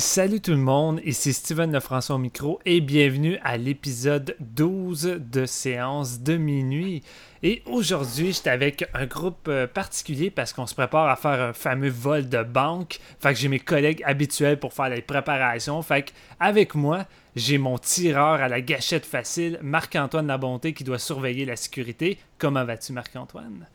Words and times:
Salut 0.00 0.40
tout 0.40 0.52
le 0.52 0.56
monde, 0.56 1.00
ici 1.04 1.34
Steven 1.34 1.70
Lefrançois 1.72 2.16
au 2.16 2.18
micro 2.18 2.58
et 2.64 2.80
bienvenue 2.80 3.38
à 3.44 3.58
l'épisode 3.58 4.34
12 4.40 5.20
de 5.30 5.44
Séance 5.44 6.20
de 6.20 6.38
minuit. 6.38 7.02
Et 7.42 7.62
aujourd'hui, 7.66 8.32
j'étais 8.32 8.48
avec 8.48 8.88
un 8.94 9.04
groupe 9.04 9.46
euh, 9.48 9.66
particulier 9.66 10.30
parce 10.30 10.54
qu'on 10.54 10.66
se 10.66 10.74
prépare 10.74 11.08
à 11.08 11.16
faire 11.16 11.42
un 11.42 11.52
fameux 11.52 11.90
vol 11.90 12.30
de 12.30 12.42
banque. 12.42 12.98
Fait 13.20 13.34
que 13.34 13.38
j'ai 13.38 13.48
mes 13.48 13.60
collègues 13.60 14.02
habituels 14.06 14.58
pour 14.58 14.72
faire 14.72 14.88
les 14.88 15.02
préparations. 15.02 15.82
Fait 15.82 16.04
que 16.04 16.10
avec 16.40 16.74
moi, 16.74 17.04
j'ai 17.36 17.58
mon 17.58 17.76
tireur 17.76 18.40
à 18.40 18.48
la 18.48 18.62
gâchette 18.62 19.04
facile, 19.04 19.58
Marc-Antoine 19.62 20.28
Labonté, 20.28 20.72
qui 20.72 20.82
doit 20.82 20.98
surveiller 20.98 21.44
la 21.44 21.56
sécurité. 21.56 22.18
Comment 22.38 22.64
vas-tu, 22.64 22.94
Marc-Antoine? 22.94 23.66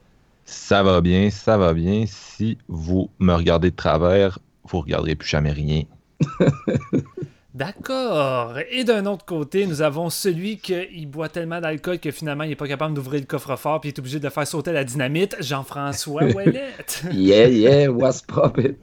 Ça 0.44 0.81
va 0.81 1.02
bien, 1.02 1.30
ça 1.30 1.58
va 1.58 1.73
bien. 1.73 2.06
Si 2.08 2.58
vous 2.68 3.12
me 3.20 3.34
regardez 3.34 3.70
de 3.70 3.76
travers, 3.76 4.40
vous 4.64 4.81
regarderez 4.81 5.16
plus 5.16 5.30
jamais 5.30 5.52
rien. 5.52 5.84
D'accord. 7.54 8.60
Et 8.70 8.84
d'un 8.84 9.06
autre 9.06 9.24
côté, 9.24 9.66
nous 9.66 9.82
avons 9.82 10.10
celui 10.10 10.58
qui 10.58 11.06
boit 11.06 11.30
tellement 11.30 11.62
d'alcool 11.62 12.00
que 12.00 12.12
finalement, 12.12 12.44
il 12.44 12.50
n'est 12.50 12.56
pas 12.58 12.68
capable 12.68 12.94
d'ouvrir 12.94 13.22
le 13.22 13.26
coffre-fort 13.26 13.80
puis 13.80 13.90
il 13.90 13.94
est 13.94 14.00
obligé 14.00 14.20
de 14.20 14.28
faire 14.28 14.46
sauter 14.46 14.74
la 14.74 14.84
dynamite. 14.84 15.38
Jean-François 15.40 16.24
Ouellette. 16.36 17.04
yeah, 17.14 17.48
yeah, 17.48 17.88
what's 17.90 18.22
poppin'? 18.22 18.76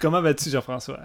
Comment 0.00 0.20
vas-tu, 0.20 0.50
Jean-François? 0.50 1.00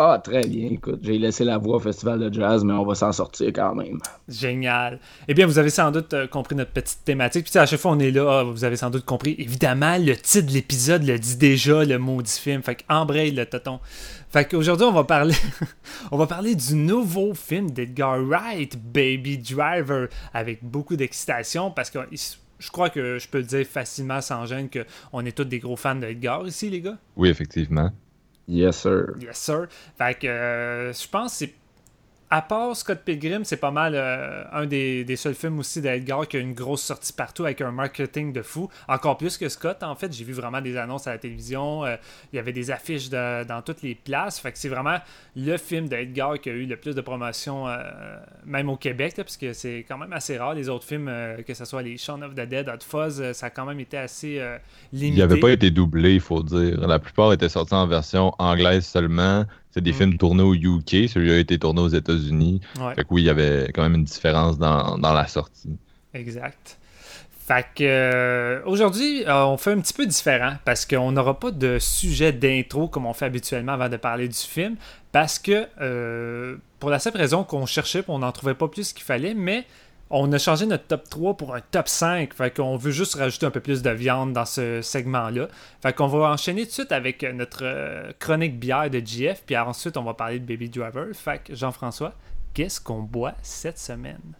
Ah, 0.00 0.20
très 0.22 0.46
bien. 0.46 0.68
Écoute, 0.70 1.00
j'ai 1.02 1.18
laissé 1.18 1.42
la 1.42 1.58
voix 1.58 1.78
au 1.78 1.80
Festival 1.80 2.20
de 2.20 2.32
Jazz, 2.32 2.62
mais 2.62 2.72
on 2.72 2.84
va 2.84 2.94
s'en 2.94 3.10
sortir 3.10 3.48
quand 3.48 3.74
même. 3.74 3.98
Génial. 4.28 5.00
Eh 5.26 5.34
bien, 5.34 5.44
vous 5.44 5.58
avez 5.58 5.70
sans 5.70 5.90
doute 5.90 6.14
euh, 6.14 6.28
compris 6.28 6.54
notre 6.54 6.70
petite 6.70 7.00
thématique. 7.04 7.50
Puis 7.50 7.58
à 7.58 7.66
chaque 7.66 7.80
fois 7.80 7.90
on 7.90 7.98
est 7.98 8.12
là, 8.12 8.38
ah, 8.38 8.42
vous 8.44 8.62
avez 8.62 8.76
sans 8.76 8.90
doute 8.90 9.04
compris. 9.04 9.34
Évidemment, 9.38 9.98
le 9.98 10.14
titre 10.14 10.46
de 10.46 10.52
l'épisode 10.52 11.02
le 11.02 11.18
dit 11.18 11.36
déjà, 11.36 11.84
le 11.84 11.98
maudit 11.98 12.30
film. 12.30 12.62
Fait 12.62 12.76
qu'embraye 12.76 13.32
le 13.32 13.44
tonton. 13.44 13.80
Fait 14.30 14.44
qu'aujourd'hui, 14.44 14.86
on 14.86 14.92
va 14.92 15.02
parler 15.02 15.34
on 16.12 16.16
va 16.16 16.28
parler 16.28 16.54
du 16.54 16.76
nouveau 16.76 17.34
film 17.34 17.72
d'Edgar 17.72 18.20
Wright, 18.20 18.78
Baby 18.80 19.38
Driver, 19.38 20.06
avec 20.32 20.62
beaucoup 20.62 20.94
d'excitation 20.94 21.72
parce 21.72 21.90
que 21.90 21.98
je 22.60 22.70
crois 22.70 22.90
que 22.90 23.18
je 23.18 23.26
peux 23.26 23.38
le 23.38 23.44
dire 23.44 23.66
facilement 23.66 24.20
sans 24.20 24.46
gêne 24.46 24.68
qu'on 24.70 25.26
est 25.26 25.36
tous 25.36 25.42
des 25.42 25.58
gros 25.58 25.74
fans 25.74 25.96
d'Edgar 25.96 26.46
ici, 26.46 26.70
les 26.70 26.82
gars. 26.82 26.98
Oui, 27.16 27.30
effectivement. 27.30 27.90
Yes, 28.48 28.78
sir. 28.78 29.14
Yes, 29.20 29.38
sir. 29.38 29.68
Fait 29.96 30.18
que 30.18 30.26
euh, 30.26 30.92
je 30.92 31.08
pense 31.08 31.32
que 31.32 31.38
c'est 31.38 31.54
à 32.30 32.42
part 32.42 32.76
Scott 32.76 33.00
Pilgrim, 33.04 33.44
c'est 33.44 33.56
pas 33.56 33.70
mal 33.70 33.94
euh, 33.94 34.44
un 34.52 34.66
des, 34.66 35.16
seuls 35.16 35.34
films 35.34 35.58
aussi 35.60 35.80
d'Edgar 35.80 36.28
qui 36.28 36.36
a 36.36 36.40
une 36.40 36.52
grosse 36.52 36.82
sortie 36.82 37.12
partout 37.12 37.44
avec 37.44 37.60
un 37.62 37.70
marketing 37.70 38.32
de 38.32 38.42
fou. 38.42 38.68
Encore 38.86 39.16
plus 39.16 39.38
que 39.38 39.48
Scott, 39.48 39.82
en 39.82 39.94
fait. 39.94 40.12
J'ai 40.12 40.24
vu 40.24 40.34
vraiment 40.34 40.60
des 40.60 40.76
annonces 40.76 41.06
à 41.06 41.12
la 41.12 41.18
télévision. 41.18 41.86
Euh, 41.86 41.96
il 42.32 42.36
y 42.36 42.38
avait 42.38 42.52
des 42.52 42.70
affiches 42.70 43.08
dans 43.08 43.62
toutes 43.64 43.82
les 43.82 43.94
places. 43.94 44.38
Fait 44.38 44.52
que 44.52 44.58
c'est 44.58 44.68
vraiment 44.68 44.98
le 45.36 45.56
film 45.56 45.88
d'Edgar 45.88 46.38
qui 46.38 46.50
a 46.50 46.52
eu 46.52 46.66
le 46.66 46.76
plus 46.76 46.94
de 46.94 47.00
promotion, 47.00 47.66
euh, 47.66 47.78
même 48.44 48.68
au 48.68 48.76
Québec, 48.76 49.14
parce 49.16 49.38
que 49.38 49.54
c'est 49.54 49.86
quand 49.88 49.96
même 49.96 50.12
assez 50.12 50.36
rare. 50.36 50.54
Les 50.54 50.68
autres 50.68 50.84
films, 50.84 51.10
que 51.46 51.54
ce 51.54 51.64
soit 51.64 51.82
les 51.82 51.96
Shaun 51.96 52.22
of 52.22 52.34
the 52.34 52.46
Dead, 52.46 52.68
Hot 52.68 52.84
Fuzz, 52.86 53.32
ça 53.32 53.46
a 53.46 53.50
quand 53.50 53.64
même 53.64 53.80
été 53.80 53.96
assez 53.96 54.42
limité. 54.92 55.16
Il 55.16 55.18
n'avait 55.20 55.40
pas 55.40 55.50
été 55.50 55.70
doublé, 55.70 56.14
il 56.14 56.20
faut 56.20 56.42
dire. 56.42 56.86
La 56.86 56.98
plupart 56.98 57.32
étaient 57.32 57.48
sortis 57.48 57.74
en 57.74 57.86
version 57.86 58.34
anglaise 58.38 58.84
seulement. 58.84 59.46
C'est 59.70 59.82
des 59.82 59.92
mm. 59.92 59.94
films 59.94 60.18
tournés 60.18 60.42
au 60.42 60.54
UK, 60.54 61.08
celui-là 61.08 61.34
a 61.34 61.38
été 61.38 61.58
tourné 61.58 61.80
aux 61.80 61.88
États-Unis. 61.88 62.60
Fait 62.94 63.04
que 63.04 63.08
oui, 63.10 63.22
il 63.22 63.26
y 63.26 63.30
avait 63.30 63.70
quand 63.74 63.82
même 63.82 63.94
une 63.94 64.04
différence 64.04 64.58
dans, 64.58 64.96
la 64.96 65.26
sortie. 65.26 65.76
Exact. 66.14 66.78
Fait 67.46 67.66
que 67.74 67.84
euh, 67.84 68.60
aujourd'hui, 68.66 69.24
euh, 69.26 69.46
on 69.46 69.56
fait 69.56 69.72
un 69.72 69.80
petit 69.80 69.94
peu 69.94 70.04
différent 70.04 70.56
parce 70.66 70.84
qu'on 70.84 71.12
n'aura 71.12 71.40
pas 71.40 71.50
de 71.50 71.78
sujet 71.78 72.30
d'intro 72.30 72.88
comme 72.88 73.06
on 73.06 73.14
fait 73.14 73.24
habituellement 73.24 73.72
avant 73.72 73.88
de 73.88 73.96
parler 73.96 74.28
du 74.28 74.36
film. 74.36 74.76
Parce 75.12 75.38
que 75.38 75.66
euh, 75.80 76.56
pour 76.78 76.90
la 76.90 76.98
simple 76.98 77.16
raison 77.16 77.44
qu'on 77.44 77.64
cherchait, 77.64 78.04
on 78.08 78.18
n'en 78.18 78.32
trouvait 78.32 78.54
pas 78.54 78.68
plus 78.68 78.92
qu'il 78.92 79.04
fallait, 79.04 79.32
mais 79.32 79.64
on 80.10 80.32
a 80.32 80.38
changé 80.38 80.66
notre 80.66 80.86
top 80.86 81.08
3 81.08 81.36
pour 81.36 81.54
un 81.54 81.60
top 81.60 81.88
5. 81.88 82.32
Fait 82.34 82.54
qu'on 82.54 82.76
veut 82.76 82.90
juste 82.90 83.14
rajouter 83.14 83.46
un 83.46 83.50
peu 83.50 83.60
plus 83.60 83.82
de 83.82 83.90
viande 83.90 84.32
dans 84.32 84.44
ce 84.44 84.82
segment-là. 84.82 85.48
Fait 85.82 85.92
qu'on 85.92 86.06
va 86.06 86.30
enchaîner 86.30 86.62
tout 86.62 86.68
de 86.68 86.72
suite 86.72 86.92
avec 86.92 87.22
notre 87.22 87.64
euh, 87.64 88.12
chronique 88.18 88.58
bière 88.58 88.90
de 88.90 89.00
GF. 89.00 89.42
Puis 89.44 89.56
ensuite, 89.56 89.96
on 89.96 90.04
va 90.04 90.14
parler 90.14 90.38
de 90.38 90.46
Baby 90.46 90.68
Driver. 90.68 91.06
Fait 91.14 91.42
que 91.42 91.54
Jean-François, 91.54 92.14
qu'est-ce 92.54 92.80
qu'on 92.80 93.02
boit 93.02 93.34
cette 93.42 93.78
semaine? 93.78 94.34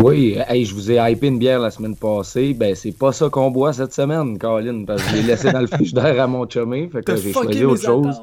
Oui, 0.00 0.38
hey, 0.48 0.64
je 0.64 0.74
vous 0.74 0.92
ai 0.92 1.10
hypé 1.10 1.26
une 1.26 1.38
bière 1.38 1.58
la 1.58 1.72
semaine 1.72 1.96
passée. 1.96 2.54
Ben, 2.54 2.74
c'est 2.76 2.96
pas 2.96 3.10
ça 3.10 3.28
qu'on 3.28 3.50
boit 3.50 3.72
cette 3.72 3.92
semaine, 3.92 4.38
Caroline, 4.38 4.86
parce 4.86 5.02
que 5.02 5.10
je 5.10 5.16
l'ai 5.16 5.22
laissé 5.22 5.50
dans 5.50 5.60
le 5.60 5.92
d'air 5.92 6.22
à 6.22 6.26
mon 6.28 6.48
chumé. 6.48 6.88
Fait 6.92 7.02
que 7.02 7.16
j'ai 7.16 7.32
choisi 7.32 7.64
autre 7.64 7.82
chose. 7.82 8.22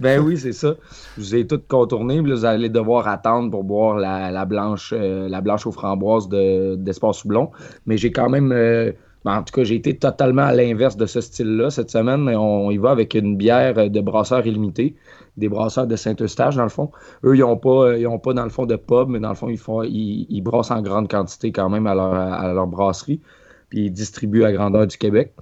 Ben 0.00 0.20
oui, 0.20 0.38
c'est 0.38 0.52
ça. 0.52 0.74
Je 1.16 1.22
vous 1.22 1.34
ai 1.34 1.46
tout 1.46 1.60
contourné. 1.66 2.20
Vous 2.20 2.44
allez 2.44 2.68
devoir 2.68 3.08
attendre 3.08 3.50
pour 3.50 3.64
boire 3.64 3.96
la, 3.96 4.44
blanche 4.44 4.92
euh, 4.96 5.28
la 5.28 5.40
blanche 5.40 5.66
aux 5.66 5.72
framboises 5.72 6.28
d'Espace 6.28 7.18
Soublon. 7.18 7.50
Mais 7.86 7.96
j'ai 7.96 8.12
quand 8.12 8.28
même. 8.28 8.52
Euh, 8.52 8.92
ben, 9.26 9.38
en 9.38 9.42
tout 9.42 9.52
cas, 9.52 9.64
j'ai 9.64 9.74
été 9.74 9.96
totalement 9.96 10.42
à 10.42 10.54
l'inverse 10.54 10.96
de 10.96 11.04
ce 11.04 11.20
style-là 11.20 11.68
cette 11.70 11.90
semaine. 11.90 12.28
On 12.28 12.70
y 12.70 12.76
va 12.78 12.92
avec 12.92 13.12
une 13.14 13.36
bière 13.36 13.90
de 13.90 14.00
brasseur 14.00 14.46
illimité 14.46 14.94
des 15.36 15.48
brasseurs 15.48 15.88
de 15.88 15.96
Saint-Eustache, 15.96 16.54
dans 16.54 16.62
le 16.62 16.68
fond. 16.68 16.92
Eux, 17.24 17.34
ils 17.34 17.40
n'ont 17.40 17.56
pas, 17.56 17.88
euh, 17.88 18.18
pas, 18.18 18.34
dans 18.34 18.44
le 18.44 18.50
fond, 18.50 18.66
de 18.66 18.76
pub, 18.76 19.08
mais 19.08 19.18
dans 19.18 19.30
le 19.30 19.34
fond, 19.34 19.48
ils, 19.48 19.58
font, 19.58 19.82
ils, 19.82 20.40
brassent 20.42 20.70
en 20.70 20.80
grande 20.80 21.10
quantité 21.10 21.50
quand 21.50 21.68
même 21.68 21.88
à 21.88 21.94
leur, 21.96 22.66
brasserie. 22.68 23.20
Puis 23.68 23.86
ils 23.86 23.90
distribuent 23.90 24.44
à 24.44 24.52
grandeur 24.52 24.86
du 24.86 24.96
Québec. 24.96 25.34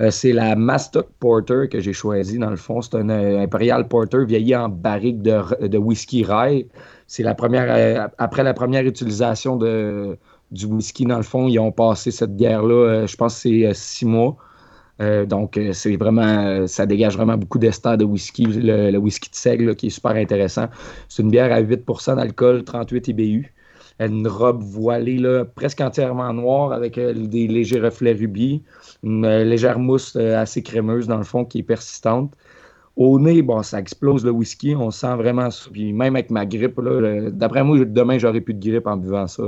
Euh, 0.00 0.10
c'est 0.10 0.32
la 0.32 0.56
Mastock 0.56 1.08
Porter 1.20 1.68
que 1.70 1.78
j'ai 1.78 1.92
choisi 1.92 2.38
dans 2.38 2.48
le 2.48 2.56
fond. 2.56 2.80
C'est 2.80 2.96
un 2.96 3.10
euh, 3.10 3.42
Imperial 3.42 3.86
Porter 3.86 4.24
vieilli 4.24 4.56
en 4.56 4.70
barrique 4.70 5.20
de, 5.20 5.76
whisky 5.76 6.24
rye. 6.24 6.68
C'est 7.06 7.22
la 7.22 7.34
première, 7.34 8.08
après 8.16 8.44
la 8.44 8.54
première 8.54 8.86
utilisation 8.86 9.56
de, 9.56 10.16
du 10.50 10.66
whisky, 10.66 11.04
dans 11.04 11.16
le 11.16 11.22
fond, 11.22 11.48
ils 11.48 11.58
ont 11.58 11.72
passé 11.72 12.10
cette 12.10 12.36
bière-là, 12.36 13.06
je 13.06 13.16
pense 13.16 13.34
que 13.34 13.40
c'est 13.40 13.74
six 13.74 14.04
mois. 14.04 14.36
Euh, 15.00 15.26
donc, 15.26 15.56
euh, 15.58 15.72
c'est 15.72 15.96
vraiment, 15.96 16.46
euh, 16.46 16.66
ça 16.66 16.86
dégage 16.86 17.16
vraiment 17.16 17.36
beaucoup 17.36 17.58
d'ester 17.58 17.96
de 17.96 18.04
whisky, 18.04 18.44
le, 18.46 18.96
whisky 18.96 19.30
de 19.30 19.34
seigle 19.34 19.76
qui 19.76 19.88
est 19.88 19.90
super 19.90 20.12
intéressant. 20.12 20.66
C'est 21.08 21.22
une 21.22 21.30
bière 21.30 21.52
à 21.52 21.60
8% 21.60 22.16
d'alcool, 22.16 22.64
38 22.64 23.08
IBU. 23.08 23.52
Une 23.98 24.28
robe 24.28 24.62
voilée 24.62 25.18
là, 25.18 25.44
presque 25.44 25.80
entièrement 25.80 26.32
noire 26.34 26.72
avec 26.72 26.98
des 27.00 27.48
légers 27.48 27.80
reflets 27.80 28.12
rubis, 28.12 28.62
une 29.02 29.26
légère 29.26 29.78
mousse 29.78 30.16
assez 30.16 30.62
crémeuse 30.62 31.06
dans 31.06 31.16
le 31.16 31.24
fond 31.24 31.46
qui 31.46 31.60
est 31.60 31.62
persistante. 31.62 32.34
Au 32.96 33.18
nez, 33.18 33.40
bon, 33.40 33.62
ça 33.62 33.80
explose 33.80 34.22
le 34.24 34.32
whisky, 34.32 34.74
on 34.76 34.90
sent 34.90 35.14
vraiment 35.16 35.50
ça. 35.50 35.70
Puis 35.72 35.94
même 35.94 36.14
avec 36.14 36.30
ma 36.30 36.44
grippe, 36.44 36.78
d'après 37.32 37.64
moi, 37.64 37.78
demain, 37.86 38.18
j'aurais 38.18 38.42
plus 38.42 38.52
de 38.52 38.70
grippe 38.70 38.86
en 38.86 38.98
buvant 38.98 39.26
ça. 39.26 39.44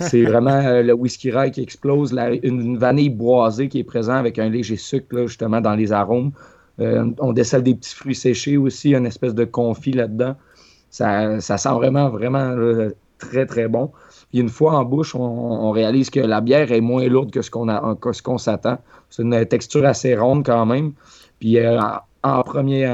C'est 0.00 0.22
vraiment 0.22 0.50
euh, 0.50 0.82
le 0.82 0.92
whisky 0.92 1.30
rye 1.30 1.50
qui 1.50 1.62
explose, 1.62 2.16
une 2.42 2.78
vanille 2.78 3.10
boisée 3.10 3.68
qui 3.68 3.80
est 3.80 3.84
présente 3.84 4.16
avec 4.16 4.38
un 4.38 4.48
léger 4.48 4.76
sucre 4.76 5.26
justement 5.26 5.60
dans 5.60 5.74
les 5.74 5.92
arômes. 5.92 6.32
Euh, 6.80 7.10
on 7.20 7.32
décèle 7.32 7.62
des 7.62 7.74
petits 7.74 7.94
fruits 7.94 8.14
séchés 8.14 8.56
aussi, 8.56 8.94
une 8.94 9.06
espèce 9.06 9.34
de 9.34 9.44
confit 9.44 9.92
là-dedans. 9.92 10.34
Ça, 10.90 11.40
sent 11.40 11.72
vraiment, 11.74 12.08
vraiment 12.08 12.54
très, 13.18 13.46
très 13.46 13.68
bon. 13.68 13.90
Puis 14.30 14.40
une 14.40 14.48
fois 14.48 14.74
en 14.74 14.84
bouche, 14.84 15.14
on, 15.14 15.70
réalise 15.70 16.10
que 16.10 16.20
la 16.20 16.40
bière 16.40 16.72
est 16.72 16.80
moins 16.80 17.06
lourde 17.08 17.30
que 17.30 17.42
ce 17.42 17.50
qu'on 17.50 18.38
s'attend. 18.38 18.78
C'est 19.10 19.22
une 19.22 19.46
texture 19.46 19.84
assez 19.86 20.16
ronde 20.16 20.44
quand 20.44 20.66
même. 20.66 20.92
Puis 21.40 21.58
euh, 21.58 21.80
en, 22.22 22.42
premier, 22.42 22.86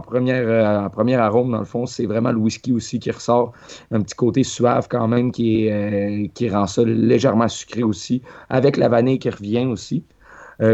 première, 0.00 0.46
euh, 0.46 0.86
en 0.86 0.90
premier 0.90 1.16
arôme, 1.16 1.52
dans 1.52 1.58
le 1.58 1.64
fond, 1.64 1.86
c'est 1.86 2.06
vraiment 2.06 2.32
le 2.32 2.38
whisky 2.38 2.72
aussi 2.72 2.98
qui 2.98 3.10
ressort. 3.10 3.52
Un 3.90 4.00
petit 4.02 4.14
côté 4.14 4.44
suave 4.44 4.88
quand 4.88 5.08
même 5.08 5.32
qui, 5.32 5.66
est, 5.66 6.30
qui 6.34 6.48
rend 6.48 6.66
ça 6.66 6.84
légèrement 6.84 7.48
sucré 7.48 7.82
aussi, 7.82 8.22
avec 8.48 8.76
la 8.76 8.88
vanille 8.88 9.18
qui 9.18 9.30
revient 9.30 9.66
aussi. 9.66 10.04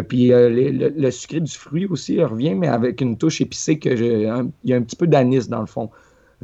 puis 0.09 0.31
le, 0.33 1.11
sucré 1.11 1.41
du 1.41 1.53
fruit 1.53 1.87
aussi 1.87 2.23
revient, 2.23 2.55
mais 2.55 2.69
avec 2.69 3.01
une 3.01 3.17
touche 3.17 3.41
épicée 3.41 3.79
que 3.79 3.91
il 3.91 4.71
y 4.71 4.73
a 4.73 4.77
un 4.77 4.83
petit 4.83 4.97
peu 4.97 5.07
d'anis 5.07 5.49
dans 5.49 5.61
le 5.61 5.67
fond. 5.67 5.91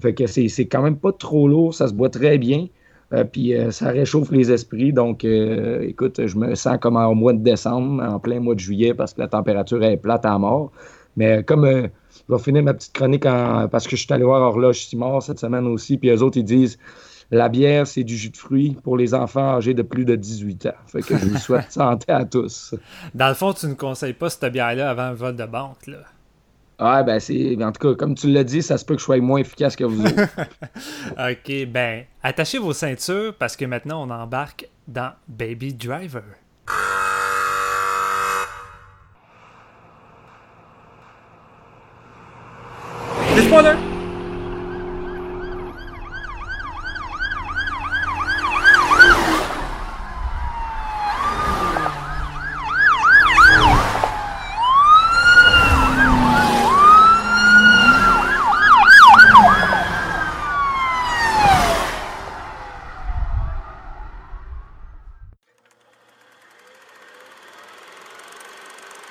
Fait 0.00 0.14
que 0.14 0.26
c'est 0.26 0.66
quand 0.66 0.82
même 0.82 0.96
pas 0.96 1.12
trop 1.12 1.48
lourd, 1.48 1.74
ça 1.74 1.88
se 1.88 1.94
boit 1.94 2.10
très 2.10 2.38
bien. 2.38 2.66
Euh, 3.12 3.24
puis 3.24 3.54
euh, 3.54 3.70
ça 3.70 3.90
réchauffe 3.90 4.30
les 4.30 4.52
esprits. 4.52 4.92
Donc, 4.92 5.24
euh, 5.24 5.82
écoute, 5.82 6.26
je 6.26 6.36
me 6.36 6.54
sens 6.54 6.78
comme 6.80 6.96
au 6.96 7.14
mois 7.14 7.32
de 7.32 7.42
décembre, 7.42 8.02
en 8.02 8.18
plein 8.20 8.40
mois 8.40 8.54
de 8.54 8.60
juillet, 8.60 8.94
parce 8.94 9.14
que 9.14 9.20
la 9.20 9.28
température 9.28 9.82
est 9.82 9.96
plate 9.96 10.24
à 10.24 10.38
mort. 10.38 10.70
Mais 11.16 11.42
comme 11.42 11.88
je 12.30 12.36
vais 12.36 12.42
finir 12.42 12.62
ma 12.62 12.74
petite 12.74 12.92
chronique 12.92 13.22
parce 13.24 13.86
que 13.86 13.96
je 13.96 14.02
suis 14.04 14.12
allé 14.12 14.24
voir 14.24 14.40
Horloge 14.40 14.86
Simard 14.86 15.22
cette 15.22 15.40
semaine 15.40 15.66
aussi, 15.66 15.98
puis 15.98 16.10
eux 16.10 16.22
autres, 16.22 16.38
ils 16.38 16.44
disent 16.44 16.78
la 17.30 17.48
bière, 17.48 17.86
c'est 17.86 18.02
du 18.02 18.16
jus 18.16 18.30
de 18.30 18.36
fruits 18.36 18.76
pour 18.82 18.96
les 18.96 19.14
enfants 19.14 19.56
âgés 19.56 19.74
de 19.74 19.82
plus 19.82 20.04
de 20.04 20.16
18 20.16 20.66
ans. 20.66 20.70
Fait 20.86 21.00
que 21.00 21.16
je 21.16 21.26
vous 21.26 21.38
souhaite 21.38 21.70
santé 21.70 22.10
à 22.12 22.24
tous. 22.24 22.74
Dans 23.14 23.28
le 23.28 23.34
fond, 23.34 23.52
tu 23.52 23.66
ne 23.66 23.74
conseilles 23.74 24.14
pas 24.14 24.30
cette 24.30 24.52
bière-là 24.52 24.90
avant 24.90 25.02
un 25.02 25.12
vote 25.12 25.36
de 25.36 25.46
banque, 25.46 25.86
là. 25.86 25.98
Ah, 26.82 27.02
ben, 27.02 27.20
c'est. 27.20 27.62
En 27.62 27.72
tout 27.72 27.88
cas, 27.88 27.94
comme 27.94 28.14
tu 28.14 28.26
l'as 28.28 28.42
dit, 28.42 28.62
ça 28.62 28.78
se 28.78 28.86
peut 28.86 28.94
que 28.94 29.00
je 29.00 29.04
sois 29.04 29.20
moins 29.20 29.38
efficace 29.40 29.76
que 29.76 29.84
vous 29.84 30.02
autres. 30.02 30.14
ok, 31.10 31.66
ben, 31.68 32.04
attachez 32.22 32.58
vos 32.58 32.72
ceintures 32.72 33.34
parce 33.38 33.54
que 33.54 33.66
maintenant, 33.66 34.02
on 34.02 34.10
embarque 34.10 34.66
dans 34.88 35.12
Baby 35.28 35.74
Driver. 35.74 36.24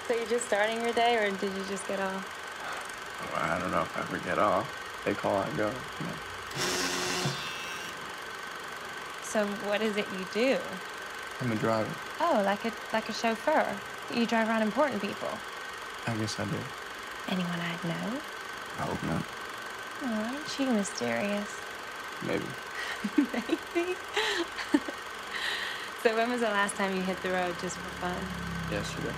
So 0.08 0.16
you're 0.16 0.26
just 0.28 0.46
starting 0.46 0.82
your 0.82 0.94
day, 0.94 1.18
or 1.18 1.32
did 1.32 1.52
you 1.56 1.64
just 1.68 1.88
get 1.88 2.00
off? 2.00 2.39
They 5.04 5.14
call, 5.14 5.36
I 5.36 5.50
go. 5.58 5.70
So 9.24 9.46
what 9.68 9.82
is 9.82 9.98
it 9.98 10.06
you 10.18 10.26
do? 10.34 10.58
I'm 11.42 11.52
a 11.52 11.56
driver. 11.56 11.94
Oh, 12.22 12.42
like 12.46 12.64
a 12.64 12.72
like 12.94 13.10
a 13.10 13.14
chauffeur. 13.14 13.68
You 14.14 14.26
drive 14.26 14.48
around 14.48 14.62
important 14.62 15.02
people. 15.02 15.30
I 16.08 16.16
guess 16.16 16.40
I 16.40 16.46
do. 16.46 16.58
Anyone 17.28 17.60
I'd 17.60 17.84
know? 17.84 18.20
I 18.80 18.82
hope 18.84 19.04
not. 19.04 19.24
Oh, 20.04 20.34
aren't 20.34 20.60
you 20.60 20.72
mysterious? 20.72 21.60
Maybe. 22.26 22.46
Maybe. 23.18 23.96
so 26.04 26.16
when 26.16 26.32
was 26.32 26.40
the 26.40 26.48
last 26.48 26.76
time 26.76 26.96
you 26.96 27.02
hit 27.02 27.22
the 27.24 27.30
road 27.32 27.56
just 27.62 27.76
for 27.78 27.90
fun? 28.00 28.16
Yesterday. 28.72 29.14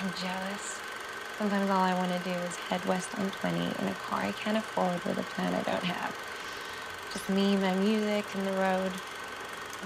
I'm 0.00 0.12
jealous. 0.20 0.85
Sometimes 1.38 1.68
all 1.68 1.82
I 1.82 1.92
want 1.92 2.10
to 2.12 2.18
do 2.24 2.30
is 2.30 2.56
head 2.56 2.82
west 2.86 3.10
on 3.18 3.30
20 3.30 3.56
in 3.58 3.88
a 3.88 3.94
car 4.08 4.20
I 4.20 4.32
can't 4.32 4.56
afford 4.56 5.04
with 5.04 5.18
a 5.18 5.22
plan 5.34 5.52
I 5.52 5.62
don't 5.70 5.84
have. 5.84 6.16
Just 7.12 7.28
me, 7.28 7.56
my 7.56 7.74
music, 7.74 8.24
and 8.34 8.46
the 8.46 8.52
road. 8.52 8.90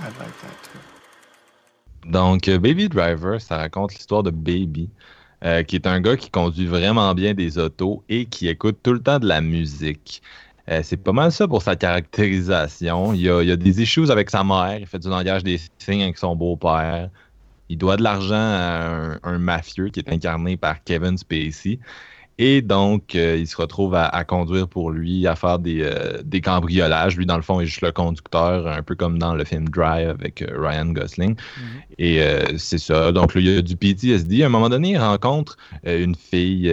I'd 0.01 0.17
like 0.19 0.41
that 0.43 0.63
too. 0.63 0.79
Donc, 2.09 2.49
euh, 2.49 2.59
Baby 2.59 2.89
Driver, 2.89 3.41
ça 3.41 3.57
raconte 3.57 3.95
l'histoire 3.95 4.23
de 4.23 4.31
Baby, 4.31 4.89
euh, 5.45 5.65
qui 5.65 5.75
est 5.75 5.89
un 5.89 6.01
gars 6.01 6.17
qui 6.17 6.31
conduit 6.31 6.67
vraiment 6.67 7.13
bien 7.15 7.35
des 7.35 7.59
autos 7.59 8.05
et 8.09 8.27
qui 8.27 8.47
écoute 8.47 8.79
tout 8.85 8.93
le 8.93 9.01
temps 9.01 9.19
de 9.19 9.27
la 9.27 9.41
musique. 9.41 10.23
Euh, 10.69 10.83
c'est 10.85 10.99
pas 10.99 11.13
mal 11.13 11.33
ça 11.33 11.49
pour 11.49 11.63
sa 11.63 11.75
caractérisation. 11.75 13.13
Il 13.13 13.23
y, 13.23 13.29
a, 13.29 13.43
il 13.43 13.49
y, 13.49 13.53
a, 13.53 13.57
des 13.57 13.83
issues 13.83 14.11
avec 14.13 14.31
sa 14.31 14.45
mère, 14.45 14.79
il 14.79 14.87
fait 14.87 15.01
du 15.01 15.09
langage 15.09 15.43
des 15.43 15.61
signes 15.79 16.05
avec 16.05 16.17
son 16.17 16.37
beau-père 16.37 17.11
il 17.71 17.79
doit 17.79 17.97
de 17.97 18.03
l'argent 18.03 18.35
à 18.35 19.19
un, 19.23 19.39
mafieux 19.39 19.89
qui 19.89 20.01
est 20.01 20.13
incarné 20.13 20.57
par 20.57 20.83
Kevin 20.83 21.17
Spacey. 21.17 21.79
Et 22.37 22.63
donc, 22.63 23.15
euh, 23.15 23.37
il 23.39 23.47
se 23.47 23.57
retrouve 23.57 23.95
à, 23.95 24.25
conduire 24.25 24.67
pour 24.67 24.91
lui, 24.91 25.27
à 25.27 25.37
faire 25.37 25.59
euh, 25.67 26.23
des, 26.25 26.41
cambriolages. 26.41 27.17
Lui, 27.17 27.27
dans 27.27 27.37
le 27.37 27.43
fond, 27.43 27.61
est 27.61 27.67
juste 27.67 27.83
le 27.83 27.93
conducteur, 27.93 28.67
un 28.67 28.83
peu 28.83 28.97
comme 28.97 29.19
dans 29.19 29.35
le 29.35 29.45
film 29.45 29.69
Drive 29.69 30.09
avec 30.09 30.43
euh, 30.43 30.49
Ryan 30.59 30.87
Gosling. 30.87 31.35
Mm-hmm. 31.35 31.95
Et 31.99 32.59
c'est 32.59 32.79
ça. 32.79 33.13
Donc, 33.13 33.35
là, 33.35 33.41
il 33.41 33.47
y 33.47 33.57
a 33.59 33.63
du 33.63 33.77
PTSD. 33.77 34.43
À 34.43 34.47
un 34.47 34.49
moment 34.49 34.71
donné, 34.71 34.93
il 34.93 34.99
rencontre 34.99 35.57
une 35.85 36.17
fille 36.17 36.73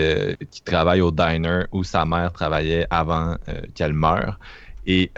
qui 0.49 0.61
travaille 0.61 1.01
au 1.01 1.11
diner 1.11 1.65
où 1.73 1.83
sa 1.83 2.05
mère 2.05 2.31
travaillait 2.31 2.87
avant 2.89 3.35
qu'elle 3.75 3.93
meure. 3.93 4.39
Et 4.87 5.11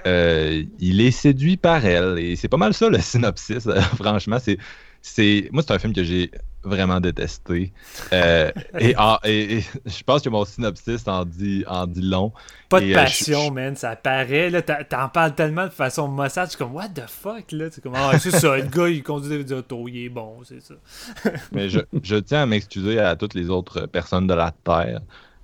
il 0.80 1.00
est 1.00 1.12
séduit 1.12 1.58
par 1.58 1.86
elle. 1.86 2.18
Et 2.18 2.36
c'est 2.36 2.48
pas 2.50 2.58
mal 2.58 2.74
ça, 2.74 2.90
le 2.90 3.00
synopsis. 3.00 3.70
franchement, 3.98 4.40
c'est 4.42 4.58
c'est 5.02 5.50
moi 5.52 5.64
c'est 5.66 5.74
un 5.74 5.80
film 5.80 5.94
que 5.94 6.04
j'ai 6.04 6.32
vraiment 6.64 7.00
détesté. 7.00 7.72
Euh, 8.12 8.52
ah, 8.98 9.20
et, 9.24 9.62
je 9.86 10.04
pense 10.04 10.22
que 10.22 10.30
mon 10.30 10.46
synopsis 10.46 11.08
en 11.08 11.26
dit 11.26 11.64
en 11.68 11.88
dit 11.88 12.02
long. 12.02 12.32
Pas 12.68 12.82
de 12.82 12.92
euh, 12.92 12.94
passion 12.94 13.52
man 13.52 13.76
ça 13.76 13.96
paraît 13.96 14.50
là 14.50 14.62
t'en 14.62 15.10
parles 15.10 15.34
tellement 15.34 15.66
de 15.66 15.72
façon 15.72 16.08
maussade 16.08 16.56
comme 16.56 16.76
what 16.76 16.90
the 16.90 17.08
fuck 17.08 17.52
là 17.52 17.66
c'est 17.72 17.82
comme 17.82 17.96
ah, 17.96 18.18
c'est 18.20 18.32
ça 18.32 18.58
le 18.58 18.64
gars 18.64 18.90
il 18.90 19.02
conduit 19.02 19.44
des 19.44 19.54
autos 19.54 19.88
il 19.88 20.06
est 20.06 20.10
bon 20.10 20.38
c'est 20.44 20.62
ça. 20.62 20.76
Mais 21.52 21.70
je, 21.70 21.80
je, 22.04 22.16
tiens 22.18 22.44
à 22.44 22.46
m'excuser 22.46 23.00
à 23.00 23.16
toutes 23.16 23.34
les 23.34 23.50
autres 23.50 23.88
personnes 23.88 24.28
de 24.28 24.34
la 24.34 24.52
terre 24.52 25.02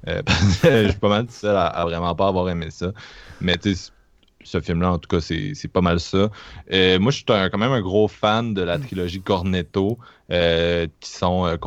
euh, 0.07 0.21
parce 0.25 0.57
que 0.57 0.83
je 0.83 0.89
suis 0.89 0.99
pas 0.99 1.09
mal 1.09 1.25
seul 1.29 1.55
à, 1.55 1.65
à, 1.65 1.85
vraiment 1.85 2.13
pas 2.13 2.27
avoir 2.27 2.49
aimé 2.49 2.67
ça. 2.69 2.91
Mais 3.41 3.57
tu 3.57 3.73
sais 3.73 3.91
ce 4.45 4.61
film-là, 4.61 4.93
en 4.93 4.97
tout 4.97 5.09
cas, 5.09 5.19
c'est 5.21 5.67
pas 5.67 5.81
mal 5.81 5.99
ça. 5.99 6.29
Euh, 6.71 6.99
moi, 6.99 7.11
je 7.11 7.17
suis 7.17 7.25
quand 7.25 7.57
même 7.57 7.71
un 7.71 7.81
gros 7.81 8.07
fan 8.07 8.53
de 8.53 8.61
la 8.61 8.77
trilogie 8.77 9.21
Cornetto, 9.21 9.97
euh, 10.31 10.87
qui, 10.99 11.09
sont, 11.09 11.45
euh, 11.45 11.57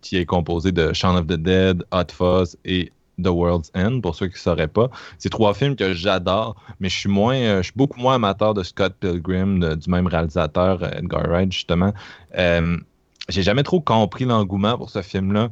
qui 0.00 0.16
est 0.18 0.26
composée 0.26 0.72
de 0.72 0.92
Shaun 0.92 1.16
of 1.16 1.26
the 1.26 1.32
Dead, 1.32 1.84
Hot 1.92 2.12
Fuzz 2.12 2.56
et 2.64 2.92
The 3.22 3.28
World's 3.28 3.70
End, 3.74 4.00
pour 4.00 4.14
ceux 4.14 4.26
qui 4.26 4.34
ne 4.34 4.38
sauraient 4.38 4.68
pas. 4.68 4.90
C'est 5.18 5.30
trois 5.30 5.54
films 5.54 5.74
que 5.74 5.94
j'adore, 5.94 6.56
mais 6.78 6.88
je 6.88 6.98
suis 6.98 7.08
moins, 7.08 7.56
je 7.58 7.62
suis 7.62 7.72
beaucoup 7.74 7.98
moins 7.98 8.16
amateur 8.16 8.52
de 8.52 8.62
Scott 8.62 8.94
Pilgrim, 9.00 9.74
du 9.74 9.90
même 9.90 10.06
réalisateur, 10.06 10.84
Edgar 10.94 11.26
Wright, 11.28 11.50
justement. 11.50 11.92
J'ai 13.28 13.42
jamais 13.42 13.64
trop 13.64 13.80
compris 13.80 14.24
l'engouement 14.24 14.76
pour 14.76 14.90
ce 14.90 15.02
film-là. 15.02 15.50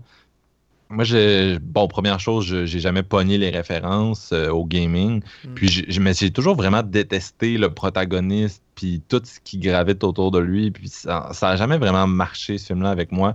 Moi, 0.94 1.04
j'ai, 1.04 1.58
bon, 1.60 1.88
première 1.88 2.20
chose, 2.20 2.46
j'ai 2.46 2.80
jamais 2.80 3.02
pogné 3.02 3.36
les 3.36 3.50
références 3.50 4.30
euh, 4.32 4.48
au 4.50 4.64
gaming. 4.64 5.22
Mm. 5.44 5.54
Puis, 5.54 5.86
j'ai 5.88 6.30
toujours 6.30 6.56
vraiment 6.56 6.82
détesté 6.82 7.58
le 7.58 7.70
protagoniste, 7.70 8.62
puis 8.74 9.02
tout 9.08 9.20
ce 9.24 9.40
qui 9.40 9.58
gravite 9.58 10.04
autour 10.04 10.30
de 10.30 10.38
lui. 10.38 10.70
Puis, 10.70 10.88
ça 10.88 11.30
n'a 11.42 11.56
jamais 11.56 11.78
vraiment 11.78 12.06
marché, 12.06 12.58
ce 12.58 12.66
film-là, 12.66 12.90
avec 12.90 13.12
moi. 13.12 13.34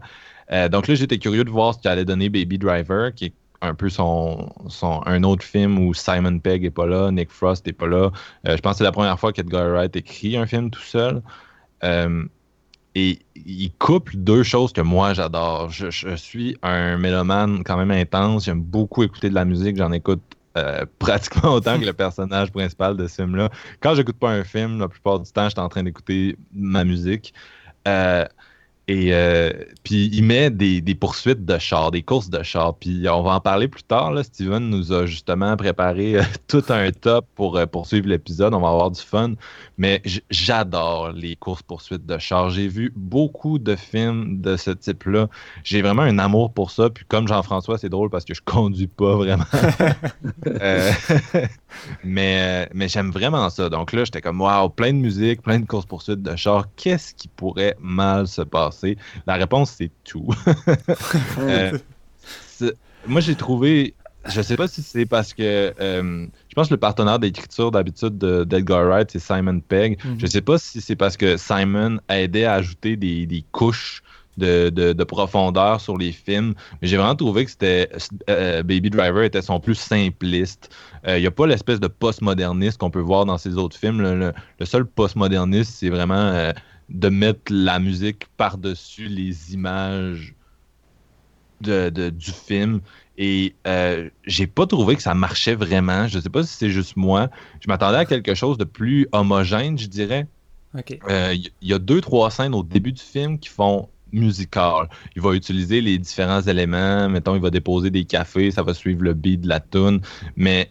Euh, 0.51 0.69
donc 0.69 0.87
là, 0.87 0.95
j'étais 0.95 1.17
curieux 1.19 1.43
de 1.43 1.49
voir 1.49 1.75
ce 1.75 1.79
qu'allait 1.79 2.05
donner 2.05 2.29
Baby 2.29 2.57
Driver, 2.57 3.13
qui 3.13 3.25
est 3.25 3.33
un 3.61 3.75
peu 3.75 3.89
son, 3.89 4.49
son, 4.69 5.01
un 5.05 5.23
autre 5.23 5.43
film 5.43 5.79
où 5.79 5.93
Simon 5.93 6.39
Pegg 6.39 6.63
est 6.63 6.71
pas 6.71 6.85
là, 6.85 7.11
Nick 7.11 7.29
Frost 7.29 7.67
est 7.67 7.73
pas 7.73 7.87
là. 7.87 8.11
Euh, 8.47 8.55
je 8.55 8.61
pense 8.61 8.73
que 8.73 8.77
c'est 8.79 8.83
la 8.85 8.91
première 8.91 9.19
fois 9.19 9.33
qu'Edgar 9.33 9.69
Wright 9.69 9.95
écrit 9.95 10.37
un 10.37 10.47
film 10.47 10.71
tout 10.71 10.81
seul. 10.81 11.21
Et 12.99 13.19
il 13.45 13.71
couple 13.79 14.17
deux 14.17 14.43
choses 14.43 14.73
que 14.73 14.81
moi 14.81 15.13
j'adore. 15.13 15.69
Je, 15.69 16.15
suis 16.17 16.57
un 16.61 16.97
mélomane 16.97 17.63
quand 17.63 17.77
même 17.77 17.91
intense. 17.91 18.43
J'aime 18.43 18.61
beaucoup 18.61 19.03
écouter 19.03 19.29
de 19.29 19.35
la 19.35 19.45
musique. 19.45 19.77
J'en 19.77 19.93
écoute 19.93 20.21
euh, 20.57 20.85
pratiquement 20.99 21.53
autant 21.53 21.79
que 21.79 21.85
le 21.85 21.93
personnage 21.93 22.51
principal 22.51 22.97
de 22.97 23.07
ce 23.07 23.15
film-là. 23.15 23.49
Quand 23.79 23.95
j'écoute 23.95 24.17
pas 24.17 24.31
un 24.31 24.43
film, 24.43 24.79
la 24.79 24.89
plupart 24.89 25.21
du 25.21 25.31
temps, 25.31 25.45
je 25.45 25.51
suis 25.51 25.59
en 25.61 25.69
train 25.69 25.83
d'écouter 25.83 26.35
ma 26.53 26.83
musique. 26.83 27.33
Euh, 27.87 28.25
Et 28.89 29.13
euh, 29.13 29.51
puis 29.83 30.09
il 30.11 30.23
met 30.23 30.49
des, 30.49 30.81
poursuites 30.95 31.45
de 31.45 31.59
chars, 31.59 31.91
des 31.91 32.01
courses 32.01 32.31
de 32.31 32.41
chars. 32.41 32.73
Puis 32.73 33.05
on 33.07 33.21
va 33.21 33.33
en 33.33 33.39
parler 33.39 33.67
plus 33.67 33.83
tard. 33.83 34.11
Là. 34.11 34.23
Steven 34.23 34.67
nous 34.67 34.91
a 34.91 35.05
justement 35.05 35.55
préparé 35.57 36.17
euh, 36.17 36.23
tout 36.47 36.63
un 36.69 36.89
top 36.89 37.27
pour 37.35 37.55
euh, 37.57 37.67
poursuivre 37.67 38.07
l'épisode. 38.07 38.51
On 38.55 38.61
va 38.61 38.69
avoir 38.69 38.89
du 38.89 38.99
fun. 38.99 39.33
Mais 39.77 40.01
j'adore 40.31 41.11
les 41.11 41.35
courses 41.35 41.61
poursuites 41.61 42.07
de 42.07 42.17
chars. 42.17 42.49
J'ai 42.49 42.67
vu 42.67 42.91
beaucoup 42.95 43.59
de 43.59 43.75
films 43.75 44.41
de 44.41 44.57
ce 44.57 44.71
type-là. 44.71 45.27
J'ai 45.63 45.83
vraiment 45.83 46.01
un 46.01 46.17
amour 46.17 46.51
pour 46.51 46.71
ça. 46.71 46.89
Puis 46.89 47.05
comme 47.07 47.27
Jean-François, 47.27 47.77
c'est 47.77 47.89
drôle 47.89 48.09
parce 48.09 48.25
que 48.25 48.33
je 48.33 48.41
conduis 48.41 48.87
pas 48.87 49.15
vraiment. 49.15 49.45
mais 52.03 52.67
mais 52.73 52.87
j'aime 52.87 53.11
vraiment 53.11 53.51
ça. 53.51 53.69
Donc 53.69 53.93
là, 53.93 54.03
j'étais 54.03 54.21
comme 54.21 54.41
waouh, 54.41 54.69
plein 54.69 54.93
de 54.93 54.97
musique, 54.97 55.43
plein 55.43 55.59
de 55.59 55.67
courses 55.67 55.85
poursuites 55.85 56.23
de 56.23 56.35
chars. 56.35 56.65
Qu'est-ce 56.75 57.13
qui 57.13 57.27
pourrait 57.27 57.77
mal 57.79 58.27
se 58.27 58.41
passer? 58.41 58.78
La 59.27 59.35
réponse, 59.35 59.75
c'est 59.77 59.91
tout. 60.03 60.27
Euh, 62.61 62.71
moi, 63.07 63.21
j'ai 63.21 63.35
trouvé. 63.35 63.93
Je 64.27 64.41
sais 64.41 64.57
pas 64.57 64.67
si 64.67 64.81
c'est 64.81 65.05
parce 65.05 65.33
que. 65.33 65.73
Euh, 65.79 66.27
je 66.49 66.55
pense 66.55 66.67
que 66.67 66.73
le 66.73 66.79
partenaire 66.79 67.17
d'écriture 67.19 67.71
d'habitude 67.71 68.17
d'Edgar 68.17 68.85
Wright, 68.85 69.09
c'est 69.09 69.19
Simon 69.19 69.61
Pegg. 69.61 69.97
Je 70.17 70.27
sais 70.27 70.41
pas 70.41 70.57
si 70.57 70.81
c'est 70.81 70.97
parce 70.97 71.15
que 71.15 71.37
Simon 71.37 71.99
aidait 72.09 72.43
à 72.43 72.55
ajouter 72.55 72.97
des, 72.97 73.45
couches 73.53 74.03
de, 74.37 75.03
profondeur 75.05 75.79
sur 75.79 75.97
les 75.97 76.11
films. 76.11 76.53
Mais 76.81 76.89
j'ai 76.89 76.97
vraiment 76.97 77.15
trouvé 77.15 77.45
que 77.45 77.51
c'était 77.51 77.89
euh, 78.29 78.61
Baby 78.61 78.89
Driver 78.89 79.23
était 79.23 79.41
son 79.41 79.61
plus 79.61 79.75
simpliste. 79.75 80.69
Il 81.07 81.21
n'y 81.21 81.27
a 81.27 81.31
pas 81.31 81.47
l'espèce 81.47 81.79
de 81.79 81.87
postmoderniste 81.87 82.77
qu'on 82.77 82.91
peut 82.91 82.99
voir 82.99 83.25
dans 83.25 83.37
ses 83.37 83.57
autres 83.57 83.77
films. 83.77 84.01
Le, 84.01 84.33
le 84.59 84.65
seul 84.65 84.85
postmoderniste, 84.85 85.75
c'est 85.75 85.89
vraiment 85.89 86.51
de 86.89 87.09
mettre 87.09 87.51
la 87.51 87.79
musique 87.79 88.27
par-dessus 88.37 89.07
les 89.07 89.53
images 89.53 90.35
de, 91.61 92.09
du 92.09 92.31
film. 92.31 92.81
Et 93.17 93.53
euh, 93.67 94.09
j'ai 94.25 94.47
pas 94.47 94.65
trouvé 94.65 94.95
que 94.95 95.01
ça 95.01 95.13
marchait 95.13 95.55
vraiment. 95.55 96.07
Je 96.07 96.19
sais 96.19 96.29
pas 96.29 96.43
si 96.43 96.55
c'est 96.55 96.69
juste 96.69 96.95
moi. 96.95 97.29
Je 97.59 97.67
m'attendais 97.67 97.97
à 97.97 98.05
quelque 98.05 98.33
chose 98.33 98.57
de 98.57 98.63
plus 98.63 99.07
homogène, 99.11 99.77
je 99.77 99.87
dirais. 99.87 100.27
Il 100.73 100.99
euh, 101.09 101.35
y, 101.61 101.73
a 101.73 101.79
deux, 101.79 101.99
trois 101.99 102.29
scènes 102.29 102.53
au 102.53 102.63
début 102.63 102.91
du 102.91 103.01
film 103.01 103.39
qui 103.39 103.49
font 103.49 103.89
musical. 104.11 104.87
Il 105.15 105.21
va 105.21 105.33
utiliser 105.33 105.81
les 105.81 105.97
différents 105.97 106.41
éléments. 106.41 107.09
Mettons, 107.09 107.35
il 107.35 107.41
va 107.41 107.49
déposer 107.49 107.89
des 107.89 108.05
cafés, 108.05 108.51
ça 108.51 108.63
va 108.63 108.73
suivre 108.73 109.03
le 109.03 109.13
beat 109.13 109.41
de 109.41 109.49
la 109.49 109.59
tune. 109.59 110.01
Mais 110.35 110.69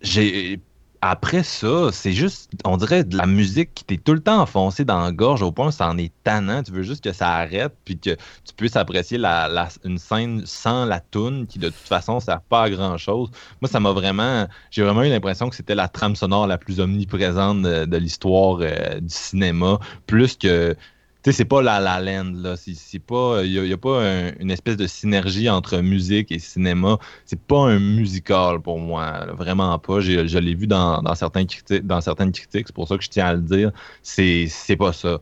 j'ai 0.00 0.60
après 1.02 1.42
ça, 1.44 1.90
c'est 1.92 2.12
juste, 2.12 2.50
on 2.64 2.76
dirait 2.76 3.04
de 3.04 3.16
la 3.16 3.24
musique 3.24 3.74
qui 3.74 3.84
t'est 3.84 3.96
tout 3.96 4.12
le 4.12 4.20
temps 4.20 4.42
enfoncée 4.42 4.84
dans 4.84 5.00
la 5.00 5.12
gorge 5.12 5.40
au 5.40 5.50
point 5.50 5.68
où 5.68 5.70
ça 5.70 5.88
en 5.88 5.96
est 5.96 6.12
tannant. 6.24 6.62
Tu 6.62 6.72
veux 6.72 6.82
juste 6.82 7.02
que 7.02 7.12
ça 7.12 7.30
arrête 7.36 7.72
puis 7.86 7.98
que 7.98 8.10
tu 8.10 8.54
puisses 8.54 8.76
apprécier 8.76 9.16
la, 9.16 9.68
une 9.84 9.96
scène 9.96 10.42
sans 10.44 10.84
la 10.84 11.00
toune 11.00 11.46
qui 11.46 11.58
de 11.58 11.68
toute 11.68 11.88
façon 11.88 12.20
sert 12.20 12.42
pas 12.42 12.64
à 12.64 12.70
grand 12.70 12.98
chose. 12.98 13.30
Moi, 13.62 13.70
ça 13.70 13.80
m'a 13.80 13.92
vraiment, 13.92 14.46
j'ai 14.70 14.82
vraiment 14.82 15.02
eu 15.02 15.08
l'impression 15.08 15.48
que 15.48 15.56
c'était 15.56 15.74
la 15.74 15.88
trame 15.88 16.16
sonore 16.16 16.46
la 16.46 16.58
plus 16.58 16.80
omniprésente 16.80 17.62
de, 17.62 17.96
l'histoire 17.96 18.58
euh, 18.60 19.00
du 19.00 19.14
cinéma, 19.14 19.78
plus 20.06 20.36
que 20.36 20.76
sais, 21.24 21.32
c'est 21.32 21.44
pas 21.44 21.62
la 21.62 21.80
la 21.80 22.00
land, 22.00 22.32
là. 22.34 22.56
C'est 22.56 22.98
pas. 22.98 23.42
Il 23.44 23.62
n'y 23.62 23.72
a, 23.72 23.76
pas 23.76 24.02
une 24.38 24.50
espèce 24.50 24.76
de 24.76 24.86
synergie 24.86 25.48
entre 25.48 25.78
musique 25.78 26.32
et 26.32 26.38
cinéma. 26.38 26.98
C'est 27.24 27.40
pas 27.40 27.58
un 27.58 27.78
musical 27.78 28.60
pour 28.60 28.78
moi. 28.78 29.26
vraiment 29.34 29.78
pas. 29.78 30.00
Je 30.00 30.38
l'ai 30.38 30.54
vu 30.54 30.66
dans, 30.66 31.02
certains 31.14 31.46
critiques, 31.46 31.86
dans 31.86 32.00
certaines 32.00 32.32
critiques. 32.32 32.66
C'est 32.68 32.74
pour 32.74 32.88
ça 32.88 32.96
que 32.96 33.04
je 33.04 33.10
tiens 33.10 33.26
à 33.26 33.34
le 33.34 33.42
dire. 33.42 33.72
C'est 34.02 34.76
pas 34.78 34.92
ça. 34.92 35.18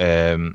Euh, 0.00 0.50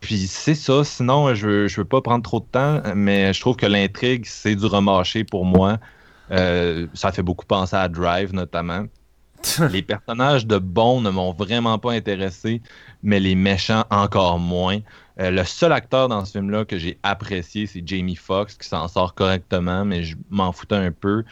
puis 0.00 0.26
c'est 0.26 0.54
ça. 0.54 0.84
Sinon, 0.84 1.34
je 1.34 1.46
veux, 1.46 1.68
je 1.68 1.76
veux 1.78 1.84
pas 1.84 2.00
prendre 2.00 2.22
trop 2.22 2.40
de 2.40 2.46
temps, 2.46 2.82
mais 2.94 3.32
je 3.32 3.40
trouve 3.40 3.56
que 3.56 3.66
l'intrigue, 3.66 4.24
c'est 4.26 4.54
du 4.54 4.66
remarché 4.66 5.24
pour 5.24 5.44
moi. 5.44 5.78
Euh, 6.30 6.86
ça 6.94 7.12
fait 7.12 7.22
beaucoup 7.22 7.46
penser 7.46 7.76
à 7.76 7.88
Drive, 7.88 8.32
notamment. 8.34 8.86
les 9.70 9.82
personnages 9.82 10.46
de 10.46 10.58
bons 10.58 11.00
ne 11.00 11.10
m'ont 11.10 11.32
vraiment 11.32 11.78
pas 11.78 11.92
intéressé, 11.92 12.62
mais 13.02 13.20
les 13.20 13.34
méchants 13.34 13.84
encore 13.90 14.38
moins. 14.38 14.80
Euh, 15.18 15.30
le 15.30 15.44
seul 15.44 15.72
acteur 15.72 16.08
dans 16.08 16.24
ce 16.24 16.32
film-là 16.32 16.64
que 16.64 16.76
j'ai 16.76 16.98
apprécié, 17.02 17.66
c'est 17.66 17.82
Jamie 17.86 18.16
Foxx, 18.16 18.56
qui 18.56 18.68
s'en 18.68 18.86
sort 18.86 19.14
correctement, 19.14 19.84
mais 19.84 20.02
je 20.02 20.14
m'en 20.28 20.52
foutais 20.52 20.74
un 20.74 20.92
peu. 20.92 21.24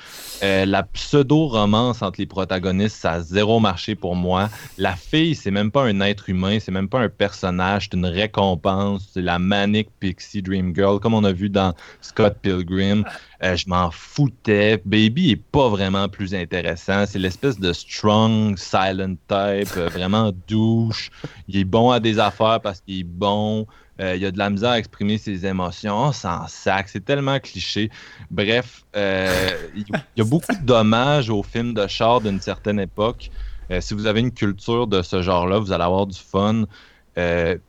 Euh, 0.42 0.64
la 0.64 0.84
pseudo-romance 0.84 2.00
entre 2.00 2.18
les 2.18 2.26
protagonistes, 2.26 2.96
ça 2.96 3.12
a 3.12 3.20
zéro 3.20 3.60
marché 3.60 3.94
pour 3.94 4.16
moi. 4.16 4.48
La 4.78 4.96
fille, 4.96 5.34
c'est 5.34 5.50
même 5.50 5.70
pas 5.70 5.84
un 5.84 6.00
être 6.00 6.30
humain, 6.30 6.58
c'est 6.60 6.72
même 6.72 6.88
pas 6.88 7.00
un 7.00 7.10
personnage, 7.10 7.88
c'est 7.90 7.96
une 7.96 8.06
récompense. 8.06 9.10
C'est 9.12 9.22
la 9.22 9.38
manic 9.38 9.88
pixie 10.00 10.40
dream 10.40 10.74
girl, 10.74 10.98
comme 10.98 11.14
on 11.14 11.24
a 11.24 11.32
vu 11.32 11.50
dans 11.50 11.74
Scott 12.00 12.38
Pilgrim. 12.40 13.04
Euh, 13.42 13.56
je 13.56 13.68
m'en 13.68 13.90
foutais. 13.90 14.80
Baby 14.86 15.32
est 15.32 15.36
pas 15.36 15.68
vraiment 15.68 16.08
plus 16.08 16.34
intéressant. 16.34 17.04
C'est 17.06 17.18
l'espèce 17.18 17.60
de 17.60 17.74
strong, 17.74 18.56
silent 18.56 19.16
type, 19.28 19.76
vraiment 19.76 20.32
douche. 20.48 21.10
Il 21.48 21.58
est 21.58 21.64
bon 21.64 21.90
à 21.90 22.00
des 22.00 22.18
affaires 22.18 22.60
parce 22.62 22.80
qu'il 22.80 23.00
est 23.00 23.04
bon. 23.04 23.66
Euh, 24.00 24.16
il 24.16 24.24
a 24.24 24.30
de 24.30 24.38
la 24.38 24.50
misère 24.50 24.70
à 24.70 24.78
exprimer 24.78 25.18
ses 25.18 25.46
émotions. 25.46 26.12
sans 26.12 26.46
sac. 26.48 26.88
C'est 26.88 27.04
tellement 27.04 27.38
cliché. 27.38 27.90
Bref, 28.30 28.84
euh, 28.96 29.50
il 29.76 29.84
y 30.16 30.20
a 30.20 30.24
beaucoup 30.24 30.52
de 30.52 30.64
dommages 30.64 31.30
aux 31.30 31.42
films 31.42 31.74
de 31.74 31.86
char 31.86 32.20
d'une 32.20 32.40
certaine 32.40 32.80
époque. 32.80 33.30
Euh, 33.70 33.80
si 33.80 33.94
vous 33.94 34.06
avez 34.06 34.20
une 34.20 34.32
culture 34.32 34.86
de 34.86 35.02
ce 35.02 35.22
genre-là, 35.22 35.58
vous 35.58 35.72
allez 35.72 35.84
avoir 35.84 36.06
du 36.06 36.18
fun. 36.18 36.64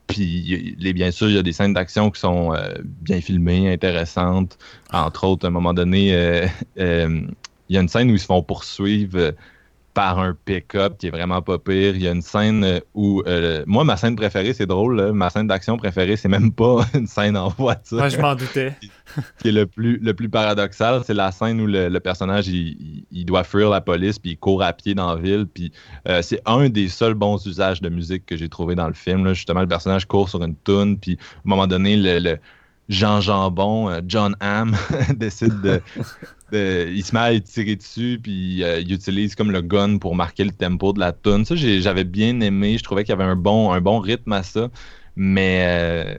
puis, 0.07 0.75
bien 0.77 1.11
sûr, 1.11 1.29
il 1.29 1.35
y 1.35 1.37
a 1.37 1.43
des 1.43 1.53
scènes 1.53 1.73
d'action 1.73 2.09
qui 2.09 2.19
sont 2.19 2.53
bien 3.01 3.21
filmées, 3.21 3.71
intéressantes. 3.71 4.57
Entre 4.91 5.23
autres, 5.25 5.45
à 5.45 5.49
un 5.49 5.51
moment 5.51 5.73
donné, 5.73 6.09
il 6.75 7.29
y 7.69 7.77
a 7.77 7.81
une 7.81 7.89
scène 7.89 8.09
où 8.09 8.13
ils 8.15 8.19
se 8.19 8.25
font 8.25 8.41
poursuivre 8.41 9.33
par 9.95 10.19
un 10.19 10.35
pick-up 10.45 10.97
qui 10.99 11.07
est 11.07 11.09
vraiment 11.09 11.41
pas 11.41 11.57
pire. 11.57 11.95
Il 11.95 12.03
y 12.03 12.07
a 12.07 12.11
une 12.11 12.21
scène 12.21 12.81
où, 12.93 13.23
euh, 13.25 13.63
moi, 13.65 13.85
ma 13.85 13.95
scène 13.95 14.17
préférée, 14.17 14.53
c'est 14.53 14.65
drôle, 14.65 15.13
ma 15.13 15.29
scène 15.29 15.47
d'action 15.47 15.77
préférée, 15.77 16.17
c'est 16.17 16.27
même 16.27 16.51
pas 16.51 16.85
une 16.93 17.07
scène 17.07 17.37
en 17.37 17.47
voiture. 17.47 17.97
Moi, 17.97 18.09
je 18.09 18.19
m'en 18.19 18.35
doutais. 18.35 18.73
qui 19.39 19.47
est 19.47 19.51
le 19.53 19.65
plus, 19.65 19.97
le 19.97 20.13
plus 20.13 20.27
paradoxal, 20.27 21.01
c'est 21.05 21.13
la 21.13 21.31
scène 21.31 21.61
où 21.61 21.65
le, 21.65 21.97
personnage, 21.99 22.47
il, 22.49 23.25
doit 23.25 23.45
fuir 23.45 23.69
la 23.69 23.79
police, 23.79 24.19
puis 24.19 24.31
il 24.31 24.37
court 24.37 24.61
à 24.61 24.73
pied 24.73 24.95
dans 24.95 25.15
la 25.15 25.21
ville. 25.21 25.47
Puis 25.51 25.71
euh, 26.09 26.21
c'est 26.21 26.41
un 26.45 26.67
des 26.67 26.89
seuls 26.89 27.13
bons 27.13 27.43
usages 27.47 27.81
de 27.81 27.87
musique 27.87 28.25
que 28.25 28.35
j'ai 28.35 28.49
trouvé 28.49 28.75
dans 28.75 28.87
le 28.87 28.93
film. 28.93 29.33
Justement, 29.33 29.61
le 29.61 29.67
personnage 29.67 30.05
court 30.05 30.27
sur 30.27 30.43
une 30.43 30.55
toune, 30.55 30.99
puis 30.99 31.17
à 31.21 31.37
un 31.37 31.49
moment 31.49 31.67
donné, 31.67 31.95
le 31.95 32.37
Jean 32.89 33.21
Jambon, 33.21 33.89
euh, 33.89 34.01
John 34.05 34.35
Hamm, 34.39 34.75
décide 35.15 35.61
de, 35.61 35.81
Il 36.51 37.03
se 37.03 37.13
met 37.13 37.21
à 37.21 37.39
tirer 37.39 37.75
dessus, 37.75 38.19
puis 38.21 38.63
euh, 38.63 38.79
il 38.79 38.91
utilise 38.93 39.35
comme 39.35 39.51
le 39.51 39.61
gun 39.61 39.97
pour 39.97 40.15
marquer 40.15 40.43
le 40.43 40.51
tempo 40.51 40.93
de 40.93 40.99
la 40.99 41.11
tune. 41.11 41.45
Ça, 41.45 41.55
j'avais 41.55 42.03
bien 42.03 42.39
aimé. 42.41 42.77
Je 42.77 42.83
trouvais 42.83 43.03
qu'il 43.03 43.11
y 43.11 43.13
avait 43.13 43.23
un 43.23 43.35
bon, 43.35 43.71
un 43.71 43.81
bon 43.81 43.99
rythme 43.99 44.33
à 44.33 44.43
ça. 44.43 44.69
Mais 45.15 45.65
euh, 45.67 46.15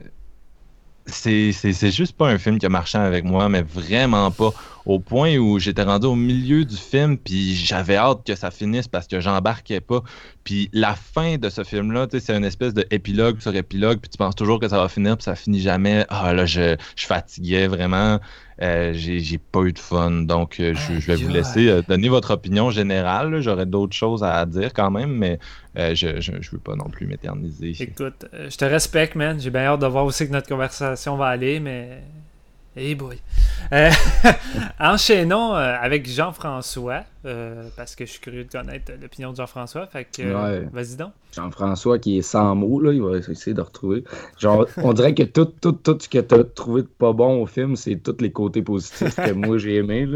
c'est 1.05 1.91
juste 1.91 2.13
pas 2.17 2.27
un 2.27 2.37
film 2.37 2.59
qui 2.59 2.65
a 2.65 2.69
marché 2.69 2.97
avec 2.97 3.23
moi, 3.23 3.47
mais 3.49 3.61
vraiment 3.61 4.31
pas. 4.31 4.51
Au 4.85 4.99
point 4.99 5.37
où 5.37 5.59
j'étais 5.59 5.83
rendu 5.83 6.07
au 6.07 6.15
milieu 6.15 6.63
du 6.63 6.75
film, 6.77 7.17
puis 7.17 7.55
j'avais 7.55 7.97
hâte 7.97 8.25
que 8.25 8.35
ça 8.35 8.51
finisse 8.51 8.87
parce 8.87 9.07
que 9.07 9.19
j'embarquais 9.19 9.81
pas. 9.81 10.01
Puis 10.43 10.69
la 10.71 10.95
fin 10.95 11.37
de 11.37 11.49
ce 11.49 11.63
film-là, 11.63 12.07
c'est 12.09 12.35
une 12.35 12.45
espèce 12.45 12.73
de 12.73 12.85
épilogue 12.89 13.39
sur 13.41 13.53
épilogue, 13.55 13.99
puis 13.99 14.09
tu 14.09 14.17
penses 14.17 14.35
toujours 14.35 14.59
que 14.59 14.67
ça 14.67 14.77
va 14.77 14.87
finir, 14.87 15.17
puis 15.17 15.23
ça 15.23 15.35
finit 15.35 15.59
jamais. 15.59 16.05
Ah 16.09 16.33
là, 16.33 16.45
je, 16.45 16.75
je 16.95 17.05
fatiguais 17.05 17.67
vraiment. 17.67 18.19
Euh, 18.61 18.91
j'ai 18.93 19.37
pas 19.37 19.61
eu 19.61 19.73
de 19.73 19.79
fun. 19.79 20.11
Donc, 20.23 20.59
euh, 20.59 20.73
je, 20.73 21.05
vais 21.05 21.15
vous 21.15 21.29
laisser 21.29 21.69
euh, 21.69 21.81
donner 21.87 22.09
votre 22.09 22.31
opinion 22.31 22.71
générale. 22.71 23.39
J'aurais 23.41 23.65
d'autres 23.65 23.95
choses 23.95 24.23
à 24.23 24.45
dire 24.45 24.73
quand 24.73 24.89
même, 24.89 25.11
mais 25.11 25.39
je, 25.75 26.19
je, 26.19 26.51
veux 26.51 26.57
pas 26.57 26.75
non 26.75 26.89
plus 26.89 27.05
m'éterniser. 27.05 27.75
Écoute, 27.79 28.25
je 28.33 28.57
te 28.57 28.65
respecte, 28.65 29.15
man. 29.15 29.39
J'ai 29.39 29.51
bien 29.51 29.61
hâte 29.61 29.81
de 29.81 29.87
voir 29.87 30.05
aussi 30.05 30.27
que 30.27 30.33
notre 30.33 30.47
conversation 30.47 31.17
va 31.17 31.27
aller, 31.27 31.59
mais 31.59 32.01
Hey 32.77 32.93
boy. 32.93 33.17
Euh, 33.73 33.89
enchaînons 34.79 35.55
euh, 35.55 35.75
avec 35.81 36.07
Jean-François, 36.07 37.05
euh, 37.25 37.69
parce 37.75 37.95
que 37.95 38.05
je 38.05 38.11
suis 38.11 38.19
curieux 38.19 38.43
de 38.43 38.51
connaître 38.51 38.91
l'opinion 39.01 39.31
de 39.31 39.37
Jean-François. 39.37 39.87
Fait 39.87 40.05
que, 40.05 40.21
vas-y 40.71 40.95
donc. 40.95 41.11
Jean-François 41.35 41.97
qui 41.97 42.19
est 42.19 42.21
sans 42.21 42.53
mots, 42.53 42.79
là, 42.79 42.93
il 42.93 43.01
va 43.01 43.17
essayer 43.17 43.55
de 43.55 43.61
retrouver. 43.61 44.03
Genre, 44.37 44.67
on 44.77 44.93
dirait 44.93 45.15
que 45.15 45.23
tout, 45.23 45.45
tout, 45.45 45.71
tout 45.71 45.97
ce 45.99 46.07
que 46.07 46.19
tu 46.19 46.35
as 46.35 46.43
trouvé 46.43 46.83
de 46.83 46.87
pas 46.87 47.13
bon 47.13 47.41
au 47.41 47.47
film, 47.47 47.75
c'est 47.75 47.95
tous 47.95 48.17
les 48.19 48.31
côtés 48.31 48.61
positifs 48.61 49.15
que 49.15 49.31
moi 49.31 49.57
j'ai 49.57 49.77
aimé. 49.77 50.07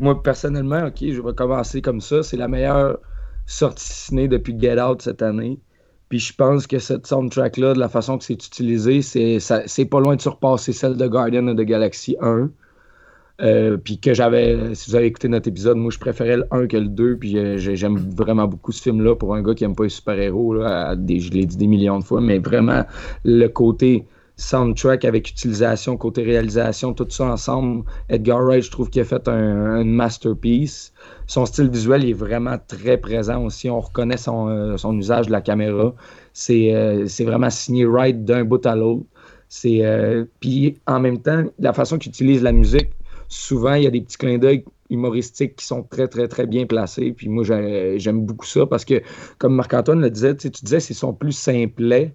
Moi, 0.00 0.20
personnellement, 0.20 0.84
ok, 0.86 0.96
je 1.00 1.22
vais 1.22 1.34
commencer 1.34 1.80
comme 1.80 2.00
ça. 2.00 2.24
C'est 2.24 2.36
la 2.36 2.48
meilleure 2.48 2.98
sortie 3.46 3.92
ciné 3.92 4.26
depuis 4.26 4.58
Get 4.58 4.80
Out 4.80 5.02
cette 5.02 5.22
année. 5.22 5.60
Puis 6.08 6.18
je 6.18 6.34
pense 6.34 6.66
que 6.66 6.78
cette 6.78 7.06
soundtrack-là, 7.06 7.74
de 7.74 7.78
la 7.78 7.88
façon 7.88 8.18
que 8.18 8.24
c'est 8.24 8.34
utilisé, 8.34 9.02
c'est 9.02 9.84
pas 9.84 10.00
loin 10.00 10.16
de 10.16 10.20
surpasser 10.20 10.72
celle 10.72 10.96
de 10.96 11.06
Guardian 11.06 11.46
of 11.48 11.56
the 11.56 11.62
Galaxy 11.62 12.16
1. 12.20 12.50
Euh, 13.40 13.76
puis 13.76 14.00
que 14.00 14.14
j'avais, 14.14 14.74
si 14.74 14.90
vous 14.90 14.96
avez 14.96 15.06
écouté 15.06 15.28
notre 15.28 15.46
épisode, 15.46 15.76
moi 15.76 15.92
je 15.92 15.98
préférais 15.98 16.38
le 16.38 16.46
1 16.50 16.66
que 16.66 16.76
le 16.76 16.88
2, 16.88 17.18
puis 17.18 17.38
euh, 17.38 17.56
j'aime 17.56 17.96
vraiment 17.96 18.48
beaucoup 18.48 18.72
ce 18.72 18.82
film-là 18.82 19.14
pour 19.14 19.32
un 19.32 19.42
gars 19.42 19.54
qui 19.54 19.62
aime 19.62 19.76
pas 19.76 19.84
les 19.84 19.90
super-héros, 19.90 20.56
je 20.56 21.30
l'ai 21.30 21.46
dit 21.46 21.56
des 21.56 21.68
millions 21.68 22.00
de 22.00 22.04
fois, 22.04 22.20
mais 22.20 22.38
vraiment 22.40 22.84
le 23.24 23.46
côté 23.46 24.06
soundtrack 24.38 25.04
avec 25.04 25.28
utilisation, 25.28 25.96
côté 25.96 26.22
réalisation, 26.22 26.94
tout 26.94 27.06
ça 27.10 27.24
ensemble, 27.24 27.84
Edgar 28.08 28.40
Wright, 28.40 28.62
je 28.62 28.70
trouve 28.70 28.88
qu'il 28.88 29.02
a 29.02 29.04
fait 29.04 29.28
un, 29.28 29.84
masterpiece. 29.84 30.92
Son 31.26 31.44
style 31.44 31.68
visuel 31.68 32.08
est 32.08 32.14
vraiment 32.14 32.56
très 32.68 32.96
présent 32.96 33.44
aussi, 33.44 33.68
on 33.68 33.80
reconnaît 33.80 34.16
son, 34.16 34.48
euh, 34.48 34.92
usage 34.92 35.26
de 35.26 35.32
la 35.32 35.42
caméra. 35.42 35.94
C'est 36.32 37.24
vraiment 37.24 37.50
signé 37.50 37.84
Wright 37.84 38.24
d'un 38.24 38.44
bout 38.44 38.64
à 38.64 38.76
l'autre. 38.76 39.04
C'est 39.48 39.82
puis 40.40 40.76
en 40.86 41.00
même 41.00 41.20
temps, 41.20 41.44
la 41.58 41.72
façon 41.72 41.98
qu'il 41.98 42.10
utilise 42.10 42.42
la 42.42 42.52
musique, 42.52 42.90
souvent, 43.28 43.74
il 43.74 43.84
y 43.84 43.86
a 43.86 43.90
des 43.90 44.00
petits 44.00 44.18
clins 44.18 44.38
d'œil 44.38 44.64
humoristiques 44.90 45.56
qui 45.56 45.66
sont 45.66 45.82
très, 45.82 46.06
très, 46.08 46.28
très 46.28 46.46
bien 46.46 46.66
placés. 46.66 47.12
Puis 47.12 47.28
moi, 47.28 47.44
j'aime 47.44 48.24
beaucoup 48.24 48.46
ça 48.46 48.66
parce 48.66 48.84
que, 48.84 49.02
comme 49.38 49.54
Marc-Antoine 49.54 50.00
le 50.00 50.10
disait, 50.10 50.36
tu 50.36 50.48
disais, 50.48 50.80
c'est 50.80 50.94
sont 50.94 51.12
plus 51.12 51.32
simplets, 51.32 52.14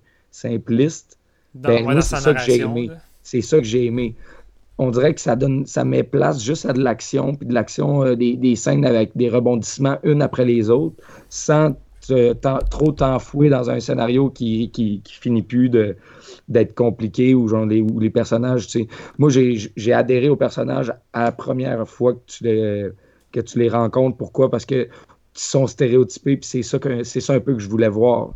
ben, 1.54 2.02
c'est 2.02 2.18
ça 2.18 2.34
que 2.34 2.42
j'ai 2.42 2.62
aimé. 2.62 2.90
C'est 3.22 3.42
ça 3.42 3.58
que 3.58 3.64
j'ai 3.64 3.86
aimé. 3.86 4.16
On 4.78 4.90
dirait 4.90 5.14
que 5.14 5.22
ça 5.22 5.36
donne, 5.36 5.66
ça 5.66 5.86
met 5.86 6.04
place 6.04 6.44
juste 6.44 6.66
à 6.66 6.74
de 6.74 6.82
l'action, 6.82 7.36
puis 7.36 7.48
de 7.48 7.54
l'action, 7.54 8.04
euh, 8.04 8.16
des, 8.16 8.56
scènes 8.56 8.86
avec 8.86 9.16
des 9.16 9.30
rebondissements 9.30 10.00
une 10.04 10.22
après 10.22 10.46
les 10.46 10.70
autres, 10.70 10.96
sans 11.30 11.76
trop 12.70 12.92
t'enfouir 12.92 13.52
dans 13.52 13.70
un 13.70 13.80
scénario 13.80 14.30
qui, 14.30 14.72
qui, 14.72 15.00
qui 15.02 15.14
finit 15.14 15.42
plus 15.42 15.70
de, 15.70 15.96
d'être 16.50 16.76
compliqué 16.76 17.34
ou 17.34 17.48
genre 17.48 17.66
les, 17.66 17.86
les 18.00 18.10
personnages, 18.10 18.68
tu 18.68 18.82
sais. 18.82 18.88
Moi, 19.18 19.30
j'ai 19.30 19.94
adhéré 19.94 20.28
aux 20.28 20.36
personnages 20.36 20.92
à 21.14 21.26
la 21.26 21.32
première 21.32 21.88
fois 21.88 22.14
que 22.14 22.20
tu 22.26 22.44
les, 22.44 22.90
que 23.32 23.40
tu 23.40 23.60
les 23.60 23.70
rencontres. 23.70 24.18
Pourquoi? 24.18 24.50
Parce 24.50 24.66
que 24.66 24.90
sont 25.34 25.68
stéréotypés, 25.68 26.38
puis 26.38 26.48
c'est 26.48 26.64
ça, 26.64 26.80
que, 26.80 27.04
c'est 27.04 27.22
ça 27.22 27.34
un 27.34 27.40
peu 27.40 27.54
que 27.54 27.60
je 27.60 27.70
voulais 27.70 27.90
voir. 27.90 28.34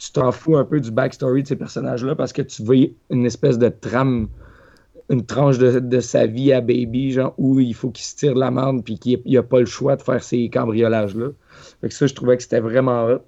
Tu 0.00 0.12
t'en 0.12 0.32
fous 0.32 0.56
un 0.56 0.64
peu 0.64 0.80
du 0.80 0.90
backstory 0.90 1.42
de 1.42 1.48
ces 1.48 1.56
personnages-là 1.56 2.14
parce 2.14 2.32
que 2.32 2.40
tu 2.40 2.62
veux 2.62 2.88
une 3.10 3.26
espèce 3.26 3.58
de 3.58 3.68
trame, 3.68 4.28
une 5.10 5.26
tranche 5.26 5.58
de, 5.58 6.00
sa 6.00 6.26
vie 6.26 6.54
à 6.54 6.62
Baby, 6.62 7.12
genre 7.12 7.34
où 7.36 7.60
il 7.60 7.74
faut 7.74 7.90
qu'il 7.90 8.06
se 8.06 8.16
tire 8.16 8.34
la 8.34 8.50
merde 8.50 8.82
puis 8.82 8.98
qu'il 8.98 9.20
n'a 9.26 9.42
pas 9.42 9.60
le 9.60 9.66
choix 9.66 9.96
de 9.96 10.02
faire 10.02 10.22
ces 10.22 10.48
cambriolages-là. 10.48 11.28
Fait 11.82 11.88
que 11.88 11.94
ça, 11.94 12.06
je 12.06 12.14
trouvais 12.14 12.38
que 12.38 12.42
c'était 12.42 12.60
vraiment 12.60 13.04
hot. 13.04 13.20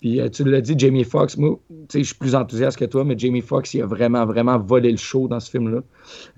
Puis 0.00 0.20
euh, 0.20 0.28
tu 0.28 0.44
l'as 0.44 0.60
dit, 0.60 0.74
Jamie 0.78 1.02
Foxx, 1.02 1.36
moi, 1.36 1.58
je 1.92 2.02
suis 2.02 2.14
plus 2.14 2.36
enthousiaste 2.36 2.78
que 2.78 2.84
toi, 2.84 3.04
mais 3.04 3.18
Jamie 3.18 3.40
Foxx, 3.40 3.74
il 3.74 3.82
a 3.82 3.86
vraiment, 3.86 4.24
vraiment 4.24 4.56
volé 4.56 4.92
le 4.92 4.98
show 4.98 5.26
dans 5.26 5.40
ce 5.40 5.50
film-là. 5.50 5.80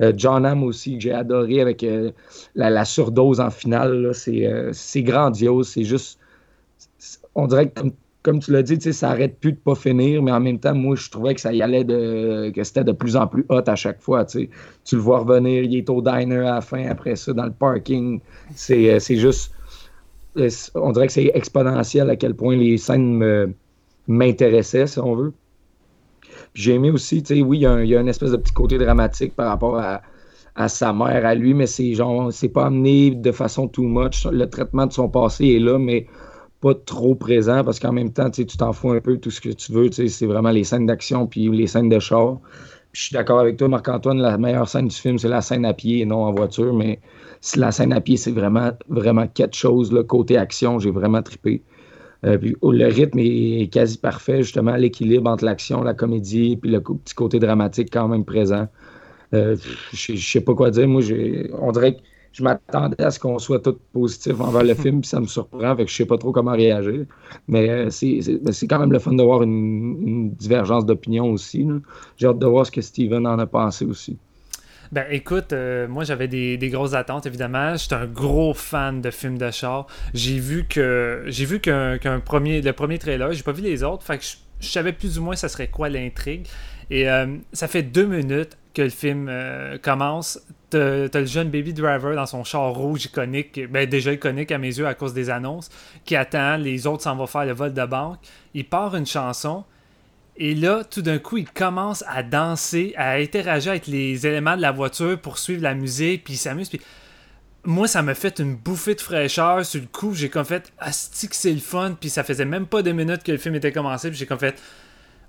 Euh, 0.00 0.12
John 0.16 0.46
Hamm 0.46 0.64
aussi, 0.64 0.96
que 0.96 1.02
j'ai 1.02 1.12
adoré 1.12 1.60
avec 1.60 1.84
euh, 1.84 2.12
la, 2.54 2.84
surdose 2.86 3.40
en 3.40 3.50
finale, 3.50 4.12
c'est 4.14 5.02
grandiose. 5.02 5.68
C'est 5.68 5.84
juste. 5.84 6.18
On 7.34 7.46
dirait 7.46 7.68
que, 7.68 7.80
comme, 7.80 7.92
tu 8.22 8.52
l'as 8.52 8.62
dit, 8.62 8.80
ça 8.92 9.10
arrête 9.10 9.38
plus 9.40 9.52
de 9.52 9.58
pas 9.58 9.74
finir, 9.74 10.22
mais 10.22 10.32
en 10.32 10.40
même 10.40 10.58
temps, 10.58 10.74
moi, 10.74 10.94
je 10.96 11.10
trouvais 11.10 11.34
que 11.34 11.40
ça 11.40 11.52
y 11.52 11.62
allait 11.62 11.84
de. 11.84 12.50
que 12.54 12.62
c'était 12.62 12.84
de 12.84 12.92
plus 12.92 13.16
en 13.16 13.26
plus 13.26 13.44
hot 13.48 13.62
à 13.66 13.76
chaque 13.76 14.00
fois. 14.00 14.24
Tu 14.24 14.48
le 14.92 14.98
vois 14.98 15.20
revenir, 15.20 15.64
il 15.64 15.76
est 15.76 15.90
au 15.90 16.00
diner 16.00 16.38
à 16.38 16.54
la 16.54 16.60
fin, 16.60 16.86
après 16.88 17.16
ça, 17.16 17.32
dans 17.32 17.46
le 17.46 17.52
parking. 17.52 18.20
C'est 18.54 19.16
juste 19.16 19.52
on 20.74 20.92
dirait 20.92 21.06
que 21.06 21.12
c'est 21.12 21.30
exponentiel 21.34 22.10
à 22.10 22.16
quel 22.16 22.34
point 22.34 22.56
les 22.56 22.78
scènes 22.78 23.54
m'intéressaient, 24.08 24.86
si 24.86 24.98
on 24.98 25.14
veut. 25.14 25.32
J'ai 26.54 26.74
aimé 26.74 26.90
aussi, 26.90 27.22
tu 27.22 27.34
sais, 27.34 27.42
oui, 27.42 27.58
il 27.58 27.62
y, 27.62 27.66
a 27.66 27.72
un, 27.72 27.82
une 27.82 28.08
espèce 28.08 28.30
de 28.30 28.36
petit 28.36 28.52
côté 28.52 28.78
dramatique 28.78 29.34
par 29.34 29.48
rapport 29.48 29.78
à, 29.78 30.68
sa 30.68 30.92
mère, 30.92 31.24
à 31.24 31.34
lui, 31.34 31.54
mais 31.54 31.66
c'est 31.66 31.94
genre, 31.94 32.32
c'est 32.32 32.48
pas 32.48 32.66
amené 32.66 33.10
de 33.10 33.32
façon 33.32 33.68
too 33.68 33.84
much. 33.84 34.26
Le 34.26 34.46
traitement 34.46 34.86
de 34.86 34.92
son 34.92 35.08
passé 35.08 35.46
est 35.46 35.58
là, 35.58 35.78
mais 35.78 36.06
pas 36.62 36.74
trop 36.74 37.16
présent 37.16 37.64
parce 37.64 37.80
qu'en 37.80 37.92
même 37.92 38.12
temps, 38.12 38.30
tu 38.30 38.46
t'en 38.46 38.72
fous 38.72 38.92
un 38.92 39.00
peu 39.00 39.18
tout 39.18 39.32
ce 39.32 39.40
que 39.40 39.50
tu 39.50 39.72
veux. 39.72 39.90
C'est 39.90 40.26
vraiment 40.26 40.50
les 40.50 40.64
scènes 40.64 40.86
d'action 40.86 41.26
puis 41.26 41.50
les 41.50 41.66
scènes 41.66 41.88
de 41.88 41.98
char. 41.98 42.38
je 42.92 43.02
suis 43.02 43.14
d'accord 43.14 43.40
avec 43.40 43.56
toi, 43.56 43.68
Marc-Antoine, 43.68 44.18
la 44.18 44.38
meilleure 44.38 44.68
scène 44.68 44.86
du 44.86 44.96
film, 44.96 45.18
c'est 45.18 45.28
la 45.28 45.40
scène 45.42 45.64
à 45.64 45.74
pied 45.74 46.00
et 46.00 46.06
non 46.06 46.22
en 46.24 46.32
voiture, 46.32 46.72
mais 46.72 47.00
la 47.56 47.72
scène 47.72 47.92
à 47.92 48.00
pied, 48.00 48.16
c'est 48.16 48.30
vraiment, 48.30 48.70
vraiment 48.88 49.26
quelque 49.26 49.56
chose. 49.56 49.92
Côté 50.06 50.38
action, 50.38 50.78
j'ai 50.78 50.92
vraiment 50.92 51.20
trippé. 51.20 51.62
Euh, 52.24 52.38
oh, 52.60 52.70
le 52.70 52.86
rythme 52.86 53.18
est 53.18 53.68
quasi 53.72 53.98
parfait, 53.98 54.44
justement, 54.44 54.76
l'équilibre 54.76 55.28
entre 55.28 55.44
l'action, 55.44 55.82
la 55.82 55.94
comédie, 55.94 56.56
puis 56.56 56.70
le 56.70 56.80
petit 56.80 57.14
côté 57.16 57.40
dramatique 57.40 57.88
quand 57.92 58.06
même 58.06 58.24
présent. 58.24 58.68
Euh, 59.34 59.56
je 59.92 60.14
sais 60.14 60.40
pas 60.40 60.54
quoi 60.54 60.70
dire. 60.70 60.86
Moi, 60.86 61.02
on 61.60 61.72
dirait 61.72 61.96
que 61.96 62.02
je 62.32 62.42
m'attendais 62.42 63.02
à 63.02 63.10
ce 63.10 63.18
qu'on 63.18 63.38
soit 63.38 63.60
tous 63.60 63.78
positifs 63.92 64.40
envers 64.40 64.64
le 64.64 64.74
film, 64.82 65.00
puis 65.00 65.08
ça 65.08 65.20
me 65.20 65.26
surprend, 65.26 65.76
fait 65.76 65.84
que 65.84 65.90
je 65.90 65.96
sais 65.96 66.06
pas 66.06 66.18
trop 66.18 66.32
comment 66.32 66.52
réagir. 66.52 67.04
Mais 67.48 67.68
euh, 67.68 67.90
c'est 67.90 68.66
quand 68.68 68.78
même 68.78 68.92
le 68.92 68.98
fun 68.98 69.12
de 69.12 69.22
voir 69.22 69.42
une, 69.42 70.30
divergence 70.32 70.86
d'opinion 70.86 71.30
aussi. 71.30 71.66
J'ai 72.16 72.26
hâte 72.26 72.38
de 72.38 72.46
voir 72.46 72.66
ce 72.66 72.70
que 72.70 72.80
Steven 72.80 73.26
en 73.26 73.38
a 73.38 73.46
pensé 73.46 73.84
aussi. 73.84 74.16
Ben 74.90 75.06
écoute, 75.10 75.54
euh, 75.54 75.88
moi 75.88 76.04
j'avais 76.04 76.28
des, 76.28 76.58
grosses 76.68 76.92
attentes 76.92 77.24
évidemment. 77.24 77.76
J'étais 77.76 77.94
un 77.94 78.06
gros 78.06 78.52
fan 78.52 79.00
de 79.00 79.10
films 79.10 79.38
de 79.38 79.50
char. 79.50 79.86
J'ai 80.12 80.38
vu 80.38 80.66
que 80.68 81.24
j'ai 81.28 81.46
vu 81.46 81.60
qu'un 81.60 82.20
premier 82.22 82.60
le 82.60 82.72
premier 82.74 82.98
trailer, 82.98 83.32
j'ai 83.32 83.42
pas 83.42 83.52
vu 83.52 83.62
les 83.62 83.82
autres, 83.82 84.04
fait 84.04 84.18
que 84.18 84.24
je, 84.60 84.68
savais 84.68 84.92
plus 84.92 85.18
ou 85.18 85.22
moins 85.22 85.34
ça 85.34 85.48
serait 85.48 85.68
quoi 85.68 85.88
l'intrigue. 85.88 86.46
Et 86.90 87.08
euh, 87.08 87.26
ça 87.54 87.68
fait 87.68 87.82
deux 87.82 88.04
minutes 88.04 88.58
que 88.74 88.82
le 88.82 88.90
film 88.90 89.28
euh, 89.28 89.78
commence. 89.78 90.40
T'as 90.70 91.08
le 91.12 91.26
jeune 91.26 91.50
Baby 91.50 91.74
Driver 91.74 92.14
dans 92.14 92.24
son 92.24 92.44
char 92.44 92.72
rouge 92.72 93.04
iconique, 93.04 93.60
ben 93.70 93.86
déjà 93.86 94.12
iconique 94.12 94.50
à 94.52 94.58
mes 94.58 94.78
yeux 94.78 94.86
à 94.86 94.94
cause 94.94 95.12
des 95.12 95.28
annonces, 95.28 95.68
qui 96.06 96.16
attend, 96.16 96.56
les 96.56 96.86
autres 96.86 97.02
s'en 97.02 97.14
vont 97.14 97.26
faire 97.26 97.44
le 97.44 97.52
vol 97.52 97.74
de 97.74 97.84
banque. 97.84 98.18
Il 98.54 98.64
part 98.64 98.94
une 98.96 99.04
chanson, 99.04 99.64
et 100.36 100.54
là, 100.54 100.82
tout 100.82 101.02
d'un 101.02 101.18
coup, 101.18 101.36
il 101.36 101.48
commence 101.48 102.04
à 102.08 102.22
danser, 102.22 102.94
à 102.96 103.12
interagir 103.12 103.72
avec 103.72 103.86
les 103.86 104.26
éléments 104.26 104.56
de 104.56 104.62
la 104.62 104.72
voiture 104.72 105.20
pour 105.20 105.38
suivre 105.38 105.62
la 105.62 105.74
musique, 105.74 106.24
puis 106.24 106.34
il 106.34 106.38
s'amuse. 106.38 106.70
Puis 106.70 106.80
moi, 107.64 107.86
ça 107.86 108.02
m'a 108.02 108.14
fait 108.14 108.38
une 108.38 108.56
bouffée 108.56 108.94
de 108.94 109.00
fraîcheur 109.00 109.64
sur 109.66 109.80
le 109.80 109.86
coup. 109.86 110.14
J'ai 110.14 110.30
comme 110.30 110.46
fait, 110.46 110.72
asti 110.78 111.28
que 111.28 111.36
c'est 111.36 111.52
le 111.52 111.60
fun, 111.60 111.96
puis 112.00 112.08
ça 112.08 112.24
faisait 112.24 112.46
même 112.46 112.66
pas 112.66 112.82
deux 112.82 112.92
minutes 112.92 113.22
que 113.22 113.32
le 113.32 113.38
film 113.38 113.54
était 113.56 113.72
commencé, 113.72 114.08
puis 114.08 114.18
j'ai 114.18 114.26
comme 114.26 114.38
fait, 114.38 114.60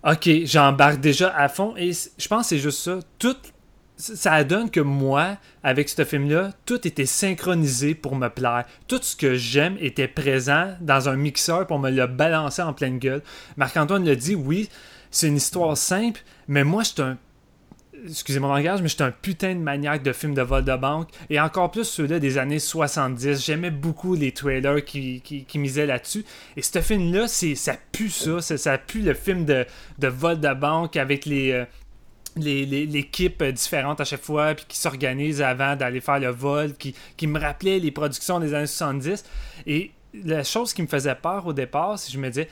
ok, 0.03 0.29
j'embarque 0.45 0.99
déjà 0.99 1.35
à 1.35 1.49
fond. 1.49 1.75
Et 1.77 1.91
je 1.91 2.27
pense 2.27 2.43
que 2.43 2.49
c'est 2.49 2.59
juste 2.59 2.79
ça. 2.79 2.99
Tout, 3.19 3.35
ça 3.97 4.43
donne 4.43 4.69
que 4.69 4.79
moi, 4.79 5.37
avec 5.63 5.89
ce 5.89 6.03
film-là, 6.03 6.51
tout 6.65 6.87
était 6.87 7.05
synchronisé 7.05 7.95
pour 7.95 8.15
me 8.15 8.27
plaire. 8.27 8.65
Tout 8.87 8.99
ce 9.01 9.15
que 9.15 9.35
j'aime 9.35 9.77
était 9.79 10.07
présent 10.07 10.75
dans 10.81 11.09
un 11.09 11.15
mixeur 11.15 11.67
pour 11.67 11.79
me 11.79 11.89
le 11.89 12.07
balancer 12.07 12.61
en 12.61 12.73
pleine 12.73 12.99
gueule. 12.99 13.21
Marc-Antoine 13.57 14.05
l'a 14.05 14.15
dit, 14.15 14.35
oui, 14.35 14.69
c'est 15.11 15.27
une 15.27 15.37
histoire 15.37 15.77
simple, 15.77 16.21
mais 16.47 16.63
moi, 16.63 16.83
je 16.83 16.89
suis 16.89 17.01
un 17.01 17.17
excusez 18.07 18.39
mon 18.39 18.49
langage, 18.49 18.81
mais 18.81 18.87
j'étais 18.87 19.03
un 19.03 19.11
putain 19.11 19.55
de 19.55 19.59
maniaque 19.59 20.03
de 20.03 20.13
films 20.13 20.33
de 20.33 20.41
vol 20.41 20.63
de 20.63 20.75
banque. 20.75 21.09
Et 21.29 21.39
encore 21.39 21.71
plus 21.71 21.85
ceux-là 21.85 22.19
des 22.19 22.37
années 22.37 22.59
70. 22.59 23.45
J'aimais 23.45 23.71
beaucoup 23.71 24.15
les 24.15 24.31
trailers 24.31 24.83
qui, 24.83 25.21
qui, 25.21 25.59
misaient 25.59 25.85
là-dessus. 25.85 26.25
Et 26.57 26.61
ce 26.61 26.81
film-là, 26.81 27.27
ça 27.27 27.75
pue 27.91 28.09
ça. 28.09 28.41
Ça, 28.41 28.77
pue 28.77 29.01
le 29.01 29.13
film 29.13 29.45
de, 29.45 29.65
vol 30.01 30.39
de 30.39 30.53
banque 30.53 30.97
avec 30.97 31.25
les. 31.25 31.51
Euh, 31.51 31.65
l'équipe 32.35 33.43
différente 33.43 34.01
à 34.01 34.05
chaque 34.05 34.23
fois, 34.23 34.55
puis 34.55 34.65
qui 34.67 34.75
s'organise 34.75 35.39
avant 35.43 35.75
d'aller 35.75 36.01
faire 36.01 36.17
le 36.17 36.29
vol, 36.29 36.73
qui, 36.73 36.95
qui 37.15 37.27
me 37.27 37.39
rappelait 37.39 37.77
les 37.77 37.91
productions 37.91 38.39
des 38.39 38.55
années 38.55 38.65
70. 38.65 39.23
Et 39.67 39.91
la 40.15 40.43
chose 40.43 40.73
qui 40.73 40.81
me 40.81 40.87
faisait 40.87 41.13
peur 41.13 41.45
au 41.45 41.53
départ, 41.53 41.99
c'est 41.99 42.07
que 42.07 42.13
je 42.13 42.17
me 42.17 42.29
disais, 42.29 42.49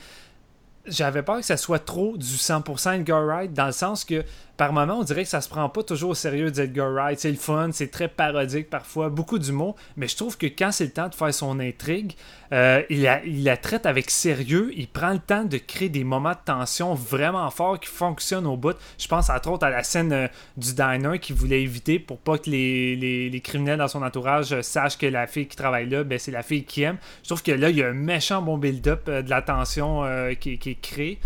j'avais 0.86 1.22
peur 1.22 1.38
que 1.38 1.44
ça 1.44 1.56
soit 1.56 1.78
trop 1.78 2.16
du 2.16 2.26
100% 2.26 3.00
Edgar 3.00 3.24
Wright, 3.24 3.52
dans 3.52 3.66
le 3.66 3.72
sens 3.72 4.04
que 4.04 4.24
par 4.56 4.72
moment, 4.72 4.98
on 4.98 5.02
dirait 5.02 5.24
que 5.24 5.28
ça 5.28 5.40
se 5.40 5.48
prend 5.48 5.68
pas 5.68 5.82
toujours 5.82 6.10
au 6.10 6.14
sérieux 6.14 6.50
d'Edgar 6.50 6.90
Wright. 6.90 7.18
C'est 7.18 7.30
le 7.30 7.36
fun, 7.36 7.70
c'est 7.72 7.90
très 7.90 8.08
parodique 8.08 8.68
parfois, 8.68 9.08
beaucoup 9.08 9.38
d'humour, 9.38 9.76
mais 9.96 10.08
je 10.08 10.16
trouve 10.16 10.36
que 10.36 10.46
quand 10.46 10.70
c'est 10.72 10.84
le 10.84 10.90
temps 10.90 11.08
de 11.08 11.14
faire 11.14 11.32
son 11.32 11.58
intrigue, 11.58 12.14
euh, 12.52 12.82
il, 12.90 13.02
la, 13.44 13.56
traite 13.56 13.86
avec 13.86 14.10
sérieux, 14.10 14.70
il 14.76 14.88
prend 14.88 15.12
le 15.12 15.18
temps 15.18 15.44
de 15.44 15.56
créer 15.56 15.88
des 15.88 16.04
moments 16.04 16.32
de 16.32 16.44
tension 16.44 16.94
vraiment 16.94 17.48
forts 17.50 17.80
qui 17.80 17.88
fonctionnent 17.88 18.46
au 18.46 18.58
bout. 18.58 18.76
Je 18.98 19.08
pense 19.08 19.30
entre 19.30 19.50
autres 19.50 19.64
à 19.64 19.70
la 19.70 19.82
scène 19.82 20.12
euh, 20.12 20.28
du 20.58 20.74
diner 20.74 21.18
qu'il 21.18 21.34
voulait 21.34 21.62
éviter 21.62 21.98
pour 21.98 22.18
pas 22.18 22.36
que 22.36 22.50
les, 22.50 22.94
les, 22.94 23.40
criminels 23.40 23.78
dans 23.78 23.88
son 23.88 24.02
entourage 24.02 24.52
euh, 24.52 24.60
sachent 24.60 24.98
que 24.98 25.06
la 25.06 25.26
fille 25.26 25.48
qui 25.48 25.56
travaille 25.56 25.88
là, 25.88 26.04
ben, 26.04 26.18
c'est 26.18 26.30
la 26.30 26.42
fille 26.42 26.64
qui 26.64 26.82
aime. 26.82 26.98
Je 27.22 27.28
trouve 27.28 27.42
que 27.42 27.52
là, 27.52 27.70
il 27.70 27.76
y 27.76 27.82
a 27.82 27.88
un 27.88 27.94
méchant 27.94 28.42
bon 28.42 28.58
build-up 28.58 29.08
de 29.08 29.30
la 29.30 29.40
tension 29.40 30.02
qui, 30.38 30.58
qui, 30.58 30.70
est 30.70 30.80
créé. 30.80 31.18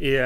Et 0.00 0.18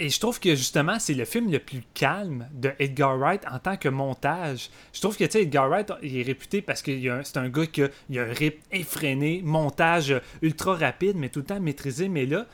et 0.00 0.08
je 0.08 0.18
trouve 0.18 0.40
que 0.40 0.54
justement, 0.56 0.98
c'est 0.98 1.12
le 1.12 1.26
film 1.26 1.52
le 1.52 1.58
plus 1.58 1.82
calme 1.92 2.48
de 2.54 2.72
Edgar 2.78 3.18
Wright 3.18 3.42
en 3.50 3.58
tant 3.58 3.76
que 3.76 3.90
montage. 3.90 4.70
Je 4.94 5.00
trouve 5.00 5.14
que 5.14 5.24
tu 5.24 5.32
sais, 5.32 5.42
Edgar 5.42 5.68
Wright 5.68 5.92
il 6.02 6.18
est 6.18 6.22
réputé 6.22 6.62
parce 6.62 6.80
que 6.80 6.90
c'est 7.22 7.36
un 7.36 7.50
gars 7.50 7.66
qui 7.66 7.82
a, 7.82 7.88
un 8.16 8.32
rythme 8.32 8.60
effréné, 8.72 9.42
montage 9.44 10.18
ultra 10.40 10.74
rapide, 10.74 11.16
mais 11.16 11.28
tout 11.28 11.40
le 11.40 11.44
temps 11.44 11.60
maîtrisé. 11.60 12.08
Mais 12.08 12.24
là, 12.24 12.46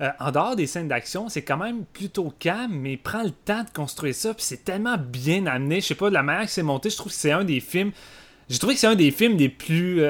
euh, 0.00 0.10
en 0.18 0.32
dehors 0.32 0.56
des 0.56 0.66
scènes 0.66 0.88
d'action, 0.88 1.28
c'est 1.28 1.42
quand 1.42 1.56
même 1.56 1.84
plutôt 1.84 2.34
calme, 2.36 2.72
mais 2.72 2.94
il 2.94 2.98
prend 2.98 3.22
le 3.22 3.30
temps 3.30 3.62
de 3.62 3.70
construire 3.70 4.16
ça, 4.16 4.34
puis 4.34 4.42
c'est 4.42 4.64
tellement 4.64 4.96
bien 4.98 5.46
amené. 5.46 5.80
Je 5.80 5.86
sais 5.86 5.94
pas, 5.94 6.08
de 6.08 6.14
la 6.14 6.24
manière 6.24 6.46
que 6.46 6.50
c'est 6.50 6.64
monté, 6.64 6.90
je 6.90 6.96
trouve 6.96 7.12
que 7.12 7.18
c'est 7.18 7.32
un 7.32 7.44
des 7.44 7.60
films 7.60 7.92
j'ai 8.48 8.58
trouvé 8.58 8.74
que 8.74 8.80
c'est 8.80 8.86
un 8.86 8.94
des 8.94 9.10
films 9.10 9.36
les 9.36 9.50
plus 9.50 10.02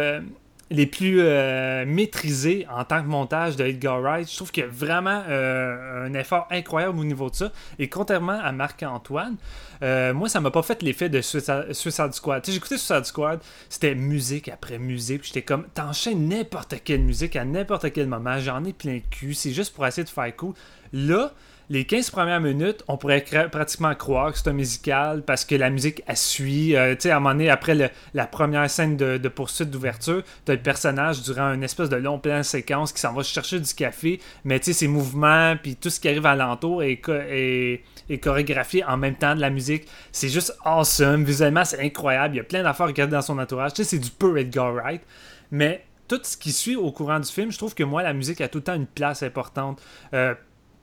les 0.71 0.87
plus 0.87 1.21
euh, 1.21 1.85
maîtrisés 1.87 2.67
en 2.71 2.85
tant 2.85 3.03
que 3.03 3.09
montage 3.09 3.57
de 3.57 3.65
Edgar 3.65 4.01
Wright. 4.01 4.31
Je 4.31 4.37
trouve 4.37 4.51
qu'il 4.51 4.65
y 4.65 4.67
a 4.67 4.71
vraiment 4.71 5.23
euh, 5.29 6.07
un 6.07 6.15
effort 6.15 6.47
incroyable 6.51 6.99
au 6.99 7.05
niveau 7.05 7.31
de 7.31 7.35
ça. 7.35 7.53
Et 7.79 7.89
contrairement 7.89 8.39
à 8.43 8.53
Marc-Antoine, 8.53 9.37
euh, 9.83 10.13
moi, 10.13 10.29
ça 10.29 10.41
m'a 10.41 10.51
pas 10.51 10.63
fait 10.63 10.83
l'effet 10.83 11.09
de 11.09 11.21
Suicide, 11.21 12.13
Squad. 12.13 12.45
J'ai 12.45 12.57
écouté 12.57 12.77
Suicide 12.77 13.05
Squad, 13.05 13.41
c'était 13.69 13.95
musique 13.95 14.49
après 14.49 14.79
musique. 14.79 15.25
J'étais 15.25 15.43
comme, 15.43 15.67
t'enchaînes 15.75 16.29
n'importe 16.29 16.75
quelle 16.85 17.03
musique 17.03 17.37
à 17.37 17.45
n'importe 17.45 17.91
quel 17.93 18.07
moment. 18.07 18.39
J'en 18.39 18.65
ai 18.65 18.73
plein 18.73 19.01
cul. 19.11 19.35
C'est 19.35 19.53
juste 19.53 19.75
pour 19.75 19.87
essayer 19.87 20.05
de 20.05 20.11
faire 20.11 20.35
cool. 20.37 20.55
Là, 20.93 21.33
les 21.71 21.85
15 21.85 22.11
premières 22.11 22.41
minutes, 22.41 22.83
on 22.89 22.97
pourrait 22.97 23.25
pratiquement 23.53 23.95
croire 23.95 24.33
que 24.33 24.39
c'est 24.39 24.49
un 24.49 24.55
musical 24.55 25.23
parce 25.23 25.45
que 25.45 25.55
la 25.55 25.69
musique, 25.69 26.03
elle 26.07 26.17
suit. 26.17 26.75
Euh, 26.75 26.95
tu 26.95 27.03
sais, 27.03 27.11
à 27.11 27.17
un 27.17 27.21
moment 27.21 27.35
donné, 27.35 27.51
après 27.51 27.93
la 28.15 28.27
première 28.27 28.71
scène 28.71 28.97
de, 28.97 29.29
poursuite 29.29 29.71
d'ouverture, 29.71 30.23
tu 30.47 30.53
le 30.53 30.59
personnage 30.59 31.23
durant 31.23 31.53
une 31.53 31.63
espèce 31.63 31.91
de 31.91 31.97
long 31.97 32.19
plan 32.19 32.43
séquence 32.43 32.93
qui 32.93 33.01
s'en 33.01 33.13
va 33.13 33.23
chercher 33.23 33.61
du 33.61 33.75
café, 33.75 34.19
mais 34.45 34.59
tu 34.61 34.67
sais, 34.67 34.73
ses 34.73 34.89
mouvements, 34.89 35.57
puis 35.63 35.77
tout 35.77 35.91
ce 35.91 36.01
qui 36.01 36.09
arrive 36.09 36.25
alentour 36.25 36.83
est, 36.83 37.03
est, 37.09 38.19
chorégraphié 38.19 38.85
en 38.85 38.97
même 38.97 39.17
temps 39.17 39.35
de 39.35 39.41
la 39.41 39.51
musique. 39.51 39.87
C'est 40.11 40.31
juste 40.31 40.57
awesome. 40.65 41.25
Visuellement, 41.25 41.67
c'est 41.67 41.81
incroyable. 41.85 42.35
Il 42.35 42.39
y 42.39 42.41
a 42.41 42.45
plein 42.45 42.63
d'affaires 42.63 42.87
à 42.87 42.89
regarder 42.89 43.13
dans 43.13 43.23
son 43.23 43.39
entourage. 43.39 43.75
Tu 43.75 43.85
sais, 43.85 43.91
c'est 43.91 43.99
du 43.99 44.11
peu 44.11 44.39
Edgar 44.39 44.73
Wright. 44.73 45.03
Mais 45.51 45.85
tout 46.09 46.21
ce 46.23 46.37
qui 46.39 46.53
suit 46.53 46.77
au 46.77 46.91
courant 46.91 47.21
du 47.21 47.31
film, 47.31 47.53
je 47.53 47.59
trouve 47.59 47.75
que 47.75 47.85
moi, 47.85 48.03
la 48.03 48.15
musique 48.15 48.41
a 48.41 48.49
tout 48.49 48.59
le 48.59 48.65
temps 48.65 48.75
une 48.75 48.87
place 48.87 49.23
importante. 49.23 49.83
Euh, 50.15 50.35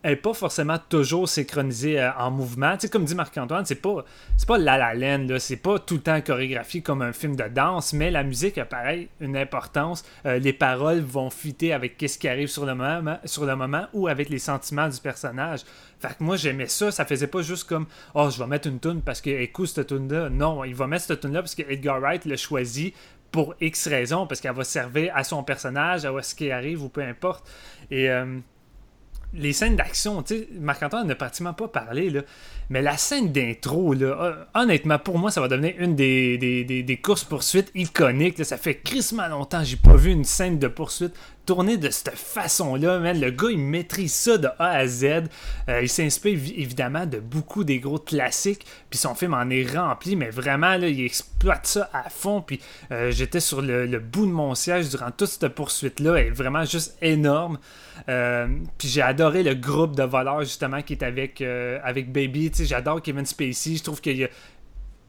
n'est 0.10 0.16
pas 0.16 0.34
forcément 0.34 0.78
toujours 0.90 1.28
synchronisée 1.28 2.00
euh, 2.00 2.12
en 2.18 2.32
mouvement. 2.32 2.78
Tu 2.78 2.90
comme 2.90 3.06
dit 3.06 3.16
Marc-Antoine, 3.16 3.66
c'est 3.66 3.82
pas, 3.82 4.06
c'est 4.38 4.48
pas 4.48 4.58
La 4.58 4.78
La 4.78 4.94
Land, 4.94 5.28
c'est 5.40 5.58
pas 5.58 5.80
tout 5.80 5.96
le 5.96 6.02
temps 6.02 6.22
chorégraphié 6.22 6.82
comme 6.82 7.02
un 7.02 7.14
film 7.14 7.36
de 7.36 7.48
danse, 7.48 7.94
mais 7.94 8.12
la 8.12 8.24
musique 8.24 8.58
a 8.58 8.66
pareil 8.66 9.10
une 9.20 9.36
importance. 9.38 10.04
Euh, 10.26 10.38
les 10.40 10.54
paroles 10.54 11.00
vont 11.00 11.30
fitter 11.30 11.74
avec 11.74 12.04
ce 12.08 12.18
qui 12.18 12.28
arrive 12.28 12.48
sur 12.48 12.66
le, 12.66 12.76
moment, 12.76 13.18
sur 13.26 13.46
le 13.46 13.56
moment 13.56 13.86
ou 13.94 14.08
avec 14.08 14.30
les 14.30 14.40
sentiments 14.40 14.88
du 14.88 15.00
personnage. 15.00 15.62
Fait 16.00 16.10
que 16.10 16.24
moi, 16.24 16.36
j'aimais 16.36 16.68
ça. 16.68 16.92
Ça 16.92 17.06
faisait 17.06 17.28
pas 17.28 17.42
juste 17.42 17.64
comme 17.66 17.88
Oh, 18.14 18.30
je 18.30 18.38
vais 18.38 18.48
mettre 18.48 18.68
une 18.68 18.80
tune 18.80 19.02
parce 19.02 19.22
que 19.22 19.30
écoute 19.30 19.68
cette 19.68 19.88
tune-là. 19.88 20.30
Non, 20.30 20.64
il 20.64 20.76
va 20.76 20.88
mettre 20.88 21.06
cette 21.06 21.22
tune-là 21.22 21.42
parce 21.42 21.56
que 21.56 21.64
Edgar 21.64 22.00
Wright 22.00 22.26
l'a 22.26 22.38
choisi 22.38 22.94
pour 23.32 23.56
X 23.60 23.88
raisons, 23.88 24.28
parce 24.28 24.40
qu'elle 24.40 24.54
va 24.54 24.64
servir 24.64 25.12
à 25.14 25.26
son 25.26 25.44
personnage, 25.44 26.06
à 26.06 26.22
ce 26.22 26.36
qui 26.36 26.52
arrive 26.52 26.84
ou 26.84 26.90
peu 26.90 27.02
importe. 27.02 27.50
Et. 27.90 28.10
Euh, 28.10 28.40
les 29.36 29.54
scènes 29.54 29.76
d'action, 29.76 30.24
tu 30.24 30.36
sais, 30.36 30.48
Marc-Antoine 30.60 31.08
n'a 31.08 31.16
pratiquement 31.16 31.54
pas 31.54 31.68
parlé, 31.68 32.10
là, 32.10 32.22
mais 32.70 32.82
la 32.82 32.98
scène 32.98 33.32
d'intro, 33.32 33.94
là, 33.94 34.48
honnêtement, 34.56 34.98
pour 34.98 35.20
moi, 35.20 35.30
ça 35.30 35.42
va 35.42 35.48
devenir 35.48 35.76
une 35.78 35.96
des, 35.96 36.38
des, 36.38 36.98
courses-poursuites 36.98 37.72
iconiques. 37.76 38.44
Ça 38.44 38.58
fait 38.58 38.76
crissement 38.76 39.28
longtemps 39.28 39.64
j'ai 39.64 39.78
pas 39.78 39.96
vu 39.96 40.12
une 40.12 40.24
scène 40.24 40.58
de 40.58 40.68
poursuite 40.68 41.14
tournée 41.46 41.78
de 41.78 41.90
cette 41.90 42.16
façon-là. 42.16 43.14
Le 43.14 43.30
gars, 43.30 43.50
il 43.52 43.60
maîtrise 43.60 44.14
ça 44.14 44.38
de 44.38 44.48
A 44.60 44.70
à 44.70 44.88
Z. 44.88 45.06
Euh, 45.70 45.82
il 45.82 45.90
s'inspire 45.90 46.34
évidemment 46.34 47.06
de 47.06 47.20
beaucoup 47.20 47.64
des 47.64 47.80
gros 47.80 48.00
classiques, 48.00 48.66
puis 48.90 49.00
son 49.00 49.16
film 49.16 49.34
en 49.34 49.50
est 49.50 49.66
rempli, 49.76 50.16
mais 50.16 50.30
vraiment, 50.30 50.78
là, 50.78 50.88
il 50.88 51.04
exploite 51.06 51.68
ça 51.68 51.90
à 51.94 52.10
fond. 52.10 52.42
Puis 52.42 52.60
euh, 52.92 53.12
j'étais 53.12 53.40
sur 53.40 53.62
le, 53.62 54.00
bout 54.00 54.26
de 54.26 54.32
mon 54.32 54.56
siège 54.56 54.90
durant 54.90 55.12
toute 55.12 55.28
cette 55.28 55.48
poursuite-là. 55.50 56.16
Elle 56.16 56.28
est 56.28 56.32
vraiment 56.32 56.66
juste 56.66 56.98
énorme. 57.02 57.60
Euh, 58.10 58.48
puis 58.78 58.88
j'ai 58.88 59.02
adoré 59.02 59.44
le 59.44 59.54
groupe 59.54 59.96
de 59.96 60.04
voleurs 60.04 60.42
justement 60.42 60.82
qui 60.82 60.94
est 60.94 61.04
avec, 61.04 61.42
avec 61.42 62.12
Baby. 62.12 62.52
J'adore 62.60 63.02
Kevin 63.02 63.26
Spacey. 63.26 63.76
Je 63.78 63.84
trouve 63.84 64.02
que 64.02 64.10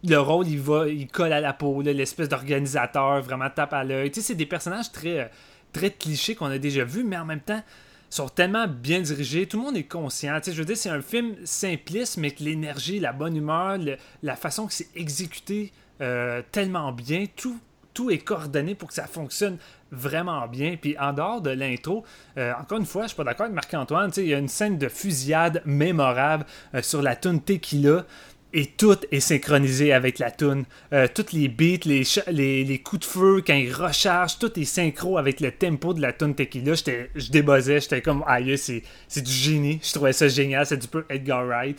le 0.04 0.18
rôle, 0.18 0.46
il 0.46 0.60
va, 0.60 0.88
il 0.88 1.08
colle 1.08 1.32
à 1.32 1.40
la 1.40 1.52
peau, 1.52 1.82
l'espèce 1.82 2.28
d'organisateur, 2.28 3.20
vraiment 3.22 3.50
tape 3.50 3.72
à 3.72 3.82
l'œil. 3.82 4.10
C'est 4.14 4.34
des 4.34 4.46
personnages 4.46 4.92
très, 4.92 5.30
très 5.76 5.90
clichés 5.90 6.34
qu'on 6.34 6.46
a 6.46 6.58
déjà 6.58 6.84
vus, 6.84 7.04
mais 7.04 7.18
en 7.18 7.26
même 7.26 7.40
temps 7.40 7.62
sont 8.08 8.28
tellement 8.28 8.66
bien 8.66 9.00
dirigés, 9.00 9.46
tout 9.46 9.58
le 9.58 9.64
monde 9.64 9.76
est 9.76 9.82
conscient. 9.82 10.38
je 10.44 10.52
veux 10.52 10.64
dire, 10.64 10.76
c'est 10.76 10.88
un 10.88 11.02
film 11.02 11.34
simpliste, 11.44 12.16
mais 12.16 12.30
que 12.30 12.42
l'énergie, 12.42 12.98
la 12.98 13.12
bonne 13.12 13.36
humeur, 13.36 13.78
la 14.22 14.36
façon 14.36 14.66
que 14.66 14.72
c'est 14.72 14.88
exécuté 14.94 15.72
euh, 16.00 16.40
tellement 16.50 16.92
bien, 16.92 17.26
tout, 17.34 17.58
tout 17.92 18.10
est 18.10 18.18
coordonné 18.18 18.74
pour 18.74 18.88
que 18.88 18.94
ça 18.94 19.06
fonctionne 19.06 19.58
vraiment 19.90 20.46
bien. 20.46 20.76
Puis 20.80 20.96
en 20.98 21.12
dehors 21.12 21.42
de 21.42 21.50
l'intro, 21.50 22.04
euh, 22.38 22.52
encore 22.58 22.78
une 22.78 22.86
fois, 22.86 23.02
je 23.02 23.08
suis 23.08 23.16
pas 23.16 23.24
d'accord 23.24 23.44
avec 23.44 23.54
Marc-Antoine, 23.54 24.10
il 24.16 24.26
y 24.28 24.34
a 24.34 24.38
une 24.38 24.48
scène 24.48 24.78
de 24.78 24.88
fusillade 24.88 25.62
mémorable 25.66 26.46
euh, 26.74 26.82
sur 26.82 27.02
la 27.02 27.16
tune 27.16 27.42
Tequila. 27.42 28.06
Et 28.52 28.66
tout 28.66 28.96
est 29.10 29.20
synchronisé 29.20 29.92
avec 29.92 30.18
la 30.18 30.30
tune. 30.30 30.64
Euh, 30.92 31.06
toutes 31.12 31.32
les 31.32 31.48
beats, 31.48 31.84
les, 31.84 32.64
les, 32.64 32.78
coups 32.78 33.00
de 33.00 33.04
feu, 33.04 33.42
quand 33.46 33.54
il 33.54 33.72
recharge, 33.72 34.38
tout 34.38 34.58
est 34.58 34.64
synchro 34.64 35.18
avec 35.18 35.40
le 35.40 35.50
tempo 35.50 35.92
de 35.92 36.00
la 36.00 36.12
tune 36.12 36.34
Tequila. 36.34 36.74
Je 37.14 37.30
débossais, 37.30 37.80
j'étais 37.80 38.00
comme, 38.00 38.24
aïe, 38.26 38.56
c'est, 38.56 38.82
c'est 39.08 39.22
du 39.22 39.32
génie. 39.32 39.80
Je 39.82 39.92
trouvais 39.92 40.12
ça 40.12 40.28
génial, 40.28 40.64
c'est 40.64 40.78
du 40.78 40.88
peu 40.88 41.04
Edgar 41.10 41.44
Wright. 41.44 41.78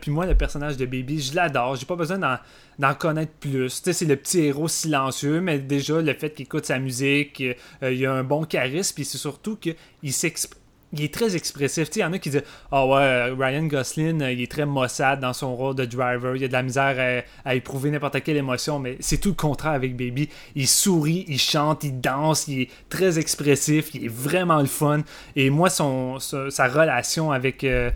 puis 0.00 0.10
moi, 0.10 0.26
le 0.26 0.34
personnage 0.34 0.76
de 0.76 0.86
Baby, 0.86 1.20
je 1.20 1.34
l'adore. 1.34 1.76
J'ai 1.76 1.86
pas 1.86 1.96
besoin 1.96 2.18
d'en 2.18 2.38
d'en 2.80 2.94
connaître 2.94 3.32
plus. 3.32 3.68
c'est 3.68 4.06
le 4.06 4.16
petit 4.16 4.40
héros 4.40 4.66
silencieux, 4.66 5.40
mais 5.40 5.58
déjà, 5.58 6.00
le 6.00 6.14
fait 6.14 6.30
qu'il 6.30 6.44
écoute 6.44 6.64
sa 6.64 6.78
musique, 6.78 7.42
euh, 7.82 7.92
il 7.92 8.04
a 8.06 8.12
un 8.14 8.24
bon 8.24 8.44
charisme, 8.44 8.94
puis 8.94 9.04
c'est 9.04 9.18
surtout 9.18 9.56
qu'il 9.56 10.12
s'exprime 10.12 10.59
il 10.92 11.02
est 11.02 11.14
très 11.14 11.36
expressif. 11.36 11.88
Il 11.94 12.00
y 12.00 12.04
en 12.04 12.12
a 12.12 12.18
qui 12.18 12.30
disent 12.30 12.42
Ah 12.70 12.84
oh 12.84 12.94
ouais, 12.94 13.30
Ryan 13.30 13.64
Gosling, 13.64 14.22
euh, 14.22 14.32
il 14.32 14.40
est 14.40 14.50
très 14.50 14.66
maussade 14.66 15.20
dans 15.20 15.32
son 15.32 15.54
rôle 15.54 15.74
de 15.74 15.84
driver. 15.84 16.36
Il 16.36 16.44
a 16.44 16.48
de 16.48 16.52
la 16.52 16.62
misère 16.62 17.24
à, 17.44 17.54
éprouver 17.54 17.90
n'importe 17.90 18.22
quelle 18.22 18.36
émotion, 18.36 18.78
mais 18.78 18.96
c'est 19.00 19.18
tout 19.18 19.30
le 19.30 19.34
contraire 19.34 19.72
avec 19.72 19.96
Baby. 19.96 20.28
Il 20.54 20.66
sourit, 20.66 21.24
il 21.28 21.38
chante, 21.38 21.84
il 21.84 22.00
danse, 22.00 22.48
il 22.48 22.62
est 22.62 22.70
très 22.88 23.18
expressif, 23.18 23.94
il 23.94 24.06
est 24.06 24.12
vraiment 24.12 24.60
le 24.60 24.66
fun. 24.66 25.02
Et 25.36 25.50
moi, 25.50 25.70
son, 25.70 26.18
sa, 26.18 26.68
relation 26.68 27.32
avec. 27.32 27.64
Euh, 27.64 27.90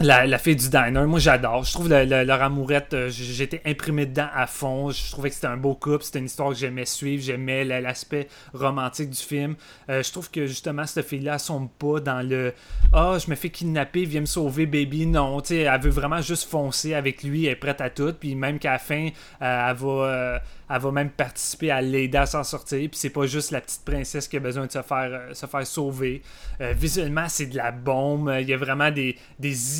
la, 0.00 0.26
la, 0.26 0.38
fille 0.38 0.56
du 0.56 0.68
diner, 0.68 1.06
moi 1.06 1.20
j'adore. 1.20 1.62
Je 1.62 1.72
trouve 1.72 1.88
leur 1.88 2.42
amourette, 2.42 2.94
euh, 2.94 3.08
j'étais 3.10 3.62
imprimé 3.64 4.06
dedans 4.06 4.26
à 4.34 4.48
fond. 4.48 4.90
Je 4.90 5.12
trouvais 5.12 5.28
que 5.28 5.36
c'était 5.36 5.46
un 5.46 5.56
beau 5.56 5.74
couple, 5.74 6.02
c'était 6.02 6.18
une 6.18 6.24
histoire 6.24 6.48
que 6.50 6.56
j'aimais 6.56 6.84
suivre, 6.84 7.22
j'aimais 7.22 7.64
l'aspect 7.64 8.26
romantique 8.52 9.10
du 9.10 9.22
film. 9.22 9.54
Euh, 9.88 10.02
je 10.02 10.10
trouve 10.10 10.30
que 10.32 10.46
justement 10.46 10.84
cette 10.84 11.06
fille-là 11.06 11.38
sombre 11.38 11.70
pas 11.78 12.00
dans 12.00 12.28
le 12.28 12.52
Ah, 12.92 13.12
oh, 13.14 13.18
je 13.18 13.30
me 13.30 13.36
fais 13.36 13.50
kidnapper, 13.50 14.04
viens 14.04 14.22
me 14.22 14.26
sauver, 14.26 14.66
baby. 14.66 15.06
Non, 15.06 15.40
tu 15.40 15.48
sais, 15.48 15.58
elle 15.58 15.80
veut 15.80 15.90
vraiment 15.90 16.20
juste 16.20 16.50
foncer 16.50 16.94
avec 16.94 17.22
lui, 17.22 17.46
elle 17.46 17.52
est 17.52 17.56
prête 17.56 17.80
à 17.80 17.88
tout. 17.88 18.12
Puis 18.18 18.34
même 18.34 18.58
qu'à 18.58 18.72
la 18.72 18.78
fin, 18.80 19.10
euh, 19.42 19.70
elle 19.70 19.76
va 19.76 20.42
elle 20.70 20.80
va 20.80 20.90
même 20.90 21.10
participer 21.10 21.70
à 21.70 21.80
l'aider 21.80 22.18
à 22.18 22.26
s'en 22.26 22.42
sortir. 22.42 22.78
Puis 22.88 22.98
c'est 22.98 23.10
pas 23.10 23.26
juste 23.26 23.50
la 23.50 23.60
petite 23.60 23.84
princesse 23.84 24.28
qui 24.28 24.36
a 24.36 24.40
besoin 24.40 24.66
de 24.66 24.72
se 24.72 24.82
faire, 24.82 25.10
euh, 25.10 25.34
se 25.34 25.46
faire 25.46 25.66
sauver. 25.66 26.22
Euh, 26.60 26.72
visuellement, 26.72 27.26
c'est 27.28 27.46
de 27.46 27.56
la 27.56 27.70
bombe. 27.70 28.34
Il 28.40 28.48
y 28.48 28.54
a 28.54 28.56
vraiment 28.56 28.90
des, 28.90 29.16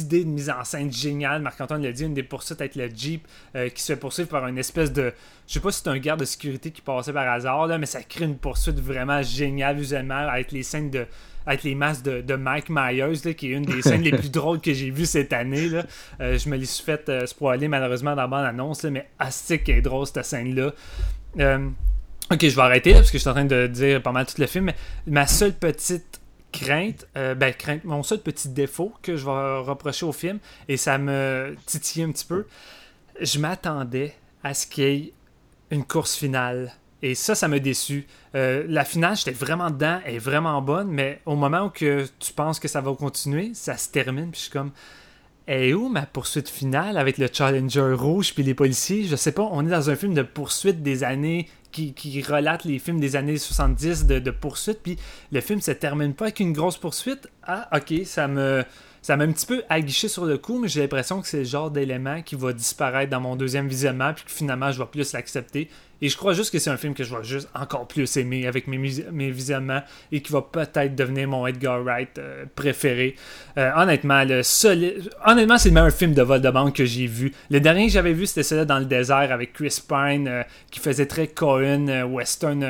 idées 0.00 0.24
de 0.24 0.28
mise 0.28 0.50
en 0.50 0.62
scène 0.64 0.92
géniales. 0.92 1.42
Marc-Antoine 1.42 1.82
l'a 1.82 1.92
dit, 1.92 2.04
une 2.04 2.14
des 2.14 2.22
poursuites 2.22 2.60
avec 2.60 2.76
le 2.76 2.88
Jeep 2.94 3.26
euh, 3.56 3.68
qui 3.68 3.82
se 3.82 3.92
fait 3.92 3.98
poursuivre 3.98 4.28
par 4.28 4.46
une 4.46 4.58
espèce 4.58 4.92
de. 4.92 5.12
Je 5.46 5.54
sais 5.54 5.60
pas 5.60 5.70
si 5.70 5.82
c'est 5.82 5.90
un 5.90 5.98
garde 5.98 6.20
de 6.20 6.24
sécurité 6.24 6.70
qui 6.70 6.80
passait 6.80 7.12
par 7.12 7.28
hasard, 7.28 7.66
là, 7.66 7.78
mais 7.78 7.86
ça 7.86 8.02
crée 8.02 8.24
une 8.24 8.36
poursuite 8.36 8.80
vraiment 8.80 9.22
géniale 9.22 9.76
visuellement 9.76 10.28
avec 10.28 10.52
les 10.52 10.62
scènes 10.62 10.90
de 10.90 11.06
avec 11.46 11.62
les 11.62 11.74
masques 11.74 12.04
de, 12.04 12.34
Mike 12.36 12.68
Myers, 12.68 13.34
qui 13.34 13.52
est 13.52 13.54
une 13.54 13.64
des 13.64 13.82
scènes 13.82 14.02
les 14.02 14.12
plus 14.12 14.30
drôles 14.32 14.60
que 14.60 14.72
j'ai 14.72 14.90
vues 14.90 15.06
cette 15.06 15.32
année. 15.32 15.68
Là. 15.68 15.84
Euh, 16.20 16.38
je 16.38 16.48
me 16.48 16.56
l'ai 16.56 16.66
fait 16.66 17.08
euh, 17.08 17.26
spoiler 17.26 17.68
malheureusement 17.68 18.14
dans 18.14 18.22
la 18.22 18.28
bande-annonce, 18.28 18.84
mais 18.84 19.08
astique 19.18 19.68
est 19.68 19.82
drôle 19.82 20.06
cette 20.06 20.24
scène-là. 20.24 20.72
Euh, 21.40 21.68
ok, 22.30 22.40
je 22.40 22.56
vais 22.56 22.62
arrêter 22.62 22.92
parce 22.94 23.10
que 23.10 23.18
je 23.18 23.22
suis 23.22 23.30
en 23.30 23.34
train 23.34 23.44
de 23.44 23.66
dire 23.66 24.02
pas 24.02 24.12
mal 24.12 24.26
tout 24.26 24.40
le 24.40 24.46
film, 24.46 24.66
mais 24.66 24.76
ma 25.06 25.26
seule 25.26 25.54
petite 25.54 26.20
crainte, 26.52 27.06
ben 27.14 27.52
crainte, 27.52 27.82
mon 27.82 28.04
seul 28.04 28.20
petit 28.20 28.48
défaut 28.48 28.92
que 29.02 29.16
je 29.16 29.24
vais 29.24 29.58
reprocher 29.58 30.06
au 30.06 30.12
film, 30.12 30.38
et 30.68 30.76
ça 30.76 30.98
me 30.98 31.56
titille 31.66 32.04
un 32.04 32.12
petit 32.12 32.24
peu, 32.24 32.46
je 33.20 33.40
m'attendais 33.40 34.14
à 34.44 34.54
ce 34.54 34.68
qu'il 34.68 34.84
y 34.84 34.86
ait 34.86 35.12
une 35.72 35.84
course 35.84 36.14
finale 36.14 36.72
et 37.04 37.14
ça, 37.14 37.34
ça 37.34 37.48
m'a 37.48 37.58
déçu. 37.58 38.06
Euh, 38.34 38.64
la 38.66 38.82
finale, 38.86 39.14
j'étais 39.14 39.32
vraiment 39.32 39.70
dedans, 39.70 40.00
elle 40.06 40.14
est 40.14 40.18
vraiment 40.18 40.62
bonne, 40.62 40.88
mais 40.88 41.20
au 41.26 41.36
moment 41.36 41.66
où 41.66 41.68
que 41.68 42.06
tu 42.18 42.32
penses 42.32 42.58
que 42.58 42.66
ça 42.66 42.80
va 42.80 42.94
continuer, 42.94 43.50
ça 43.52 43.76
se 43.76 43.90
termine, 43.90 44.30
puis 44.30 44.38
je 44.38 44.44
suis 44.44 44.50
comme. 44.50 44.70
Et 45.46 45.74
où 45.74 45.90
ma 45.90 46.06
poursuite 46.06 46.48
finale 46.48 46.96
avec 46.96 47.18
le 47.18 47.28
Challenger 47.30 47.92
rouge 47.92 48.32
puis 48.32 48.42
les 48.42 48.54
policiers? 48.54 49.04
Je 49.04 49.16
sais 49.16 49.32
pas, 49.32 49.46
on 49.52 49.66
est 49.66 49.70
dans 49.70 49.90
un 49.90 49.96
film 49.96 50.14
de 50.14 50.22
poursuite 50.22 50.82
des 50.82 51.04
années 51.04 51.46
qui, 51.72 52.22
relate 52.22 52.64
les 52.64 52.78
films 52.78 53.00
des 53.00 53.16
années 53.16 53.36
70 53.36 54.06
de, 54.06 54.18
de 54.18 54.30
poursuite, 54.30 54.78
puis 54.82 54.96
le 55.30 55.42
film 55.42 55.60
se 55.60 55.72
termine 55.72 56.14
pas 56.14 56.26
avec 56.26 56.40
une 56.40 56.54
grosse 56.54 56.78
poursuite. 56.78 57.28
Ah, 57.42 57.68
ok, 57.76 58.06
ça 58.06 58.28
me 58.28 58.64
ça 59.04 59.18
m'a 59.18 59.24
un 59.24 59.32
petit 59.32 59.44
peu 59.44 59.62
aguiché 59.68 60.08
sur 60.08 60.24
le 60.24 60.38
coup, 60.38 60.58
mais 60.58 60.66
j'ai 60.66 60.80
l'impression 60.80 61.20
que 61.20 61.28
c'est 61.28 61.40
le 61.40 61.44
genre 61.44 61.70
d'élément 61.70 62.22
qui 62.22 62.36
va 62.36 62.54
disparaître 62.54 63.10
dans 63.10 63.20
mon 63.20 63.36
deuxième 63.36 63.68
visionnement, 63.68 64.14
puis 64.14 64.24
que 64.24 64.30
finalement, 64.30 64.72
je 64.72 64.78
vais 64.78 64.86
plus 64.86 65.12
l'accepter. 65.12 65.68
Et 66.02 66.08
je 66.08 66.16
crois 66.16 66.32
juste 66.32 66.52
que 66.52 66.58
c'est 66.58 66.70
un 66.70 66.76
film 66.76 66.94
que 66.94 67.04
je 67.04 67.14
vais 67.14 67.24
juste 67.24 67.48
encore 67.54 67.86
plus 67.86 68.16
aimer 68.16 68.46
avec 68.46 68.66
mes, 68.66 68.78
mes 68.78 69.30
visionnements 69.30 69.82
et 70.12 70.20
qui 70.20 70.32
va 70.32 70.42
peut-être 70.42 70.94
devenir 70.94 71.28
mon 71.28 71.46
Edgar 71.46 71.82
Wright 71.82 72.18
euh, 72.18 72.44
préféré. 72.54 73.16
Euh, 73.56 73.70
honnêtement, 73.76 74.22
le 74.24 74.42
honnêtement, 75.26 75.58
c'est 75.58 75.68
le 75.68 75.74
meilleur 75.74 75.92
film 75.92 76.14
de 76.14 76.22
vol 76.22 76.40
de 76.40 76.50
banque 76.50 76.76
que 76.76 76.84
j'ai 76.84 77.06
vu. 77.06 77.32
Le 77.50 77.60
dernier 77.60 77.86
que 77.86 77.92
j'avais 77.92 78.12
vu, 78.12 78.26
c'était 78.26 78.42
celui 78.42 78.66
dans 78.66 78.78
le 78.78 78.84
désert 78.84 79.32
avec 79.32 79.52
Chris 79.52 79.82
Pine 79.86 80.28
euh, 80.28 80.42
qui 80.70 80.80
faisait 80.80 81.06
très 81.06 81.28
Cohen, 81.28 82.04
western 82.04 82.64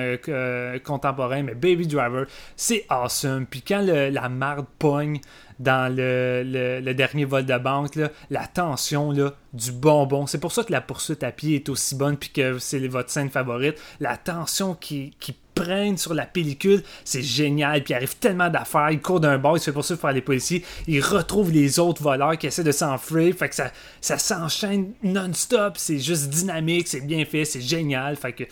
contemporain, 0.84 1.42
mais 1.42 1.54
Baby 1.54 1.86
Driver, 1.86 2.26
c'est 2.56 2.84
awesome. 2.88 3.46
Puis 3.46 3.62
quand 3.62 3.82
la 3.82 4.28
marde 4.28 4.66
pogne 4.78 5.20
dans 5.58 5.94
le, 5.94 6.92
dernier 6.92 7.24
vol 7.24 7.44
de 7.44 7.58
banque, 7.58 7.98
la 8.30 8.46
tension 8.46 9.12
là, 9.12 9.32
du 9.54 9.72
bonbon. 9.72 10.26
C'est 10.26 10.38
pour 10.38 10.52
ça 10.52 10.64
que 10.64 10.72
la 10.72 10.80
poursuite 10.80 11.22
à 11.22 11.32
pied 11.32 11.56
est 11.56 11.68
aussi 11.68 11.94
bonne 11.94 12.16
puis 12.16 12.30
que 12.30 12.58
c'est 12.58 12.86
votre 12.88 13.10
scène 13.10 13.30
favorite. 13.30 13.76
La 14.00 14.16
tension 14.16 14.74
qui, 14.74 15.14
qui 15.20 15.34
prenne 15.54 15.96
sur 15.96 16.12
la 16.12 16.26
pellicule, 16.26 16.82
c'est 17.04 17.22
génial. 17.22 17.82
Puis 17.82 17.94
il 17.94 17.96
arrive 17.96 18.16
tellement 18.16 18.50
d'affaires. 18.50 18.90
Il 18.90 19.00
court 19.00 19.20
d'un 19.20 19.38
bord, 19.38 19.56
il 19.56 19.60
se 19.60 19.66
fait 19.66 19.72
poursuivre 19.72 20.00
par 20.00 20.12
les 20.12 20.20
policiers. 20.20 20.64
Il 20.86 21.00
retrouve 21.00 21.50
les 21.50 21.78
autres 21.78 22.02
voleurs 22.02 22.36
qui 22.36 22.48
essaient 22.48 22.64
de 22.64 22.72
s'enfuir. 22.72 23.34
Fait 23.34 23.48
que 23.48 23.54
ça, 23.54 23.70
ça 24.00 24.18
s'enchaîne 24.18 24.92
non-stop. 25.02 25.74
C'est 25.76 25.98
juste 25.98 26.28
dynamique, 26.28 26.88
c'est 26.88 27.06
bien 27.06 27.24
fait, 27.24 27.44
c'est 27.44 27.60
génial. 27.60 28.16
Fait 28.16 28.32
que 28.32 28.44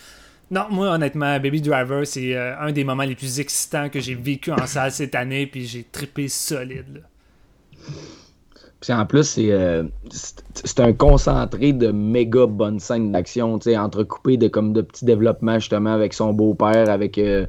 non, 0.50 0.66
moi, 0.70 0.90
honnêtement, 0.90 1.40
Baby 1.40 1.62
Driver, 1.62 2.06
c'est 2.06 2.36
euh, 2.36 2.58
un 2.58 2.72
des 2.72 2.84
moments 2.84 3.04
les 3.04 3.14
plus 3.14 3.40
excitants 3.40 3.88
que 3.88 4.00
j'ai 4.00 4.14
vécu 4.14 4.52
en 4.52 4.66
salle 4.66 4.92
cette 4.92 5.14
année, 5.14 5.46
puis 5.46 5.66
j'ai 5.66 5.82
trippé 5.82 6.28
solide. 6.28 7.04
Puis 8.82 8.92
en 8.92 9.06
plus, 9.06 9.36
euh, 9.38 9.84
c'est 10.10 10.80
un 10.80 10.92
concentré 10.92 11.72
de 11.72 11.92
méga 11.92 12.46
bonnes 12.46 12.80
scènes 12.80 13.12
d'action, 13.12 13.60
entrecoupé 13.64 14.36
de 14.36 14.48
comme 14.48 14.72
de 14.72 14.82
petits 14.82 15.04
développements 15.04 15.60
justement 15.60 15.92
avec 15.92 16.12
son 16.12 16.32
beau-père, 16.32 16.90
avec 16.90 17.16
euh, 17.16 17.46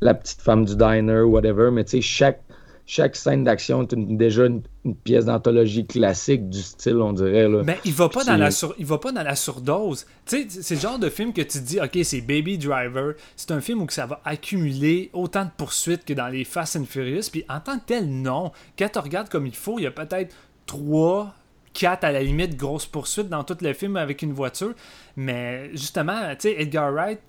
la 0.00 0.12
petite 0.12 0.40
femme 0.40 0.64
du 0.64 0.74
diner, 0.74 1.20
whatever. 1.20 1.70
Mais 1.70 1.84
tu 1.84 1.92
sais, 1.92 2.00
chaque, 2.00 2.42
chaque 2.84 3.14
scène 3.14 3.44
d'action 3.44 3.84
est 3.84 3.94
déjà 3.94 4.46
une, 4.46 4.62
pièce 5.04 5.26
d'anthologie 5.26 5.86
classique 5.86 6.50
du 6.50 6.60
style, 6.60 6.96
on 6.96 7.12
dirait. 7.12 7.48
Là. 7.48 7.62
Mais 7.64 7.78
il 7.84 7.92
va 7.92 8.08
pas 8.08 8.24
dans 8.24 8.36
la 8.36 8.48
il 8.76 8.84
va 8.84 8.98
pas 8.98 9.12
dans 9.12 9.22
la 9.22 9.36
surdose. 9.36 10.04
Tu 10.26 10.50
sais, 10.50 10.62
c'est 10.62 10.74
le 10.74 10.80
genre 10.80 10.98
de 10.98 11.08
film 11.08 11.32
que 11.32 11.42
tu 11.42 11.60
te 11.60 11.64
dis, 11.64 11.78
ok, 11.78 11.96
c'est 12.02 12.22
Baby 12.22 12.58
Driver. 12.58 13.14
C'est 13.36 13.52
un 13.52 13.60
film 13.60 13.82
où 13.82 13.86
ça 13.88 14.06
va 14.06 14.20
accumuler 14.24 15.10
autant 15.12 15.44
de 15.44 15.50
poursuites 15.56 16.04
que 16.04 16.12
dans 16.12 16.26
les 16.26 16.42
Fast 16.42 16.74
and 16.74 16.86
Furious. 16.86 17.30
Puis 17.30 17.44
en 17.48 17.60
tant 17.60 17.78
que 17.78 17.84
tel, 17.86 18.08
non. 18.10 18.50
Quand 18.76 18.88
tu 18.92 18.98
regardes 18.98 19.28
comme 19.28 19.46
il 19.46 19.54
faut, 19.54 19.78
il 19.78 19.82
y 19.82 19.86
a 19.86 19.92
peut-être 19.92 20.34
trois 20.66 21.34
4 21.74 22.04
à 22.04 22.12
la 22.12 22.22
limite 22.22 22.56
grosses 22.56 22.86
poursuites 22.86 23.28
dans 23.28 23.44
tout 23.44 23.56
le 23.60 23.72
film 23.72 23.96
avec 23.96 24.22
une 24.22 24.32
voiture. 24.32 24.74
Mais 25.16 25.70
justement, 25.72 26.20
tu 26.32 26.48
sais, 26.48 26.60
Edgar 26.60 26.92
Wright, 26.92 27.20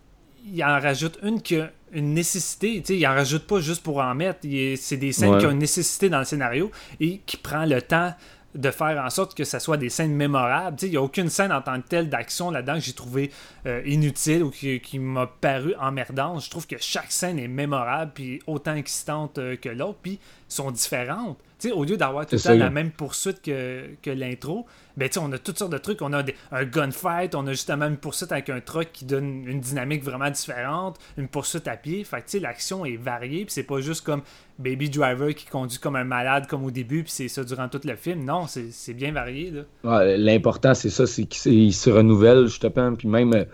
il 0.46 0.64
en 0.64 0.80
rajoute 0.80 1.18
une 1.24 1.42
qui 1.42 1.58
a 1.58 1.72
une 1.94 2.14
nécessité, 2.14 2.82
tu 2.82 2.88
sais, 2.88 3.00
il 3.00 3.08
en 3.08 3.14
rajoute 3.14 3.46
pas 3.46 3.60
juste 3.60 3.84
pour 3.84 4.00
en 4.00 4.16
mettre, 4.16 4.40
c'est 4.42 4.98
des 4.98 5.12
scènes 5.12 5.38
qui 5.38 5.46
ont 5.46 5.52
une 5.52 5.60
nécessité 5.60 6.10
dans 6.10 6.20
le 6.20 6.26
scénario 6.26 6.72
et 7.00 7.22
qui 7.26 7.38
prend 7.38 7.66
le 7.66 7.82
temps 7.82 8.14
de 8.56 8.72
faire 8.72 9.04
en 9.04 9.10
sorte 9.10 9.36
que 9.36 9.44
ça 9.44 9.60
soit 9.60 9.78
des 9.78 9.90
scènes 9.90 10.14
mémorables. 10.14 10.78
Il 10.82 10.92
n'y 10.92 10.98
a 10.98 11.02
aucune 11.02 11.30
scène 11.30 11.52
en 11.52 11.62
tant 11.62 11.82
que 11.82 11.88
telle 11.88 12.10
d'action 12.10 12.52
là-dedans 12.52 12.76
que 12.76 12.82
j'ai 12.82 12.94
trouvé 12.94 13.32
euh, 13.66 13.82
inutile 13.86 14.44
ou 14.44 14.52
qui, 14.52 15.00
m'a 15.00 15.28
paru 15.28 15.74
emmerdante. 15.80 16.44
Je 16.44 16.50
trouve 16.50 16.68
que 16.68 16.78
chaque 16.80 17.12
scène 17.12 17.40
est 17.40 17.48
mémorable 17.48 18.12
puis 18.14 18.42
autant 18.48 18.76
excitante 18.76 19.38
euh, 19.38 19.56
que 19.56 19.70
l'autre, 19.70 20.00
puis 20.02 20.20
sont 20.48 20.72
différentes 20.72 21.38
au 21.72 21.84
lieu 21.84 21.98
d'avoir 21.98 22.26
tout 22.26 22.36
le 22.36 22.42
temps 22.42 22.54
la 22.54 22.70
même 22.70 22.92
poursuite 22.92 23.42
que, 23.42 23.90
que 24.02 24.10
l'intro, 24.10 24.66
ben, 24.98 25.10
on 25.20 25.32
a 25.32 25.38
toutes 25.38 25.58
sortes 25.58 25.72
de 25.72 25.78
trucs. 25.78 26.02
On 26.02 26.14
a 26.14 26.24
un 26.52 26.66
gunfight, 26.66 27.36
on 27.36 27.48
a 27.48 27.52
justement 27.52 27.88
une 27.88 27.98
poursuite 27.98 28.32
avec 28.32 28.50
un 28.50 28.60
truck 28.60 28.90
qui 28.94 29.06
donne 29.06 29.46
une 29.48 29.60
dynamique 29.60 30.04
vraiment 30.04 30.30
différente, 30.30 30.98
une 31.18 31.28
poursuite 31.28 31.68
à 31.68 31.78
pied. 31.78 32.04
Fait 32.04 32.24
l'action 32.40 32.86
est 32.86 32.98
variée, 32.98 33.46
puis 33.46 33.54
c'est 33.54 33.64
pas 33.64 33.80
juste 33.80 34.02
comme 34.02 34.22
Baby 34.60 34.90
Driver 34.90 35.34
qui 35.34 35.46
conduit 35.46 35.80
comme 35.80 35.96
un 35.96 36.04
malade 36.04 36.48
comme 36.48 36.64
au 36.64 36.72
début, 36.72 37.04
puis 37.04 37.12
c'est 37.12 37.28
ça 37.28 37.44
durant 37.44 37.70
tout 37.70 37.82
le 37.84 37.96
film. 37.96 38.24
Non, 38.24 38.46
c'est 38.48 38.94
bien 38.94 39.12
varié. 39.12 39.52
L'important, 39.84 40.74
c'est 40.74 40.90
ça, 40.90 41.08
c'est 41.08 41.26
qu'il 41.26 41.74
se 41.74 41.90
renouvelle, 41.90 42.46
justement, 42.46 42.94
puis 42.94 43.08
même 43.08 43.46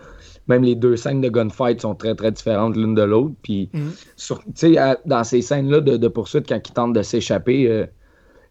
même 0.48 0.64
les 0.64 0.74
deux 0.74 0.96
scènes 0.96 1.20
de 1.20 1.28
gunfight 1.28 1.80
sont 1.80 1.94
très 1.94 2.14
très 2.14 2.32
différentes 2.32 2.76
l'une 2.76 2.94
de 2.94 3.02
l'autre. 3.02 3.34
Puis, 3.42 3.70
mm. 3.72 4.96
dans 5.06 5.24
ces 5.24 5.42
scènes-là 5.42 5.80
de, 5.80 6.08
poursuite, 6.08 6.48
quand 6.48 6.60
ils 6.68 6.72
tentent 6.72 6.92
de 6.92 7.02
s'échapper, 7.02 7.68
euh, 7.68 7.86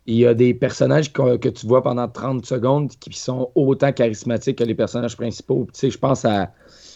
il 0.10 0.16
y 0.16 0.26
a 0.26 0.34
des 0.34 0.56
personnages 0.56 1.14
que, 1.14 1.50
tu 1.50 1.68
vois 1.68 1.84
pendant 1.84 2.08
30 2.08 2.44
secondes 2.44 2.90
qui 3.00 3.14
sont 3.14 3.52
autant 3.54 3.92
charismatiques 3.92 4.58
que 4.58 4.64
les 4.64 4.74
personnages 4.74 5.16
principaux. 5.16 5.68
Tu 5.72 5.80
sais, 5.80 5.90
je 5.92 6.00
pense 6.00 6.26
à, 6.26 6.52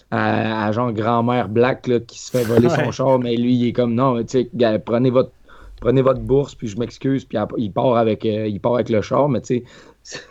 à, 0.09 0.71
genre 0.71 0.91
grand-mère 0.91 1.47
Black 1.47 1.89
qui 2.07 2.19
se 2.19 2.31
fait 2.31 2.43
voler 2.43 2.69
son 2.69 2.91
char, 2.91 3.19
mais 3.19 3.35
lui, 3.35 3.53
il 3.53 3.67
est 3.67 3.73
comme 3.73 3.93
non, 3.93 4.23
tu 4.23 4.49
sais, 4.49 4.79
prenez 4.83 5.11
votre, 5.11 5.31
prenez 5.79 6.01
votre 6.01 6.21
bourse, 6.21 6.55
puis 6.55 6.67
je 6.67 6.77
m'excuse, 6.77 7.23
puis 7.23 7.37
il 7.57 7.71
part 7.71 7.97
avec, 7.97 8.25
euh, 8.25 8.47
il 8.47 8.59
part 8.59 8.75
avec 8.75 8.89
le 8.89 9.01
char, 9.03 9.29
mais 9.29 9.41
tu 9.41 9.63
sais, 10.01 10.21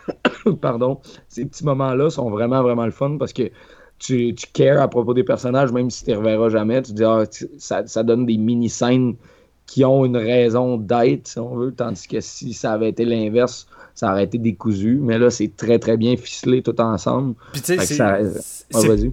pardon, 0.61 0.99
ces 1.29 1.45
petits 1.45 1.63
moments-là 1.63 2.09
sont 2.09 2.29
vraiment, 2.29 2.61
vraiment 2.63 2.85
le 2.85 2.91
fun 2.91 3.15
parce 3.17 3.31
que 3.31 3.49
tu, 3.97 4.35
tu 4.35 4.47
cares 4.51 4.81
à 4.81 4.89
propos 4.89 5.13
des 5.13 5.23
personnages, 5.23 5.71
même 5.71 5.89
si 5.89 6.03
tu 6.03 6.11
ne 6.11 6.15
les 6.15 6.21
reverras 6.21 6.49
jamais. 6.49 6.81
Tu 6.81 6.91
dis, 6.91 7.05
ah, 7.05 7.23
ça, 7.57 7.87
ça 7.87 8.03
donne 8.03 8.25
des 8.25 8.37
mini-scènes 8.37 9.15
qui 9.65 9.85
ont 9.85 10.05
une 10.05 10.17
raison 10.17 10.77
d'être, 10.77 11.27
si 11.27 11.39
on 11.39 11.55
veut, 11.55 11.71
tandis 11.71 12.07
que 12.07 12.19
si 12.19 12.53
ça 12.53 12.73
avait 12.73 12.89
été 12.89 13.05
l'inverse, 13.05 13.67
ça 13.95 14.11
aurait 14.11 14.23
été 14.23 14.37
décousu. 14.37 14.99
Mais 15.01 15.17
là, 15.17 15.29
c'est 15.29 15.55
très, 15.55 15.79
très 15.79 15.97
bien 15.97 16.17
ficelé 16.17 16.61
tout 16.61 16.79
ensemble. 16.81 17.35
Puis 17.53 17.61
tu 17.61 17.77
sais, 17.79 18.23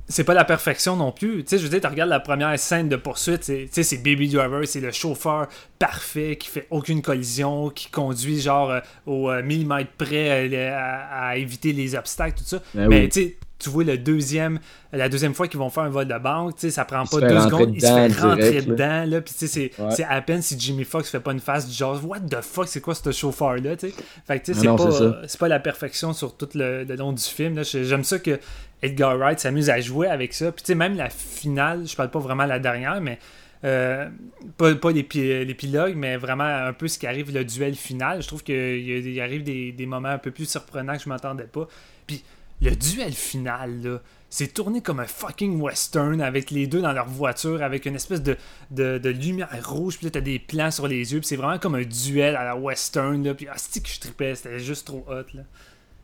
c'est 0.08 0.24
pas 0.24 0.34
la 0.34 0.44
perfection 0.44 0.96
non 0.96 1.12
plus. 1.12 1.44
Tu 1.44 1.50
sais, 1.50 1.58
je 1.58 1.64
veux 1.64 1.68
dire, 1.68 1.80
tu 1.80 1.86
regardes 1.86 2.10
la 2.10 2.20
première 2.20 2.58
scène 2.58 2.88
de 2.88 2.96
poursuite, 2.96 3.42
c'est 3.44 4.02
Baby 4.02 4.28
Driver, 4.28 4.66
c'est 4.66 4.80
le 4.80 4.92
chauffeur 4.92 5.48
parfait 5.78 6.36
qui 6.36 6.48
fait 6.48 6.66
aucune 6.70 7.02
collision, 7.02 7.70
qui 7.70 7.90
conduit 7.90 8.40
genre 8.40 8.70
euh, 8.70 8.80
au 9.06 9.30
euh, 9.30 9.42
millimètre 9.42 9.90
près 9.96 10.48
euh, 10.52 10.74
à, 10.74 11.36
éviter 11.38 11.72
les 11.72 11.94
obstacles, 11.94 12.38
tout 12.38 12.44
ça. 12.44 12.62
Ben 12.74 12.88
Mais 12.88 13.08
tu 13.08 13.22
sais, 13.22 13.36
tu 13.60 13.68
vois 13.68 13.84
le 13.84 13.98
deuxième, 13.98 14.58
la 14.92 15.08
deuxième 15.08 15.34
fois 15.34 15.46
qu'ils 15.46 15.58
vont 15.58 15.70
faire 15.70 15.84
un 15.84 15.90
vol 15.90 16.08
de 16.08 16.18
banque, 16.18 16.56
tu 16.56 16.62
sais, 16.62 16.70
ça 16.70 16.84
prend 16.84 17.04
pas 17.04 17.20
deux 17.20 17.40
secondes, 17.40 17.72
il 17.74 17.80
se 17.80 17.86
fait 17.86 18.20
rentrer 18.20 18.62
dedans, 18.62 19.04
là, 19.06 19.20
puis 19.20 19.34
tu 19.38 19.46
sais, 19.46 19.70
c'est 19.90 20.04
à 20.04 20.20
peine 20.22 20.42
si 20.42 20.58
Jimmy 20.58 20.84
Fox 20.84 21.10
fait 21.10 21.20
pas 21.20 21.32
une 21.32 21.40
face 21.40 21.68
du 21.68 21.74
genre, 21.74 22.00
what 22.04 22.20
the 22.20 22.40
fuck, 22.40 22.66
c'est 22.68 22.80
quoi 22.80 22.94
ce 22.94 23.12
chauffeur-là, 23.12 23.76
tu 23.76 23.90
sais? 23.90 23.94
Fait 24.26 24.40
que 24.40 24.46
tu 24.46 24.54
sais, 24.54 24.60
c'est 24.60 24.66
pas, 24.66 25.38
pas, 25.38 25.48
la 25.48 25.60
perfection 25.60 26.12
sur 26.12 26.36
tout 26.36 26.48
le, 26.54 26.84
long 26.96 27.12
du 27.12 27.22
film, 27.22 27.62
J'aime 27.62 28.04
ça 28.04 28.18
que 28.18 28.40
Edgar 28.82 29.16
Wright 29.18 29.38
s'amuse 29.38 29.70
à 29.70 29.80
jouer 29.80 30.08
avec 30.08 30.32
ça, 30.32 30.50
puis 30.52 30.62
tu 30.62 30.68
sais, 30.68 30.74
même 30.74 30.96
la 30.96 31.10
finale, 31.10 31.86
je 31.86 31.94
parle 31.94 32.10
pas 32.10 32.18
vraiment 32.18 32.46
la 32.46 32.58
dernière, 32.58 33.00
mais 33.00 33.18
euh, 33.62 34.08
pas, 34.56 34.74
pas 34.74 34.90
l'épilogue, 34.90 35.94
mais 35.94 36.16
vraiment 36.16 36.44
un 36.44 36.72
peu 36.72 36.88
ce 36.88 36.98
qui 36.98 37.06
arrive, 37.06 37.32
le 37.34 37.44
duel 37.44 37.74
final. 37.74 38.22
Je 38.22 38.26
trouve 38.26 38.42
qu'il 38.42 39.20
arrive 39.20 39.42
des, 39.42 39.72
des, 39.72 39.86
moments 39.86 40.08
un 40.08 40.18
peu 40.18 40.30
plus 40.30 40.48
surprenants 40.48 40.96
que 40.96 41.02
je 41.02 41.08
m'attendais 41.08 41.44
pas. 41.44 41.68
Puis 42.06 42.24
le 42.62 42.76
duel 42.76 43.12
final, 43.12 43.82
là, 43.82 44.00
c'est 44.28 44.54
tourné 44.54 44.80
comme 44.80 45.00
un 45.00 45.06
fucking 45.06 45.60
western 45.60 46.20
avec 46.20 46.50
les 46.52 46.66
deux 46.68 46.80
dans 46.80 46.92
leur 46.92 47.08
voiture, 47.08 47.62
avec 47.62 47.84
une 47.86 47.96
espèce 47.96 48.22
de, 48.22 48.36
de, 48.70 49.08
lumière 49.08 49.48
rouge, 49.68 49.96
puis 49.96 50.06
là 50.06 50.10
t'as 50.12 50.20
des 50.20 50.38
plans 50.38 50.70
sur 50.70 50.86
les 50.86 51.12
yeux, 51.12 51.18
puis 51.18 51.26
c'est 51.26 51.36
vraiment 51.36 51.58
comme 51.58 51.74
un 51.74 51.82
duel 51.82 52.36
à 52.36 52.44
la 52.44 52.56
western, 52.56 53.24
là, 53.24 53.34
puis 53.34 53.48
ah, 53.50 53.54
que 53.56 53.88
je 53.88 54.00
tripais, 54.00 54.34
c'était 54.36 54.60
juste 54.60 54.86
trop 54.86 55.04
hot, 55.08 55.24
là. 55.34 55.42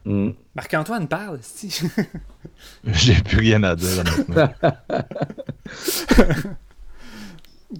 Mm. 0.06 0.30
Marc-Antoine 0.54 1.08
parle, 1.08 1.40
J'ai 2.84 3.14
plus 3.22 3.38
rien 3.38 3.62
à 3.62 3.76
dire, 3.76 4.00
honnêtement. 4.00 4.48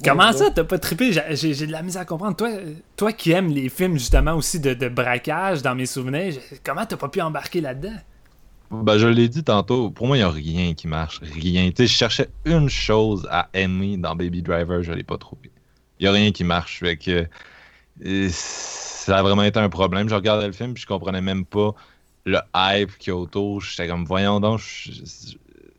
Comment 0.05 0.33
ça, 0.33 0.51
t'as 0.51 0.65
pas 0.65 0.79
trippé? 0.79 1.13
J'ai 1.13 1.67
de 1.67 1.73
la 1.73 1.83
misère 1.83 2.03
à 2.03 2.05
comprendre. 2.05 2.37
Toi, 2.37 2.51
toi 2.97 3.13
qui 3.13 3.31
aimes 3.31 3.51
les 3.51 3.69
films 3.69 3.95
justement 3.95 4.35
aussi 4.35 4.59
de, 4.59 4.75
de 4.75 4.89
braquage 4.89 5.63
dans 5.63 5.77
mes 5.77 5.87
souvenirs, 5.87 6.35
comment 6.65 6.85
t'as 6.85 6.97
pas 6.97 7.09
pu 7.09 7.21
embarquer 7.21 7.61
là-dedans? 7.61 7.95
Ben, 8.71 8.99
je 8.99 9.07
l'ai 9.07 9.29
dit 9.29 9.45
tantôt, 9.45 9.91
pour 9.91 10.07
moi, 10.07 10.17
il 10.17 10.21
n'y 10.21 10.25
a 10.25 10.31
rien 10.31 10.75
qui 10.75 10.89
marche. 10.89 11.21
Rien. 11.21 11.71
je 11.77 11.87
cherchais 11.87 12.29
une 12.45 12.69
chose 12.69 13.27
à 13.31 13.49
aimer 13.55 13.97
dans 13.97 14.17
Baby 14.17 14.43
Driver, 14.43 14.83
je 14.83 14.91
ne 14.93 14.97
l'ai 14.97 15.05
pas 15.05 15.19
trouvé. 15.19 15.51
Il 15.99 16.05
n'y 16.05 16.09
a 16.09 16.13
rien 16.13 16.33
qui 16.33 16.45
marche. 16.45 16.81
Fait 16.81 16.97
que, 16.97 17.27
ça 18.29 19.19
a 19.19 19.23
vraiment 19.23 19.45
été 19.45 19.59
un 19.59 19.69
problème. 19.69 20.09
Je 20.09 20.15
regardais 20.15 20.47
le 20.47 20.53
film 20.53 20.73
et 20.73 20.81
je 20.81 20.87
comprenais 20.87 21.21
même 21.21 21.45
pas 21.45 21.75
le 22.25 22.39
hype 22.55 22.99
qu'il 22.99 23.13
y 23.13 23.17
a 23.17 23.17
autour. 23.17 23.61
J'étais 23.61 23.89
comme, 23.89 24.05
voyons 24.05 24.41
donc, 24.41 24.61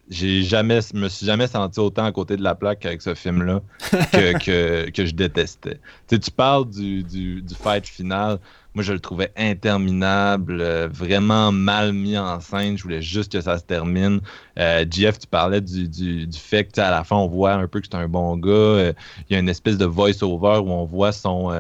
j'ai 0.10 0.44
jamais, 0.44 0.80
me 0.94 1.10
suis 1.10 1.26
jamais 1.26 1.48
senti 1.48 1.80
autant 1.80 2.06
à 2.06 2.12
côté 2.12 2.38
de 2.38 2.44
la 2.44 2.56
plaque 2.56 2.86
avec 2.86 3.02
ce 3.02 3.14
film-là 3.14 3.62
que, 4.12 4.90
que, 4.90 5.06
je 5.06 5.14
détestais. 5.14 5.80
tu 6.08 6.32
parles 6.32 6.70
du, 6.70 7.04
du, 7.04 7.42
du 7.42 7.56
fight 7.56 7.86
final. 7.86 8.40
Moi, 8.74 8.84
je 8.84 8.94
le 8.94 9.00
trouvais 9.00 9.32
interminable, 9.36 10.60
euh, 10.62 10.88
vraiment 10.92 11.52
mal 11.52 11.94
mis 11.94 12.18
en 12.18 12.40
scène. 12.40 12.78
Je 12.78 12.84
voulais 12.84 13.02
juste 13.02 13.32
que 13.32 13.42
ça 13.42 13.58
se 13.58 13.64
termine. 13.64 14.22
Euh, 14.60 14.86
Jeff, 14.90 15.18
tu 15.20 15.28
parlais 15.28 15.62
du, 15.62 15.88
du, 15.90 16.28
fait 16.32 16.66
que 16.66 16.80
à 16.80 16.92
la 16.92 17.04
fin, 17.04 17.16
on 17.16 17.28
voit 17.28 17.54
un 17.54 17.68
peu 17.68 17.82
que 17.82 17.88
c'est 17.92 17.98
un 17.98 18.08
bon 18.08 18.38
gars. 18.38 18.52
Euh, 18.52 18.94
il 19.30 19.34
y 19.34 19.36
a 19.36 19.40
une 19.40 19.50
espèce 19.50 19.78
de 19.78 19.86
voice-over 19.86 20.60
où 20.64 20.70
on 20.70 20.86
voit 20.86 21.12
son, 21.12 21.52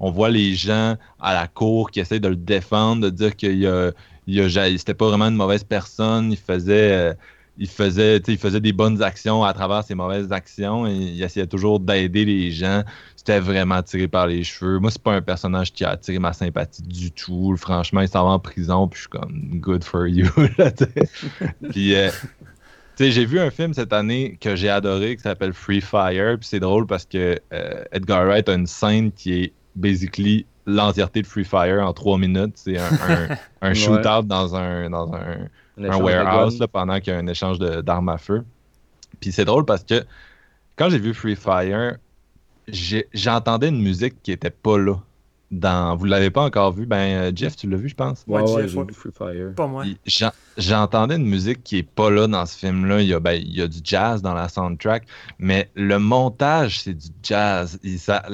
on 0.00 0.10
voit 0.10 0.30
les 0.30 0.54
gens 0.54 0.96
à 1.20 1.34
la 1.34 1.48
cour 1.48 1.90
qui 1.90 2.00
essayent 2.00 2.20
de 2.20 2.28
le 2.28 2.36
défendre, 2.36 3.02
de 3.02 3.10
dire 3.10 3.34
qu'il 3.36 3.66
a, 3.66 3.90
il 4.26 4.40
a, 4.40 4.78
c'était 4.78 4.94
pas 4.94 5.08
vraiment 5.08 5.26
une 5.26 5.36
mauvaise 5.36 5.64
personne, 5.64 6.30
il 6.30 6.38
faisait, 6.38 7.16
il 7.56 7.68
faisait, 7.68 8.18
il 8.26 8.38
faisait 8.38 8.60
des 8.60 8.72
bonnes 8.72 9.02
actions 9.02 9.44
à 9.44 9.52
travers 9.52 9.84
ses 9.84 9.94
mauvaises 9.94 10.32
actions, 10.32 10.86
et 10.86 10.92
il 10.92 11.22
essayait 11.22 11.46
toujours 11.46 11.80
d'aider 11.80 12.24
les 12.24 12.50
gens. 12.50 12.82
C'était 13.16 13.38
vraiment 13.40 13.82
tiré 13.82 14.08
par 14.08 14.26
les 14.26 14.42
cheveux. 14.44 14.78
Moi, 14.78 14.90
c'est 14.90 15.02
pas 15.02 15.14
un 15.14 15.22
personnage 15.22 15.72
qui 15.72 15.84
a 15.84 15.90
attiré 15.90 16.18
ma 16.18 16.32
sympathie 16.32 16.82
du 16.82 17.10
tout. 17.10 17.56
Franchement, 17.56 18.00
il 18.00 18.08
s'en 18.08 18.24
va 18.24 18.30
en 18.32 18.38
prison, 18.38 18.88
puis 18.88 18.96
je 18.96 19.00
suis 19.02 19.10
comme 19.10 19.60
good 19.60 19.84
for 19.84 20.06
you. 20.06 20.28
puis 21.70 21.94
euh, 21.94 22.10
j'ai 22.98 23.24
vu 23.24 23.38
un 23.38 23.50
film 23.50 23.72
cette 23.72 23.92
année 23.92 24.36
que 24.40 24.56
j'ai 24.56 24.68
adoré 24.68 25.16
qui 25.16 25.22
s'appelle 25.22 25.52
Free 25.52 25.80
Fire. 25.80 26.36
Puis 26.38 26.48
c'est 26.48 26.60
drôle 26.60 26.86
parce 26.86 27.04
que 27.04 27.38
euh, 27.52 27.84
Edgar 27.92 28.26
Wright 28.26 28.48
a 28.48 28.54
une 28.54 28.66
scène 28.66 29.12
qui 29.12 29.32
est 29.32 29.52
basically 29.76 30.46
l'entièreté 30.66 31.22
de 31.22 31.26
Free 31.26 31.44
Fire 31.44 31.86
en 31.86 31.92
trois 31.92 32.18
minutes. 32.18 32.54
C'est 32.56 32.78
un, 32.78 32.88
un, 33.62 33.74
shootout 33.74 34.26
dans 34.26 34.54
un, 34.56 34.90
dans 34.90 35.12
un, 35.14 35.48
warehouse 35.78 36.64
pendant 36.72 37.00
qu'il 37.00 37.12
y 37.12 37.16
a 37.16 37.18
un 37.18 37.26
échange 37.26 37.58
d'armes 37.58 38.08
à 38.08 38.18
feu. 38.18 38.44
Puis 39.20 39.32
c'est 39.32 39.44
drôle 39.44 39.64
parce 39.64 39.84
que 39.84 40.04
quand 40.76 40.90
j'ai 40.90 40.98
vu 40.98 41.14
Free 41.14 41.36
Fire, 41.36 41.96
j'entendais 43.12 43.68
une 43.68 43.80
musique 43.80 44.22
qui 44.22 44.32
était 44.32 44.50
pas 44.50 44.78
là 44.78 44.96
dans. 45.50 45.96
Vous 45.96 46.04
l'avez 46.04 46.30
pas 46.30 46.42
encore 46.42 46.72
vu? 46.72 46.86
Ben, 46.86 46.96
euh, 46.96 47.32
Jeff, 47.34 47.56
tu 47.56 47.68
l'as 47.68 47.76
vu, 47.76 47.88
je 47.88 47.94
pense? 47.94 48.24
Ouais, 48.26 48.42
ouais, 48.42 48.68
j'ai 48.68 48.82
vu 48.82 48.92
Free 48.92 49.12
Fire. 49.16 49.54
Pas 49.54 49.66
moi. 49.66 49.84
J'entendais 50.56 51.16
une 51.16 51.26
musique 51.26 51.62
qui 51.62 51.78
est 51.78 51.88
pas 51.88 52.10
là 52.10 52.26
dans 52.26 52.46
ce 52.46 52.56
film-là. 52.58 53.00
Il, 53.02 53.08
y 53.08 53.14
a, 53.14 53.20
ben, 53.20 53.32
il 53.32 53.54
y 53.54 53.62
a 53.62 53.68
du 53.68 53.78
jazz 53.82 54.22
dans 54.22 54.34
la 54.34 54.48
soundtrack, 54.48 55.06
mais 55.38 55.70
le 55.74 55.98
montage, 55.98 56.82
c'est 56.82 56.94
du 56.94 57.08
jazz. 57.22 57.78
ça, 57.98 58.24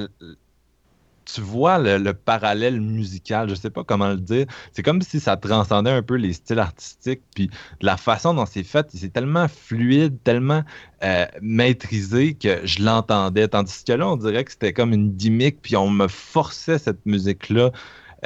tu 1.34 1.40
vois 1.40 1.78
le, 1.78 2.12
parallèle 2.12 2.80
musical, 2.80 3.48
je 3.48 3.54
sais 3.54 3.70
pas 3.70 3.84
comment 3.84 4.08
le 4.08 4.18
dire. 4.18 4.46
C'est 4.72 4.82
comme 4.82 5.02
si 5.02 5.20
ça 5.20 5.36
transcendait 5.36 5.90
un 5.90 6.02
peu 6.02 6.14
les 6.14 6.32
styles 6.32 6.58
artistiques, 6.58 7.22
puis 7.34 7.50
la 7.80 7.96
façon 7.96 8.34
dont 8.34 8.46
c'est 8.46 8.62
fait, 8.62 8.86
c'est 8.92 9.12
tellement 9.12 9.48
fluide, 9.48 10.22
tellement 10.24 10.62
euh, 11.02 11.26
maîtrisé 11.42 12.34
que 12.34 12.66
je 12.66 12.82
l'entendais. 12.82 13.48
Tandis 13.48 13.84
que 13.86 13.92
là, 13.92 14.08
on 14.08 14.16
dirait 14.16 14.44
que 14.44 14.52
c'était 14.52 14.72
comme 14.72 14.92
une 14.92 15.12
gimmick, 15.12 15.60
puis 15.62 15.76
on 15.76 15.90
me 15.90 16.08
forçait 16.08 16.78
cette 16.78 17.04
musique-là 17.06 17.70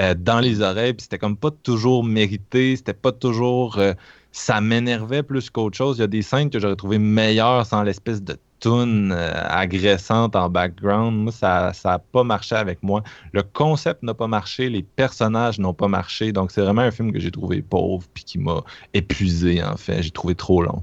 euh, 0.00 0.14
dans 0.14 0.40
les 0.40 0.60
oreilles, 0.60 0.94
puis 0.94 1.02
c'était 1.02 1.18
comme 1.18 1.36
pas 1.36 1.50
toujours 1.50 2.04
mérité, 2.04 2.76
c'était 2.76 2.94
pas 2.94 3.12
toujours. 3.12 3.78
Euh, 3.78 3.92
ça 4.32 4.60
m'énervait 4.60 5.22
plus 5.22 5.48
qu'autre 5.48 5.76
chose. 5.76 5.98
Il 5.98 6.00
y 6.00 6.04
a 6.04 6.08
des 6.08 6.22
scènes 6.22 6.50
que 6.50 6.58
j'aurais 6.58 6.74
trouvé 6.74 6.98
meilleures 6.98 7.64
sans 7.64 7.84
l'espèce 7.84 8.20
de 8.20 8.36
euh, 8.66 9.32
agressante 9.48 10.36
en 10.36 10.48
background. 10.48 11.16
Moi, 11.16 11.32
ça 11.32 11.72
n'a 11.84 11.98
pas 11.98 12.24
marché 12.24 12.54
avec 12.54 12.82
moi. 12.82 13.02
Le 13.32 13.42
concept 13.42 14.02
n'a 14.02 14.14
pas 14.14 14.26
marché, 14.26 14.68
les 14.68 14.82
personnages 14.82 15.58
n'ont 15.58 15.74
pas 15.74 15.88
marché. 15.88 16.32
Donc, 16.32 16.50
c'est 16.50 16.60
vraiment 16.60 16.82
un 16.82 16.90
film 16.90 17.12
que 17.12 17.20
j'ai 17.20 17.30
trouvé 17.30 17.62
pauvre 17.62 18.06
puis 18.12 18.24
qui 18.24 18.38
m'a 18.38 18.62
épuisé, 18.92 19.62
en 19.62 19.76
fait. 19.76 20.02
J'ai 20.02 20.10
trouvé 20.10 20.34
trop 20.34 20.62
long. 20.62 20.82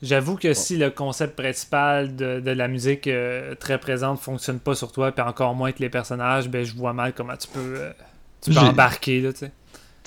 J'avoue 0.00 0.36
que 0.36 0.54
si 0.54 0.76
le 0.76 0.90
concept 0.90 1.34
principal 1.34 2.14
de, 2.14 2.50
la 2.50 2.68
musique 2.68 3.08
euh, 3.08 3.54
très 3.56 3.78
présente 3.78 4.20
fonctionne 4.20 4.60
pas 4.60 4.76
sur 4.76 4.92
toi, 4.92 5.10
puis 5.10 5.24
encore 5.24 5.54
moins 5.54 5.72
que 5.72 5.80
les 5.80 5.88
personnages, 5.88 6.48
ben 6.48 6.64
je 6.64 6.74
vois 6.74 6.92
mal 6.92 7.12
comment 7.12 7.36
tu 7.36 7.48
peux, 7.48 7.74
euh, 7.78 7.90
tu 8.40 8.52
peux 8.52 8.58
embarquer. 8.60 9.20
Là, 9.20 9.32
tu 9.32 9.40
sais, 9.40 9.52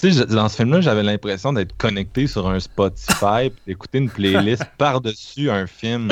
dans 0.04 0.50
ce 0.50 0.56
film-là, 0.56 0.82
j'avais 0.82 1.04
l'impression 1.04 1.54
d'être 1.54 1.76
connecté 1.78 2.28
sur 2.28 2.48
un 2.48 2.60
Spotify, 2.60 3.52
d'écouter 3.68 4.00
une 4.00 4.10
playlist 4.10 4.66
par-dessus 4.78 5.50
un 5.50 5.68
film. 5.68 6.10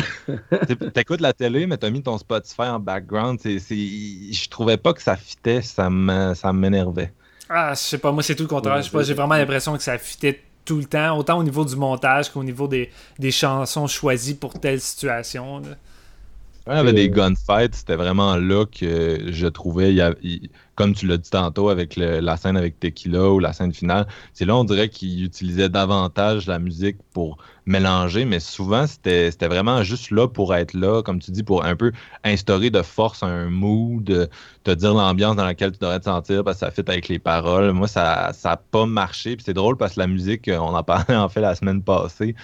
T'écoutes 0.93 1.21
la 1.21 1.33
télé, 1.33 1.65
mais 1.65 1.77
t'as 1.77 1.89
mis 1.89 2.01
ton 2.01 2.17
Spotify 2.17 2.63
en 2.63 2.79
background. 2.79 3.39
Je 3.43 4.49
trouvais 4.49 4.77
pas 4.77 4.93
que 4.93 5.01
ça 5.01 5.15
fitait, 5.15 5.61
ça 5.61 5.89
m'énervait. 5.89 7.11
Ah, 7.49 7.73
je 7.73 7.79
sais 7.79 7.97
pas, 7.97 8.11
moi 8.11 8.21
c'est 8.21 8.35
tout 8.35 8.43
le 8.43 8.49
contraire. 8.49 8.81
J'ai 8.81 9.13
vraiment 9.13 9.35
l'impression 9.35 9.75
que 9.75 9.81
ça 9.81 9.97
fitait 9.97 10.43
tout 10.65 10.77
le 10.77 10.85
temps, 10.85 11.17
autant 11.17 11.39
au 11.39 11.43
niveau 11.43 11.65
du 11.65 11.75
montage 11.75 12.29
qu'au 12.29 12.43
niveau 12.43 12.67
des, 12.67 12.91
chansons 13.31 13.87
choisies 13.87 14.35
pour 14.35 14.59
telle 14.59 14.79
situation. 14.79 15.63
il 16.67 16.73
y 16.73 16.77
avait 16.77 16.93
des 16.93 17.09
gunfights, 17.09 17.73
c'était 17.73 17.95
vraiment 17.95 18.35
là 18.35 18.65
que 18.65 19.31
je 19.31 19.47
trouvais. 19.47 19.91
Il 19.91 20.49
comme 20.79 20.93
tu 20.93 21.07
l'as 21.07 21.17
dit 21.17 21.29
tantôt 21.29 21.67
avec 21.67 21.97
la 21.97 22.37
scène 22.37 22.55
avec 22.55 22.79
Tequila 22.79 23.31
ou 23.31 23.39
la 23.39 23.51
scène 23.51 23.73
finale, 23.73 24.07
c'est 24.31 24.45
là 24.45 24.55
on 24.55 24.63
dirait 24.63 24.87
qu'il 24.87 25.25
utilisait 25.25 25.67
davantage 25.67 26.47
la 26.47 26.57
musique 26.57 26.95
pour 27.11 27.37
mélanger, 27.65 28.23
mais 28.23 28.39
souvent 28.39 28.87
c'était 28.87 29.29
vraiment 29.41 29.83
juste 29.83 30.09
là 30.09 30.29
pour 30.29 30.55
être 30.55 30.73
là, 30.73 31.03
comme 31.03 31.19
tu 31.19 31.31
dis, 31.31 31.43
pour 31.43 31.65
un 31.65 31.75
peu 31.75 31.91
instaurer 32.23 32.69
de 32.69 32.81
force 32.81 33.23
un 33.23 33.49
mood, 33.49 34.29
te 34.63 34.71
dire 34.71 34.93
l'ambiance 34.93 35.35
dans 35.35 35.43
laquelle 35.43 35.73
tu 35.73 35.79
devrais 35.79 35.99
te 35.99 36.05
sentir 36.05 36.45
parce 36.45 36.61
que 36.61 36.65
ça 36.65 36.71
fit 36.71 36.83
avec 36.87 37.09
les 37.09 37.19
paroles. 37.19 37.73
Moi, 37.73 37.89
ça 37.89 38.31
n'a 38.45 38.57
pas 38.57 38.85
marché. 38.85 39.35
Puis 39.35 39.43
c'est 39.45 39.53
drôle 39.53 39.75
parce 39.75 39.95
que 39.95 39.99
la 39.99 40.07
musique, 40.07 40.49
on 40.51 40.73
en 40.73 40.83
parlait 40.83 41.15
en 41.15 41.27
fait 41.27 41.41
la 41.41 41.55
semaine 41.55 41.83
passée 41.83 42.35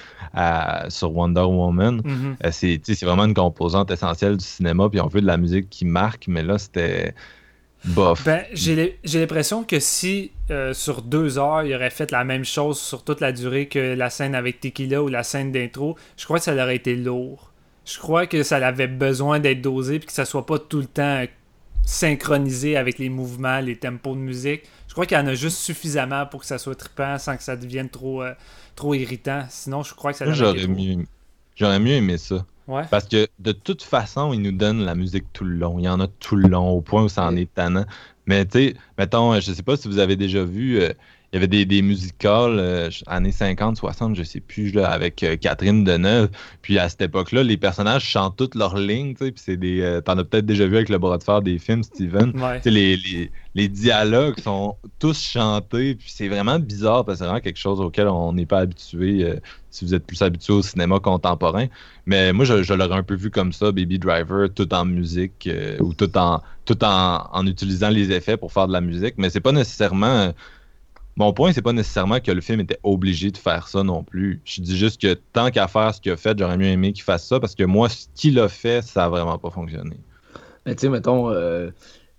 sur 0.89 1.15
Wonder 1.15 1.41
Woman. 1.41 2.01
Mm-hmm. 2.01 2.35
Euh, 2.45 2.49
c'est 2.51 3.05
vraiment 3.05 3.25
une 3.25 3.33
composante 3.33 3.91
essentielle 3.91 4.35
du 4.35 4.45
cinéma, 4.45 4.89
puis 4.89 4.99
on 4.99 5.07
veut 5.07 5.21
de 5.21 5.25
la 5.25 5.37
musique 5.37 5.69
qui 5.69 5.85
marque, 5.85 6.27
mais 6.27 6.43
là, 6.43 6.57
c'était 6.57 7.15
ben, 8.25 8.43
j'ai 8.53 8.97
l'impression 9.13 9.63
que 9.63 9.79
si 9.79 10.31
euh, 10.49 10.73
sur 10.73 11.01
deux 11.01 11.37
heures, 11.37 11.63
il 11.63 11.73
aurait 11.75 11.89
fait 11.89 12.11
la 12.11 12.23
même 12.23 12.45
chose 12.45 12.79
sur 12.79 13.03
toute 13.03 13.21
la 13.21 13.31
durée 13.31 13.67
que 13.67 13.93
la 13.93 14.09
scène 14.09 14.35
avec 14.35 14.59
Tequila 14.59 15.03
ou 15.03 15.07
la 15.07 15.23
scène 15.23 15.51
d'intro, 15.51 15.95
je 16.17 16.25
crois 16.25 16.39
que 16.39 16.45
ça 16.45 16.53
aurait 16.53 16.75
été 16.75 16.95
lourd. 16.95 17.51
Je 17.85 17.99
crois 17.99 18.25
que 18.25 18.41
ça 18.41 18.57
avait 18.57 18.87
besoin 18.87 19.39
d'être 19.39 19.61
dosé 19.61 19.99
puis 19.99 20.07
que 20.07 20.13
ça 20.13 20.25
soit 20.25 20.45
pas 20.45 20.57
tout 20.57 20.79
le 20.79 20.87
temps 20.87 21.23
synchronisé 21.83 22.77
avec 22.77 22.97
les 22.97 23.09
mouvements, 23.09 23.59
les 23.59 23.75
tempos 23.75 24.15
de 24.15 24.19
musique. 24.19 24.63
Je 24.87 24.93
crois 24.93 25.05
qu'il 25.05 25.17
y 25.17 25.21
en 25.21 25.27
a 25.27 25.35
juste 25.35 25.57
suffisamment 25.57 26.25
pour 26.25 26.39
que 26.39 26.47
ça 26.47 26.57
soit 26.57 26.75
trippant 26.75 27.19
sans 27.19 27.37
que 27.37 27.43
ça 27.43 27.55
devienne 27.55 27.89
trop, 27.89 28.23
euh, 28.23 28.33
trop 28.75 28.95
irritant. 28.95 29.45
Sinon, 29.49 29.83
je 29.83 29.93
crois 29.93 30.11
que 30.11 30.17
ça 30.17 30.31
J'aurais 30.31 30.67
mieux, 30.67 31.05
j'aurais 31.55 31.79
mieux 31.79 31.93
aimé 31.93 32.17
ça. 32.17 32.43
Parce 32.89 33.06
que 33.06 33.28
de 33.39 33.51
toute 33.51 33.84
façon, 33.84 34.34
ils 34.34 34.41
nous 34.41 34.51
donnent 34.51 34.84
la 34.84 34.95
musique 34.95 35.32
tout 35.34 35.43
le 35.43 35.56
long. 35.56 35.78
Il 35.80 35.86
y 35.86 35.89
en 35.89 35.99
a 35.99 36.08
tout 36.08 36.36
le 36.36 36.47
long, 36.47 36.69
au 36.69 36.82
point 36.82 37.04
où 37.04 37.10
ça 37.10 37.25
en 37.25 37.36
est 37.36 37.54
tannant. 37.54 37.86
Mais 38.25 38.45
tu 38.45 38.58
sais, 38.60 38.75
mettons, 38.97 39.39
je 39.39 39.51
sais 39.54 39.63
pas 39.63 39.78
si 39.78 39.88
vous 39.88 39.99
avez 39.99 40.15
déjà 40.15 40.43
vu, 40.43 40.80
euh, 40.82 40.91
il 41.35 41.39
y 41.39 41.43
avait 41.43 41.47
des, 41.47 41.65
des 41.65 41.81
musicals 41.81 42.57
euh, 42.59 42.89
années 43.07 43.33
50, 43.33 43.77
60, 43.77 44.15
je 44.15 44.23
sais 44.23 44.39
plus, 44.39 44.71
là, 44.71 44.89
avec 44.89 45.21
euh, 45.23 45.35
Catherine 45.35 45.83
Deneuve. 45.83 46.29
Puis 46.61 46.79
à 46.79 46.87
cette 46.87 47.01
époque-là, 47.01 47.43
les 47.43 47.57
personnages 47.57 48.05
chantent 48.05 48.37
toutes 48.37 48.55
leurs 48.55 48.77
lignes, 48.77 49.15
tu 49.15 49.25
sais, 49.25 49.31
puis 49.31 49.43
c'est 49.45 49.57
des. 49.57 49.99
T'en 50.05 50.17
as 50.17 50.23
peut-être 50.23 50.45
déjà 50.45 50.65
vu 50.65 50.77
avec 50.77 50.89
le 50.89 50.97
bras 50.97 51.17
de 51.17 51.23
fer 51.23 51.41
des 51.41 51.59
films, 51.59 51.83
Steven. 51.83 52.33
Les, 52.65 52.97
les, 52.97 53.31
les, 53.53 53.67
dialogues 53.67 54.39
sont 54.39 54.75
tous 54.99 55.21
chantés, 55.21 55.95
puis 55.95 56.09
c'est 56.09 56.27
vraiment 56.27 56.59
bizarre 56.59 57.05
parce 57.05 57.17
que 57.17 57.23
c'est 57.23 57.29
vraiment 57.29 57.41
quelque 57.41 57.59
chose 57.59 57.81
auquel 57.81 58.07
on 58.07 58.33
n'est 58.33 58.45
pas 58.45 58.59
habitué 58.59 59.35
si 59.75 59.85
vous 59.85 59.93
êtes 59.93 60.05
plus 60.05 60.21
habitué 60.21 60.53
au 60.53 60.61
cinéma 60.61 60.99
contemporain. 60.99 61.67
Mais 62.05 62.33
moi, 62.33 62.45
je, 62.45 62.73
l'aurais 62.73 62.95
un 62.95 63.03
peu 63.03 63.15
vu 63.15 63.29
comme 63.29 63.51
ça, 63.51 63.71
Baby 63.71 63.99
Driver, 63.99 64.49
tout 64.53 64.73
en 64.73 64.85
musique 64.85 65.47
euh, 65.47 65.77
ou 65.79 65.93
tout 65.93 66.17
en 66.17 66.41
tout 66.63 66.83
en, 66.83 67.45
utilisant 67.45 67.89
les 67.89 68.11
effets 68.11 68.37
pour 68.37 68.51
faire 68.51 68.67
de 68.67 68.73
la 68.73 68.81
musique. 68.81 69.15
Mais 69.17 69.29
c'est 69.29 69.41
pas 69.41 69.51
nécessairement. 69.51 70.33
Mon 71.17 71.32
point, 71.32 71.54
c'est 71.54 71.62
pas 71.62 71.71
nécessairement 71.71 72.19
que 72.19 72.32
le 72.32 72.41
film 72.41 72.60
était 72.60 72.80
obligé 72.84 73.32
de 73.32 73.38
faire 73.38 73.69
ça 73.69 73.84
non 73.84 74.04
plus. 74.04 74.41
Je 74.43 74.62
dis 74.62 74.78
juste 74.78 75.01
que 75.01 75.13
tant 75.13 75.49
qu'à 75.49 75.67
faire 75.67 75.93
ce 75.95 76.01
qu'il 76.01 76.12
a 76.12 76.17
fait, 76.17 76.38
j'aurais 76.38 76.58
mieux 76.58 76.67
aimé 76.67 76.91
qu'il 76.91 77.04
fasse 77.04 77.25
ça 77.25 77.39
parce 77.39 77.56
que 77.56 77.63
moi, 77.63 77.88
ce 77.88 78.08
qu'il 78.15 78.38
a 78.39 78.49
fait, 78.49 78.84
ça 78.84 79.06
a 79.06 79.10
vraiment 79.10 79.38
pas 79.38 79.49
fonctionné. 79.49 79.95
Mais 80.65 80.75
tu 80.75 80.82
sais, 80.82 80.89
mettons, 80.89 81.30
euh, 81.30 81.69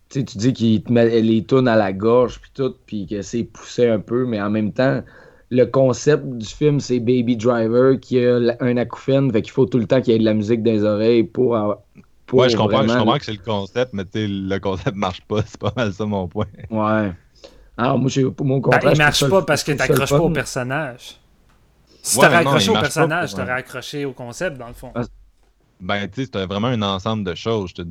tu 0.09 0.23
dis 0.23 0.53
qu'il 0.55 0.83
te 0.83 0.91
met 0.91 1.21
les 1.21 1.45
tunes 1.45 1.69
à 1.69 1.77
la 1.77 1.93
gorge 1.93 2.41
puis 2.41 2.51
tout, 2.55 2.75
puis 2.87 3.07
que 3.07 3.21
c'est 3.21 3.45
poussé 3.45 3.87
un 3.89 3.99
peu, 3.99 4.25
mais 4.25 4.41
en 4.41 4.49
même 4.49 4.73
temps, 4.73 5.03
le 5.51 5.65
concept 5.65 6.25
du 6.25 6.47
film, 6.47 6.81
c'est 6.81 6.99
Baby 6.99 7.37
Driver 7.37 8.01
qui 8.01 8.19
a 8.25 8.39
un 8.61 8.77
acouphène, 8.77 9.31
fait 9.31 9.43
qu'il 9.43 9.53
faut 9.53 9.67
tout 9.67 9.79
le 9.79 9.87
temps 9.87 10.01
qu'il 10.01 10.13
y 10.13 10.17
ait 10.17 10.21
de 10.21 10.25
la 10.25 10.35
musique 10.35 10.63
dans 10.63 10.73
les 10.73 10.85
oreilles 10.85 11.25
pour. 11.25 11.59
pour 12.25 12.39
ouais, 12.39 12.49
je 12.49 12.57
comprends, 12.57 12.85
que 13.19 13.25
c'est 13.25 13.33
le 13.33 13.39
concept, 13.45 13.93
mais 13.93 14.05
le 14.15 14.59
concept 14.59 14.97
marche 14.97 15.21
pas. 15.23 15.43
C'est 15.47 15.61
pas 15.61 15.73
mal 15.77 15.93
ça 15.93 16.07
mon 16.07 16.29
point. 16.29 16.47
Ouais. 16.71 17.13
Alors, 17.77 17.99
moi, 17.99 18.11
pour 18.35 18.47
mon 18.47 18.61
contraire. 18.61 18.83
Ben, 18.83 18.93
il 18.93 18.99
marche 18.99 19.29
pas 19.29 19.43
parce 19.43 19.62
que 19.62 19.73
t'accroches 19.73 20.11
pas 20.11 20.19
au 20.19 20.31
personnage. 20.31 21.21
Si 22.03 22.19
t'aurais 22.19 22.37
accroché 22.37 22.71
au 22.71 22.75
personnage, 22.75 23.35
t'aurais 23.35 23.53
accroché 23.53 24.05
au 24.05 24.12
concept, 24.12 24.59
dans 24.59 24.69
le 24.69 24.75
fond. 24.75 24.93
Ah, 24.95 25.03
ben, 25.81 26.09
tu 26.09 26.25
sais, 26.25 26.31
c'est 26.33 26.47
vraiment 26.47 26.69
un 26.69 26.81
ensemble 26.83 27.25
de 27.25 27.35
choses. 27.35 27.71
Je 27.77 27.83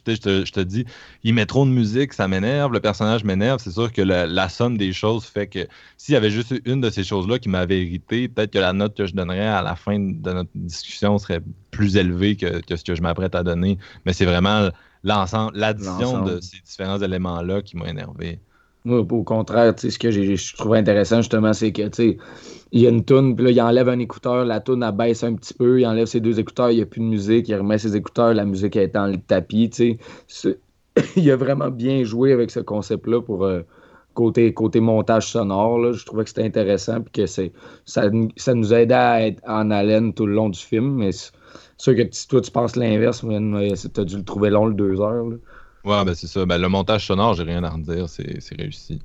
te, 0.00 0.44
je 0.44 0.52
te, 0.52 0.60
dis, 0.60 0.86
il 1.24 1.34
met 1.34 1.44
trop 1.44 1.66
de 1.66 1.70
musique, 1.70 2.14
ça 2.14 2.26
m'énerve, 2.26 2.72
le 2.72 2.80
personnage 2.80 3.22
m'énerve. 3.24 3.60
C'est 3.60 3.72
sûr 3.72 3.92
que 3.92 4.00
la, 4.00 4.48
somme 4.48 4.78
des 4.78 4.92
choses 4.92 5.26
fait 5.26 5.46
que 5.46 5.66
s'il 5.98 6.14
y 6.14 6.16
avait 6.16 6.30
juste 6.30 6.54
une 6.64 6.80
de 6.80 6.88
ces 6.88 7.04
choses-là 7.04 7.38
qui 7.38 7.50
m'avait 7.50 7.84
irrité, 7.84 8.28
peut-être 8.28 8.52
que 8.52 8.58
la 8.58 8.72
note 8.72 8.96
que 8.96 9.06
je 9.06 9.14
donnerais 9.14 9.46
à 9.46 9.60
la 9.60 9.76
fin 9.76 9.98
de 9.98 10.32
notre 10.32 10.50
discussion 10.54 11.18
serait 11.18 11.42
plus 11.70 11.96
élevée 11.96 12.36
que, 12.36 12.62
ce 12.74 12.82
que 12.82 12.94
je 12.94 13.02
m'apprête 13.02 13.34
à 13.34 13.42
donner. 13.42 13.78
Mais 14.06 14.14
c'est 14.14 14.24
vraiment 14.24 14.70
l'ensemble, 15.02 15.52
l'addition 15.54 16.22
de 16.22 16.40
ces 16.40 16.60
différents 16.60 16.98
éléments-là 16.98 17.60
qui 17.60 17.76
m'a 17.76 17.88
énervé. 17.88 18.40
Moi, 18.84 18.98
au 18.98 19.24
contraire, 19.24 19.74
ce 19.78 19.98
que 19.98 20.10
je 20.10 20.56
trouve 20.56 20.74
intéressant, 20.74 21.16
justement, 21.18 21.54
c'est 21.54 21.72
que, 21.72 21.88
tu 21.88 22.18
il 22.72 22.80
y 22.80 22.86
a 22.86 22.90
une 22.90 23.04
toune, 23.04 23.34
puis 23.34 23.46
là, 23.46 23.50
il 23.50 23.60
enlève 23.62 23.88
un 23.88 23.98
écouteur, 23.98 24.44
la 24.44 24.60
toune, 24.60 24.82
abaisse 24.82 25.24
un 25.24 25.34
petit 25.34 25.54
peu, 25.54 25.80
il 25.80 25.86
enlève 25.86 26.06
ses 26.06 26.20
deux 26.20 26.38
écouteurs, 26.40 26.70
il 26.70 26.76
n'y 26.76 26.82
a 26.82 26.86
plus 26.86 27.00
de 27.00 27.06
musique, 27.06 27.48
il 27.48 27.54
remet 27.54 27.78
ses 27.78 27.96
écouteurs, 27.96 28.34
la 28.34 28.44
musique 28.44 28.76
est 28.76 28.88
dans 28.88 29.06
le 29.06 29.16
tapis, 29.16 29.70
tu 29.70 29.98
sais. 30.26 30.58
il 31.16 31.30
a 31.30 31.36
vraiment 31.36 31.70
bien 31.70 32.04
joué 32.04 32.32
avec 32.32 32.50
ce 32.50 32.60
concept-là 32.60 33.22
pour 33.22 33.44
euh, 33.44 33.62
côté, 34.14 34.52
côté 34.52 34.80
montage 34.80 35.28
sonore. 35.28 35.92
Je 35.92 36.04
trouvais 36.04 36.24
que 36.24 36.30
c'était 36.30 36.44
intéressant 36.44 37.00
puis 37.00 37.12
que 37.12 37.26
c'est, 37.26 37.52
ça, 37.84 38.10
ça, 38.36 38.54
nous 38.54 38.72
aidait 38.72 38.94
à 38.94 39.26
être 39.26 39.42
en 39.46 39.70
haleine 39.70 40.14
tout 40.14 40.26
le 40.26 40.34
long 40.34 40.48
du 40.48 40.60
film. 40.60 40.96
Mais 40.96 41.12
c'est 41.12 41.32
sûr 41.78 41.96
que 41.96 42.02
toi 42.28 42.40
tu 42.40 42.50
penses 42.50 42.76
l'inverse, 42.76 43.20
tu 43.20 44.00
as 44.00 44.04
dû 44.04 44.16
le 44.16 44.24
trouver 44.24 44.50
long 44.50 44.66
le 44.66 44.74
deux 44.74 45.00
heures. 45.00 45.24
Ouais, 45.84 46.02
ben 46.04 46.14
c'est 46.14 46.26
ça. 46.26 46.46
Ben, 46.46 46.58
le 46.58 46.68
montage 46.68 47.06
sonore, 47.06 47.34
j'ai 47.34 47.42
rien 47.42 47.62
à 47.62 47.70
redire, 47.70 48.08
c'est, 48.08 48.40
c'est 48.40 48.56
réussi. 48.56 49.00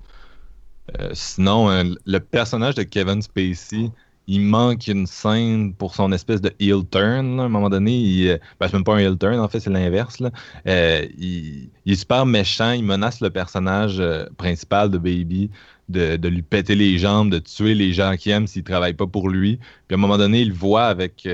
Euh, 0.99 1.09
sinon, 1.13 1.69
euh, 1.69 1.83
le 2.05 2.19
personnage 2.19 2.75
de 2.75 2.83
Kevin 2.83 3.21
Spacey, 3.21 3.91
il 4.27 4.41
manque 4.41 4.87
une 4.87 5.07
scène 5.07 5.73
pour 5.73 5.95
son 5.95 6.11
espèce 6.11 6.41
de 6.41 6.53
heel 6.59 6.85
turn. 6.89 7.39
À 7.39 7.43
un 7.43 7.49
moment 7.49 7.69
donné, 7.69 7.97
il, 7.97 8.29
euh, 8.29 8.37
ben, 8.59 8.67
c'est 8.67 8.73
même 8.73 8.83
pas 8.83 8.95
un 8.95 8.99
heel 8.99 9.17
turn, 9.17 9.39
en 9.39 9.47
fait, 9.49 9.59
c'est 9.59 9.69
l'inverse. 9.69 10.17
il, 10.65 11.69
est 11.85 11.95
super 11.95 12.25
méchant, 12.25 12.71
il 12.71 12.83
menace 12.83 13.19
le 13.21 13.29
personnage 13.29 14.01
principal 14.37 14.89
de 14.89 14.97
Baby 14.97 15.49
de, 15.89 16.27
lui 16.27 16.43
péter 16.43 16.75
les 16.75 16.97
jambes, 16.99 17.31
de 17.31 17.39
tuer 17.39 17.73
les 17.73 17.93
gens 17.93 18.15
qui 18.15 18.29
aiment 18.29 18.47
s'ils 18.47 18.63
travaillent 18.63 18.93
pas 18.93 19.07
pour 19.07 19.29
lui. 19.29 19.57
Puis 19.87 19.95
à 19.95 19.95
un 19.95 19.97
moment 19.97 20.17
donné, 20.17 20.41
il 20.41 20.53
voit 20.53 20.85
avec 20.85 21.27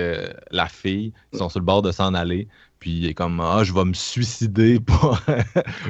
la 0.51 0.67
fille, 0.67 1.11
ils 1.33 1.37
sont 1.37 1.49
sur 1.49 1.59
le 1.59 1.65
bord 1.65 1.81
de 1.81 1.91
s'en 1.91 2.13
aller. 2.13 2.47
Puis 2.85 2.91
il 2.91 3.05
est 3.07 3.13
comme 3.15 3.41
Ah, 3.41 3.63
je 3.63 3.73
vais 3.73 3.83
me 3.83 3.95
suicider 3.95 4.79
pour, 4.85 5.19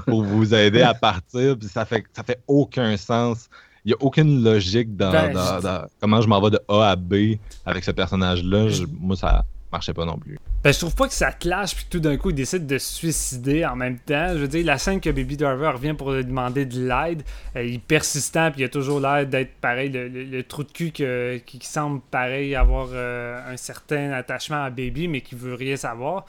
pour 0.05 0.23
vous 0.23 0.53
aider 0.55 0.81
à 0.81 0.93
partir. 0.93 1.57
Puis 1.57 1.67
ça 1.67 1.83
fait, 1.83 2.05
ça 2.13 2.23
fait 2.23 2.39
aucun 2.47 2.95
sens. 2.95 3.49
Il 3.83 3.89
n'y 3.89 3.93
a 3.95 3.97
aucune 3.99 4.41
logique 4.41 4.95
dans, 4.95 5.11
ben, 5.11 5.87
comment 5.99 6.21
je 6.21 6.29
m'en 6.29 6.39
vais 6.39 6.51
de 6.51 6.59
A 6.69 6.91
à 6.91 6.95
B 6.95 7.35
avec 7.65 7.83
ce 7.83 7.91
personnage-là. 7.91 8.69
Moi, 8.97 9.17
ça 9.17 9.43
marchait 9.73 9.93
pas 9.93 10.05
non 10.05 10.17
plus. 10.17 10.39
Ben, 10.63 10.71
je 10.71 10.79
trouve 10.79 10.95
pas 10.95 11.09
que 11.09 11.13
ça 11.13 11.33
clash, 11.33 11.75
puis 11.75 11.85
tout 11.89 11.99
d'un 11.99 12.15
coup, 12.15 12.29
il 12.29 12.35
décide 12.35 12.65
de 12.65 12.77
se 12.77 12.93
suicider 12.93 13.65
en 13.65 13.75
même 13.75 13.99
temps. 13.99 14.29
Je 14.29 14.37
veux 14.37 14.47
dire, 14.47 14.65
la 14.65 14.77
scène 14.77 15.01
que 15.01 15.09
Baby 15.09 15.35
Driver 15.35 15.73
revient 15.73 15.95
pour 15.95 16.13
lui 16.13 16.23
demander 16.23 16.65
de 16.65 16.79
l'aide, 16.79 17.23
euh, 17.57 17.63
il 17.65 17.75
est 17.75 17.83
persistant, 17.83 18.51
puis 18.51 18.61
il 18.61 18.63
a 18.63 18.69
toujours 18.69 19.01
l'air 19.01 19.27
d'être 19.27 19.51
pareil, 19.59 19.89
le, 19.89 20.43
trou 20.43 20.63
de 20.63 20.71
cul 20.71 20.91
qui, 20.91 21.59
semble 21.61 21.99
pareil 22.09 22.55
avoir 22.55 22.87
euh, 22.93 23.53
un 23.53 23.57
certain 23.57 24.13
attachement 24.13 24.63
à 24.63 24.69
Baby, 24.69 25.09
mais 25.09 25.19
qui 25.19 25.35
veut 25.35 25.55
rien 25.55 25.75
savoir. 25.75 26.25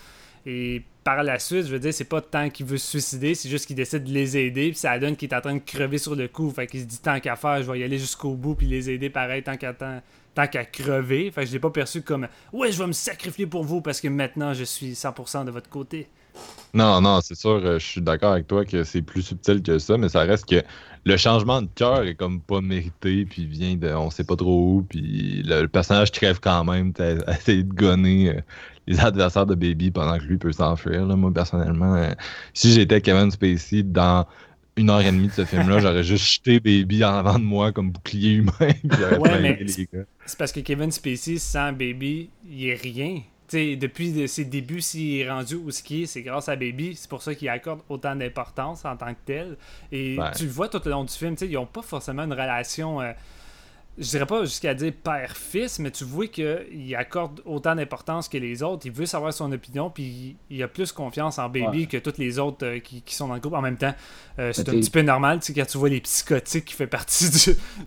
Et 0.47 0.83
par 1.03 1.23
la 1.23 1.39
suite, 1.39 1.67
je 1.67 1.73
veux 1.73 1.79
dire, 1.79 1.93
c'est 1.93 2.05
pas 2.05 2.21
tant 2.21 2.51
qu'il 2.51 2.67
veut 2.67 2.79
se 2.79 2.87
suicider, 2.89 3.35
c'est 3.35 3.49
juste 3.49 3.67
qu'il 3.67 3.77
décide 3.77 4.05
de 4.05 4.13
les 4.13 4.37
aider, 4.37 4.71
puis 4.71 4.79
ça 4.79 4.99
donne 4.99 5.17
qu'il 5.17 5.29
est 5.29 5.35
en 5.35 5.41
train 5.41 5.55
de 5.55 5.61
crever 5.61 5.99
sur 5.99 6.15
le 6.15 6.29
coup. 6.29 6.51
Fait 6.51 6.67
qu'il 6.67 6.81
se 6.81 6.87
dit 6.87 6.99
tant 6.99 7.19
qu'à 7.21 7.37
faire, 7.37 7.63
je 7.63 7.71
vais 7.71 7.81
y 7.81 7.85
aller 7.85 7.99
jusqu'au 7.99 8.35
bout, 8.35 8.55
puis 8.55 8.67
les 8.67 8.91
aider 8.91 9.11
pareil, 9.11 9.43
tant 9.43 9.57
qu'à 9.57 9.73
tant 9.73 10.47
qu'à 10.47 10.65
crever. 10.65 11.31
Fait 11.33 11.43
que 11.43 11.49
je 11.49 11.53
l'ai 11.53 11.59
pas 11.59 11.71
perçu 11.71 12.03
comme 12.03 12.29
Ouais, 12.53 12.71
je 12.71 12.79
vais 12.79 12.87
me 12.87 12.93
sacrifier 12.93 13.47
pour 13.47 13.65
vous 13.65 13.81
parce 13.81 14.01
que 14.01 14.09
maintenant 14.09 14.55
je 14.55 14.65
suis 14.65 14.93
100% 14.93 15.45
de 15.45 15.51
votre 15.51 15.69
côté. 15.69 16.09
Non, 16.75 17.01
non, 17.01 17.21
c'est 17.23 17.35
sûr, 17.35 17.63
euh, 17.65 17.79
je 17.79 17.87
suis 17.87 18.01
d'accord 18.03 18.33
avec 18.33 18.47
toi 18.47 18.65
que 18.67 18.85
c'est 18.85 19.01
plus 19.01 19.23
subtil 19.23 19.63
que 19.63 19.79
ça, 19.79 19.97
mais 19.97 20.11
ça 20.11 20.21
reste 20.21 20.47
que 20.47 20.63
le 21.05 21.17
changement 21.17 21.63
de 21.63 21.69
cœur 21.75 22.03
est 22.03 22.15
comme 22.15 22.41
pas 22.43 22.61
mérité, 22.61 23.25
puis 23.25 23.47
vient 23.47 23.77
de 23.77 23.89
on 23.89 24.11
sait 24.11 24.25
pas 24.25 24.37
trop 24.37 24.75
où, 24.75 24.87
puis 24.87 25.43
le, 25.45 25.67
personnage 25.69 26.13
crève 26.13 26.39
quand 26.41 26.65
même, 26.65 26.93
t'as 26.93 27.15
essayé 27.35 27.63
de 27.63 27.73
gonner 27.73 28.29
euh, 28.29 28.41
les 28.87 29.01
adversaires 29.01 29.47
de 29.47 29.55
Baby 29.55 29.91
pendant 29.91 30.19
que 30.19 30.25
lui 30.25 30.39
peut 30.39 30.53
s'enfuir. 30.53 31.05
Moi, 31.07 31.33
personnellement, 31.33 31.95
euh, 31.95 32.11
si 32.55 32.73
j'étais 32.73 33.01
Kevin 33.01 33.31
Spacey 33.31 33.83
dans 33.83 34.27
une 34.77 34.91
heure 34.91 35.01
et 35.01 35.11
demie 35.11 35.29
de 35.29 35.33
ce 35.33 35.45
film-là, 35.45 35.79
j'aurais 35.81 36.05
juste 36.05 36.25
jeté 36.25 36.61
Baby 36.61 37.05
en 37.05 37.15
avant 37.15 37.39
de 37.39 37.45
moi 37.45 37.73
comme 37.73 37.91
bouclier 37.91 38.33
humain. 38.33 38.53
c'est 40.27 40.39
parce 40.39 40.53
que 40.53 40.61
Kevin 40.61 40.91
Spacey, 40.93 41.39
sans 41.39 41.73
Baby, 41.73 42.31
il 42.49 42.69
est 42.69 42.75
rien. 42.75 43.23
depuis 43.53 44.29
ses 44.29 44.45
débuts, 44.45 44.81
s'il 44.81 45.21
est 45.21 45.31
rendu 45.31 45.57
où 45.57 45.71
ski, 45.71 46.07
c'est 46.07 46.23
grâce 46.23 46.49
à 46.49 46.57
Baby. 46.57 46.95
C'est 46.95 47.09
pour 47.09 47.23
ça 47.23 47.35
qu'il 47.35 47.49
accorde 47.49 47.81
autant 47.89 48.15
d'importance 48.15 48.85
en 48.85 48.97
tant 48.97 49.13
que 49.15 49.21
tel. 49.25 49.57
Et 49.91 50.19
tu 50.37 50.45
le 50.45 50.51
vois 50.51 50.69
tout 50.69 50.81
le 50.85 50.91
long 50.91 51.05
du 51.05 51.13
film, 51.13 51.35
ils 51.41 51.53
n'ont 51.53 51.67
pas 51.67 51.83
forcément 51.83 52.23
une 52.23 52.33
relation. 52.33 53.01
Euh, 53.01 53.13
je 53.99 54.11
dirais 54.11 54.27
pas 54.27 54.45
jusqu'à 54.45 54.75
dire 54.75 54.93
père-fils, 55.03 55.79
mais 55.79 55.91
tu 55.91 56.05
vois 56.05 56.27
qu'il 56.27 56.95
accorde 56.97 57.41
autant 57.47 57.75
d'importance 57.75 58.29
que 58.29 58.37
les 58.37 58.63
autres. 58.63 58.85
Il 58.85 58.93
veut 58.93 59.07
savoir 59.07 59.33
son 59.33 59.51
opinion, 59.53 59.89
puis 59.91 60.37
il 60.51 60.63
a 60.63 60.69
plus 60.69 60.93
confiance 60.93 61.39
en 61.39 61.49
Baby 61.49 61.87
que 61.87 61.97
toutes 61.97 62.19
les 62.19 62.39
autres 62.39 62.67
euh, 62.67 62.79
qui, 62.79 63.03
sont 63.15 63.29
dans 63.29 63.35
le 63.35 63.41
groupe. 63.41 63.55
En 63.55 63.63
même 63.63 63.79
temps, 63.79 63.95
euh, 64.39 64.51
c'est 64.53 64.69
un 64.69 64.73
petit 64.73 64.91
peu 64.91 65.01
normal, 65.01 65.41
tu 65.41 65.47
sais, 65.47 65.55
quand 65.55 65.67
tu 65.67 65.79
vois 65.79 65.89
les 65.89 66.01
psychotiques 66.01 66.67
qui 66.67 66.75
fait 66.75 66.87
partie 66.87 67.31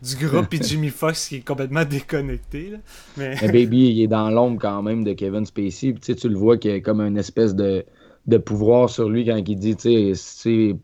du, 0.02 0.26
groupe, 0.26 0.48
puis 0.50 0.60
Jimmy 0.64 0.90
Fox 0.90 1.28
qui 1.28 1.38
est 1.38 1.48
complètement 1.48 1.86
déconnecté. 1.86 2.74
Mais... 3.16 3.36
Baby, 3.42 3.90
il 3.90 4.02
est 4.02 4.08
dans 4.08 4.32
l'ombre 4.32 4.60
quand 4.60 4.82
même 4.82 5.04
de 5.04 5.14
Kevin 5.14 5.46
Spacey. 5.46 5.94
Tu, 5.94 6.00
sais, 6.02 6.16
tu 6.16 6.28
le 6.28 6.38
vois 6.38 6.58
qu'il 6.58 6.72
a 6.72 6.80
comme 6.80 7.02
une 7.02 7.18
espèce 7.18 7.54
de 7.54 7.86
de 8.28 8.38
pouvoir 8.38 8.90
sur 8.90 9.10
lui 9.10 9.26
quand 9.26 9.38
il 9.38 9.56
dit 9.56 9.76
tu 9.76 10.14
sais 10.14 10.76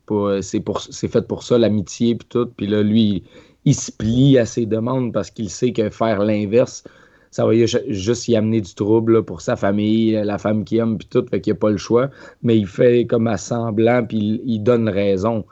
c'est 0.42 1.08
fait 1.08 1.28
pour 1.28 1.44
ça 1.44 1.58
l'amitié 1.58 2.16
puis 2.16 2.28
tout 2.28 2.48
puis 2.48 2.66
là 2.66 2.82
lui 2.82 3.24
il 3.66 3.76
se 3.76 3.92
plie 3.92 4.38
à 4.38 4.46
ses 4.46 4.66
demandes 4.66 5.12
parce 5.12 5.32
qu'il 5.32 5.50
sait 5.50 5.74
que 5.74 5.90
faire 5.90 6.24
l'inverse, 6.24 6.84
ça 7.32 7.46
va 7.46 7.54
juste 7.90 8.28
y 8.30 8.36
amener 8.38 8.62
du 8.62 8.74
trouble 8.74 9.24
pour 9.24 9.42
sa 9.42 9.58
famille, 9.58 10.12
la 10.12 10.38
femme 10.38 10.64
qui 10.64 10.78
aime, 10.78 10.98
puis 10.98 11.08
tout, 11.10 11.26
fait 11.30 11.42
qu'il 11.42 11.52
n'y 11.52 11.58
a 11.58 11.60
pas 11.60 11.72
le 11.72 11.78
choix. 11.78 12.10
Mais 12.44 12.58
il 12.58 12.68
fait 12.68 13.06
comme 13.06 13.28
à 13.28 13.38
semblant, 13.38 14.06
puis 14.06 14.42
il, 14.46 14.60
donne 14.60 14.88
raison. 14.88 15.44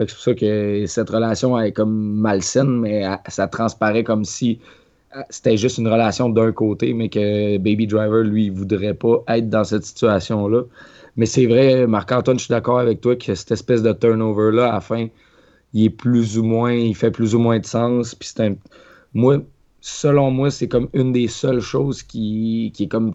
c'est 0.00 0.08
pour 0.08 0.18
ça 0.18 0.34
que 0.34 0.84
cette 0.86 1.10
relation 1.10 1.56
est 1.60 1.70
comme 1.70 1.94
malsaine, 2.16 2.80
mais 2.80 3.04
ça 3.28 3.46
transparaît 3.46 4.02
comme 4.02 4.24
si 4.24 4.58
euh, 5.16 5.20
c'était 5.30 5.56
juste 5.56 5.78
une 5.78 5.88
relation 5.88 6.28
d'un 6.28 6.52
côté, 6.52 6.92
mais 6.92 7.08
que 7.08 7.56
Baby 7.58 7.86
Driver, 7.86 8.24
lui, 8.24 8.46
il 8.46 8.52
voudrait 8.52 8.94
pas 8.94 9.22
être 9.28 9.48
dans 9.48 9.64
cette 9.64 9.84
situation-là. 9.84 10.62
Mais 11.16 11.26
c'est 11.26 11.46
vrai, 11.46 11.86
Marc-Antoine, 11.86 12.38
je 12.38 12.44
suis 12.44 12.52
d'accord 12.52 12.78
avec 12.80 13.00
toi 13.00 13.16
que 13.16 13.34
cette 13.34 13.52
espèce 13.52 13.82
de 13.82 13.92
turnover-là, 13.92 14.74
à 14.74 14.80
fin, 14.80 15.06
il 15.72 15.84
est 15.84 15.90
plus 15.90 16.38
ou 16.38 16.44
moins, 16.44 16.72
il 16.72 16.94
fait 16.94 17.10
plus 17.10 17.34
ou 17.34 17.38
moins 17.38 17.58
de 17.58 17.66
sens. 17.66 18.14
Puis 18.14 18.30
c'est 18.34 18.44
un, 18.44 18.56
moi, 19.14 19.38
selon 19.80 20.30
moi, 20.30 20.50
c'est 20.50 20.68
comme 20.68 20.88
une 20.94 21.12
des 21.12 21.28
seules 21.28 21.60
choses 21.60 22.02
qui, 22.02 22.72
qui 22.74 22.84
est 22.84 22.88
comme 22.88 23.14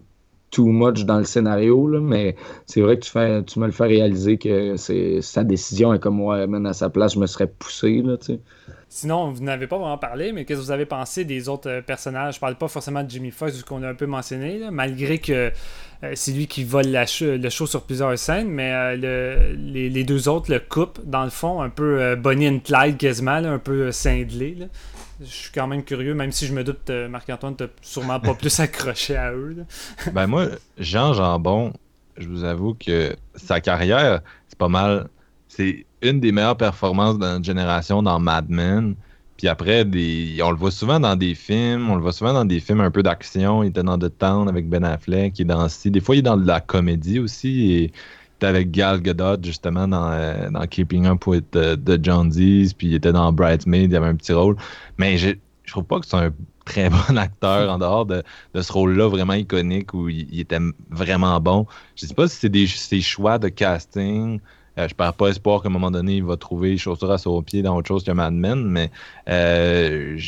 too 0.50 0.66
much 0.66 1.04
dans 1.04 1.18
le 1.18 1.24
scénario, 1.24 1.88
là, 1.88 2.00
mais 2.00 2.36
c'est 2.66 2.80
vrai 2.80 2.96
que 2.98 3.40
tu, 3.40 3.58
me 3.58 3.66
le 3.66 3.72
fais 3.72 3.86
réaliser 3.86 4.38
que 4.38 4.76
c'est 4.76 5.20
sa 5.20 5.42
décision 5.42 5.92
est 5.92 5.98
comme 5.98 6.16
moi, 6.16 6.46
même 6.46 6.64
à 6.66 6.72
sa 6.72 6.90
place, 6.90 7.14
je 7.14 7.18
me 7.18 7.26
serais 7.26 7.48
poussé. 7.48 8.02
Là, 8.02 8.16
tu 8.18 8.34
sais. 8.34 8.40
Sinon, 8.96 9.32
vous 9.32 9.42
n'avez 9.42 9.66
pas 9.66 9.76
vraiment 9.76 9.98
parlé, 9.98 10.30
mais 10.30 10.44
qu'est-ce 10.44 10.60
que 10.60 10.64
vous 10.66 10.70
avez 10.70 10.86
pensé 10.86 11.24
des 11.24 11.48
autres 11.48 11.68
euh, 11.68 11.82
personnages? 11.82 12.36
Je 12.36 12.38
parle 12.38 12.54
pas 12.54 12.68
forcément 12.68 13.02
de 13.02 13.10
Jimmy 13.10 13.32
Foxx, 13.32 13.56
vu 13.56 13.64
qu'on 13.64 13.82
a 13.82 13.88
un 13.88 13.94
peu 13.94 14.06
mentionné, 14.06 14.60
malgré 14.70 15.18
que 15.18 15.50
euh, 16.04 16.12
c'est 16.14 16.30
lui 16.30 16.46
qui 16.46 16.62
vole 16.62 16.86
le 16.86 17.50
show 17.50 17.66
sur 17.66 17.82
plusieurs 17.82 18.16
scènes, 18.16 18.48
mais 18.48 18.70
euh, 18.72 19.52
les, 19.56 20.04
deux 20.04 20.28
autres 20.28 20.48
le 20.48 20.60
coupent, 20.60 21.00
dans 21.04 21.24
le 21.24 21.30
fond, 21.30 21.60
un 21.60 21.70
peu 21.70 22.14
Bonnie 22.14 22.48
and 22.48 22.60
Clyde 22.60 22.96
quasiment, 22.96 23.32
un 23.32 23.58
peu 23.58 23.90
cinglé. 23.90 24.58
Je 25.20 25.26
suis 25.26 25.50
quand 25.52 25.66
même 25.66 25.82
curieux, 25.82 26.14
même 26.14 26.30
si 26.30 26.46
je 26.46 26.52
me 26.52 26.62
doute, 26.62 26.88
Marc-Antoine, 26.88 27.56
t'as 27.56 27.66
sûrement 27.82 28.20
pas 28.20 28.34
plus 28.38 28.60
accroché 28.60 29.16
à 29.16 29.32
eux. 29.32 29.56
ben 30.12 30.28
moi, 30.28 30.46
Jean 30.78 31.14
Jambon, 31.14 31.72
je 32.16 32.28
vous 32.28 32.44
avoue 32.44 32.74
que 32.74 33.16
sa 33.34 33.60
carrière, 33.60 34.20
c'est 34.46 34.58
pas 34.58 34.68
mal. 34.68 35.08
C'est 35.48 35.84
une 36.04 36.20
des 36.20 36.32
meilleures 36.32 36.56
performances 36.56 37.18
de 37.18 37.24
notre 37.24 37.44
génération 37.44 38.02
dans 38.02 38.18
Mad 38.18 38.48
Men. 38.48 38.94
Puis 39.36 39.48
après, 39.48 39.84
des... 39.84 40.38
on 40.42 40.50
le 40.50 40.56
voit 40.56 40.70
souvent 40.70 41.00
dans 41.00 41.16
des 41.16 41.34
films, 41.34 41.90
on 41.90 41.96
le 41.96 42.02
voit 42.02 42.12
souvent 42.12 42.32
dans 42.32 42.44
des 42.44 42.60
films 42.60 42.80
un 42.80 42.90
peu 42.90 43.02
d'action. 43.02 43.62
Il 43.62 43.68
était 43.68 43.82
dans 43.82 43.98
The 43.98 44.16
Town 44.16 44.48
avec 44.48 44.68
Ben 44.68 44.84
Affleck, 44.84 45.38
il 45.38 45.42
est 45.42 45.44
dans 45.46 45.66
Des 45.84 46.00
fois, 46.00 46.14
il 46.14 46.18
est 46.20 46.22
dans 46.22 46.36
de 46.36 46.46
la 46.46 46.60
comédie 46.60 47.18
aussi. 47.18 47.50
Il 47.50 47.84
était 48.36 48.46
avec 48.46 48.70
Gal 48.70 49.00
Gadot, 49.00 49.42
justement, 49.42 49.88
dans, 49.88 50.10
euh, 50.12 50.50
dans 50.50 50.66
Keeping 50.66 51.06
Up 51.06 51.26
with 51.26 51.50
the, 51.50 51.98
John 52.02 52.28
Dees. 52.28 52.74
Puis 52.76 52.88
il 52.88 52.94
était 52.94 53.12
dans 53.12 53.32
Bridesmaid, 53.32 53.90
il 53.90 53.96
avait 53.96 54.06
un 54.06 54.16
petit 54.16 54.32
rôle. 54.32 54.56
Mais 54.98 55.18
je, 55.18 55.30
je 55.64 55.72
trouve 55.72 55.84
pas 55.84 55.98
que 55.98 56.06
c'est 56.06 56.16
un 56.16 56.32
très 56.64 56.90
bon 57.08 57.18
acteur 57.18 57.72
en 57.72 57.78
dehors 57.78 58.06
de, 58.06 58.22
ce 58.54 58.72
rôle-là 58.72 59.08
vraiment 59.08 59.34
iconique 59.34 59.94
où 59.94 60.08
il, 60.08 60.38
était 60.38 60.60
vraiment 60.90 61.40
bon. 61.40 61.66
Je 61.96 62.06
sais 62.06 62.14
pas 62.14 62.28
si 62.28 62.36
c'est 62.36 62.48
des 62.48 62.66
ses 62.66 63.00
choix 63.00 63.38
de 63.38 63.48
casting 63.48 64.40
euh, 64.78 64.88
je 64.88 64.94
perds 64.94 65.14
pas 65.14 65.28
espoir 65.28 65.62
qu'à 65.62 65.68
un 65.68 65.72
moment 65.72 65.90
donné, 65.90 66.16
il 66.16 66.24
va 66.24 66.36
trouver 66.36 66.76
chaussure 66.76 67.10
à 67.10 67.18
son 67.18 67.42
pied 67.42 67.62
dans 67.62 67.76
autre 67.76 67.88
chose 67.88 68.04
que 68.04 68.10
Mad 68.10 68.34
mais 68.34 68.90
euh, 69.28 70.18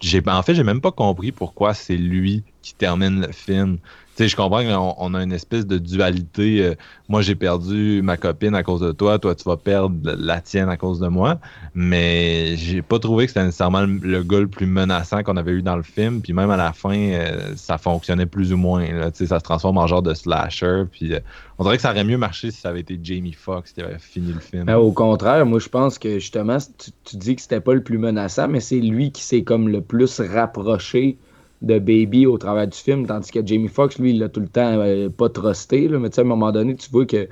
j'ai, 0.00 0.22
en 0.26 0.42
fait, 0.42 0.54
j'ai 0.54 0.64
même 0.64 0.80
pas 0.80 0.92
compris 0.92 1.32
pourquoi 1.32 1.74
c'est 1.74 1.96
lui 1.96 2.42
qui 2.62 2.74
termine 2.74 3.20
le 3.20 3.32
film 3.32 3.78
sais, 4.16 4.28
je 4.28 4.36
comprends 4.36 4.62
qu'on 4.62 5.14
a 5.14 5.22
une 5.22 5.32
espèce 5.32 5.66
de 5.66 5.78
dualité. 5.78 6.64
Euh, 6.64 6.74
moi, 7.08 7.22
j'ai 7.22 7.34
perdu 7.34 8.00
ma 8.02 8.16
copine 8.16 8.54
à 8.54 8.62
cause 8.62 8.80
de 8.80 8.92
toi, 8.92 9.18
toi, 9.18 9.34
tu 9.34 9.44
vas 9.44 9.56
perdre 9.56 9.96
la 10.18 10.40
tienne 10.40 10.68
à 10.68 10.76
cause 10.76 11.00
de 11.00 11.08
moi. 11.08 11.38
Mais 11.74 12.56
j'ai 12.56 12.82
pas 12.82 12.98
trouvé 12.98 13.26
que 13.26 13.32
c'était 13.32 13.44
nécessairement 13.44 13.82
le, 13.82 14.22
gars 14.22 14.40
le 14.40 14.48
plus 14.48 14.66
menaçant 14.66 15.22
qu'on 15.22 15.36
avait 15.36 15.52
eu 15.52 15.62
dans 15.62 15.76
le 15.76 15.82
film. 15.82 16.20
Puis 16.20 16.32
même 16.32 16.50
à 16.50 16.56
la 16.56 16.72
fin, 16.72 16.96
euh, 16.96 17.54
ça 17.56 17.78
fonctionnait 17.78 18.26
plus 18.26 18.52
ou 18.52 18.56
moins. 18.56 18.86
Là, 18.92 19.10
ça 19.12 19.38
se 19.38 19.44
transforme 19.44 19.78
en 19.78 19.86
genre 19.86 20.02
de 20.02 20.14
slasher. 20.14 20.84
Puis 20.90 21.14
euh, 21.14 21.20
on 21.58 21.64
dirait 21.64 21.76
que 21.76 21.82
ça 21.82 21.90
aurait 21.90 22.04
mieux 22.04 22.18
marché 22.18 22.50
si 22.50 22.60
ça 22.60 22.68
avait 22.68 22.80
été 22.80 22.98
Jamie 23.02 23.32
Foxx 23.32 23.72
qui 23.72 23.80
avait 23.80 23.98
fini 23.98 24.32
le 24.32 24.40
film. 24.40 24.64
Ben, 24.64 24.76
au 24.76 24.92
contraire, 24.92 25.46
moi, 25.46 25.58
je 25.58 25.68
pense 25.68 25.98
que 25.98 26.18
justement, 26.18 26.58
tu, 26.78 26.90
tu 27.04 27.16
dis 27.16 27.36
que 27.36 27.42
c'était 27.42 27.60
pas 27.60 27.74
le 27.74 27.82
plus 27.82 27.98
menaçant, 27.98 28.48
mais 28.48 28.60
c'est 28.60 28.80
lui 28.80 29.10
qui 29.10 29.22
s'est 29.22 29.42
comme 29.42 29.68
le 29.68 29.80
plus 29.80 30.20
rapproché 30.20 31.16
de 31.62 31.78
Baby 31.78 32.26
au 32.26 32.36
travers 32.38 32.66
du 32.66 32.76
film, 32.76 33.06
tandis 33.06 33.30
que 33.30 33.44
Jamie 33.44 33.68
Foxx, 33.68 33.98
lui, 33.98 34.10
il 34.10 34.18
l'a 34.18 34.28
tout 34.28 34.40
le 34.40 34.48
temps 34.48 34.80
euh, 34.80 35.08
pas 35.08 35.28
trusté. 35.28 35.88
Là, 35.88 35.98
mais 35.98 36.10
tu 36.10 36.16
sais, 36.16 36.20
à 36.20 36.24
un 36.24 36.26
moment 36.26 36.52
donné, 36.52 36.74
tu 36.74 36.90
vois 36.90 37.06
que 37.06 37.28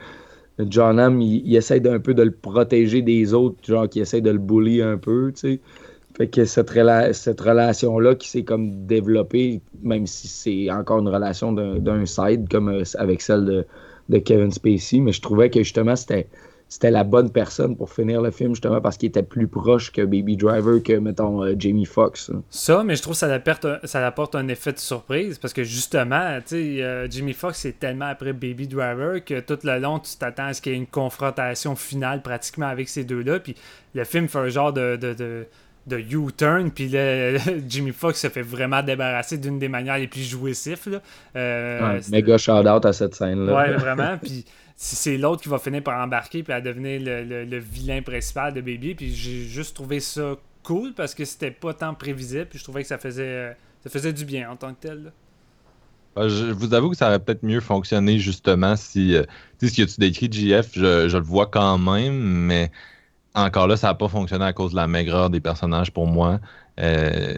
John 0.69 0.99
Hamm, 0.99 1.21
il, 1.21 1.55
essaie 1.55 1.81
d'un 1.81 1.99
peu 1.99 2.15
de 2.15 2.23
le 2.23 2.31
protéger 2.31 3.03
des 3.03 3.35
autres, 3.35 3.57
genre 3.65 3.89
qui 3.89 4.01
essaie 4.01 4.21
de 4.21 4.31
le 4.31 4.39
bully 4.39 4.83
un 4.83 4.99
peu, 4.99 5.33
tu 5.35 5.41
sais. 5.41 5.61
Fait 6.17 6.29
que 6.29 6.45
cette, 6.45 6.71
cette 7.13 7.41
relation-là 7.41 8.15
qui 8.15 8.29
s'est 8.29 8.43
comme 8.43 8.87
développée, 8.87 9.63
même 9.83 10.07
si 10.07 10.29
c'est 10.29 10.71
encore 10.71 10.99
une 10.99 11.09
relation 11.09 11.53
d'un 11.53 12.07
side, 12.07 12.49
comme 12.49 12.69
euh, 12.69 12.83
avec 12.99 13.23
celle 13.23 13.45
de, 13.45 13.67
de 14.09 14.19
Kevin 14.19 14.51
Spacey, 14.51 15.01
mais 15.01 15.13
je 15.13 15.21
trouvais 15.23 15.51
que 15.51 15.61
justement 15.61 15.97
c'était 15.97 16.29
c'était 16.71 16.93
la 16.93 17.03
bonne 17.03 17.31
personne 17.31 17.77
pour 17.77 17.93
finir 17.93 18.23
le 18.23 18.31
film, 18.31 18.55
justement, 18.55 18.81
parce 18.81 18.97
qu'il 18.97 19.09
était 19.09 19.25
plus 19.25 19.49
proche 19.49 19.91
que 19.91 20.03
Baby 20.03 20.37
Driver 20.37 20.81
que, 20.81 20.93
mettons, 20.93 21.43
euh, 21.43 21.55
Jamie 21.59 21.85
Foxx. 21.85 22.31
Ça, 22.49 22.85
mais 22.85 22.95
je 22.95 23.03
trouve 23.03 23.15
que 23.15 23.19
ça 23.19 23.35
apporte, 23.35 23.67
ça 23.85 24.07
apporte 24.07 24.37
un 24.37 24.47
effet 24.47 24.73
de 24.73 24.79
surprise, 24.79 25.37
parce 25.39 25.53
que 25.53 25.65
justement, 25.65 26.39
tu 26.39 26.77
sais, 26.77 26.83
euh, 26.83 27.11
Jamie 27.11 27.33
Foxx 27.33 27.65
est 27.65 27.81
tellement 27.81 28.07
après 28.07 28.33
Baby 28.33 28.69
Driver 28.69 29.23
que 29.25 29.41
tout 29.41 29.59
le 29.65 29.81
long, 29.81 29.99
tu 29.99 30.17
t'attends 30.17 30.47
à 30.47 30.55
ce 30.55 30.63
qu'il 30.63 30.71
y 30.71 30.75
ait 30.77 30.79
une 30.79 30.87
confrontation 30.87 31.75
finale 31.75 32.23
pratiquement 32.23 32.69
avec 32.69 32.89
ces 32.89 33.03
deux-là, 33.03 33.41
puis 33.41 33.57
le 33.95 34.05
film 34.05 34.29
fait 34.29 34.39
un 34.39 34.49
genre 34.49 34.73
de, 34.73 34.95
de, 34.95 35.47
de 35.89 35.99
U-turn, 35.99 36.71
puis 36.71 36.89
Jimmy 37.69 37.91
Fox 37.91 38.21
se 38.21 38.29
fait 38.29 38.43
vraiment 38.43 38.81
débarrasser 38.81 39.39
d'une 39.39 39.59
des 39.59 39.69
manières 39.69 39.99
les 39.99 40.07
plus 40.07 40.23
jouissives. 40.23 40.89
Là. 40.89 41.01
Euh, 41.35 42.01
méga 42.13 42.39
shout-out 42.39 42.87
à 42.87 42.93
cette 42.93 43.17
scène-là. 43.17 43.57
Ouais, 43.57 43.73
vraiment. 43.77 44.17
Puis 44.19 44.45
c'est 44.83 45.19
l'autre 45.19 45.43
qui 45.43 45.51
va 45.51 45.59
finir 45.59 45.83
par 45.83 46.03
embarquer 46.03 46.43
puis 46.43 46.55
à 46.55 46.63
devenir 46.63 47.03
le, 47.05 47.59
vilain 47.59 48.01
principal 48.01 48.55
de 48.55 48.63
Baby. 48.63 48.95
Puis 48.95 49.15
j'ai 49.15 49.45
juste 49.45 49.75
trouvé 49.75 50.01
ça 50.01 50.37
cool 50.63 50.95
parce 50.95 51.15
que 51.15 51.27
c'était 51.27 51.51
pas 51.51 51.75
tant 51.75 51.93
prévisible. 51.93 52.47
Puis 52.47 52.59
je 52.59 52.65
trouvais 52.65 52.81
que 52.81 52.89
ça 52.89 52.97
faisait, 52.97 53.55
ça 53.85 53.91
faisait 53.91 54.15
du 54.15 54.25
bien 54.25 54.51
en 54.51 54.57
tant 54.57 54.73
que 54.73 54.81
tel. 54.81 55.13
Bah, 56.17 56.29
je 56.29 56.47
vous 56.47 56.73
avoue 56.73 56.89
que 56.89 56.97
ça 56.97 57.09
aurait 57.09 57.19
peut-être 57.19 57.43
mieux 57.43 57.61
fonctionné 57.61 58.19
justement 58.19 58.75
si. 58.75 59.15
Euh, 59.15 59.25
tu 59.59 59.69
sais, 59.69 59.75
ce 59.75 59.83
que 59.83 59.95
tu 59.95 60.01
décris, 60.01 60.33
JF, 60.33 60.71
je, 60.73 61.11
je, 61.11 61.17
le 61.19 61.25
vois 61.25 61.47
quand 61.47 61.77
même, 61.77 62.19
mais 62.19 62.73
encore 63.35 63.67
là, 63.67 63.77
ça 63.77 63.89
n'a 63.89 63.95
pas 63.95 64.09
fonctionné 64.09 64.47
à 64.47 64.55
cause 64.55 64.71
de 64.71 64.77
la 64.77 64.87
maigreur 64.87 65.29
des 65.29 65.41
personnages 65.41 65.93
pour 65.93 66.07
moi. 66.07 66.41
Euh, 66.81 67.37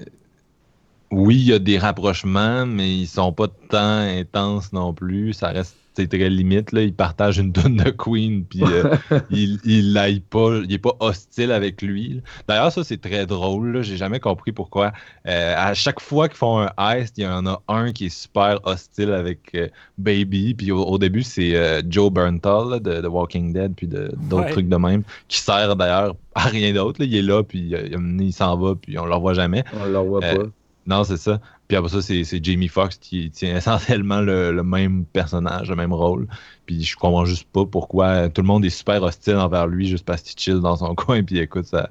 oui, 1.10 1.34
il 1.38 1.48
y 1.48 1.52
a 1.52 1.58
des 1.58 1.76
rapprochements, 1.76 2.66
mais 2.66 2.88
ils 2.98 3.08
sont 3.08 3.32
pas 3.32 3.48
tant 3.68 3.98
intenses 3.98 4.72
non 4.72 4.94
plus. 4.94 5.32
Ça 5.32 5.48
reste 5.48 5.76
c'est 5.94 6.08
très 6.08 6.28
limite. 6.28 6.72
Là. 6.72 6.82
Il 6.82 6.94
partage 6.94 7.38
une 7.38 7.52
tonne 7.52 7.76
de 7.76 7.90
Queen, 7.90 8.44
puis 8.44 8.62
euh, 8.62 8.96
il, 9.30 9.60
il 9.64 10.22
pas, 10.22 10.60
il 10.64 10.72
est 10.72 10.78
pas 10.78 10.94
hostile 11.00 11.52
avec 11.52 11.82
lui. 11.82 12.22
D'ailleurs, 12.48 12.72
ça, 12.72 12.84
c'est 12.84 13.00
très 13.00 13.26
drôle. 13.26 13.82
J'ai 13.82 13.96
jamais 13.96 14.20
compris 14.20 14.52
pourquoi. 14.52 14.92
Euh, 15.26 15.54
à 15.56 15.74
chaque 15.74 16.00
fois 16.00 16.28
qu'ils 16.28 16.38
font 16.38 16.60
un 16.60 16.70
heist, 16.78 17.18
il 17.18 17.24
y 17.24 17.26
en 17.26 17.46
a 17.46 17.62
un 17.68 17.92
qui 17.92 18.06
est 18.06 18.16
super 18.16 18.58
hostile 18.64 19.12
avec 19.12 19.50
euh, 19.54 19.68
Baby. 19.98 20.54
Puis 20.54 20.72
au, 20.72 20.98
début, 20.98 21.22
c'est 21.22 21.82
Joe 21.88 22.10
Bernthal 22.10 22.80
de, 22.80 23.00
The 23.00 23.08
Walking 23.08 23.52
Dead, 23.52 23.74
puis 23.74 23.86
d'autres 23.86 24.50
trucs 24.50 24.68
de 24.68 24.76
même, 24.76 25.02
qui 25.28 25.38
sert 25.38 25.76
d'ailleurs 25.76 26.14
à 26.34 26.44
rien 26.44 26.72
d'autre. 26.72 27.02
Il 27.02 27.14
est 27.14 27.22
là, 27.22 27.42
puis 27.42 27.72
il 27.72 28.32
s'en 28.32 28.56
va, 28.56 28.74
puis 28.74 28.98
on 28.98 29.06
le 29.06 29.14
revoit 29.14 29.34
jamais. 29.34 29.64
On 29.80 29.84
le 29.86 29.98
revoit 29.98 30.20
pas. 30.20 30.44
Non, 30.86 31.04
c'est 31.04 31.16
ça. 31.16 31.40
Puis 31.72 31.78
après 31.78 31.88
ça, 31.88 32.02
c'est 32.02 32.44
Jamie 32.44 32.68
Foxx 32.68 32.98
qui 32.98 33.30
tient 33.30 33.56
essentiellement 33.56 34.20
le, 34.20 34.62
même 34.62 35.06
personnage, 35.06 35.70
le 35.70 35.76
même 35.76 35.94
rôle. 35.94 36.26
Puis 36.66 36.84
je 36.84 36.96
comprends 36.96 37.24
juste 37.24 37.48
pas 37.50 37.64
pourquoi 37.64 38.28
tout 38.28 38.42
le 38.42 38.46
monde 38.46 38.62
est 38.66 38.68
super 38.68 39.02
hostile 39.02 39.36
envers 39.36 39.66
lui 39.66 39.88
juste 39.88 40.04
parce 40.04 40.20
qu'il 40.20 40.38
chill 40.38 40.60
dans 40.60 40.76
son 40.76 40.94
coin 40.94 41.22
puis 41.22 41.38
écoute 41.38 41.64
ça. 41.64 41.88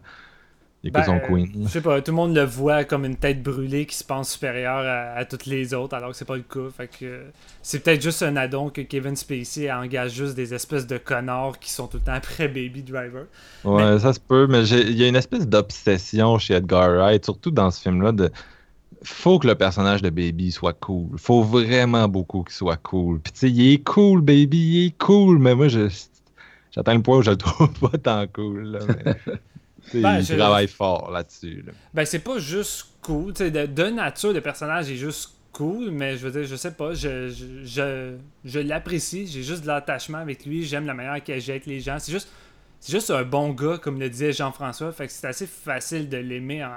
écoute 0.83 1.03
son 1.03 1.13
ben, 1.13 1.21
queen. 1.27 1.63
Je 1.63 1.67
sais 1.67 1.81
pas, 1.81 1.99
tout 1.99 2.11
le 2.11 2.15
monde 2.15 2.35
le 2.35 2.43
voit 2.43 2.83
comme 2.83 3.05
une 3.05 3.15
tête 3.15 3.41
brûlée 3.41 3.87
qui 3.87 3.95
se 3.95 4.03
pense 4.03 4.33
supérieure 4.33 4.83
à, 5.17 5.25
toutes 5.25 5.47
les 5.47 5.73
autres, 5.73 5.95
alors 5.95 6.11
que 6.11 6.15
c'est 6.15 6.25
pas 6.25 6.37
le 6.37 6.43
cas. 6.43 6.69
Fait 6.77 6.87
que 6.87 7.23
c'est 7.63 7.79
peut-être 7.79 8.03
juste 8.03 8.21
un 8.21 8.35
addon 8.35 8.69
que 8.69 8.81
Kevin 8.81 9.15
Spacey 9.15 9.71
engage 9.71 10.13
juste 10.13 10.35
des 10.35 10.53
espèces 10.53 10.85
de 10.85 10.99
connards 10.99 11.57
qui 11.57 11.71
sont 11.71 11.87
tout 11.87 11.97
le 11.97 12.03
temps 12.03 12.13
après 12.13 12.47
Baby 12.47 12.83
Driver. 12.83 13.25
Ouais, 13.63 13.97
ça 13.97 14.13
se 14.13 14.19
peut, 14.19 14.45
mais 14.45 14.63
il 14.67 14.95
y 14.95 15.03
a 15.03 15.07
une 15.07 15.15
espèce 15.15 15.47
d'obsession 15.47 16.37
chez 16.37 16.53
Edgar 16.53 16.87
Wright, 16.87 17.25
surtout 17.25 17.49
dans 17.49 17.71
ce 17.71 17.81
film-là, 17.81 18.11
de 18.11 18.29
faut 19.03 19.39
que 19.39 19.47
le 19.47 19.55
personnage 19.55 20.01
de 20.01 20.09
Baby 20.09 20.51
soit 20.51 20.73
cool. 20.73 21.17
Faut 21.17 21.43
vraiment 21.43 22.07
beaucoup 22.07 22.43
qu'il 22.43 22.53
soit 22.53 22.77
cool. 22.77 23.19
Puis 23.19 23.33
tu 23.33 23.39
sais, 23.39 23.49
il 23.49 23.73
est 23.73 23.83
cool, 23.83 24.21
Baby, 24.21 24.57
il 24.57 24.85
est 24.87 24.97
cool, 24.97 25.39
mais 25.39 25.55
moi, 25.55 25.67
je, 25.67 25.87
j'atteins 26.71 26.95
le 26.95 27.01
point 27.01 27.17
où 27.17 27.21
je 27.21 27.31
le 27.31 27.37
trouve 27.37 27.71
pas 27.79 27.97
tant 27.97 28.27
cool. 28.27 28.79
ben, 29.93 30.19
il 30.19 30.37
travaille 30.37 30.67
fort 30.67 31.09
là-dessus. 31.11 31.65
Ben, 31.93 32.05
c'est 32.05 32.19
pas 32.19 32.37
juste 32.37 32.87
cool. 33.01 33.33
De, 33.33 33.65
de, 33.65 33.83
nature, 33.85 34.33
le 34.33 34.41
personnage 34.41 34.91
est 34.91 34.97
juste 34.97 35.31
cool, 35.51 35.89
mais 35.89 36.17
je 36.17 36.27
veux 36.27 36.31
dire, 36.31 36.47
je 36.47 36.55
sais 36.55 36.71
pas, 36.71 36.93
je, 36.93 37.29
je, 37.63 38.15
je, 38.45 38.59
l'apprécie. 38.59 39.25
J'ai 39.25 39.41
juste 39.41 39.63
de 39.63 39.67
l'attachement 39.67 40.19
avec 40.19 40.45
lui. 40.45 40.63
J'aime 40.63 40.85
la 40.85 40.93
manière 40.93 41.23
qu'il 41.23 41.33
agit 41.33 41.51
avec 41.51 41.65
les 41.65 41.79
gens. 41.79 41.97
C'est 41.97 42.11
juste, 42.11 42.29
c'est 42.79 42.91
juste 42.91 43.09
un 43.09 43.23
bon 43.23 43.49
gars, 43.49 43.79
comme 43.79 43.99
le 43.99 44.09
disait 44.09 44.31
Jean-François. 44.31 44.91
Fait 44.91 45.07
que 45.07 45.11
c'est 45.11 45.27
assez 45.27 45.47
facile 45.47 46.07
de 46.07 46.17
l'aimer 46.17 46.63
en 46.63 46.71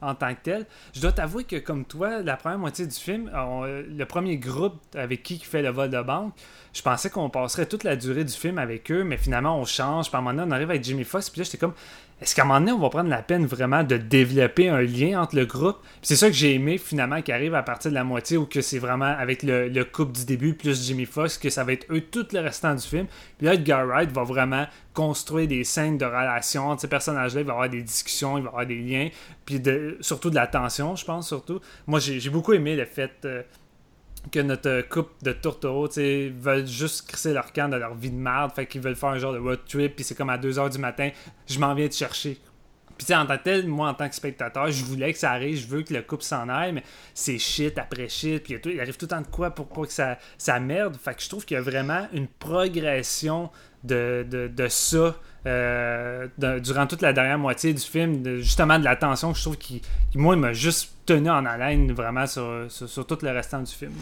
en 0.00 0.14
tant 0.14 0.34
que 0.34 0.40
tel. 0.42 0.66
Je 0.94 1.00
dois 1.00 1.12
t'avouer 1.12 1.44
que, 1.44 1.56
comme 1.56 1.84
toi, 1.84 2.22
la 2.22 2.36
première 2.36 2.58
moitié 2.58 2.86
du 2.86 2.94
film, 2.94 3.30
le 3.34 4.04
premier 4.04 4.36
groupe 4.36 4.80
avec 4.94 5.22
qui 5.22 5.38
fait 5.38 5.62
le 5.62 5.70
vol 5.70 5.90
de 5.90 6.00
banque, 6.02 6.34
je 6.72 6.82
pensais 6.82 7.10
qu'on 7.10 7.30
passerait 7.30 7.66
toute 7.66 7.84
la 7.84 7.96
durée 7.96 8.24
du 8.24 8.32
film 8.32 8.58
avec 8.58 8.90
eux, 8.90 9.04
mais 9.04 9.16
finalement, 9.16 9.58
on 9.58 9.64
change. 9.64 10.10
Par 10.10 10.22
moment 10.22 10.44
on 10.46 10.50
arrive 10.50 10.70
avec 10.70 10.84
Jimmy 10.84 11.04
Fox, 11.04 11.30
puis 11.30 11.40
là, 11.40 11.44
j'étais 11.44 11.58
comme, 11.58 11.74
est-ce 12.20 12.34
qu'à 12.34 12.42
un 12.42 12.44
moment 12.44 12.60
donné, 12.60 12.72
on 12.72 12.78
va 12.78 12.90
prendre 12.90 13.08
la 13.08 13.22
peine 13.22 13.46
vraiment 13.46 13.82
de 13.82 13.96
développer 13.96 14.68
un 14.68 14.82
lien 14.82 15.22
entre 15.22 15.36
le 15.36 15.46
groupe? 15.46 15.78
C'est 16.02 16.16
ça 16.16 16.26
que 16.26 16.34
j'ai 16.34 16.54
aimé 16.54 16.76
finalement 16.76 17.22
qui 17.22 17.32
arrive 17.32 17.54
à 17.54 17.62
partir 17.62 17.90
de 17.90 17.94
la 17.94 18.04
moitié 18.04 18.36
ou 18.36 18.44
que 18.44 18.60
c'est 18.60 18.78
vraiment 18.78 19.06
avec 19.06 19.42
le, 19.42 19.82
couple 19.84 20.12
du 20.12 20.26
début 20.26 20.52
plus 20.52 20.86
Jimmy 20.86 21.06
Fox 21.06 21.38
que 21.38 21.48
ça 21.48 21.64
va 21.64 21.72
être 21.72 21.86
eux 21.90 22.02
tout 22.02 22.26
le 22.32 22.40
restant 22.40 22.74
du 22.74 22.86
film. 22.86 23.06
Puis 23.38 23.46
là, 23.46 23.54
Edgar 23.54 23.86
Wright 23.86 24.12
va 24.12 24.24
vraiment 24.24 24.66
construire 24.92 25.48
des 25.48 25.64
scènes 25.64 25.96
de 25.96 26.04
relations 26.04 26.68
entre 26.68 26.82
ces 26.82 26.88
personnages-là. 26.88 27.40
Il 27.40 27.46
va 27.46 27.52
y 27.52 27.56
avoir 27.56 27.70
des 27.70 27.82
discussions, 27.82 28.36
il 28.36 28.42
va 28.42 28.48
y 28.48 28.48
avoir 28.48 28.66
des 28.66 28.78
liens, 28.78 29.08
puis 29.46 29.62
surtout 30.00 30.28
de 30.28 30.34
la 30.34 30.46
tension, 30.46 30.96
je 30.96 31.04
pense, 31.06 31.28
surtout. 31.28 31.60
Moi, 31.86 32.00
j'ai 32.00 32.30
beaucoup 32.30 32.52
aimé 32.52 32.76
le 32.76 32.84
fait. 32.84 33.12
Euh, 33.24 33.42
que 34.30 34.40
notre 34.40 34.82
couple 34.88 35.12
de 35.22 35.32
tourtereaux 35.32 35.88
veulent 35.88 36.66
juste 36.66 37.08
crisser 37.08 37.32
leur 37.32 37.52
camp 37.52 37.70
de 37.70 37.76
leur 37.76 37.94
vie 37.94 38.10
de 38.10 38.16
merde, 38.16 38.52
fait 38.54 38.66
qu'ils 38.66 38.80
veulent 38.80 38.96
faire 38.96 39.10
un 39.10 39.18
genre 39.18 39.32
de 39.32 39.38
road 39.38 39.60
trip, 39.66 39.96
puis 39.96 40.04
c'est 40.04 40.14
comme 40.14 40.30
à 40.30 40.38
2h 40.38 40.70
du 40.70 40.78
matin, 40.78 41.10
je 41.46 41.58
m'en 41.58 41.74
viens 41.74 41.88
te 41.88 41.94
chercher. 41.94 42.38
Puis 42.98 43.14
en 43.14 43.24
tant 43.24 43.38
que 43.38 43.44
tel, 43.44 43.66
moi 43.66 43.88
en 43.88 43.94
tant 43.94 44.08
que 44.08 44.14
spectateur, 44.14 44.70
je 44.70 44.84
voulais 44.84 45.12
que 45.12 45.18
ça 45.18 45.30
arrive, 45.30 45.58
je 45.58 45.66
veux 45.66 45.82
que 45.82 45.94
le 45.94 46.02
couple 46.02 46.22
s'en 46.22 46.48
aille, 46.50 46.72
mais 46.72 46.82
c'est 47.14 47.38
shit 47.38 47.78
après 47.78 48.08
shit, 48.08 48.42
puis 48.42 48.58
il 48.66 48.80
arrive 48.80 48.96
tout 48.96 49.06
le 49.06 49.10
temps 49.10 49.22
de 49.22 49.26
quoi 49.26 49.50
pour 49.50 49.68
pas 49.68 49.86
que 49.86 49.92
ça, 49.92 50.18
ça 50.36 50.60
merde. 50.60 50.96
Fait 51.02 51.14
que 51.14 51.22
je 51.22 51.28
trouve 51.28 51.46
qu'il 51.46 51.54
y 51.54 51.58
a 51.58 51.62
vraiment 51.62 52.06
une 52.12 52.28
progression 52.28 53.50
de, 53.84 54.26
de, 54.28 54.68
ça 54.68 55.16
euh, 55.46 56.26
durant 56.62 56.86
toute 56.86 57.02
la 57.02 57.12
dernière 57.12 57.38
moitié 57.38 57.72
du 57.72 57.80
film, 57.80 58.38
justement 58.38 58.78
de 58.78 58.84
la 58.84 58.96
tension 58.96 59.32
que 59.32 59.38
je 59.38 59.42
trouve 59.42 59.56
qui, 59.56 59.80
moi, 60.14 60.34
il 60.34 60.40
m'a 60.40 60.52
juste 60.52 60.92
tenu 61.06 61.30
en 61.30 61.46
haleine 61.46 61.92
vraiment 61.92 62.26
sur, 62.26 62.66
sur, 62.68 63.06
tout 63.06 63.18
le 63.22 63.30
restant 63.30 63.60
du 63.60 63.72
film. 63.72 63.92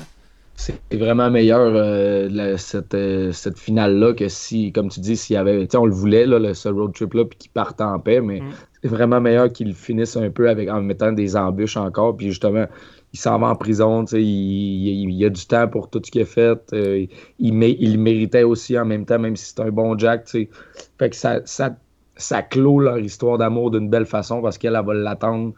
C'est 0.56 0.80
vraiment 0.92 1.30
meilleur 1.30 1.72
euh, 1.72 2.56
cette, 2.56 2.94
euh, 2.94 3.30
cette 3.30 3.56
finale-là 3.56 4.12
que 4.12 4.28
si, 4.28 4.72
comme 4.72 4.88
tu 4.88 4.98
dis, 4.98 5.16
s'il 5.16 5.34
y 5.34 5.36
avait. 5.36 5.68
On 5.76 5.86
le 5.86 5.92
voulait, 5.92 6.26
là, 6.26 6.52
ce 6.52 6.68
road 6.68 6.92
trip-là, 6.92 7.26
puis 7.26 7.38
qu'il 7.38 7.50
parte 7.52 7.80
en 7.80 8.00
paix, 8.00 8.20
mais 8.20 8.40
mm. 8.40 8.50
c'est 8.82 8.88
vraiment 8.88 9.20
meilleur 9.20 9.52
qu'il 9.52 9.72
finisse 9.74 10.16
un 10.16 10.30
peu 10.30 10.50
avec, 10.50 10.68
en 10.68 10.82
mettant 10.82 11.12
des 11.12 11.36
embûches 11.36 11.76
encore, 11.76 12.16
puis 12.16 12.26
justement 12.26 12.66
il 13.12 13.18
s'en 13.18 13.38
va 13.38 13.48
en 13.48 13.56
prison, 13.56 14.04
il, 14.12 14.18
il, 14.18 15.24
a 15.24 15.30
du 15.30 15.46
temps 15.46 15.66
pour 15.68 15.88
tout 15.88 16.00
ce 16.04 16.10
qu'il 16.10 16.22
a 16.22 16.26
fait. 16.26 16.58
Euh, 16.72 17.06
il, 17.38 17.54
méritait 17.54 18.42
aussi 18.42 18.78
en 18.78 18.84
même 18.84 19.06
temps, 19.06 19.18
même 19.18 19.36
si 19.36 19.46
c'est 19.46 19.60
un 19.60 19.70
bon 19.70 19.96
Jack. 19.96 20.28
Fait 20.28 21.10
que 21.10 21.16
ça, 21.16 22.42
clôt 22.42 22.80
leur 22.80 22.98
histoire 22.98 23.38
d'amour 23.38 23.70
d'une 23.70 23.88
belle 23.88 24.06
façon 24.06 24.42
parce 24.42 24.58
qu'elle 24.58 24.74
va 24.74 24.94
l'attendre 24.94 25.54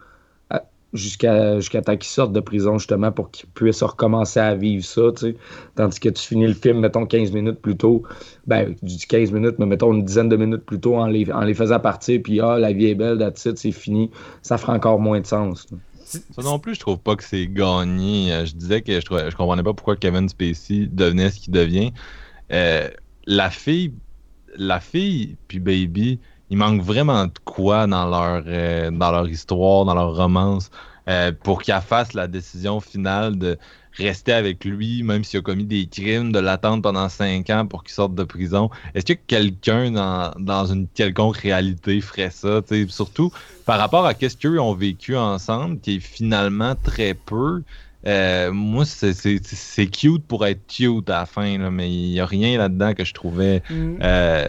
euh, 0.53 0.59
jusqu'à 0.93 1.57
jusqu'à 1.57 1.83
temps 1.83 1.97
qu'il 1.97 2.11
sorte 2.11 2.33
de 2.33 2.39
prison, 2.39 2.79
justement, 2.79 3.11
pour 3.11 3.33
qu'il 3.33 3.49
puisse 3.51 3.83
recommencer 3.83 4.39
à 4.39 4.55
vivre 4.55 4.85
ça. 4.85 5.03
Tandis 5.75 5.99
que 5.99 6.09
tu 6.09 6.25
finis 6.25 6.47
le 6.47 6.55
film, 6.55 6.79
mettons, 6.79 7.05
15 7.05 7.33
minutes 7.33 7.61
plus 7.61 7.77
tôt. 7.77 8.05
Ben, 8.47 8.77
dis 8.83 9.05
15 9.09 9.33
minutes, 9.33 9.57
mais 9.59 9.67
mettons 9.67 9.93
une 9.93 10.05
dizaine 10.05 10.29
de 10.29 10.37
minutes 10.37 10.65
plus 10.65 10.79
tôt 10.79 10.97
en 10.97 11.07
les, 11.07 11.25
faisant 11.55 11.81
partir, 11.81 12.21
puis 12.23 12.41
ah, 12.41 12.61
la 12.61 12.73
vie 12.73 12.87
est 12.87 12.95
belle, 12.95 13.33
c'est 13.35 13.73
fini. 13.73 14.09
Ça 14.43 14.57
fera 14.57 14.75
encore 14.75 15.01
moins 15.01 15.21
de 15.21 15.27
sens. 15.27 15.67
Ça 16.11 16.43
non 16.43 16.59
plus, 16.59 16.75
je 16.75 16.81
trouve 16.81 16.99
pas 16.99 17.17
que 17.17 17.25
c'est 17.25 17.47
gagné. 17.47 18.33
Euh, 18.33 18.45
je 18.45 18.55
disais 18.55 18.83
que 18.83 18.99
je, 18.99 19.05
trouvais, 19.05 19.31
je 19.31 19.37
comprenais 19.37 19.63
pas 19.63 19.73
pourquoi 19.75 19.97
Kevin 19.97 20.29
Spacey 20.29 20.89
devenait 20.91 21.31
ce 21.31 21.41
qu'il 21.41 21.53
devient. 21.53 21.93
Euh, 22.53 22.89
la 23.27 23.51
fille, 23.51 23.93
la 24.57 24.81
fille 24.81 25.37
puis 25.47 25.61
Baby, 25.61 26.19
il 26.51 26.59
manque 26.59 26.83
vraiment 26.83 27.27
de 27.27 27.39
quoi 27.45 27.87
dans 27.87 28.07
leur, 28.07 28.43
euh, 28.47 28.91
dans 28.91 29.13
leur 29.13 29.29
histoire, 29.29 29.85
dans 29.85 29.95
leur 29.95 30.17
romance, 30.17 30.71
pour 31.43 31.61
qu'elle 31.63 31.81
fasse 31.81 32.13
la 32.13 32.29
décision 32.29 32.79
finale 32.79 33.37
de 33.37 33.59
rester 33.95 34.33
avec 34.33 34.65
lui, 34.65 35.03
même 35.03 35.25
s'il 35.25 35.41
a 35.41 35.43
commis 35.43 35.65
des 35.65 35.87
crimes, 35.87 36.33
de 36.33 36.39
l'attendre 36.39 36.83
pendant 36.83 37.09
cinq 37.09 37.51
ans 37.51 37.67
pour 37.67 37.83
qu'il 37.85 37.93
sorte 37.93 38.15
de 38.15 38.25
prison. 38.25 38.71
Est-ce 38.95 39.07
que 39.07 39.19
quelqu'un 39.27 39.91
dans, 40.39 40.67
une 40.67 40.87
quelconque 40.89 41.37
réalité 41.39 42.01
ferait 42.01 42.31
ça? 42.31 42.61
Surtout 42.89 43.33
par 43.67 43.79
rapport 43.79 44.07
à 44.07 44.15
ce 44.15 44.37
qu'eux 44.37 44.61
ont 44.61 44.75
vécu 44.75 45.17
ensemble, 45.17 45.81
qui 45.81 45.97
est 45.97 46.01
finalement 46.01 46.75
très 46.75 47.15
peu. 47.15 47.63
Euh, 48.07 48.51
moi, 48.53 48.85
c'est 48.87 49.87
cute 49.87 50.25
pour 50.27 50.47
être 50.47 50.67
cute 50.67 51.09
à 51.11 51.21
la 51.21 51.27
fin, 51.27 51.59
là, 51.59 51.71
mais 51.71 51.91
il 51.91 52.11
n'y 52.11 52.21
a 52.21 52.27
rien 52.27 52.59
là-dedans 52.59 52.95
que 52.95 53.05
je 53.05 53.13
trouvais 53.13 53.63
mm. 53.69 53.99
euh, 54.03 54.49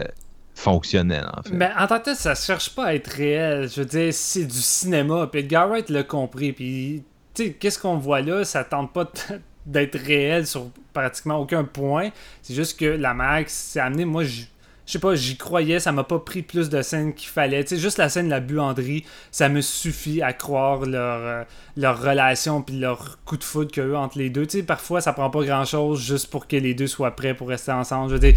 fonctionnel, 0.54 1.28
en 1.36 1.42
fait. 1.42 1.52
Mais 1.52 1.70
en 1.78 1.86
tant 1.86 1.98
que 1.98 2.04
tel, 2.06 2.16
ça 2.16 2.34
cherche 2.34 2.74
pas 2.74 2.86
à 2.86 2.94
être 2.94 3.08
réel. 3.08 3.68
Je 3.68 3.80
veux 3.80 3.86
dire, 3.86 4.12
c'est 4.12 4.44
du 4.44 4.60
cinéma. 4.60 5.28
Puis 5.30 5.40
Edgar 5.40 5.68
Wright 5.68 5.90
l'a 5.90 6.02
compris. 6.02 6.52
Puis, 6.52 7.04
sais, 7.34 7.52
qu'est-ce 7.52 7.78
qu'on 7.78 7.96
voit 7.96 8.20
là? 8.20 8.44
Ça 8.44 8.64
tente 8.64 8.92
pas 8.92 9.10
d'être 9.66 9.98
réel 9.98 10.46
sur 10.46 10.70
pratiquement 10.92 11.38
aucun 11.38 11.64
point. 11.64 12.10
C'est 12.42 12.54
juste 12.54 12.78
que 12.78 12.86
la 12.86 13.14
Max 13.14 13.52
s'est 13.52 13.80
amené. 13.80 14.04
Moi, 14.04 14.24
je 14.24 14.44
sais 14.86 14.98
pas, 14.98 15.14
j'y 15.14 15.36
croyais, 15.36 15.78
ça 15.78 15.92
m'a 15.92 16.04
pas 16.04 16.18
pris 16.18 16.42
plus 16.42 16.68
de 16.68 16.82
scènes 16.82 17.14
qu'il 17.14 17.28
fallait. 17.28 17.62
Tu 17.64 17.76
sais, 17.76 17.80
juste 17.80 17.98
la 17.98 18.08
scène 18.08 18.26
de 18.26 18.30
la 18.30 18.40
buanderie, 18.40 19.04
ça 19.30 19.48
me 19.48 19.60
suffit 19.60 20.20
à 20.20 20.32
croire 20.32 20.84
leur, 20.84 21.20
euh, 21.20 21.44
leur 21.76 22.02
relation 22.02 22.62
puis 22.62 22.78
leur 22.78 23.18
coup 23.24 23.36
de 23.36 23.44
foudre 23.44 23.70
qu'il 23.70 23.82
y 23.82 23.86
a 23.86 23.88
eu 23.90 23.94
entre 23.96 24.18
les 24.18 24.28
deux. 24.28 24.46
Tu 24.46 24.58
sais, 24.58 24.62
parfois, 24.64 25.00
ça 25.00 25.12
prend 25.12 25.30
pas 25.30 25.44
grand 25.44 25.64
chose 25.64 26.00
juste 26.00 26.28
pour 26.28 26.46
que 26.48 26.56
les 26.56 26.74
deux 26.74 26.88
soient 26.88 27.14
prêts 27.16 27.34
pour 27.34 27.48
rester 27.48 27.72
ensemble. 27.72 28.08
Je 28.08 28.14
veux 28.14 28.20
dire, 28.20 28.34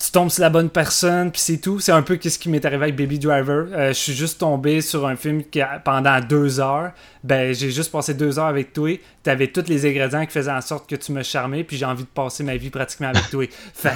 tu 0.00 0.10
tombes 0.12 0.30
sur 0.30 0.40
la 0.40 0.48
bonne 0.48 0.70
personne, 0.70 1.30
puis 1.30 1.42
c'est 1.42 1.58
tout. 1.58 1.78
C'est 1.78 1.92
un 1.92 2.00
peu 2.00 2.18
ce 2.22 2.38
qui 2.38 2.48
m'est 2.48 2.64
arrivé 2.64 2.84
avec 2.84 2.96
Baby 2.96 3.18
Driver. 3.18 3.66
Euh, 3.70 3.88
je 3.88 3.98
suis 3.98 4.14
juste 4.14 4.40
tombé 4.40 4.80
sur 4.80 5.06
un 5.06 5.14
film 5.14 5.44
qui, 5.44 5.60
pendant 5.84 6.18
deux 6.20 6.58
heures, 6.58 6.92
ben 7.22 7.54
j'ai 7.54 7.70
juste 7.70 7.92
passé 7.92 8.14
deux 8.14 8.38
heures 8.38 8.46
avec 8.46 8.72
toi. 8.72 8.98
T'avais 9.22 9.48
tous 9.48 9.68
les 9.68 9.84
ingrédients 9.84 10.24
qui 10.24 10.32
faisaient 10.32 10.50
en 10.50 10.62
sorte 10.62 10.88
que 10.88 10.96
tu 10.96 11.12
me 11.12 11.22
charmais, 11.22 11.64
puis 11.64 11.76
j'ai 11.76 11.84
envie 11.84 12.04
de 12.04 12.08
passer 12.08 12.42
ma 12.42 12.56
vie 12.56 12.70
pratiquement 12.70 13.08
avec 13.08 13.28
toi. 13.28 13.44
Fait 13.74 13.90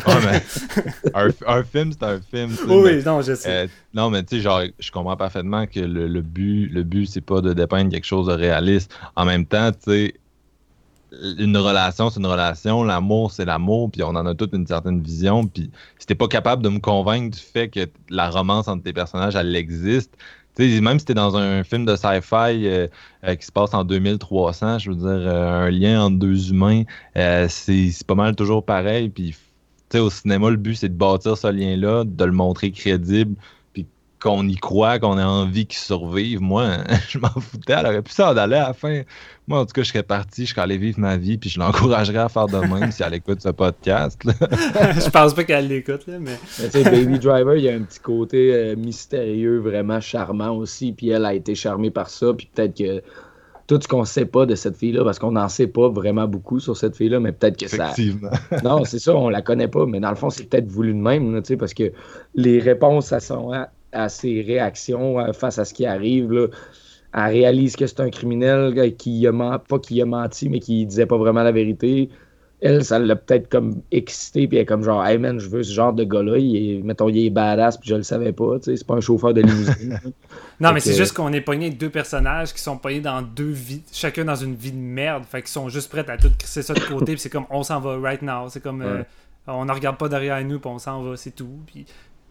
un, 1.14 1.62
film, 1.64 1.92
c'est 1.92 2.02
un 2.04 2.20
film. 2.20 2.54
Oui, 2.68 3.02
non, 3.02 3.22
je 3.22 3.34
sais. 3.34 3.48
Euh, 3.50 3.66
non, 3.94 4.10
mais 4.10 4.22
tu 4.24 4.36
sais, 4.36 4.42
genre, 4.42 4.60
je 4.78 4.90
comprends 4.90 5.16
parfaitement 5.16 5.66
que 5.66 5.80
le, 5.80 6.06
le 6.06 6.20
but, 6.20 6.68
le 6.68 6.82
but 6.82 7.06
c'est 7.06 7.22
pas 7.22 7.40
de 7.40 7.54
dépeindre 7.54 7.90
quelque 7.90 8.04
chose 8.04 8.26
de 8.26 8.34
réaliste. 8.34 8.94
En 9.16 9.24
même 9.24 9.46
temps, 9.46 9.72
tu 9.72 9.90
sais, 9.90 10.14
une 11.38 11.56
relation, 11.56 12.10
c'est 12.10 12.20
une 12.20 12.26
relation, 12.26 12.82
l'amour, 12.84 13.32
c'est 13.32 13.44
l'amour, 13.44 13.90
puis 13.90 14.02
on 14.02 14.08
en 14.08 14.26
a 14.26 14.34
toute 14.34 14.52
une 14.52 14.66
certaine 14.66 15.00
vision. 15.02 15.46
Puis 15.46 15.70
si 15.98 16.06
t'es 16.06 16.14
pas 16.14 16.28
capable 16.28 16.62
de 16.62 16.68
me 16.68 16.78
convaincre 16.78 17.36
du 17.36 17.42
fait 17.42 17.68
que 17.68 17.88
la 18.10 18.30
romance 18.30 18.68
entre 18.68 18.82
tes 18.82 18.92
personnages, 18.92 19.36
elle 19.36 19.54
existe, 19.56 20.16
sais, 20.56 20.80
même 20.80 20.98
si 20.98 21.04
t'es 21.04 21.14
dans 21.14 21.36
un 21.36 21.64
film 21.64 21.84
de 21.84 21.96
sci-fi 21.96 22.66
euh, 22.66 22.86
euh, 23.24 23.34
qui 23.34 23.46
se 23.46 23.52
passe 23.52 23.74
en 23.74 23.84
2300, 23.84 24.78
je 24.78 24.90
veux 24.90 24.96
dire, 24.96 25.06
euh, 25.08 25.66
un 25.66 25.70
lien 25.70 26.02
entre 26.04 26.18
deux 26.18 26.50
humains, 26.50 26.84
c'est 27.48 28.06
pas 28.06 28.14
mal 28.14 28.34
toujours 28.36 28.64
pareil. 28.64 29.08
Puis, 29.08 29.36
au 29.94 30.10
cinéma, 30.10 30.50
le 30.50 30.56
but, 30.56 30.74
c'est 30.74 30.88
de 30.88 30.96
bâtir 30.96 31.36
ce 31.36 31.46
lien-là, 31.46 32.04
de 32.04 32.24
le 32.24 32.32
montrer 32.32 32.72
crédible, 32.72 33.36
qu'on 34.24 34.48
y 34.48 34.56
croit, 34.56 34.98
qu'on 34.98 35.18
ait 35.18 35.22
envie 35.22 35.66
qu'ils 35.66 35.78
survivent. 35.78 36.40
Moi, 36.40 36.78
je 37.10 37.18
m'en 37.18 37.28
foutais. 37.28 37.74
Elle 37.78 37.86
aurait 37.86 38.02
pu 38.02 38.12
s'en 38.12 38.34
aller 38.34 38.56
à 38.56 38.68
la 38.68 38.72
fin. 38.72 39.02
Moi, 39.46 39.60
en 39.60 39.66
tout 39.66 39.74
cas, 39.74 39.82
je 39.82 39.88
serais 39.88 40.02
parti, 40.02 40.46
je 40.46 40.52
serais 40.52 40.62
allé 40.62 40.78
vivre 40.78 40.98
ma 40.98 41.18
vie, 41.18 41.36
puis 41.36 41.50
je 41.50 41.60
l'encouragerais 41.60 42.20
à 42.20 42.30
faire 42.30 42.46
de 42.46 42.56
même 42.56 42.90
si 42.90 43.02
elle 43.02 43.12
écoute 43.12 43.42
ce 43.42 43.50
podcast. 43.50 44.18
je 44.24 45.10
pense 45.10 45.34
pas 45.34 45.44
qu'elle 45.44 45.68
l'écoute, 45.68 46.06
là, 46.06 46.18
mais. 46.18 46.38
tu 46.56 46.70
sais, 46.70 46.84
Baby 46.84 47.18
Driver, 47.18 47.54
il 47.54 47.64
y 47.64 47.68
a 47.68 47.74
un 47.74 47.82
petit 47.82 48.00
côté 48.00 48.54
euh, 48.54 48.76
mystérieux, 48.76 49.58
vraiment 49.58 50.00
charmant 50.00 50.56
aussi, 50.56 50.92
puis 50.92 51.10
elle 51.10 51.26
a 51.26 51.34
été 51.34 51.54
charmée 51.54 51.90
par 51.90 52.08
ça, 52.08 52.32
puis 52.32 52.48
peut-être 52.54 52.78
que 52.78 53.02
tout 53.66 53.78
ce 53.80 53.88
qu'on 53.88 54.06
sait 54.06 54.26
pas 54.26 54.46
de 54.46 54.54
cette 54.54 54.76
fille-là, 54.76 55.04
parce 55.04 55.18
qu'on 55.18 55.32
n'en 55.32 55.50
sait 55.50 55.66
pas 55.66 55.90
vraiment 55.90 56.26
beaucoup 56.26 56.60
sur 56.60 56.78
cette 56.78 56.96
fille-là, 56.96 57.20
mais 57.20 57.32
peut-être 57.32 57.58
que 57.58 57.68
ça. 57.68 57.92
non, 58.64 58.84
c'est 58.84 58.98
ça, 58.98 59.14
on 59.14 59.28
la 59.28 59.42
connaît 59.42 59.68
pas, 59.68 59.84
mais 59.84 60.00
dans 60.00 60.10
le 60.10 60.16
fond, 60.16 60.30
c'est 60.30 60.44
peut-être 60.44 60.68
voulu 60.68 60.94
de 60.94 60.98
même, 60.98 61.44
sais, 61.44 61.58
parce 61.58 61.74
que 61.74 61.92
les 62.34 62.58
réponses, 62.58 63.08
ça 63.08 63.20
sont 63.20 63.52
à 63.94 64.08
ses 64.08 64.42
réactions 64.42 65.18
euh, 65.18 65.32
face 65.32 65.58
à 65.58 65.64
ce 65.64 65.72
qui 65.72 65.86
arrive. 65.86 66.32
Là. 66.32 66.48
Elle 67.14 67.32
réalise 67.32 67.76
que 67.76 67.86
c'est 67.86 68.00
un 68.00 68.10
criminel 68.10 68.94
qui 68.96 69.26
a 69.26 69.32
menti, 69.32 69.64
pas 69.68 69.78
qui 69.78 70.02
a 70.02 70.06
menti, 70.06 70.48
mais 70.48 70.58
qui 70.58 70.84
disait 70.84 71.06
pas 71.06 71.16
vraiment 71.16 71.42
la 71.42 71.52
vérité. 71.52 72.10
Elle, 72.60 72.84
ça 72.84 72.98
l'a 72.98 73.14
peut-être 73.14 73.48
comme 73.50 73.82
excité, 73.92 74.48
puis 74.48 74.56
elle 74.56 74.62
est 74.62 74.66
comme 74.66 74.82
genre, 74.82 75.04
hey 75.04 75.18
man, 75.18 75.38
je 75.38 75.48
veux 75.48 75.62
ce 75.62 75.72
genre 75.72 75.92
de 75.92 76.02
gars-là. 76.02 76.38
Il 76.38 76.56
est, 76.56 76.82
mettons, 76.82 77.08
il 77.08 77.26
est 77.26 77.30
badass, 77.30 77.76
puis 77.76 77.90
je 77.90 77.94
le 77.94 78.02
savais 78.02 78.32
pas. 78.32 78.56
C'est 78.62 78.86
pas 78.86 78.94
un 78.94 79.00
chauffeur 79.00 79.34
de 79.34 79.42
limousine. 79.42 80.00
non, 80.60 80.72
mais 80.72 80.80
c'est 80.80 80.94
juste 80.94 81.12
qu'on 81.12 81.32
est 81.32 81.42
pogné 81.42 81.70
deux 81.70 81.90
personnages 81.90 82.52
qui 82.54 82.60
sont 82.60 82.78
pognés 82.78 83.00
dans 83.00 83.22
deux 83.22 83.50
vies, 83.50 83.82
chacun 83.92 84.24
dans 84.24 84.34
une 84.34 84.54
vie 84.54 84.72
de 84.72 84.78
merde. 84.78 85.24
Fait 85.28 85.42
qu'ils 85.42 85.50
sont 85.50 85.68
juste 85.68 85.90
prêts 85.90 86.08
à 86.08 86.16
tout 86.16 86.30
crisser 86.38 86.62
ça 86.62 86.74
de 86.74 86.80
côté, 86.80 87.12
puis 87.12 87.18
c'est 87.18 87.30
comme, 87.30 87.46
on 87.50 87.62
s'en 87.62 87.80
va 87.80 87.98
right 87.98 88.22
now. 88.22 88.48
C'est 88.48 88.62
comme, 88.62 88.82
euh, 88.82 89.02
on 89.46 89.66
ne 89.66 89.72
regarde 89.72 89.98
pas 89.98 90.08
derrière 90.08 90.42
nous, 90.42 90.58
puis 90.58 90.70
on 90.70 90.78
s'en 90.78 91.02
va, 91.02 91.16
c'est 91.16 91.34
tout. 91.34 91.60
Puis 91.66 91.84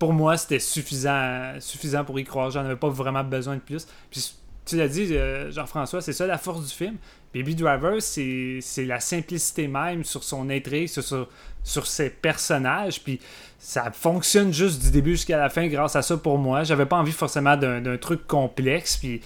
pour 0.03 0.11
moi, 0.11 0.35
c'était 0.35 0.59
suffisant, 0.59 1.53
suffisant 1.61 2.03
pour 2.03 2.19
y 2.19 2.25
croire. 2.25 2.51
J'en 2.51 2.65
avais 2.65 2.75
pas 2.75 2.89
vraiment 2.89 3.23
besoin 3.23 3.55
de 3.55 3.61
plus. 3.61 3.87
Puis 4.11 4.33
tu 4.65 4.75
l'as 4.75 4.89
dit, 4.89 5.15
euh, 5.15 5.49
Jean-François, 5.49 6.01
c'est 6.01 6.11
ça 6.11 6.27
la 6.27 6.37
force 6.37 6.67
du 6.67 6.75
film. 6.75 6.97
Baby 7.33 7.55
Driver, 7.55 8.01
c'est 8.01 8.59
la 8.85 8.99
simplicité 8.99 9.69
même 9.69 10.03
sur 10.03 10.25
son 10.25 10.49
intrigue, 10.49 10.89
sur, 10.89 11.29
sur, 11.63 11.87
ses 11.87 12.09
personnages. 12.09 13.01
Puis 13.01 13.21
ça 13.59 13.93
fonctionne 13.93 14.51
juste 14.51 14.81
du 14.83 14.91
début 14.91 15.11
jusqu'à 15.11 15.37
la 15.37 15.49
fin 15.49 15.67
grâce 15.67 15.95
à 15.95 16.01
ça 16.01 16.17
pour 16.17 16.37
moi. 16.37 16.65
J'avais 16.65 16.85
pas 16.85 16.97
envie 16.97 17.13
forcément 17.13 17.55
d'un 17.55 17.97
truc 17.97 18.27
complexe. 18.27 18.97
Puis 18.97 19.21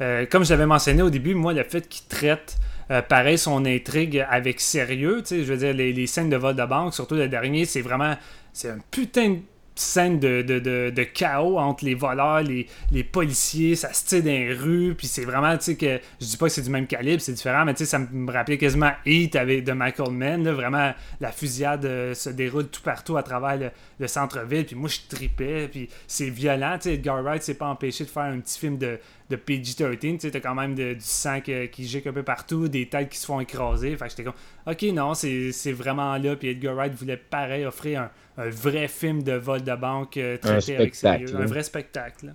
euh, 0.00 0.24
comme 0.24 0.46
j'avais 0.46 0.64
mentionné 0.64 1.02
au 1.02 1.10
début, 1.10 1.34
moi, 1.34 1.52
le 1.52 1.62
fait 1.62 1.86
qu'il 1.86 2.06
traite. 2.06 2.56
Euh, 2.90 3.02
pareil, 3.02 3.36
son 3.36 3.66
intrigue 3.66 4.24
avec 4.30 4.60
sérieux, 4.60 5.22
je 5.30 5.36
veux 5.42 5.56
dire, 5.58 5.74
les, 5.74 5.92
les, 5.92 6.06
scènes 6.06 6.30
de 6.30 6.36
vol 6.36 6.56
de 6.56 6.64
banque, 6.64 6.92
surtout 6.92 7.14
le 7.14 7.28
dernier, 7.28 7.64
c'est 7.64 7.80
vraiment, 7.80 8.16
c'est 8.52 8.70
un 8.70 8.78
putain 8.90 9.30
de 9.30 9.38
scène 9.74 10.18
de, 10.18 10.42
de, 10.42 11.02
chaos 11.02 11.58
entre 11.58 11.84
les 11.84 11.94
voleurs, 11.94 12.42
les, 12.42 12.66
les 12.90 13.04
policiers, 13.04 13.74
ça 13.74 13.92
se 13.92 14.04
tire 14.04 14.22
dans 14.22 14.28
les 14.28 14.52
rues, 14.52 14.94
puis 14.96 15.06
c'est 15.06 15.24
vraiment, 15.24 15.56
tu 15.56 15.64
sais, 15.64 15.76
que 15.76 16.00
je 16.20 16.26
dis 16.26 16.36
pas 16.36 16.46
que 16.46 16.52
c'est 16.52 16.62
du 16.62 16.70
même 16.70 16.86
calibre, 16.86 17.20
c'est 17.22 17.32
différent, 17.32 17.64
mais 17.64 17.74
tu 17.74 17.84
sais, 17.84 17.90
ça 17.90 17.98
me 17.98 18.30
rappelait 18.30 18.58
quasiment 18.58 18.92
Heat 19.06 19.36
avec 19.36 19.64
de 19.64 19.72
Michael 19.72 20.12
Mann, 20.12 20.44
là, 20.44 20.52
vraiment, 20.52 20.92
la 21.20 21.32
fusillade 21.32 21.84
euh, 21.84 22.14
se 22.14 22.30
déroule 22.30 22.68
tout 22.68 22.82
partout 22.82 23.16
à 23.16 23.22
travers 23.22 23.72
le, 23.98 24.06
centre-ville, 24.06 24.66
puis 24.66 24.74
moi, 24.74 24.88
je 24.88 24.98
tripais, 25.08 25.68
puis 25.68 25.88
c'est 26.06 26.28
violent, 26.28 26.74
tu 26.74 26.90
sais, 26.90 26.94
Edgar 26.94 27.22
Wright 27.22 27.42
s'est 27.42 27.54
pas 27.54 27.68
empêché 27.68 28.04
de 28.04 28.10
faire 28.10 28.24
un 28.24 28.40
petit 28.40 28.58
film 28.58 28.76
de, 28.76 28.98
de 29.30 29.36
PG-13, 29.36 29.98
tu 29.98 30.20
sais, 30.20 30.30
t'as 30.30 30.40
quand 30.40 30.54
même 30.54 30.74
du 30.74 30.96
sang 30.98 31.40
qui 31.40 31.86
gicle 31.86 32.08
un 32.08 32.12
peu 32.12 32.22
partout, 32.22 32.68
des 32.68 32.88
têtes 32.88 33.08
qui 33.08 33.18
se 33.18 33.26
font 33.26 33.40
écraser, 33.40 33.96
fait 33.96 34.04
que 34.04 34.10
j'étais 34.10 34.24
comme, 34.24 34.34
ok, 34.66 34.82
non, 34.92 35.14
c'est 35.14 35.72
vraiment 35.72 36.16
là, 36.18 36.36
puis 36.36 36.48
Edgar 36.48 36.74
Wright 36.74 36.92
voulait 36.94 37.16
pareil 37.16 37.64
offrir 37.64 38.02
un 38.02 38.10
un 38.46 38.50
vrai 38.50 38.88
film 38.88 39.22
de 39.22 39.32
vol 39.32 39.62
de 39.62 39.74
banque 39.74 40.18
traité 40.40 40.76
avec 40.76 40.94
sérieux. 40.94 41.34
Un 41.36 41.46
vrai 41.46 41.62
spectacle. 41.62 42.30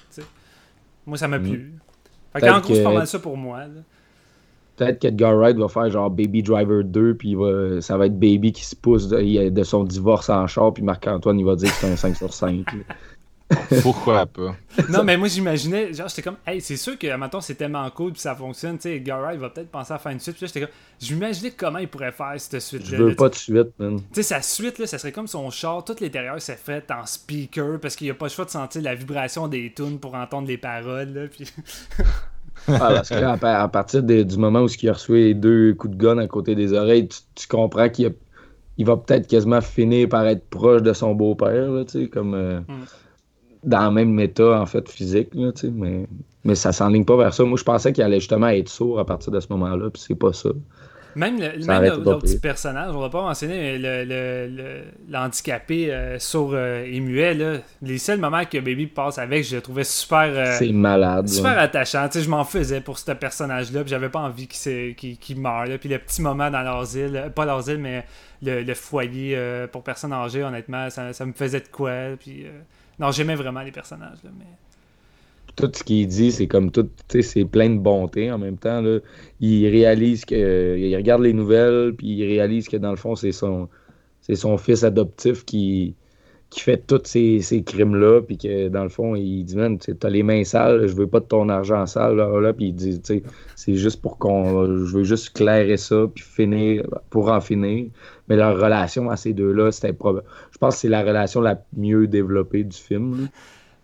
moi, 1.05 1.17
ça 1.17 1.27
m'a 1.27 1.39
mm. 1.39 1.43
plu. 1.43 1.73
Fait 2.35 2.49
en 2.49 2.59
gros, 2.59 2.75
c'est 2.75 2.83
pas 2.83 2.93
mal 2.93 3.07
ça 3.07 3.19
pour 3.19 3.37
moi. 3.37 3.61
Peut-être 4.75 4.99
qu'Edgar 4.99 5.35
Wright 5.35 5.57
va 5.57 5.67
faire 5.67 5.89
genre 5.89 6.09
Baby 6.09 6.43
Driver 6.43 6.83
2, 6.83 7.15
puis 7.15 7.35
ça 7.81 7.97
va 7.97 8.05
être 8.05 8.19
Baby 8.19 8.51
qui 8.51 8.63
se 8.63 8.75
pousse 8.75 9.07
de, 9.07 9.49
de 9.49 9.63
son 9.63 9.83
divorce 9.83 10.29
en 10.29 10.45
char, 10.45 10.73
puis 10.73 10.83
Marc-Antoine, 10.83 11.39
il 11.39 11.45
va 11.45 11.55
dire 11.55 11.69
que 11.69 11.75
c'est 11.75 11.91
un 11.91 11.95
5 11.95 12.15
sur 12.15 12.33
5. 12.33 12.65
Pourquoi 13.81 14.25
pas? 14.25 14.55
non, 14.89 15.03
mais 15.03 15.15
moi 15.15 15.29
j'imaginais, 15.29 15.93
genre 15.93 16.09
j'étais 16.09 16.21
comme, 16.21 16.35
hey, 16.45 16.59
c'est 16.59 16.75
sûr 16.75 16.97
que 16.97 17.15
maintenant 17.15 17.39
c'est 17.39 17.55
tellement 17.55 17.89
cool 17.91 18.11
puis 18.11 18.21
ça 18.21 18.35
fonctionne, 18.35 18.77
tu 18.77 18.83
sais, 18.83 18.99
Gara 18.99 19.33
il 19.33 19.39
va 19.39 19.49
peut-être 19.49 19.69
penser 19.69 19.93
à 19.93 19.97
faire 19.97 20.11
une 20.11 20.19
suite. 20.19 20.35
Puis 20.35 20.45
là, 20.45 20.47
j'étais 20.47 20.65
comme, 20.65 20.75
j'imaginais 20.99 21.51
comment 21.51 21.79
il 21.79 21.87
pourrait 21.87 22.11
faire 22.11 22.33
cette 22.37 22.61
suite-là. 22.61 22.97
Je 22.97 23.03
veux 23.03 23.15
pas 23.15 23.29
de 23.29 23.35
suite, 23.35 23.79
man. 23.79 23.99
Tu 23.99 24.05
sais, 24.15 24.23
sa 24.23 24.41
suite, 24.41 24.79
là, 24.79 24.87
ça 24.87 24.97
serait 24.97 25.13
comme 25.13 25.27
son 25.27 25.49
char, 25.49 25.83
tout 25.85 25.95
l'intérieur 26.01 26.41
s'est 26.41 26.57
fait 26.57 26.91
en 26.91 27.05
speaker 27.05 27.79
parce 27.79 27.95
qu'il 27.95 28.07
n'y 28.07 28.11
a 28.11 28.15
pas 28.15 28.25
le 28.25 28.31
choix 28.31 28.45
de 28.45 28.49
sentir 28.49 28.81
la 28.81 28.95
vibration 28.95 29.47
des 29.47 29.71
tunes 29.73 29.99
pour 29.99 30.15
entendre 30.15 30.47
les 30.47 30.57
paroles, 30.57 31.13
là, 31.13 31.27
puis. 31.27 31.49
ah, 32.67 32.79
parce 32.79 33.09
qu'à 33.09 33.31
à 33.31 33.67
partir 33.67 34.01
du 34.03 34.37
moment 34.37 34.61
où 34.61 34.67
il 34.67 34.89
a 34.89 34.93
reçu 34.93 35.13
les 35.13 35.33
deux 35.35 35.75
coups 35.75 35.95
de 35.95 36.03
gun 36.03 36.17
à 36.17 36.27
côté 36.27 36.55
des 36.55 36.73
oreilles, 36.73 37.07
tu, 37.07 37.47
comprends 37.47 37.87
qu'il 37.87 38.13
il 38.79 38.85
va 38.85 38.97
peut-être 38.97 39.27
quasiment 39.27 39.61
finir 39.61 40.09
par 40.09 40.25
être 40.27 40.49
proche 40.49 40.81
de 40.81 40.91
son 40.91 41.13
beau-père, 41.13 41.69
tu 41.87 42.03
sais, 42.03 42.07
comme. 42.09 42.33
Euh, 42.33 42.59
mm 42.61 42.85
dans 43.67 43.85
le 43.85 43.91
même 43.91 44.11
méta, 44.11 44.59
en 44.59 44.65
fait, 44.65 44.89
physique, 44.89 45.29
là, 45.35 45.51
mais, 45.73 46.07
mais 46.45 46.55
ça 46.55 46.71
s'enligne 46.71 47.05
pas 47.05 47.17
vers 47.17 47.33
ça. 47.33 47.43
Moi, 47.43 47.57
je 47.57 47.63
pensais 47.63 47.91
qu'il 47.91 48.03
allait 48.03 48.19
justement 48.19 48.47
être 48.47 48.69
sourd 48.69 48.99
à 48.99 49.05
partir 49.05 49.31
de 49.31 49.39
ce 49.39 49.47
moment-là, 49.49 49.89
puis 49.89 50.01
c'est 50.01 50.15
pas 50.15 50.33
ça. 50.33 50.49
Même, 51.15 51.39
le, 51.39 52.19
petit 52.19 52.39
personnage, 52.39 52.95
on 52.95 52.99
va 52.99 53.09
pas 53.09 53.23
mentionner 53.23 53.79
l'handicapé 55.09 55.87
le, 55.87 55.91
euh, 55.91 56.19
sourd 56.19 56.51
euh, 56.53 56.85
et 56.85 56.99
muet, 56.99 57.33
là, 57.33 57.53
les 57.81 57.97
seuls 57.97 58.19
moments 58.19 58.45
que 58.45 58.59
Baby 58.59 58.85
passe 58.85 59.17
avec, 59.17 59.43
je 59.43 59.55
le 59.55 59.61
trouvais 59.63 59.83
super. 59.83 60.29
Euh, 60.29 60.55
c'est 60.59 60.71
malade. 60.71 61.27
Super 61.27 61.57
attachant. 61.57 62.07
je 62.13 62.29
m'en 62.29 62.43
faisais 62.43 62.81
pour 62.81 62.99
ce 62.99 63.11
personnage-là, 63.13 63.81
puis 63.81 63.89
j'avais 63.89 64.09
pas 64.09 64.19
envie 64.19 64.47
qu'il 64.47 65.17
qu 65.17 65.35
meure. 65.35 65.65
Puis 65.79 65.89
le 65.89 65.97
petit 65.97 66.21
moment 66.21 66.51
dans 66.51 66.61
l'asile, 66.61 67.31
pas 67.35 67.45
l'asile, 67.45 67.79
mais 67.79 68.05
le, 68.43 68.73
foyer 68.75 69.35
pour 69.71 69.83
personnes 69.83 70.13
âgées, 70.13 70.43
honnêtement, 70.43 70.91
ça, 70.91 71.13
ça, 71.13 71.25
me 71.25 71.33
faisait 71.33 71.61
de 71.61 71.67
quoi. 71.67 71.91
Puis 72.19 72.45
non, 72.99 73.11
j'aimais 73.11 73.35
vraiment 73.35 73.61
les 73.61 73.71
personnages. 73.71 74.23
Là, 74.23 74.31
mais... 74.37 74.45
Tout 75.55 75.71
ce 75.73 75.83
qu'il 75.83 76.07
dit, 76.07 76.31
c'est 76.31 76.47
comme 76.47 76.71
tout, 76.71 76.87
c'est 77.09 77.45
plein 77.45 77.69
de 77.69 77.79
bonté 77.79 78.31
en 78.31 78.37
même 78.37 78.57
temps. 78.57 78.81
Là. 78.81 78.99
Il 79.39 79.67
réalise 79.67 80.23
que. 80.23 80.95
Regarde 80.95 81.23
les 81.23 81.33
nouvelles, 81.33 81.95
puis 81.97 82.07
il 82.07 82.25
réalise 82.25 82.67
que 82.67 82.77
dans 82.77 82.91
le 82.91 82.97
fond, 82.97 83.15
c'est 83.15 83.31
son, 83.31 83.67
c'est 84.21 84.35
son 84.35 84.57
fils 84.57 84.83
adoptif 84.83 85.45
qui, 85.45 85.95
qui 86.49 86.61
fait 86.61 86.77
tous 86.77 87.01
ces, 87.03 87.41
ces 87.41 87.61
crimes-là, 87.61 88.21
puis 88.21 88.37
que 88.37 88.69
dans 88.69 88.83
le 88.83 88.89
fond, 88.89 89.15
il 89.15 89.43
dit 89.43 89.57
Man, 89.57 89.77
t'as 89.77 90.09
les 90.09 90.23
mains 90.23 90.43
sales, 90.43 90.87
je 90.87 90.95
veux 90.95 91.07
pas 91.07 91.19
de 91.19 91.25
ton 91.25 91.49
argent 91.49 91.85
sale, 91.85 92.15
là, 92.15 92.39
là. 92.39 92.53
puis 92.53 92.67
il 92.67 92.73
dit 92.73 93.01
c'est 93.55 93.75
juste 93.75 94.01
pour 94.01 94.17
qu'on. 94.17 94.65
Je 94.65 94.97
veux 94.97 95.03
juste 95.03 95.31
clairer 95.31 95.77
ça, 95.77 96.05
puis 96.13 96.23
finir, 96.23 96.85
pour 97.09 97.29
en 97.29 97.41
finir. 97.41 97.89
Mais 98.29 98.35
leur 98.35 98.55
relation 98.57 99.09
à 99.09 99.17
ces 99.17 99.33
deux-là, 99.33 99.71
c'était 99.71 99.93
Je 99.93 100.57
pense 100.57 100.75
que 100.75 100.81
c'est 100.81 100.89
la 100.89 101.01
relation 101.01 101.41
la 101.41 101.61
mieux 101.75 102.07
développée 102.07 102.63
du 102.63 102.77
film. 102.77 103.29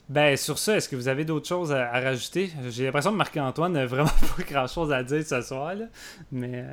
Ben, 0.09 0.38
sur 0.38 0.57
ça, 0.57 0.78
est-ce 0.78 0.88
que 0.88 0.95
vous 0.95 1.07
avez 1.07 1.26
d'autres 1.26 1.47
choses 1.47 1.72
à, 1.72 1.89
rajouter? 1.91 2.51
J'ai 2.70 2.86
l'impression 2.86 3.11
que 3.11 3.18
Marc-Antoine 3.18 3.74
n'a 3.74 3.86
vraiment 3.86 4.09
pas 4.38 4.43
grand-chose 4.43 4.91
à 4.91 5.03
dire 5.03 5.26
ce 5.26 5.41
soir, 5.41 5.76
là. 5.76 5.86
Mais. 6.32 6.66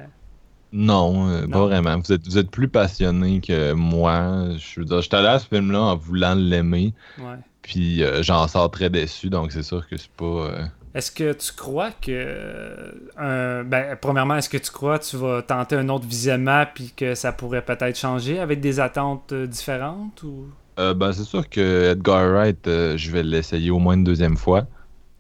Euh, 0.73 0.77
non, 0.77 1.29
euh, 1.29 1.47
pas 1.47 1.67
vraiment. 1.67 1.99
Vous 1.99 2.13
êtes, 2.13 2.27
vous 2.27 2.39
êtes 2.39 2.51
plus 2.51 2.69
passionné 2.69 3.41
que 3.41 3.73
moi. 3.73 4.49
Je 4.59 4.81
veux 4.81 4.87
dire, 4.87 5.01
j'étais 5.03 5.17
allé 5.17 5.29
à 5.29 5.39
ce 5.39 5.47
film-là 5.47 5.81
en 5.81 5.97
voulant 5.97 6.35
l'aimer. 6.35 6.95
Ouais. 7.19 7.37
Puis 7.63 8.03
euh, 8.03 8.23
j'en 8.23 8.47
sors 8.49 8.71
très 8.71 8.91
déçu, 8.91 9.31
donc 9.31 9.53
c'est 9.53 9.63
sûr 9.63 9.87
que 9.89 9.97
c'est 9.97 10.11
pas. 10.13 10.25
Euh, 10.25 10.65
est-ce 10.95 11.13
que 11.13 11.33
tu 11.33 11.53
crois 11.53 11.91
que. 11.91 12.95
ben, 13.17 13.97
premièrement, 14.01 14.37
est-ce 14.37 14.49
que 14.49 14.59
tu 14.59 14.71
crois 14.71 14.99
que 14.99 15.05
tu 15.05 15.17
vas 15.17 15.43
tenter 15.43 15.77
un 15.77 15.89
autre 15.89 16.07
visionnement 16.07 16.65
puis 16.73 16.93
que 16.97 17.15
ça 17.15 17.33
pourrait 17.33 17.65
peut-être 17.65 17.97
changer 17.97 18.41
avec 18.41 18.61
des 18.61 18.81
attentes 18.81 19.33
différentes 19.33 20.23
ou? 20.23 20.47
ben, 20.77 21.13
c'est 21.13 21.25
sûr 21.25 21.49
que 21.49 21.91
Edgar 21.93 22.33
Wright, 22.33 22.67
je 22.67 23.11
vais 23.11 23.23
l'essayer 23.23 23.71
au 23.71 23.79
moins 23.79 23.95
une 23.95 24.05
deuxième 24.05 24.37
fois. 24.37 24.67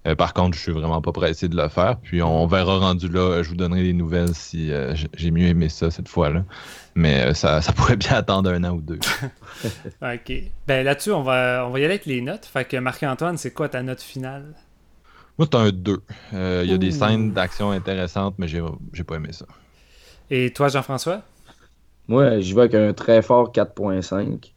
Euh, 0.07 0.14
par 0.14 0.32
contre, 0.32 0.57
je 0.57 0.62
suis 0.62 0.72
vraiment 0.72 1.03
pas 1.03 1.12
pressé 1.12 1.48
de 1.48 1.57
le 1.57 1.68
faire. 1.68 1.98
Puis 2.03 2.22
on 2.22 2.46
verra 2.46 2.78
rendu 2.78 3.09
là. 3.09 3.42
Je 3.42 3.48
vous 3.51 3.57
donnerai 3.57 3.82
des 3.82 3.92
nouvelles 3.92 4.34
si 4.34 4.72
euh, 4.72 4.94
j'ai 5.14 5.30
mieux 5.30 5.46
aimé 5.46 5.68
ça 5.68 5.90
cette 5.90 6.09
fois-là. 6.09 6.44
Mais 6.94 7.26
euh, 7.26 7.34
ça, 7.34 7.61
pourrait 7.76 7.96
bien 7.96 8.12
attendre 8.12 8.51
un 8.51 8.64
an 8.64 8.70
ou 8.70 8.80
deux. 8.80 8.98
ok. 10.03 10.32
Ben 10.66 10.84
là-dessus, 10.84 11.12
on 11.12 11.22
va, 11.22 11.66
on 11.66 11.70
va 11.70 11.80
y 11.80 11.84
aller 11.84 11.94
avec 11.94 12.07
les 12.07 12.22
notes. 12.22 12.46
Fait 12.46 12.64
que 12.64 12.76
Marc-Antoine, 12.78 13.36
c'est 13.36 13.53
quoi 13.53 13.68
ta 13.68 13.82
note 13.82 14.01
finale? 14.01 14.55
Moi, 15.38 15.48
c'est 15.51 15.59
un 15.59 15.70
2. 15.70 16.03
Il 16.32 16.70
y 16.70 16.74
a 16.74 16.78
des 16.78 16.90
scènes 16.90 17.32
d'action 17.32 17.70
intéressantes, 17.70 18.34
mais 18.38 18.46
j'ai 18.46 19.05
pas 19.05 19.16
aimé 19.16 19.32
ça. 19.32 19.46
Et 20.30 20.53
toi, 20.53 20.68
Jean-François? 20.68 21.22
Moi, 22.09 22.40
j'y 22.40 22.53
vais 22.53 22.62
avec 22.62 22.74
un 22.74 22.92
très 22.92 23.22
fort 23.22 23.51
4.5. 23.51 24.53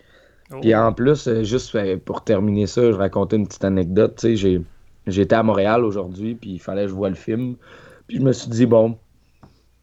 Puis 0.62 0.76
en 0.76 0.92
plus, 0.92 1.42
juste 1.44 1.78
pour 2.00 2.24
terminer 2.24 2.68
ça, 2.68 2.82
je 2.82 2.92
vais 2.92 2.98
raconter 2.98 3.38
une 3.38 3.48
petite 3.48 3.64
anecdote. 3.64 4.16
Tu 4.18 4.22
sais, 4.22 4.36
j'ai 4.36 4.62
J'étais 5.08 5.36
à 5.36 5.44
Montréal 5.44 5.84
aujourd'hui, 5.84 6.36
puis 6.36 6.52
il 6.52 6.60
fallait 6.60 6.84
que 6.84 6.90
je 6.90 6.94
voie 6.94 7.10
le 7.10 7.16
film. 7.16 7.56
Puis 8.08 8.18
je 8.18 8.22
me 8.22 8.32
suis 8.32 8.50
dit, 8.50 8.66
bon, 8.66 8.98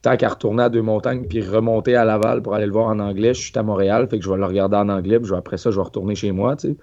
tant 0.02 0.16
qu'à 0.16 0.28
retourner 0.28 0.64
à 0.64 0.68
Deux-Montagnes, 0.68 1.26
puis 1.28 1.42
remonter 1.42 1.94
à 1.94 2.04
Laval 2.04 2.42
pour 2.42 2.54
aller 2.54 2.66
le 2.66 2.72
voir 2.72 2.86
en 2.86 2.98
anglais, 2.98 3.34
je 3.34 3.40
suis 3.40 3.58
à 3.58 3.62
Montréal, 3.62 4.08
fait 4.08 4.18
que 4.18 4.24
je 4.24 4.30
vais 4.30 4.36
le 4.36 4.44
regarder 4.44 4.76
en 4.76 4.88
anglais, 4.88 5.20
puis 5.20 5.32
après 5.34 5.58
ça, 5.58 5.70
je 5.70 5.76
vais 5.76 5.82
retourner 5.82 6.14
chez 6.14 6.32
moi, 6.32 6.56
tu 6.56 6.68
sais. 6.68 6.76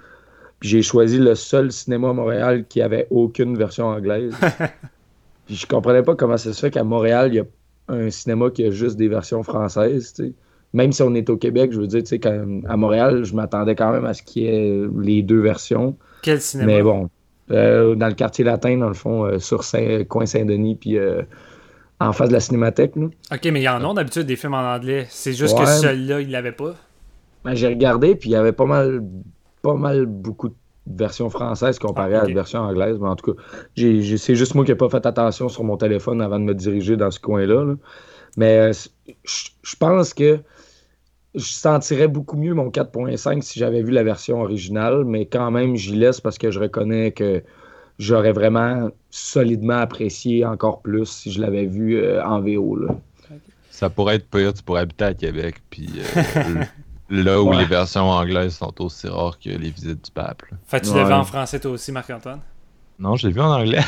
Puis 0.59 0.69
j'ai 0.69 0.81
choisi 0.81 1.19
le 1.19 1.35
seul 1.35 1.71
cinéma 1.71 2.09
à 2.09 2.13
Montréal 2.13 2.65
qui 2.67 2.81
avait 2.81 3.07
aucune 3.11 3.57
version 3.57 3.87
anglaise. 3.87 4.33
puis 5.45 5.55
je 5.55 5.67
comprenais 5.67 6.01
pas 6.01 6.15
comment 6.15 6.37
ça 6.37 6.51
se 6.51 6.59
fait 6.59 6.71
qu'à 6.71 6.83
Montréal, 6.83 7.29
il 7.31 7.35
y 7.35 7.39
a 7.39 7.45
un 7.89 8.09
cinéma 8.09 8.49
qui 8.49 8.63
a 8.65 8.71
juste 8.71 8.97
des 8.97 9.07
versions 9.07 9.43
françaises, 9.43 10.13
tu 10.13 10.25
sais. 10.25 10.33
Même 10.73 10.91
si 10.91 11.01
on 11.01 11.15
est 11.15 11.29
au 11.29 11.37
Québec, 11.37 11.71
je 11.71 11.79
veux 11.79 11.87
dire, 11.87 12.03
tu 12.03 12.17
sais, 12.17 12.21
à 12.27 12.77
Montréal, 12.77 13.23
je 13.23 13.33
m'attendais 13.33 13.73
quand 13.73 13.91
même 13.91 14.05
à 14.05 14.13
ce 14.13 14.21
qu'il 14.21 14.43
y 14.43 14.47
ait 14.47 14.87
les 14.99 15.23
deux 15.23 15.39
versions. 15.39 15.95
Quel 16.21 16.41
cinéma? 16.41 16.67
Mais 16.67 16.83
bon, 16.83 17.09
euh, 17.51 17.95
dans 17.95 18.07
le 18.07 18.13
quartier 18.13 18.43
latin, 18.43 18.77
dans 18.77 18.87
le 18.87 18.93
fond, 18.93 19.25
euh, 19.25 19.39
sur 19.39 19.63
Saint, 19.63 20.03
coin 20.03 20.25
Saint-Denis, 20.25 20.75
puis 20.75 20.97
euh, 20.97 21.21
en 21.99 22.11
face 22.11 22.27
de 22.29 22.33
la 22.33 22.39
cinémathèque. 22.39 22.95
Ok, 22.97 23.45
mais 23.45 23.61
il 23.61 23.63
y 23.63 23.69
en 23.69 23.89
a 23.89 23.93
d'habitude 23.93 24.23
des 24.23 24.35
films 24.35 24.53
en 24.53 24.75
anglais. 24.75 25.07
C'est 25.09 25.33
juste 25.33 25.57
que 25.57 25.65
celui-là, 25.65 26.21
il 26.21 26.31
l'avait 26.31 26.51
pas? 26.51 26.75
Ben, 27.45 27.55
j'ai 27.55 27.67
regardé, 27.67 28.15
puis 28.15 28.29
il 28.29 28.33
y 28.33 28.35
avait 28.35 28.51
pas 28.51 28.65
mal, 28.65 29.01
pas 29.61 29.75
mal 29.75 30.05
beaucoup 30.05 30.49
de 30.49 30.55
versions 30.87 31.29
françaises 31.29 31.79
comparées 31.79 32.15
ah, 32.15 32.23
à 32.23 32.27
la 32.27 32.33
version 32.33 32.59
anglaise. 32.59 32.97
Mais 32.99 33.07
en 33.07 33.15
tout 33.15 33.33
cas, 33.33 33.41
c'est 33.75 34.35
juste 34.35 34.53
moi 34.55 34.65
qui 34.65 34.71
n'ai 34.71 34.77
pas 34.77 34.89
fait 34.89 35.05
attention 35.05 35.47
sur 35.47 35.63
mon 35.63 35.77
téléphone 35.77 36.21
avant 36.21 36.39
de 36.39 36.45
me 36.45 36.53
diriger 36.53 36.97
dans 36.97 37.11
ce 37.11 37.19
coin-là. 37.19 37.75
Mais 38.35 38.71
je 38.73 39.75
pense 39.79 40.13
que 40.13 40.39
je 41.37 41.51
sentirais 41.51 42.07
beaucoup 42.07 42.35
mieux 42.35 42.53
mon 42.53 42.69
4.5 42.69 43.41
si 43.41 43.59
j'avais 43.59 43.81
vu 43.81 43.91
la 43.91 44.03
version 44.03 44.41
originale, 44.41 45.05
mais 45.05 45.25
quand 45.25 45.51
même, 45.51 45.75
j'y 45.75 45.95
laisse 45.95 46.19
parce 46.19 46.37
que 46.37 46.51
je 46.51 46.59
reconnais 46.59 47.11
que 47.11 47.43
j'aurais 47.99 48.31
vraiment 48.31 48.89
solidement 49.09 49.77
apprécié 49.77 50.45
encore 50.45 50.81
plus 50.81 51.05
si 51.05 51.31
je 51.31 51.41
l'avais 51.41 51.65
vu 51.65 51.97
euh, 51.97 52.23
en 52.23 52.41
VO. 52.41 52.87
Ça 53.69 53.89
pourrait 53.89 54.15
être 54.15 54.29
pire, 54.29 54.53
tu 54.53 54.63
pourrais 54.63 54.81
habiter 54.81 55.05
à 55.05 55.13
Québec, 55.13 55.57
puis 55.69 55.89
euh, 55.97 56.63
là 57.09 57.41
où 57.41 57.51
les 57.51 57.65
versions 57.65 58.09
anglaises 58.09 58.55
sont 58.55 58.73
aussi 58.81 59.07
rares 59.07 59.37
que 59.39 59.49
les 59.49 59.69
visites 59.69 60.05
du 60.05 60.11
pape. 60.11 60.43
Fait 60.65 60.81
tu 60.81 60.93
l'as 60.93 61.03
vu 61.03 61.13
en 61.13 61.23
français 61.23 61.59
toi 61.59 61.71
aussi, 61.71 61.91
Marc-Antoine? 61.91 62.41
Non, 62.99 63.15
je 63.15 63.27
l'ai 63.27 63.33
vu 63.33 63.41
en 63.41 63.51
anglais. 63.51 63.83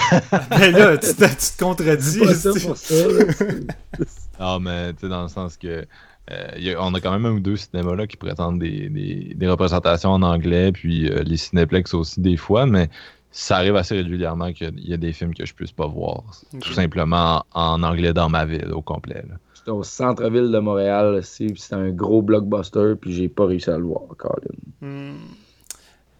mais 0.51 0.71
là, 0.71 0.97
tu, 0.97 1.15
te 1.15 1.59
contredis. 1.59 2.19
C'est 2.19 2.33
ça 2.35 2.67
pour 2.67 2.77
ça. 2.77 2.95
non, 4.39 4.59
mais 4.59 4.93
tu 4.93 4.99
sais, 5.01 5.09
dans 5.09 5.23
le 5.23 5.29
sens 5.29 5.57
que 5.57 5.87
euh, 6.29 6.75
on 6.79 6.93
a 6.93 7.01
quand 7.01 7.11
même 7.11 7.25
un 7.25 7.31
ou 7.31 7.39
deux 7.39 7.57
cinémas 7.57 8.05
qui 8.07 8.17
présentent 8.17 8.59
des, 8.59 9.35
représentations 9.47 10.11
en 10.11 10.21
anglais, 10.21 10.71
puis 10.71 11.09
euh, 11.09 11.23
les 11.23 11.37
cinéplex 11.37 11.93
aussi 11.93 12.21
des 12.21 12.37
fois, 12.37 12.65
mais 12.65 12.89
ça 13.31 13.57
arrive 13.57 13.75
assez 13.75 13.95
régulièrement 13.95 14.53
qu'il 14.53 14.79
y 14.79 14.93
a 14.93 14.97
des 14.97 15.13
films 15.13 15.33
que 15.33 15.45
je 15.45 15.53
puisse 15.53 15.71
pas 15.71 15.87
voir. 15.87 16.23
Tout 16.61 16.73
simplement 16.73 17.45
en, 17.53 17.81
anglais 17.83 18.13
dans 18.13 18.29
ma 18.29 18.45
ville 18.45 18.71
au 18.71 18.81
complet. 18.81 19.23
C'était 19.53 19.71
au 19.71 19.83
centre-ville 19.83 20.51
de 20.51 20.59
Montréal, 20.59 21.19
c'était 21.23 21.75
un 21.75 21.89
gros 21.89 22.21
blockbuster, 22.21 22.93
puis 22.99 23.13
j'ai 23.13 23.29
pas 23.29 23.45
réussi 23.45 23.69
à 23.69 23.77
le 23.77 23.85
voir, 23.85 24.03
Colin. 24.17 24.33
Hmm. 24.81 25.17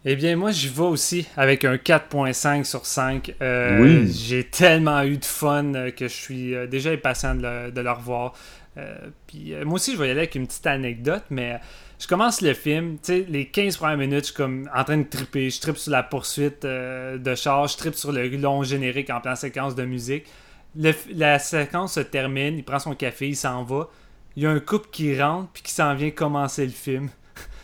Eh 0.06 0.16
bien, 0.16 0.34
moi, 0.34 0.50
j'y 0.50 0.68
vais 0.68 0.82
aussi 0.82 1.26
avec 1.36 1.62
un 1.66 1.74
4.5 1.74 2.64
sur 2.64 2.86
5. 2.86 3.34
Euh, 3.42 3.82
oui. 3.82 4.10
J'ai 4.10 4.44
tellement 4.44 5.02
eu 5.02 5.18
de 5.18 5.24
fun 5.26 5.90
que 5.94 6.08
je 6.08 6.14
suis 6.14 6.54
déjà 6.70 6.90
impatient 6.90 7.34
de 7.34 7.42
le, 7.42 7.70
de 7.70 7.80
le 7.82 7.90
revoir. 7.90 8.32
Euh, 8.80 9.10
euh, 9.34 9.64
moi 9.64 9.74
aussi, 9.74 9.92
je 9.92 9.98
vais 9.98 10.08
y 10.08 10.10
aller 10.10 10.20
avec 10.20 10.34
une 10.34 10.46
petite 10.46 10.66
anecdote, 10.66 11.24
mais 11.30 11.60
je 11.98 12.06
commence 12.06 12.40
le 12.40 12.54
film, 12.54 12.94
tu 12.94 13.12
sais, 13.12 13.26
les 13.28 13.46
15 13.46 13.76
premières 13.76 13.98
minutes, 13.98 14.20
je 14.20 14.24
suis 14.26 14.34
comme 14.34 14.68
en 14.74 14.84
train 14.84 14.98
de 14.98 15.08
triper. 15.08 15.50
Je 15.50 15.60
tripe 15.60 15.76
sur 15.76 15.92
la 15.92 16.02
poursuite 16.02 16.64
euh, 16.64 17.18
de 17.18 17.34
char, 17.34 17.66
je 17.68 17.76
tripe 17.76 17.94
sur 17.94 18.12
le 18.12 18.28
long 18.28 18.62
générique 18.62 19.10
en 19.10 19.20
plein 19.20 19.36
séquence 19.36 19.74
de 19.74 19.84
musique. 19.84 20.26
la 20.74 21.38
séquence 21.38 21.94
se 21.94 22.00
termine, 22.00 22.58
il 22.58 22.64
prend 22.64 22.78
son 22.78 22.94
café, 22.94 23.28
il 23.28 23.36
s'en 23.36 23.64
va. 23.64 23.88
Il 24.36 24.44
y 24.44 24.46
a 24.46 24.50
un 24.50 24.60
couple 24.60 24.88
qui 24.90 25.20
rentre 25.20 25.50
puis 25.52 25.62
qui 25.62 25.72
s'en 25.72 25.94
vient 25.94 26.10
commencer 26.10 26.64
le 26.64 26.72
film. 26.72 27.08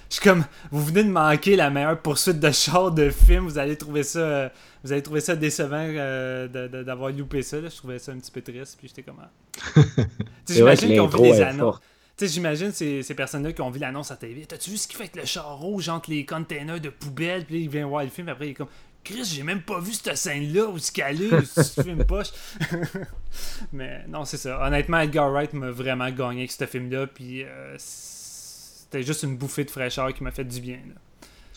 Je 0.09 0.15
suis 0.15 0.23
comme, 0.23 0.45
vous 0.71 0.85
venez 0.85 1.05
de 1.05 1.11
manquer 1.11 1.57
la 1.57 1.71
meilleure 1.71 2.01
poursuite 2.01 2.39
de 2.39 2.51
char 2.51 2.93
de 2.93 3.11
film, 3.11 3.45
vous 3.45 3.59
allez 3.59 3.77
trouver 3.77 4.03
ça, 4.03 4.53
vous 4.85 4.93
allez 4.93 5.03
trouver 5.03 5.21
ça 5.21 5.35
décevant 5.35 5.87
d'avoir 6.85 7.11
loupé 7.11 7.43
ça. 7.43 7.61
Je 7.61 7.77
trouvais 7.77 7.99
ça 7.99 8.13
un 8.13 8.19
petit 8.19 8.31
peu 8.31 8.43
triste, 8.43 8.77
puis 8.79 8.89
j'étais 8.89 9.03
comme. 9.03 9.21
J'imagine 10.49 10.89
qu'ils 10.89 11.01
ont 11.01 11.07
vu 11.07 11.23
les 11.23 11.41
annonces. 11.41 11.81
J'imagine 12.19 12.73
ces, 12.73 13.03
ces 13.03 13.15
personnes-là 13.15 13.53
qui 13.53 13.61
ont 13.61 13.71
vu 13.71 13.79
l'annonce 13.79 14.11
à 14.11 14.17
TV. 14.17 14.47
T'as-tu 14.47 14.71
vu 14.71 14.79
ce 14.79 14.89
qu'il 14.89 14.97
fait 14.97 15.05
avec 15.05 15.17
le 15.17 15.27
char 15.27 15.59
rouge 15.59 15.91
entre 15.91 16.09
les 16.09 16.25
containers 16.25 16.81
de 16.81 16.89
poubelle? 16.89 17.45
Puis 17.45 17.57
là, 17.57 17.61
il 17.65 17.69
vient 17.69 17.87
voir 17.87 18.05
le 18.05 18.09
film. 18.09 18.29
Après, 18.31 18.47
il 18.47 18.51
est 18.53 18.55
comme 18.55 18.69
Chris, 19.07 19.25
j'ai 19.25 19.45
même 19.45 19.63
pas 19.63 19.79
vu 19.79 19.93
cette 19.93 20.17
scène-là 20.17 20.67
où 20.67 20.79
ce 20.79 20.91
qu'elle 20.91 21.23
est, 21.23 21.45
ce 21.45 21.81
film 21.81 22.05
poche. 22.05 22.33
Mais 23.73 24.05
non, 24.09 24.25
c'est 24.25 24.37
ça. 24.37 24.67
Honnêtement, 24.67 24.99
Edgar 24.99 25.31
Wright 25.31 25.53
m'a 25.53 25.71
vraiment 25.71 26.11
gagné 26.11 26.41
avec 26.41 26.51
ce 26.51 26.67
film-là. 26.67 27.07
Puis 27.07 27.45
euh, 27.45 27.77
c'était 28.91 29.03
juste 29.03 29.23
une 29.25 29.37
bouffée 29.37 29.65
de 29.65 29.71
fraîcheur 29.71 30.13
qui 30.15 30.23
m'a 30.23 30.31
fait 30.31 30.45
du 30.45 30.61
bien. 30.61 30.79
Là 30.87 30.95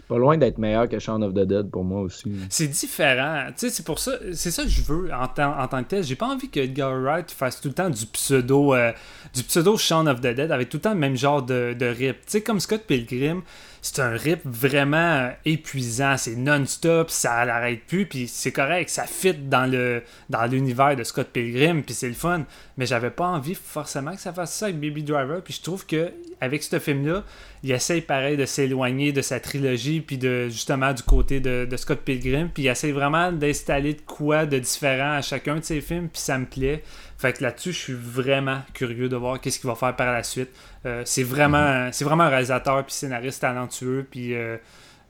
pas 0.09 0.17
loin 0.17 0.37
d'être 0.37 0.57
meilleur 0.57 0.89
que 0.89 0.97
Shaun 0.97 1.21
of 1.21 1.35
the 1.35 1.45
Dead 1.45 1.69
pour 1.69 1.83
moi 1.83 2.01
aussi. 2.01 2.31
C'est 2.49 2.67
différent. 2.67 3.45
Tu 3.49 3.53
sais, 3.57 3.69
c'est 3.69 3.85
pour 3.85 3.99
ça, 3.99 4.13
c'est 4.33 4.49
ça 4.49 4.63
que 4.63 4.69
je 4.69 4.81
veux 4.81 5.11
en, 5.13 5.25
en 5.25 5.67
tant 5.67 5.83
que 5.83 5.89
tel. 5.89 6.03
J'ai 6.03 6.15
pas 6.15 6.25
envie 6.25 6.49
que 6.49 6.59
Edgar 6.59 6.99
Wright 6.99 7.29
fasse 7.29 7.61
tout 7.61 7.67
le 7.67 7.75
temps 7.75 7.91
du 7.91 8.07
pseudo, 8.07 8.73
euh, 8.73 8.91
du 9.35 9.43
pseudo 9.43 9.77
Shaun 9.77 10.07
of 10.07 10.19
the 10.19 10.33
Dead 10.33 10.51
avec 10.51 10.69
tout 10.69 10.77
le 10.77 10.81
temps 10.81 10.93
le 10.93 10.99
même 10.99 11.15
genre 11.15 11.43
de, 11.43 11.75
rip. 11.79 12.17
Tu 12.17 12.23
sais, 12.25 12.41
comme 12.41 12.59
Scott 12.59 12.81
Pilgrim, 12.87 13.43
c'est 13.83 13.99
un 13.99 14.09
rip 14.09 14.41
vraiment 14.45 15.29
épuisant. 15.45 16.17
C'est 16.17 16.35
non-stop, 16.35 17.11
ça 17.11 17.45
n'arrête 17.45 17.85
plus, 17.85 18.07
puis 18.07 18.27
c'est 18.27 18.51
correct, 18.51 18.89
ça 18.89 19.03
fit 19.03 19.35
dans 19.35 19.71
le 19.71 20.01
dans 20.29 20.45
l'univers 20.45 20.95
de 20.95 21.03
Scott 21.03 21.27
Pilgrim, 21.31 21.83
puis 21.83 21.93
c'est 21.93 22.07
le 22.07 22.15
fun. 22.15 22.45
Mais 22.77 22.87
j'avais 22.87 23.11
pas 23.11 23.27
envie 23.27 23.53
forcément 23.53 24.15
que 24.15 24.21
ça 24.21 24.33
fasse 24.33 24.55
ça 24.55 24.65
avec 24.65 24.79
Baby 24.79 25.03
Driver, 25.03 25.43
puis 25.43 25.53
je 25.53 25.61
trouve 25.61 25.85
que 25.85 26.11
avec 26.41 26.63
ce 26.63 26.79
film-là, 26.79 27.23
il 27.63 27.71
essaye 27.71 28.01
pareil 28.01 28.37
de 28.37 28.45
s'éloigner 28.45 29.11
de 29.11 29.21
sa 29.21 29.39
trilogie, 29.39 29.98
puis 30.01 30.17
de 30.17 30.49
justement 30.49 30.93
du 30.93 31.03
côté 31.03 31.39
de, 31.39 31.67
Scott 31.77 31.99
Pilgrim, 31.99 32.49
puis 32.49 32.63
il 32.63 32.67
essaye 32.67 32.91
vraiment 32.91 33.31
d'installer 33.31 33.93
de 33.93 34.01
quoi 34.01 34.45
de 34.45 34.59
différent 34.59 35.13
à 35.13 35.21
chacun 35.21 35.55
de 35.55 35.63
ses 35.63 35.81
films, 35.81 36.09
puis 36.09 36.21
ça 36.21 36.37
me 36.37 36.45
plaît. 36.45 36.83
Fait 37.17 37.33
que 37.33 37.43
là-dessus, 37.43 37.73
je 37.73 37.77
suis 37.77 37.93
vraiment 37.93 38.59
curieux 38.73 39.09
de 39.09 39.15
voir 39.15 39.41
qu'est-ce 39.41 39.59
qu'il 39.59 39.69
va 39.69 39.75
faire 39.75 39.95
par 39.95 40.13
la 40.13 40.23
suite. 40.23 40.49
Euh, 40.85 41.01
c'est 41.05 41.23
vraiment, 41.23 41.85
mhm. 41.85 41.93
c'est 41.93 42.05
vraiment 42.05 42.23
un 42.23 42.29
réalisateur 42.29 42.85
puis 42.85 42.93
scénariste 42.93 43.41
talentueux, 43.41 44.07
puis 44.09 44.33
euh, 44.33 44.57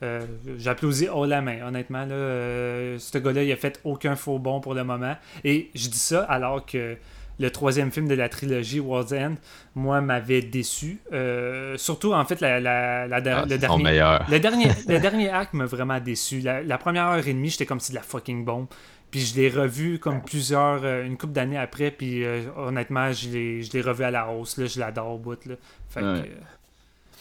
euh, 0.02 0.26
j'applaudis 0.58 1.08
haut 1.10 1.26
la 1.26 1.42
main, 1.42 1.68
honnêtement. 1.68 2.06
Là, 2.06 2.98
ce 2.98 3.18
gars-là, 3.18 3.44
il 3.44 3.52
a 3.52 3.56
fait 3.56 3.80
aucun 3.84 4.16
faux 4.16 4.40
bon 4.40 4.60
pour 4.60 4.74
le 4.74 4.84
moment. 4.84 5.16
Et 5.44 5.70
je 5.76 5.88
dis 5.88 6.00
ça 6.00 6.24
alors 6.24 6.66
que 6.66 6.98
le 7.40 7.50
troisième 7.52 7.92
film 7.92 8.08
de 8.08 8.16
la 8.16 8.28
trilogie 8.30 8.80
World's 8.80 9.14
End, 9.14 9.36
moi, 9.76 10.02
m'avait 10.02 10.42
déçu. 10.42 11.00
Euh, 11.14 11.78
surtout, 11.78 12.14
en 12.14 12.26
fait, 12.26 12.42
la, 12.42 12.60
la, 12.60 13.08
la, 13.08 13.16
Ah, 13.18 13.46
le, 13.50 13.58
dernier, 13.58 13.84
meilleur. 13.84 14.26
le, 14.30 14.40
dernier, 14.40 14.68
le 14.88 15.00
dernier 15.00 15.30
acte 15.30 15.54
m'a 15.54 15.66
vraiment 15.66 16.00
déçu. 16.00 16.40
La, 16.42 16.62
la 16.62 16.78
première 16.78 17.06
heure 17.08 17.28
et 17.28 17.34
demie, 17.34 17.50
j'étais 17.50 17.66
comme 17.66 17.80
si 17.80 17.92
de 17.92 17.96
la 17.98 18.04
fucking 18.04 18.44
bombe. 18.46 18.68
Puis 19.12 19.22
je 19.22 19.36
l'ai 19.38 19.50
revu 19.50 19.98
comme 19.98 20.22
plusieurs, 20.22 20.82
euh, 20.84 21.04
une 21.04 21.18
couple 21.18 21.34
d'années 21.34 21.58
après, 21.58 21.90
puis 21.90 22.24
euh, 22.24 22.42
honnêtement, 22.58 23.12
je 23.12 23.30
l'ai 23.30 23.64
je 23.64 23.72
l'ai 23.74 23.82
revu 23.82 24.04
à 24.04 24.12
la 24.12 24.30
hausse, 24.30 24.58
là, 24.58 24.68
je 24.68 24.80
l'adore 24.80 25.16
au 25.16 25.18
bout, 25.18 25.44
là. 25.48 25.56
Fait 25.90 26.02
que, 26.02 26.06
Ouais. 26.06 26.20
euh, 26.20 26.26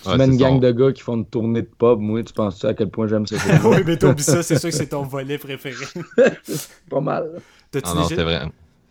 Tu 0.02 0.08
Ouais, 0.10 0.16
mets 0.18 0.26
une 0.26 0.36
gang 0.36 0.52
son- 0.52 0.58
de 0.58 0.70
gars 0.70 0.92
qui 0.92 1.00
font 1.02 1.16
une 1.16 1.24
tournée 1.26 1.62
de 1.62 1.66
pub, 1.78 1.98
moi, 1.98 2.22
tu 2.22 2.32
penses-tu 2.34 2.66
à 2.66 2.74
quel 2.74 2.88
point 2.90 3.06
j'aime 3.08 3.26
ce 3.26 3.34
film? 3.38 3.58
oui, 3.64 3.78
mais 3.86 3.96
t'oublies 3.96 4.22
ça, 4.22 4.42
c'est 4.42 4.58
sûr 4.58 4.68
que 4.70 4.76
c'est 4.76 4.88
ton 4.88 5.02
volet 5.02 5.38
préféré. 5.38 5.86
Pas 6.90 7.00
mal. 7.00 7.40
T'as-tu 7.70 7.88
Ah 7.90 7.94
non, 7.94 8.02
déjà- 8.02 8.16
c'est 8.16 8.22
vrai. 8.22 8.42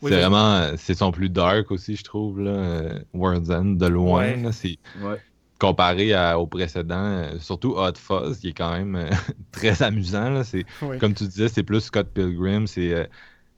Oui, 0.02 0.12
c'est 0.12 0.20
vraiment, 0.20 0.68
c'est 0.78 0.94
son 0.94 1.12
plus 1.12 1.30
dark 1.30 1.72
aussi, 1.72 1.96
je 1.96 2.04
trouve, 2.04 2.40
là, 2.42 2.52
euh, 2.52 3.00
World's 3.14 3.50
End, 3.50 3.66
de 3.66 3.88
loin. 3.88 4.20
Ouais. 4.20 4.38
là, 4.42 4.52
c'est 4.52 4.78
Ouais. 5.02 5.20
comparé 5.60 6.14
à- 6.14 6.38
au 6.40 6.46
précédent, 6.46 6.96
euh, 7.04 7.40
surtout 7.40 7.74
Hot 7.78 7.96
Fuzz, 7.96 8.38
qui 8.40 8.50
est 8.50 8.54
quand 8.54 8.72
même 8.74 8.96
euh, 8.96 9.10
très 9.52 9.82
amusant. 9.82 10.30
Là, 10.30 10.44
c'est, 10.44 10.66
Ouais. 10.84 10.98
Comme 11.00 11.14
tu 11.14 11.24
disais, 11.24 11.48
c'est 11.48 11.64
plus 11.64 11.82
Scott 11.82 12.10
Pilgrim. 12.14 12.68
C'est, 12.68 12.94
euh, 12.94 13.06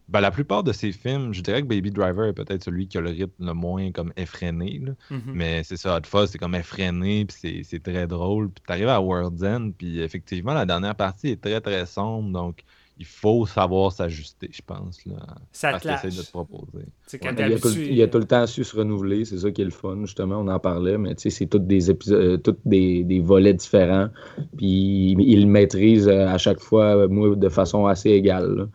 ben, 0.08 0.22
la 0.22 0.32
plupart 0.32 0.64
de 0.64 0.72
ses 0.72 0.92
films, 0.92 1.34
je 1.34 1.42
dirais 1.42 1.62
que 1.62 1.68
Baby 1.68 1.92
Driver 1.92 2.26
est 2.28 2.34
peut-être 2.34 2.64
celui 2.64 2.88
qui 2.88 2.98
a 2.98 3.02
le 3.02 3.10
rythme 3.10 3.46
le 3.46 3.54
moins 3.54 3.92
comme 3.92 4.12
effréné. 4.18 4.80
là. 4.84 4.94
Mhm. 5.12 5.22
Mais 5.34 5.64
c'est 5.64 5.78
ça, 5.78 5.98
Hot 5.98 6.06
Fuzz, 6.08 6.30
c'est 6.32 6.38
comme 6.40 6.56
effréné, 6.56 7.26
puis 7.26 7.38
c'est, 7.40 7.62
c'est 7.64 7.84
très 7.84 8.08
drôle. 8.08 8.50
Puis 8.50 8.64
t'arrives 8.66 8.88
à 8.88 9.02
World's 9.02 9.44
End, 9.44 9.72
puis 9.78 10.00
effectivement, 10.02 10.54
la 10.54 10.66
dernière 10.66 10.96
partie 10.96 11.28
est 11.30 11.42
très 11.42 11.60
très 11.62 11.86
sombre, 11.86 12.32
donc 12.32 12.64
il 13.00 13.06
faut 13.08 13.46
savoir 13.48 13.92
s'ajuster, 13.94 14.50
je 14.54 14.62
pense, 14.62 15.06
là, 15.06 15.18
Ça 15.52 15.72
à 15.72 15.74
te 15.74 15.80
ce 15.80 15.86
qu'il 15.86 15.94
essaie 15.94 16.10
lâche. 16.10 16.18
de 16.18 16.22
te 16.24 16.30
proposer. 16.32 16.86
Ouais, 17.22 17.36
il, 17.38 17.54
a 17.54 17.60
tout, 17.60 17.70
habitué, 17.70 17.94
il 17.94 18.02
a 18.02 18.08
tout 18.08 18.20
le 18.20 18.26
temps 18.28 18.46
su 18.48 18.64
se 18.64 18.76
renouveler, 18.78 19.26
c'est 19.26 19.40
ça 19.40 19.52
qui 19.52 19.62
est 19.62 19.66
le 19.66 19.72
fun, 19.72 19.98
justement, 20.02 20.38
on 20.40 20.48
en 20.48 20.60
parlait, 20.60 20.98
mais 20.98 21.16
tu 21.16 21.24
sais, 21.24 21.30
c'est 21.32 21.48
tous 21.48 21.60
des 21.60 21.90
épisodes, 21.92 22.22
euh, 22.22 22.38
tous 22.38 22.58
des, 22.66 23.04
des 23.04 23.20
volets 23.22 23.54
différents, 23.54 24.10
puis 24.58 25.12
il, 25.14 25.42
le 25.42 25.48
maîtrise 25.48 26.08
euh, 26.08 26.28
à 26.28 26.38
chaque 26.38 26.60
fois, 26.60 26.96
euh, 26.98 27.08
moi, 27.10 27.36
de 27.36 27.50
façon 27.50 27.88
assez 27.88 28.10
égale. 28.12 28.56
là. 28.56 28.66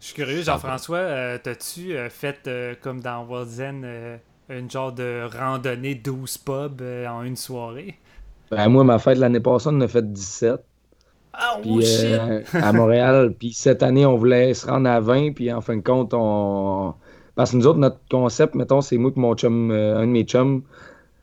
Je 0.00 0.06
suis 0.06 0.14
curieux, 0.14 0.42
Jean-François, 0.42 0.98
euh, 0.98 1.38
t'as-tu 1.42 1.92
euh, 1.96 2.08
fait, 2.10 2.46
euh, 2.46 2.74
comme 2.80 3.00
dans 3.00 3.26
euh, 3.32 4.18
une 4.48 4.70
genre 4.70 4.92
de 4.92 5.24
randonnée 5.36 5.94
12 5.96 6.38
pubs 6.38 6.80
euh, 6.82 7.06
en 7.08 7.22
une 7.24 7.36
soirée? 7.36 7.98
Ben, 8.50 8.68
moi, 8.68 8.84
ma 8.84 8.98
fête 8.98 9.18
l'année 9.18 9.40
passée, 9.40 9.68
on 9.68 9.76
en 9.76 9.80
a 9.82 9.88
fait 9.88 10.10
17. 10.12 10.60
Ah, 11.40 11.58
Puis, 11.62 11.70
oh 11.76 11.80
euh, 11.82 12.42
à 12.54 12.72
Montréal. 12.72 13.34
Puis 13.38 13.52
cette 13.52 13.82
année, 13.82 14.04
on 14.04 14.16
voulait 14.16 14.54
se 14.54 14.66
rendre 14.66 14.88
à 14.90 15.00
20. 15.00 15.32
Puis 15.32 15.52
en 15.52 15.60
fin 15.60 15.76
de 15.76 15.82
compte, 15.82 16.12
on. 16.14 16.94
Parce 17.34 17.52
que 17.52 17.56
nous 17.56 17.66
autres, 17.68 17.78
notre 17.78 18.00
concept, 18.10 18.54
mettons, 18.56 18.80
c'est 18.80 18.98
moi 18.98 19.12
que 19.12 19.20
mon 19.20 19.34
chum, 19.34 19.70
euh, 19.70 19.98
un 19.98 20.06
de 20.06 20.10
mes 20.12 20.24
chums, 20.24 20.62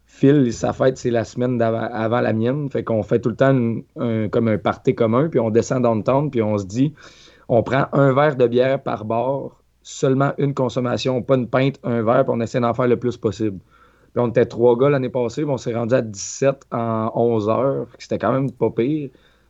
Phil, 0.06 0.54
sa 0.54 0.72
fête, 0.72 0.98
c'est 0.98 1.10
la 1.12 1.26
semaine 1.26 1.62
avant 1.62 2.22
la 2.22 2.32
mienne. 2.32 2.70
Fait 2.70 2.84
qu'on 2.86 3.04
fait 3.04 3.20
tout 3.20 3.28
le 3.30 3.36
temps 3.36 3.52
une- 3.52 3.84
un- 4.00 4.30
comme 4.30 4.48
un 4.48 4.58
party 4.58 4.96
commun. 4.96 5.28
Puis 5.30 5.40
on 5.42 5.50
descend 5.50 5.84
downtown. 5.84 6.32
Puis 6.32 6.42
on 6.42 6.58
se 6.58 6.66
dit, 6.66 6.94
on 7.50 7.62
prend 7.64 7.88
un 7.92 8.14
verre 8.14 8.38
de 8.38 8.48
bière 8.48 8.82
par 8.82 9.04
bar, 9.04 9.62
seulement 9.82 10.32
une 10.38 10.54
consommation, 10.54 11.22
pas 11.22 11.36
une 11.36 11.50
pinte, 11.50 11.80
un 11.84 12.02
verre. 12.02 12.24
Puis 12.24 12.34
on 12.34 12.40
essaie 12.40 12.62
d'en 12.62 12.74
faire 12.74 12.88
le 12.88 12.98
plus 12.98 13.18
possible. 13.18 13.60
Puis 14.14 14.24
on 14.24 14.30
était 14.30 14.46
trois 14.46 14.78
gars 14.78 14.90
l'année 14.90 15.10
passée. 15.10 15.42
Puis 15.42 15.52
on 15.52 15.58
s'est 15.58 15.76
rendu 15.76 15.94
à 15.96 16.02
17 16.02 16.62
en 16.72 17.12
11 17.14 17.50
heures. 17.50 17.88
C'était 18.00 18.18
quand 18.20 18.32
même 18.32 18.50
pas 18.52 18.70
pire. 18.70 19.10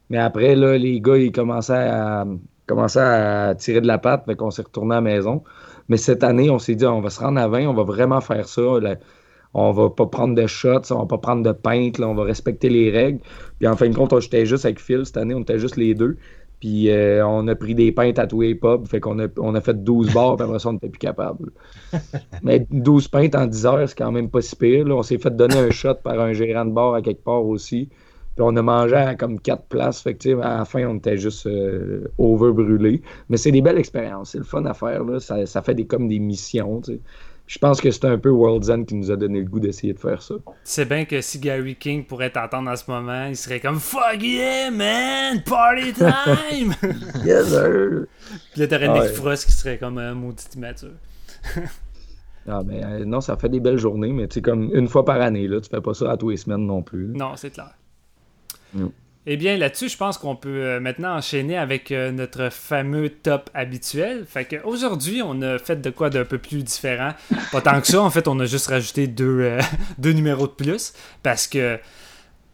Mais 0.10 0.18
après, 0.18 0.56
là, 0.56 0.78
les 0.78 1.02
gars, 1.02 1.18
ils 1.18 1.32
commençaient 1.32 1.74
à, 1.74 2.26
commençaient 2.68 3.00
à 3.00 3.56
tirer 3.56 3.82
de 3.82 3.88
la 3.88 3.98
patte, 3.98 4.26
fait 4.26 4.36
qu'on 4.36 4.52
s'est 4.52 4.62
retourné 4.64 4.94
à 4.96 4.98
la 4.98 5.02
maison. 5.02 5.44
Mais 5.90 5.98
cette 5.98 6.24
année, 6.24 6.50
on 6.50 6.60
s'est 6.60 6.76
dit, 6.76 6.86
on 6.86 7.02
va 7.02 7.10
se 7.10 7.20
rendre 7.20 7.40
à 7.40 7.48
20, 7.48 7.68
on 7.68 7.74
va 7.74 7.84
vraiment 7.84 8.22
faire 8.22 8.48
ça. 8.48 8.62
là. 8.82 8.96
on 9.54 9.72
va 9.72 9.90
pas 9.90 10.06
prendre 10.08 10.36
de 10.36 10.48
shots, 10.48 10.92
on 10.92 11.00
va 11.00 11.06
pas 11.06 11.18
prendre 11.18 11.44
de 11.44 11.52
peintes, 11.52 12.00
on 12.00 12.14
va 12.14 12.24
respecter 12.24 12.70
les 12.70 12.92
règles. 12.92 13.20
Puis 13.60 13.68
en 13.68 13.76
fin 13.76 13.88
de 13.90 13.96
compte, 13.96 14.12
on- 14.14 14.20
j'étais 14.20 14.46
juste 14.46 14.66
avec 14.66 14.80
Phil 14.80 15.06
cette 15.06 15.18
année, 15.18 15.34
on 15.36 15.42
était 15.42 15.60
juste 15.60 15.78
les 15.78 15.94
deux. 15.96 16.18
Puis 16.60 16.90
euh, 16.90 17.26
on 17.28 17.48
a 17.48 17.56
pris 17.56 17.76
des 17.76 17.92
pintes 17.92 18.18
à 18.20 18.28
tous 18.28 18.42
les 18.42 18.56
pubs, 18.56 18.88
fait 18.88 19.00
qu'on 19.00 19.20
a, 19.20 19.28
on 19.40 19.54
a 19.56 19.62
fait 19.62 19.84
12 19.84 20.14
bars, 20.14 20.36
puis 20.38 20.46
après 20.46 20.60
ça, 20.60 20.70
on 20.70 20.74
n'était 20.74 20.90
plus 20.90 21.00
capable. 21.00 21.52
Mais 22.44 22.66
12 22.72 23.08
pintes 23.10 23.36
en 23.36 23.46
10 23.48 23.66
heures, 23.66 23.88
c'est 23.90 23.98
quand 23.98 24.12
même 24.12 24.30
pas 24.30 24.42
si 24.42 24.56
pire. 24.56 24.86
là. 24.88 24.96
On 24.96 25.04
s'est 25.04 25.18
fait 25.18 25.36
donner 25.36 25.58
un 25.58 25.70
shot 25.72 25.96
par 26.04 26.20
un 26.20 26.34
gérant 26.34 26.66
de 26.66 26.72
bar 26.72 26.94
à 26.96 27.02
quelque 27.02 27.24
part 27.24 27.46
aussi. 27.46 27.90
Puis 28.36 28.44
on 28.46 28.56
a 28.58 28.62
mangé 28.62 28.96
à 28.96 29.16
comme 29.16 29.40
quatre 29.40 29.66
places. 29.66 30.02
Fait 30.02 30.14
que, 30.16 30.42
à 30.42 30.58
la 30.58 30.66
fin, 30.66 30.86
on 30.88 30.96
était 30.98 31.18
juste 31.18 31.48
euh, 31.48 32.12
over. 32.18 32.52
Mais 33.30 33.38
c'est 33.38 33.52
des 33.52 33.62
belles 33.62 33.78
expériences. 33.78 34.32
C'est 34.32 34.40
le 34.40 34.44
fun 34.44 34.66
à 34.66 34.74
faire. 34.74 35.04
Là. 35.06 35.20
Ça, 35.20 35.46
ça 35.46 35.62
fait 35.62 35.74
des, 35.74 35.86
comme 35.86 36.08
des 36.10 36.20
missions. 36.20 36.82
Je 37.48 37.60
pense 37.60 37.80
que 37.80 37.92
c'est 37.92 38.06
un 38.06 38.18
peu 38.18 38.30
World's 38.30 38.70
End 38.70 38.84
qui 38.84 38.96
nous 38.96 39.10
a 39.12 39.16
donné 39.16 39.40
le 39.40 39.46
goût 39.46 39.60
d'essayer 39.60 39.94
de 39.94 40.00
faire 40.00 40.22
ça. 40.22 40.36
Tu 40.36 40.52
sais 40.64 40.84
bien 40.86 41.06
que 41.06 41.22
si 41.22 41.40
Gary 41.40 41.76
King 41.76 42.04
pourrait 42.04 42.32
t'entendre 42.32 42.70
en 42.70 42.76
ce 42.76 42.90
moment, 42.90 43.26
il 43.28 43.38
serait 43.38 43.60
comme 43.60 43.80
Fuck 43.80 44.22
yeah, 44.22 44.72
man! 44.72 45.42
Party 45.44 45.94
time! 45.94 46.74
Yes, 47.24 47.50
sir! 47.50 48.06
Puis 48.52 48.62
là, 48.62 48.68
t'aurais 48.68 48.90
Nick. 48.90 49.14
Frost 49.14 49.46
qui 49.46 49.54
serait 49.54 49.78
comme 49.78 49.98
un 49.98 50.14
maudit 50.14 50.46
immature. 50.56 50.94
Ah, 52.48 52.62
mais, 52.64 52.86
euh, 52.86 53.06
non, 53.06 53.22
ça 53.22 53.38
fait 53.38 53.50
des 53.50 53.60
belles 53.60 53.80
journées, 53.80 54.14
mais 54.14 54.28
tu 54.28 54.36
sais, 54.36 54.42
comme 54.44 54.70
une 54.72 54.88
fois 54.88 55.04
par 55.04 55.20
année. 55.20 55.48
Là, 55.48 55.60
tu 55.62 55.68
fais 55.68 55.82
pas 55.82 55.96
ça 55.96 56.12
à 56.12 56.16
tous 56.16 56.30
les 56.30 56.38
semaines 56.38 56.68
non 56.68 56.84
plus. 56.84 57.08
là. 57.08 57.14
Non, 57.18 57.36
c'est 57.36 57.50
clair. 57.50 57.74
Mm. 58.74 58.88
Eh 59.28 59.38
bien, 59.38 59.58
là-dessus, 59.58 59.90
je 59.90 59.98
pense 59.98 60.20
qu'on 60.20 60.36
peut 60.36 60.64
euh, 60.64 60.80
maintenant 60.80 61.16
enchaîner 61.16 61.58
avec 61.58 61.92
euh, 61.92 62.12
notre 62.12 62.50
fameux 62.52 63.10
top 63.10 63.50
habituel. 63.56 64.24
Fait 64.28 64.46
que 64.46 64.58
aujourd'hui, 64.64 65.24
on 65.24 65.42
a 65.42 65.58
fait 65.58 65.82
de 65.82 65.90
quoi 65.90 66.12
d'un 66.12 66.26
peu 66.26 66.38
plus 66.38 66.64
différent. 66.64 67.12
Pas 67.52 67.62
tant 67.62 67.82
que 67.82 67.88
ça, 67.88 68.02
en 68.02 68.12
fait, 68.12 68.28
on 68.28 68.40
a 68.40 68.46
juste 68.46 68.68
rajouté 68.68 69.08
deux, 69.08 69.40
euh, 69.42 69.62
deux 69.98 70.12
numéros 70.12 70.48
de 70.48 70.54
plus. 70.54 70.94
Parce 71.24 71.48
que. 71.48 71.80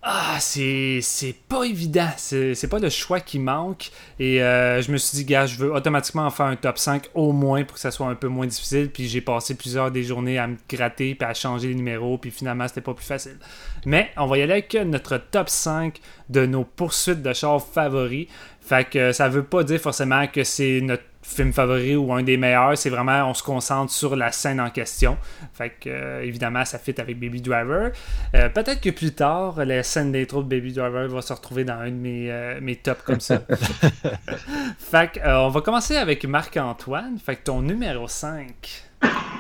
Ah, 0.04 0.38
c'est 0.40 1.00
c'est 1.02 1.36
pas 1.48 1.64
évident. 1.64 2.10
C'est 2.18 2.56
c'est 2.56 2.68
pas 2.68 2.80
le 2.80 2.90
choix 2.90 3.20
qui 3.20 3.38
manque. 3.38 3.92
Et 4.18 4.42
euh, 4.42 4.82
je 4.82 4.92
me 4.92 4.98
suis 4.98 5.18
dit, 5.18 5.26
gars, 5.26 5.46
je 5.46 5.58
veux 5.58 5.72
automatiquement 5.72 6.26
en 6.26 6.32
faire 6.32 6.48
un 6.48 6.56
top 6.56 6.80
5 6.80 7.10
au 7.14 7.32
moins 7.34 7.64
pour 7.64 7.76
que 7.76 7.80
ça 7.80 7.92
soit 7.92 8.08
un 8.08 8.16
peu 8.16 8.28
moins 8.28 8.48
difficile. 8.48 8.90
Puis 8.90 9.08
j'ai 9.08 9.22
passé 9.22 9.54
plusieurs 9.54 9.92
des 9.92 10.04
journées 10.04 10.40
à 10.40 10.48
me 10.48 10.58
gratter 10.68 11.14
puis 11.14 11.28
à 11.28 11.36
changer 11.36 11.68
les 11.68 11.76
numéros. 11.76 12.18
Puis 12.18 12.32
finalement, 12.32 12.68
c'était 12.68 12.82
pas 12.82 12.96
plus 12.96 13.06
facile. 13.06 13.38
Mais 13.86 14.10
on 14.18 14.26
va 14.26 14.40
y 14.40 14.42
aller 14.42 14.54
avec 14.54 14.74
notre 14.74 15.18
top 15.18 15.50
5 15.50 16.00
de 16.30 16.48
nos 16.48 16.64
poursuites 16.64 17.22
de 17.22 17.34
chars 17.34 17.62
favoris. 17.64 18.28
Fait 18.60 18.90
que 18.90 19.12
ça 19.12 19.30
veut 19.30 19.44
pas 19.44 19.64
dire 19.64 19.80
forcément 19.80 20.26
que 20.26 20.44
c'est 20.44 20.82
notre 20.82 21.04
film 21.22 21.54
favori 21.54 21.96
ou 21.96 22.14
un 22.14 22.24
des 22.24 22.38
meilleurs. 22.38 22.78
C'est 22.78 22.90
vraiment, 22.90 23.30
on 23.30 23.34
se 23.34 23.44
concentre 23.44 23.92
sur 23.92 24.16
la 24.16 24.32
scène 24.32 24.60
en 24.60 24.70
question. 24.70 25.18
Fait 25.54 25.72
que, 25.80 25.90
euh, 25.90 26.24
évidemment, 26.24 26.66
ça 26.66 26.80
fit 26.80 27.00
avec 27.00 27.20
Baby 27.20 27.42
Driver. 27.42 27.92
Euh, 28.36 28.50
Peut-être 28.50 28.82
que 28.82 28.90
plus 28.90 29.14
tard, 29.14 29.64
la 29.66 29.84
scène 29.84 30.12
d'intro 30.12 30.44
de 30.44 30.48
Baby 30.48 30.74
Driver 30.74 31.08
va 31.08 31.22
se 31.22 31.34
retrouver 31.34 31.64
dans 31.64 31.80
un 31.80 31.90
de 31.90 31.96
mes, 31.96 32.32
euh, 32.32 32.60
mes 32.62 32.76
tops 32.76 33.02
comme 33.04 33.20
ça. 33.20 33.42
fait 34.78 35.12
que, 35.14 35.20
euh, 35.20 35.42
on 35.42 35.50
va 35.50 35.62
commencer 35.62 35.96
avec 35.96 36.26
Marc-Antoine. 36.26 37.18
Fait 37.24 37.36
que 37.36 37.44
ton 37.44 37.62
numéro 37.62 38.08
5. 38.08 38.88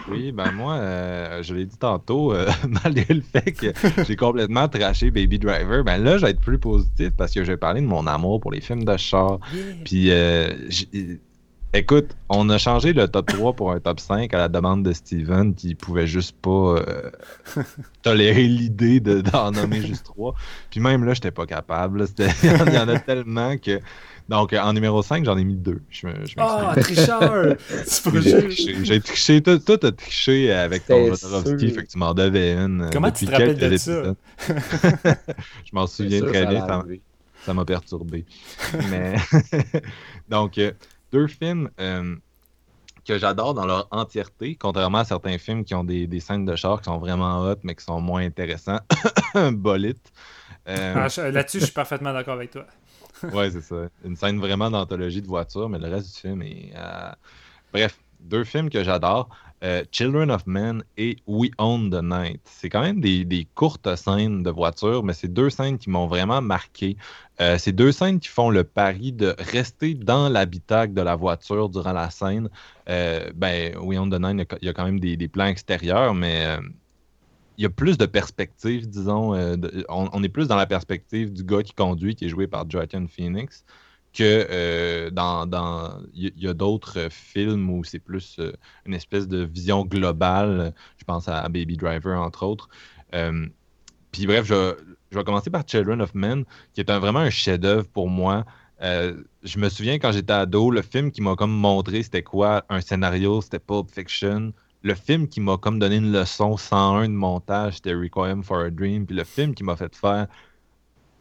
Oui, 0.09 0.31
ben 0.31 0.51
moi, 0.51 0.75
euh, 0.75 1.43
je 1.43 1.53
l'ai 1.53 1.65
dit 1.65 1.77
tantôt, 1.77 2.33
euh, 2.33 2.49
malgré 2.83 3.13
le 3.13 3.21
fait 3.21 3.51
que 3.51 3.67
j'ai 4.07 4.15
complètement 4.15 4.67
traché 4.67 5.11
Baby 5.11 5.37
Driver, 5.39 5.83
ben 5.83 5.97
là, 6.03 6.17
je 6.17 6.25
vais 6.25 6.31
être 6.31 6.41
plus 6.41 6.57
positif 6.57 7.11
parce 7.15 7.31
que 7.31 7.43
je 7.43 7.51
vais 7.51 7.57
parler 7.57 7.81
de 7.81 7.85
mon 7.85 8.07
amour 8.07 8.39
pour 8.39 8.51
les 8.51 8.61
films 8.61 8.83
de 8.83 8.97
char. 8.97 9.39
Puis, 9.85 10.11
euh, 10.11 10.49
écoute, 11.73 12.15
on 12.29 12.49
a 12.49 12.57
changé 12.57 12.93
le 12.93 13.07
top 13.07 13.27
3 13.27 13.53
pour 13.53 13.71
un 13.71 13.79
top 13.79 13.99
5 13.99 14.33
à 14.33 14.37
la 14.37 14.47
demande 14.47 14.83
de 14.83 14.91
Steven 14.93 15.53
qui 15.55 15.75
pouvait 15.75 16.07
juste 16.07 16.35
pas 16.41 16.49
euh, 16.77 17.09
tolérer 18.03 18.43
l'idée 18.47 18.99
de- 18.99 19.21
d'en 19.21 19.51
nommer 19.51 19.81
juste 19.81 20.05
3. 20.05 20.33
Puis 20.69 20.79
même 20.79 21.03
là, 21.05 21.13
j'étais 21.13 21.31
pas 21.31 21.45
capable. 21.45 22.05
Il 22.19 22.73
y 22.73 22.77
en 22.77 22.87
a 22.89 22.99
tellement 22.99 23.57
que. 23.57 23.79
Donc, 24.29 24.53
en 24.53 24.71
numéro 24.71 25.01
5, 25.01 25.25
j'en 25.25 25.37
ai 25.37 25.43
mis 25.43 25.55
deux. 25.57 25.81
Je 25.89 26.07
Oh, 26.37 26.79
tricheur! 26.79 27.55
J'ai 28.13 28.21
juste. 28.21 28.39
triché. 28.47 28.75
J'ai 28.85 29.01
triché. 29.01 29.41
Toi, 29.41 29.59
toi, 29.59 29.77
t'as 29.77 29.91
triché 29.91 30.53
avec 30.53 30.85
ton 30.85 31.13
Jodorowsky, 31.13 31.71
fait 31.71 31.83
que 31.83 31.89
tu 31.91 31.97
m'en 31.97 32.13
devais 32.13 32.53
une. 32.53 32.83
euh, 32.83 32.89
Comment 32.93 33.11
tu 33.11 33.25
te 33.25 33.31
rappelles 33.31 33.57
de 33.57 33.75
ça? 33.77 34.13
Je 34.47 35.71
m'en 35.73 35.85
souviens 35.87 36.19
sûr, 36.19 36.27
très 36.29 36.43
ça 36.43 36.49
bien. 36.49 36.65
ça 37.45 37.53
m'a 37.53 37.65
perturbé. 37.65 38.25
Mais 38.89 39.15
donc, 40.29 40.57
euh, 40.59 40.71
deux 41.11 41.27
films 41.27 41.69
euh, 41.79 42.15
que 43.05 43.17
j'adore 43.17 43.53
dans 43.53 43.65
leur 43.65 43.87
entièreté, 43.91 44.55
contrairement 44.55 44.99
à 44.99 45.05
certains 45.05 45.37
films 45.37 45.63
qui 45.65 45.73
ont 45.75 45.83
des, 45.83 46.07
des 46.07 46.19
scènes 46.19 46.45
de 46.45 46.55
char 46.55 46.79
qui 46.81 46.85
sont 46.85 46.99
vraiment 46.99 47.41
hot, 47.41 47.55
mais 47.63 47.75
qui 47.75 47.83
sont 47.83 47.99
moins 48.01 48.23
intéressants. 48.23 48.79
Bolite. 49.53 50.11
Euh, 50.67 51.07
Ah, 51.17 51.29
Là-dessus, 51.31 51.59
je 51.59 51.65
suis 51.65 51.73
parfaitement 51.73 52.13
d'accord 52.13 52.35
avec 52.35 52.51
toi. 52.51 52.65
ouais, 53.33 53.51
c'est 53.51 53.61
ça. 53.61 53.87
Une 54.05 54.15
scène 54.15 54.39
vraiment 54.39 54.69
d'anthologie 54.69 55.21
de 55.21 55.27
voiture, 55.27 55.67
mais 55.69 55.79
le 55.79 55.87
reste 55.89 56.13
du 56.13 56.19
film 56.21 56.41
est. 56.43 56.71
euh, 56.75 57.11
Bref, 57.73 57.97
deux 58.19 58.43
films 58.43 58.69
que 58.69 58.83
j'adore. 58.83 59.29
Euh, 59.63 59.83
Children 59.91 60.31
of 60.31 60.47
Men 60.47 60.83
et 60.97 61.17
We 61.27 61.51
Own 61.59 61.91
the 61.91 62.01
Night. 62.01 62.41
C'est 62.45 62.69
quand 62.69 62.81
même 62.81 62.99
des, 62.99 63.47
courtes 63.53 63.95
scènes 63.95 64.41
de 64.41 64.49
voiture, 64.49 65.03
mais 65.03 65.13
c'est 65.13 65.27
deux 65.27 65.49
scènes 65.49 65.77
qui 65.77 65.89
m'ont 65.89 66.07
vraiment 66.07 66.41
marqué. 66.41 66.97
Euh, 67.39 67.57
c'est 67.59 67.71
deux 67.71 67.91
scènes 67.91 68.19
qui 68.19 68.29
font 68.29 68.49
le 68.49 68.63
pari 68.63 69.11
de 69.11 69.35
rester 69.37 69.93
dans 69.93 70.29
l'habitacle 70.29 70.93
de 70.93 71.01
la 71.01 71.15
voiture 71.15 71.69
durant 71.69 71.93
la 71.93 72.09
scène. 72.09 72.49
Euh, 72.89 73.29
ben, 73.35 73.77
We 73.77 73.99
Own 73.99 74.09
the 74.09 74.19
Night, 74.19 74.51
il 74.61 74.65
y 74.65 74.69
a 74.69 74.73
quand 74.73 74.85
même 74.85 74.99
des, 74.99 75.27
plans 75.27 75.45
extérieurs, 75.45 76.15
mais 76.15 76.57
il 77.57 77.63
y 77.63 77.65
a 77.65 77.69
plus 77.69 77.99
de 77.99 78.07
perspective, 78.07 78.89
disons. 78.89 79.35
on, 79.89 80.23
est 80.23 80.29
plus 80.29 80.47
dans 80.47 80.55
la 80.55 80.65
perspective 80.65 81.31
du 81.31 81.43
gars 81.43 81.61
qui 81.61 81.73
conduit, 81.73 82.15
qui 82.15 82.25
est 82.25 82.29
joué 82.29 82.47
par 82.47 82.67
Joaquin 82.67 83.05
Phoenix 83.07 83.63
que 84.13 84.47
euh, 84.49 85.09
dans. 85.09 86.01
Il 86.13 86.33
y, 86.35 86.47
a 86.47 86.53
d'autres 86.53 87.07
films 87.09 87.69
où 87.69 87.83
c'est 87.83 87.99
plus 87.99 88.37
euh, 88.39 88.51
une 88.85 88.93
espèce 88.93 89.27
de 89.27 89.43
vision 89.43 89.85
globale. 89.85 90.73
Je 90.97 91.05
pense 91.05 91.27
à, 91.27 91.47
Baby 91.49 91.77
Driver, 91.77 92.19
entre 92.19 92.43
autres. 92.45 92.69
Euh, 93.13 93.47
puis 94.11 94.25
bref, 94.25 94.45
je, 94.45 94.75
vais 95.11 95.23
commencer 95.23 95.49
par 95.49 95.63
Children 95.65 96.01
of 96.01 96.13
Men, 96.13 96.43
qui 96.73 96.81
est 96.81 96.91
vraiment 96.91 97.19
un 97.19 97.29
chef-d'œuvre 97.29 97.87
pour 97.87 98.09
moi. 98.09 98.45
je 98.81 99.57
me 99.57 99.69
souviens 99.69 99.99
quand 99.99 100.11
j'étais 100.11 100.33
ado, 100.33 100.71
le 100.71 100.81
film 100.81 101.11
qui 101.11 101.21
m'a 101.21 101.35
comme 101.35 101.51
montré 101.51 102.03
c'était 102.03 102.23
quoi 102.23 102.65
un 102.69 102.81
scénario, 102.81 103.41
c'était 103.41 103.59
Pulp 103.59 103.89
Fiction. 103.91 104.53
Le 104.83 104.95
film 104.95 105.27
qui 105.27 105.39
m'a 105.39 105.57
comme 105.57 105.79
donné 105.79 105.97
une 105.97 106.11
leçon 106.11 106.57
101 106.57 107.07
de 107.07 107.13
montage, 107.13 107.75
c'était 107.75 107.93
Requiem 107.93 108.43
for 108.43 108.61
a 108.61 108.69
Dream. 108.71 109.05
Puis 109.05 109.15
le 109.15 109.23
film 109.23 109.53
qui 109.53 109.63
m'a 109.63 109.75
fait 109.75 109.95
faire 109.95 110.27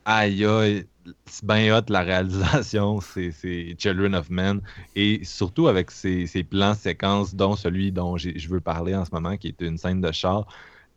aïe 0.05 0.45
aïe, 0.45 0.87
c'est 1.27 1.45
bien 1.45 1.77
hot 1.77 1.85
la 1.89 2.01
réalisation, 2.01 3.01
c'est 3.01 3.77
Children 3.79 4.15
of 4.15 4.31
Men. 4.31 4.61
Et 4.97 5.21
surtout 5.25 5.69
avec 5.69 5.91
ces, 5.91 6.27
plans 6.49 6.75
séquences, 6.75 7.35
dont 7.35 7.57
celui 7.57 7.93
dont 7.93 8.17
je 8.17 8.49
veux 8.49 8.61
parler 8.61 8.95
en 8.95 9.05
ce 9.05 9.11
moment, 9.13 9.37
qui 9.37 9.49
est 9.49 9.61
une 9.61 9.79
scène 9.79 10.01
de 10.01 10.13
char. 10.13 10.47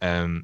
Euh, 0.03 0.39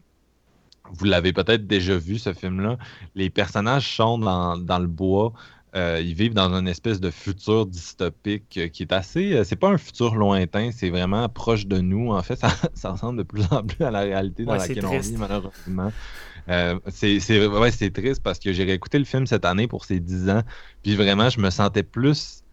vous 0.91 1.05
l'avez 1.05 1.34
peut-être 1.34 1.68
déjà 1.68 1.97
vu, 1.97 2.18
ce 2.18 2.34
film-là. 2.34 2.78
Les 3.16 3.30
personnages 3.30 3.95
sont 3.95 4.18
dans, 4.18 4.80
le 4.80 4.88
bois. 4.88 5.34
Euh, 5.76 6.01
ils 6.03 6.16
vivent 6.16 6.34
dans 6.34 6.51
une 6.51 6.68
espèce 6.68 6.99
de 6.99 7.12
futur 7.12 7.68
dystopique 7.68 8.57
euh, 8.57 8.70
qui 8.70 8.82
est 8.82 8.91
assez. 8.91 9.43
c'est 9.43 9.55
pas 9.55 9.70
un 9.70 9.78
futur 9.78 10.16
lointain, 10.16 10.72
c'est 10.72 10.89
vraiment 10.89 11.30
proche 11.30 11.68
de 11.68 11.80
nous. 11.80 12.12
En 12.12 12.24
fait, 12.24 12.39
ça, 12.74 12.91
ressemble 12.91 13.20
de 13.20 13.24
plus 13.24 13.43
en 13.51 13.64
plus 13.64 13.86
à 13.86 13.91
la 13.91 13.99
réalité 13.99 14.45
dans 14.45 14.55
laquelle 14.55 14.86
on 14.86 14.97
vit, 14.97 15.16
malheureusement. 15.16 15.91
Euh, 16.49 16.79
c'est 16.87 17.93
triste 17.93 18.23
parce 18.23 18.39
que 18.39 18.51
j'ai 18.51 18.63
réécouté 18.63 18.97
le 18.97 19.05
film 19.05 19.27
cette 19.27 19.45
année 19.45 19.67
pour 19.67 19.85
ses 19.85 19.99
10 19.99 20.29
ans, 20.29 20.41
puis 20.83 20.95
vraiment, 20.95 21.29
je 21.29 21.39
me 21.39 21.49
sentais 21.49 21.83
plus. 21.83 22.43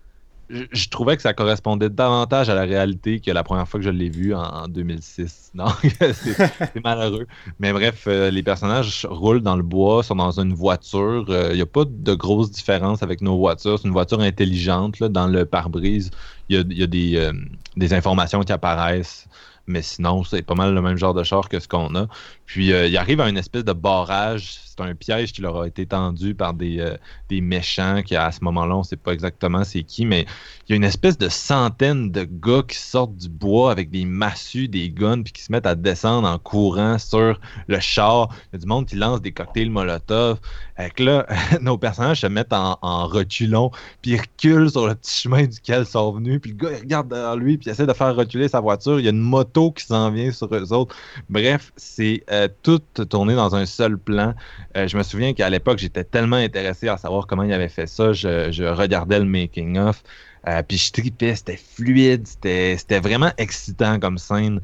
Je, 0.48 0.88
trouvais 0.90 1.16
que 1.16 1.22
ça 1.22 1.34
correspondait 1.34 1.90
davantage 1.90 2.48
à 2.48 2.54
la 2.54 2.62
réalité 2.62 3.18
que 3.18 3.32
la 3.32 3.42
première 3.42 3.66
fois 3.66 3.80
que 3.80 3.84
je 3.84 3.90
l'ai 3.90 4.08
vu 4.08 4.32
en, 4.32 4.68
2006. 4.68 5.50
Non, 5.56 5.66
c'est 5.82 6.84
malheureux. 6.84 7.26
Mais 7.58 7.72
bref, 7.72 8.04
euh, 8.06 8.30
les 8.30 8.44
personnages 8.44 9.06
roulent 9.10 9.40
dans 9.40 9.56
le 9.56 9.64
bois, 9.64 10.04
sont 10.04 10.14
dans 10.14 10.38
une 10.38 10.54
voiture. 10.54 11.24
Il 11.26 11.34
euh, 11.34 11.54
n'y 11.54 11.62
a 11.62 11.66
pas 11.66 11.84
de 11.84 12.14
grosse 12.14 12.52
différence 12.52 13.02
avec 13.02 13.22
nos 13.22 13.36
voitures. 13.36 13.78
C'est 13.80 13.88
une 13.88 13.92
voiture 13.92 14.20
intelligente. 14.20 15.00
Là, 15.00 15.08
dans 15.08 15.26
le 15.26 15.46
pare-brise, 15.46 16.12
il 16.48 16.56
y 16.56 16.82
a, 16.82 16.86
des, 16.86 17.30
des 17.76 17.92
informations 17.92 18.42
qui 18.42 18.52
apparaissent 18.52 19.26
mais 19.66 19.82
sinon, 19.82 20.24
c'est 20.24 20.42
pas 20.42 20.54
mal 20.54 20.74
le 20.74 20.82
même 20.82 20.96
genre 20.96 21.14
de 21.14 21.22
char 21.22 21.48
que 21.48 21.60
ce 21.60 21.68
qu'on 21.68 21.94
a. 21.94 22.06
Puis, 22.46 22.72
euh, 22.72 22.86
il 22.86 22.96
arrive 22.96 23.20
à 23.20 23.28
une 23.28 23.36
espèce 23.38 23.64
de 23.64 23.72
barrage. 23.72 24.60
C'est 24.76 24.84
un 24.84 24.94
piège 24.94 25.32
qui 25.32 25.40
leur 25.40 25.60
a 25.60 25.66
été 25.66 25.86
tendu 25.86 26.34
par 26.34 26.52
des, 26.54 26.80
euh, 26.80 26.96
des 27.28 27.40
méchants 27.40 28.02
qui, 28.04 28.14
à 28.14 28.30
ce 28.30 28.42
moment-là, 28.44 28.76
on 28.76 28.82
sait 28.82 28.96
pas 28.96 29.12
exactement 29.12 29.64
c'est 29.64 29.82
qui, 29.82 30.04
mais 30.04 30.26
il 30.66 30.70
y 30.70 30.72
a 30.74 30.76
une 30.76 30.84
espèce 30.84 31.16
de 31.16 31.28
centaine 31.28 32.10
de 32.10 32.24
gars 32.24 32.62
qui 32.66 32.76
sortent 32.76 33.16
du 33.16 33.28
bois 33.28 33.70
avec 33.70 33.90
des 33.90 34.04
massues, 34.04 34.68
des 34.68 34.90
guns, 34.90 35.22
puis 35.22 35.32
qui 35.32 35.42
se 35.42 35.52
mettent 35.52 35.66
à 35.66 35.74
descendre 35.74 36.28
en 36.28 36.38
courant 36.38 36.98
sur 36.98 37.40
le 37.68 37.80
char. 37.80 38.28
Il 38.52 38.56
y 38.56 38.56
a 38.56 38.58
du 38.58 38.66
monde 38.66 38.86
qui 38.86 38.96
lance 38.96 39.22
des 39.22 39.32
cocktails 39.32 39.70
Molotov. 39.70 40.38
Fait 40.76 41.00
là, 41.00 41.26
nos 41.60 41.78
personnages 41.78 42.20
se 42.20 42.26
mettent 42.26 42.52
en, 42.52 42.78
en 42.82 43.06
reculons, 43.06 43.70
puis 44.02 44.12
ils 44.12 44.20
reculent 44.20 44.70
sur 44.70 44.86
le 44.86 44.94
petit 44.94 45.22
chemin 45.22 45.44
duquel 45.44 45.82
ils 45.82 45.86
sont 45.86 46.12
venus, 46.12 46.40
puis 46.40 46.50
le 46.50 46.56
gars, 46.56 46.76
regarde 46.78 47.08
derrière 47.08 47.36
lui, 47.36 47.56
puis 47.56 47.68
il 47.68 47.70
essaie 47.70 47.86
de 47.86 47.92
faire 47.92 48.14
reculer 48.14 48.48
sa 48.48 48.60
voiture. 48.60 48.98
Il 48.98 49.04
y 49.04 49.08
a 49.08 49.12
une 49.12 49.18
moto 49.18 49.70
qui 49.70 49.84
s'en 49.84 50.10
vient 50.10 50.30
sur 50.32 50.54
eux 50.54 50.72
autres. 50.72 50.94
Bref, 51.30 51.72
c'est 51.76 52.24
euh, 52.30 52.48
tout 52.62 52.80
tourné 53.08 53.34
dans 53.34 53.54
un 53.54 53.66
seul 53.66 53.96
plan. 53.98 54.34
Euh, 54.76 54.86
je 54.88 54.96
me 54.96 55.02
souviens 55.02 55.32
qu'à 55.32 55.48
l'époque, 55.48 55.78
j'étais 55.78 56.04
tellement 56.04 56.36
intéressé 56.36 56.88
à 56.88 56.96
savoir 56.96 57.26
comment 57.26 57.42
il 57.42 57.52
avait 57.52 57.68
fait 57.68 57.86
ça. 57.86 58.12
Je, 58.12 58.64
regardais 58.64 59.18
le 59.18 59.24
making-of. 59.24 60.02
Euh, 60.46 60.62
puis 60.62 60.76
je 60.76 60.92
tripais, 60.92 61.34
c'était 61.34 61.56
fluide, 61.56 62.26
c'était 62.26 63.00
vraiment 63.00 63.32
excitant 63.38 63.98
comme 63.98 64.18
scène. 64.18 64.60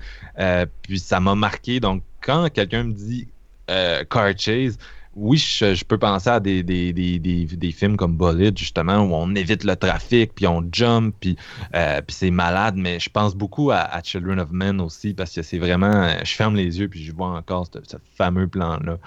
puis 0.82 0.98
ça 0.98 1.18
m'a 1.18 1.34
marqué. 1.34 1.80
Donc, 1.80 2.02
quand 2.20 2.48
quelqu'un 2.52 2.84
me 2.84 2.92
dit 2.92 3.28
Car 3.66 4.38
Chase, 4.38 4.78
oui, 5.14 5.36
je, 5.36 5.84
peux 5.84 5.98
penser 5.98 6.30
à 6.30 6.40
des, 6.40 6.62
des, 6.62 6.92
des, 6.92 7.18
des, 7.18 7.72
films 7.72 7.96
comme 7.96 8.16
Bullet, 8.16 8.52
justement, 8.56 9.00
où 9.00 9.14
on 9.14 9.34
évite 9.34 9.62
le 9.64 9.76
trafic, 9.76 10.34
puis 10.34 10.46
on 10.46 10.66
jump, 10.72 11.14
puis, 11.20 11.36
euh, 11.74 12.00
puis 12.00 12.16
c'est 12.16 12.30
malade, 12.30 12.76
mais 12.78 12.98
je 12.98 13.10
pense 13.10 13.34
beaucoup 13.34 13.70
à, 13.70 13.88
Children 14.02 14.40
of 14.40 14.50
Men 14.52 14.80
aussi, 14.80 15.12
parce 15.12 15.34
que 15.34 15.42
c'est 15.42 15.58
vraiment. 15.58 15.92
Euh, 15.92 16.14
je 16.24 16.32
ferme 16.32 16.56
les 16.56 16.78
yeux, 16.80 16.88
puis 16.88 17.04
je 17.04 17.12
vois 17.12 17.28
encore 17.28 17.66
ce, 17.66 17.96
fameux 18.16 18.48
plan-là. 18.48 18.98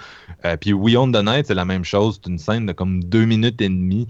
Euh, 0.44 0.56
puis 0.56 0.72
We 0.72 0.96
On 0.96 1.10
the 1.10 1.24
Night, 1.24 1.46
c'est 1.46 1.54
la 1.54 1.64
même 1.64 1.84
chose. 1.84 2.20
C'est 2.22 2.30
une 2.30 2.38
scène 2.38 2.66
de 2.66 2.72
comme 2.72 3.02
deux 3.02 3.24
minutes 3.24 3.60
et 3.60 3.68
demie 3.68 4.06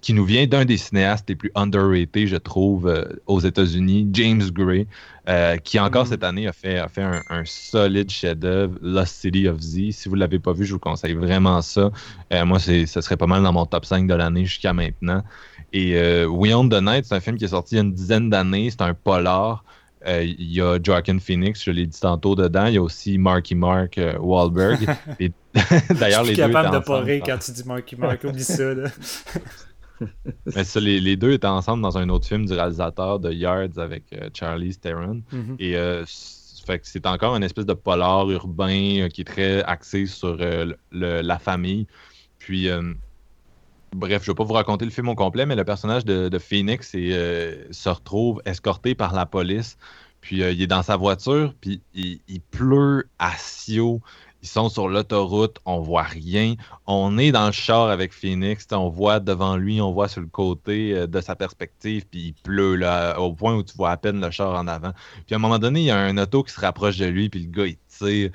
qui 0.00 0.12
nous 0.12 0.24
vient 0.24 0.44
d'un 0.48 0.64
des 0.64 0.76
cinéastes 0.76 1.28
les 1.28 1.36
plus 1.36 1.52
underrated, 1.54 2.26
je 2.26 2.36
trouve, 2.36 2.92
aux 3.26 3.38
États-Unis, 3.38 4.08
James 4.12 4.42
Gray. 4.50 4.88
Euh, 5.28 5.56
qui 5.56 5.78
encore 5.78 6.04
mm. 6.04 6.08
cette 6.08 6.24
année 6.24 6.48
a 6.48 6.52
fait, 6.52 6.78
a 6.78 6.88
fait 6.88 7.02
un, 7.02 7.42
solide 7.44 8.10
chef-d'œuvre, 8.10 8.76
Lost 8.82 9.14
City 9.20 9.46
of 9.46 9.60
Z. 9.60 9.92
Si 9.92 10.08
vous 10.08 10.16
ne 10.16 10.20
l'avez 10.20 10.40
pas 10.40 10.52
vu, 10.52 10.64
je 10.64 10.72
vous 10.72 10.80
conseille 10.80 11.14
vraiment 11.14 11.62
ça. 11.62 11.90
Euh, 12.32 12.44
moi, 12.44 12.58
ce 12.58 12.84
serait 12.86 13.16
pas 13.16 13.28
mal 13.28 13.42
dans 13.42 13.52
mon 13.52 13.64
top 13.64 13.84
5 13.84 14.08
de 14.08 14.14
l'année 14.14 14.44
jusqu'à 14.44 14.72
maintenant. 14.72 15.22
Et 15.72 15.96
euh, 15.96 16.26
We 16.26 16.52
Own 16.52 16.68
the 16.68 16.82
Night, 16.82 17.04
c'est 17.04 17.14
un 17.14 17.20
film 17.20 17.36
qui 17.36 17.44
est 17.44 17.48
sorti 17.48 17.76
il 17.76 17.78
y 17.78 17.80
a 17.80 17.84
une 17.84 17.94
dizaine 17.94 18.30
d'années. 18.30 18.70
C'est 18.70 18.82
un 18.82 18.94
polar. 18.94 19.64
Il 20.04 20.52
y 20.52 20.60
a 20.60 20.80
Joaquin 20.82 21.20
Phoenix, 21.20 21.62
je 21.62 21.70
l'ai 21.70 21.86
dit 21.86 22.00
tantôt 22.00 22.34
dedans. 22.34 22.66
Il 22.66 22.74
y 22.74 22.78
a 22.78 22.82
aussi 22.82 23.18
Marky 23.18 23.54
Mark 23.54 24.00
Wahlberg. 24.18 24.88
D'ailleurs, 26.00 26.24
les 26.24 26.34
deux. 26.34 26.42
capable 26.42 26.74
de 26.74 26.78
pas 26.80 27.00
rire 27.00 27.22
quand 27.24 27.38
tu 27.38 27.52
dis 27.52 27.62
Marky 27.64 27.94
Mark, 27.94 28.24
oublie 28.24 28.42
ça. 28.42 28.74
Là. 28.74 28.88
Mais 30.54 30.64
ça, 30.64 30.80
les, 30.80 31.16
deux 31.16 31.32
étaient 31.32 31.46
ensemble 31.46 31.82
dans 31.82 31.98
un 31.98 32.08
autre 32.08 32.26
film 32.26 32.46
du 32.46 32.52
réalisateur 32.52 33.18
de 33.18 33.32
Yards 33.32 33.78
avec 33.78 34.04
euh, 34.12 34.28
Charlie 34.34 34.76
Theron. 34.76 35.22
Mm-hmm. 35.32 35.56
Et 35.58 35.76
euh, 35.76 36.04
fait 36.66 36.78
que 36.78 36.86
c'est 36.86 37.06
encore 37.06 37.34
une 37.36 37.42
espèce 37.42 37.66
de 37.66 37.74
polar 37.74 38.30
urbain 38.30 39.00
euh, 39.00 39.08
qui 39.08 39.22
est 39.22 39.24
très 39.24 39.62
axé 39.64 40.06
sur 40.06 40.38
la 40.92 41.38
famille. 41.38 41.86
Puis, 42.38 42.68
bref, 43.92 44.22
je 44.24 44.30
ne 44.30 44.32
vais 44.32 44.36
pas 44.36 44.44
vous 44.44 44.52
raconter 44.52 44.84
le 44.84 44.90
film 44.90 45.08
au 45.08 45.14
complet, 45.14 45.46
mais 45.46 45.56
le 45.56 45.64
personnage 45.64 46.04
de, 46.04 46.38
Phoenix 46.38 46.90
se 46.90 47.88
retrouve 47.88 48.42
escorté 48.44 48.94
par 48.94 49.14
la 49.14 49.26
police. 49.26 49.76
Puis 50.20 50.36
il 50.36 50.62
est 50.62 50.68
dans 50.68 50.84
sa 50.84 50.96
voiture, 50.96 51.52
puis 51.60 51.80
il, 51.94 52.20
il 52.28 52.40
pleut 52.40 53.08
à 53.18 53.32
Sio. 53.36 54.00
Ils 54.42 54.48
sont 54.48 54.68
sur 54.68 54.88
l'autoroute, 54.88 55.60
on 55.66 55.80
voit 55.80 56.02
rien. 56.02 56.56
On 56.86 57.16
est 57.16 57.30
dans 57.30 57.46
le 57.46 57.52
char 57.52 57.88
avec 57.90 58.12
Phoenix, 58.12 58.66
on 58.72 58.88
voit 58.88 59.20
devant 59.20 59.56
lui, 59.56 59.80
on 59.80 59.92
voit 59.92 60.08
sur 60.08 60.20
le 60.20 60.26
côté 60.26 60.94
euh, 60.94 61.06
de 61.06 61.20
sa 61.20 61.36
perspective, 61.36 62.04
puis 62.10 62.20
il 62.20 62.34
pleut 62.34 62.74
là, 62.74 63.20
au 63.20 63.32
point 63.34 63.54
où 63.54 63.62
tu 63.62 63.76
vois 63.76 63.92
à 63.92 63.96
peine 63.96 64.20
le 64.20 64.30
char 64.32 64.52
en 64.54 64.66
avant. 64.66 64.92
Puis 65.26 65.34
à 65.34 65.36
un 65.36 65.40
moment 65.40 65.60
donné, 65.60 65.80
il 65.80 65.86
y 65.86 65.90
a 65.92 65.98
un 65.98 66.18
auto 66.18 66.42
qui 66.42 66.52
se 66.52 66.60
rapproche 66.60 66.98
de 66.98 67.06
lui, 67.06 67.28
puis 67.28 67.44
le 67.44 67.50
gars 67.50 67.66
il 67.66 67.76
tire. 67.88 68.30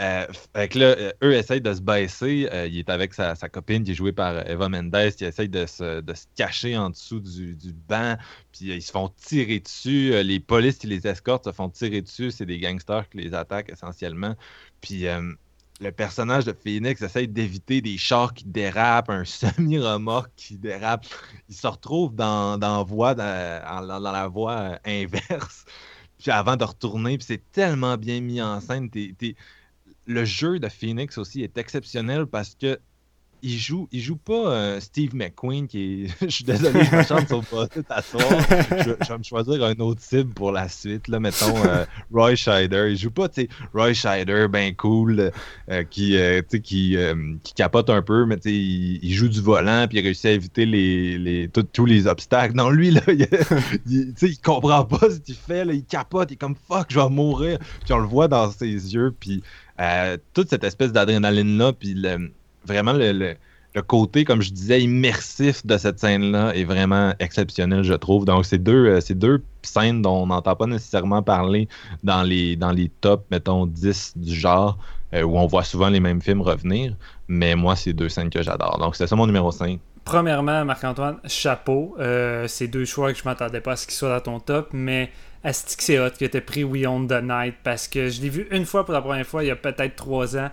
Euh, 0.00 0.26
fait 0.54 0.68
que 0.68 0.78
là, 0.78 0.86
euh, 0.86 1.12
eux 1.24 1.34
essayent 1.34 1.60
de 1.60 1.72
se 1.72 1.80
baisser. 1.80 2.48
il 2.70 2.78
est 2.78 2.88
avec 2.88 3.14
sa, 3.14 3.34
copine 3.48 3.82
qui 3.82 3.92
est 3.92 3.94
jouée 3.94 4.12
par 4.12 4.48
Eva 4.48 4.68
Mendes, 4.68 5.12
qui 5.16 5.24
essaye 5.24 5.48
de 5.48 5.66
se, 5.66 6.02
cacher 6.36 6.76
en 6.76 6.90
dessous 6.90 7.20
du, 7.20 7.72
banc. 7.88 8.16
Puis 8.52 8.66
ils 8.66 8.82
se 8.82 8.92
font 8.92 9.08
tirer 9.16 9.60
dessus. 9.60 10.12
les 10.22 10.38
polices 10.40 10.78
qui 10.78 10.86
les 10.86 11.06
escortent 11.06 11.46
se 11.46 11.52
font 11.52 11.68
tirer 11.68 12.02
dessus. 12.02 12.30
C'est 12.30 12.46
des 12.46 12.60
gangsters 12.60 13.08
qui 13.08 13.18
les 13.18 13.34
attaquent 13.34 13.70
essentiellement. 13.70 14.36
Puis 14.80 15.06
euh, 15.06 15.32
le 15.80 15.92
personnage 15.92 16.44
de 16.44 16.52
Phoenix 16.52 17.00
essaye 17.02 17.28
d'éviter 17.28 17.80
des 17.80 17.98
chars 17.98 18.34
qui 18.34 18.44
dérapent, 18.44 19.10
un 19.10 19.24
semi-remorque 19.26 20.32
qui 20.36 20.58
dérape. 20.58 21.06
Il 21.48 21.54
se 21.54 21.66
retrouve 21.66 22.14
dans, 22.14 22.58
dans, 22.58 22.78
la 22.78 24.28
voie 24.28 24.78
inverse. 24.84 25.64
Puis 26.18 26.30
avant 26.30 26.56
de 26.56 26.64
retourner, 26.64 27.16
puis 27.16 27.26
c'est 27.26 27.52
tellement 27.52 27.96
bien 27.96 28.20
mis 28.20 28.42
en 28.42 28.60
scène. 28.60 28.90
Le 30.06 30.24
jeu 30.24 30.58
de 30.58 30.68
Phoenix 30.68 31.16
aussi 31.18 31.42
est 31.42 31.58
exceptionnel 31.58 32.26
parce 32.26 32.54
que 32.54 32.80
il 33.42 33.58
joue, 33.58 33.88
il 33.92 34.00
joue 34.00 34.16
pas 34.16 34.52
euh, 34.52 34.80
Steve 34.80 35.14
McQueen 35.14 35.66
qui 35.66 36.04
est. 36.04 36.06
je 36.22 36.28
suis 36.28 36.44
désolé, 36.44 36.84
je 36.84 37.02
chante 37.02 37.28
sur 37.28 37.44
pas 37.44 37.66
à 37.90 38.02
soir. 38.02 38.22
Je, 38.30 39.04
je, 39.04 39.08
vais 39.08 39.18
me 39.18 39.22
choisir 39.22 39.64
un 39.64 39.74
autre 39.80 40.00
cible 40.00 40.32
pour 40.32 40.52
la 40.52 40.68
suite. 40.68 41.08
Là, 41.08 41.20
mettons 41.20 41.56
euh, 41.64 41.84
Roy 42.12 42.34
Scheider. 42.34 42.88
Il 42.90 42.96
joue 42.96 43.10
pas, 43.10 43.28
tu 43.28 43.42
sais, 43.42 43.48
Roy 43.74 43.92
Scheider, 43.92 44.46
ben 44.50 44.74
cool, 44.74 45.30
euh, 45.70 45.84
qui, 45.84 46.16
qui, 46.62 46.96
qui 47.42 47.54
capote 47.54 47.90
un 47.90 48.02
peu, 48.02 48.26
mais 48.26 48.36
tu 48.36 48.50
sais, 48.50 48.54
il, 48.54 49.12
joue 49.12 49.28
du 49.28 49.40
volant 49.40 49.86
puis 49.88 49.98
il 49.98 50.02
réussit 50.02 50.26
à 50.26 50.30
éviter 50.30 50.66
les, 50.66 51.18
les, 51.18 51.48
tous 51.48 51.86
les 51.86 52.06
obstacles. 52.06 52.54
Non, 52.54 52.70
lui, 52.70 52.90
là, 52.90 53.00
il, 53.08 53.26
il, 53.86 54.14
il 54.20 54.38
comprend 54.38 54.84
pas 54.84 55.10
ce 55.10 55.18
qu'il 55.18 55.34
fait. 55.34 55.64
Là, 55.64 55.72
il 55.72 55.84
capote, 55.84 56.30
il 56.30 56.34
est 56.34 56.36
comme 56.36 56.56
fuck, 56.68 56.86
je 56.88 56.98
vais 56.98 57.08
mourir. 57.08 57.58
Puis 57.84 57.92
on 57.92 57.98
le 57.98 58.06
voit 58.06 58.28
dans 58.28 58.50
ses 58.50 58.94
yeux. 58.94 59.14
Puis 59.18 59.42
toute 60.34 60.50
cette 60.50 60.64
espèce 60.64 60.92
d'adrénaline-là, 60.92 61.72
puis 61.72 61.94
le 61.94 62.32
vraiment 62.64 62.92
le, 62.92 63.36
côté, 63.86 64.24
comme 64.24 64.42
je 64.42 64.50
disais, 64.50 64.82
immersif 64.82 65.64
de 65.64 65.76
cette 65.78 66.00
scène-là 66.00 66.52
est 66.54 66.64
vraiment 66.64 67.14
exceptionnel, 67.20 67.84
je 67.84 67.94
trouve. 67.94 68.24
Donc, 68.24 68.44
c'est 68.44 68.58
deux, 68.58 68.86
euh, 68.86 69.00
deux 69.10 69.42
scènes 69.62 70.02
dont 70.02 70.22
on 70.22 70.26
n'entend 70.26 70.56
pas 70.56 70.66
nécessairement 70.66 71.22
parler 71.22 71.68
dans 72.02 72.22
les, 72.22 72.56
dans 72.56 72.72
les 72.72 72.88
tops, 72.88 73.24
mettons, 73.30 73.66
10 73.66 74.14
du 74.16 74.34
genre, 74.34 74.78
euh, 75.14 75.22
où 75.22 75.38
on 75.38 75.46
voit 75.46 75.62
souvent 75.62 75.88
les 75.88 76.00
mêmes 76.00 76.20
films 76.20 76.42
revenir. 76.42 76.94
Mais 77.28 77.54
moi, 77.54 77.76
c'est 77.76 77.92
deux 77.92 78.08
scènes 78.08 78.30
que 78.30 78.42
j'adore. 78.42 78.78
Donc, 78.78 78.96
c'est 78.96 79.06
ça 79.06 79.14
mon 79.14 79.26
numéro 79.26 79.52
5. 79.52 79.78
Premièrement, 80.04 80.64
Marc-Antoine, 80.64 81.18
chapeau. 81.26 81.94
Euh, 82.00 82.48
c'est 82.48 82.66
deux 82.66 82.86
choix 82.86 83.12
que 83.12 83.18
je 83.18 83.24
m'attendais 83.24 83.60
pas 83.60 83.72
à 83.72 83.76
ce 83.76 83.86
qu'ils 83.86 83.94
soient 83.94 84.08
dans 84.08 84.38
ton 84.38 84.40
top, 84.40 84.70
mais 84.72 85.10
Astic 85.44 85.80
c'est 85.82 85.98
hot 85.98 86.10
que 86.18 86.24
tu 86.24 86.40
pris 86.40 86.64
We 86.64 86.86
Own 86.86 87.06
the 87.06 87.22
Night? 87.22 87.56
Parce 87.62 87.88
que 87.88 88.08
je 88.08 88.20
l'ai 88.20 88.28
vu 88.28 88.48
une 88.50 88.64
fois 88.64 88.84
pour 88.84 88.92
la 88.92 89.00
première 89.00 89.26
fois 89.26 89.44
il 89.44 89.46
y 89.46 89.50
a 89.50 89.56
peut-être 89.56 89.96
trois 89.96 90.36
ans. 90.36 90.50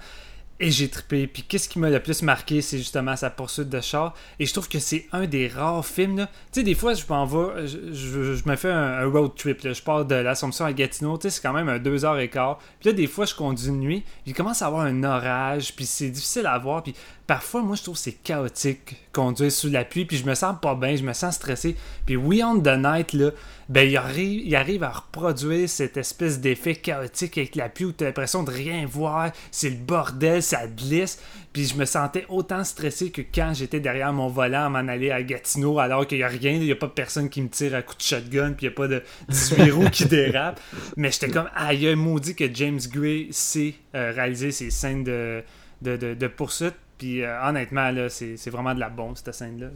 Et 0.57 0.71
j'ai 0.71 0.87
trippé. 0.87 1.27
Puis 1.27 1.43
qu'est-ce 1.43 1.67
qui 1.67 1.79
m'a 1.79 1.89
le 1.89 1.99
plus 1.99 2.21
marqué, 2.21 2.61
c'est 2.61 2.77
justement 2.77 3.15
sa 3.17 3.29
poursuite 3.29 3.69
de 3.69 3.81
char. 3.81 4.13
Et 4.39 4.45
je 4.45 4.53
trouve 4.53 4.69
que 4.69 4.79
c'est 4.79 5.05
un 5.11 5.25
des 5.25 5.49
rares 5.49 5.85
films. 5.85 6.27
Tu 6.53 6.61
sais, 6.61 6.63
des 6.63 6.75
fois, 6.75 6.93
je 6.93 7.03
m'en 7.09 7.25
vais, 7.25 7.67
je, 7.67 8.49
me 8.49 8.55
fais 8.55 8.71
un, 8.71 9.05
road 9.05 9.35
trip. 9.35 9.59
Je 9.61 9.81
pars 9.81 10.05
de 10.05 10.15
l'Assomption 10.15 10.63
à 10.63 10.71
Gatineau. 10.71 11.17
Tu 11.17 11.23
sais, 11.23 11.29
c'est 11.29 11.41
quand 11.41 11.51
même 11.51 11.67
un 11.67 11.77
2h15. 11.77 12.57
Puis 12.79 12.89
là, 12.89 12.93
des 12.93 13.07
fois, 13.07 13.25
je 13.25 13.35
conduis 13.35 13.67
une 13.67 13.79
nuit. 13.81 14.03
Il 14.25 14.33
commence 14.33 14.61
à 14.61 14.67
avoir 14.67 14.85
un 14.85 15.03
orage. 15.03 15.75
Puis 15.75 15.85
c'est 15.85 16.09
difficile 16.09 16.45
à 16.45 16.57
voir. 16.57 16.83
Puis 16.83 16.95
parfois, 17.27 17.61
moi, 17.61 17.75
je 17.75 17.83
trouve 17.83 17.95
que 17.95 18.01
c'est 18.01 18.13
chaotique 18.13 18.95
conduire 19.11 19.51
sous 19.51 19.69
la 19.69 19.85
pluie. 19.85 20.05
Puis 20.05 20.17
je 20.17 20.25
me 20.25 20.35
sens 20.35 20.55
pas 20.61 20.75
bien. 20.75 20.95
Je 20.95 21.03
me 21.03 21.13
sens 21.13 21.35
stressé. 21.35 21.75
Puis 22.05 22.15
We 22.15 22.41
on 22.43 22.59
the 22.59 22.77
Night, 22.77 23.13
là 23.13 23.31
ben, 23.67 23.89
il 23.89 23.97
arrive, 23.97 24.41
il 24.45 24.55
arrive 24.55 24.83
à 24.83 24.91
reproduire 24.91 25.67
cette 25.67 25.97
espèce 25.97 26.39
d'effet 26.39 26.75
chaotique 26.75 27.37
avec 27.37 27.55
la 27.55 27.67
pluie 27.67 27.85
où 27.85 27.91
tu 27.91 28.03
as 28.03 28.07
l'impression 28.07 28.43
de 28.43 28.51
rien 28.51 28.85
voir, 28.85 29.31
c'est 29.49 29.71
le 29.71 29.77
bordel, 29.77 30.43
ça 30.43 30.67
glisse. 30.67 31.19
Puis 31.51 31.65
je 31.65 31.75
me 31.75 31.85
sentais 31.85 32.25
autant 32.29 32.63
stressé 32.63 33.09
que 33.09 33.21
quand 33.21 33.53
j'étais 33.55 33.79
derrière 33.79 34.13
mon 34.13 34.27
volant 34.27 34.65
à 34.65 34.69
m'en 34.69 34.87
aller 34.87 35.09
à 35.09 35.23
Gatineau 35.23 35.79
alors 35.79 36.05
qu'il 36.05 36.19
n'y 36.19 36.23
a 36.23 36.27
rien, 36.27 36.51
il 36.51 36.61
n'y 36.61 36.71
a 36.71 36.75
pas 36.75 36.89
personne 36.89 37.29
qui 37.29 37.41
me 37.41 37.49
tire 37.49 37.73
à 37.73 37.81
coup 37.81 37.95
de 37.95 38.01
shotgun, 38.01 38.51
puis 38.51 38.67
il 38.67 38.69
n'y 38.69 38.73
a 38.73 38.75
pas 38.75 38.87
de 38.87 39.01
18 39.29 39.71
roues 39.71 39.89
qui 39.89 40.05
dérapent. 40.05 40.61
Mais 40.95 41.11
j'étais 41.11 41.29
comme, 41.29 41.49
aïe, 41.55 41.95
maudit 41.95 42.35
que 42.35 42.53
James 42.53 42.81
Gray 42.91 43.29
sait 43.31 43.75
euh, 43.95 44.11
réaliser 44.15 44.51
ces 44.51 44.69
scènes 44.69 45.03
de, 45.03 45.43
de, 45.81 46.27
poursuite. 46.27 46.75
Puis 46.97 47.21
euh, 47.21 47.41
honnêtement, 47.43 47.91
là, 47.91 48.09
c'est, 48.09 48.49
vraiment 48.49 48.73
de 48.73 48.79
la 48.79 48.89
bombe, 48.89 49.15
cette 49.17 49.33
scène-là. 49.33 49.67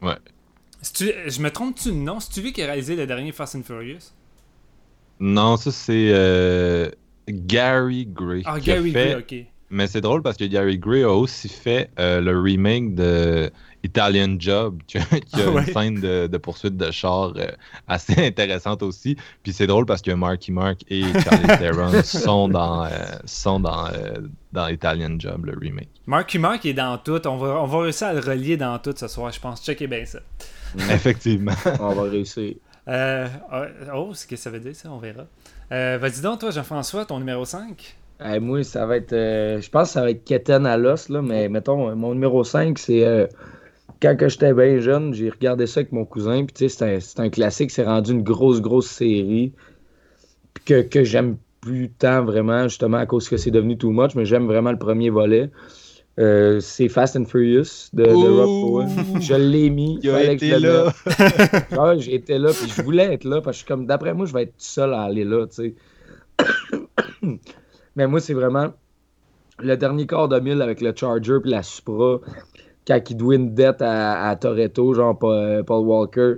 Ouais, 0.00 0.16
je 0.82 1.40
me 1.40 1.50
trompe-tu 1.50 1.92
nom? 1.92 2.20
C'est-tu 2.20 2.40
lui 2.40 2.52
qui 2.52 2.62
a 2.62 2.66
réalisé 2.66 2.96
le 2.96 3.06
dernier 3.06 3.32
Fast 3.32 3.56
and 3.56 3.62
Furious? 3.62 4.12
Non, 5.20 5.56
ça 5.56 5.72
c'est 5.72 6.10
euh, 6.12 6.90
Gary 7.28 8.06
Gray. 8.06 8.42
Ah, 8.44 8.60
Gary 8.60 8.92
Gray, 8.92 9.16
ok. 9.16 9.34
Mais 9.70 9.86
c'est 9.86 10.00
drôle 10.00 10.22
parce 10.22 10.36
que 10.36 10.44
Gary 10.44 10.78
Gray 10.78 11.02
a 11.02 11.12
aussi 11.12 11.48
fait 11.48 11.90
euh, 11.98 12.20
le 12.20 12.40
remake 12.40 12.94
de 12.94 13.50
Italian 13.82 14.36
Job, 14.38 14.80
qui 14.86 14.98
a, 14.98 15.02
ah 15.10 15.38
une 15.42 15.64
scène 15.64 16.00
de, 16.00 16.36
poursuite 16.38 16.76
de 16.76 16.90
char 16.90 17.32
euh, 17.36 17.46
assez 17.86 18.14
intéressante 18.26 18.82
aussi. 18.82 19.16
Puis 19.42 19.52
c'est 19.52 19.66
drôle 19.66 19.86
parce 19.86 20.02
que 20.02 20.10
Marky 20.10 20.52
Mark 20.52 20.80
et 20.88 21.02
Charlie 21.02 21.46
Theron 21.58 22.02
sont 22.02 22.48
dans, 22.48 22.88
sont 23.24 23.60
dans, 23.60 23.88
dans 24.52 24.68
Italian 24.68 25.18
Job, 25.18 25.46
le 25.46 25.56
remake. 25.58 25.88
Marky 26.06 26.38
Mark 26.38 26.64
est 26.66 26.74
dans 26.74 26.98
tout. 26.98 27.26
On 27.26 27.36
va, 27.36 27.60
on 27.60 27.66
va 27.66 27.80
réussir 27.82 28.08
à 28.08 28.12
le 28.12 28.20
relier 28.20 28.56
dans 28.56 28.78
tout 28.78 28.94
ce 28.96 29.08
soir, 29.08 29.32
je 29.32 29.40
pense. 29.40 29.64
Checkez 29.64 29.86
bien 29.86 30.04
ça. 30.04 30.20
Effectivement. 30.90 31.52
On 31.80 31.94
va 31.94 32.02
réussir. 32.02 32.54
Euh, 32.88 33.26
oh, 33.94 34.14
ce 34.14 34.26
que 34.26 34.36
ça 34.36 34.50
veut 34.50 34.60
dire, 34.60 34.74
ça, 34.74 34.90
on 34.90 34.98
verra. 34.98 35.24
Euh, 35.72 35.98
Vas-y 36.00 36.22
donc, 36.22 36.40
toi, 36.40 36.50
Jean-François, 36.50 37.04
ton 37.04 37.18
numéro 37.18 37.44
5. 37.44 37.96
moi, 38.40 38.64
ça 38.64 38.86
va 38.86 38.96
être. 38.96 39.12
Euh, 39.12 39.60
je 39.60 39.68
pense 39.70 39.88
que 39.88 39.92
ça 39.94 40.02
va 40.02 40.10
être 40.10 40.24
Keten 40.24 40.66
à 40.66 40.76
l'os, 40.76 41.08
là, 41.08 41.20
mais 41.20 41.48
mettons, 41.48 41.94
mon 41.94 42.14
numéro 42.14 42.44
5, 42.44 42.78
c'est. 42.78 43.04
Euh, 43.04 43.26
quand 44.00 44.16
j'étais 44.28 44.54
bien 44.54 44.80
jeune, 44.80 45.12
j'ai 45.12 45.30
regardé 45.30 45.66
ça 45.66 45.80
avec 45.80 45.92
mon 45.92 46.04
cousin, 46.04 46.44
puis 46.44 46.54
tu 46.54 46.68
sais, 46.68 47.00
c'est 47.00 47.20
un, 47.20 47.30
classique, 47.30 47.70
c'est 47.70 47.84
rendu 47.84 48.12
une 48.12 48.22
grosse, 48.22 48.60
grosse 48.60 48.88
série, 48.88 49.52
que, 50.64 50.82
que 50.82 51.04
j'aime 51.04 51.36
plus 51.60 51.90
tant 51.90 52.24
vraiment, 52.24 52.64
justement, 52.64 52.98
à 52.98 53.06
cause 53.06 53.28
que 53.28 53.36
c'est 53.36 53.50
devenu 53.50 53.76
too 53.76 53.90
much, 53.90 54.14
mais 54.14 54.24
j'aime 54.24 54.46
vraiment 54.46 54.70
le 54.70 54.78
premier 54.78 55.10
volet. 55.10 55.50
Euh, 56.18 56.58
c'est 56.58 56.88
Fast 56.88 57.16
and 57.16 57.26
Furious 57.26 57.90
de, 57.92 58.04
Rob 58.04 58.88
Je 59.20 59.34
l'ai 59.34 59.70
mis. 59.70 60.00
Il 60.02 60.10
a 60.10 60.32
été 60.32 60.58
là. 60.58 60.92
été 62.08 62.38
là, 62.38 62.50
puis 62.50 62.72
je 62.76 62.82
voulais 62.82 63.14
être 63.14 63.24
là, 63.24 63.40
parce 63.40 63.44
que 63.44 63.52
je 63.52 63.58
suis 63.58 63.66
comme, 63.66 63.86
d'après 63.86 64.14
moi, 64.14 64.26
je 64.26 64.32
vais 64.32 64.44
être 64.44 64.54
seul 64.58 64.94
à 64.94 65.02
aller 65.02 65.24
là, 65.24 65.46
tu 65.46 65.74
sais. 66.42 66.48
Mais 67.96 68.06
moi, 68.06 68.20
c'est 68.20 68.34
vraiment 68.34 68.72
le 69.60 69.76
dernier 69.76 70.06
quart 70.06 70.28
de 70.28 70.38
mille 70.40 70.62
avec 70.62 70.80
le 70.80 70.92
Charger 70.94 71.38
puis 71.40 71.50
la 71.50 71.62
Supra, 71.62 72.20
quand 72.88 73.10
il 73.10 73.16
doit 73.16 73.34
une 73.34 73.54
dette 73.54 73.82
à, 73.82 74.34
Toretto, 74.40 74.94
genre 74.94 75.16
Paul, 75.18 75.62
Walker. 75.68 76.36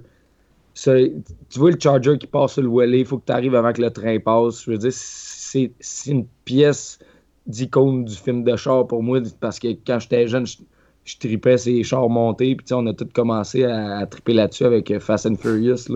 tu 0.75 1.23
vois 1.57 1.71
le 1.71 1.79
Charger 1.79 2.19
qui 2.19 2.27
passe 2.27 2.55
sur 2.55 2.63
le 2.63 2.69
Welly, 2.69 3.01
il 3.01 3.07
faut 3.07 3.19
que 3.19 3.27
tu 3.27 3.33
arrives 3.33 3.55
avant 3.55 3.73
que 3.73 3.81
le 3.81 3.91
train 3.91 4.19
passe. 4.19 4.65
Je 4.65 4.73
veux 4.73 4.79
dire, 4.79 4.93
c'est 4.93 5.71
une 6.11 6.27
pièce 6.45 6.99
d'icône 7.47 8.05
du 8.05 8.15
film 8.15 8.43
de 8.43 8.57
char 8.57 8.87
pour 8.87 9.03
moi 9.03 9.21
parce 9.39 9.59
que 9.61 9.69
quand 9.87 10.01
j'étais 10.01 10.27
jeune, 10.27 10.47
je, 10.47 11.19
tripais 11.19 11.57
ces 11.57 11.85
chars 11.85 12.09
montés. 12.09 12.57
Puis 12.57 12.67
on 12.75 12.85
a 12.87 12.95
tous 12.95 13.09
commencé 13.13 13.65
à, 13.65 14.05
triper 14.07 14.35
là-dessus 14.35 14.65
avec 14.65 14.91
euh, 14.91 14.99
Fast 14.99 15.27
and 15.27 15.37
Furious. 15.37 15.87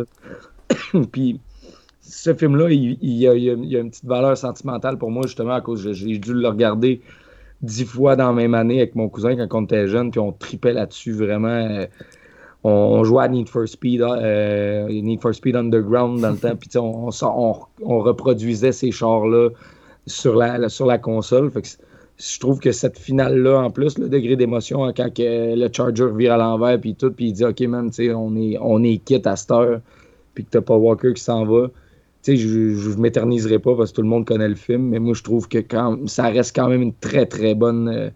puis 1.13 1.41
ce 2.01 2.33
film-là, 2.33 2.71
il, 2.71 2.97
y 3.03 3.27
a, 3.27 3.35
une 3.35 3.91
petite 3.91 4.05
valeur 4.05 4.37
sentimentale 4.37 4.99
pour 4.99 5.11
moi, 5.11 5.23
justement, 5.27 5.55
à 5.55 5.61
cause 5.61 5.91
j'ai 5.93 6.19
dû 6.19 6.33
le 6.33 6.49
regarder 6.49 7.01
dix 7.65 7.85
fois 7.85 8.17
dans 8.17 8.29
la 8.29 8.33
même 8.33 8.55
année 8.55 8.79
avec 8.79 8.95
mon 8.95 9.09
cousin 9.09 9.37
quand 9.37 9.59
on 9.59 9.65
était 9.65 9.89
jeune, 9.89 10.11
puis 10.11 10.21
on 10.21 10.33
tripait 10.33 10.73
là-dessus 10.73 11.13
vraiment. 11.13 11.49
Euh, 11.49 11.87
on, 12.63 13.05
jouait 13.05 13.25
à 13.25 13.29
Need 13.29 13.49
for 13.49 13.69
Speed, 13.69 14.01
euh, 14.01 14.89
Need 14.89 15.21
for 15.21 15.35
Speed 15.35 15.55
Underground 15.55 16.21
dans 16.21 16.31
le 16.31 16.39
temps, 16.39 16.57
puis 16.61 16.71
on, 16.79 17.11
on, 17.83 17.99
reproduisait 18.01 18.73
ces 18.73 18.91
chars-là 18.91 19.51
sur 20.07 20.35
la, 20.35 20.69
sur 20.69 20.87
la 20.87 20.97
console. 20.99 21.51
je 22.17 22.39
trouve 22.39 22.61
que 22.61 22.73
cette 22.73 22.99
finale-là, 22.99 23.59
en 23.59 23.71
plus, 23.71 23.99
le 23.99 24.09
degré 24.09 24.37
d'émotion, 24.37 24.85
hein, 24.85 24.93
quand 24.97 25.11
le 25.19 25.69
Charger 25.71 26.09
vire 26.15 26.35
à 26.35 26.37
l'envers, 26.39 26.81
puis 26.81 26.95
tout, 26.95 27.11
puis 27.11 27.27
il 27.27 27.33
dit 27.35 27.45
Ok, 27.45 27.61
man, 27.63 27.91
on 28.15 28.37
est, 28.37 28.57
on 28.61 28.83
est 28.83 28.97
quitte 28.99 29.27
à 29.27 29.37
cette 29.37 29.51
heure, 29.51 29.81
puis 30.35 30.45
que 30.45 30.51
t'as 30.51 30.63
pas 30.63 30.77
Walker 30.77 31.13
qui 31.13 31.23
s'en 31.23 31.45
va. 31.45 31.69
Je, 32.27 32.75
je, 32.75 32.99
m'éterniserai 32.99 33.59
pas 33.59 33.77
parce 33.77 33.91
que 33.91 33.97
tout 33.97 34.03
le 34.03 34.09
monde 34.09 34.27
connaît 34.27 34.49
le 34.49 34.55
film, 34.55 34.89
mais 34.89 34.99
moi, 34.99 35.15
je 35.15 35.23
trouve 35.23 35.49
que 35.49 35.59
quand, 35.59 36.09
ça 36.09 36.29
reste 36.29 36.57
quand 36.57 36.69
même 36.69 36.83
une 36.83 36.95
très, 36.95 37.27
très 37.27 37.55
bonne, 37.55 37.89
euh, 37.89 38.11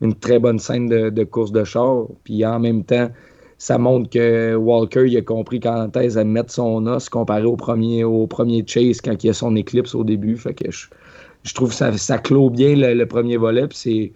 une 0.00 0.14
très 0.14 0.38
bonne 0.38 0.58
scène 0.58 0.88
de, 0.88 1.24
course 1.24 1.52
de 1.52 1.64
char. 1.64 2.06
Puis 2.24 2.44
en 2.46 2.60
même 2.60 2.84
temps, 2.84 3.10
ça 3.58 3.76
montre 3.76 4.08
que 4.08 4.54
Walker 4.54 5.06
il 5.06 5.16
a 5.16 5.22
compris 5.22 5.60
quand 5.60 5.96
est 5.96 6.16
à 6.16 6.24
mettre 6.24 6.52
son 6.52 6.86
os 6.86 7.08
comparé 7.08 7.44
au 7.44 7.56
premier, 7.56 8.04
au 8.04 8.26
premier 8.26 8.64
chase 8.66 9.00
quand 9.00 9.22
il 9.22 9.30
a 9.30 9.32
son 9.32 9.56
éclipse 9.56 9.94
au 9.94 10.04
début. 10.04 10.36
Fait 10.36 10.54
que 10.54 10.70
je, 10.70 10.86
je 11.42 11.54
trouve 11.54 11.70
que 11.70 11.74
ça, 11.74 11.96
ça 11.98 12.18
clôt 12.18 12.50
bien 12.50 12.76
le, 12.76 13.04
premier 13.06 13.36
volet. 13.36 13.66
Puis 13.66 14.12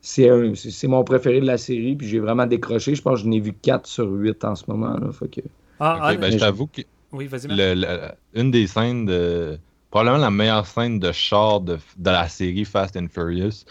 c'est, 0.00 0.86
mon 0.86 1.02
préféré 1.02 1.40
de 1.40 1.46
la 1.46 1.58
série. 1.58 1.96
Puis 1.96 2.06
j'ai 2.06 2.20
vraiment 2.20 2.46
décroché. 2.46 2.94
Je 2.94 3.02
pense 3.02 3.18
que 3.18 3.24
je 3.24 3.28
n'ai 3.28 3.40
vu 3.40 3.52
4 3.52 3.86
sur 3.86 4.08
8 4.08 4.44
en 4.44 4.54
ce 4.54 4.64
moment. 4.68 4.96
Là, 4.96 5.10
que... 5.30 5.40
Ah, 5.80 5.98
ah 6.00 6.14
ben, 6.14 6.30
je 6.30 6.38
t'avoue 6.38 6.68
que 6.68 6.82
oui, 7.16 7.26
vas-y, 7.26 7.48
une 8.34 8.50
des 8.50 8.66
scènes 8.66 9.06
de. 9.06 9.58
Probablement 9.90 10.18
la 10.18 10.30
meilleure 10.30 10.66
scène 10.66 10.98
de 10.98 11.12
char 11.12 11.60
de, 11.60 11.78
de 11.96 12.10
la 12.10 12.28
série 12.28 12.64
Fast 12.64 12.96
and 12.96 13.06
Furious, 13.10 13.64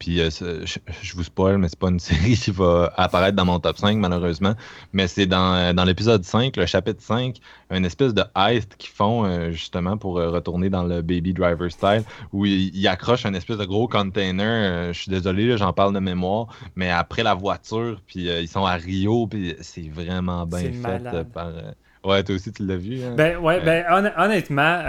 puis 0.00 0.18
euh, 0.18 0.30
je, 0.64 1.14
vous 1.14 1.22
spoil, 1.22 1.58
mais 1.58 1.68
c'est 1.68 1.78
pas 1.78 1.90
une 1.90 2.00
série 2.00 2.34
qui 2.34 2.50
va 2.50 2.92
apparaître 2.96 3.36
dans 3.36 3.44
mon 3.44 3.60
top 3.60 3.76
5, 3.76 3.98
malheureusement. 3.98 4.54
Mais 4.94 5.06
c'est 5.06 5.26
dans, 5.26 5.54
euh, 5.54 5.72
dans 5.74 5.84
l'épisode 5.84 6.24
5, 6.24 6.56
le 6.56 6.64
chapitre 6.64 7.02
5, 7.02 7.36
une 7.70 7.84
espèce 7.84 8.14
de 8.14 8.24
heist 8.34 8.76
qu'ils 8.78 8.90
font 8.90 9.26
euh, 9.26 9.50
justement 9.50 9.98
pour 9.98 10.14
retourner 10.14 10.70
dans 10.70 10.84
le 10.84 11.02
Baby 11.02 11.34
Driver 11.34 11.70
style, 11.70 12.02
où 12.32 12.46
ils, 12.46 12.88
accrochent 12.88 13.26
un 13.26 13.34
espèce 13.34 13.58
de 13.58 13.66
gros 13.66 13.86
container. 13.86 14.92
je 14.92 14.98
suis 14.98 15.10
désolé, 15.10 15.56
j'en 15.58 15.74
parle 15.74 15.94
de 15.94 16.00
mémoire, 16.00 16.46
mais 16.76 16.90
après 16.90 17.22
la 17.22 17.34
voiture, 17.34 18.00
puis 18.06 18.24
ils 18.24 18.48
sont 18.48 18.64
à 18.64 18.74
Rio, 18.74 19.26
puis 19.26 19.54
c'est 19.60 19.88
vraiment 19.90 20.46
bien 20.46 20.72
fait 20.72 21.24
par. 21.30 21.52
Ouais, 22.04 22.22
toi 22.24 22.34
aussi, 22.34 22.52
tu 22.52 22.66
l'as 22.66 22.76
vu. 22.76 23.02
Hein? 23.02 23.14
Ben, 23.16 23.36
ouais, 23.38 23.60
ben, 23.60 23.84
honnêtement, 24.16 24.82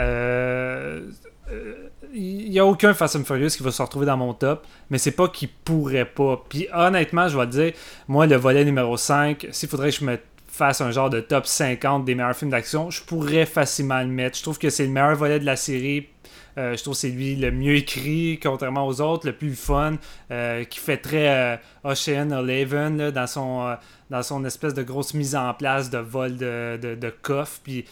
il 2.13 2.49
n'y 2.49 2.59
a 2.59 2.65
aucun 2.65 2.93
Fast 2.93 3.15
and 3.15 3.23
Furious 3.23 3.49
qui 3.49 3.63
va 3.63 3.71
se 3.71 3.81
retrouver 3.81 4.05
dans 4.05 4.17
mon 4.17 4.33
top, 4.33 4.65
mais 4.89 4.97
c'est 4.97 5.11
pas 5.11 5.27
qu'il 5.27 5.49
pourrait 5.49 6.05
pas. 6.05 6.43
Puis 6.49 6.67
honnêtement, 6.73 7.27
je 7.27 7.37
vais 7.37 7.45
te 7.45 7.51
dire, 7.51 7.73
moi, 8.07 8.27
le 8.27 8.35
volet 8.35 8.65
numéro 8.65 8.97
5, 8.97 9.47
s'il 9.51 9.69
faudrait 9.69 9.91
que 9.91 9.97
je 9.97 10.05
me 10.05 10.17
fasse 10.47 10.81
un 10.81 10.91
genre 10.91 11.09
de 11.09 11.21
top 11.21 11.47
50 11.47 12.03
des 12.03 12.13
meilleurs 12.15 12.35
films 12.35 12.51
d'action, 12.51 12.89
je 12.89 13.01
pourrais 13.03 13.45
facilement 13.45 14.01
le 14.01 14.07
mettre. 14.07 14.37
Je 14.37 14.43
trouve 14.43 14.59
que 14.59 14.69
c'est 14.69 14.85
le 14.85 14.91
meilleur 14.91 15.15
volet 15.15 15.39
de 15.39 15.45
la 15.45 15.55
série. 15.55 16.09
Euh, 16.57 16.75
je 16.75 16.81
trouve 16.81 16.93
que 16.93 16.99
c'est 16.99 17.09
lui 17.09 17.35
le 17.35 17.51
mieux 17.51 17.75
écrit, 17.75 18.39
contrairement 18.41 18.85
aux 18.85 19.01
autres, 19.01 19.27
le 19.27 19.33
plus 19.33 19.55
fun, 19.55 19.95
euh, 20.31 20.63
qui 20.63 20.79
fait 20.79 20.97
très 20.97 21.29
euh, 21.29 21.57
Ocean 21.83 22.29
Eleven 22.31 23.11
dans, 23.11 23.27
son, 23.27 23.75
dans 24.09 24.23
son 24.23 24.43
espèce 24.45 24.73
de 24.73 24.83
grosse 24.83 25.13
mise 25.13 25.35
en 25.35 25.53
place 25.53 25.89
de 25.89 25.97
vol 25.97 26.37
de, 26.37 26.77
de, 26.81 27.09
coffre. 27.21 27.59
Puis 27.63 27.85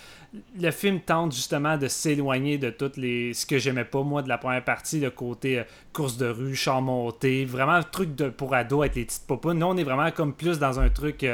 le 0.59 0.71
film 0.71 0.99
tente 0.99 1.33
justement 1.33 1.77
de 1.77 1.87
s'éloigner 1.87 2.57
de 2.57 2.69
toutes 2.69 2.97
les 2.97 3.33
ce 3.33 3.45
que 3.45 3.57
j'aimais 3.57 3.85
pas 3.85 4.03
moi 4.03 4.21
de 4.21 4.29
la 4.29 4.37
première 4.37 4.63
partie 4.63 4.99
le 4.99 5.09
côté 5.09 5.63
course 5.91 6.17
de 6.17 6.27
rue 6.27 6.55
char 6.55 6.83
monté 6.83 7.45
vraiment 7.45 7.71
un 7.71 7.81
truc 7.81 8.13
de 8.13 8.29
pour 8.29 8.53
ado 8.53 8.81
avec 8.81 8.95
les 8.95 9.05
petites 9.05 9.25
popounes 9.25 9.57
nous 9.57 9.65
on 9.65 9.75
est 9.75 9.83
vraiment 9.83 10.11
comme 10.11 10.33
plus 10.33 10.59
dans 10.59 10.79
un 10.79 10.89
truc 10.89 11.25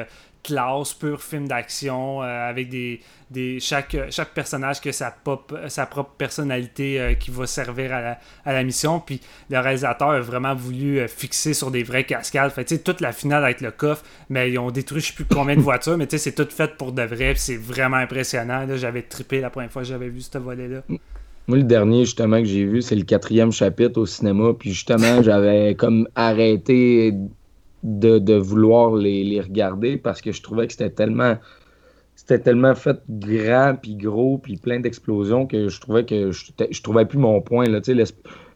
classe, 0.46 0.94
pur 0.94 1.22
film 1.22 1.48
d'action, 1.48 2.22
euh, 2.22 2.50
avec 2.50 2.70
des, 2.70 3.02
des 3.32 3.60
chaque, 3.60 3.98
chaque 4.12 4.34
personnage 4.34 4.80
qui 4.80 4.90
a 4.90 4.92
sa, 4.94 5.12
pop, 5.12 5.58
sa 5.68 5.86
propre 5.88 6.12
personnalité 6.18 7.00
euh, 7.00 7.14
qui 7.16 7.32
va 7.32 7.48
servir 7.48 7.94
à 7.94 8.02
la, 8.02 8.20
à 8.46 8.54
la, 8.54 8.64
mission. 8.64 9.00
Puis 9.00 9.22
le 9.50 9.60
réalisateur 9.60 10.10
a 10.10 10.20
vraiment 10.20 10.54
voulu 10.54 11.00
euh, 11.00 11.08
fixer 11.08 11.54
sur 11.54 11.72
des 11.72 11.84
vraies 11.84 12.04
cascades. 12.04 12.52
Fait 12.52 12.66
toute 12.84 13.02
la 13.02 13.12
finale 13.12 13.44
avec 13.44 13.62
le 13.62 13.72
coffre, 13.72 14.04
mais 14.30 14.52
ils 14.52 14.60
ont 14.60 14.70
détruit 14.70 15.02
je 15.02 15.08
sais 15.08 15.14
plus 15.14 15.26
combien 15.26 15.56
de 15.56 15.62
voitures, 15.72 15.98
mais 15.98 16.08
c'est 16.10 16.36
tout 16.36 16.48
fait 16.50 16.76
pour 16.78 16.92
de 16.92 17.02
vrai. 17.02 17.34
C'est 17.36 17.58
vraiment 17.58 17.98
impressionnant. 17.98 18.68
J'avais 18.76 19.02
trippé 19.02 19.42
la 19.42 19.50
première 19.50 19.72
fois 19.72 19.82
que 19.82 19.88
j'avais 19.88 20.10
vu 20.10 20.22
ce 20.22 20.38
volet-là. 20.38 20.82
Moi, 21.48 21.58
le 21.58 21.64
dernier, 21.64 22.06
justement, 22.06 22.40
que 22.40 22.46
j'ai 22.46 22.66
vu, 22.66 22.82
c'est 22.82 22.96
le 22.96 23.04
quatrième 23.04 23.52
chapitre 23.52 24.00
au 24.00 24.08
cinéma. 24.08 24.54
Puis, 24.58 24.72
justement, 24.72 25.22
j'avais 25.22 25.76
comme 25.76 26.08
arrêté 26.16 27.14
de, 27.86 28.36
vouloir 28.36 28.96
les, 28.96 29.40
regarder 29.42 29.98
parce 29.98 30.22
que 30.22 30.32
je 30.32 30.42
trouvais 30.42 30.68
que 30.68 30.74
c'était 30.74 30.90
tellement 30.90 31.38
c'était 32.16 32.40
tellement 32.40 32.76
fait 32.76 32.98
grand 33.10 33.76
puis 33.82 33.96
gros 33.96 34.38
puis 34.38 34.58
plein 34.58 34.80
d'explosions 34.80 35.46
que 35.46 35.68
je 35.68 35.82
trouvais 35.82 36.06
que 36.06 36.32
je, 36.32 36.52
je 36.72 36.82
trouvais 36.82 37.06
plus 37.06 37.20
mon 37.20 37.42
point 37.42 37.66
là, 37.66 37.82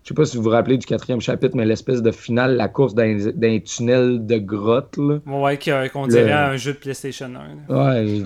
je 0.04 0.08
sais 0.08 0.14
pas 0.14 0.26
si 0.26 0.38
vous 0.38 0.44
vous 0.44 0.50
rappelez 0.50 0.78
du 0.78 0.86
quatrième 0.86 1.20
chapitre, 1.20 1.56
mais 1.56 1.66
l'espèce 1.66 2.02
de 2.02 2.12
finale, 2.12 2.56
la 2.56 2.68
course 2.68 2.96
d'un 2.96 3.60
tunnel 3.60 4.26
de 4.26 4.38
grotte. 4.38 4.98
Là. 4.98 5.20
Ouais, 5.28 5.60
qu'on 5.92 6.08
dirait 6.08 6.32
un 6.32 6.56
jeu 6.56 6.74
de 6.74 6.78
PlayStation 6.78 7.30
1. 7.70 7.76
Ouais, 7.76 8.24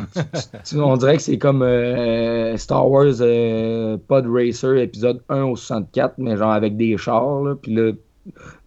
on 0.76 0.96
dirait 0.98 1.18
que 1.18 1.24
c'est 1.24 1.38
comme 1.38 1.62
euh, 1.62 2.56
Star 2.58 2.90
Wars 2.90 3.16
euh, 3.20 3.98
Pod 4.08 4.26
Racer 4.28 4.78
épisode 4.78 5.22
1 5.30 5.44
au 5.44 5.56
64, 5.56 6.14
mais 6.20 6.38
genre 6.38 6.52
avec 6.52 6.78
des 6.78 6.96
chars. 6.98 7.42
Là, 7.42 7.56
puis 7.62 7.74
là, 7.74 7.92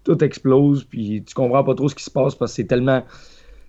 tout 0.06 0.22
explose, 0.24 0.84
puis 0.84 1.24
tu 1.26 1.34
comprends 1.34 1.64
pas 1.64 1.74
trop 1.74 1.88
ce 1.88 1.94
qui 1.94 2.04
se 2.04 2.10
passe 2.10 2.34
parce 2.34 2.52
que 2.52 2.56
c'est 2.56 2.66
tellement 2.66 3.02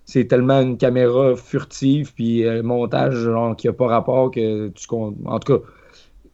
c'est 0.04 0.26
tellement 0.26 0.62
une 0.62 0.78
caméra 0.78 1.36
furtive 1.36 2.14
puis 2.14 2.48
un 2.48 2.62
montage 2.62 3.14
genre, 3.16 3.54
qui 3.56 3.68
a 3.68 3.72
pas 3.74 3.88
rapport 3.88 4.30
que 4.30 4.68
tu 4.68 4.86
en 4.94 5.38
tout 5.38 5.58
cas 5.58 5.64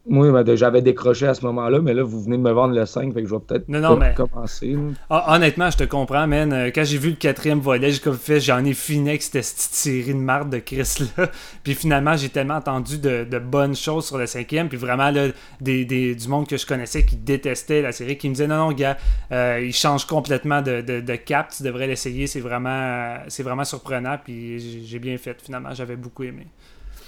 moi, 0.06 0.43
ben, 0.43 0.55
j'avais 0.55 0.82
décroché 0.82 1.26
à 1.26 1.32
ce 1.32 1.44
moment-là, 1.47 1.81
mais 1.81 1.94
là, 1.94 2.02
vous 2.02 2.22
venez 2.22 2.36
de 2.36 2.43
me 2.43 2.52
vendre 2.52 2.74
le 2.74 2.85
5, 2.85 3.14
fait 3.14 3.22
que 3.22 3.28
je 3.28 3.35
vais 3.35 3.40
peut-être 3.40 4.14
commencer. 4.14 4.76
Ah, 5.09 5.35
honnêtement, 5.35 5.70
je 5.70 5.78
te 5.78 5.85
comprends, 5.85 6.26
man. 6.26 6.52
Euh, 6.52 6.70
quand 6.74 6.85
j'ai 6.85 6.98
vu 6.98 7.10
le 7.10 7.16
quatrième 7.16 7.60
volet, 7.60 7.90
j'ai 7.90 8.01
comme 8.01 8.18
fait, 8.18 8.39
j'en 8.39 8.62
ai 8.66 8.74
fini 8.74 9.09
avec 9.09 9.22
cette 9.22 9.44
série 9.44 10.12
de 10.12 10.18
marde 10.18 10.51
de 10.51 10.59
Chris-là. 10.59 11.31
puis 11.62 11.74
finalement, 11.74 12.16
j'ai 12.16 12.28
tellement 12.28 12.56
entendu 12.56 12.98
de, 12.98 13.39
bonnes 13.39 13.74
choses 13.74 14.06
sur 14.06 14.18
le 14.18 14.26
cinquième, 14.26 14.68
puis 14.68 14.76
vraiment, 14.76 15.10
là, 15.10 15.28
des, 15.60 15.85
du 16.14 16.28
monde 16.28 16.47
que 16.47 16.59
je 16.59 16.66
connaissais 16.66 17.05
qui 17.05 17.16
détestait 17.16 17.81
la 17.81 17.93
série, 17.93 18.18
qui 18.18 18.28
me 18.28 18.35
disait, 18.35 18.47
non, 18.47 18.56
non, 18.56 18.72
gars, 18.72 18.98
euh, 19.32 19.60
il 19.64 19.72
change 19.72 20.06
complètement 20.06 20.60
de, 20.60 20.82
de, 20.82 21.16
cap, 21.16 21.51
tu 21.56 21.62
devrais 21.62 21.86
l'essayer, 21.86 22.26
c'est 22.26 22.40
vraiment, 22.40 23.16
c'est 23.28 23.43
vraiment 23.43 23.64
surprenant, 23.64 24.18
puis 24.22 24.85
j'ai 24.85 24.98
bien 24.98 25.16
fait, 25.16 25.40
finalement, 25.43 25.72
j'avais 25.72 25.97
beaucoup 25.97 26.24
aimé. 26.24 26.47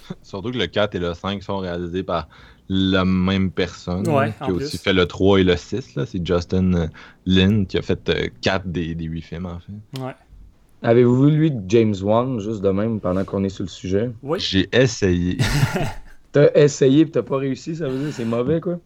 Surtout 0.23 0.51
que 0.51 0.59
le 0.59 0.66
4 0.66 0.95
et 0.95 0.99
le 0.99 1.15
5 1.15 1.43
sont 1.43 1.59
réalisés 1.59 2.03
par 2.03 2.28
la 2.69 3.05
même 3.05 3.51
personne 3.51 4.03
qui 4.03 4.11
a 4.11 4.53
aussi 4.53 4.78
fait 4.78 4.93
le 4.93 5.07
3 5.07 5.41
et 5.41 5.45
le 5.45 5.57
6. 5.57 5.99
C'est 6.07 6.27
Justin 6.27 6.73
euh, 6.74 6.87
Lin 7.27 7.65
qui 7.65 7.78
a 7.78 7.83
fait 7.83 8.33
4 8.41 8.66
euh, 8.66 8.70
des, 8.70 8.95
des 8.95 9.05
8 9.05 9.23
films 9.23 9.47
en 9.47 9.59
fait. 9.61 10.03
Ouais. 10.03 10.15
Avez-vous 10.83 11.24
vu 11.24 11.31
lui 11.31 11.53
James 11.69 11.95
Wan 12.03 12.39
juste 12.41 12.62
de 12.62 12.70
même 12.70 13.01
pendant 13.01 13.24
qu'on 13.24 13.45
est 13.45 13.49
sur 13.49 13.65
le 13.65 13.69
sujet? 13.69 14.11
Oui. 14.23 14.39
J'ai 14.41 14.69
essayé. 14.73 15.39
t'as 16.33 16.51
essayé 16.55 17.03
et 17.03 17.11
t'as 17.11 17.23
pas 17.23 17.39
réussi, 17.39 17.77
ça 17.77 17.89
veut 17.89 17.99
dire 17.99 18.12
c'est 18.12 18.24
mauvais 18.24 18.61
quoi? 18.61 18.78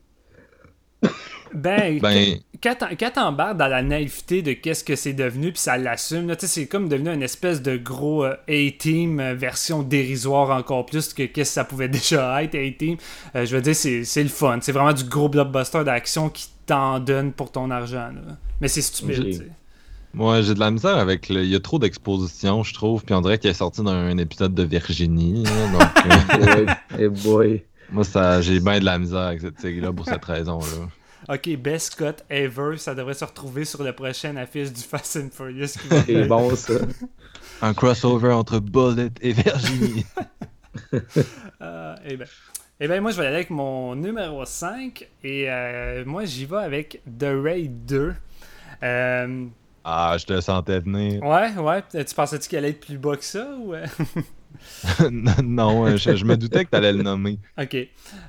Ben, 1.53 1.99
ben 1.99 2.39
quand 2.63 3.11
t'embarques 3.15 3.57
dans 3.57 3.69
la 3.69 3.83
naïveté 3.83 4.43
de 4.43 4.53
qu'est-ce 4.53 4.85
que 4.85 4.97
c'est 4.97 5.13
devenu, 5.13 5.53
puis 5.53 5.61
ça 5.61 5.79
l'assume, 5.79 6.33
c'est 6.39 6.67
comme 6.67 6.89
devenu 6.89 7.11
une 7.11 7.23
espèce 7.23 7.63
de 7.63 7.77
gros 7.77 8.25
euh, 8.25 8.37
A-Team 8.49 9.19
euh, 9.19 9.35
version 9.35 9.83
dérisoire 9.83 10.51
encore 10.51 10.87
plus 10.87 11.13
que 11.13 11.23
qu'est-ce 11.23 11.51
que 11.51 11.55
ça 11.55 11.65
pouvait 11.65 11.89
déjà 11.89 12.43
être, 12.43 12.55
A-Team. 12.55 12.97
Euh, 13.35 13.47
je 13.47 13.57
veux 13.57 13.63
dire, 13.63 13.75
c'est 13.75 14.23
le 14.23 14.29
fun. 14.29 14.59
C'est 14.61 14.73
vraiment 14.73 14.93
du 14.93 15.05
gros 15.05 15.29
blockbuster 15.29 15.85
d'action 15.85 16.29
qui 16.29 16.49
t'en 16.67 17.01
donne 17.01 17.33
pour 17.33 17.51
ton 17.51 17.71
argent. 17.71 18.11
Mais 18.61 18.69
c'est 18.69 18.83
stupide, 18.83 19.51
Moi, 20.13 20.43
j'ai 20.43 20.55
de 20.55 20.61
la 20.61 20.71
misère 20.71 20.99
avec 20.99 21.29
le... 21.31 21.43
Il 21.43 21.51
y 21.51 21.57
a 21.57 21.61
trop 21.61 21.79
d'expositions, 21.79 22.63
je 22.63 22.75
trouve, 22.75 23.05
puis 23.05 23.15
on 23.15 23.23
dirait 23.23 23.39
qu'il 23.39 23.51
est 23.51 23.55
sorti 23.55 23.83
dans 23.83 23.91
un 23.91 24.19
épisode 24.19 24.55
de 24.55 24.63
Virginie. 24.63 25.45
donc, 25.45 26.69
hey 26.99 27.09
boy. 27.09 27.63
Moi, 27.93 28.05
ça, 28.05 28.41
j'ai 28.41 28.61
bien 28.61 28.79
de 28.79 28.85
la 28.85 28.99
misère 28.99 29.21
avec 29.21 29.41
cette 29.41 29.61
série-là 29.61 29.93
pour 29.93 30.07
cette 30.07 30.25
raison-là. 30.25 30.89
OK, 31.29 31.57
Best 31.57 31.97
Cut 31.97 32.23
Ever, 32.29 32.77
ça 32.79 32.95
devrait 32.95 33.15
se 33.15 33.25
retrouver 33.25 33.65
sur 33.65 33.83
le 33.83 33.93
prochain 33.93 34.37
affiche 34.37 34.73
du 34.73 34.81
Fast 34.81 35.17
and 35.17 35.29
Furious. 35.33 35.69
C'est 36.07 36.25
bon, 36.27 36.55
ça. 36.57 36.75
Un 37.63 37.75
crossover 37.75 38.33
entre 38.33 38.59
Bullet 38.59 39.11
et 39.21 39.33
Virginie. 39.33 40.07
euh, 41.63 41.95
eh 42.05 42.17
bien. 42.17 42.27
Eh 42.83 42.89
bien, 42.89 43.01
moi, 43.03 43.11
je 43.11 43.19
vais 43.19 43.27
aller 43.27 43.37
avec 43.37 43.51
mon 43.51 43.95
numéro 43.95 44.45
5. 44.45 45.07
Et 45.23 45.51
euh, 45.51 46.05
moi, 46.07 46.25
j'y 46.25 46.47
vais 46.47 46.57
avec 46.57 47.03
The 47.19 47.27
Raid 47.43 47.85
2. 47.85 48.15
Euh, 48.83 49.47
ah, 49.85 50.17
je 50.19 50.25
te 50.25 50.41
sentais 50.41 50.81
venir. 50.81 51.23
Ouais, 51.23 51.55
ouais. 51.57 51.83
Tu 51.93 52.15
pensais-tu 52.15 52.49
qu'elle 52.49 52.61
allait 52.61 52.71
être 52.71 52.81
plus 52.81 52.97
bas 52.97 53.17
que 53.17 53.25
ça? 53.25 53.47
Ou... 53.59 53.75
non, 55.43 55.97
je, 55.97 56.25
me 56.25 56.37
doutais 56.37 56.65
que 56.65 56.71
tu 56.71 56.77
allais 56.77 56.93
le 56.93 57.03
nommer. 57.03 57.39
Ok. 57.59 57.77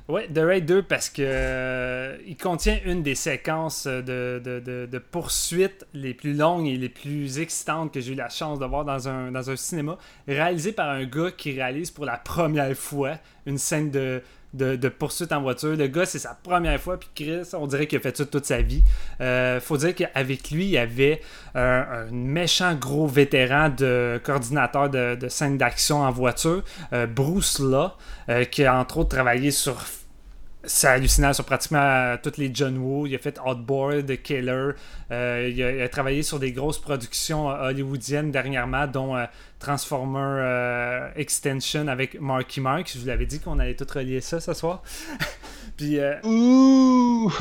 Ouais, 0.08 0.28
The 0.28 0.38
Raid 0.38 0.66
2 0.66 0.82
parce 0.82 1.08
que 1.08 1.22
euh, 1.24 2.16
il 2.26 2.36
contient 2.36 2.78
une 2.84 3.02
des 3.02 3.14
séquences 3.14 3.86
de, 3.86 4.40
de, 4.44 4.86
de, 4.86 4.98
poursuites 4.98 5.86
les 5.94 6.14
plus 6.14 6.34
longues 6.34 6.66
et 6.66 6.76
les 6.76 6.88
plus 6.88 7.38
excitantes 7.38 7.92
que 7.92 8.00
j'ai 8.00 8.12
eu 8.12 8.16
la 8.16 8.28
chance 8.28 8.58
de 8.58 8.66
voir 8.66 8.84
dans 8.84 9.08
un, 9.08 9.32
dans 9.32 9.50
un 9.50 9.56
cinéma, 9.56 9.98
réalisé 10.26 10.72
par 10.72 10.90
un 10.90 11.04
gars 11.04 11.30
qui 11.30 11.52
réalise 11.52 11.90
pour 11.90 12.04
la 12.04 12.16
première 12.16 12.76
fois 12.76 13.18
une 13.46 13.58
scène 13.58 13.90
de 13.90 14.22
de, 14.54 14.88
poursuite 14.88 15.32
en 15.32 15.40
voiture. 15.40 15.76
Le 15.76 15.86
gars, 15.86 16.06
c'est 16.06 16.18
sa 16.18 16.34
première 16.34 16.80
fois, 16.80 16.98
puis 16.98 17.08
Chris, 17.14 17.48
on 17.54 17.66
dirait 17.66 17.86
qu'il 17.86 17.98
a 17.98 18.00
fait 18.00 18.16
ça 18.16 18.26
toute 18.26 18.44
sa 18.44 18.60
vie. 18.60 18.82
Euh, 19.20 19.60
faut 19.60 19.76
dire 19.76 19.94
qu'avec 19.94 20.50
lui, 20.50 20.64
il 20.64 20.70
y 20.70 20.78
avait 20.78 21.20
un, 21.54 22.06
méchant 22.10 22.74
gros 22.74 23.06
vétéran 23.06 23.70
de 23.70 24.20
coordinateur 24.22 24.90
de, 24.90 25.14
de 25.14 25.28
scène 25.28 25.58
d'action 25.58 26.02
en 26.02 26.10
voiture, 26.10 26.62
euh, 26.92 27.06
Bruce 27.06 27.58
Law, 27.58 27.92
euh, 28.28 28.44
qui 28.44 28.64
a 28.64 28.78
entre 28.78 28.98
autres 28.98 29.10
travaillé 29.10 29.50
sur 29.50 29.76
c'est 30.64 30.86
hallucinant 30.86 31.32
sur 31.32 31.44
pratiquement 31.44 32.16
toutes 32.22 32.36
les 32.36 32.50
John 32.54 32.78
Woo. 32.78 33.06
Il 33.06 33.14
a 33.14 33.18
fait 33.18 33.38
Outboard, 33.44 34.06
The 34.06 34.22
Killer. 34.22 34.70
Euh, 35.10 35.50
il, 35.52 35.62
a, 35.62 35.88
travaillé 35.88 36.22
sur 36.22 36.38
des 36.38 36.52
grosses 36.52 36.78
productions 36.78 37.48
hollywoodiennes 37.48 38.30
dernièrement, 38.30 38.86
dont 38.86 39.16
euh, 39.16 39.24
Transformer 39.58 40.20
euh, 40.20 41.08
Extension 41.16 41.88
avec 41.88 42.20
Marky 42.20 42.60
Mark. 42.60 42.90
Je 42.92 43.00
vous 43.00 43.06
l'avais 43.06 43.26
dit 43.26 43.40
qu'on 43.40 43.58
allait 43.58 43.74
tout 43.74 43.86
relier 43.92 44.20
ça 44.20 44.40
ce 44.40 44.54
soir. 44.54 44.82
Puis. 45.76 45.98
Ouh! 46.22 47.32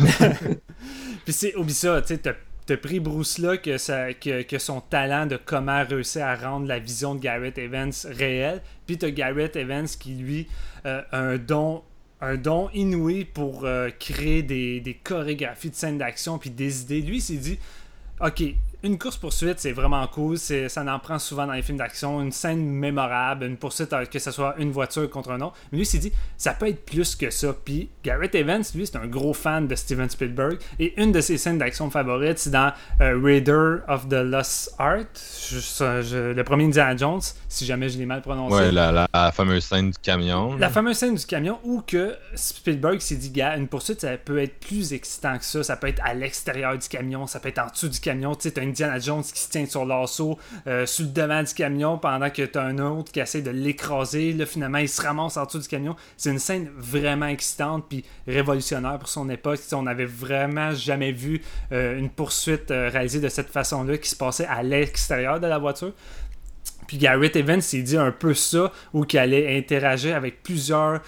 Puis 1.25 1.33
c'est. 1.33 1.55
Oublie 1.55 1.73
ça, 1.73 2.01
tu 2.01 2.15
sais, 2.15 2.35
t'as 2.65 2.77
pris 2.77 2.99
Bruce 2.99 3.37
là 3.37 3.57
que, 3.57 3.77
que, 4.13 4.41
que, 4.41 4.57
son 4.57 4.81
talent 4.81 5.25
de 5.27 5.37
comment 5.37 5.83
réussir 5.83 6.25
à 6.25 6.35
rendre 6.35 6.65
la 6.65 6.79
vision 6.79 7.13
de 7.13 7.19
Garrett 7.19 7.57
Evans 7.57 7.91
réelle. 8.05 8.61
Puis 8.87 8.97
t'as 8.97 9.09
Garrett 9.09 9.55
Evans 9.55 9.87
qui, 9.87 10.15
lui, 10.15 10.47
a 10.85 11.05
un 11.11 11.37
don 11.37 11.83
un 12.21 12.35
don 12.35 12.69
inouï 12.73 13.25
pour 13.25 13.65
euh, 13.65 13.89
créer 13.89 14.43
des, 14.43 14.99
chorégraphies 15.03 15.71
de 15.71 15.75
scènes 15.75 15.97
d'action 15.97 16.37
puis 16.37 16.51
des 16.51 16.83
idées. 16.83 17.01
Lui, 17.01 17.17
il 17.17 17.21
s'est 17.21 17.35
dit 17.35 17.57
Ok, 18.19 18.43
une 18.83 18.97
course-poursuite, 18.97 19.59
c'est 19.59 19.71
vraiment 19.71 20.05
cool. 20.07 20.37
Ça 20.37 20.83
en 20.83 20.99
prend 20.99 21.19
souvent 21.19 21.45
dans 21.45 21.53
les 21.53 21.61
films 21.61 21.77
d'action. 21.77 22.21
Une 22.21 22.31
scène 22.31 22.65
mémorable, 22.65 23.45
une 23.45 23.57
poursuite, 23.57 23.93
euh, 23.93 24.05
que 24.05 24.19
ce 24.19 24.31
soit 24.31 24.55
une 24.57 24.71
voiture 24.71 25.09
contre 25.09 25.31
un 25.31 25.41
autre. 25.41 25.55
Mais 25.71 25.77
lui, 25.77 25.83
il 25.83 25.87
s'est 25.87 25.99
dit, 25.99 26.11
ça 26.37 26.53
peut 26.53 26.67
être 26.67 26.83
plus 26.85 27.15
que 27.15 27.29
ça. 27.29 27.53
Puis 27.53 27.89
Garrett 28.03 28.33
Evans, 28.33 28.63
lui, 28.73 28.87
c'est 28.87 28.97
un 28.97 29.07
gros 29.07 29.33
fan 29.33 29.67
de 29.67 29.75
Steven 29.75 30.09
Spielberg. 30.09 30.57
Et 30.79 30.99
une 31.01 31.11
de 31.11 31.21
ses 31.21 31.37
scènes 31.37 31.59
d'action 31.59 31.89
favorites, 31.91 32.39
c'est 32.39 32.49
dans 32.49 32.73
euh, 33.01 33.19
Raider 33.21 33.77
of 33.87 34.07
the 34.09 34.13
Lost 34.13 34.73
Art. 34.79 35.05
le 35.79 36.41
premier 36.41 36.65
Indiana 36.65 36.97
Jones, 36.97 37.21
si 37.47 37.65
jamais 37.65 37.89
je 37.89 37.99
l'ai 37.99 38.05
mal 38.05 38.21
prononcé. 38.21 38.55
Ouais, 38.55 38.71
la, 38.71 39.07
fameuse 39.31 39.63
scène 39.63 39.91
du 39.91 39.97
camion. 39.99 40.55
La 40.57 40.69
fameuse 40.69 40.97
scène 40.97 41.15
du 41.15 41.25
camion 41.25 41.59
où 41.63 41.81
que 41.85 42.15
Spielberg 42.33 42.99
s'est 42.99 43.15
dit, 43.15 43.29
gars, 43.29 43.55
une 43.57 43.67
poursuite, 43.67 44.01
ça 44.01 44.17
peut 44.17 44.39
être 44.39 44.59
plus 44.59 44.93
excitant 44.93 45.37
que 45.37 45.45
ça. 45.45 45.63
Ça 45.63 45.75
peut 45.75 45.87
être 45.87 46.01
à 46.03 46.13
l'extérieur 46.13 46.77
du 46.77 46.87
camion, 46.87 47.27
ça 47.27 47.39
peut 47.39 47.49
être 47.49 47.59
en 47.59 47.67
dessous 47.67 47.89
du 47.89 47.99
camion. 47.99 48.33
Tu 48.33 48.49
sais, 48.49 48.70
Indiana 48.71 48.99
Jones 48.99 49.23
qui 49.23 49.39
se 49.39 49.49
tient 49.49 49.65
sur 49.65 49.85
l'assaut 49.85 50.37
euh, 50.67 50.85
sur 50.85 51.05
le 51.05 51.11
devant 51.11 51.43
du 51.43 51.53
camion 51.53 51.97
pendant 51.97 52.29
que 52.29 52.43
t'as 52.43 52.63
un 52.63 52.79
autre 52.79 53.11
qui 53.11 53.19
essaie 53.19 53.41
de 53.41 53.51
l'écraser. 53.51 54.33
Là, 54.33 54.45
finalement, 54.45 54.79
il 54.79 54.89
se 54.89 55.01
ramasse 55.01 55.37
en 55.37 55.45
dessous 55.45 55.59
du 55.59 55.67
camion. 55.67 55.95
C'est 56.17 56.31
une 56.31 56.39
scène 56.39 56.69
vraiment 56.75 57.27
excitante 57.27 57.85
puis 57.89 58.03
révolutionnaire 58.27 58.97
pour 58.97 59.09
son 59.09 59.29
époque. 59.29 59.59
on 59.73 59.83
n'avait 59.83 60.05
vraiment 60.05 60.73
jamais 60.73 61.11
vu 61.11 61.41
euh, 61.71 61.97
une 61.97 62.09
poursuite 62.09 62.71
euh, 62.71 62.89
réalisée 62.89 63.19
de 63.19 63.29
cette 63.29 63.49
façon-là 63.49 63.97
qui 63.97 64.09
se 64.09 64.15
passait 64.15 64.47
à 64.47 64.63
l'extérieur 64.63 65.39
de 65.39 65.47
la 65.47 65.57
voiture. 65.57 65.93
Puis 66.91 66.97
Garrett 66.97 67.33
Evans 67.37 67.61
s'est 67.61 67.83
dit 67.83 67.95
un 67.95 68.11
peu 68.11 68.33
ça, 68.33 68.69
où 68.91 69.05
qu'il 69.05 69.17
allait 69.17 69.57
interagir 69.57 70.13
avec 70.13 70.43
plusieurs, 70.43 70.99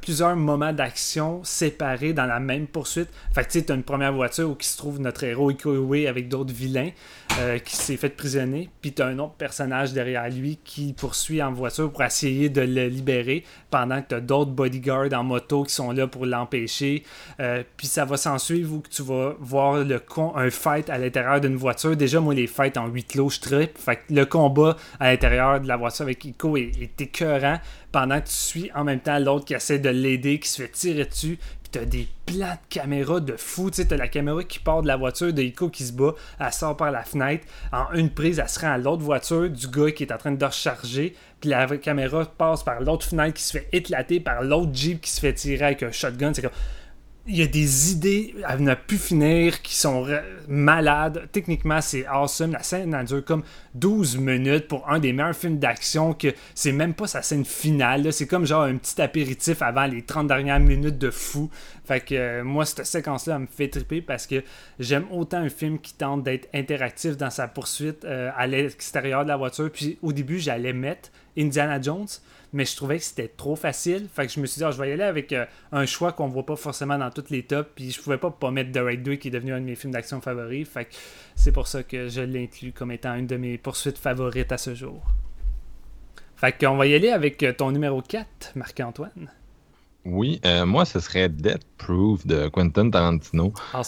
plusieurs 0.00 0.34
moments 0.36 0.72
d'action 0.72 1.44
séparés 1.44 2.14
dans 2.14 2.24
la 2.24 2.40
même 2.40 2.66
poursuite. 2.66 3.10
Fait 3.34 3.44
que 3.44 3.50
tu 3.50 3.60
sais, 3.60 3.74
une 3.74 3.82
première 3.82 4.14
voiture 4.14 4.48
où 4.48 4.54
qui 4.54 4.66
se 4.66 4.78
trouve 4.78 4.98
notre 4.98 5.24
héros 5.24 5.50
Iko 5.50 5.92
avec 5.92 6.30
d'autres 6.30 6.54
vilains. 6.54 6.92
Euh, 7.38 7.58
qui 7.58 7.76
s'est 7.76 7.98
fait 7.98 8.08
prisonner, 8.08 8.70
puis 8.80 8.94
tu 8.94 9.02
as 9.02 9.06
un 9.06 9.18
autre 9.18 9.34
personnage 9.34 9.92
derrière 9.92 10.26
lui 10.30 10.58
qui 10.64 10.94
poursuit 10.94 11.42
en 11.42 11.52
voiture 11.52 11.92
pour 11.92 12.02
essayer 12.02 12.48
de 12.48 12.62
le 12.62 12.86
libérer, 12.86 13.44
pendant 13.70 14.00
que 14.00 14.08
tu 14.08 14.14
as 14.14 14.20
d'autres 14.20 14.52
bodyguards 14.52 15.12
en 15.12 15.22
moto 15.22 15.64
qui 15.64 15.74
sont 15.74 15.92
là 15.92 16.06
pour 16.06 16.24
l'empêcher. 16.24 17.02
Euh, 17.40 17.62
puis 17.76 17.88
ça 17.88 18.06
va 18.06 18.16
s'en 18.16 18.38
suivre 18.38 18.76
où 18.76 18.82
tu 18.88 19.02
vas 19.02 19.34
voir 19.38 19.84
le 19.84 19.98
con 19.98 20.32
un 20.34 20.48
fight 20.48 20.88
à 20.88 20.96
l'intérieur 20.96 21.38
d'une 21.42 21.56
voiture. 21.56 21.94
Déjà, 21.94 22.20
moi, 22.20 22.32
les 22.32 22.46
fights 22.46 22.78
en 22.78 22.86
huit 22.86 23.06
clos, 23.06 23.28
je 23.28 23.40
tripe. 23.40 23.76
Fait 23.76 23.96
que 23.96 24.14
le 24.14 24.24
combat 24.24 24.76
à 25.00 25.10
l'intérieur 25.10 25.60
de 25.60 25.68
la 25.68 25.76
voiture 25.76 26.04
avec 26.04 26.24
Ico 26.24 26.56
est, 26.56 26.72
est 26.80 27.00
écœurant 27.00 27.58
pendant 27.92 28.20
que 28.20 28.26
tu 28.26 28.32
suis 28.32 28.70
en 28.74 28.84
même 28.84 29.00
temps 29.00 29.18
l'autre 29.18 29.44
qui 29.44 29.54
essaie 29.54 29.78
de 29.78 29.88
l'aider, 29.88 30.38
qui 30.38 30.48
se 30.48 30.62
fait 30.62 30.68
tirer 30.68 31.04
dessus 31.04 31.38
t'as 31.76 31.84
des 31.84 32.08
plans 32.24 32.52
de 32.52 32.68
caméra 32.68 33.20
de 33.20 33.36
fou. 33.36 33.70
Tu 33.70 33.76
sais, 33.76 33.88
t'as 33.88 33.96
la 33.96 34.08
caméra 34.08 34.42
qui 34.42 34.58
part 34.58 34.82
de 34.82 34.86
la 34.86 34.96
voiture 34.96 35.32
de 35.32 35.42
Ico 35.42 35.68
qui 35.68 35.84
se 35.84 35.92
bat, 35.92 36.14
elle 36.38 36.52
sort 36.52 36.76
par 36.76 36.90
la 36.90 37.02
fenêtre. 37.02 37.46
En 37.72 37.92
une 37.94 38.10
prise, 38.10 38.38
elle 38.38 38.48
se 38.48 38.60
rend 38.60 38.72
à 38.72 38.78
l'autre 38.78 39.02
voiture 39.02 39.50
du 39.50 39.68
gars 39.68 39.90
qui 39.90 40.04
est 40.04 40.12
en 40.12 40.18
train 40.18 40.32
de 40.32 40.44
recharger. 40.44 41.14
Puis 41.40 41.50
la 41.50 41.66
caméra 41.78 42.24
passe 42.24 42.62
par 42.62 42.80
l'autre 42.80 43.06
fenêtre 43.06 43.34
qui 43.34 43.42
se 43.42 43.58
fait 43.58 43.68
éclater 43.72 44.20
par 44.20 44.42
l'autre 44.42 44.70
Jeep 44.72 45.00
qui 45.00 45.10
se 45.10 45.20
fait 45.20 45.34
tirer 45.34 45.66
avec 45.66 45.82
un 45.82 45.92
shotgun. 45.92 46.32
C'est 46.32 46.42
comme 46.42 46.50
il 47.28 47.36
y 47.36 47.42
a 47.42 47.46
des 47.46 47.90
idées 47.90 48.34
à 48.44 48.56
ne 48.56 48.74
plus 48.74 48.98
finir 48.98 49.60
qui 49.60 49.74
sont 49.74 50.06
malades. 50.46 51.28
Techniquement, 51.32 51.80
c'est 51.80 52.06
awesome. 52.06 52.52
La 52.52 52.62
scène 52.62 52.96
dure 53.04 53.24
comme 53.24 53.42
12 53.74 54.18
minutes 54.18 54.68
pour 54.68 54.88
un 54.88 55.00
des 55.00 55.12
meilleurs 55.12 55.34
films 55.34 55.58
d'action 55.58 56.14
que 56.14 56.28
c'est 56.54 56.70
même 56.70 56.94
pas 56.94 57.08
sa 57.08 57.22
scène 57.22 57.44
finale. 57.44 58.12
C'est 58.12 58.28
comme 58.28 58.46
genre 58.46 58.62
un 58.62 58.76
petit 58.76 59.00
apéritif 59.02 59.60
avant 59.62 59.86
les 59.86 60.02
30 60.02 60.28
dernières 60.28 60.60
minutes 60.60 60.98
de 60.98 61.10
fou. 61.10 61.50
Fait 61.84 62.00
que 62.00 62.14
euh, 62.14 62.44
moi, 62.44 62.64
cette 62.64 62.86
séquence-là 62.86 63.40
me 63.40 63.46
fait 63.46 63.68
triper 63.68 64.00
parce 64.00 64.26
que 64.26 64.42
j'aime 64.78 65.06
autant 65.10 65.38
un 65.38 65.48
film 65.48 65.80
qui 65.80 65.94
tente 65.94 66.22
d'être 66.22 66.48
interactif 66.54 67.16
dans 67.16 67.30
sa 67.30 67.48
poursuite 67.48 68.04
euh, 68.04 68.30
à 68.36 68.46
l'extérieur 68.46 69.24
de 69.24 69.28
la 69.28 69.36
voiture. 69.36 69.70
Puis 69.72 69.98
au 70.02 70.12
début, 70.12 70.38
j'allais 70.38 70.72
mettre 70.72 71.10
Indiana 71.36 71.80
Jones 71.80 72.06
mais 72.56 72.64
je 72.64 72.74
trouvais 72.74 72.96
que 72.96 73.04
c'était 73.04 73.28
trop 73.28 73.54
facile. 73.54 74.08
Fait 74.10 74.26
que 74.26 74.32
je 74.32 74.40
me 74.40 74.46
suis 74.46 74.60
dit, 74.60 74.64
ah, 74.64 74.70
je 74.70 74.80
vais 74.80 74.88
y 74.88 74.92
aller 74.92 75.02
avec 75.02 75.30
euh, 75.34 75.44
un 75.72 75.84
choix 75.84 76.12
qu'on 76.12 76.26
voit 76.28 76.46
pas 76.46 76.56
forcément 76.56 76.96
dans 76.96 77.10
toutes 77.10 77.28
les 77.28 77.42
tops. 77.42 77.68
Puis 77.74 77.90
je 77.90 78.00
pouvais 78.00 78.16
pas 78.16 78.30
pas 78.30 78.50
mettre 78.50 78.72
The 78.72 78.82
Raid 78.82 79.02
2 79.02 79.16
qui 79.16 79.28
est 79.28 79.30
devenu 79.30 79.52
un 79.52 79.60
de 79.60 79.66
mes 79.66 79.74
films 79.74 79.92
d'action 79.92 80.22
favoris. 80.22 80.66
Fait 80.66 80.86
que 80.86 80.94
c'est 81.34 81.52
pour 81.52 81.68
ça 81.68 81.82
que 81.82 82.08
je 82.08 82.22
l'inclus 82.22 82.72
comme 82.72 82.92
étant 82.92 83.14
une 83.14 83.26
de 83.26 83.36
mes 83.36 83.58
poursuites 83.58 83.98
favorites 83.98 84.52
à 84.52 84.56
ce 84.56 84.74
jour. 84.74 85.02
Fait 86.36 86.56
qu'on 86.58 86.76
va 86.76 86.86
y 86.86 86.94
aller 86.94 87.10
avec 87.10 87.42
euh, 87.42 87.52
ton 87.52 87.72
numéro 87.72 88.00
4, 88.00 88.52
Marc-Antoine. 88.54 89.30
Oui, 90.06 90.40
euh, 90.46 90.64
moi, 90.64 90.86
ce 90.86 90.98
serait 90.98 91.28
Death 91.28 91.66
Proof 91.76 92.26
de 92.26 92.48
Quentin 92.48 92.88
Tarantino. 92.88 93.52
Ah, 93.74 93.82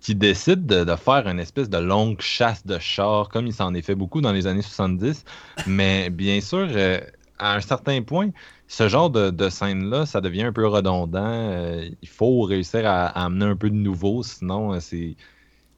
qui 0.00 0.14
décide 0.14 0.66
de, 0.66 0.96
faire 0.96 1.28
une 1.28 1.38
espèce 1.38 1.68
de 1.68 1.78
longue 1.78 2.20
chasse 2.20 2.66
de 2.66 2.78
chars, 2.78 3.28
comme 3.28 3.46
il 3.46 3.52
s'en 3.52 3.74
est 3.74 3.82
fait 3.82 3.94
beaucoup 3.94 4.20
dans 4.20 4.32
les 4.32 4.46
années 4.46 4.62
70. 4.62 5.24
Mais 5.66 6.10
bien 6.10 6.40
sûr, 6.40 6.66
euh, 6.70 7.00
à 7.38 7.54
un 7.56 7.60
certain 7.60 8.02
point, 8.02 8.30
ce 8.66 8.88
genre 8.88 9.10
de, 9.10 9.48
scène-là, 9.48 10.06
ça 10.06 10.20
devient 10.20 10.44
un 10.44 10.52
peu 10.52 10.66
redondant. 10.66 11.24
Euh, 11.24 11.88
il 12.00 12.08
faut 12.08 12.40
réussir 12.42 12.86
à, 12.86 13.06
amener 13.06 13.44
un 13.44 13.56
peu 13.56 13.68
de 13.68 13.76
nouveau, 13.76 14.22
sinon 14.22 14.74
euh, 14.74 14.80
c'est 14.80 15.16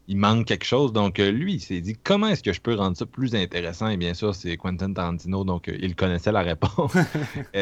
il 0.09 0.17
manque 0.17 0.47
quelque 0.47 0.65
chose. 0.65 0.93
Donc, 0.93 1.19
lui, 1.19 1.55
il 1.55 1.61
s'est 1.61 1.81
dit 1.81 1.97
comment 2.03 2.27
est-ce 2.29 2.43
que 2.43 2.53
je 2.53 2.61
peux 2.61 2.75
rendre 2.75 2.97
ça 2.97 3.07
plus 3.07 3.35
intéressant? 3.35 3.89
Et 3.89 3.97
bien 3.97 4.15
sûr, 4.15 4.35
c'est 4.35 4.57
Quentin 4.57 4.93
Tarantino, 4.93 5.45
donc 5.45 5.71
il 5.73 5.95
connaissait 5.95 6.33
la 6.33 6.43
réponse. 6.43 6.93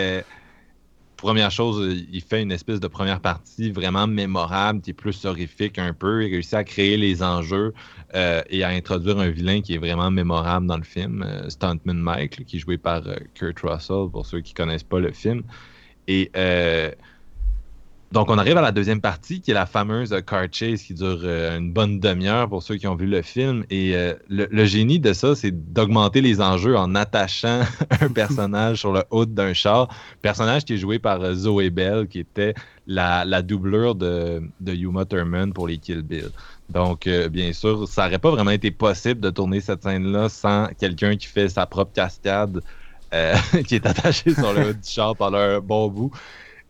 première 1.21 1.51
chose, 1.51 2.05
il 2.11 2.23
fait 2.23 2.43
une 2.43 2.51
espèce 2.51 2.81
de 2.81 2.89
première 2.89 3.21
partie 3.21 3.71
vraiment 3.71 4.07
mémorable, 4.07 4.81
qui 4.81 4.91
est 4.91 4.95
plus 4.95 5.25
horrifique 5.25 5.79
un 5.79 5.93
peu. 5.93 6.25
Il 6.25 6.31
réussit 6.31 6.55
à 6.55 6.65
créer 6.65 6.97
les 6.97 7.23
enjeux 7.23 7.75
euh, 8.15 8.43
et 8.49 8.65
à 8.65 8.69
introduire 8.69 9.19
un 9.19 9.29
vilain 9.29 9.61
qui 9.61 9.75
est 9.75 9.79
vraiment 9.79 10.11
mémorable 10.11 10.67
dans 10.67 10.79
le 10.79 10.83
film, 10.83 11.23
euh, 11.23 11.49
Stuntman 11.51 11.99
Mike, 11.99 12.45
qui 12.47 12.57
est 12.57 12.59
joué 12.59 12.79
par 12.79 13.07
euh, 13.07 13.17
Kurt 13.35 13.61
Russell, 13.61 14.09
pour 14.11 14.25
ceux 14.25 14.41
qui 14.41 14.55
ne 14.55 14.57
connaissent 14.57 14.83
pas 14.83 14.99
le 14.99 15.13
film. 15.13 15.43
Et 16.09 16.31
donc, 18.13 18.29
on 18.29 18.39
arrive 18.39 18.57
à 18.57 18.61
la 18.61 18.73
deuxième 18.73 19.01
partie, 19.01 19.41
qui 19.41 19.53
est 19.53 19.55
la 19.55 19.67
fameuse 19.67 20.17
car 20.27 20.47
chase 20.51 20.83
qui 20.83 20.95
dure 20.95 21.21
euh, 21.23 21.59
une 21.59 21.73
bonne 21.73 22.01
demi-heure 22.01 22.49
pour 22.49 22.61
ceux 22.61 22.75
qui 22.75 22.89
ont 22.89 22.97
vu 22.97 23.07
le 23.07 23.23
film. 23.23 23.65
Et 23.71 23.95
euh, 23.95 24.15
le, 24.29 24.65
génie 24.65 24.99
de 24.99 25.13
ça, 25.13 25.37
c'est 25.37 25.53
d'augmenter 25.73 26.21
les 26.21 26.41
enjeux 26.41 26.77
en 26.77 26.97
attachant 26.97 27.61
un 28.01 28.09
personnage 28.09 28.79
sur 28.79 28.93
le 28.93 29.05
haut 29.11 29.27
d'un 29.27 29.53
char. 29.53 29.89
Personnage 30.23 30.65
qui 30.65 30.75
est 30.75 30.79
joué 30.79 30.99
par 30.99 31.21
euh, 31.23 31.71
Bell, 31.71 32.09
qui 32.09 32.19
était 32.19 32.55
la, 32.89 33.43
doublure 33.43 33.95
de, 33.95 34.43
de 34.59 34.75
Uma 34.75 35.05
Thurman 35.05 35.53
pour 35.53 35.69
les 35.69 35.79
Kill 35.79 36.03
Bill. 36.03 36.31
Donc, 36.69 37.09
bien 37.31 37.53
sûr, 37.53 37.87
ça 37.87 38.05
n'aurait 38.05 38.19
pas 38.19 38.31
vraiment 38.31 38.51
été 38.51 38.73
possible 38.73 39.21
de 39.21 39.31
tourner 39.31 39.61
cette 39.61 39.85
scène-là 39.85 40.29
sans 40.29 40.69
quelqu'un 40.79 41.17
qui 41.17 41.27
fait 41.27 41.49
sa 41.49 41.67
propre 41.67 41.93
cascade, 41.93 42.61
qui 43.67 43.75
est 43.77 43.87
attaché 43.87 44.35
sur 44.35 44.53
le 44.53 44.71
haut 44.71 44.73
du 44.73 44.89
char 44.89 45.15
pendant 45.17 45.39
un 45.39 45.61
bon 45.61 45.89
bout. 45.89 46.13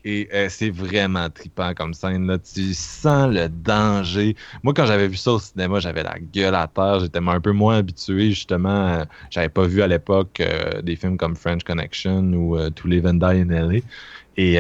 Et 0.05 0.29
euh, 0.33 0.49
c'est 0.49 0.71
vraiment 0.71 1.29
trippant 1.31 1.75
comme 1.75 1.95
scène. 1.95 2.27
Là. 2.27 2.39
Tu 2.39 2.75
sens 2.75 3.33
le 3.33 3.49
danger. 3.49 4.37
Moi, 4.63 4.73
quand 4.75 4.87
j'avais 4.87 5.09
vu 5.09 5.17
ça 5.17 5.33
au 5.33 5.39
cinéma, 5.39 5.81
j'avais 5.81 6.03
la 6.03 6.19
gueule 6.19 6.55
à 6.55 6.67
terre. 6.67 7.01
J'étais 7.01 7.19
un 7.19 7.41
peu 7.41 7.53
moins 7.53 7.79
habitué, 7.79 8.31
justement. 8.31 8.89
Euh, 8.89 9.05
j'avais 9.31 9.49
pas 9.49 9.67
vu 9.67 9.83
à 9.83 9.87
l'époque 9.87 10.41
euh, 10.41 10.83
des 10.83 10.97
films 10.97 11.17
comme 11.17 11.37
French 11.37 11.65
Connection 11.65 12.23
ou 12.33 12.59
tous 12.71 12.89
les 12.89 13.01
Van 13.01 13.21
in 13.21 13.45
LA. 13.45 13.81
Et 14.37 14.59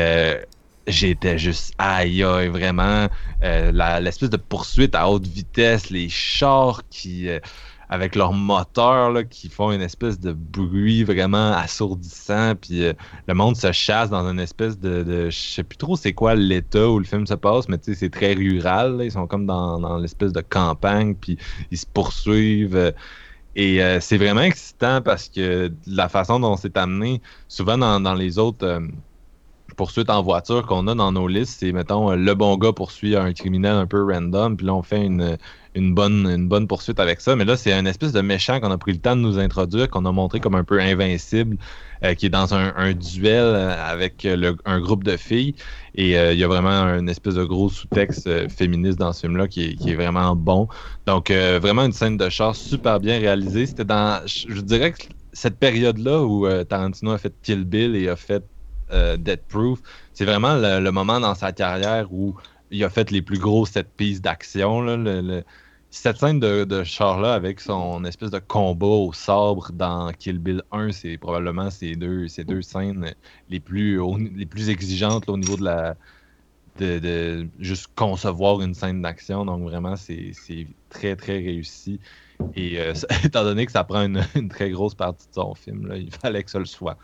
j'étais 0.86 1.38
juste 1.38 1.74
aïe 1.78 2.22
aïe, 2.22 2.48
vraiment. 2.48 3.08
L'espèce 3.40 4.30
de 4.30 4.36
poursuite 4.36 4.94
à 4.94 5.08
haute 5.08 5.26
vitesse, 5.26 5.90
les 5.90 6.08
chars 6.08 6.82
qui 6.90 7.28
avec 7.90 8.14
leurs 8.14 8.32
moteurs 8.32 9.10
là, 9.10 9.24
qui 9.24 9.48
font 9.48 9.72
une 9.72 9.82
espèce 9.82 10.20
de 10.20 10.32
bruit 10.32 11.02
vraiment 11.02 11.50
assourdissant. 11.52 12.54
Puis 12.54 12.84
euh, 12.84 12.92
le 13.26 13.34
monde 13.34 13.56
se 13.56 13.72
chasse 13.72 14.10
dans 14.10 14.24
une 14.30 14.38
espèce 14.38 14.78
de, 14.78 15.02
de 15.02 15.28
je 15.28 15.36
sais 15.36 15.64
plus 15.64 15.76
trop 15.76 15.96
c'est 15.96 16.12
quoi 16.12 16.36
l'état 16.36 16.88
où 16.88 17.00
le 17.00 17.04
film 17.04 17.26
se 17.26 17.34
passe, 17.34 17.68
mais 17.68 17.78
tu 17.78 17.92
sais 17.92 17.98
c'est 17.98 18.10
très 18.10 18.34
rural. 18.34 19.00
Ils 19.02 19.10
sont 19.10 19.26
comme 19.26 19.44
dans, 19.44 19.98
l'espèce 19.98 20.32
de 20.32 20.40
campagne, 20.40 21.16
puis 21.16 21.36
ils 21.72 21.78
se 21.78 21.86
poursuivent. 21.86 22.76
Euh, 22.76 22.92
et 23.56 23.82
euh, 23.82 23.98
c'est 23.98 24.18
vraiment 24.18 24.42
excitant 24.42 25.02
parce 25.02 25.28
que 25.28 25.72
la 25.88 26.08
façon 26.08 26.38
dont 26.38 26.56
c'est 26.56 26.76
amené, 26.76 27.20
souvent 27.48 27.76
dans, 27.76 27.98
dans 27.98 28.14
les 28.14 28.38
autres 28.38 28.80
poursuites 29.76 30.10
en 30.10 30.22
voiture 30.22 30.66
qu'on 30.66 30.86
a 30.86 30.94
dans 30.94 31.10
nos 31.10 31.26
listes, 31.26 31.58
c'est, 31.58 31.72
mettons, 31.72 32.14
le 32.14 32.34
bon 32.34 32.56
gars 32.56 32.72
poursuit 32.72 33.16
un 33.16 33.32
criminel 33.32 33.74
un 33.74 33.86
peu 33.86 34.04
random, 34.04 34.56
puis 34.56 34.66
là, 34.66 34.74
on 34.74 34.82
fait 34.82 35.04
une, 35.04 35.36
une 35.74 35.94
bonne, 35.94 36.66
poursuite 36.66 36.98
avec 37.00 37.20
ça. 37.20 37.36
Mais 37.36 37.44
là, 37.44 37.56
c'est 37.56 37.72
un 37.72 37.86
espèce 37.86 38.12
de 38.12 38.20
méchant 38.20 38.60
qu'on 38.60 38.70
a 38.70 38.78
pris 38.78 38.92
le 38.92 38.98
temps 38.98 39.16
de 39.16 39.20
nous 39.20 39.38
introduire, 39.38 39.88
qu'on 39.88 40.04
a 40.04 40.12
montré 40.12 40.40
comme 40.40 40.54
un 40.54 40.64
peu 40.64 40.80
invincible, 40.80 41.56
euh, 42.04 42.14
qui 42.14 42.26
est 42.26 42.30
dans 42.30 42.54
un, 42.54 42.92
duel 42.92 43.44
euh, 43.44 43.90
avec 43.90 44.26
un 44.64 44.80
groupe 44.80 45.04
de 45.04 45.16
filles. 45.16 45.54
Et 45.94 46.18
euh, 46.18 46.32
il 46.32 46.38
y 46.38 46.44
a 46.44 46.48
vraiment 46.48 46.70
un 46.70 47.06
espèce 47.06 47.34
de 47.34 47.44
gros 47.44 47.68
sous-texte 47.68 48.48
féministe 48.48 48.98
dans 48.98 49.12
ce 49.12 49.20
film-là 49.20 49.48
qui 49.48 49.76
est, 49.86 49.94
vraiment 49.94 50.34
bon. 50.34 50.68
Donc, 51.06 51.30
vraiment 51.30 51.84
une 51.84 51.92
scène 51.92 52.16
de 52.16 52.28
chasse 52.28 52.58
super 52.58 53.00
bien 53.00 53.18
réalisée. 53.18 53.66
C'était 53.66 53.84
dans, 53.84 54.22
je, 54.26 54.60
dirais 54.60 54.92
que 54.92 55.04
cette 55.32 55.58
période-là 55.58 56.22
où 56.22 56.48
Tarantino 56.64 57.12
a 57.12 57.18
fait 57.18 57.32
Kill 57.42 57.64
Bill 57.64 57.94
et 57.96 58.08
a 58.08 58.16
fait 58.16 58.44
Dead 58.90 59.40
Proof, 59.48 59.78
c'est 60.14 60.24
vraiment 60.24 60.54
le, 60.56 60.90
moment 60.90 61.20
dans 61.20 61.34
sa 61.34 61.52
carrière 61.52 62.12
où 62.12 62.34
il 62.70 62.84
a 62.84 62.90
fait 62.90 63.10
les 63.10 63.22
plus 63.22 63.38
gros 63.38 63.66
set 63.66 63.88
pieces 63.96 64.20
d'action. 64.20 64.86
cette 65.90 66.18
scène 66.18 66.40
de, 66.40 66.64
de 66.64 67.26
avec 67.26 67.60
son 67.60 68.04
espèce 68.04 68.30
de 68.30 68.38
combat 68.38 68.86
au 68.86 69.12
sabre 69.12 69.72
dans 69.72 70.12
Kill 70.12 70.38
Bill 70.38 70.62
1, 70.70 70.92
c'est 70.92 71.18
probablement 71.18 71.70
ces 71.70 71.96
deux, 71.96 72.28
ces 72.28 72.44
deux 72.44 72.62
scènes 72.62 73.14
les 73.48 73.60
plus, 73.60 74.00
les 74.36 74.46
plus 74.46 74.70
exigeantes 74.70 75.28
au 75.28 75.36
niveau 75.36 75.56
de 75.56 75.64
la. 75.64 75.96
De, 76.78 77.46
juste 77.58 77.88
concevoir 77.94 78.62
une 78.62 78.72
scène 78.72 79.02
d'action. 79.02 79.44
Donc 79.44 79.62
vraiment, 79.64 79.96
c'est 79.96 80.32
très, 80.88 81.14
très 81.14 81.34
réussi. 81.34 82.00
Et 82.54 82.80
euh, 82.80 82.94
étant 83.24 83.44
donné 83.44 83.66
que 83.66 83.72
ça 83.72 83.84
prend 83.84 84.02
une, 84.02 84.48
très 84.48 84.70
grosse 84.70 84.94
partie 84.94 85.26
de 85.28 85.34
son 85.34 85.54
film, 85.54 85.92
il 85.94 86.10
fallait 86.10 86.42
que 86.42 86.50
ça 86.50 86.58
le 86.58 86.64
soit. 86.64 86.96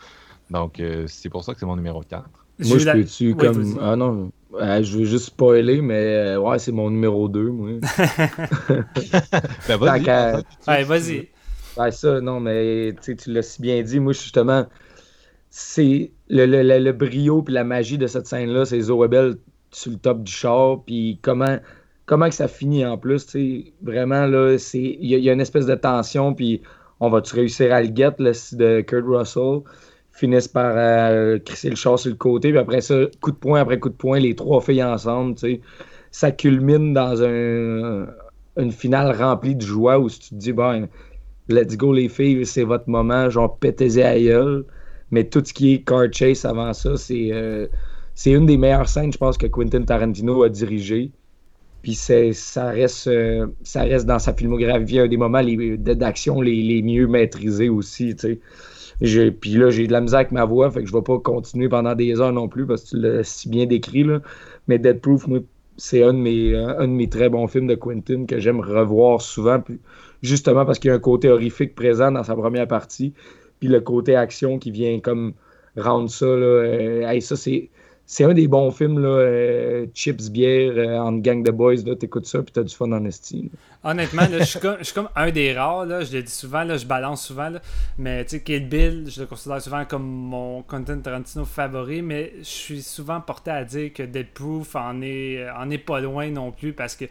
Donc 0.51 0.81
euh, 0.81 1.07
c'est 1.09 1.29
pour 1.29 1.45
ça 1.45 1.53
que 1.53 1.61
c'est 1.61 1.67
mon 1.67 1.77
numéro 1.77 2.03
4. 2.03 2.46
Moi, 2.59 2.79
je 2.79 2.91
peux-tu 2.91 3.35
comme. 3.35 3.79
Ah 3.81 3.97
non, 3.97 4.31
je 4.53 4.99
veux 4.99 5.05
juste 5.05 5.27
spoiler, 5.27 5.81
mais 5.83 6.35
euh, 6.35 6.41
ouais, 6.41 6.59
c'est 6.59 6.73
mon 6.73 6.91
numéro 6.91 7.29
2, 7.29 7.51
moi. 7.51 7.71
ben 9.69 9.77
vas-y. 9.77 10.45
Ouais, 10.67 10.85
vas-y. 10.85 11.29
Ouais, 11.77 11.91
ça, 11.93 12.21
non, 12.21 12.41
mais 12.41 12.95
tu 13.03 13.17
l'as 13.27 13.43
si 13.43 13.61
bien 13.61 13.83
dit. 13.83 14.01
Moi, 14.01 14.15
justement, 14.15 14.67
c'est 15.51 16.13
le, 16.29 16.47
le, 16.47 16.63
le, 16.63 16.93
brio 16.93 17.43
puis 17.43 17.55
la 17.55 17.65
magie 17.65 17.99
de 17.99 18.07
cette 18.07 18.27
scène-là, 18.27 18.65
c'est 18.65 18.81
Zoebel 18.81 19.37
sur 19.71 19.93
le 19.93 19.99
top 19.99 20.23
du 20.23 20.33
char, 20.33 20.83
puis 20.85 21.19
comment, 21.21 21.59
comment 22.07 22.29
que 22.29 22.35
ça 22.35 22.49
finit 22.49 22.87
en 22.87 22.97
plus, 22.97 23.27
tu 23.27 23.33
sais. 23.33 23.73
Vraiment, 23.83 24.27
là, 24.27 24.57
il 24.75 25.05
y, 25.05 25.19
y, 25.19 25.29
a 25.29 25.33
une 25.33 25.41
espèce 25.41 25.67
de 25.67 25.75
tension, 25.75 26.35
puis 26.35 26.63
on 27.01 27.11
va-tu 27.11 27.35
réussir 27.35 27.75
à 27.75 27.83
le 27.83 27.95
get, 27.95 28.15
là, 28.19 28.33
de 28.53 28.81
Kurt 28.81 29.05
Russell? 29.07 29.61
Finissent 30.17 30.49
par 30.49 30.73
euh, 30.77 31.39
crisser 31.39 31.71
le 31.71 31.77
char 31.77 31.99
sur 31.99 32.11
le 32.11 32.17
côté. 32.17 32.51
Puis 32.51 32.59
après 32.59 32.81
ça, 32.81 32.95
coup 33.21 33.31
de 33.31 33.37
poing 33.37 33.61
après 33.61 33.79
coup 33.79 33.91
de 33.91 33.95
poing, 33.95 34.19
les 34.19 34.35
trois 34.35 34.61
filles 34.61 34.83
ensemble, 34.83 35.35
tu 35.35 35.41
sais, 35.41 35.61
ça 36.11 36.33
culmine 36.33 36.95
dans 36.95 37.23
un, 37.23 38.07
une 38.57 38.73
finale 38.73 39.15
remplie 39.15 39.55
de 39.55 39.63
joie 39.63 39.99
où 39.99 40.09
tu 40.09 40.19
te 40.19 40.35
dis, 40.35 40.53
bon, 40.53 40.89
let's 41.49 41.77
go 41.77 41.93
les 41.93 42.09
filles, 42.09 42.47
c'est 42.47 42.65
votre 42.65 42.89
moment, 42.89 43.29
genre 43.31 43.59
pétez 43.59 44.03
à 44.03 44.19
gueule. 44.19 44.65
Mais 45.11 45.25
tout 45.25 45.43
ce 45.45 45.53
qui 45.53 45.75
est 45.75 45.87
car 45.87 46.13
chase 46.13 46.45
avant 46.45 46.73
ça, 46.73 46.97
c'est 46.97 47.29
euh, 47.33 47.67
une 48.25 48.47
des 48.47 48.57
meilleures 48.57 48.89
scènes, 48.89 49.13
je 49.13 49.19
pense, 49.19 49.39
que 49.39 49.47
Quentin 49.47 49.83
Tarantino 49.83 50.43
a 50.43 50.49
dirigé. 50.49 51.13
Puis 51.83 51.95
ça 51.95 52.71
reste, 52.71 53.07
euh, 53.07 53.47
ça 53.63 53.83
reste 53.83 54.07
dans 54.07 54.19
sa 54.19 54.35
filmographie 54.35 54.99
un 54.99 55.07
des 55.07 55.17
moments 55.17 55.43
d'action 55.79 56.41
les, 56.41 56.61
les, 56.61 56.83
mieux 56.83 57.07
maîtrisés 57.07 57.69
aussi. 57.69 58.17
Tu 58.17 58.21
sais. 58.21 58.41
Puis 59.01 59.51
là, 59.55 59.71
j'ai 59.71 59.87
de 59.87 59.93
la 59.93 60.01
misère 60.01 60.21
avec 60.21 60.33
ma 60.33 60.45
voix, 60.45 60.71
fait 60.71 60.83
que 60.83 60.89
je 60.89 60.93
vais 60.93 61.03
pas 61.03 61.19
continuer 61.19 61.69
pendant 61.69 61.95
des 61.95 62.21
heures 62.21 62.33
non 62.33 62.49
plus 62.49 62.67
parce 62.67 62.85
que 62.85 62.89
tu 62.91 62.97
l'as 62.99 63.25
si 63.25 63.49
bien 63.49 63.67
décrit. 63.67 64.05
Là. 64.05 64.21
Mais 64.69 64.79
Dead 64.79 65.01
Proof, 65.01 65.27
moi, 65.27 65.41
c'est 65.77 66.03
un, 66.03 66.15
de 66.15 66.19
mes, 66.19 66.55
un 66.57 66.89
de 66.89 66.93
mes 66.93 67.09
très 67.09 67.29
bons 67.29 67.47
films 67.47 67.67
de 67.67 67.75
Quentin 67.75 68.25
que 68.27 68.39
j'aime 68.39 68.61
revoir 68.61 69.21
souvent, 69.21 69.63
justement 70.23 70.65
parce 70.65 70.79
qu'il 70.79 70.89
y 70.89 70.93
a 70.93 70.95
un 70.95 71.01
côté 71.01 71.29
horrifique 71.29 71.75
présent 71.75 72.11
dans 72.11 72.25
sa 72.25 72.35
première 72.35 72.67
partie, 72.67 73.13
puis 73.61 73.69
le 73.69 73.81
côté 73.81 74.17
action 74.17 74.59
qui 74.59 74.71
vient 74.71 74.99
comme 75.01 75.35
rendre 75.77 76.09
ça. 76.11 76.27
Là, 76.27 76.47
euh, 76.47 77.21
ça, 77.21 77.37
c'est 77.37 77.71
c'est 78.09 78.23
un 78.23 78.35
des 78.35 78.47
bons 78.47 78.71
films, 78.71 79.01
là, 79.01 79.09
euh, 79.09 79.87
Chips 79.93 80.31
Bière 80.31 80.75
euh, 80.77 80.97
en 80.97 81.13
gang 81.15 81.43
de 81.43 81.51
boys, 81.51 81.75
là, 81.85 81.97
t'écoutes 81.97 82.27
ça 82.27 82.41
puis 82.41 82.53
t'as 82.53 82.63
du 82.63 82.73
fun 82.73 82.93
en 82.93 83.05
estime. 83.05 83.49
Honnêtement, 83.83 84.23
je, 84.31 84.45
suis 84.45 84.61
comme, 84.95 85.09
un 85.17 85.31
des 85.33 85.53
rares, 85.53 85.87
là, 85.87 86.05
je 86.05 86.17
le 86.17 86.23
dis 86.23 86.33
souvent, 86.33 86.65
je 86.77 86.87
balance 86.87 87.27
souvent, 87.27 87.51
là, 87.51 87.61
mais 87.99 88.25
tu 88.25 88.37
sais, 88.37 88.43
Kill 88.43 88.69
Bill, 88.69 89.07
je 89.09 89.23
le 89.23 89.27
considère 89.27 89.61
souvent 89.61 89.85
comme 89.85 90.07
mon 90.07 90.63
content 90.63 91.01
Tarantino 91.01 91.45
favori, 91.45 92.01
mais 92.01 92.33
je 92.39 92.45
suis 92.45 92.83
souvent 92.83 93.21
porté 93.21 93.51
à 93.51 93.65
dire 93.65 93.93
que 93.93 94.05
Dead 94.05 94.29
Proof 94.29 94.77
en 94.77 95.03
est, 95.03 95.45
en 95.51 95.69
est 95.71 95.79
pas 95.79 96.01
loin 96.01 96.31
non 96.31 96.53
plus 96.53 96.73
parce 96.73 96.95
que 96.95 97.07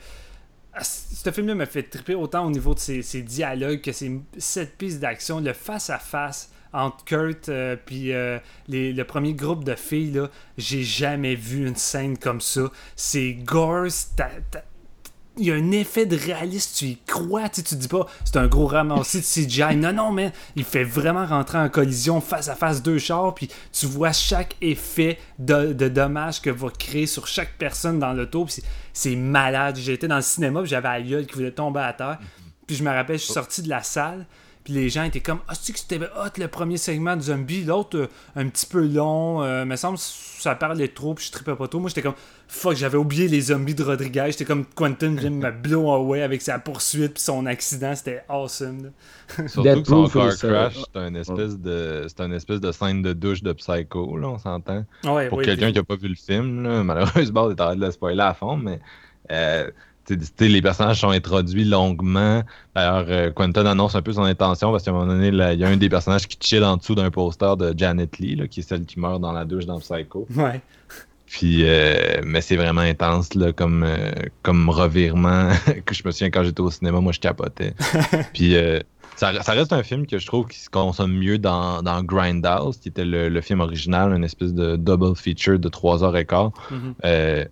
ah, 0.78 0.84
ce 0.84 1.32
film-là 1.32 1.56
me 1.56 1.66
fait 1.66 1.84
triper 1.84 2.16
autant 2.16 2.46
au 2.46 2.52
niveau 2.52 2.74
de 2.74 2.80
ses, 2.80 3.22
dialogues 3.22 3.80
que 3.80 3.94
ses 3.94 4.20
cette 4.38 4.78
piste 4.78 5.00
d'action, 5.00 5.40
le 5.40 5.54
face-à-face 5.54 6.52
entre 6.76 7.04
Kurt 7.06 7.50
et 7.50 7.52
euh, 7.52 7.76
puis 7.84 8.14
euh, 8.14 8.40
le 8.68 9.04
premier 9.04 9.34
groupe 9.34 9.64
de 9.64 9.76
filles, 9.76 10.12
là, 10.12 10.30
j'ai 10.58 10.84
jamais 10.84 11.36
vu 11.36 11.68
une 11.68 11.76
scène 11.76 12.18
comme 12.18 12.42
ça. 12.42 12.70
C'est 12.96 13.34
gore, 13.34 13.88
il 15.38 15.48
y 15.48 15.52
a 15.52 15.56
un 15.56 15.72
effet 15.72 16.06
de 16.06 16.16
réalisme, 16.16 16.72
tu 16.78 16.86
y 16.86 16.98
crois, 16.98 17.50
tu, 17.50 17.62
te 17.62 17.76
dis 17.76 17.88
pas 17.88 18.06
c'est 18.24 18.38
un 18.38 18.48
gros 18.48 18.68
ramassis 18.68 19.20
de 19.20 19.48
CGI. 19.48 19.76
Non, 19.86 19.92
non, 19.92 20.12
mais 20.12 20.32
il 20.56 20.64
fait 20.64 20.84
vraiment 20.84 21.26
rentrer 21.26 21.58
en 21.58 21.70
collision 21.70 22.22
face 22.22 22.48
à 22.48 22.56
face 22.56 22.82
deux 22.82 23.00
chars, 23.00 23.34
puis 23.36 23.50
tu 23.74 23.86
vois 23.86 24.14
chaque 24.14 24.56
effet 24.62 25.20
de, 25.38 25.74
de 25.74 25.90
dommage 25.90 26.42
que 26.42 26.50
va 26.50 26.70
créer 26.70 27.06
sur 27.06 27.28
chaque 27.28 27.58
personne 27.58 28.00
dans 28.00 28.14
l'auto. 28.14 28.48
C'est 28.94 29.16
malade. 29.16 29.76
J'étais 29.76 30.08
dans 30.08 30.16
le 30.16 30.22
cinéma, 30.22 30.64
j'avais 30.64 30.88
la 30.88 31.02
gueule 31.02 31.26
qui 31.26 31.34
voulait 31.34 31.52
tomber 31.52 31.82
à 31.82 31.92
terre. 31.92 32.18
Puis 32.66 32.78
je 32.78 32.84
me 32.84 32.90
rappelle, 32.90 33.20
je 33.20 33.26
suis 33.26 33.34
sorti 33.34 33.62
de 33.62 33.70
la 33.70 33.84
salle, 33.84 34.26
puis 34.66 34.74
les 34.74 34.90
gens 34.90 35.04
étaient 35.04 35.22
comme 35.22 35.40
Ah, 35.48 35.54
tu 35.56 35.72
que 35.74 35.80
c'était 35.80 36.00
hot 36.00 36.40
le 36.40 36.48
premier 36.48 36.78
segment 36.78 37.16
de 37.16 37.22
zombie, 37.22 37.64
l'autre 37.64 37.98
euh, 37.98 38.08
un 38.36 38.50
petit 38.50 38.66
peu 38.66 38.84
long. 38.84 39.44
Euh, 39.44 39.64
me 39.64 39.76
semble 39.76 40.00
ça 40.00 40.56
parlait 40.56 40.88
trop, 40.88 41.14
puis 41.14 41.28
je 41.28 41.32
tripais 41.32 41.56
pas 41.56 41.68
trop. 41.68 41.80
Moi, 41.80 41.90
j'étais 41.90 42.02
comme 42.02 42.16
Fuck, 42.48 42.76
j'avais 42.76 42.98
oublié 42.98 43.28
les 43.28 43.42
zombies 43.42 43.76
de 43.76 43.84
Rodriguez. 43.84 44.26
J'étais 44.30 44.44
comme 44.44 44.66
Quentin 44.66 45.14
vient 45.14 45.30
me 45.30 45.52
blow 45.64 45.92
away 45.92 46.24
avec 46.24 46.42
sa 46.42 46.58
poursuite, 46.58 47.14
puis 47.14 47.22
son 47.22 47.46
accident. 47.46 47.94
C'était 47.96 48.24
awesome. 48.28 48.92
Surtout 49.46 49.84
que 49.84 49.88
son 49.88 50.08
car 50.08 50.36
crash, 50.36 50.78
c'est 50.78 51.00
un, 51.00 51.14
espèce 51.14 51.60
de, 51.60 52.08
c'est 52.08 52.22
un 52.22 52.32
espèce 52.32 52.60
de 52.60 52.72
scène 52.72 53.04
de 53.04 53.14
douche 53.14 53.44
de 53.44 53.54
Psycho, 53.54 54.18
là, 54.18 54.30
on 54.30 54.40
s'entend. 54.40 54.84
Pour 55.30 55.44
quelqu'un 55.44 55.72
qui 55.72 55.78
a 55.78 55.84
pas 55.84 55.96
vu 55.96 56.08
le 56.08 56.16
film, 56.16 56.64
là, 56.64 56.84
malheureusement, 56.84 57.44
on 57.44 57.50
est 57.52 57.62
en 57.62 57.66
train 57.66 57.76
de 57.76 57.86
le 57.86 57.92
spoiler 57.92 58.22
à 58.24 58.34
fond, 58.34 58.58
mais. 58.58 58.80
Euh, 59.32 59.70
les 60.40 60.62
personnages 60.62 61.02
sont 61.02 61.10
introduits 61.10 61.66
longuement. 61.66 62.44
D'ailleurs, 62.76 63.06
euh, 63.10 63.32
Quentin 63.32 63.66
annonce 63.66 63.96
un 63.96 64.02
peu 64.02 64.14
son 64.14 64.24
intention 64.24 64.72
parce 64.72 64.84
qu'à 64.84 64.92
un 64.92 64.94
moment 64.94 65.08
donné, 65.08 65.28
il 65.28 65.60
y 65.60 65.64
a 65.64 65.68
un 65.68 65.78
des 65.78 65.90
personnages 65.90 66.28
qui 66.28 66.38
chill 66.40 66.64
en 66.64 66.78
dessous 66.78 66.96
d'un 66.96 67.12
poster 67.12 67.58
de 67.58 67.74
Janet 67.76 68.18
Lee, 68.20 68.48
qui 68.50 68.60
est 68.60 68.64
celle 68.64 68.86
qui 68.86 69.00
meurt 69.00 69.20
dans 69.20 69.32
la 69.32 69.46
douche 69.46 69.66
dans 69.66 69.80
Psycho. 69.80 70.28
Ouais. 70.36 70.62
Puis, 71.26 71.62
euh, 71.64 72.22
mais 72.24 72.42
c'est 72.42 72.56
vraiment 72.56 72.82
intense 72.82 73.34
là, 73.34 73.52
comme, 73.52 73.84
euh, 73.84 74.12
comme 74.44 74.70
revirement 74.70 75.50
que 75.86 75.94
je 75.96 76.04
me 76.06 76.12
souviens 76.12 76.30
quand 76.30 76.44
j'étais 76.44 76.62
au 76.62 76.70
cinéma, 76.70 77.00
moi 77.02 77.12
je 77.12 77.20
capotais. 77.20 77.74
Puis 78.34 78.56
ça, 79.16 79.32
reste 79.32 79.74
un 79.74 79.84
film 79.84 80.06
que 80.06 80.20
je 80.20 80.26
trouve 80.26 80.48
qui 80.48 80.60
se 80.60 80.70
consomme 80.70 81.14
mieux 81.14 81.40
dans, 81.40 81.82
dans 81.82 82.04
Grindhouse, 82.04 82.78
qui 82.78 82.90
était 82.90 83.06
le, 83.06 83.42
film 83.42 83.62
original, 83.62 84.14
une 84.14 84.24
espèce 84.24 84.54
de 84.54 84.76
double 84.76 85.16
feature 85.16 85.58
de 85.58 85.68
3 85.68 86.04
heures 86.04 86.16
et 86.16 86.26
quart. 86.26 86.52
Mm-hmm. 86.72 87.48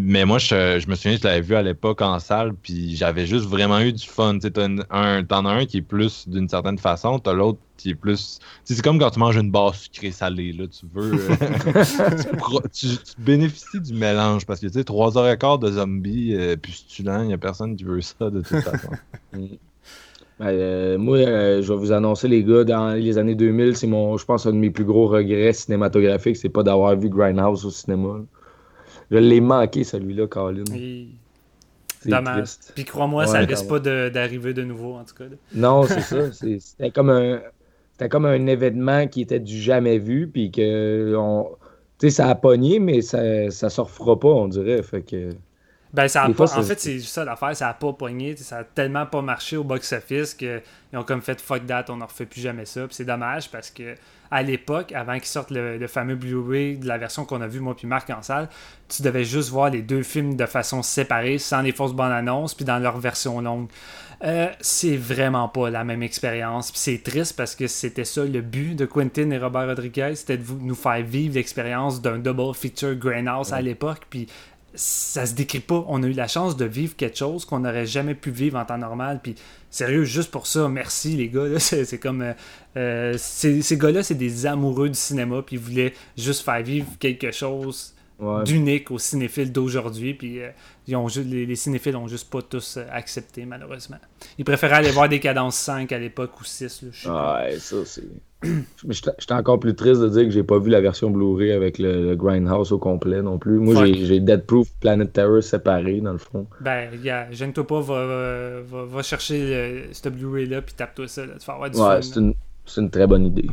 Mais 0.00 0.24
moi, 0.24 0.38
je, 0.38 0.88
me 0.88 0.94
souviens, 0.94 1.18
je 1.20 1.24
l'avais 1.26 1.40
vu 1.40 1.56
à 1.56 1.62
l'époque 1.62 2.02
en 2.02 2.20
salle, 2.20 2.54
puis 2.54 2.94
j'avais 2.94 3.26
juste 3.26 3.46
vraiment 3.46 3.80
eu 3.80 3.92
du 3.92 4.06
fun. 4.06 4.38
Tu 4.38 4.48
t'en 4.52 4.78
as 4.78 5.50
un 5.50 5.66
qui 5.66 5.78
est 5.78 5.82
plus 5.82 6.28
d'une 6.28 6.48
certaine 6.48 6.78
façon, 6.78 7.18
t'as 7.18 7.32
l'autre 7.32 7.58
qui 7.76 7.90
est 7.90 7.94
plus. 7.96 8.38
C'est 8.62 8.80
comme 8.80 9.00
quand 9.00 9.10
tu 9.10 9.18
manges 9.18 9.36
une 9.36 9.50
barre 9.50 9.74
sucrée 9.74 10.12
salée, 10.12 10.52
là. 10.52 10.66
Tu 10.68 10.86
veux. 10.94 11.14
Euh, 11.14 12.60
tu, 12.72 12.86
bénéficies 13.18 13.80
du 13.80 13.92
mélange 13.92 14.46
parce 14.46 14.60
que, 14.60 14.68
tu 14.68 14.74
sais, 14.74 14.84
trois 14.84 15.18
heures 15.18 15.28
et 15.28 15.36
quart 15.36 15.58
de 15.58 15.72
zombies 15.72 16.32
euh, 16.32 16.54
pustulents, 16.54 17.22
il 17.22 17.28
n'y 17.28 17.34
a 17.34 17.38
personne 17.38 17.74
qui 17.74 17.82
veut 17.82 18.00
ça 18.00 18.30
de 18.30 18.40
toute 18.40 18.60
façon. 18.60 18.90
Ben, 20.38 20.50
euh, 20.50 20.98
moi, 20.98 21.18
je 21.18 21.66
vais 21.66 21.76
vous 21.76 21.90
annoncer, 21.90 22.28
les 22.28 22.44
gars, 22.44 22.62
dans 22.62 22.90
les 22.90 23.18
années 23.18 23.34
2000, 23.34 23.74
c'est 23.74 23.88
mon, 23.88 24.16
je 24.16 24.24
pense, 24.24 24.46
un 24.46 24.52
de 24.52 24.56
mes 24.56 24.70
plus 24.70 24.84
gros 24.84 25.08
regrets 25.08 25.52
cinématographiques, 25.52 26.36
c'est 26.36 26.48
pas 26.48 26.62
d'avoir 26.62 26.94
vu 26.94 27.08
Grindhouse 27.08 27.66
au 27.66 27.70
cinéma. 27.70 28.20
Je 29.10 29.16
l'ai 29.16 29.40
manqué, 29.40 29.84
celui-là, 29.84 30.26
Colin. 30.26 30.64
Dommage. 32.04 32.48
Puis 32.74 32.84
crois-moi, 32.84 33.26
ça 33.26 33.38
risque 33.40 33.68
pas 33.68 33.80
d'arriver 33.80 34.54
de, 34.54 34.62
nouveau, 34.62 34.94
en 34.94 35.04
tout 35.04 35.14
cas. 35.14 35.24
Non, 35.54 35.84
c'est 35.84 36.00
ça. 36.02 36.32
C'était 36.32 36.90
comme 36.90 37.10
un. 37.10 37.40
C'était 37.92 38.08
comme 38.08 38.26
un 38.26 38.46
événement 38.46 39.08
qui 39.08 39.22
était 39.22 39.40
du 39.40 39.60
jamais 39.60 39.98
vu, 39.98 40.28
puis 40.28 40.52
que 40.52 41.14
on, 41.16 41.48
ça 42.08 42.28
a 42.28 42.34
pogné, 42.36 42.78
mais 42.78 43.00
ça, 43.00 43.50
ça 43.50 43.70
se 43.70 43.80
refera 43.80 44.18
pas, 44.18 44.28
on 44.28 44.46
dirait. 44.46 44.82
Fait 44.82 45.02
que. 45.02 45.30
Ben, 45.98 46.06
ça 46.06 46.22
a 46.22 46.30
pas, 46.30 46.56
en 46.56 46.62
fait, 46.62 46.78
c'est 46.78 47.00
ça 47.00 47.24
l'affaire, 47.24 47.56
ça 47.56 47.70
a 47.70 47.74
pas 47.74 47.92
pogné, 47.92 48.36
ça 48.36 48.58
a 48.58 48.62
tellement 48.62 49.04
pas 49.04 49.20
marché 49.20 49.56
au 49.56 49.64
box-office 49.64 50.34
qu'ils 50.34 50.62
ont 50.92 51.02
comme 51.02 51.22
fait 51.22 51.40
fuck 51.40 51.66
that, 51.66 51.86
on 51.88 51.96
ne 51.96 52.04
refait 52.04 52.24
plus 52.24 52.40
jamais 52.40 52.66
ça. 52.66 52.82
c'est 52.90 53.04
dommage 53.04 53.50
parce 53.50 53.68
que 53.68 53.96
à 54.30 54.44
l'époque, 54.44 54.92
avant 54.92 55.14
qu'ils 55.14 55.24
sortent 55.24 55.50
le, 55.50 55.84
fameux 55.88 56.14
Blu-ray 56.14 56.76
de 56.76 56.86
la 56.86 56.98
version 56.98 57.24
qu'on 57.24 57.40
a 57.40 57.48
vu 57.48 57.58
moi 57.58 57.74
puis 57.74 57.88
Marc 57.88 58.10
en 58.10 58.22
salle, 58.22 58.48
tu 58.86 59.02
devais 59.02 59.24
juste 59.24 59.50
voir 59.50 59.70
les 59.70 59.82
deux 59.82 60.04
films 60.04 60.36
de 60.36 60.46
façon 60.46 60.84
séparée, 60.84 61.38
sans 61.38 61.62
les 61.62 61.72
fausses 61.72 61.94
bandes 61.94 62.12
annonces, 62.12 62.54
puis 62.54 62.64
dans 62.64 62.78
leur 62.78 62.98
version 62.98 63.40
longue. 63.40 63.66
Euh, 64.22 64.48
c'est 64.60 64.96
vraiment 64.96 65.48
pas 65.48 65.68
la 65.68 65.82
même 65.82 66.04
expérience. 66.04 66.70
Puis 66.70 66.80
c'est 66.80 67.02
triste 67.02 67.36
parce 67.36 67.56
que 67.56 67.66
c'était 67.66 68.04
ça 68.04 68.24
le 68.24 68.40
but 68.40 68.76
de 68.76 68.84
Quentin 68.84 69.30
et 69.30 69.38
Robert 69.38 69.66
Rodriguez, 69.66 70.14
c'était 70.14 70.36
de 70.36 70.44
nous 70.60 70.74
faire 70.76 71.02
vivre 71.02 71.34
l'expérience 71.34 72.00
d'un 72.00 72.18
double 72.18 72.54
feature 72.54 72.94
Greenhouse 72.94 73.52
à 73.52 73.60
l'époque. 73.60 74.02
Puis 74.08 74.28
ça 74.78 75.26
se 75.26 75.34
décrit 75.34 75.60
pas. 75.60 75.84
On 75.88 76.02
a 76.04 76.06
eu 76.06 76.12
la 76.12 76.28
chance 76.28 76.56
de 76.56 76.64
vivre 76.64 76.94
quelque 76.94 77.18
chose 77.18 77.44
qu'on 77.44 77.60
n'aurait 77.60 77.86
jamais 77.86 78.14
pu 78.14 78.30
vivre 78.30 78.56
en 78.58 78.64
temps 78.64 78.78
normal. 78.78 79.18
Puis 79.22 79.34
sérieux, 79.70 80.04
juste 80.04 80.30
pour 80.30 80.46
ça, 80.46 80.68
merci 80.68 81.16
les 81.16 81.28
gars. 81.28 81.46
C'est 81.58 81.98
comme. 81.98 82.22
Euh, 82.22 82.32
euh, 82.76 83.14
ces 83.18 83.76
gars-là, 83.76 84.04
c'est 84.04 84.14
des 84.14 84.46
amoureux 84.46 84.88
du 84.88 84.98
cinéma. 84.98 85.42
Puis 85.42 85.56
ils 85.56 85.62
voulaient 85.62 85.94
juste 86.16 86.44
faire 86.44 86.62
vivre 86.62 86.86
quelque 87.00 87.32
chose 87.32 87.94
d'unique 88.44 88.90
aux 88.92 88.98
cinéphiles 88.98 89.50
d'aujourd'hui. 89.50 90.14
Puis 90.14 90.40
euh, 90.40 90.50
ils 90.86 90.94
ont 90.94 91.08
les, 91.08 91.44
les, 91.44 91.56
cinéphiles 91.56 91.96
ont 91.96 92.06
juste 92.06 92.30
pas 92.30 92.42
tous 92.42 92.78
accepté, 92.92 93.44
malheureusement. 93.46 93.98
Ils 94.38 94.44
préféraient 94.44 94.76
aller 94.76 94.92
voir 94.92 95.08
des 95.08 95.18
cadences 95.18 95.56
5 95.56 95.90
à 95.90 95.98
l'époque 95.98 96.40
ou 96.40 96.44
6. 96.44 96.84
ouais, 97.06 97.58
ça, 97.58 97.76
c'est. 97.84 98.04
J'étais 98.88 99.32
encore 99.32 99.58
plus 99.58 99.74
triste 99.74 100.00
de 100.00 100.08
dire 100.08 100.24
que 100.24 100.30
j'ai 100.30 100.44
pas 100.44 100.58
vu 100.58 100.70
la 100.70 100.80
version 100.80 101.10
Blu-ray 101.10 101.52
avec 101.52 101.78
le, 101.78 102.14
Grindhouse 102.14 102.70
au 102.72 102.78
complet 102.78 103.20
non 103.20 103.38
plus. 103.38 103.58
Moi, 103.58 103.86
j'ai 103.86 104.20
Dead 104.20 104.46
Proof 104.46 104.68
Planet 104.80 105.12
Terror 105.12 105.42
séparé 105.42 106.00
dans 106.00 106.12
le 106.12 106.18
fond. 106.18 106.46
Ben, 106.60 106.90
yeah, 107.02 107.30
gêne-toi 107.32 107.66
pas, 107.66 107.80
va, 107.80 108.60
va, 108.62 108.84
va 108.84 109.02
chercher 109.02 109.88
ce 109.92 110.08
Blu-ray-là 110.08 110.62
puis 110.62 110.74
tape-toi 110.74 111.08
ça. 111.08 111.26
Là, 111.26 111.34
tu 111.38 111.46
vas 111.46 111.68
du 111.68 111.78
ouais, 111.78 112.02
c'est 112.02 112.20
une, 112.20 112.34
une, 112.76 112.90
très 112.90 113.06
bonne 113.06 113.26
idée. 113.26 113.50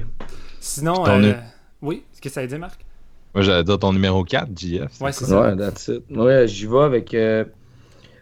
Sinon, 0.59 1.05
euh, 1.07 1.33
oui, 1.81 2.03
qu'est-ce 2.11 2.21
que 2.21 2.29
ça 2.29 2.41
veut 2.41 2.47
dire, 2.47 2.59
Marc? 2.59 2.85
Moi, 3.33 3.43
j'allais 3.43 3.63
dire 3.63 3.77
ton 3.77 3.93
numéro 3.93 4.23
4, 4.23 4.49
JF. 4.55 5.01
Ouais, 5.01 5.11
c'est 5.11 5.25
ça. 5.25 5.41
Ouais, 5.41 5.57
that's 5.57 5.87
it. 5.89 6.03
Ouais, 6.09 6.47
j'y 6.47 6.65
vais 6.67 6.79
avec. 6.79 7.13
Euh, 7.13 7.45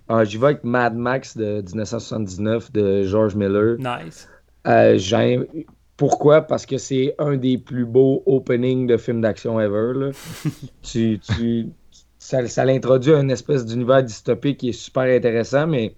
ah, 0.09 0.23
j'y 0.23 0.37
vais 0.37 0.47
avec 0.47 0.63
Mad 0.63 0.95
Max 0.95 1.37
de 1.37 1.61
1979 1.61 2.71
de 2.71 3.03
George 3.03 3.35
Miller. 3.35 3.77
Nice. 3.77 4.27
Euh, 4.67 4.97
j'aime 4.97 5.45
pourquoi? 5.97 6.41
Parce 6.41 6.65
que 6.65 6.77
c'est 6.77 7.15
un 7.19 7.37
des 7.37 7.57
plus 7.57 7.85
beaux 7.85 8.23
openings 8.25 8.87
de 8.87 8.97
films 8.97 9.21
d'action 9.21 9.59
ever. 9.59 10.11
tu, 10.81 11.19
tu, 11.19 11.67
ça, 12.17 12.47
ça 12.47 12.65
l'introduit 12.65 13.13
à 13.13 13.19
une 13.19 13.31
espèce 13.31 13.65
d'univers 13.65 14.03
dystopique 14.03 14.57
qui 14.57 14.69
est 14.69 14.73
super 14.73 15.03
intéressant, 15.03 15.67
mais 15.67 15.95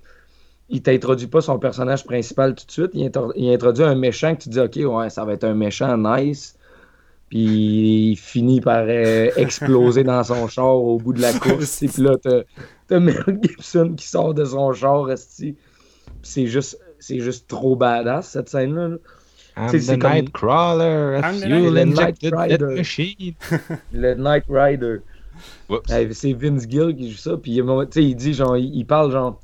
il 0.70 0.82
t'introduit 0.82 1.28
pas 1.28 1.42
son 1.42 1.60
personnage 1.60 2.04
principal 2.04 2.56
tout 2.56 2.66
de 2.66 2.72
suite. 2.72 2.92
Il, 2.94 3.50
introduit 3.50 3.84
un 3.84 3.96
méchant 3.96 4.36
que 4.36 4.44
tu 4.44 4.50
dis, 4.50 4.60
OK, 4.60 4.76
ouais, 4.76 5.10
ça 5.10 5.24
va 5.24 5.34
être 5.34 5.44
un 5.44 5.54
méchant 5.54 5.98
nice. 5.98 6.58
Puis 7.30 8.12
il 8.12 8.16
finit 8.18 8.62
par 8.62 8.86
euh, 8.88 9.30
exploser 9.36 10.04
dans 10.04 10.24
son 10.24 10.48
char 10.50 10.76
au 10.76 10.98
bout 10.98 11.14
de 11.14 11.22
la 11.22 11.34
course. 11.34 11.78
puis 11.78 12.04
là, 12.04 12.16
t'as 12.88 13.00
Mel 13.00 13.40
Gibson 13.42 13.94
qui 13.96 14.08
sort 14.08 14.34
de 14.34 14.46
son 14.46 14.74
char. 14.74 15.08
C'est 15.18 16.48
juste, 16.48 16.80
juste 17.00 17.48
trop 17.48 17.76
badass, 17.76 18.30
cette 18.30 18.50
scène-là. 18.50 18.90
là 18.90 18.98
I'm 19.58 19.72
the 19.72 19.98
Nightcrawler, 19.98 21.48
you 21.48 21.70
le 21.72 21.86
Night 21.86 22.18
Rider. 22.24 22.76
machine. 22.76 23.36
le 23.94 24.14
Night 24.16 24.44
Rider. 24.50 25.02
c'est 25.88 26.34
Vince 26.34 26.68
Gill 26.70 26.96
qui 26.96 27.12
joue 27.12 27.18
ça, 27.18 27.38
puis 27.38 27.54
il 27.56 28.16
dit, 28.16 28.34
genre, 28.34 28.58
il 28.58 28.86
parle 28.86 29.12
genre, 29.12 29.40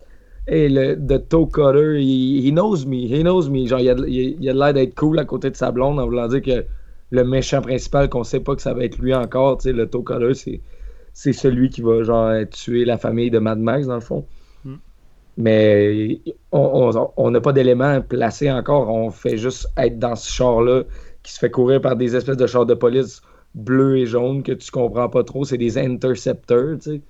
hey, 0.48 0.70
le 0.70 0.96
the 0.96 1.28
toe 1.30 1.48
cutter, 1.48 2.02
he, 2.02 2.46
he, 2.46 2.52
knows 2.52 2.86
me, 2.86 3.08
he 3.08 3.24
knows 3.24 3.50
me. 3.50 3.66
Genre, 3.68 3.80
il 3.80 3.90
a, 3.90 3.96
il 4.08 4.50
a 4.50 4.54
l'air 4.54 4.74
d'être 4.74 4.96
cool 4.96 5.18
à 5.20 5.26
côté 5.26 5.50
de 5.50 5.56
sa 5.56 5.72
blonde 5.72 6.00
en 6.00 6.06
voulant 6.06 6.28
dire 6.28 6.42
que 6.42 6.66
le 7.12 7.24
méchant 7.24 7.62
principal, 7.62 8.10
qu'on 8.10 8.24
sait 8.24 8.40
pas 8.40 8.56
que 8.56 8.62
ça 8.62 8.74
va 8.74 8.84
être 8.84 8.98
lui 8.98 9.14
encore, 9.14 9.58
tu 9.58 9.64
sais, 9.64 9.74
le 9.74 9.90
toe 9.90 10.04
cutter, 10.04 10.34
c'est, 10.34 10.62
c'est 11.14 11.34
celui 11.34 11.70
qui 11.70 11.82
va, 11.82 12.04
genre, 12.04 12.34
tuer 12.50 12.84
la 12.84 12.98
famille 12.98 13.32
de 13.32 13.40
Mad 13.40 13.60
Max, 13.60 13.88
dans 13.88 13.96
le 13.96 14.02
fond. 14.02 14.26
Mais 15.42 16.22
on 16.52 17.32
n'a 17.32 17.42
pas 17.42 17.52
d'éléments 17.52 18.02
placés 18.02 18.52
encore. 18.52 18.90
On 18.90 19.10
fait 19.10 19.38
juste 19.38 19.68
être 19.78 19.98
dans 19.98 20.16
ce 20.16 20.32
char-là 20.32 20.84
qui 21.24 21.34
se 21.34 21.40
fait 21.40 21.50
courir 21.50 21.82
par 21.82 21.96
des 21.96 22.16
espèces 22.16 22.38
de 22.38 22.46
chars 22.48 22.66
de 22.66 22.76
police 22.76 23.22
bleus 23.56 23.98
et 23.98 24.06
jaunes 24.06 24.44
que 24.44 24.52
tu 24.52 24.70
comprends 24.70 25.10
pas 25.10 25.24
trop. 25.24 25.44
C'est 25.44 25.58
des 25.58 25.78
intercepteurs, 25.78 26.78
tu 26.78 26.92
sais. 26.92 27.02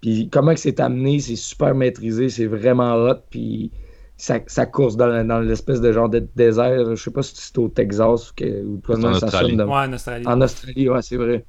Puis 0.00 0.28
comment 0.30 0.54
que 0.54 0.60
c'est 0.60 0.80
amené, 0.80 1.20
c'est 1.20 1.36
super 1.36 1.74
maîtrisé, 1.74 2.28
c'est 2.28 2.46
vraiment 2.46 2.94
hot. 2.94 3.20
Puis 3.30 3.70
ça, 4.16 4.66
course 4.66 4.96
dans, 4.96 5.40
l'espèce 5.40 5.80
de 5.80 5.92
genre 5.92 6.08
de 6.08 6.26
désert. 6.34 6.96
Je 6.96 7.02
sais 7.02 7.10
pas 7.10 7.22
si 7.22 7.34
c'est 7.36 7.58
au 7.58 7.68
Texas 7.68 8.30
ou, 8.30 8.34
que, 8.34 8.64
ou 8.64 8.80
en 8.88 9.12
Australie. 9.12 9.56
Ouais, 9.56 9.62
en 9.62 9.92
Australie. 9.92 10.26
En 10.26 10.40
Australie, 10.40 10.88
ouais, 10.88 11.02
c'est 11.02 11.16
vrai. 11.16 11.44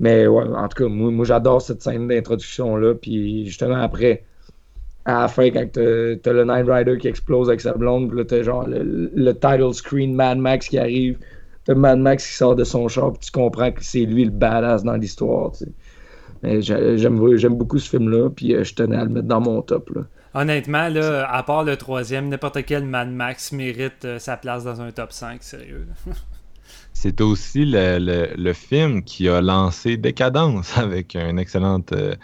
Mais 0.00 0.26
ouais, 0.26 0.44
en 0.44 0.68
tout 0.68 0.82
cas, 0.82 0.88
moi, 0.88 1.10
moi 1.10 1.24
j'adore 1.24 1.60
cette 1.60 1.82
scène 1.82 2.08
d'introduction-là. 2.08 2.94
Puis 2.94 3.46
justement, 3.46 3.80
après, 3.80 4.24
à 5.04 5.22
la 5.22 5.28
fin, 5.28 5.50
quand 5.50 5.66
t'as 5.72 6.32
le 6.32 6.44
Night 6.44 6.66
Rider 6.68 6.96
qui 6.98 7.08
explose 7.08 7.48
avec 7.48 7.60
sa 7.60 7.72
blonde, 7.72 8.08
puis 8.08 8.18
là, 8.18 8.24
t'as 8.24 8.42
genre 8.42 8.66
le, 8.68 9.32
title 9.32 9.74
screen 9.74 10.14
Mad 10.14 10.38
Max 10.38 10.68
qui 10.68 10.78
arrive, 10.78 11.18
t'as 11.64 11.74
Mad 11.74 11.98
Max 11.98 12.26
qui 12.26 12.34
sort 12.34 12.54
de 12.54 12.64
son 12.64 12.88
char, 12.88 13.12
puis 13.12 13.20
tu 13.26 13.32
comprends 13.32 13.72
que 13.72 13.82
c'est 13.82 14.04
lui 14.04 14.24
le 14.24 14.30
badass 14.30 14.84
dans 14.84 14.96
l'histoire, 14.96 15.52
J'aime 16.42 17.54
beaucoup 17.54 17.78
ce 17.78 17.88
film-là, 17.88 18.30
puis 18.30 18.54
euh, 18.54 18.64
je 18.64 18.74
tenais 18.74 18.96
à 18.96 19.04
le 19.04 19.10
mettre 19.10 19.28
dans 19.28 19.40
mon 19.40 19.62
top, 19.62 19.90
là. 19.94 20.02
Honnêtement, 20.34 20.88
là, 20.88 21.30
à 21.30 21.42
part 21.42 21.62
le 21.62 21.76
troisième, 21.76 22.28
n'importe 22.28 22.64
quel 22.64 22.84
Mad 22.84 23.10
Max 23.10 23.52
mérite 23.52 24.04
euh, 24.04 24.18
sa 24.18 24.36
place 24.36 24.64
dans 24.64 24.80
un 24.80 24.90
top 24.90 25.12
5, 25.12 25.42
sérieux. 25.42 25.86
C'est 26.94 27.20
aussi 27.20 27.64
le, 27.64 28.34
le, 28.36 28.52
film 28.52 29.04
qui 29.04 29.28
a 29.28 29.40
lancé 29.40 29.96
Décadence 29.96 30.76
avec 30.78 31.14
une 31.14 31.38
excellente... 31.38 31.92
Euh, 31.92 32.14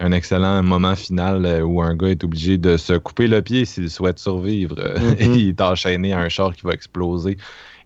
un 0.00 0.12
excellent 0.12 0.62
moment 0.62 0.96
final 0.96 1.46
euh, 1.46 1.62
où 1.62 1.80
un 1.80 1.94
gars 1.94 2.08
est 2.08 2.24
obligé 2.24 2.58
de 2.58 2.76
se 2.76 2.94
couper 2.94 3.26
le 3.26 3.42
pied 3.42 3.64
s'il 3.64 3.90
souhaite 3.90 4.18
survivre 4.18 4.78
et 4.78 4.98
mm-hmm. 4.98 5.38
il 5.38 5.48
est 5.50 5.60
enchaîné 5.60 6.12
à 6.12 6.20
un 6.20 6.28
char 6.28 6.54
qui 6.54 6.62
va 6.62 6.72
exploser. 6.72 7.36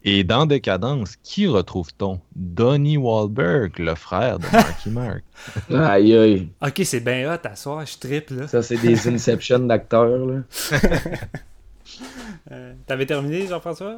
Et 0.05 0.22
dans 0.22 0.47
Décadence, 0.47 1.16
qui 1.22 1.47
retrouve-t-on? 1.47 2.20
Donnie 2.35 2.97
Wahlberg, 2.97 3.78
le 3.78 3.94
frère 3.94 4.39
de 4.39 4.47
Marky 4.52 4.90
Mark. 4.90 5.24
aïe 5.70 6.16
aïe. 6.16 6.48
Ok, 6.62 6.80
c'est 6.85 7.01
bien 7.01 7.32
hot 7.32 7.40
à 7.44 7.56
soir, 7.56 7.85
je 7.85 7.98
triple. 7.98 8.47
Ça, 8.47 8.62
c'est 8.62 8.76
des 8.76 9.09
Inception 9.12 9.59
d'acteurs. 9.60 10.24
là. 10.24 10.36
Euh, 12.52 12.72
t'avais 12.86 13.06
terminé, 13.06 13.47
Jean-François? 13.47 13.97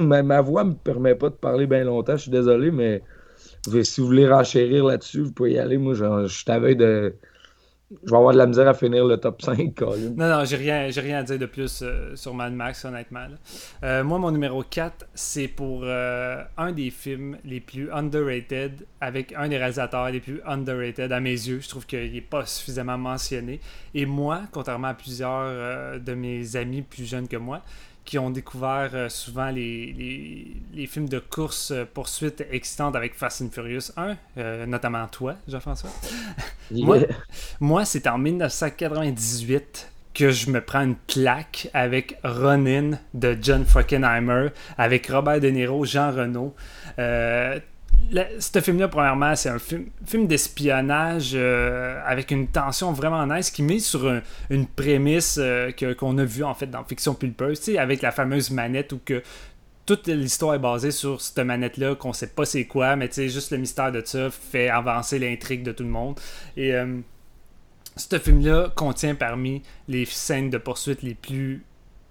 ma 0.00 0.40
voix 0.40 0.64
me 0.64 0.74
permet 0.74 1.14
pas 1.14 1.28
de 1.28 1.34
parler 1.34 1.66
bien 1.66 1.84
longtemps, 1.84 2.16
je 2.16 2.22
suis 2.22 2.30
désolé, 2.30 2.70
mais 2.70 3.02
si 3.82 4.00
vous 4.00 4.06
voulez 4.06 4.28
renchérir 4.28 4.84
là-dessus, 4.86 5.22
vous 5.22 5.32
pouvez 5.32 5.52
y 5.52 5.58
aller. 5.58 5.78
Moi, 5.78 5.94
je, 5.94 6.26
je 6.26 6.44
t'avais 6.44 6.74
de 6.74 7.14
je 7.90 8.10
vais 8.10 8.16
avoir 8.16 8.34
de 8.34 8.38
la 8.38 8.46
misère 8.46 8.68
à 8.68 8.74
finir 8.74 9.06
le 9.06 9.16
top 9.16 9.40
5, 9.40 9.74
Colin. 9.74 10.10
Non, 10.14 10.28
non, 10.28 10.44
j'ai 10.44 10.56
rien, 10.56 10.90
j'ai 10.90 11.00
rien 11.00 11.20
à 11.20 11.22
dire 11.22 11.38
de 11.38 11.46
plus 11.46 11.80
euh, 11.82 12.14
sur 12.16 12.34
Mad 12.34 12.52
Max, 12.52 12.84
honnêtement. 12.84 13.26
Euh, 13.82 14.04
moi, 14.04 14.18
mon 14.18 14.30
numéro 14.30 14.62
4, 14.62 15.06
c'est 15.14 15.48
pour 15.48 15.80
euh, 15.84 16.42
un 16.58 16.72
des 16.72 16.90
films 16.90 17.38
les 17.46 17.60
plus 17.60 17.90
underrated, 17.90 18.84
avec 19.00 19.32
un 19.32 19.48
des 19.48 19.56
réalisateurs 19.56 20.10
les 20.10 20.20
plus 20.20 20.42
underrated 20.46 21.10
à 21.10 21.20
mes 21.20 21.30
yeux. 21.30 21.60
Je 21.60 21.68
trouve 21.68 21.86
qu'il 21.86 22.12
n'est 22.12 22.20
pas 22.20 22.44
suffisamment 22.44 22.98
mentionné. 22.98 23.58
Et 23.94 24.04
moi, 24.04 24.42
contrairement 24.52 24.88
à 24.88 24.94
plusieurs 24.94 25.98
de 25.98 26.14
mes 26.14 26.56
amis 26.56 26.82
plus 26.82 27.08
jeunes 27.08 27.26
que 27.26 27.38
moi, 27.38 27.62
qui 28.08 28.18
ont 28.18 28.30
découvert 28.30 28.88
euh, 28.94 29.10
souvent 29.10 29.50
les, 29.50 30.56
les, 30.72 30.86
films 30.86 31.10
de 31.10 31.18
course 31.18 31.72
euh, 31.72 31.84
poursuite 31.84 32.42
excitantes 32.50 32.96
avec 32.96 33.14
Fast 33.14 33.42
and 33.42 33.50
Furious 33.52 33.92
1, 33.98 34.16
euh, 34.38 34.64
notamment 34.64 35.06
toi, 35.08 35.34
Jean-François. 35.46 35.90
moi, 36.70 37.00
moi 37.60 37.84
c'est 37.84 38.06
en 38.06 38.16
1998 38.16 39.92
que 40.14 40.30
je 40.30 40.50
me 40.50 40.62
prends 40.62 40.84
une 40.84 40.96
claque 41.06 41.68
avec 41.74 42.18
Ronin 42.24 42.92
de 43.12 43.36
John 43.42 43.66
Frankenheimer, 43.66 44.48
avec 44.78 45.08
Robert 45.08 45.40
De 45.42 45.48
Niro, 45.48 45.84
Jean 45.84 46.10
Reno 46.10 46.54
ce 48.38 48.60
film-là, 48.60 48.88
premièrement, 48.88 49.36
c'est 49.36 49.50
un 49.50 49.58
film, 49.58 50.26
d'espionnage 50.26 51.32
euh, 51.34 52.00
avec 52.06 52.30
une 52.30 52.48
tension 52.48 52.92
vraiment 52.92 53.26
nice 53.26 53.50
qui 53.50 53.62
met 53.62 53.78
sur 53.78 54.10
une 54.50 54.66
prémisse 54.66 55.38
euh, 55.40 55.70
qu'on 55.98 56.16
a 56.18 56.24
vue 56.24 56.44
en 56.44 56.54
fait 56.54 56.66
dans 56.66 56.84
Fiction 56.84 57.14
Pulpeuse, 57.14 57.70
avec 57.76 58.02
la 58.02 58.10
fameuse 58.10 58.50
manette 58.50 58.92
où 58.92 59.00
que 59.04 59.22
toute 59.88 60.06
l'histoire 60.06 60.54
est 60.54 60.58
basée 60.58 60.90
sur 60.90 61.20
cette 61.20 61.38
manette-là, 61.38 61.94
qu'on 61.94 62.12
sait 62.12 62.26
pas 62.26 62.44
c'est 62.44 62.66
quoi, 62.66 62.94
mais 62.94 63.10
juste 63.10 63.52
le 63.52 63.56
mystère 63.56 63.90
de 63.90 64.02
ça 64.04 64.28
fait 64.30 64.68
avancer 64.68 65.18
l'intrigue 65.18 65.62
de 65.62 65.72
tout 65.72 65.82
le 65.82 65.88
monde. 65.88 66.20
Et 66.58 66.74
euh, 66.74 66.98
ce 67.96 68.18
film-là 68.18 68.70
contient 68.74 69.14
parmi 69.14 69.62
les 69.88 70.04
scènes 70.04 70.50
de 70.50 70.58
poursuite 70.58 71.02
les 71.02 71.14
plus 71.14 71.64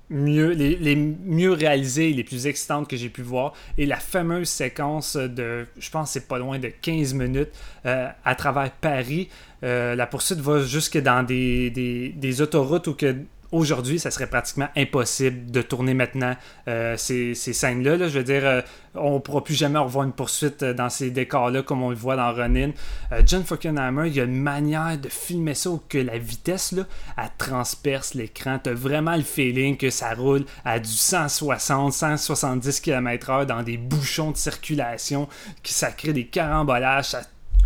mieux, 0.09 0.51
les, 0.51 0.95
mieux 0.95 1.51
réalisées, 1.51 2.13
les 2.13 2.23
plus 2.23 2.47
excitantes 2.47 2.87
que 2.87 2.97
j'ai 2.97 3.09
pu 3.09 3.21
voir. 3.21 3.53
Et 3.77 3.85
la 3.85 3.97
fameuse 3.97 4.49
séquence 4.49 5.15
de, 5.15 5.65
je 5.77 5.89
pense 5.89 6.11
c'est 6.11 6.27
pas 6.27 6.37
loin 6.37 6.59
de 6.59 6.69
15 6.69 7.13
minutes, 7.13 7.51
euh, 7.85 8.07
à 8.23 8.35
travers 8.35 8.71
Paris. 8.71 9.29
Euh, 9.63 9.95
la 9.95 10.07
poursuite 10.07 10.39
va 10.39 10.61
jusque 10.61 10.97
dans 10.97 11.25
des, 11.25 12.41
autoroutes 12.41 12.87
où 12.87 12.93
que 12.93 13.15
aujourd'hui, 13.51 13.99
ça 13.99 14.11
serait 14.11 14.27
pratiquement 14.27 14.67
impossible 14.75 15.51
de 15.51 15.61
tourner 15.61 15.93
maintenant 15.93 16.35
euh, 16.67 16.95
ces, 16.97 17.33
scènes-là. 17.33 18.07
Je 18.07 18.17
veux 18.17 18.23
dire, 18.23 18.45
euh, 18.45 18.61
on 18.95 19.15
ne 19.15 19.19
pourra 19.19 19.43
plus 19.43 19.55
jamais 19.55 19.79
revoir 19.79 20.05
une 20.05 20.11
poursuite 20.11 20.63
euh, 20.63 20.73
dans 20.73 20.89
ces 20.89 21.11
décors-là 21.11 21.61
comme 21.63 21.81
on 21.83 21.89
le 21.89 21.95
voit 21.95 22.15
dans 22.15 22.33
Ronin. 22.33 22.71
John 23.25 23.43
Fuckenheimer, 23.43 24.07
il 24.07 24.15
y 24.15 24.21
a 24.21 24.25
une 24.25 24.41
manière 24.41 24.97
de 24.97 25.09
filmer 25.09 25.53
ça 25.53 25.69
où 25.69 25.81
que 25.89 25.97
la 25.97 26.17
vitesse, 26.17 26.73
elle 27.17 27.29
transperce 27.37 28.13
l'écran. 28.13 28.59
Tu 28.63 28.69
as 28.69 28.73
vraiment 28.73 29.15
le 29.15 29.23
feeling 29.23 29.77
que 29.77 29.89
ça 29.89 30.13
roule 30.13 30.45
à 30.65 30.79
du 30.79 30.89
160, 30.89 31.93
170 31.93 32.79
km/h 32.81 33.45
dans 33.45 33.63
des 33.63 33.77
bouchons 33.77 34.31
de 34.31 34.37
circulation, 34.37 35.27
que 35.63 35.69
ça 35.69 35.91
crée 35.91 36.13
des 36.13 36.27
carambolages, 36.27 37.15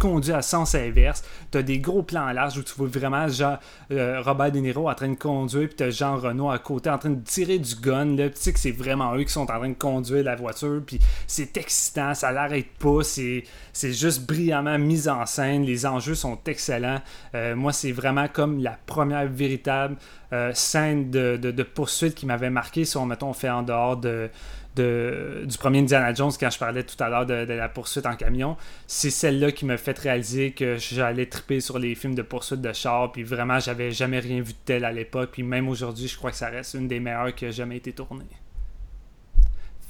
conduis 0.02 0.34
à 0.34 0.42
sens 0.42 0.74
inverse. 0.74 1.24
T'as 1.52 1.62
des 1.62 1.78
gros 1.78 2.02
plans 2.02 2.32
larges 2.32 2.58
où 2.58 2.64
tu 2.64 2.74
vois 2.76 2.88
vraiment 2.88 3.28
genre 3.28 3.60
euh, 3.92 4.20
Robert 4.22 4.52
De 4.52 4.58
Niro 4.58 4.90
en 4.90 4.96
train 4.96 5.10
de 5.10 5.16
conduire, 5.16 5.68
puis 5.68 5.78
t'as 5.78 5.92
Jean 5.92 6.18
Renault 6.18 6.50
à 6.50 6.58
côté 6.58 6.90
en 6.90 6.98
train 6.98 7.12
de 7.12 7.24
tirer 7.24 7.60
du 7.60 7.76
gun. 7.76 8.16
Tu 8.16 8.32
sais 8.34 8.52
que 8.52 8.60
c'est 8.60 8.72
vraiment 8.72 9.16
eux 9.16 9.24
qui 9.24 9.32
sont 9.32 9.42
en 9.42 9.46
train 9.46 9.70
de 9.70 9.76
conduire 9.76 10.24
la 10.24 10.36
voiture, 10.36 10.82
puis 10.86 11.00
c'est 11.28 11.56
excitant, 11.58 12.16
ça 12.16 12.32
l'arrête 12.32 12.70
pas, 12.80 13.04
c'est, 13.04 13.44
juste 13.74 14.26
brillamment 14.26 14.80
mis 14.80 15.08
en 15.08 15.26
scène, 15.28 15.64
les 15.64 15.86
enjeux 15.86 16.16
sont 16.16 16.40
excellents. 16.48 17.02
Euh, 17.36 17.56
moi, 17.56 17.72
c'est 17.72 17.92
vraiment 17.92 18.28
comme 18.28 18.60
la 18.60 18.78
première 18.88 19.28
véritable 19.28 19.98
euh, 20.34 20.52
scène 20.56 21.12
de, 21.12 21.38
de, 21.38 21.64
poursuite 21.64 22.16
qui 22.16 22.26
m'avait 22.26 22.50
marqué, 22.50 22.86
si 22.86 22.98
on, 22.98 23.06
mettons, 23.06 23.30
on 23.30 23.34
fait 23.34 23.50
en 23.50 23.62
dehors 23.62 23.98
de 23.98 24.30
de, 24.76 25.44
du 25.46 25.58
premier 25.58 25.80
Indiana 25.80 26.14
Jones 26.14 26.32
quand 26.40 26.50
je 26.50 26.58
parlais 26.58 26.84
tout 26.84 27.02
à 27.04 27.10
l'heure 27.10 27.26
de, 27.26 27.34
la 27.34 27.70
poursuite 27.70 28.06
en 28.06 28.16
camion, 28.16 28.58
c'est 28.88 29.10
celle-là 29.10 29.52
qui 29.52 29.66
m'a 29.66 29.78
fait 29.78 29.98
réaliser 29.98 30.52
que 30.52 30.78
j'allais 30.78 31.26
triper 31.26 31.60
sur 31.60 31.78
les 31.78 31.96
films 31.96 32.16
de 32.16 32.22
poursuite 32.22 32.62
de 32.62 32.74
char, 32.74 33.12
puis 33.12 33.24
vraiment 33.24 33.60
j'avais 33.60 33.92
jamais 33.92 34.20
rien 34.20 34.42
vu 34.42 34.54
de 34.54 34.58
tel 34.66 34.86
à 34.86 34.92
l'époque, 34.92 35.30
puis 35.34 35.44
même 35.44 35.68
aujourd'hui 35.68 36.08
je 36.08 36.18
crois 36.18 36.32
que 36.32 36.38
ça 36.38 36.50
reste 36.50 36.74
une 36.74 36.88
des 36.88 37.00
meilleures 37.00 37.36
qui 37.36 37.46
a 37.46 37.52
jamais 37.52 37.78
été 37.78 37.92
tournée. 37.92 38.26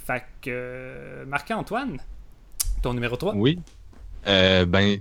Fait 0.04 0.24
que, 0.40 1.24
Marc-Antoine, 1.26 1.98
ton 2.82 2.94
numéro 2.94 3.16
3? 3.16 3.34
Oui. 3.36 3.60
Euh, 4.26 4.66
ben, 4.66 4.98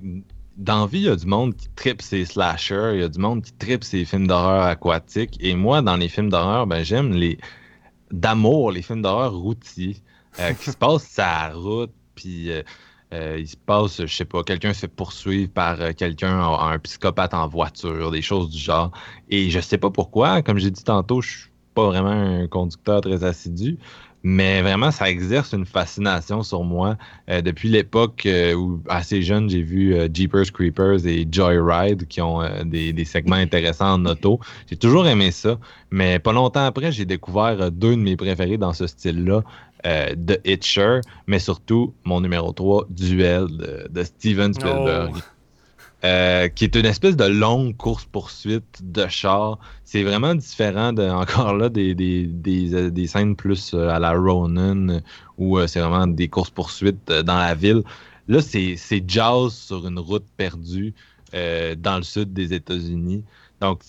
dans 0.58 0.86
vie, 0.86 1.00
il 1.00 1.06
y 1.06 1.10
a 1.10 1.16
du 1.16 1.26
monde 1.26 1.56
qui 1.56 1.70
tripe 1.76 2.04
ses 2.04 2.26
slashers, 2.26 2.92
il 2.94 3.02
y 3.02 3.04
a 3.04 3.08
du 3.10 3.20
monde 3.20 3.42
qui 3.42 3.54
tripe 3.54 3.84
ses 3.84 4.06
films 4.06 4.28
d'horreur 4.28 4.64
aquatiques, 4.64 5.38
et 5.40 5.56
moi, 5.56 5.82
dans 5.82 5.96
les 5.96 6.08
films 6.08 6.30
d'horreur, 6.30 6.68
ben, 6.68 6.84
j'aime 6.84 7.14
les 7.14 7.40
d'amour, 8.12 8.72
les 8.72 8.82
films 8.82 9.02
d'horreur 9.02 9.34
routiers, 9.34 9.98
euh, 10.40 10.54
qui 10.54 10.72
se 10.72 10.78
passent 10.78 11.04
sa 11.04 11.50
route, 11.50 11.92
puis 12.16 12.52
euh, 12.52 12.64
euh, 13.14 13.38
il 13.40 13.48
se 13.48 13.58
passe, 13.58 14.06
je 14.06 14.14
sais 14.14 14.26
pas, 14.26 14.44
quelqu'un 14.44 14.74
se 14.74 14.82
fait 14.82 14.88
poursuivre 14.88 15.52
par 15.52 15.78
quelqu'un, 15.96 16.40
un 16.40 16.80
psychopathe 16.80 17.34
en 17.34 17.48
voiture, 17.48 18.12
des 18.12 18.22
choses 18.22 18.50
du 18.50 18.58
genre. 18.58 18.92
Et 19.30 19.50
je 19.50 19.60
sais 19.60 19.78
pas 19.78 19.90
pourquoi, 19.90 20.42
comme 20.42 20.58
j'ai 20.58 20.72
dit 20.72 20.84
tantôt, 20.84 21.22
je 21.22 21.30
suis 21.30 21.50
pas 21.74 21.86
vraiment 21.88 22.12
un 22.12 22.48
conducteur 22.48 23.02
très 23.02 23.24
assidu, 23.24 23.78
mais 24.24 24.62
vraiment, 24.62 24.92
ça 24.92 25.10
exerce 25.10 25.54
une 25.54 25.66
fascination 25.66 26.44
sur 26.44 26.64
moi. 26.64 26.98
Euh, 27.30 27.42
depuis 27.42 27.70
l'époque 27.70 28.24
euh, 28.26 28.54
où, 28.54 28.82
assez 28.88 29.22
jeune, 29.24 29.50
j'ai 29.50 29.64
vu 29.64 29.96
euh, 29.96 30.08
Jeepers 30.14 30.52
Creepers 30.54 31.06
et 31.08 31.28
Joyride 31.30 32.08
qui 32.08 32.22
ont 32.22 32.42
des, 32.64 32.94
des, 32.94 33.06
segments 33.06 33.38
intéressants 33.38 33.94
en 33.94 34.06
auto. 34.06 34.40
J'ai 34.70 34.78
toujours 34.78 35.08
aimé 35.08 35.32
ça, 35.32 35.58
mais 35.90 36.20
pas 36.20 36.34
longtemps 36.34 36.66
après, 36.66 36.92
j'ai 36.92 37.06
découvert 37.06 37.72
deux 37.72 37.96
de 37.96 38.02
mes 38.02 38.16
préférés 38.16 38.58
dans 38.58 38.74
ce 38.74 38.88
style-là. 38.88 39.44
The 39.84 40.40
Hitcher, 40.46 41.00
mais 41.26 41.40
surtout 41.40 41.96
mon 42.04 42.22
numéro 42.22 42.52
3, 42.52 42.86
Duel 42.92 43.48
de, 43.90 44.04
Steven 44.04 44.54
Spielberg. 44.54 45.14
Oh. 45.16 45.20
Euh, 46.04 46.48
qui 46.48 46.64
est 46.64 46.76
une 46.76 46.88
espèce 46.88 47.16
de 47.16 47.26
longue 47.26 47.78
course-poursuite 47.78 48.82
de 48.82 49.06
char. 49.08 49.60
C'est 49.84 50.02
vraiment 50.02 50.34
différent, 50.34 50.94
de, 50.94 51.04
encore 51.10 51.54
là, 51.54 51.70
des, 51.70 51.94
des, 51.94 52.26
des, 52.26 52.74
euh, 52.74 52.90
des 52.90 53.06
scènes 53.06 53.36
plus 53.36 53.76
euh, 53.76 53.88
à 53.90 54.00
la 54.00 54.14
Ronin, 54.14 55.02
où 55.38 55.60
c'est 55.68 55.80
vraiment 55.80 56.08
des 56.08 56.28
courses-poursuites 56.28 57.12
dans 57.12 57.38
la 57.38 57.54
ville. 57.54 57.84
Là, 58.28 58.42
c'est 58.42 59.04
jazz 59.08 59.54
sur 59.54 59.86
une 59.88 60.00
route 60.00 60.26
perdue 60.38 60.94
dans 61.34 61.98
le 61.98 62.04
sud 62.04 62.34
des 62.34 62.54
États-Unis. 62.54 63.24
Donc, 63.62 63.82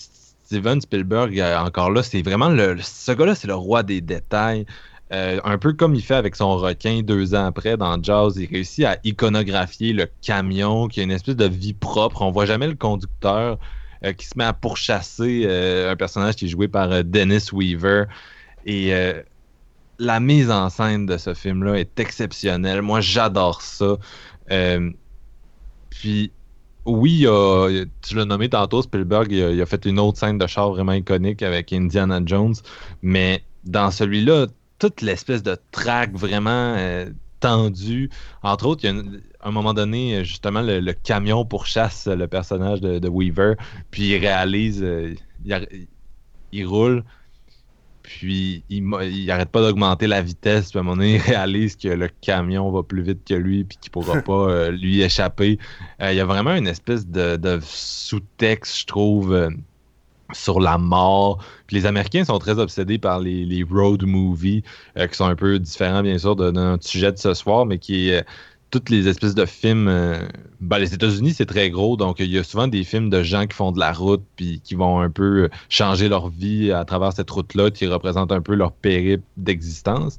Steven 0.44 0.80
Spielberg, 0.80 1.40
encore 1.40 1.90
là, 1.90 2.02
c'est 2.02 2.22
vraiment 2.22 2.48
le. 2.48 2.76
Ce 2.82 3.12
gars-là, 3.12 3.34
c'est 3.34 3.48
le 3.48 3.54
roi 3.54 3.82
des 3.82 4.00
détails. 4.00 4.66
Euh, 5.12 5.40
un 5.44 5.58
peu 5.58 5.74
comme 5.74 5.94
il 5.94 6.02
fait 6.02 6.14
avec 6.14 6.36
son 6.36 6.56
requin 6.56 7.02
deux 7.02 7.34
ans 7.34 7.44
après 7.44 7.76
dans 7.76 8.02
Jazz, 8.02 8.36
il 8.38 8.46
réussit 8.46 8.84
à 8.86 8.96
iconographier 9.04 9.92
le 9.92 10.06
camion 10.22 10.88
qui 10.88 11.00
a 11.00 11.02
une 11.02 11.10
espèce 11.10 11.36
de 11.36 11.44
vie 11.44 11.74
propre. 11.74 12.22
On 12.22 12.30
voit 12.30 12.46
jamais 12.46 12.66
le 12.66 12.74
conducteur 12.74 13.58
euh, 14.04 14.12
qui 14.14 14.26
se 14.26 14.38
met 14.38 14.44
à 14.44 14.54
pourchasser 14.54 15.44
euh, 15.44 15.92
un 15.92 15.96
personnage 15.96 16.36
qui 16.36 16.46
est 16.46 16.48
joué 16.48 16.66
par 16.66 17.04
Dennis 17.04 17.50
Weaver. 17.52 18.04
Et 18.64 18.92
la 19.98 20.20
mise 20.20 20.50
en 20.50 20.70
scène 20.70 21.04
de 21.04 21.16
ce 21.16 21.34
film-là 21.34 21.74
est 21.80 21.98
exceptionnelle. 21.98 22.80
Moi, 22.80 23.00
j'adore 23.00 23.60
ça. 23.60 23.98
puis, 25.90 26.30
oui, 26.86 27.26
tu 28.02 28.14
l'as 28.14 28.24
nommé 28.24 28.48
tantôt, 28.48 28.82
Spielberg, 28.82 29.32
il 29.32 29.60
a, 29.60 29.66
fait 29.66 29.84
une 29.84 29.98
autre 29.98 30.18
scène 30.18 30.38
de 30.38 30.46
char 30.46 30.70
vraiment 30.70 30.92
iconique 30.92 31.42
avec 31.42 31.72
Indiana 31.72 32.20
Jones, 32.24 32.54
mais 33.02 33.42
dans 33.64 33.90
celui-là, 33.90 34.46
toute 34.82 35.00
l'espèce 35.00 35.44
de 35.44 35.56
track 35.70 36.12
vraiment 36.12 36.74
euh, 36.76 37.08
tendu. 37.38 38.10
Entre 38.42 38.66
autres, 38.66 38.84
il 38.84 38.92
y 38.92 38.98
a 38.98 39.02
un 39.44 39.50
moment 39.52 39.74
donné, 39.74 40.16
euh, 40.16 40.24
justement, 40.24 40.60
le, 40.60 40.92
camion 40.92 41.44
pourchasse 41.44 42.08
le 42.08 42.26
personnage 42.26 42.80
de, 42.80 43.08
Weaver, 43.08 43.54
puis 43.92 44.08
il 44.08 44.18
réalise, 44.18 44.82
euh, 44.82 45.14
il, 46.50 46.66
roule, 46.66 47.04
puis 48.02 48.64
il, 48.70 48.82
il 49.04 49.30
arrête 49.30 49.50
pas 49.50 49.60
d'augmenter 49.60 50.08
la 50.08 50.20
vitesse, 50.20 50.70
puis 50.70 50.78
à 50.78 50.80
un 50.80 50.84
moment 50.84 50.96
donné, 50.96 51.14
il 51.14 51.20
réalise 51.20 51.76
que 51.76 51.86
le 51.86 52.08
camion 52.20 52.68
va 52.72 52.82
plus 52.82 53.02
vite 53.02 53.20
que 53.24 53.34
lui, 53.34 53.62
puis 53.62 53.78
qu'il 53.80 53.92
pourra 53.92 54.20
pas 54.22 54.68
lui 54.70 55.00
échapper. 55.02 55.60
il 56.00 56.14
y 56.14 56.20
a 56.20 56.24
vraiment 56.24 56.56
une 56.56 56.66
espèce 56.66 57.06
de, 57.06 57.36
de 57.36 57.60
sous-texte, 57.62 58.80
je 58.80 58.86
trouve 58.86 59.48
sur 60.32 60.60
la 60.60 60.78
mort. 60.78 61.38
Puis 61.66 61.76
les 61.76 61.86
Américains 61.86 62.24
sont 62.24 62.38
très 62.38 62.58
obsédés 62.58 62.98
par 62.98 63.20
les, 63.20 63.64
road 63.68 64.02
movies, 64.04 64.62
euh, 64.98 65.06
qui 65.06 65.16
sont 65.16 65.26
un 65.26 65.36
peu 65.36 65.58
différents, 65.58 66.02
bien 66.02 66.18
sûr, 66.18 66.36
de, 66.36 66.50
notre 66.50 66.86
sujet 66.86 67.12
de 67.12 67.18
ce 67.18 67.34
soir, 67.34 67.66
mais 67.66 67.78
qui 67.78 68.10
est 68.10 68.24
toutes 68.72 68.88
les 68.88 69.06
espèces 69.06 69.34
de 69.34 69.44
films. 69.44 69.86
Euh, 69.86 70.26
ben, 70.60 70.78
les 70.78 70.94
États-Unis, 70.94 71.34
c'est 71.34 71.46
très 71.46 71.70
gros, 71.70 71.96
donc 71.96 72.20
il 72.20 72.30
y 72.30 72.38
a 72.38 72.42
souvent 72.42 72.66
des 72.66 72.84
films 72.84 73.10
de 73.10 73.22
gens 73.22 73.46
qui 73.46 73.54
font 73.54 73.70
de 73.70 73.78
la 73.78 73.92
route 73.92 74.22
puis 74.36 74.60
qui 74.64 74.74
vont 74.74 75.00
un 75.00 75.10
peu 75.10 75.50
changer 75.68 76.08
leur 76.08 76.30
vie 76.30 76.72
à 76.72 76.84
travers 76.84 77.12
cette 77.12 77.30
route-là, 77.30 77.70
qui 77.70 77.86
représente 77.86 78.32
un 78.32 78.40
peu 78.40 78.54
leur 78.54 78.72
périple 78.72 79.24
d'existence. 79.36 80.18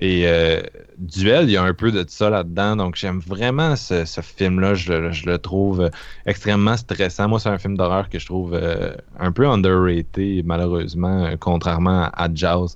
Et 0.00 0.24
euh, 0.26 0.60
Duel, 0.98 1.44
il 1.44 1.52
y 1.52 1.56
a 1.56 1.62
un 1.62 1.74
peu 1.74 1.92
de 1.92 2.04
ça 2.08 2.28
là-dedans, 2.28 2.74
donc 2.74 2.96
j'aime 2.96 3.20
vraiment 3.20 3.76
ce, 3.76 4.04
film-là. 4.20 4.74
Je, 4.74 4.92
le 5.24 5.38
trouve 5.38 5.88
extrêmement 6.26 6.76
stressant. 6.76 7.28
Moi, 7.28 7.38
c'est 7.38 7.50
un 7.50 7.58
film 7.58 7.76
d'horreur 7.76 8.08
que 8.08 8.18
je 8.18 8.26
trouve 8.26 8.54
euh, 8.54 8.94
un 9.20 9.30
peu 9.30 9.46
underrated, 9.46 10.44
malheureusement, 10.44 11.30
contrairement 11.38 12.10
à 12.12 12.28
Jaws. 12.34 12.74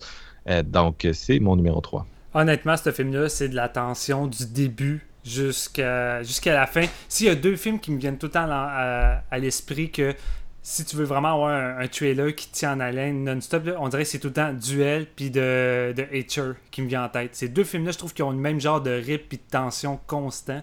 donc, 0.67 1.09
c'est 1.13 1.41
mon 1.41 1.57
numéro 1.57 1.81
3 1.81 2.07
honnêtement, 2.35 2.77
ce 2.77 2.93
film-là, 2.93 3.29
c'est 3.29 3.49
de 3.49 3.57
la 3.57 3.69
tension 3.69 4.27
du 4.27 4.47
début 4.47 5.07
jusqu'à 5.25 6.23
la 6.47 6.67
fin. 6.67 6.85
S'il 7.09 7.27
y 7.27 7.31
a 7.31 7.35
deux 7.35 7.57
films 7.57 7.79
qui 7.79 7.91
me 7.91 7.99
viennent 7.99 8.19
tout 8.19 8.27
le 8.27 8.33
temps 8.33 8.47
à, 8.49 9.39
l'esprit 9.39 9.91
que 9.91 10.15
si 10.63 10.85
tu 10.85 10.97
veux 10.97 11.05
vraiment 11.05 11.35
avoir 11.35 11.79
un, 11.79 11.87
trailer 11.89 12.35
qui 12.35 12.51
tient 12.51 12.75
en 12.75 12.81
haleine 12.81 13.25
non-stop, 13.25 13.69
on 13.79 13.89
dirait 13.89 14.03
que 14.03 14.09
c'est 14.09 14.19
tout 14.19 14.29
le 14.29 14.35
temps 14.35 14.53
Duel 14.53 15.07
puis 15.07 15.31
de, 15.31 15.95
de 15.97 16.55
qui 16.71 16.83
me 16.83 16.89
vient 16.89 17.05
en 17.05 17.09
tête. 17.09 17.35
Ces 17.35 17.49
deux 17.49 17.65
films-là, 17.65 17.93
je 17.93 17.99
trouve 17.99 18.13
qu'ils 18.13 18.25
ont 18.25 18.31
le 18.31 18.37
même 18.37 18.61
genre 18.61 18.81
de 18.81 18.91
rythme 18.91 19.25
puis 19.29 19.39
de 19.39 19.51
tension 19.51 19.99
constant. 20.07 20.63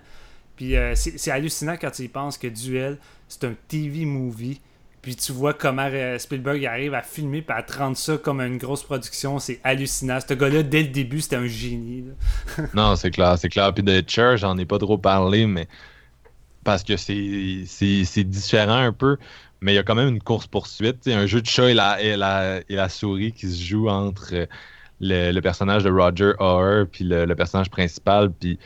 Puis 0.56 0.76
euh, 0.76 0.94
c'est 0.96 1.32
hallucinant 1.32 1.76
quand 1.80 1.92
tu 1.92 2.04
y 2.04 2.08
penses 2.08 2.38
que 2.38 2.48
Duel, 2.48 2.98
c'est 3.28 3.44
un 3.44 3.54
TV 3.68 4.06
movie 4.06 4.60
puis 5.02 5.16
tu 5.16 5.32
vois 5.32 5.54
comment 5.54 5.90
euh, 5.92 6.18
Spielberg 6.18 6.66
arrive 6.66 6.94
à 6.94 7.02
filmer 7.02 7.46
et 7.48 7.52
à 7.52 7.64
te 7.64 7.78
rendre 7.78 7.96
ça 7.96 8.18
comme 8.18 8.42
une 8.42 8.58
grosse 8.58 8.84
production. 8.84 9.40
C'est 9.40 9.60
hallucinant. 9.64 10.20
Ce 10.28 10.34
gars-là, 10.34 10.64
dès 10.64 10.84
le 10.84 10.90
début, 10.90 11.22
c'était 11.22 11.38
un 11.38 11.48
génie. 11.48 12.06
non, 12.74 12.96
c'est 12.96 13.12
clair, 13.12 13.38
c'est 13.38 13.50
clair. 13.50 13.74
Puis 13.74 13.84
de 13.84 14.04
Cher, 14.08 14.38
j'en 14.38 14.58
ai 14.58 14.66
pas 14.66 14.80
trop 14.80 14.98
parlé, 14.98 15.46
mais 15.46 15.68
parce 16.64 16.84
que 16.84 16.98
c'est 16.98 18.24
différent 18.26 18.76
un 18.80 18.92
peu. 18.92 19.18
Mais 19.62 19.74
il 19.74 19.76
y 19.76 19.80
a 19.80 19.84
quand 19.84 19.96
même 19.96 20.10
une 20.10 20.22
course-poursuite. 20.22 21.08
Un 21.08 21.26
jeu 21.26 21.42
de 21.42 21.48
chat 21.48 21.70
et 21.70 21.74
la, 21.74 22.02
et, 22.02 22.18
la, 22.18 22.60
et 22.70 22.76
la 22.76 22.90
souris 22.90 23.32
qui 23.32 23.50
se 23.50 23.64
joue 23.64 23.90
entre 23.90 24.34
euh, 24.34 24.46
le, 25.00 25.40
personnage 25.40 25.84
de 25.84 25.90
Roger 25.90 26.34
Hoare 26.40 26.86
puis 26.92 27.06
le, 27.06 27.34
personnage 27.36 27.70
principal. 27.70 28.32
Puis 28.32 28.60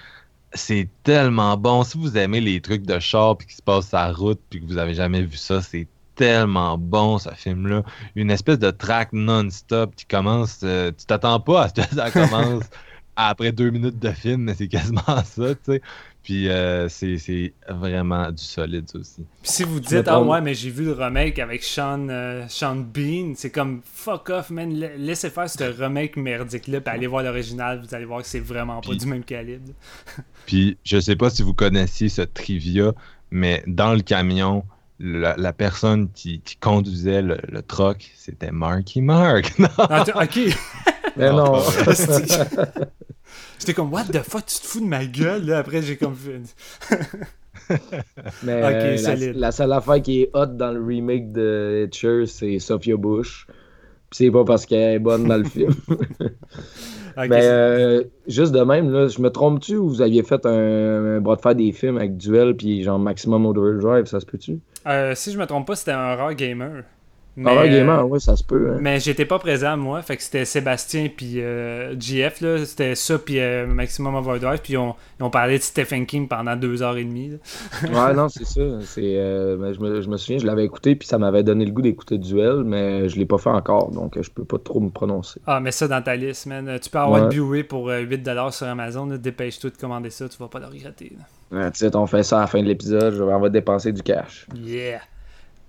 c'est 0.53 0.89
tellement 1.03 1.55
bon. 1.57 1.83
Si 1.83 1.97
vous 1.97 2.17
aimez 2.17 2.41
les 2.41 2.59
trucs 2.61 2.83
de 2.83 2.99
char 2.99 3.37
puis 3.37 3.47
qui 3.47 3.55
se 3.55 3.61
passent 3.61 3.89
sa 3.89 4.11
route 4.11 4.39
puis 4.49 4.59
que 4.59 4.65
vous 4.65 4.77
avez 4.77 4.95
jamais 4.95 5.21
vu 5.21 5.37
ça, 5.37 5.61
c'est 5.61 5.87
tellement 6.15 6.77
bon, 6.77 7.17
ce 7.17 7.29
film-là. 7.29 7.83
Une 8.15 8.31
espèce 8.31 8.59
de 8.59 8.71
track 8.71 9.09
non-stop 9.13 9.95
qui 9.95 10.05
commence. 10.05 10.59
Euh, 10.63 10.91
tu 10.97 11.05
t'attends 11.05 11.39
pas 11.39 11.63
à 11.63 11.69
ce 11.69 11.73
que 11.73 11.95
ça 11.95 12.11
commence 12.11 12.63
après 13.15 13.51
deux 13.51 13.69
minutes 13.69 13.99
de 13.99 14.11
film, 14.11 14.43
mais 14.43 14.55
c'est 14.55 14.67
quasiment 14.67 15.01
ça, 15.25 15.55
tu 15.55 15.61
sais. 15.65 15.81
Puis 16.23 16.49
euh, 16.49 16.88
c'est 16.88 17.53
vraiment 17.67 18.31
du 18.31 18.43
solide 18.43 18.85
aussi. 18.93 19.25
Puis 19.41 19.51
si 19.51 19.63
vous 19.63 19.79
dites, 19.79 20.07
ah 20.07 20.21
ouais, 20.21 20.39
mais 20.39 20.53
j'ai 20.53 20.69
vu 20.69 20.85
le 20.85 20.93
remake 20.93 21.39
avec 21.39 21.63
Sean, 21.63 22.09
euh, 22.09 22.45
Sean 22.47 22.75
Bean, 22.75 23.33
c'est 23.35 23.49
comme 23.49 23.81
fuck 23.83 24.29
off, 24.29 24.51
man, 24.51 24.71
laissez 24.71 25.31
faire 25.31 25.49
ce 25.49 25.63
remake 25.63 26.17
merdique-là, 26.17 26.81
puis 26.81 26.93
allez 26.93 27.07
voir 27.07 27.23
l'original, 27.23 27.81
vous 27.83 27.95
allez 27.95 28.05
voir 28.05 28.21
que 28.21 28.27
c'est 28.27 28.39
vraiment 28.39 28.81
pas 28.81 28.93
du 28.93 29.07
même 29.07 29.23
calibre. 29.23 29.73
puis 30.45 30.77
je 30.83 30.99
sais 30.99 31.15
pas 31.15 31.31
si 31.31 31.41
vous 31.41 31.55
connaissiez 31.55 32.07
ce 32.07 32.21
trivia, 32.21 32.93
mais 33.31 33.63
dans 33.65 33.93
le 33.93 34.01
camion, 34.01 34.63
la, 35.02 35.53
personne 35.53 36.10
qui, 36.11 36.41
conduisait 36.60 37.22
le, 37.22 37.38
le 37.48 37.61
troc, 37.61 38.11
c'était 38.15 38.52
Marky 38.52 39.02
Mark. 39.02 39.53
Ah, 39.78 40.06
ok. 40.15 40.40
Mais 41.18 41.32
non. 41.32 41.60
J'étais 43.60 43.73
comme, 43.73 43.91
what 43.91 44.06
the 44.06 44.19
fuck, 44.19 44.45
tu 44.45 44.60
te 44.60 44.65
fous 44.65 44.80
de 44.80 44.86
ma 44.86 45.06
gueule, 45.06 45.45
là? 45.45 45.60
Après, 45.60 45.82
j'ai 45.82 45.98
comme. 45.98 46.15
Mais 48.44 48.49
euh, 48.64 49.34
la, 49.36 49.52
seule 49.52 49.72
affaire 49.72 50.02
qui 50.02 50.23
est 50.23 50.30
hot 50.34 50.48
dans 50.48 50.72
le 50.72 50.84
remake 50.84 51.32
de 51.32 51.86
Hitcher, 51.86 52.26
c'est 52.26 52.60
Sophia 52.60 52.98
Bush. 52.98 53.45
Puis 54.10 54.26
c'est 54.26 54.32
pas 54.32 54.44
parce 54.44 54.65
qu'elle 54.65 54.95
est 54.95 54.99
bonne 54.99 55.28
dans 55.28 55.38
le 55.38 55.44
film. 55.44 55.73
Mais 57.18 57.41
euh, 57.44 58.03
juste 58.28 58.52
de 58.52 58.61
même, 58.61 58.91
là, 58.91 59.07
je 59.07 59.22
me 59.22 59.30
trompe-tu 59.30 59.78
ou 59.78 59.90
vous 59.90 60.02
aviez 60.02 60.23
fait 60.23 60.45
un, 60.45 61.19
bras 61.22 61.36
de 61.36 61.41
fer 61.41 61.56
des 61.56 61.72
films 61.72 61.98
avec 61.98 62.18
Duel 62.18 62.56
puis 62.56 62.84
genre 62.84 62.99
Maximum 62.99 63.45
Overdrive, 63.45 64.06
ça 64.06 64.19
se 64.19 64.26
peut-tu? 64.26 64.60
Euh, 64.87 65.15
si 65.15 65.31
je 65.31 65.37
me 65.37 65.45
trompe 65.45 65.67
pas, 65.67 65.75
c'était 65.75 65.91
un 65.91 66.15
rare 66.15 66.33
gamer. 66.33 66.83
Mais, 67.37 67.69
Gamer, 67.69 67.99
euh, 67.99 68.03
oui, 68.03 68.19
ça 68.19 68.35
se 68.35 68.43
peut. 68.43 68.73
Hein. 68.73 68.77
Mais 68.81 68.99
j'étais 68.99 69.25
pas 69.25 69.39
présent, 69.39 69.77
moi. 69.77 70.01
Fait 70.01 70.17
que 70.17 70.23
c'était 70.23 70.43
Sébastien 70.43 71.07
puis 71.15 71.39
euh, 71.39 71.97
GF, 71.97 72.41
là. 72.41 72.65
C'était 72.65 72.93
ça, 72.95 73.17
puis 73.17 73.39
euh, 73.39 73.65
Maximum 73.67 74.15
Overdrive. 74.15 74.59
Puis 74.61 74.75
on, 74.75 74.95
ils 75.19 75.23
ont 75.23 75.29
parlé 75.29 75.57
de 75.57 75.63
Stephen 75.63 76.05
King 76.05 76.27
pendant 76.27 76.57
deux 76.57 76.83
heures 76.83 76.97
et 76.97 77.05
demie. 77.05 77.31
ouais, 77.83 78.13
non, 78.13 78.27
c'est 78.27 78.45
ça. 78.45 78.61
C'est, 78.81 79.15
je, 79.15 79.79
me, 79.79 80.01
je, 80.01 80.09
me, 80.09 80.17
souviens, 80.17 80.39
je 80.39 80.45
l'avais 80.45 80.65
écouté, 80.65 80.95
puis 80.95 81.07
ça 81.07 81.17
m'avait 81.17 81.43
donné 81.43 81.63
le 81.63 81.71
goût 81.71 81.81
d'écouter 81.81 82.17
Duel, 82.17 82.63
mais 82.65 83.07
je 83.07 83.17
l'ai 83.17 83.25
pas 83.25 83.37
fait 83.37 83.49
encore, 83.49 83.91
donc 83.91 84.21
je 84.21 84.29
peux 84.29 84.45
pas 84.45 84.57
trop 84.57 84.81
me 84.81 84.89
prononcer. 84.89 85.39
Ah, 85.47 85.61
mais 85.61 85.71
ça 85.71 85.87
dans 85.87 86.01
ta 86.01 86.17
liste, 86.17 86.47
man. 86.47 86.79
Tu 86.81 86.89
peux 86.89 86.99
avoir 86.99 87.29
ouais. 87.29 87.35
le 87.35 87.63
pour 87.63 87.89
8$ 87.89 88.51
sur 88.51 88.67
Amazon. 88.67 89.07
Dépêche-toi 89.07 89.69
de 89.69 89.77
commander 89.77 90.09
ça, 90.09 90.27
tu 90.27 90.37
vas 90.37 90.49
pas 90.49 90.59
le 90.59 90.65
regretter. 90.65 91.13
On 91.52 92.07
fait 92.07 92.23
ça 92.23 92.38
à 92.38 92.41
la 92.41 92.48
fin 92.48 92.61
de 92.61 92.68
l'épisode, 92.68 93.19
on 93.22 93.40
va 93.40 93.49
dépenser 93.49 93.91
du 93.91 94.02
cash. 94.02 94.48
Yeah! 94.56 95.02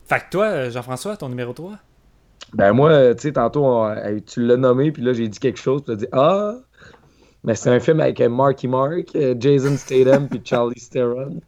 Fait 0.05 0.21
que 0.21 0.31
toi, 0.31 0.45
euh, 0.47 0.71
Jean-François, 0.71 1.17
ton 1.17 1.29
numéro 1.29 1.53
3? 1.53 1.79
Ben 2.55 2.73
moi, 2.73 2.91
euh, 2.91 3.15
tu 3.15 3.23
sais, 3.23 3.33
tantôt, 3.33 3.87
tu 4.27 4.45
l'as 4.47 4.57
nommé, 4.57 4.93
puis 4.93 5.03
là, 5.03 5.13
j'ai 5.13 5.29
dit 5.29 5.39
quelque 5.39 5.59
chose, 5.59 5.83
tu 5.85 5.93
as 5.93 5.97
dit 5.97 6.07
«Ah!» 6.13 6.57
Mais 7.45 7.55
c'est 7.55 7.71
un 7.71 7.81
film 7.81 8.01
avec 8.01 8.21
euh, 8.21 8.29
Marky 8.29 8.69
Mark, 8.69 9.17
Jason 9.39 9.77
Statham, 9.77 10.29
puis 10.29 10.41
Charlie 10.45 10.89
Theron. 10.91 11.41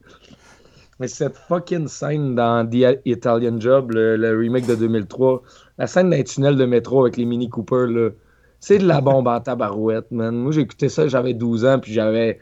Mais 0.99 1.09
cette 1.09 1.37
fucking 1.37 1.89
scène 1.89 2.35
dans 2.35 2.69
The 2.69 3.01
Italian 3.05 3.61
Job, 3.61 3.93
le, 3.93 4.37
remake 4.37 4.67
de 4.67 4.75
2003, 4.75 5.43
la 5.79 5.87
scène 5.87 6.11
d'un 6.11 6.23
tunnel 6.23 6.57
de 6.57 6.65
métro 6.65 7.03
avec 7.03 7.17
les 7.17 7.25
Mini 7.25 7.49
Cooper, 7.49 7.87
là, 7.89 8.11
c'est 8.61 8.79
de 8.79 8.87
la 8.87 9.01
bombe 9.01 9.29
en 9.29 9.41
tabarouette, 9.41 10.11
man. 10.11 10.35
Moi, 10.35 10.53
j'ai 10.53 10.63
écouté 10.63 10.89
ça, 10.89 11.07
j'avais 11.07 11.35
12 11.35 11.65
ans, 11.65 11.79
puis 11.79 11.93
j'avais 11.93 12.39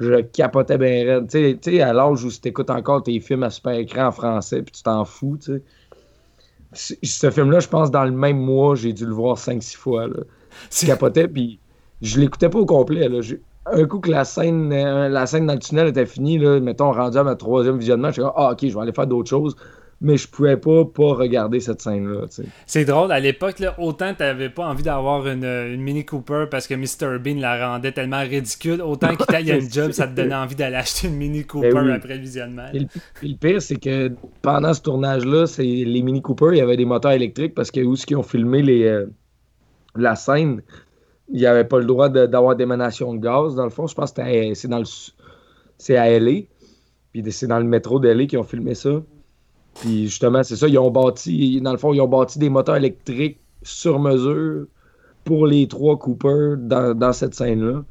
je 0.00 0.20
capotais 0.20 0.78
bien 0.78 1.04
raide. 1.04 1.28
Tu 1.30 1.58
sais, 1.62 1.80
à 1.80 1.92
l'âge 1.92 2.24
où 2.24 2.30
tu 2.30 2.48
écoutes 2.48 2.70
encore 2.70 3.02
tes 3.02 3.18
films 3.20 3.42
à 3.44 3.50
super 3.50 3.74
écran 3.74 4.06
en 4.06 4.12
français, 4.12 4.62
puis 4.62 4.72
tu 4.72 4.82
t'en 4.82 5.04
fous, 5.04 5.38
tu 5.40 5.62
sais. 6.72 6.98
Ce 7.02 7.30
film-là, 7.30 7.60
je 7.60 7.68
pense, 7.68 7.92
dans 7.92 8.04
le 8.04 8.10
même 8.10 8.38
mois, 8.38 8.74
j'ai 8.74 8.92
dû 8.92 9.06
le 9.06 9.12
voir 9.12 9.36
5-6 9.36 9.76
fois. 9.76 10.08
Là. 10.08 10.24
Je 10.72 10.86
capotais, 10.86 11.28
puis 11.28 11.60
je 12.02 12.18
l'écoutais 12.18 12.48
pas 12.48 12.58
au 12.58 12.66
complet. 12.66 13.08
Là. 13.08 13.20
Un 13.66 13.84
coup 13.86 14.00
que 14.00 14.10
la 14.10 14.24
scène, 14.24 14.72
euh, 14.72 15.08
la 15.08 15.26
scène 15.26 15.46
dans 15.46 15.54
le 15.54 15.60
tunnel 15.60 15.86
était 15.86 16.04
finie, 16.04 16.38
là, 16.38 16.58
mettons, 16.58 16.90
rendu 16.90 17.16
à 17.16 17.22
ma 17.22 17.36
troisième 17.36 17.78
visionnement, 17.78 18.08
je 18.08 18.14
suis 18.14 18.22
ah, 18.22 18.50
ok, 18.52 18.58
je 18.62 18.74
vais 18.74 18.80
aller 18.80 18.92
faire 18.92 19.06
d'autres 19.06 19.30
choses 19.30 19.56
mais 20.04 20.18
je 20.18 20.28
pouvais 20.28 20.58
pas 20.58 20.84
pas 20.84 21.14
regarder 21.14 21.60
cette 21.60 21.80
scène-là. 21.80 22.26
C'est 22.66 22.84
drôle, 22.84 23.10
à 23.10 23.20
l'époque, 23.20 23.56
autant 23.78 24.12
t'avais 24.14 24.50
pas 24.50 24.66
envie 24.66 24.82
d'avoir 24.82 25.26
une, 25.26 25.76
Mini 25.76 26.04
Cooper 26.04 26.44
parce 26.50 26.66
que 26.66 26.74
Mr. 26.74 27.18
Bean 27.18 27.40
la 27.40 27.70
rendait 27.70 27.92
tellement 27.92 28.20
ridicule, 28.20 28.82
autant 28.82 29.08
une 29.40 29.72
Job, 29.72 29.92
ça 29.92 30.06
te 30.06 30.14
donnait 30.14 30.34
envie 30.34 30.54
d'aller 30.54 30.76
acheter 30.76 31.08
une 31.08 31.16
Mini 31.16 31.40
ben 31.40 31.46
Cooper 31.46 31.92
après 31.92 32.16
le 32.16 32.20
visionnement. 32.20 32.66
Et 32.74 32.80
le, 32.80 33.34
pire, 33.34 33.62
c'est 33.62 33.80
que 33.80 34.12
pendant 34.42 34.74
ce 34.74 34.82
tournage-là, 34.82 35.46
les 35.58 36.02
Mini 36.02 36.20
Cooper, 36.20 36.50
il 36.52 36.58
y 36.58 36.60
avait 36.60 36.76
des 36.76 36.84
moteurs 36.84 37.12
électriques 37.12 37.54
parce 37.54 37.70
que 37.70 37.80
où 37.80 37.96
ce 37.96 38.04
qu'ils 38.04 38.18
ont 38.18 38.22
filmé 38.22 38.62
les, 38.62 38.84
euh, 38.84 39.06
la 39.96 40.16
scène, 40.16 40.60
il 41.32 41.40
n'y 41.40 41.46
avait 41.46 41.64
pas 41.64 41.78
le 41.78 41.86
droit 41.86 42.10
d'avoir 42.10 42.56
d'émanation 42.56 43.14
de 43.14 43.20
gaz, 43.20 43.54
dans 43.54 43.64
le 43.64 43.70
fond. 43.70 43.86
Je 43.86 43.94
pense 43.94 44.12
que 44.12 44.54
c'est 44.54 44.68
dans 44.68 44.78
le 44.78 44.84
c'est 45.78 45.96
à 45.96 46.18
LA. 46.18 46.42
Puis 47.12 47.32
c'est 47.32 47.46
dans 47.46 47.58
le 47.58 47.64
métro 47.64 47.98
de 48.00 48.08
LA 48.08 48.26
qu'ils 48.26 48.38
ont 48.38 48.44
filmé 48.44 48.74
ça. 48.74 49.00
Puis 49.80 50.04
justement, 50.04 50.42
c'est 50.42 50.56
ça, 50.56 50.68
ils 50.68 50.78
ont 50.78 50.90
bâti, 50.90 51.60
dans 51.60 51.72
le 51.72 51.78
fond, 51.78 51.92
ils 51.92 52.00
ont 52.00 52.08
bâti 52.08 52.38
des 52.38 52.48
moteurs 52.48 52.76
électriques 52.76 53.38
sur 53.62 53.98
mesure 53.98 54.66
pour 55.24 55.46
les 55.46 55.66
trois 55.68 55.98
Cooper 55.98 56.54
dans, 56.58 57.12
cette 57.12 57.34
scène-là. 57.34 57.84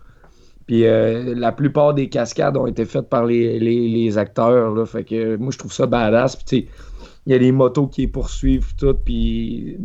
Puis 0.65 0.85
euh, 0.85 1.35
la 1.35 1.51
plupart 1.51 1.93
des 1.93 2.07
cascades 2.07 2.55
ont 2.55 2.67
été 2.67 2.85
faites 2.85 3.09
par 3.09 3.25
les, 3.25 4.17
acteurs. 4.17 4.73
Là, 4.73 4.85
fait 4.85 5.03
que 5.03 5.35
moi, 5.35 5.51
je 5.51 5.57
trouve 5.57 5.73
ça 5.73 5.85
badass. 5.85 6.37
Puis 6.37 6.69
il 7.25 7.31
y 7.31 7.35
a 7.35 7.37
les 7.37 7.51
motos 7.51 7.87
qui 7.87 8.01
les 8.01 8.07
poursuivent, 8.07 8.75
tout. 8.77 8.93
Puis 8.93 9.77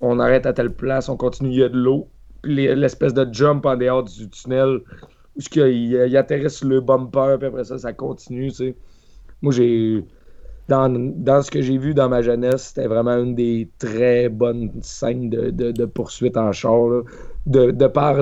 on 0.00 0.18
arrête 0.18 0.44
à 0.46 0.52
telle 0.52 0.72
place, 0.72 1.08
on 1.08 1.16
continue, 1.16 1.50
il 1.50 1.58
y 1.58 1.62
a 1.62 1.68
de 1.68 1.78
l'eau. 1.78 2.08
L'espèce 2.42 3.14
de 3.14 3.26
jump 3.32 3.64
en 3.64 3.76
dehors 3.76 4.02
du 4.02 4.28
tunnel 4.28 4.80
où 5.36 5.40
il, 5.56 5.62
il 5.62 6.68
le 6.68 6.80
bumper, 6.80 7.36
puis 7.38 7.48
après 7.48 7.64
ça, 7.64 7.78
ça 7.78 7.92
continue. 7.94 8.52
Moi, 9.40 9.52
j'ai 9.52 10.04
dans, 10.68 11.42
ce 11.42 11.50
que 11.50 11.60
j'ai 11.60 11.78
vu 11.78 11.94
dans 11.94 12.08
ma 12.08 12.22
jeunesse, 12.22 12.72
c'était 12.74 12.88
vraiment 12.88 13.16
une 13.18 13.34
des 13.34 13.68
très 13.78 14.28
bonnes 14.28 14.70
scènes 14.82 15.28
de, 15.28 15.84
poursuite 15.84 16.36
en 16.36 16.52
char. 16.52 17.02
De, 17.46 17.86
par 17.86 18.16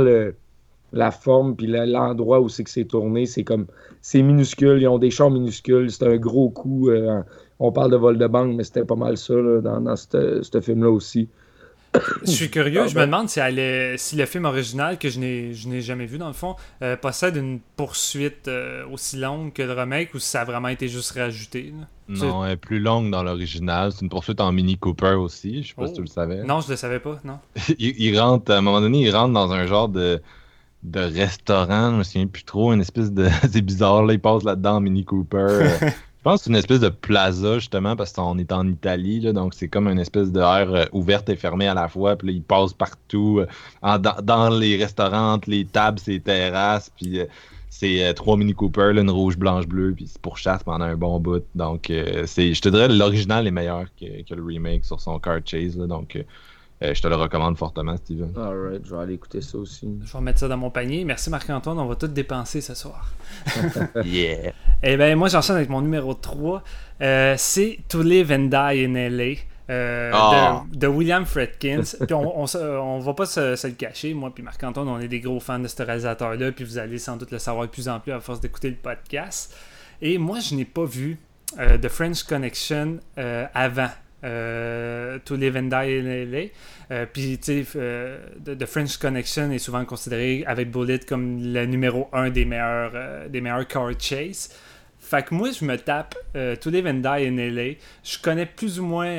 la 0.94 1.10
forme 1.10 1.56
puis 1.56 1.66
l'endroit 1.68 2.40
où 2.40 2.48
c'est 2.48 2.64
que 2.64 2.70
c'est 2.70 2.84
tourné, 2.84 3.24
c'est 3.24 3.44
comme 3.44 3.66
c'est 4.02 4.20
minuscule, 4.20 4.82
ils 4.82 4.88
ont 4.88 4.98
des 4.98 5.10
chars 5.10 5.30
minuscules, 5.30 5.90
c'est 5.90 6.06
un 6.06 6.16
gros 6.16 6.50
coup. 6.50 6.90
Euh, 6.90 7.22
on 7.60 7.72
parle 7.72 7.92
de 7.92 7.96
vol 7.96 8.18
de 8.18 8.26
banque, 8.26 8.56
mais 8.56 8.64
c'était 8.64 8.84
pas 8.84 8.96
mal 8.96 9.16
ça 9.16 9.34
dans, 9.62 9.80
dans 9.80 9.96
ce 9.96 10.60
film-là 10.60 10.90
aussi 10.90 11.28
je 12.24 12.30
suis 12.30 12.50
curieux, 12.50 12.88
je 12.88 12.94
me 12.96 13.02
demande 13.02 13.28
si, 13.28 13.40
si 13.96 14.16
le 14.16 14.26
film 14.26 14.44
original, 14.44 14.98
que 14.98 15.08
je 15.08 15.18
n'ai 15.18 15.80
jamais 15.80 16.06
vu 16.06 16.18
dans 16.18 16.28
le 16.28 16.32
fond, 16.32 16.56
euh, 16.82 16.96
possède 16.96 17.36
une 17.36 17.60
poursuite 17.76 18.48
euh, 18.48 18.84
aussi 18.90 19.16
longue 19.16 19.52
que 19.52 19.62
le 19.62 19.72
remake 19.72 20.14
ou 20.14 20.18
si 20.18 20.28
ça 20.28 20.42
a 20.42 20.44
vraiment 20.44 20.68
été 20.68 20.88
juste 20.88 21.12
rajouté. 21.12 21.74
Non, 22.08 22.44
elle 22.44 22.52
est 22.52 22.56
plus 22.56 22.78
longue 22.78 23.10
dans 23.10 23.22
l'original. 23.22 23.92
C'est 23.92 24.02
une 24.02 24.08
poursuite 24.08 24.40
en 24.40 24.52
Mini 24.52 24.78
Cooper 24.78 25.14
aussi. 25.14 25.62
Je 25.62 25.68
sais 25.68 25.74
pas 25.74 25.86
si 25.86 25.94
tu 25.94 26.00
le 26.00 26.08
oh. 26.08 26.12
savais. 26.12 26.42
Non, 26.44 26.60
je 26.60 26.70
le 26.70 26.76
savais 26.76 26.98
pas, 26.98 27.20
non. 27.24 27.38
il, 27.78 28.18
rentre, 28.18 28.52
à 28.52 28.58
un 28.58 28.60
moment 28.60 28.80
donné, 28.80 29.00
il 29.00 29.14
rentre 29.14 29.32
dans 29.32 29.52
un 29.52 29.66
genre 29.66 29.88
de, 29.88 30.22
de 30.82 31.00
restaurant, 31.00 31.92
je 31.92 31.96
me 31.96 32.02
souviens 32.02 32.26
plus 32.26 32.44
trop, 32.44 32.72
une 32.72 32.80
espèce 32.80 33.12
de. 33.12 33.28
C'est 33.50 33.62
bizarre, 33.62 34.02
là, 34.04 34.14
il 34.14 34.20
passe 34.20 34.44
là-dedans 34.44 34.76
en 34.76 34.80
Mini 34.80 35.04
Cooper. 35.04 35.68
Je 36.22 36.30
pense 36.30 36.38
que 36.38 36.44
c'est 36.44 36.50
une 36.50 36.56
espèce 36.56 36.78
de 36.78 36.88
plaza, 36.88 37.58
justement, 37.58 37.96
parce 37.96 38.12
qu'on 38.12 38.38
est 38.38 38.52
en 38.52 38.68
Italie, 38.68 39.18
là, 39.18 39.32
donc 39.32 39.54
c'est 39.54 39.66
comme 39.66 39.88
une 39.88 39.98
espèce 39.98 40.30
de 40.30 40.38
air 40.38 40.72
euh, 40.72 40.84
ouverte 40.92 41.28
et 41.28 41.34
fermée 41.34 41.66
à 41.66 41.74
la 41.74 41.88
fois. 41.88 42.14
Puis 42.14 42.28
là, 42.28 42.32
ils 42.34 42.44
passent 42.44 42.74
partout, 42.74 43.40
euh, 43.40 43.98
dans, 43.98 44.48
les 44.56 44.76
restaurants, 44.76 45.40
les 45.48 45.64
tables, 45.64 45.98
ces 45.98 46.20
terrasses, 46.20 46.92
puis 46.96 47.18
euh, 47.18 47.24
c'est 47.70 48.14
trois 48.14 48.36
Mini 48.36 48.54
Cooper, 48.54 48.92
une 48.96 49.10
rouge, 49.10 49.36
blanche, 49.36 49.66
bleue, 49.66 49.94
puis 49.96 50.06
c'est 50.06 50.22
pour 50.22 50.38
chasse 50.38 50.62
pendant 50.62 50.84
un 50.84 50.94
bon 50.94 51.18
bout. 51.18 51.42
Donc, 51.56 51.90
c'est, 52.26 52.54
je 52.54 52.60
te 52.60 52.68
dirais, 52.68 52.86
l'original 52.86 53.48
est 53.48 53.50
meilleur 53.50 53.86
que, 54.00 54.32
le 54.32 54.44
remake 54.44 54.84
sur 54.84 55.00
son 55.00 55.18
car 55.18 55.40
chase, 55.44 55.76
donc 55.76 56.14
euh, 56.14 56.22
je 56.82 57.00
te 57.00 57.08
le 57.08 57.14
recommande 57.16 57.56
fortement, 57.56 57.96
Steven. 57.96 58.32
Alright, 58.36 58.84
je 58.84 58.94
vais 58.94 59.02
aller 59.02 59.14
écouter 59.14 59.40
ça 59.40 59.58
aussi. 59.58 59.88
Je 60.04 60.12
vais 60.12 60.20
mettre 60.20 60.40
ça 60.40 60.48
dans 60.48 60.56
mon 60.56 60.70
panier. 60.70 61.04
Merci 61.04 61.30
Marc-Antoine, 61.30 61.78
on 61.78 61.86
va 61.86 61.94
tout 61.94 62.08
dépenser 62.08 62.60
ce 62.60 62.74
soir. 62.74 63.12
yeah. 64.04 64.52
Eh 64.82 64.96
bien, 64.96 65.14
moi 65.16 65.28
j'enchaîne 65.28 65.56
avec 65.56 65.68
mon 65.68 65.80
numéro 65.80 66.14
3. 66.14 66.62
Euh, 67.00 67.34
c'est 67.38 67.78
To 67.88 68.02
Live 68.02 68.32
and 68.32 68.46
Die 68.46 68.84
in 68.84 68.94
LA. 68.94 69.34
Euh, 69.70 70.10
ah. 70.12 70.64
de, 70.72 70.86
William 70.88 71.24
Fredkins. 71.24 71.82
puis 72.06 72.14
on, 72.14 72.44
on, 72.44 72.98
va 72.98 73.14
pas 73.14 73.26
se, 73.26 73.66
le 73.66 73.72
cacher, 73.74 74.12
moi 74.12 74.32
puis 74.34 74.42
Marc-Antoine, 74.42 74.88
on 74.88 74.98
est 74.98 75.08
des 75.08 75.20
gros 75.20 75.40
fans 75.40 75.60
de 75.60 75.68
ce 75.68 75.82
réalisateur-là, 75.82 76.52
puis 76.52 76.64
vous 76.64 76.78
allez 76.78 76.98
sans 76.98 77.16
doute 77.16 77.30
le 77.30 77.38
savoir 77.38 77.66
de 77.66 77.70
plus 77.70 77.88
en 77.88 78.00
plus 78.00 78.12
à 78.12 78.20
force 78.20 78.40
d'écouter 78.40 78.70
le 78.70 78.76
podcast. 78.76 79.56
Et 80.00 80.18
moi, 80.18 80.40
je 80.40 80.56
n'ai 80.56 80.64
pas 80.64 80.84
vu 80.84 81.18
The 81.56 81.88
French 81.88 82.24
Connection 82.24 82.98
avant 83.16 83.88
euh, 84.24 85.18
To 85.24 85.36
Live 85.36 85.56
and 85.56 85.64
Die 85.64 85.74
in 85.74 86.24
LA. 86.30 86.48
Euh, 86.90 87.06
puis, 87.12 87.38
tu 87.38 87.64
sais, 87.64 87.66
euh, 87.76 88.18
The, 88.44 88.66
French 88.66 88.96
Connection 88.96 89.50
est 89.50 89.58
souvent 89.58 89.84
considéré 89.84 90.44
avec 90.46 90.70
Bullet 90.70 91.00
comme 91.00 91.42
le 91.42 91.66
numéro 91.66 92.08
un 92.12 92.30
des 92.30 92.44
meilleurs, 92.44 93.28
des 93.28 93.40
meilleurs 93.40 93.66
car 93.66 93.90
chase. 93.98 94.50
Fait 94.98 95.24
que 95.24 95.34
moi, 95.34 95.50
je 95.50 95.64
me 95.64 95.76
tape 95.76 96.14
To 96.32 96.70
Live 96.70 96.86
and 96.86 97.00
Die 97.00 97.26
in 97.26 97.36
LA. 97.36 97.74
Je 98.04 98.18
connais 98.22 98.46
plus 98.46 98.78
ou 98.78 98.86
moins 98.86 99.12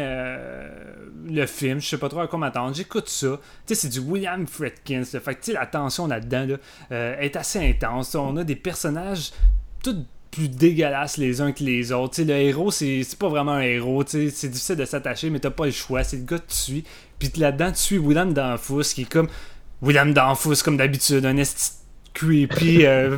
le 1.28 1.46
film. 1.46 1.82
Je 1.82 1.88
sais 1.88 1.98
pas 1.98 2.08
trop 2.08 2.22
à 2.22 2.28
quoi 2.28 2.40
m'attendre. 2.40 2.74
J'écoute 2.74 3.10
ça. 3.10 3.40
Tu 3.68 3.76
sais, 3.76 3.82
c'est 3.82 3.90
du 3.90 4.00
William 4.00 4.48
Friedkin. 4.48 5.04
Fait 5.04 5.20
que, 5.36 5.42
tu 5.42 5.52
sais, 5.52 5.54
la 5.54 5.66
tension 5.66 6.08
là-dedans 6.08 6.56
est 6.90 7.36
assez 7.36 7.60
intense. 7.60 8.16
On 8.16 8.38
a 8.38 8.46
des 8.46 8.56
personnages 8.56 9.32
tout 9.84 10.06
plus 10.34 10.50
dégueulasses 10.50 11.18
les 11.18 11.42
uns 11.42 11.52
que 11.52 11.64
les 11.64 11.92
autres. 11.92 12.22
le 12.24 12.34
héros, 12.34 12.72
c'est 12.72 13.06
pas 13.20 13.30
vraiment 13.30 13.52
un 13.52 13.62
héros. 13.62 14.04
C'est 14.08 14.50
difficile 14.50 14.76
de 14.76 14.86
s'attacher, 14.86 15.30
mais 15.30 15.40
t'as 15.40 15.52
pas 15.52 15.66
le 15.66 15.72
choix. 15.72 16.04
C'est 16.04 16.18
le 16.18 16.24
gars 16.24 16.40
que 16.40 16.50
tu 16.50 16.56
suis. 16.56 16.84
Puis 17.20 17.32
là-dedans, 17.38 17.72
tu 17.72 17.78
suis 17.78 17.98
William 18.00 18.34
Danfous, 18.34 18.82
qui 18.96 19.04
est 19.04 19.12
comme 19.12 19.28
William 19.82 20.12
Danfous, 20.12 20.56
comme 20.64 20.78
d'habitude, 20.78 21.26
un 21.26 21.38
esti 21.38 21.74
creepy, 22.14 22.86
euh, 22.86 23.16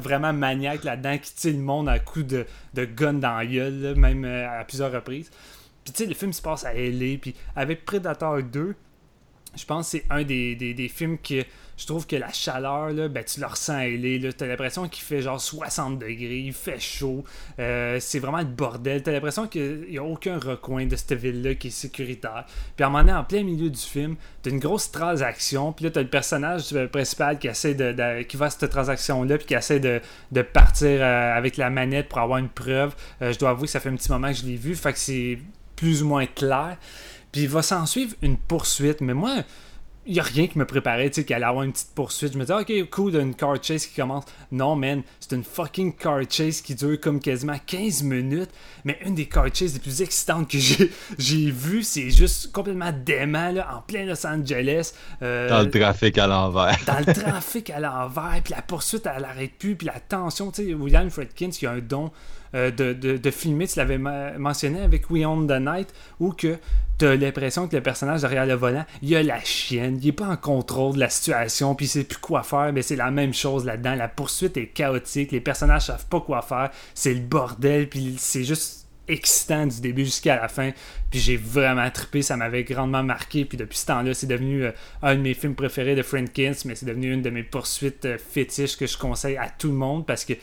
vraiment 0.00 0.32
maniaque 0.32 0.84
là-dedans, 0.84 1.18
qui 1.18 1.32
tire 1.34 1.52
le 1.52 1.58
monde 1.58 1.88
à 1.88 1.98
coups 2.00 2.26
de, 2.26 2.46
de 2.74 2.84
gun 2.84 3.14
dans 3.14 3.36
la 3.36 3.46
gueule, 3.46 3.94
même 3.96 4.24
euh, 4.24 4.60
à 4.60 4.64
plusieurs 4.64 4.92
reprises. 4.92 5.30
Puis 5.84 5.92
tu 5.92 6.02
sais, 6.02 6.08
le 6.08 6.14
film 6.14 6.32
se 6.32 6.42
passe 6.42 6.64
à 6.64 6.74
LA, 6.74 7.18
puis 7.20 7.34
avec 7.54 7.84
Predator 7.84 8.42
2, 8.42 8.74
je 9.56 9.64
pense 9.64 9.92
que 9.92 9.98
c'est 9.98 10.04
un 10.10 10.22
des, 10.24 10.54
des, 10.54 10.88
films 10.88 11.18
que 11.18 11.44
je 11.78 11.86
trouve 11.86 12.08
que 12.08 12.16
la 12.16 12.32
chaleur, 12.32 12.90
là, 12.90 13.06
ben, 13.08 13.22
tu 13.22 13.38
le 13.38 13.46
ressens 13.46 13.78
elle 13.78 14.34
Tu 14.34 14.44
as 14.44 14.46
l'impression 14.48 14.88
qu'il 14.88 15.04
fait 15.04 15.22
genre 15.22 15.40
60 15.40 16.00
degrés, 16.00 16.40
il 16.40 16.52
fait 16.52 16.80
chaud. 16.80 17.22
Euh, 17.60 17.98
c'est 18.00 18.18
vraiment 18.18 18.40
le 18.40 18.46
bordel. 18.46 19.00
Tu 19.00 19.10
as 19.10 19.12
l'impression 19.12 19.46
qu'il 19.46 19.86
n'y 19.88 19.96
a 19.96 20.02
aucun 20.02 20.40
recoin 20.40 20.86
de 20.86 20.96
cette 20.96 21.12
ville-là 21.12 21.54
qui 21.54 21.68
est 21.68 21.70
sécuritaire. 21.70 22.46
Puis 22.74 22.82
à 22.82 22.88
un 22.88 22.90
moment 22.90 23.04
donné, 23.04 23.12
en 23.12 23.22
plein 23.22 23.44
milieu 23.44 23.70
du 23.70 23.78
film, 23.78 24.16
tu 24.42 24.48
as 24.48 24.52
une 24.52 24.58
grosse 24.58 24.90
transaction. 24.90 25.72
Puis 25.72 25.84
là, 25.84 25.92
tu 25.92 26.00
as 26.00 26.02
le 26.02 26.08
personnage 26.08 26.74
principal 26.88 27.38
qui 27.38 27.46
essaie 27.46 27.74
de, 27.74 28.22
qui 28.22 28.36
va 28.36 28.46
à 28.46 28.50
cette 28.50 28.68
transaction-là, 28.68 29.38
puis 29.38 29.46
qui 29.46 29.54
essaie 29.54 29.78
de, 29.78 30.00
partir 30.42 31.00
euh, 31.00 31.36
avec 31.36 31.56
la 31.56 31.70
manette 31.70 32.08
pour 32.08 32.18
avoir 32.18 32.38
une 32.38 32.48
preuve. 32.48 32.96
Euh, 33.22 33.32
je 33.32 33.38
dois 33.38 33.50
avouer 33.50 33.66
que 33.66 33.72
ça 33.72 33.78
fait 33.78 33.88
un 33.88 33.94
petit 33.96 34.10
moment 34.10 34.28
que 34.28 34.38
je 34.38 34.46
l'ai 34.46 34.56
vu. 34.56 34.74
Fait 34.74 34.92
que 34.92 34.98
c'est 34.98 35.38
plus 35.76 36.02
ou 36.02 36.08
moins 36.08 36.26
clair. 36.26 36.76
Puis 37.30 37.42
il 37.42 37.48
va 37.48 37.62
s'en 37.62 37.86
suivre 37.86 38.16
une 38.20 38.36
poursuite. 38.36 39.00
Mais 39.00 39.14
moi, 39.14 39.44
il 40.08 40.14
n'y 40.14 40.20
a 40.20 40.22
rien 40.22 40.46
qui 40.46 40.58
me 40.58 40.64
préparait, 40.64 41.10
tu 41.10 41.16
sais, 41.16 41.24
qu'il 41.24 41.36
allait 41.36 41.44
avoir 41.44 41.64
une 41.64 41.72
petite 41.72 41.94
poursuite. 41.94 42.32
Je 42.32 42.38
me 42.38 42.44
disais, 42.44 42.54
ok, 42.54 42.90
cool, 42.90 43.14
une 43.16 43.34
car 43.34 43.62
chase 43.62 43.84
qui 43.86 43.94
commence. 43.94 44.24
Non, 44.50 44.74
man, 44.74 45.02
c'est 45.20 45.36
une 45.36 45.44
fucking 45.44 45.94
car 45.94 46.20
chase 46.28 46.62
qui 46.62 46.74
dure 46.74 46.98
comme 46.98 47.20
quasiment 47.20 47.58
15 47.66 48.02
minutes. 48.04 48.48
Mais 48.84 48.98
une 49.04 49.14
des 49.14 49.26
car 49.26 49.54
chases 49.54 49.74
les 49.74 49.80
plus 49.80 50.00
excitantes 50.00 50.50
que 50.50 50.56
j'ai 51.18 51.50
vues, 51.50 51.82
c'est 51.82 52.10
juste 52.10 52.52
complètement 52.52 52.90
dément, 52.90 53.52
là, 53.52 53.68
en 53.76 53.82
plein 53.82 54.06
Los 54.06 54.26
Angeles. 54.26 54.94
Euh, 55.20 55.50
dans 55.50 55.60
le 55.60 55.70
trafic 55.70 56.16
à 56.16 56.26
l'envers. 56.26 56.78
dans 56.86 57.00
le 57.06 57.12
trafic 57.12 57.68
à 57.68 57.78
l'envers, 57.78 58.40
puis 58.42 58.54
la 58.54 58.62
poursuite, 58.62 59.06
elle 59.14 59.22
n'arrête 59.22 59.58
plus, 59.58 59.76
puis 59.76 59.86
la 59.86 60.00
tension, 60.00 60.50
tu 60.50 60.64
sais, 60.64 60.74
William 60.74 61.10
Fredkins, 61.10 61.50
qui 61.50 61.66
a 61.66 61.72
un 61.72 61.80
don 61.80 62.10
euh, 62.54 62.70
de, 62.70 62.92
de, 62.92 63.30
filmer, 63.30 63.66
tu 63.66 63.78
l'avais 63.78 63.98
mentionné 63.98 64.80
avec 64.80 65.10
We 65.10 65.24
Own 65.24 65.46
the 65.46 65.60
Night, 65.60 65.92
où 66.20 66.32
que 66.32 66.56
tu 66.98 67.06
as 67.06 67.16
l'impression 67.16 67.68
que 67.68 67.76
le 67.76 67.82
personnage 67.82 68.22
derrière 68.22 68.46
le 68.46 68.54
volant, 68.54 68.84
il 69.02 69.14
a 69.14 69.22
la 69.22 69.40
chienne, 69.40 69.98
il 70.02 70.08
est 70.08 70.12
pas 70.12 70.26
en 70.26 70.36
contrôle 70.36 70.94
de 70.94 71.00
la 71.00 71.10
situation, 71.10 71.74
puis 71.74 71.86
il 71.86 71.88
sait 71.88 72.04
plus 72.04 72.18
quoi 72.18 72.42
faire, 72.42 72.72
mais 72.72 72.82
c'est 72.82 72.96
la 72.96 73.10
même 73.10 73.34
chose 73.34 73.64
là-dedans. 73.64 73.94
La 73.94 74.08
poursuite 74.08 74.56
est 74.56 74.66
chaotique, 74.66 75.32
les 75.32 75.40
personnages 75.40 75.86
savent 75.86 76.06
pas 76.06 76.20
quoi 76.20 76.42
faire, 76.42 76.70
c'est 76.94 77.14
le 77.14 77.20
bordel, 77.20 77.88
puis 77.88 78.16
c'est 78.18 78.44
juste 78.44 78.88
excitant 79.08 79.66
du 79.66 79.80
début 79.80 80.04
jusqu'à 80.04 80.36
la 80.36 80.48
fin. 80.48 80.70
Puis 81.10 81.20
j'ai 81.20 81.36
vraiment 81.36 81.90
trippé, 81.90 82.22
ça 82.22 82.36
m'avait 82.36 82.64
grandement 82.64 83.02
marqué. 83.02 83.44
Puis 83.44 83.56
depuis 83.56 83.78
ce 83.78 83.86
temps-là, 83.86 84.14
c'est 84.14 84.26
devenu 84.26 84.64
euh, 84.64 84.72
un 85.02 85.16
de 85.16 85.20
mes 85.20 85.34
films 85.34 85.54
préférés 85.54 85.94
de 85.94 86.02
Friendkins, 86.02 86.54
mais 86.66 86.74
c'est 86.74 86.86
devenu 86.86 87.12
une 87.12 87.22
de 87.22 87.30
mes 87.30 87.42
poursuites 87.42 88.04
euh, 88.04 88.18
fétiches 88.18 88.76
que 88.76 88.86
je 88.86 88.98
conseille 88.98 89.36
à 89.36 89.48
tout 89.48 89.68
le 89.68 89.74
monde 89.74 90.06
parce 90.06 90.24
que 90.24 90.34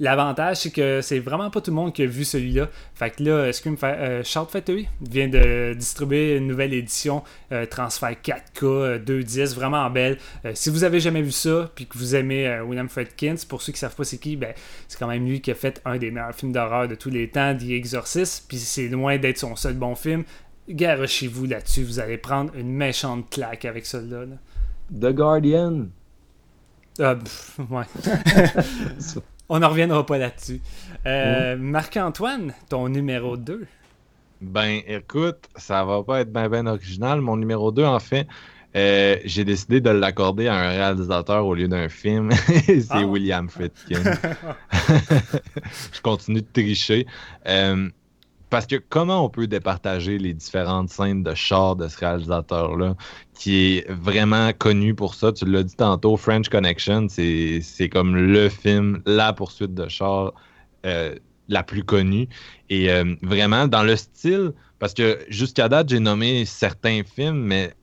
L'avantage, 0.00 0.58
c'est 0.58 0.70
que 0.70 1.00
c'est 1.00 1.18
vraiment 1.18 1.50
pas 1.50 1.60
tout 1.60 1.72
le 1.72 1.74
monde 1.74 1.92
qui 1.92 2.02
a 2.02 2.06
vu 2.06 2.24
celui-là. 2.24 2.68
Fait 2.94 3.10
que 3.10 3.22
là, 3.24 3.52
Scream 3.52 3.76
euh, 3.82 4.22
Shout 4.22 4.46
Factory 4.48 4.86
vient 5.00 5.26
de 5.26 5.74
distribuer 5.74 6.36
une 6.36 6.46
nouvelle 6.46 6.72
édition 6.72 7.24
euh, 7.50 7.66
transfert 7.66 8.10
4K 8.10 9.02
2.10, 9.04 9.40
euh, 9.40 9.54
vraiment 9.56 9.90
belle. 9.90 10.18
si 10.54 10.70
vous 10.70 10.84
avez 10.84 11.00
jamais 11.00 11.22
vu 11.22 11.32
ça, 11.32 11.70
puis 11.74 11.86
que 11.86 11.98
vous 11.98 12.14
aimez 12.14 12.60
William 12.60 12.88
Fredkins, 12.88 13.36
pour 13.48 13.60
ceux 13.60 13.72
qui 13.72 13.80
savent 13.80 13.96
pas 13.96 14.04
c'est 14.04 14.18
qui, 14.18 14.36
ben, 14.36 14.54
c'est 14.86 14.98
quand 14.98 15.08
même 15.08 15.26
lui 15.26 15.40
qui 15.40 15.50
a 15.50 15.56
fait 15.56 15.80
un 15.84 15.96
des 15.96 16.12
meilleurs 16.12 16.34
films 16.34 16.52
d'horreur 16.52 16.86
de 16.86 16.94
tous 16.94 17.10
les 17.10 17.28
temps, 17.28 17.56
The 17.56 17.70
Exorcist, 17.70 18.44
puis 18.46 18.58
c'est 18.58 18.88
loin 18.88 19.18
d'être 19.18 19.38
son 19.38 19.56
seul 19.56 19.74
bon 19.74 19.96
film. 19.96 20.22
chez 21.06 21.26
vous 21.26 21.46
là-dessus, 21.46 21.82
vous 21.82 21.98
allez 21.98 22.18
prendre 22.18 22.54
une 22.54 22.70
méchante 22.70 23.28
claque 23.30 23.64
avec 23.64 23.84
celui-là. 23.84 24.26
The 24.92 25.12
Guardian. 25.12 25.86
Ah, 27.00 27.16
ouais. 27.68 27.84
On 29.48 29.60
n'en 29.60 29.68
reviendra 29.70 30.04
pas 30.04 30.18
là-dessus. 30.18 30.60
Euh, 31.06 31.56
Marc-Antoine, 31.56 32.52
ton 32.68 32.88
numéro 32.88 33.36
2. 33.36 33.66
Ben, 34.42 34.80
écoute, 34.86 35.48
ça 35.56 35.84
va 35.84 36.02
pas 36.02 36.20
être 36.20 36.32
bien 36.32 36.48
ben 36.48 36.66
original. 36.66 37.20
Mon 37.22 37.36
numéro 37.36 37.72
2, 37.72 37.82
en 37.84 37.98
fait, 37.98 38.26
euh, 38.76 39.16
j'ai 39.24 39.44
décidé 39.44 39.80
de 39.80 39.88
l'accorder 39.88 40.48
à 40.48 40.54
un 40.54 40.68
réalisateur 40.68 41.46
au 41.46 41.54
lieu 41.54 41.66
d'un 41.66 41.88
film. 41.88 42.30
c'est 42.56 42.86
ah. 42.90 43.00
William 43.00 43.48
Friedkin. 43.48 44.02
Je 45.92 46.00
continue 46.02 46.42
de 46.42 46.46
tricher. 46.52 47.06
Euh, 47.46 47.88
parce 48.50 48.66
que 48.66 48.76
comment 48.76 49.24
on 49.24 49.28
peut 49.28 49.46
départager 49.46 50.18
les 50.18 50.34
différentes 50.34 50.88
scènes 50.88 51.22
de 51.22 51.34
char 51.34 51.76
de 51.76 51.88
ce 51.88 51.98
réalisateur-là, 51.98 52.96
qui 53.34 53.78
est 53.78 53.90
vraiment 53.90 54.52
connu 54.52 54.94
pour 54.94 55.14
ça? 55.14 55.32
Tu 55.32 55.44
l'as 55.44 55.62
dit 55.62 55.76
tantôt, 55.76 56.16
French 56.16 56.48
Connection, 56.48 57.08
c'est 57.08 57.88
comme 57.90 58.16
le 58.16 58.48
film, 58.48 59.02
la 59.06 59.32
poursuite 59.32 59.74
de 59.74 59.88
char 59.88 60.32
euh, 60.86 61.14
la 61.48 61.62
plus 61.62 61.84
connue. 61.84 62.28
Et 62.70 62.90
euh, 62.90 63.14
vraiment, 63.22 63.66
dans 63.68 63.82
le 63.82 63.96
style, 63.96 64.52
parce 64.78 64.94
que 64.94 65.18
jusqu'à 65.28 65.68
date, 65.68 65.88
j'ai 65.88 66.00
nommé 66.00 66.44
certains 66.44 67.02
films, 67.04 67.42
mais 67.42 67.74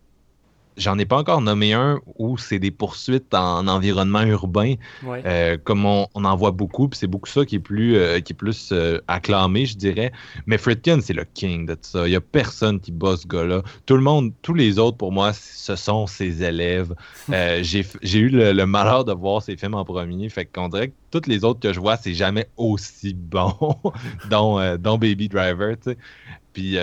J'en 0.77 0.99
ai 0.99 1.05
pas 1.05 1.17
encore 1.17 1.41
nommé 1.41 1.73
un 1.73 2.01
où 2.17 2.37
c'est 2.37 2.59
des 2.59 2.71
poursuites 2.71 3.33
en 3.33 3.67
environnement 3.67 4.23
urbain, 4.23 4.75
euh, 5.05 5.57
comme 5.63 5.85
on, 5.85 6.07
en 6.13 6.35
voit 6.35 6.51
beaucoup, 6.51 6.89
puis 6.89 6.97
c'est 6.99 7.07
beaucoup 7.07 7.29
ça 7.29 7.45
qui 7.45 7.55
est 7.55 7.59
plus, 7.59 7.95
euh, 7.95 8.19
qui 8.19 8.33
est 8.33 8.35
plus 8.35 8.71
euh, 8.71 8.99
acclamé, 9.07 9.65
je 9.65 9.77
dirais. 9.77 10.11
Mais 10.47 10.57
Fritkin, 10.57 10.99
c'est 11.01 11.13
le 11.13 11.23
king 11.23 11.65
de 11.65 11.75
tout 11.75 11.81
ça. 11.83 12.07
Il 12.07 12.11
y 12.11 12.15
a 12.15 12.21
personne 12.21 12.79
qui 12.81 12.91
bosse 12.91 13.21
ce 13.21 13.27
gars-là. 13.27 13.61
Tout 13.85 13.95
le 13.95 14.01
monde, 14.01 14.33
tous 14.41 14.53
les 14.53 14.77
autres, 14.77 14.97
pour 14.97 15.13
moi, 15.13 15.31
ce 15.33 15.77
sont 15.77 16.07
ses 16.07 16.43
élèves. 16.43 16.93
J'ai 17.29 18.19
eu 18.19 18.29
le, 18.29 18.65
malheur 18.65 19.05
de 19.05 19.13
voir 19.13 19.41
ses 19.41 19.55
films 19.55 19.75
en 19.75 19.85
premier, 19.85 20.27
fait 20.29 20.45
qu'on 20.45 20.67
dirait 20.67 20.89
que 20.89 20.93
tous 21.11 21.29
les 21.29 21.45
autres 21.45 21.61
que 21.61 21.71
je 21.71 21.79
vois, 21.79 21.95
c'est 21.95 22.13
jamais 22.13 22.49
aussi 22.57 23.13
bon, 23.13 23.53
dont, 24.29 24.75
dont 24.77 24.97
Baby 24.97 25.29
Driver, 25.29 25.75
tu 25.77 25.91
sais. 25.91 25.97
Puis, 26.51 26.77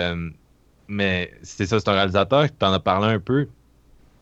mais 0.87 1.31
c'est 1.43 1.65
ça, 1.65 1.79
c'est 1.79 1.89
un 1.89 1.93
réalisateur, 1.93 2.47
tu 2.47 2.65
en 2.65 2.73
as 2.73 2.79
parlé 2.79 3.07
un 3.07 3.19
peu 3.19 3.47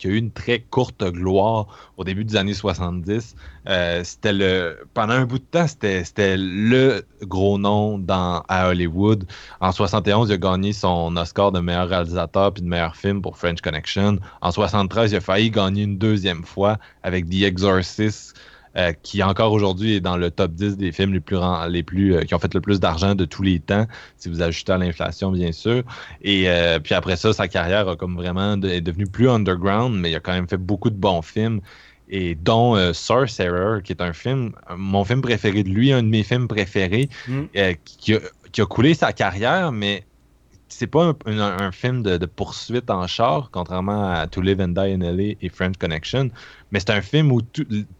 qui 0.01 0.07
a 0.07 0.09
eu 0.09 0.17
une 0.17 0.31
très 0.31 0.59
courte 0.59 1.03
gloire 1.03 1.67
au 1.97 2.03
début 2.03 2.25
des 2.25 2.35
années 2.35 2.55
70. 2.55 3.35
Euh, 3.69 4.03
c'était 4.03 4.33
le 4.33 4.79
pendant 4.95 5.13
un 5.13 5.25
bout 5.25 5.37
de 5.37 5.43
temps, 5.43 5.67
c'était 5.67 6.35
le 6.37 7.05
gros 7.21 7.59
nom 7.59 7.99
dans, 7.99 8.43
à 8.47 8.69
Hollywood. 8.69 9.25
En 9.59 9.71
71, 9.71 10.29
il 10.29 10.33
a 10.33 10.37
gagné 10.37 10.73
son 10.73 11.15
Oscar 11.15 11.51
de 11.51 11.59
meilleur 11.59 11.87
réalisateur 11.87 12.51
puis 12.51 12.63
de 12.63 12.67
meilleur 12.67 12.95
film 12.95 13.21
pour 13.21 13.37
French 13.37 13.61
Connection. 13.61 14.17
En 14.41 14.51
73, 14.51 15.11
il 15.11 15.17
a 15.17 15.21
failli 15.21 15.51
gagner 15.51 15.83
une 15.83 15.99
deuxième 15.99 16.43
fois 16.43 16.79
avec 17.03 17.29
The 17.29 17.43
Exorcist. 17.43 18.35
Euh, 18.77 18.93
qui 19.03 19.21
encore 19.21 19.51
aujourd'hui 19.51 19.95
est 19.95 19.99
dans 19.99 20.15
le 20.15 20.31
top 20.31 20.53
10 20.53 20.77
des 20.77 20.93
films 20.93 21.11
les 21.11 21.19
plus, 21.19 21.35
les 21.67 21.83
plus 21.83 22.15
euh, 22.15 22.21
qui 22.21 22.33
ont 22.33 22.39
fait 22.39 22.53
le 22.53 22.61
plus 22.61 22.79
d'argent 22.79 23.15
de 23.15 23.25
tous 23.25 23.43
les 23.43 23.59
temps, 23.59 23.85
si 24.17 24.29
vous 24.29 24.41
ajoutez 24.41 24.71
à 24.71 24.77
l'inflation, 24.77 25.29
bien 25.29 25.51
sûr. 25.51 25.83
Et 26.21 26.49
euh, 26.49 26.79
puis 26.79 26.95
après 26.95 27.17
ça, 27.17 27.33
sa 27.33 27.49
carrière 27.49 27.89
a 27.89 27.97
comme 27.97 28.15
vraiment 28.15 28.53
est 28.61 28.79
devenue 28.79 29.07
plus 29.07 29.29
underground, 29.29 29.99
mais 29.99 30.11
il 30.11 30.15
a 30.15 30.21
quand 30.21 30.31
même 30.31 30.47
fait 30.47 30.55
beaucoup 30.55 30.89
de 30.89 30.95
bons 30.95 31.21
films. 31.21 31.59
Et 32.13 32.35
dont 32.35 32.75
Sorcerer, 32.93 33.81
qui 33.83 33.93
est 33.93 34.01
un 34.01 34.11
film, 34.11 34.51
mon 34.75 35.05
film 35.05 35.21
préféré 35.21 35.63
de 35.63 35.69
lui, 35.69 35.93
un 35.93 36.03
de 36.03 36.09
mes 36.09 36.23
films 36.23 36.49
préférés, 36.49 37.07
mm. 37.27 37.43
qui, 37.85 38.15
a, 38.15 38.19
qui 38.51 38.61
a 38.61 38.65
coulé 38.65 38.93
sa 38.93 39.13
carrière, 39.13 39.71
mais 39.71 40.03
c'est 40.71 40.87
pas 40.87 41.13
un, 41.25 41.71
film 41.71 42.01
de, 42.01 42.25
poursuite 42.25 42.89
en 42.89 43.05
char, 43.07 43.49
contrairement 43.51 44.11
à 44.11 44.27
To 44.27 44.41
Live 44.41 44.61
and 44.61 44.69
Die 44.69 44.79
in 44.79 44.99
LA 44.99 45.35
et 45.41 45.49
French 45.49 45.77
Connection. 45.77 46.29
Mais 46.71 46.79
c'est 46.79 46.91
un 46.91 47.01
film 47.01 47.31
où 47.31 47.41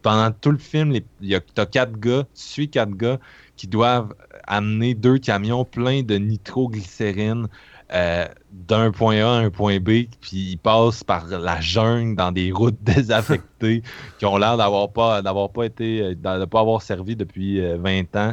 pendant 0.02 0.30
tout 0.32 0.50
le 0.50 0.58
film, 0.58 0.92
il 0.92 1.28
y 1.28 1.34
a 1.34 1.40
quatre 1.40 1.98
gars, 1.98 2.24
tu 2.34 2.42
suis 2.42 2.68
quatre 2.68 2.94
gars 2.94 3.18
qui 3.56 3.66
doivent 3.68 4.14
amener 4.46 4.94
deux 4.94 5.18
camions 5.18 5.64
pleins 5.64 6.02
de 6.02 6.16
nitroglycérine 6.16 7.48
euh, 7.92 8.26
d'un 8.50 8.90
point 8.90 9.18
A 9.18 9.28
à 9.28 9.38
un 9.38 9.50
point 9.50 9.78
B, 9.78 10.06
puis 10.20 10.52
ils 10.52 10.58
passent 10.58 11.04
par 11.04 11.26
la 11.26 11.60
jungle 11.60 12.16
dans 12.16 12.32
des 12.32 12.50
routes 12.50 12.78
désaffectées 12.82 13.82
qui 14.18 14.24
ont 14.24 14.38
l'air 14.38 14.56
d'avoir 14.56 14.90
pas 14.90 15.20
d'avoir 15.20 15.50
pas 15.50 15.64
été 15.64 16.14
de 16.14 16.44
pas 16.46 16.60
avoir 16.60 16.80
servi 16.80 17.16
depuis 17.16 17.60
20 17.60 18.16
euh, 18.16 18.18
ans. 18.18 18.32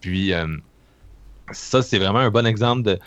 Puis 0.00 0.34
euh, 0.34 0.46
ça, 1.52 1.82
c'est 1.82 1.98
vraiment 1.98 2.18
un 2.18 2.30
bon 2.30 2.46
exemple 2.46 2.82
de 2.82 2.98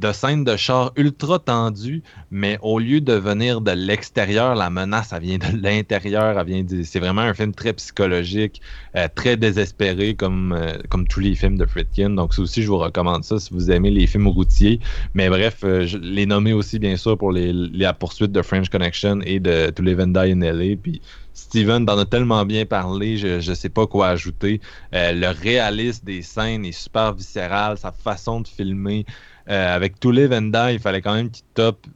de 0.00 0.12
scènes 0.12 0.44
de 0.44 0.56
char 0.56 0.92
ultra 0.96 1.38
tendues, 1.38 2.02
mais 2.30 2.58
au 2.62 2.78
lieu 2.78 3.00
de 3.02 3.12
venir 3.12 3.60
de 3.60 3.72
l'extérieur, 3.72 4.54
la 4.54 4.70
menace, 4.70 5.12
elle 5.12 5.22
vient 5.22 5.38
de 5.38 5.62
l'intérieur. 5.62 6.38
Elle 6.38 6.46
vient 6.46 6.64
C'est 6.84 7.00
vraiment 7.00 7.20
un 7.20 7.34
film 7.34 7.52
très 7.52 7.74
psychologique, 7.74 8.62
euh, 8.96 9.08
très 9.14 9.36
désespéré, 9.36 10.14
comme, 10.14 10.52
euh, 10.52 10.78
comme 10.88 11.06
tous 11.06 11.20
les 11.20 11.34
films 11.34 11.58
de 11.58 11.66
Fritkin. 11.66 12.10
Donc, 12.10 12.32
ça 12.32 12.40
aussi, 12.40 12.62
je 12.62 12.68
vous 12.68 12.78
recommande 12.78 13.24
ça 13.24 13.38
si 13.38 13.52
vous 13.52 13.70
aimez 13.70 13.90
les 13.90 14.06
films 14.06 14.28
routiers. 14.28 14.80
Mais 15.12 15.28
bref, 15.28 15.58
euh, 15.64 15.86
je 15.86 15.98
l'ai 15.98 16.24
nommé 16.24 16.54
aussi, 16.54 16.78
bien 16.78 16.96
sûr, 16.96 17.18
pour 17.18 17.32
les, 17.32 17.52
la 17.52 17.92
poursuite 17.92 18.32
de 18.32 18.40
French 18.40 18.70
Connection 18.70 19.20
et 19.24 19.38
de 19.38 19.68
To 19.70 19.82
Live 19.82 20.00
and 20.00 20.08
Die 20.08 20.32
in. 20.32 20.76
Puis, 20.82 21.02
Steven 21.34 21.88
en 21.88 21.98
a 21.98 22.04
tellement 22.06 22.44
bien 22.44 22.64
parlé, 22.64 23.16
je 23.16 23.50
ne 23.50 23.54
sais 23.54 23.68
pas 23.68 23.86
quoi 23.86 24.08
ajouter. 24.08 24.60
le 24.92 25.28
réalisme 25.32 26.04
des 26.04 26.22
scènes 26.22 26.64
est 26.64 26.72
super 26.72 27.14
viscéral, 27.14 27.78
sa 27.78 27.92
façon 27.92 28.40
de 28.40 28.48
filmer, 28.48 29.06
euh, 29.50 29.74
avec 29.76 30.00
To 30.00 30.10
Live 30.12 30.32
and 30.32 30.42
Die, 30.50 30.74
il 30.74 30.80
fallait 30.80 31.02
quand 31.02 31.14
même 31.14 31.30
qu'il 31.30 31.44
top 31.54 31.86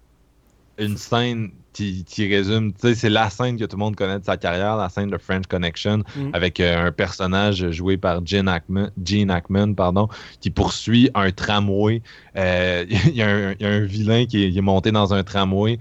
une 0.78 0.96
scène 0.96 1.52
qui, 1.72 2.04
qui 2.04 2.26
résume, 2.28 2.72
tu 2.72 2.80
sais, 2.88 2.94
c'est 2.96 3.08
la 3.10 3.30
scène 3.30 3.56
que 3.56 3.64
tout 3.64 3.76
le 3.76 3.80
monde 3.80 3.94
connaît 3.96 4.18
de 4.18 4.24
sa 4.24 4.36
carrière, 4.36 4.76
la 4.76 4.88
scène 4.88 5.10
de 5.10 5.18
French 5.18 5.46
Connection, 5.46 5.98
Mm. 6.16 6.30
avec 6.32 6.58
euh, 6.60 6.86
un 6.88 6.92
personnage 6.92 7.70
joué 7.70 7.96
par 7.96 8.24
Gene 8.26 8.48
Hackman, 8.48 8.90
Gene 9.04 9.30
Hackman 9.30 9.74
pardon, 9.74 10.08
qui 10.40 10.50
poursuit 10.50 11.10
un 11.14 11.30
tramway. 11.30 12.02
Euh, 12.36 12.84
Il 13.06 13.14
y, 13.14 13.22
a 13.22 13.28
un- 13.28 13.52
il 13.52 13.62
y 13.62 13.66
a 13.66 13.70
un 13.70 13.84
vilain 13.84 14.26
qui 14.26 14.44
est, 14.44 14.50
qui 14.52 14.58
est 14.58 14.60
monté 14.62 14.90
dans 14.92 15.14
un 15.14 15.22
tramway, 15.22 15.78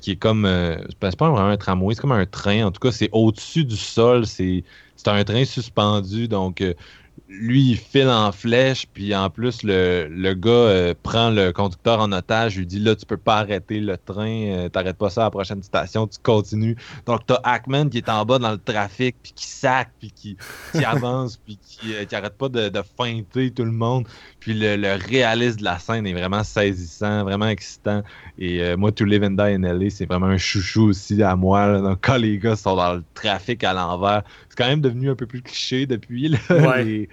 qui 0.00 0.12
est 0.12 0.16
comme, 0.16 0.46
c'est 1.00 1.16
pas 1.16 1.28
vraiment 1.30 1.48
un 1.48 1.56
tramway, 1.56 1.94
c'est 1.94 2.00
comme 2.00 2.12
un 2.12 2.26
train, 2.26 2.64
en 2.64 2.70
tout 2.70 2.80
cas, 2.80 2.92
c'est 2.92 3.08
au-dessus 3.12 3.64
du 3.64 3.76
sol, 3.76 4.26
c'est 4.26 4.64
c'est 4.96 5.08
un 5.08 5.24
train 5.24 5.44
suspendu, 5.44 6.26
donc... 6.28 6.62
lui, 7.28 7.70
il 7.70 7.76
file 7.76 8.08
en 8.08 8.30
flèche, 8.30 8.86
puis 8.92 9.14
en 9.14 9.30
plus, 9.30 9.62
le, 9.64 10.06
le 10.08 10.34
gars 10.34 10.50
euh, 10.50 10.94
prend 11.02 11.30
le 11.30 11.52
conducteur 11.52 12.00
en 12.00 12.12
otage, 12.12 12.56
lui 12.56 12.66
dit 12.66 12.78
là, 12.78 12.94
tu 12.94 13.04
peux 13.04 13.16
pas 13.16 13.38
arrêter 13.38 13.80
le 13.80 13.96
train, 13.98 14.28
euh, 14.28 14.68
t'arrêtes 14.68 14.96
pas 14.96 15.10
ça 15.10 15.22
à 15.22 15.24
la 15.24 15.30
prochaine 15.30 15.62
station, 15.62 16.06
tu 16.06 16.18
continues. 16.22 16.76
Donc, 17.04 17.26
t'as 17.26 17.40
Hackman 17.42 17.88
qui 17.88 17.98
est 17.98 18.08
en 18.08 18.24
bas 18.24 18.38
dans 18.38 18.52
le 18.52 18.58
trafic, 18.58 19.16
puis 19.22 19.32
qui 19.32 19.46
sac, 19.46 19.90
puis 19.98 20.12
qui, 20.12 20.36
qui 20.72 20.84
avance, 20.84 21.36
puis 21.36 21.58
qui, 21.60 21.94
euh, 21.94 22.04
qui 22.04 22.14
arrête 22.14 22.36
pas 22.38 22.48
de, 22.48 22.68
de 22.68 22.82
feinter 22.96 23.50
tout 23.50 23.64
le 23.64 23.72
monde. 23.72 24.06
Puis 24.38 24.54
le, 24.54 24.76
le 24.76 24.94
réalisme 24.94 25.58
de 25.58 25.64
la 25.64 25.78
scène 25.80 26.06
est 26.06 26.12
vraiment 26.12 26.44
saisissant, 26.44 27.24
vraiment 27.24 27.48
excitant. 27.48 28.02
Et 28.38 28.62
euh, 28.62 28.76
moi, 28.76 28.92
To 28.92 29.04
Live 29.04 29.24
and 29.24 29.30
Die 29.30 29.40
in 29.40 29.62
LA, 29.62 29.90
c'est 29.90 30.06
vraiment 30.06 30.26
un 30.26 30.38
chouchou 30.38 30.90
aussi 30.90 31.20
à 31.22 31.34
moi. 31.34 31.66
là. 31.66 31.80
Donc, 31.80 31.98
quand 32.02 32.16
les 32.16 32.38
gars 32.38 32.54
sont 32.54 32.76
dans 32.76 32.94
le 32.94 33.04
trafic 33.14 33.64
à 33.64 33.72
l'envers, 33.72 34.22
c'est 34.56 34.62
quand 34.64 34.70
même 34.70 34.80
devenu 34.80 35.10
un 35.10 35.14
peu 35.14 35.26
plus 35.26 35.42
cliché 35.42 35.86
depuis, 35.86 36.28
là, 36.28 36.38
Ouais. 36.50 36.84
les- 36.84 37.08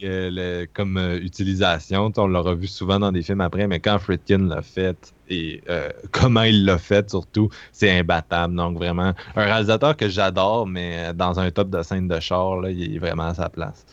les, 0.00 0.08
euh, 0.08 0.30
le- 0.32 0.66
comme 0.72 0.96
euh, 0.96 1.18
utilisation. 1.20 2.12
On 2.16 2.26
l'aura 2.28 2.54
vu 2.54 2.66
souvent 2.66 2.98
dans 3.00 3.10
des 3.12 3.22
films 3.22 3.40
après, 3.40 3.66
mais 3.66 3.80
quand 3.80 3.98
Friedkin 3.98 4.46
l'a 4.48 4.62
fait 4.62 5.12
et 5.28 5.60
euh, 5.68 5.88
comment 6.12 6.42
il 6.42 6.64
l'a 6.64 6.78
fait 6.78 7.08
surtout, 7.10 7.48
c'est 7.72 7.90
imbattable. 7.98 8.54
Donc 8.54 8.76
vraiment, 8.76 9.12
un 9.36 9.44
réalisateur 9.44 9.96
que 9.96 10.08
j'adore, 10.08 10.66
mais 10.66 11.12
dans 11.14 11.38
un 11.40 11.50
top 11.50 11.70
de 11.70 11.82
scène 11.82 12.06
de 12.08 12.20
char, 12.20 12.60
là, 12.60 12.70
il 12.70 12.94
est 12.94 12.98
vraiment 12.98 13.24
à 13.28 13.34
sa 13.34 13.48
place. 13.48 13.84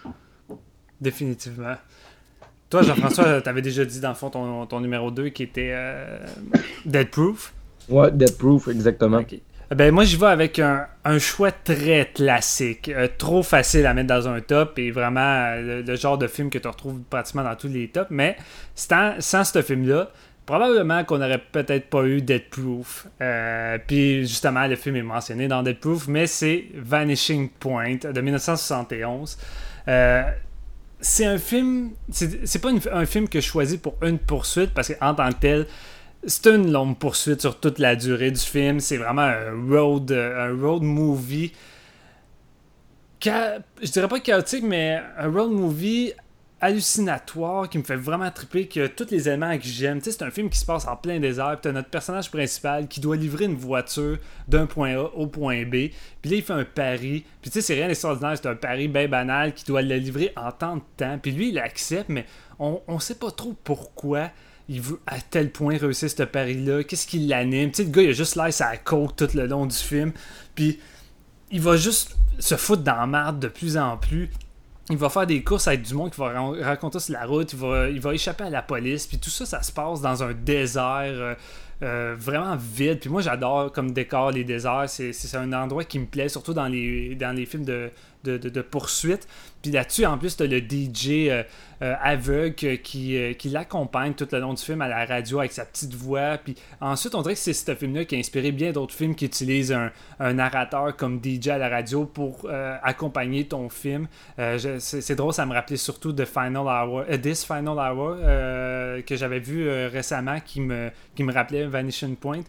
Définitivement. 1.02 1.76
Toi, 2.70 2.82
Jean-François, 2.84 3.41
t'avais 3.41 3.62
déjà 3.62 3.86
dit 3.86 3.99
dans 3.99 4.10
le 4.10 4.16
fond 4.16 4.30
ton, 4.30 4.66
ton 4.66 4.80
numéro 4.80 5.12
2 5.12 5.30
qui 5.30 5.44
était 5.44 5.72
euh, 5.74 6.20
Dead 6.86 7.10
Proof. 7.10 7.53
Ouais, 7.90 8.12
Dead 8.12 8.38
Proof, 8.38 8.68
exactement. 8.70 9.18
Ok. 9.20 9.36
Ben, 9.76 9.92
moi, 9.94 10.06
j'y 10.06 10.16
vais 10.16 10.28
avec 10.28 10.58
un, 10.60 10.88
un 11.04 11.20
choix 11.20 11.52
très 11.52 12.10
classique. 12.14 12.88
euh, 12.88 13.10
trop 13.18 13.44
facile 13.44 13.86
à 13.86 13.94
mettre 13.94 14.08
dans 14.08 14.30
un 14.30 14.40
top 14.40 14.80
et 14.80 14.90
vraiment 14.90 15.20
euh, 15.20 15.84
le, 15.86 15.96
genre 15.98 16.18
de 16.18 16.28
film 16.28 16.50
que 16.50 16.58
tu 16.58 16.68
retrouves 16.70 17.02
pratiquement 17.10 17.44
dans 17.44 17.56
tous 17.56 17.68
les 17.68 17.90
tops. 17.90 18.10
Mais 18.10 18.38
sans, 18.74 19.20
sans 19.20 19.44
ce 19.44 19.62
film-là, 19.62 20.12
probablement 20.46 21.04
qu'on 21.04 21.18
n'aurait 21.18 21.44
peut-être 21.52 21.90
pas 21.90 22.06
eu 22.06 22.22
Dead 22.22 22.50
Proof. 22.50 23.08
Euh, 23.20 23.78
puis 23.86 24.22
justement, 24.22 24.66
le 24.66 24.78
film 24.78 24.96
est 24.96 25.02
mentionné 25.02 25.50
dans 25.50 25.62
Dead 25.62 25.78
Proof, 25.78 26.08
mais 26.08 26.26
c'est 26.26 26.68
Vanishing 26.74 27.50
Point 27.50 27.96
de 27.96 28.22
1971. 28.22 29.38
Euh, 29.90 30.24
c'est 31.02 31.26
un 31.26 31.38
film. 31.38 31.92
C'est 32.10 32.62
pas 32.62 32.70
un 32.94 33.06
film 33.06 33.28
que 33.28 33.42
je 33.42 33.46
choisis 33.46 33.78
pour 33.78 33.98
une 34.04 34.20
poursuite 34.20 34.74
parce 34.74 34.94
qu'en 34.94 35.14
tant 35.14 35.30
que 35.32 35.40
tel, 35.40 35.68
c'est 36.26 36.48
une 36.48 36.72
longue 36.72 36.98
poursuite 36.98 37.42
sur 37.42 37.60
toute 37.60 37.80
la 37.80 37.96
durée 37.96 38.32
du 38.32 38.40
film. 38.40 38.80
C'est 38.80 38.98
vraiment 38.98 39.22
un 39.22 39.52
road, 39.70 40.12
euh, 40.12 40.50
un 40.50 40.62
road 40.62 40.84
movie. 40.84 41.52
Cha- 43.20 43.60
je 43.82 43.92
dirais 43.92 44.08
pas 44.08 44.20
chaotique, 44.20 44.64
mais 44.64 45.02
un 45.18 45.32
road 45.32 45.52
movie 45.52 46.14
hallucinatoire 46.62 47.70
qui 47.70 47.78
me 47.78 47.84
fait 47.84 47.96
vraiment 47.96 48.32
triper, 48.32 48.68
qui 48.68 48.80
a 48.82 48.90
tous 48.90 49.12
les 49.12 49.28
éléments 49.28 49.56
que 49.58 49.66
j'aime. 49.66 50.00
Tu 50.00 50.06
sais, 50.06 50.18
c'est 50.18 50.24
un 50.24 50.32
film 50.32 50.50
qui 50.50 50.58
se 50.58 50.66
passe 50.66 50.88
en 50.88 50.96
plein 50.96 51.20
désert, 51.20 51.52
puis 51.52 51.60
t'as 51.64 51.72
notre 51.72 51.90
personnage 51.90 52.32
principal 52.32 52.88
qui 52.88 53.00
doit 53.00 53.18
livrer 53.18 53.46
une 53.46 53.56
voiture 53.56 54.18
d'un 54.48 54.66
point 54.66 54.96
A 54.96 55.04
au 55.04 55.28
point 55.28 55.64
B, 55.64 55.90
puis 56.22 56.32
là 56.32 56.38
il 56.38 56.42
fait 56.42 56.54
un 56.54 56.64
pari, 56.64 57.26
puis 57.42 57.52
tu 57.52 57.60
sais, 57.60 57.62
c'est 57.62 57.76
rien 57.76 57.88
d'extraordinaire, 57.88 58.38
c'est 58.38 58.48
un 58.48 58.56
pari 58.56 58.88
bien 58.88 59.08
banal 59.08 59.54
qui 59.54 59.66
doit 59.66 59.82
le 59.82 59.96
livrer 59.98 60.32
en 60.38 60.52
tant 60.52 60.78
de 60.78 60.82
temps, 60.98 61.20
puis 61.22 61.34
lui 61.34 61.50
il 61.50 61.60
accepte, 61.60 62.10
mais 62.10 62.26
on, 62.58 62.82
on 62.88 63.00
sait 63.00 63.16
pas 63.16 63.32
trop 63.32 63.54
pourquoi 63.64 64.30
il 64.68 64.82
veut 64.82 65.00
à 65.06 65.20
tel 65.20 65.52
point 65.52 65.78
réussir 65.78 66.10
ce 66.10 66.24
pari-là, 66.24 66.84
qu'est-ce 66.84 67.08
qui 67.08 67.20
l'anime? 67.20 67.72
Tu 67.72 67.78
sais, 67.78 67.84
le 67.84 67.92
gars 67.92 68.02
il 68.02 68.10
a 68.10 68.14
juste 68.14 68.36
l'air 68.36 68.50
à 68.62 68.78
côte 68.78 69.16
tout 69.16 69.38
le 69.38 69.46
long 69.46 69.66
du 69.66 69.76
film, 69.76 70.12
puis 70.56 70.80
il 71.52 71.62
va 71.62 71.78
juste 71.78 72.16
se 72.40 72.56
foutre 72.56 72.84
dans 72.84 72.96
la 72.96 73.08
merde 73.08 73.40
de 73.40 73.48
plus 73.48 73.78
en 73.78 73.98
plus. 73.98 74.30
Il 74.90 74.98
va 74.98 75.10
faire 75.10 75.26
des 75.26 75.44
courses 75.44 75.68
avec 75.68 75.82
du 75.82 75.94
monde 75.96 76.12
qui 76.12 76.20
va 76.20 76.30
ra- 76.30 76.54
raconter 76.62 77.00
sur 77.00 77.14
la 77.14 77.26
route, 77.26 77.54
il 77.54 77.60
va, 77.60 77.90
il 77.90 78.00
va 78.00 78.14
échapper 78.14 78.44
à 78.44 78.50
la 78.50 78.62
police, 78.62 79.08
puis 79.08 79.18
tout 79.18 79.32
ça, 79.32 79.46
ça 79.46 79.64
se 79.64 79.72
passe 79.72 80.02
dans 80.02 80.22
un 80.22 80.34
désert 80.34 81.02
euh, 81.06 81.34
euh, 81.82 82.16
vraiment 82.18 82.56
vide. 82.56 83.00
Puis 83.00 83.10
moi, 83.10 83.22
j'adore 83.22 83.72
comme 83.72 83.92
décor 83.92 84.32
les 84.32 84.44
déserts, 84.44 84.86
c'est 84.88 85.36
un 85.36 85.54
endroit 85.54 85.84
qui 85.86 85.98
me 85.98 86.06
plaît, 86.06 86.30
surtout 86.30 86.54
dans 86.54 86.68
les, 86.68 87.16
dans 87.16 87.36
les 87.36 87.46
films 87.48 87.66
de, 87.66 87.90
de, 88.26 88.62
poursuite. 88.62 89.28
Puis 89.62 89.72
là-dessus, 89.72 90.06
en 90.06 90.18
plus, 90.18 90.38
tu 90.38 90.48
le 90.48 90.60
DJ 90.60 91.30
euh, 91.30 91.44
euh, 91.82 91.96
aveugle 92.02 92.54
qui, 92.82 93.18
euh, 93.18 93.34
qui 93.34 93.50
l'accompagne 93.50 94.14
tout 94.14 94.28
le 94.32 94.40
long 94.40 94.54
du 94.54 94.62
film 94.62 94.82
à 94.82 94.88
la 94.88 95.06
radio 95.06 95.40
avec 95.40 95.52
sa 95.52 95.66
petite 95.66 95.94
voix. 95.94 96.38
Puis 96.38 96.56
ensuite, 96.80 97.16
on 97.16 97.22
dirait 97.22 97.34
que 97.34 97.40
c'est 97.40 97.54
ce 97.54 97.74
film-là 97.74 98.06
qui 98.06 98.16
a 98.16 98.20
inspiré 98.20 98.52
bien 98.52 98.72
d'autres 98.72 98.94
films 98.94 99.16
qui 99.16 99.26
utilisent 99.26 99.74
un, 99.74 100.34
narrateur 100.34 100.96
comme 100.96 101.20
DJ 101.24 101.50
à 101.50 101.58
la 101.58 101.70
radio 101.70 102.06
pour 102.06 102.48
accompagner 102.84 103.48
ton 103.48 103.70
film. 103.70 104.08
C'est, 104.38 105.16
drôle, 105.16 105.34
ça 105.34 105.46
me 105.46 105.54
rappelait 105.54 105.78
surtout 105.78 106.14
de 106.14 106.26
Final 106.26 106.68
Hour, 106.68 107.06
This 107.22 107.44
Final 107.44 107.78
Hour 107.78 108.18
que 109.06 109.16
j'avais 109.16 109.40
vu 109.40 109.68
récemment 109.88 110.40
qui 110.40 110.62
me, 110.62 110.90
qui 111.16 111.24
me 111.24 111.34
rappelait 111.34 111.66
Vanishing 111.66 112.16
Point. 112.16 112.44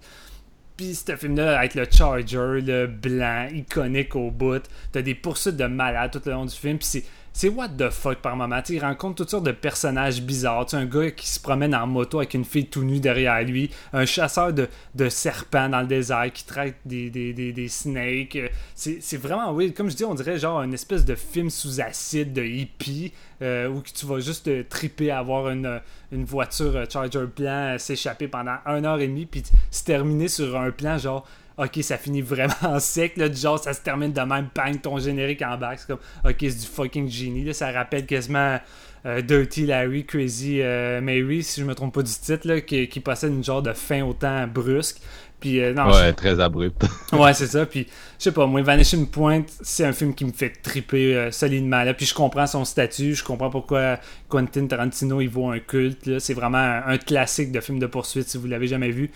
Puis 0.76 0.94
ce 0.94 1.16
film-là, 1.16 1.58
avec 1.58 1.74
le 1.74 1.86
Charger, 1.90 2.60
le 2.60 2.86
blanc, 2.86 3.48
iconique 3.52 4.14
au 4.14 4.30
bout, 4.30 4.62
t'as 4.92 5.02
des 5.02 5.14
poursuites 5.14 5.56
de 5.56 5.64
malades 5.64 6.10
tout 6.10 6.20
le 6.26 6.32
long 6.32 6.44
du 6.44 6.54
film, 6.54 6.78
puis 6.78 7.02
c'est, 7.36 7.48
what 7.50 7.68
the 7.68 7.90
fuck 7.90 8.22
par 8.22 8.34
moment. 8.34 8.62
Tu 8.62 8.68
sais, 8.68 8.74
il 8.76 8.80
rencontre 8.80 9.16
toutes 9.16 9.28
sortes 9.28 9.44
de 9.44 9.52
personnages 9.52 10.22
bizarres. 10.22 10.64
Tu 10.64 10.70
sais, 10.70 10.76
un 10.78 10.86
gars 10.86 11.10
qui 11.10 11.28
se 11.28 11.38
promène 11.38 11.74
en 11.74 11.86
moto 11.86 12.16
avec 12.16 12.32
une 12.32 12.46
fille 12.46 12.66
tout 12.66 12.82
nue 12.82 12.98
derrière 12.98 13.42
lui, 13.42 13.70
un 13.92 14.06
chasseur 14.06 14.54
de, 14.54 14.68
de 14.94 15.10
serpents 15.10 15.68
dans 15.68 15.82
le 15.82 15.86
désert 15.86 16.32
qui 16.32 16.46
traite 16.46 16.76
des, 16.86 17.68
snakes. 17.68 18.36
Euh, 18.36 18.48
C'est, 18.74 19.16
vraiment 19.18 19.52
weird. 19.52 19.74
Comme 19.74 19.90
je 19.90 19.96
dis, 19.96 20.04
on 20.06 20.14
dirait 20.14 20.38
genre 20.38 20.62
une 20.62 20.72
espèce 20.72 21.04
de 21.04 21.14
film 21.14 21.50
sous 21.50 21.78
acide 21.82 22.32
de 22.32 22.42
hippie 22.42 23.12
euh, 23.42 23.68
où 23.68 23.82
tu 23.82 24.06
vas 24.06 24.20
juste 24.20 24.48
euh, 24.48 24.64
triper 24.68 25.10
à 25.10 25.18
avoir 25.18 25.50
une, 25.50 25.80
voiture 26.12 26.74
euh, 26.74 26.84
Charger 26.88 27.26
euh, 27.40 27.78
s'échapper 27.78 28.28
pendant 28.28 28.56
une 28.64 28.86
heure 28.86 28.98
et 29.00 29.08
demie 29.08 29.26
puis 29.26 29.42
se 29.70 29.84
terminer 29.84 30.28
sur 30.28 30.58
un 30.58 30.70
plan 30.70 30.96
genre 30.96 31.26
ok 31.58 31.78
ça 31.82 31.96
finit 31.96 32.22
vraiment 32.22 32.78
sec 32.80 33.16
là 33.16 33.28
du 33.28 33.36
genre 33.36 33.58
ça 33.58 33.72
se 33.72 33.80
termine 33.80 34.12
de 34.12 34.20
même 34.20 34.48
bang 34.54 34.80
ton 34.80 34.98
générique 34.98 35.42
en 35.42 35.56
back 35.56 35.78
c'est 35.80 35.86
comme 35.86 36.00
ok 36.24 36.36
c'est 36.40 36.60
du 36.60 36.66
fucking 36.66 37.08
génie 37.08 37.44
là 37.44 37.52
ça 37.52 37.70
rappelle 37.72 38.06
quasiment 38.06 38.58
euh, 39.04 39.22
Dirty 39.22 39.66
Larry 39.66 40.04
Crazy 40.04 40.60
euh, 40.60 41.00
Mary 41.00 41.42
si 41.42 41.60
je 41.60 41.66
me 41.66 41.74
trompe 41.74 41.94
pas 41.94 42.02
du 42.02 42.12
titre 42.12 42.46
là 42.48 42.60
qui, 42.60 42.88
qui 42.88 43.00
possède 43.00 43.32
une 43.32 43.44
genre 43.44 43.62
de 43.62 43.72
fin 43.72 44.02
autant 44.02 44.46
brusque 44.46 45.00
puis 45.40 45.62
euh, 45.62 45.74
non, 45.74 45.90
Ouais, 45.90 46.12
très 46.12 46.40
abrupt. 46.40 46.82
Ouais, 47.12 47.34
c'est 47.34 47.46
ça. 47.46 47.66
Puis, 47.66 47.86
je 48.18 48.24
sais 48.24 48.32
pas, 48.32 48.46
moi, 48.46 48.62
Vanishing 48.62 49.06
Point, 49.06 49.42
c'est 49.60 49.84
un 49.84 49.92
film 49.92 50.14
qui 50.14 50.24
me 50.24 50.32
fait 50.32 50.50
triper 50.50 51.14
euh, 51.14 51.30
solidement. 51.30 51.82
Là. 51.82 51.92
Puis, 51.94 52.06
je 52.06 52.14
comprends 52.14 52.46
son 52.46 52.64
statut. 52.64 53.14
Je 53.14 53.22
comprends 53.22 53.50
pourquoi 53.50 53.98
Quentin 54.28 54.66
Tarantino, 54.66 55.20
il 55.20 55.28
vaut 55.28 55.50
un 55.50 55.58
culte. 55.58 56.06
là. 56.06 56.20
C'est 56.20 56.34
vraiment 56.34 56.58
un, 56.58 56.82
un 56.86 56.98
classique 56.98 57.52
de 57.52 57.60
film 57.60 57.78
de 57.78 57.86
poursuite, 57.86 58.28
si 58.28 58.38
vous 58.38 58.46
l'avez 58.46 58.66
jamais 58.66 58.90
vu. 58.90 59.10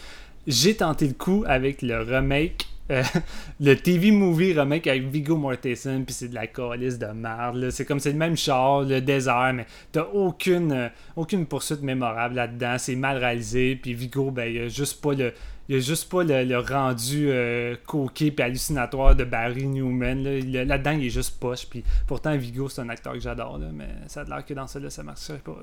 J'ai 0.51 0.74
tenté 0.74 1.06
le 1.06 1.14
coup 1.14 1.44
avec 1.47 1.81
le 1.81 2.02
remake, 2.02 2.66
euh, 2.90 3.05
le 3.60 3.74
TV 3.77 4.10
movie 4.10 4.52
remake 4.52 4.89
avec 4.89 5.05
Viggo 5.05 5.36
Mortensen, 5.36 6.05
puis 6.05 6.12
c'est 6.12 6.27
de 6.27 6.35
la 6.35 6.48
calice 6.48 6.98
de 6.98 7.06
merde. 7.06 7.70
C'est 7.70 7.85
comme 7.85 8.01
c'est 8.01 8.10
le 8.10 8.18
même 8.18 8.36
char, 8.36 8.82
le 8.82 9.01
désert, 9.01 9.52
mais 9.55 9.64
t'as 9.93 10.06
aucune, 10.06 10.72
euh, 10.72 10.89
aucune 11.14 11.47
poursuite 11.47 11.82
mémorable 11.82 12.35
là-dedans. 12.35 12.78
C'est 12.78 12.97
mal 12.97 13.18
réalisé, 13.18 13.77
puis 13.77 13.94
Viggo, 13.94 14.32
ben, 14.32 14.52
il 14.52 14.62
a 14.62 14.68
juste 14.68 15.01
pas 15.01 15.14
le. 15.14 15.32
Il 15.68 15.77
a 15.77 15.78
juste 15.78 16.10
pas 16.10 16.24
le, 16.24 16.59
rendu 16.59 17.28
euh, 17.31 17.77
coquet 17.86 18.35
et 18.36 18.43
hallucinatoire 18.43 19.14
de 19.14 19.22
Barry 19.22 19.66
Newman. 19.66 20.24
Là-dedans, 20.24 20.90
il 20.90 21.06
est 21.06 21.10
juste 21.10 21.39
poche. 21.39 21.68
Puis 21.70 21.85
pourtant, 22.09 22.36
Vigo, 22.36 22.68
c'est 22.68 22.81
un 22.81 22.89
acteur 22.89 23.12
que 23.12 23.20
j'adore. 23.20 23.60
Mais 23.72 23.86
ça 24.09 24.22
a 24.22 24.24
l'air 24.24 24.44
que 24.44 24.52
dans 24.52 24.66
ça, 24.66 24.81
là, 24.81 24.90
ça 24.90 25.05
marcherait 25.05 25.39
pas. 25.39 25.59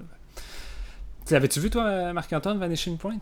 L'avais-tu 1.30 1.60
vu, 1.60 1.70
toi, 1.70 2.14
Marc-Antoine, 2.14 2.58
Vanishing 2.58 2.98
Point? 2.98 3.20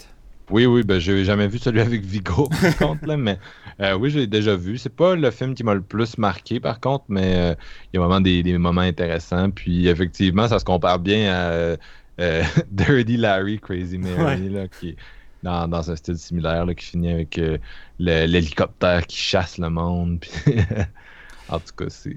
Oui, 0.50 0.66
oui, 0.66 0.84
ben 0.84 1.00
j'ai 1.00 1.26
jamais 1.26 1.48
vu 1.48 1.58
celui 1.58 1.80
avec 1.82 2.04
Vigo, 2.04 2.48
par 2.62 2.78
contre, 2.90 3.08
là, 3.08 3.18
mais 3.18 3.40
euh, 3.82 3.96
oui, 3.96 4.10
je 4.10 4.20
l'ai 4.20 4.28
déjà 4.28 4.56
vu. 4.56 4.78
C'est 4.78 4.94
pas 4.94 5.16
le 5.16 5.32
film 5.32 5.56
qui 5.56 5.64
m'a 5.64 5.74
le 5.74 5.82
plus 5.82 6.18
marqué, 6.18 6.60
par 6.60 6.80
contre, 6.80 7.06
mais 7.10 7.36
euh, 7.36 7.56
il 7.92 7.98
y 7.98 8.00
a 8.00 8.06
vraiment 8.06 8.22
des, 8.22 8.44
des 8.44 8.58
moments 8.58 8.82
intéressants. 8.82 9.50
Puis 9.52 9.88
effectivement, 9.88 10.48
ça 10.48 10.60
se 10.60 10.66
compare 10.66 11.00
bien 11.00 11.34
à 11.34 11.78
euh, 12.20 12.44
Dirty 12.72 13.18
Larry, 13.18 13.60
Crazy 13.60 13.98
Mary, 13.98 14.50
là, 14.50 14.68
qui 14.68 14.90
est 14.90 14.96
dans, 15.44 15.68
dans 15.68 15.92
un 15.92 15.96
style 15.96 16.18
similaire, 16.18 16.66
là, 16.66 16.74
qui 16.74 16.86
finit 16.86 17.12
avec 17.12 17.40
l'hélicoptère 18.00 19.06
qui 19.06 19.18
chasse 19.18 19.58
le 19.58 19.70
monde. 19.70 20.20
Puis 20.20 20.56
en 21.50 21.60
tout 21.60 21.74
cas, 21.78 21.86
c'est. 21.90 22.16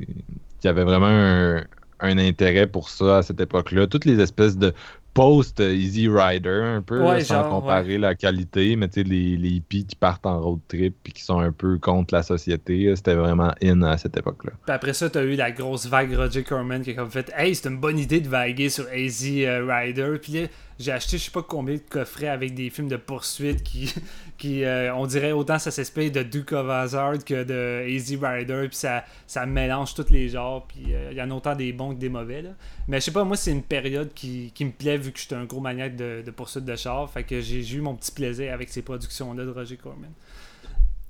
Il 0.61 0.67
y 0.67 0.69
avait 0.69 0.83
vraiment 0.83 1.07
un, 1.07 1.65
un 2.01 2.19
intérêt 2.19 2.67
pour 2.67 2.89
ça 2.89 3.19
à 3.19 3.23
cette 3.23 3.41
époque-là. 3.41 3.87
Toutes 3.87 4.05
les 4.05 4.21
espèces 4.21 4.57
de 4.57 4.75
post 5.19 5.61
Easy 5.61 6.09
Rider 6.09 6.63
un 6.63 6.83
peu, 6.83 7.03
Ouais, 7.03 7.25
sans 7.25 7.43
genre, 7.43 7.61
comparer 7.61 7.99
la 7.99 8.15
qualité, 8.15 8.77
mais 8.77 8.89
tu 8.89 9.03
sais, 9.03 9.09
les, 9.09 9.37
les 9.37 9.49
hippies 9.49 9.85
qui 9.85 9.97
partent 9.97 10.27
en 10.27 10.41
road 10.41 10.61
trip 10.69 10.95
puis 11.03 11.13
qui 11.13 11.23
sont 11.23 11.41
un 11.41 11.51
peu 11.51 11.79
contre 11.79 12.15
la 12.15 12.23
société, 12.23 12.85
là, 12.85 12.97
c'était 12.97 13.15
vraiment 13.15 13.53
in 13.63 13.83
à 13.83 13.99
cette 13.99 14.17
époque-là. 14.17 14.53
Puis 14.65 14.75
après 14.75 14.93
ça, 14.93 15.11
t'as 15.11 15.25
eu 15.25 15.35
la 15.35 15.51
grosse 15.51 15.87
vague 15.87 16.15
Roger 16.15 16.45
Corman 16.45 16.83
qui 16.83 16.91
a 16.91 16.95
comme 16.95 17.11
fait 17.11 17.33
Hey, 17.37 17.55
c'est 17.55 17.69
une 17.69 17.79
bonne 17.79 17.99
idée 17.99 18.21
de 18.21 18.29
vaguer 18.29 18.69
sur 18.69 18.93
Easy 18.93 19.45
euh, 19.45 19.67
Rider. 19.69 20.19
Puis 20.23 20.33
là, 20.33 20.41
j'ai 20.79 20.93
acheté 20.93 21.19
je 21.19 21.25
sais 21.25 21.31
pas 21.31 21.43
combien 21.43 21.75
de 21.75 21.81
coffrets 21.81 22.29
avec 22.29 22.55
des 22.55 22.71
films 22.71 22.89
de 22.89 22.97
poursuite 22.97 23.63
qui, 23.63 23.93
qui 24.39 24.65
euh, 24.65 24.95
on 24.95 25.07
dirait 25.07 25.33
autant 25.33 25.59
ça 25.59 25.71
s'inspire 25.71 26.13
de 26.13 26.23
Duke 26.23 26.53
of 26.53 26.69
Hazzard 26.69 27.25
que 27.25 27.43
de 27.43 27.89
Easy 27.89 28.17
Rider. 28.17 28.67
Puis 28.69 28.77
ça, 28.77 29.05
ça 29.27 29.45
mélange 29.47 29.95
tous 29.95 30.11
les 30.11 30.29
genres. 30.29 30.67
Puis 30.69 30.95
euh, 30.95 31.09
il 31.11 31.17
y 31.17 31.23
en 31.23 31.31
a 31.31 31.35
autant 31.35 31.57
des 31.57 31.73
bons 31.73 31.95
que 31.95 31.99
des 32.01 32.09
mauvais. 32.09 32.43
Là. 32.43 32.51
Mais 32.87 33.01
je 33.01 33.07
sais 33.07 33.13
pas, 33.13 33.25
moi, 33.25 33.37
c'est 33.37 33.53
une 33.53 33.63
période 33.63 34.13
qui, 34.15 34.53
qui 34.55 34.65
me 34.65 34.73
plaît 34.73 34.99
vu 34.99 35.13
que 35.13 35.19
j'étais 35.19 35.35
un 35.35 35.45
gros 35.45 35.61
maniaque 35.61 35.97
de, 35.97 36.23
de 36.25 36.31
poursuite 36.31 36.65
de 36.65 36.77
char. 36.77 37.11
Fait 37.11 37.25
que 37.25 37.41
j'ai 37.41 37.75
eu 37.75 37.81
mon 37.81 37.95
petit 37.95 38.13
plaisir 38.13 38.53
avec 38.53 38.69
ces 38.69 38.83
productions-là 38.83 39.45
de 39.45 39.51
Roger 39.51 39.77
Corman. 39.77 40.11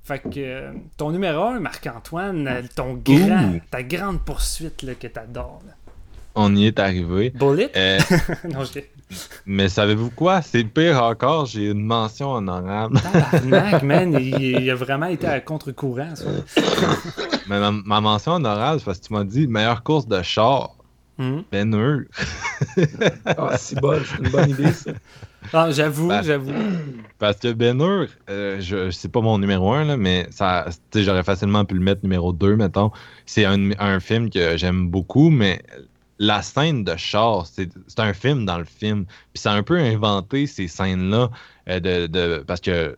Fait 0.03 0.19
que 0.19 0.29
euh, 0.37 0.71
ton 0.97 1.11
numéro 1.11 1.43
1, 1.43 1.59
Marc-Antoine, 1.59 2.67
ton 2.75 2.95
grand, 2.95 3.53
Ouh. 3.53 3.61
ta 3.69 3.83
grande 3.83 4.21
poursuite 4.21 4.81
là, 4.81 4.95
que 4.95 5.05
t'adores. 5.05 5.61
On 6.33 6.55
y 6.55 6.65
est 6.65 6.79
arrivé. 6.79 7.29
Bullet? 7.29 7.69
Euh, 7.75 7.99
non, 8.51 8.63
je. 8.63 8.79
Mais 9.45 9.69
savez-vous 9.69 10.11
quoi? 10.11 10.41
C'est 10.41 10.63
pire 10.63 11.03
encore, 11.03 11.45
j'ai 11.45 11.67
une 11.67 11.83
mention 11.85 12.33
honorable. 12.33 12.99
Tabarnak, 13.01 13.83
man, 13.83 14.13
il, 14.19 14.41
il 14.61 14.69
a 14.69 14.75
vraiment 14.75 15.07
été 15.07 15.27
à 15.27 15.39
contre-courant, 15.39 16.15
ça. 16.15 16.25
mais 17.47 17.59
ma, 17.59 17.71
ma 17.71 18.01
mention 18.01 18.33
honorable, 18.33 18.79
c'est 18.79 18.85
parce 18.85 18.99
que 18.99 19.07
tu 19.07 19.13
m'as 19.13 19.23
dit 19.23 19.47
meilleure 19.47 19.83
course 19.83 20.07
de 20.07 20.21
char. 20.21 20.75
Hum. 21.19 21.43
Ben 21.51 21.73
Hur. 21.73 22.05
Ah, 23.25 23.57
c'est 23.57 23.79
bon, 23.81 23.99
c'est 24.05 24.23
une 24.23 24.29
bonne 24.29 24.49
idée, 24.51 24.71
ça. 24.71 24.91
Ah, 25.51 25.69
j'avoue, 25.71 26.09
j'avoue. 26.23 26.53
Parce 27.17 27.37
que 27.37 27.51
Ben 27.51 27.79
Hur, 27.81 28.07
euh, 28.29 28.61
je 28.61 28.89
c'est 28.91 29.11
pas 29.11 29.19
mon 29.19 29.37
numéro 29.37 29.73
1, 29.73 29.83
là, 29.85 29.97
mais 29.97 30.27
ça, 30.31 30.65
tu 30.91 30.99
sais, 30.99 31.03
j'aurais 31.03 31.23
facilement 31.23 31.65
pu 31.65 31.75
le 31.75 31.81
mettre 31.81 32.03
numéro 32.03 32.31
2, 32.31 32.55
mettons. 32.55 32.91
C'est 33.25 33.43
un, 33.43 33.71
un 33.79 33.99
film 33.99 34.29
que 34.29 34.55
j'aime 34.55 34.87
beaucoup, 34.89 35.29
mais 35.29 35.61
la 36.19 36.41
scène 36.41 36.83
de 36.83 36.95
char, 36.97 37.47
c'est 37.47 37.69
un 37.99 38.13
film 38.13 38.45
dans 38.45 38.57
le 38.57 38.65
film. 38.65 39.05
Puis 39.33 39.41
ça 39.41 39.53
a 39.53 39.55
un 39.55 39.63
peu 39.63 39.77
inventé 39.79 40.47
ces 40.47 40.67
scènes-là, 40.67 41.29
euh, 41.69 41.79
de, 41.79 42.07
de- 42.07 42.43
parce 42.47 42.61
que 42.61 42.95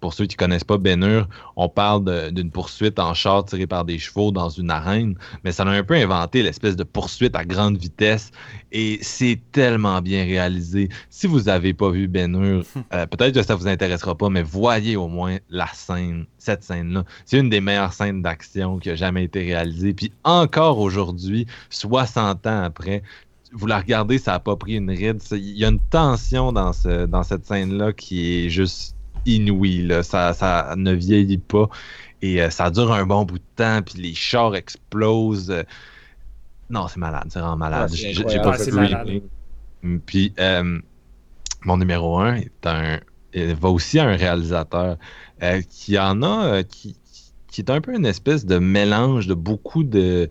pour 0.00 0.14
ceux 0.14 0.26
qui 0.26 0.36
connaissent 0.36 0.64
pas 0.64 0.78
Hur, 0.84 1.28
on 1.56 1.68
parle 1.68 2.32
d'une 2.32 2.50
poursuite 2.50 2.98
en 2.98 3.14
char 3.14 3.44
tiré 3.44 3.66
par 3.66 3.84
des 3.84 3.98
chevaux 3.98 4.30
dans 4.30 4.48
une 4.48 4.70
arène, 4.70 5.16
mais 5.44 5.52
ça 5.52 5.64
a 5.64 5.70
un 5.70 5.82
peu 5.82 5.94
inventé 5.94 6.42
l'espèce 6.42 6.76
de 6.76 6.84
poursuite 6.84 7.34
à 7.34 7.44
grande 7.44 7.78
vitesse 7.78 8.30
et 8.70 8.98
c'est 9.02 9.40
tellement 9.52 10.00
bien 10.00 10.24
réalisé. 10.24 10.88
Si 11.10 11.26
vous 11.26 11.48
avez 11.48 11.74
pas 11.74 11.90
vu 11.90 12.10
Hur, 12.12 12.64
euh, 12.94 13.06
peut-être 13.06 13.34
que 13.34 13.42
ça 13.42 13.54
vous 13.54 13.68
intéressera 13.68 14.14
pas, 14.16 14.28
mais 14.28 14.42
voyez 14.42 14.96
au 14.96 15.08
moins 15.08 15.38
la 15.50 15.68
scène, 15.72 16.26
cette 16.38 16.62
scène-là. 16.62 17.04
C'est 17.24 17.38
une 17.38 17.50
des 17.50 17.60
meilleures 17.60 17.92
scènes 17.92 18.22
d'action 18.22 18.78
qui 18.78 18.90
a 18.90 18.96
jamais 18.96 19.24
été 19.24 19.40
réalisée. 19.40 19.94
Puis 19.94 20.12
encore 20.24 20.78
aujourd'hui, 20.78 21.46
60 21.70 22.46
ans 22.46 22.62
après, 22.62 23.02
vous 23.52 23.66
la 23.66 23.78
regardez, 23.78 24.18
ça 24.18 24.32
n'a 24.32 24.40
pas 24.40 24.56
pris 24.56 24.76
une 24.76 24.90
ride. 24.90 25.20
Il 25.32 25.56
y 25.56 25.64
a 25.64 25.68
une 25.68 25.80
tension 25.80 26.52
dans, 26.52 26.72
ce, 26.72 27.06
dans 27.06 27.22
cette 27.22 27.44
scène-là 27.44 27.92
qui 27.92 28.46
est 28.46 28.48
juste 28.48 28.96
inouïe. 29.26 29.82
là. 29.82 30.02
Ça, 30.02 30.32
ça 30.32 30.74
ne 30.76 30.92
vieillit 30.92 31.38
pas. 31.38 31.68
Et 32.20 32.40
euh, 32.42 32.50
ça 32.50 32.70
dure 32.70 32.92
un 32.92 33.04
bon 33.06 33.24
bout 33.24 33.38
de 33.38 33.44
temps, 33.56 33.82
puis 33.82 34.00
les 34.00 34.14
chars 34.14 34.54
explosent. 34.54 35.52
Non, 36.70 36.88
c'est 36.88 36.98
malade, 37.00 37.24
c'est 37.28 37.40
vraiment 37.40 37.56
malade. 37.56 37.90
Ah, 37.92 37.94
J'ai- 37.94 38.12
pas 38.40 38.50
Ouais, 38.50 38.58
fait. 38.58 39.22
Mm, 39.82 39.98
Puis, 40.06 40.32
euh, 40.38 40.78
mon 41.64 41.76
numéro 41.76 42.18
un 42.18 42.36
est 42.36 42.66
un, 42.66 43.00
il 43.34 43.54
va 43.54 43.68
aussi 43.68 43.98
à 43.98 44.04
un 44.08 44.16
réalisateur 44.16 44.96
euh, 45.42 45.60
qui 45.62 45.98
en 45.98 46.22
a, 46.22 46.62
qui, 46.62 46.96
qui 47.48 47.60
est 47.60 47.70
un 47.70 47.80
peu 47.80 47.94
une 47.94 48.06
espèce 48.06 48.46
de 48.46 48.58
mélange 48.58 49.26
de 49.26 49.34
beaucoup 49.34 49.84
de 49.84 50.28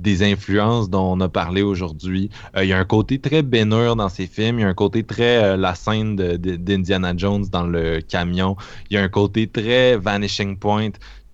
des 0.00 0.22
influences 0.22 0.88
dont 0.90 1.12
on 1.12 1.20
a 1.20 1.28
parlé 1.28 1.62
aujourd'hui. 1.62 2.30
Euh, 2.56 2.64
il 2.64 2.68
y 2.68 2.72
a 2.72 2.78
un 2.78 2.84
côté 2.84 3.18
très 3.18 3.42
bénur 3.42 3.96
dans 3.96 4.08
ses 4.08 4.26
films, 4.26 4.58
il 4.58 4.62
y 4.62 4.64
a 4.64 4.68
un 4.68 4.74
côté 4.74 5.02
très 5.04 5.42
euh, 5.44 5.56
la 5.56 5.74
scène 5.74 6.16
d'Indiana 6.16 7.12
Jones 7.16 7.44
dans 7.50 7.64
le 7.66 8.00
camion, 8.00 8.56
il 8.90 8.94
y 8.94 8.96
a 8.98 9.02
un 9.02 9.08
côté 9.08 9.46
très 9.48 9.96
Vanishing 9.96 10.56
Point. 10.58 10.90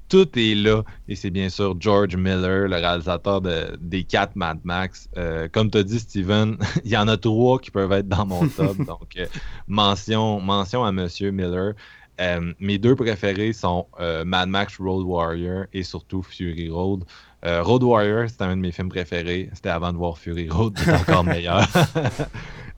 Tout 0.09 0.29
est 0.39 0.55
là 0.55 0.83
et 1.09 1.17
c'est 1.17 1.31
bien 1.31 1.49
sûr 1.49 1.75
George 1.81 2.15
Miller, 2.17 2.69
le 2.69 2.77
réalisateur 2.77 3.41
de- 3.41 3.77
des 3.81 4.05
quatre 4.05 4.37
Mad 4.37 4.59
Max. 4.63 5.09
Euh, 5.17 5.49
comme 5.51 5.69
tu 5.69 5.79
as 5.79 5.83
dit, 5.83 5.99
Steven, 5.99 6.57
il 6.85 6.93
y 6.93 6.97
en 6.97 7.09
a 7.09 7.17
trois 7.17 7.59
qui 7.59 7.73
peuvent 7.73 7.91
être 7.91 8.07
dans 8.09 8.25
mon 8.25 8.47
top. 8.57 8.77
donc, 8.87 9.17
euh, 9.17 9.27
mention, 9.67 10.41
mention 10.41 10.85
à 10.85 10.93
Monsieur 10.93 11.31
Miller. 11.33 11.73
Euh, 12.21 12.53
mes 12.61 12.79
deux 12.79 12.95
préférés 12.95 13.53
sont 13.53 13.87
Mad 14.25 14.49
Max 14.49 14.79
Road 14.79 15.05
Warrior 15.05 15.65
et 15.73 15.83
surtout 15.83 16.23
Fury 16.23 16.71
Road. 16.71 17.03
Euh, 17.47 17.63
Road 17.63 17.83
Warrior, 17.83 18.29
c'était 18.29 18.45
un 18.45 18.57
de 18.57 18.61
mes 18.61 18.73
films 18.73 18.89
préférés. 18.89 19.49
C'était 19.55 19.69
avant 19.69 19.93
de 19.93 19.99
voir 19.99 20.19
Fury 20.19 20.49
Road, 20.49 20.77
c'est 20.79 20.93
encore 20.93 21.25
meilleur. 21.25 21.67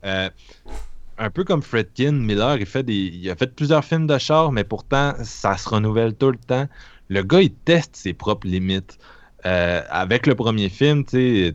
Euh, 0.05 0.31
un 1.19 1.31
peu 1.31 1.43
comme 1.43 1.61
Fredkin, 1.61 2.13
Miller, 2.13 2.57
il, 2.59 2.67
fait 2.67 2.85
des, 2.85 2.95
il 2.95 3.29
a 3.29 3.35
fait 3.35 3.53
plusieurs 3.53 3.85
films 3.85 4.07
de 4.07 4.17
char, 4.17 4.53
mais 4.53 4.63
pourtant, 4.63 5.15
ça 5.25 5.57
se 5.57 5.69
renouvelle 5.69 6.15
tout 6.15 6.31
le 6.31 6.39
temps. 6.39 6.69
Le 7.09 7.23
gars, 7.23 7.43
il 7.43 7.53
teste 7.53 7.97
ses 7.97 8.13
propres 8.13 8.47
limites. 8.47 8.99
Euh, 9.47 9.83
avec 9.91 10.27
le 10.27 10.35
premier 10.35 10.69
film, 10.69 11.05
tu 11.05 11.11
sais, 11.11 11.55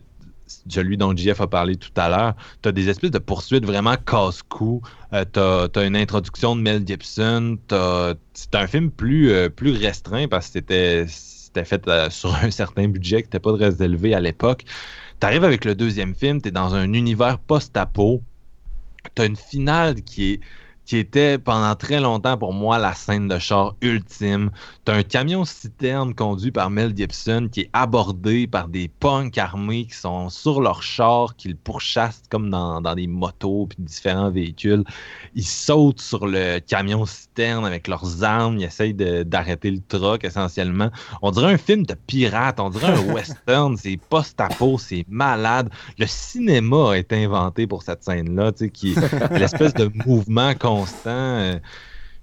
celui 0.68 0.96
dont 0.96 1.16
JF 1.16 1.40
a 1.40 1.46
parlé 1.46 1.76
tout 1.76 1.90
à 1.96 2.08
l'heure, 2.08 2.34
tu 2.62 2.68
as 2.68 2.72
des 2.72 2.88
espèces 2.88 3.10
de 3.10 3.18
poursuites 3.18 3.64
vraiment 3.64 3.96
casse-cou. 3.96 4.82
Euh, 5.12 5.24
tu 5.32 5.78
as, 5.78 5.84
une 5.84 5.96
introduction 5.96 6.56
de 6.56 6.60
Mel 6.62 6.86
Gibson. 6.86 7.58
C'est 8.34 8.54
un 8.54 8.66
film 8.66 8.90
plus, 8.90 9.32
euh, 9.32 9.48
plus 9.48 9.72
restreint 9.72 10.28
parce 10.28 10.46
que 10.46 10.52
c'était 10.54 11.06
c'était 11.54 11.64
fait 11.64 11.86
euh, 11.88 12.10
sur 12.10 12.34
un 12.34 12.50
certain 12.50 12.88
budget 12.88 13.22
qui 13.22 13.26
n'était 13.28 13.40
pas 13.40 13.56
très 13.56 13.82
élevé 13.82 14.14
à 14.14 14.20
l'époque. 14.20 14.64
Tu 15.20 15.26
arrives 15.26 15.44
avec 15.44 15.64
le 15.64 15.74
deuxième 15.74 16.14
film, 16.14 16.42
tu 16.42 16.48
es 16.48 16.52
dans 16.52 16.74
un 16.74 16.92
univers 16.92 17.38
post-apo. 17.38 18.22
Tu 19.14 19.22
as 19.22 19.26
une 19.26 19.36
finale 19.36 20.02
qui 20.02 20.32
est 20.32 20.40
qui 20.84 20.98
était 20.98 21.38
pendant 21.38 21.74
très 21.74 22.00
longtemps 22.00 22.36
pour 22.36 22.52
moi 22.52 22.78
la 22.78 22.94
scène 22.94 23.28
de 23.28 23.38
char 23.38 23.74
ultime. 23.80 24.50
T'as 24.84 24.96
un 24.96 25.02
camion 25.02 25.44
citerne 25.44 26.14
conduit 26.14 26.50
par 26.50 26.70
Mel 26.70 26.94
Gibson 26.96 27.48
qui 27.50 27.62
est 27.62 27.70
abordé 27.72 28.46
par 28.46 28.68
des 28.68 28.88
punks 28.88 29.38
armés 29.38 29.86
qui 29.86 29.94
sont 29.94 30.28
sur 30.28 30.60
leur 30.60 30.82
char, 30.82 31.36
qui 31.36 31.48
le 31.48 31.54
pourchassent 31.54 32.22
comme 32.30 32.50
dans, 32.50 32.80
dans 32.80 32.94
des 32.94 33.06
motos 33.06 33.66
puis 33.66 33.78
différents 33.80 34.30
véhicules. 34.30 34.84
Ils 35.34 35.46
sautent 35.46 36.00
sur 36.00 36.26
le 36.26 36.58
camion 36.60 37.06
citerne 37.06 37.64
avec 37.64 37.88
leurs 37.88 38.22
armes, 38.22 38.58
ils 38.58 38.64
essayent 38.64 38.94
d'arrêter 38.94 39.70
le 39.70 39.80
truck 39.88 40.24
essentiellement. 40.24 40.90
On 41.22 41.30
dirait 41.30 41.52
un 41.54 41.58
film 41.58 41.86
de 41.86 41.94
pirate, 41.94 42.60
on 42.60 42.70
dirait 42.70 42.92
un 42.92 43.12
western, 43.14 43.76
c'est 43.76 43.98
post-apo, 44.08 44.78
c'est 44.78 45.04
malade. 45.08 45.70
Le 45.98 46.06
cinéma 46.06 46.92
a 46.92 46.96
été 46.96 47.24
inventé 47.24 47.66
pour 47.66 47.82
cette 47.82 48.04
scène-là, 48.04 48.52
tu 48.52 48.64
sais, 48.64 48.70
qui 48.70 48.92
est 48.92 49.30
l'espèce 49.38 49.74
de 49.74 49.90
mouvement 50.06 50.54
constant. 50.80 51.10
euh, 51.10 51.58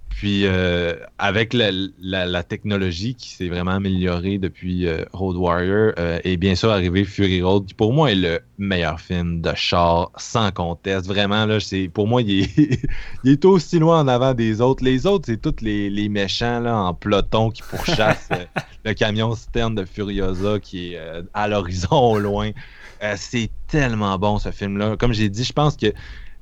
puis 0.10 0.46
euh, 0.46 0.94
avec 1.18 1.54
la, 1.54 1.72
la- 2.00 2.26
la 2.28 2.44
technologie 2.44 3.16
qui 3.16 3.30
s'est 3.30 3.48
vraiment 3.48 3.72
améliorée 3.72 4.38
depuis 4.38 4.86
euh, 4.86 5.04
Road 5.14 5.36
Warrior 5.38 5.94
euh, 5.98 6.20
et 6.24 6.36
bien 6.38 6.54
sûr 6.54 6.70
arrivé 6.70 7.06
Fury 7.06 7.42
Road, 7.42 7.66
qui 7.66 7.74
pour 7.74 7.92
moi 7.94 8.12
est 8.12 8.16
le 8.16 8.40
meilleur 8.60 9.00
film 9.00 9.42
de 9.42 9.52
char 9.56 10.12
sans 10.18 10.52
conteste. 10.52 11.08
Vraiment 11.08 11.46
là, 11.46 11.60
c'est 11.60 11.88
pour 11.88 12.08
moi 12.08 12.22
il 12.22 12.42
est, 12.44 12.82
il 13.24 13.32
est 13.32 13.46
aussi 13.46 13.80
loin 13.80 14.02
en 14.02 14.08
avant 14.08 14.34
des 14.34 14.60
autres. 14.62 14.84
Les 14.84 15.08
autres 15.08 15.26
c'est 15.28 15.42
tous 15.42 15.56
les, 15.64 15.90
les 15.90 16.10
méchants 16.10 16.60
là 16.60 16.76
en 16.78 16.94
peloton 16.94 17.50
qui 17.50 17.64
pourchassent 17.64 18.30
le 18.86 18.94
camion 18.94 19.34
citerne 19.34 19.74
de 19.76 19.86
Furiosa 19.86 20.60
qui 20.60 20.94
est 20.94 21.00
à 21.34 21.48
l'horizon 21.48 21.98
au 21.98 22.20
loin. 22.20 22.52
C'est 23.16 23.50
tellement 23.68 24.20
bon 24.20 24.38
ce 24.38 24.52
film-là. 24.52 24.98
Comme 24.98 25.14
j'ai 25.14 25.30
dit, 25.30 25.44
je 25.46 25.54
pense 25.54 25.76
que 25.78 25.88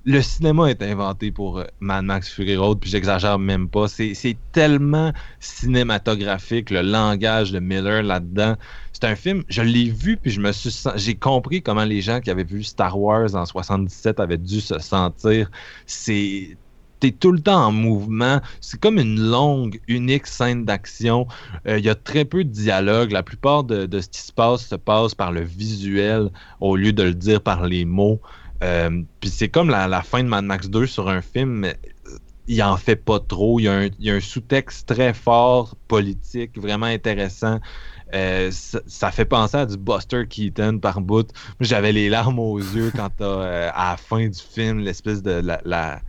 le 0.05 0.21
cinéma 0.21 0.69
est 0.69 0.81
inventé 0.81 1.31
pour 1.31 1.59
euh, 1.59 1.65
Mad 1.79 2.05
Max 2.05 2.29
Fury 2.29 2.55
Road, 2.55 2.79
puis 2.79 2.89
j'exagère 2.89 3.37
même 3.37 3.67
pas. 3.67 3.87
C'est 3.87 4.37
tellement 4.51 5.11
cinématographique, 5.39 6.69
le 6.69 6.81
langage 6.81 7.51
de 7.51 7.59
Miller 7.59 8.03
là-dedans. 8.03 8.55
C'est 8.93 9.03
un 9.05 9.15
film, 9.15 9.43
je 9.49 9.61
l'ai 9.61 9.89
vu, 9.89 10.17
puis 10.17 10.31
je 10.31 10.41
me 10.41 10.51
suis 10.51 10.73
j'ai 10.95 11.15
compris 11.15 11.61
comment 11.61 11.85
les 11.85 12.01
gens 12.01 12.21
qui 12.21 12.29
avaient 12.31 12.43
vu 12.43 12.63
Star 12.63 12.99
Wars 12.99 13.35
en 13.35 13.45
77 13.45 14.19
avaient 14.19 14.37
dû 14.37 14.61
se 14.61 14.79
sentir. 14.79 15.51
C'est 15.85 16.57
T'es 16.99 17.11
tout 17.11 17.31
le 17.31 17.39
temps 17.39 17.67
en 17.67 17.71
mouvement. 17.71 18.41
C'est 18.59 18.79
comme 18.79 18.99
une 18.99 19.19
longue, 19.19 19.79
unique 19.87 20.27
scène 20.27 20.65
d'action. 20.65 21.27
Euh, 21.65 21.79
Il 21.79 21.85
y 21.85 21.89
a 21.89 21.95
très 21.95 22.25
peu 22.25 22.43
de 22.43 22.49
dialogue. 22.49 23.11
La 23.11 23.23
plupart 23.23 23.63
de, 23.63 23.85
de 23.85 24.01
ce 24.01 24.09
qui 24.09 24.19
se 24.19 24.33
passe 24.33 24.67
se 24.67 24.75
passe 24.75 25.15
par 25.15 25.31
le 25.31 25.41
visuel 25.41 26.29
au 26.59 26.75
lieu 26.75 26.91
de 26.91 27.03
le 27.03 27.13
dire 27.13 27.41
par 27.41 27.65
les 27.67 27.85
mots. 27.85 28.19
Euh, 28.63 29.01
Puis 29.19 29.29
c'est 29.29 29.49
comme 29.49 29.69
la, 29.69 29.87
la 29.87 30.01
fin 30.01 30.23
de 30.23 30.27
Mad 30.27 30.45
Max 30.45 30.69
2 30.69 30.85
sur 30.85 31.09
un 31.09 31.21
film. 31.21 31.67
il 32.47 32.63
en 32.63 32.77
fait 32.77 32.95
pas 32.95 33.19
trop. 33.19 33.59
Il 33.59 33.63
y 33.63 34.09
a 34.09 34.13
un, 34.13 34.19
sous-texte 34.19 34.87
très 34.87 35.13
fort, 35.13 35.75
politique, 35.87 36.59
vraiment 36.59 36.87
intéressant. 36.87 37.59
Euh, 38.13 38.49
ça, 38.51 39.11
fait 39.11 39.25
penser 39.25 39.57
à 39.57 39.65
du 39.67 39.77
Buster 39.77 40.25
Keaton 40.27 40.79
par 40.79 40.99
bout. 40.99 41.31
J'avais 41.59 41.91
les 41.91 42.09
larmes 42.09 42.39
aux 42.39 42.57
yeux 42.57 42.91
quand 42.95 43.21
euh, 43.21 43.69
à 43.73 43.91
la 43.91 43.97
fin 43.97 44.27
du 44.27 44.39
film, 44.39 44.79
l'espèce 44.79 45.21
de 45.21 45.41
la, 45.63 46.01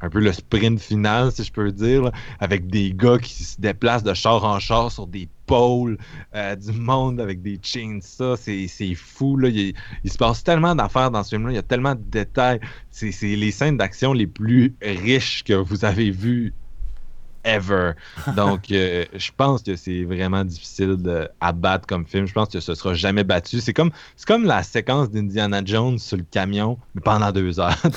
un 0.00 0.10
peu 0.10 0.20
le 0.20 0.32
sprint 0.32 0.80
final, 0.80 1.32
si 1.32 1.44
je 1.44 1.52
peux 1.52 1.70
dire, 1.72 2.10
avec 2.40 2.66
des 2.66 2.92
gars 2.92 3.18
qui 3.18 3.44
se 3.44 3.60
déplacent 3.60 4.02
de 4.02 4.14
char 4.14 4.44
en 4.44 4.58
char 4.58 4.90
sur 4.90 5.06
des 5.06 5.28
pôles, 5.46 5.98
euh, 6.34 6.56
du 6.56 6.72
monde 6.72 7.20
avec 7.20 7.42
des 7.42 7.58
chainsaws, 7.62 8.36
c'est, 8.36 8.66
c'est 8.68 8.94
fou. 8.94 9.36
Là. 9.36 9.48
Il, 9.48 9.74
se 10.10 10.18
passe 10.18 10.44
tellement 10.44 10.74
d'affaires 10.74 11.10
dans 11.10 11.22
ce 11.22 11.30
film-là, 11.30 11.52
il 11.52 11.56
y 11.56 11.58
a 11.58 11.62
tellement 11.62 11.94
de 11.94 12.02
détails. 12.02 12.60
C'est, 12.90 13.10
les 13.22 13.50
scènes 13.50 13.76
d'action 13.76 14.12
les 14.12 14.26
plus 14.26 14.74
riches 14.82 15.44
que 15.44 15.54
vous 15.54 15.84
avez 15.84 16.10
vues 16.10 16.52
ever. 17.46 17.92
Donc, 18.36 18.70
euh, 18.70 19.04
je 19.14 19.30
pense 19.34 19.62
que 19.62 19.76
c'est 19.76 20.04
vraiment 20.04 20.44
difficile 20.44 20.96
de, 20.96 21.28
à 21.40 21.52
battre 21.52 21.86
comme 21.86 22.06
film. 22.06 22.26
Je 22.26 22.32
pense 22.32 22.48
que 22.48 22.60
ce 22.60 22.74
sera 22.74 22.94
jamais 22.94 23.24
battu. 23.24 23.60
C'est 23.60 23.72
comme, 23.72 23.90
c'est 24.16 24.26
comme 24.26 24.44
la 24.44 24.62
séquence 24.62 25.10
d'Indiana 25.10 25.62
Jones 25.64 25.98
sur 25.98 26.16
le 26.16 26.24
camion, 26.30 26.78
mais 26.94 27.00
pendant 27.00 27.32
deux 27.32 27.58
heures. 27.60 27.76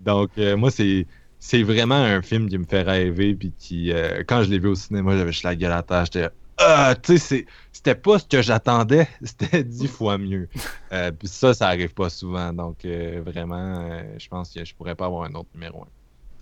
Donc, 0.00 0.30
euh, 0.38 0.56
moi, 0.56 0.70
c'est, 0.70 1.06
c'est 1.44 1.64
vraiment 1.64 1.96
un 1.96 2.22
film 2.22 2.48
qui 2.48 2.56
me 2.56 2.64
fait 2.64 2.82
rêver. 2.82 3.34
Puis 3.34 3.52
qui, 3.58 3.92
euh, 3.92 4.22
quand 4.26 4.44
je 4.44 4.50
l'ai 4.50 4.60
vu 4.60 4.68
au 4.68 4.74
cinéma, 4.76 5.16
j'avais 5.16 5.32
juste 5.32 5.42
la 5.42 5.56
gueule 5.56 5.72
à 5.72 5.82
terre. 5.82 6.04
J'étais 6.04 6.28
ah, 6.58 6.94
tu 7.02 7.18
sais, 7.18 7.46
c'était 7.72 7.96
pas 7.96 8.20
ce 8.20 8.26
que 8.26 8.40
j'attendais, 8.40 9.08
c'était 9.22 9.64
dix 9.64 9.88
fois 9.88 10.16
mieux. 10.16 10.48
puis 10.90 11.26
ça, 11.26 11.54
ça 11.54 11.66
arrive 11.66 11.92
pas 11.92 12.08
souvent. 12.08 12.52
Donc, 12.52 12.84
vraiment, 12.84 14.02
je 14.16 14.28
pense 14.28 14.52
que 14.52 14.64
je 14.64 14.72
pourrais 14.74 14.94
pas 14.94 15.06
avoir 15.06 15.24
un 15.24 15.34
autre 15.34 15.48
numéro 15.54 15.82
1. 15.82 15.86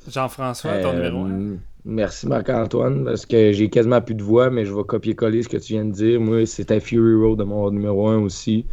Jean-François, 0.08 0.78
ton 0.78 0.94
numéro 0.94 1.24
1. 1.24 1.30
Euh, 1.30 1.56
merci 1.84 2.26
Marc-Antoine, 2.26 3.04
parce 3.04 3.26
que 3.26 3.52
j'ai 3.52 3.68
quasiment 3.68 4.00
plus 4.00 4.14
de 4.14 4.22
voix, 4.22 4.50
mais 4.50 4.64
je 4.64 4.72
vais 4.72 4.84
copier-coller 4.84 5.42
ce 5.42 5.48
que 5.48 5.58
tu 5.58 5.74
viens 5.74 5.84
de 5.84 5.92
dire. 5.92 6.20
Moi, 6.20 6.46
c'était 6.46 6.80
Fury 6.80 7.14
Road 7.14 7.38
de 7.38 7.44
mon 7.44 7.70
numéro 7.70 8.08
1 8.08 8.18
aussi. 8.18 8.66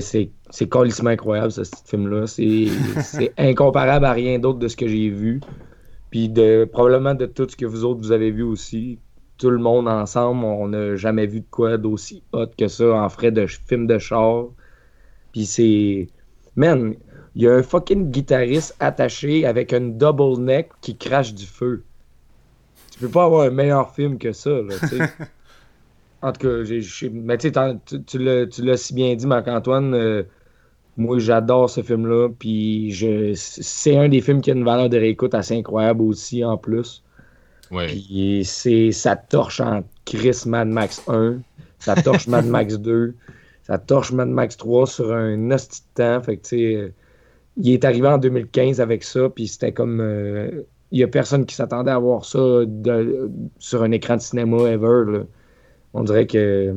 C'est, 0.00 0.30
c'est 0.50 0.68
incroyable, 1.06 1.52
ce, 1.52 1.62
film-là. 1.84 2.26
C'est, 2.26 3.32
incomparable 3.38 4.04
à 4.04 4.12
rien 4.12 4.38
d'autre 4.38 4.58
de 4.58 4.68
ce 4.68 4.76
que 4.76 4.88
j'ai 4.88 5.10
vu. 5.10 5.40
Puis 6.10 6.28
de, 6.28 6.68
probablement 6.70 7.14
de 7.14 7.26
tout 7.26 7.46
ce 7.48 7.56
que 7.56 7.66
vous 7.66 7.84
autres 7.84 8.00
vous 8.00 8.12
avez 8.12 8.30
vu 8.30 8.42
aussi. 8.42 8.98
Tout 9.38 9.50
le 9.50 9.58
monde 9.58 9.86
ensemble, 9.86 10.44
on 10.44 10.68
n'a 10.68 10.96
jamais 10.96 11.26
vu 11.26 11.40
de 11.40 11.46
quoi 11.50 11.76
d'aussi 11.76 12.22
hot 12.32 12.46
que 12.56 12.68
ça 12.68 12.94
en 12.94 13.08
frais 13.08 13.30
de 13.30 13.46
film 13.46 13.86
de 13.86 13.98
char. 13.98 14.46
Puis 15.32 15.44
c'est. 15.46 16.08
Man, 16.56 16.94
il 17.34 17.42
y 17.42 17.48
a 17.48 17.52
un 17.52 17.62
fucking 17.62 18.10
guitariste 18.10 18.74
attaché 18.80 19.44
avec 19.44 19.74
une 19.74 19.98
double 19.98 20.40
neck 20.40 20.70
qui 20.80 20.96
crache 20.96 21.34
du 21.34 21.44
feu. 21.44 21.84
Tu 22.92 22.98
peux 22.98 23.10
pas 23.10 23.24
avoir 23.24 23.42
un 23.42 23.50
meilleur 23.50 23.94
film 23.94 24.16
que 24.16 24.32
ça, 24.32 24.50
là, 24.50 24.74
tu 24.80 24.88
sais. 24.88 25.04
en 26.26 26.32
tout 26.32 26.48
cas, 26.48 26.64
j'ai, 26.64 27.10
mais 27.10 27.38
tu, 27.38 27.52
tu 28.06 28.18
l'as 28.18 28.76
si 28.76 28.94
bien 28.94 29.14
dit, 29.14 29.26
Marc-Antoine. 29.26 29.94
Euh, 29.94 30.22
moi, 30.96 31.18
j'adore 31.18 31.70
ce 31.70 31.82
film-là. 31.82 32.30
Puis 32.38 32.90
je, 32.92 33.32
c'est 33.34 33.96
un 33.96 34.08
des 34.08 34.20
films 34.20 34.40
qui 34.40 34.50
a 34.50 34.54
une 34.54 34.64
valeur 34.64 34.88
de 34.88 34.96
réécoute 34.96 35.34
assez 35.34 35.56
incroyable 35.56 36.02
aussi, 36.02 36.44
en 36.44 36.56
plus. 36.56 37.04
Ouais. 37.70 37.86
Puis 37.86 38.42
c'est, 38.44 38.92
ça 38.92 39.16
torche 39.16 39.60
en 39.60 39.84
Chris 40.04 40.42
Mad 40.46 40.68
Max 40.68 41.02
1, 41.08 41.38
ça 41.78 41.94
torche 41.96 42.26
Mad 42.28 42.46
Max 42.46 42.74
2, 42.78 43.14
ça 43.64 43.78
torche 43.78 44.12
Mad 44.12 44.28
Max 44.28 44.56
3 44.56 44.86
sur 44.86 45.12
un 45.12 45.50
hostie 45.50 45.82
de 45.82 46.02
temps. 46.02 46.22
Fait 46.22 46.36
que, 46.36 46.42
tu 46.42 46.48
sais 46.48 46.92
il 47.56 47.70
est 47.70 47.84
arrivé 47.84 48.06
en 48.08 48.18
2015 48.18 48.80
avec 48.80 49.02
ça, 49.02 49.28
puis 49.28 49.48
c'était 49.48 49.72
comme. 49.72 50.00
Euh, 50.00 50.62
il 50.92 50.98
n'y 50.98 51.04
a 51.04 51.08
personne 51.08 51.46
qui 51.46 51.54
s'attendait 51.54 51.90
à 51.90 51.98
voir 51.98 52.24
ça 52.24 52.38
sur 53.58 53.82
un 53.82 53.90
écran 53.90 54.16
de 54.16 54.20
cinéma 54.20 54.70
ever. 54.70 55.24
On 55.94 56.04
dirait 56.04 56.26
que 56.26 56.74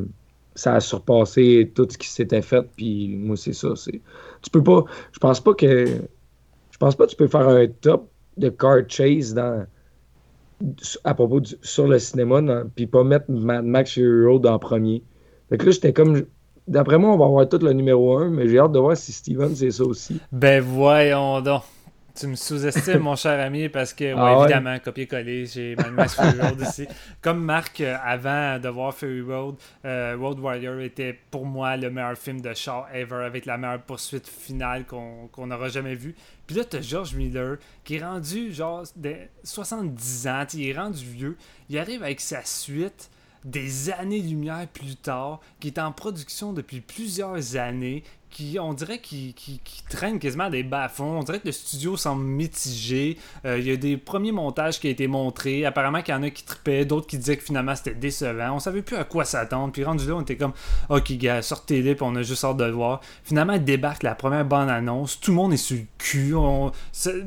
ça 0.56 0.76
a 0.76 0.80
surpassé 0.80 1.72
tout 1.74 1.88
ce 1.90 1.98
qui 1.98 2.08
s'était 2.10 2.42
fait, 2.42 2.64
puis 2.76 3.16
moi, 3.18 3.36
c'est 3.38 3.54
ça. 3.54 3.76
C'est... 3.76 4.02
Tu 4.42 4.50
peux 4.52 4.64
pas. 4.64 4.84
Je 5.12 5.20
pense 5.20 5.42
pas 5.42 5.54
que. 5.54 5.86
Je 6.72 6.78
pense 6.78 6.96
pas 6.96 7.06
que 7.06 7.12
tu 7.12 7.16
peux 7.16 7.28
faire 7.28 7.48
un 7.48 7.68
top 7.68 8.10
de 8.38 8.50
car 8.50 8.80
chase 8.88 9.34
dans. 9.34 9.66
À 11.06 11.14
propos 11.14 11.42
sur 11.62 11.88
le 11.88 12.00
cinéma, 12.00 12.42
puis 12.76 12.86
pas 12.86 13.04
mettre 13.06 13.32
Mad 13.32 13.64
Max 13.64 13.94
Fury 13.94 14.26
Road 14.26 14.46
en 14.46 14.60
premier. 14.60 15.02
Fait 15.50 15.58
que 15.58 15.66
là, 15.66 15.72
j'étais 15.72 15.94
comme 15.94 16.26
D'après 16.70 17.00
moi, 17.00 17.12
on 17.14 17.18
va 17.18 17.26
avoir 17.26 17.50
tout 17.50 17.58
le 17.58 17.74
numéro 17.74 18.16
1, 18.16 18.30
mais 18.30 18.48
j'ai 18.48 18.60
hâte 18.60 18.74
de 18.74 18.78
voir 18.78 18.96
si 18.96 19.12
Steven 19.12 19.56
c'est 19.56 19.72
ça 19.72 19.84
aussi. 19.84 20.22
Ben 20.32 20.62
voyons 20.62 21.42
donc. 21.42 21.64
Tu 22.20 22.28
me 22.28 22.36
sous-estimes, 22.36 23.00
mon 23.00 23.16
cher 23.16 23.40
ami, 23.40 23.70
parce 23.70 23.94
que, 23.94 24.14
ah 24.14 24.40
évidemment, 24.40 24.78
copier-coller, 24.80 25.46
j'ai 25.46 25.78
Mad 25.78 26.10
Fury 26.10 26.42
Road 26.42 26.60
ici. 26.70 26.86
Comme 27.22 27.42
Marc, 27.42 27.80
euh, 27.80 27.96
avant 28.04 28.60
de 28.60 28.68
voir 28.68 28.94
Fury 28.94 29.22
Road, 29.22 29.56
euh, 29.86 30.18
Road 30.20 30.38
Warrior 30.40 30.82
était 30.82 31.18
pour 31.32 31.46
moi 31.46 31.78
le 31.78 31.90
meilleur 31.90 32.18
film 32.18 32.42
de 32.42 32.54
char 32.54 32.88
ever, 32.94 33.24
avec 33.24 33.46
la 33.46 33.58
meilleure 33.58 33.84
poursuite 33.84 34.28
finale 34.28 34.86
qu'on 34.86 35.48
n'aura 35.48 35.70
jamais 35.70 35.96
vue. 35.96 36.14
Puis 36.46 36.58
là, 36.58 36.66
t'as 36.66 36.82
George 36.82 37.16
Miller, 37.16 37.56
qui 37.86 37.96
est 37.96 38.04
rendu, 38.04 38.54
genre, 38.54 38.84
de 38.98 39.16
70 39.44 40.28
ans, 40.28 40.46
il 40.56 40.68
est 40.68 40.78
rendu 40.78 41.06
vieux. 41.06 41.38
Il 41.70 41.78
arrive 41.78 42.04
avec 42.04 42.20
sa 42.20 42.44
suite 42.44 43.10
des 43.46 43.90
années-lumière 43.90 44.68
plus 44.68 44.96
tard, 44.96 45.40
qui 45.60 45.68
est 45.68 45.80
en 45.80 45.92
production 45.92 46.52
depuis 46.52 46.82
plusieurs 46.82 47.56
années, 47.56 48.04
qui, 48.30 48.58
on 48.60 48.74
dirait, 48.74 49.00
qui, 49.00 49.34
qui, 49.34 49.60
traîne 49.90 50.20
quasiment 50.20 50.50
des 50.50 50.64
bas-fonds. 50.64 51.20
On 51.20 51.24
dirait 51.24 51.40
que 51.40 51.48
le 51.48 51.52
studio 51.52 51.98
semble 51.98 52.24
mitigé. 52.24 53.18
Euh, 53.46 53.58
il 53.58 53.68
y 53.68 53.72
a 53.72 53.76
des 53.76 53.98
premiers 53.98 54.32
montages 54.32 54.80
qui 54.80 54.88
ont 54.88 54.92
été 54.92 55.08
montrés. 55.08 55.66
Apparemment 55.66 56.02
qu'il 56.02 56.14
y 56.14 56.18
en 56.18 56.24
a 56.24 56.30
qui 56.30 56.44
tripaient, 56.44 56.86
d'autres 56.86 57.08
qui 57.08 57.18
disaient 57.18 57.38
que 57.38 57.44
finalement 57.44 57.76
c'était 57.76 57.96
décevant. 57.96 58.56
On 58.56 58.60
savait 58.60 58.82
plus 58.82 58.98
à 58.98 59.04
quoi 59.04 59.26
s'attendre. 59.26 59.74
Puis 59.74 59.84
rendu 59.84 60.08
là, 60.08 60.16
on 60.16 60.22
était 60.22 60.38
comme, 60.38 60.54
ok, 60.90 61.12
gars, 61.14 61.42
sortez-les, 61.42 61.96
puis 61.96 62.06
on 62.08 62.16
a 62.16 62.22
juste 62.22 62.44
hâte 62.44 62.58
de 62.58 62.66
le 62.66 62.72
voir. 62.72 63.02
Finalement, 63.24 63.58
débarque 63.58 64.04
la 64.04 64.16
première 64.16 64.46
bande-annonce. 64.46 65.20
Tout 65.20 65.32
le 65.32 65.38
monde 65.38 65.54
est 65.54 65.58
sur 65.58 65.78
le 65.78 65.84
cul. 65.98 66.36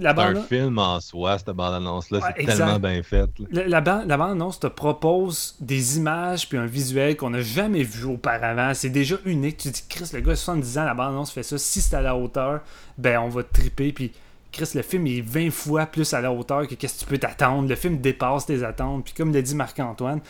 La 0.01 0.13
bande... 0.13 0.37
un 0.37 0.43
film 0.43 0.79
en 0.79 1.01
soi, 1.01 1.39
cette 1.39 1.51
bande-annonce-là. 1.51 2.21
c'est 2.37 2.45
tellement 2.45 2.79
bien 2.79 3.03
fait. 3.03 3.29
La, 3.51 3.69
la, 3.69 3.81
bande-annonce 3.81 4.61
te 4.61 4.67
propose 4.69 5.57
des 5.61 5.99
images 5.99 6.49
puis 6.49 6.59
un 6.59 6.67
visuel 6.67 7.17
qu'on 7.17 7.31
n'a 7.31 7.43
jamais 7.43 7.83
vu 7.83 8.05
auparavant. 8.05 8.73
C'est 8.75 8.91
déjà 8.91 9.17
unique. 9.25 9.57
Tu 9.57 9.71
dis, 9.71 9.85
Chris, 9.89 10.11
le 10.13 10.21
gars, 10.21 10.37
70 10.37 10.79
ans, 10.79 10.92
la 10.93 11.11
bande 11.11 11.29
fait 11.29 11.43
ça. 11.43 11.59
Si 11.59 11.81
c'est 11.81 11.97
à 11.97 12.03
la 12.03 12.17
hauteur, 12.17 12.61
ben 12.99 13.19
on 13.19 13.29
va 13.29 13.43
triper. 13.43 13.93
Puis 13.93 14.13
Chris, 14.53 14.71
le 14.75 14.83
film 14.83 15.07
est 15.07 15.21
20 15.21 15.51
fois 15.51 15.87
plus 15.87 16.13
à 16.15 16.21
la 16.21 16.33
hauteur 16.33 16.67
que 16.69 16.75
qu'est-ce 16.75 17.01
que 17.01 17.01
tu 17.01 17.07
peux 17.07 17.19
t'attendre. 17.19 17.69
Le 17.69 17.75
film 17.75 17.99
dépasse 17.99 18.47
tes 18.47 18.63
attentes. 18.63 19.05
Puis 19.05 19.15
comme 19.15 19.33
l'a 19.33 19.43
dit 19.43 19.55
Marc-Antoine, 19.55 20.21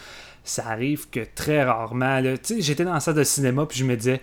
ça 0.45 0.69
arrive 0.69 1.09
que 1.11 1.21
très 1.35 1.65
rarement. 1.65 2.23
J'étais 2.59 2.85
dans 2.85 2.95
la 2.95 3.01
salle 3.01 3.15
de 3.15 3.25
cinéma 3.25 3.67
puis 3.67 3.79
je 3.79 3.85
me 3.85 3.97
disais, 3.97 4.21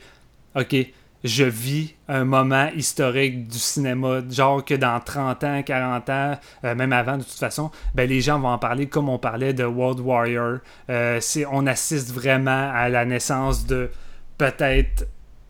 OK, 0.56 0.76
je 1.24 1.44
vis 1.44 1.96
un 2.08 2.24
moment 2.24 2.70
historique 2.76 3.48
du 3.48 3.60
cinéma, 3.60 4.22
genre 4.30 4.64
que 4.64 4.74
dans 4.74 5.00
30 5.00 5.44
ans, 5.44 5.64
40 5.64 6.10
ans, 6.10 6.40
euh, 6.64 6.76
même 6.76 6.94
avant 6.94 7.18
de 7.18 7.24
toute 7.24 7.34
façon, 7.34 7.72
ben, 7.94 8.08
les 8.08 8.22
gens 8.22 8.40
vont 8.40 8.50
en 8.50 8.58
parler 8.58 8.88
comme 8.88 9.10
on 9.10 9.18
parlait 9.18 9.54
de 9.54 9.66
World 9.66 10.00
Warrior. 10.00 10.60
Euh, 10.90 11.20
on 11.52 11.68
assiste 11.68 12.14
vraiment 12.14 12.72
à 12.74 12.88
la 12.88 13.04
naissance 13.04 13.66
de 13.66 13.90
peut-être 14.38 15.06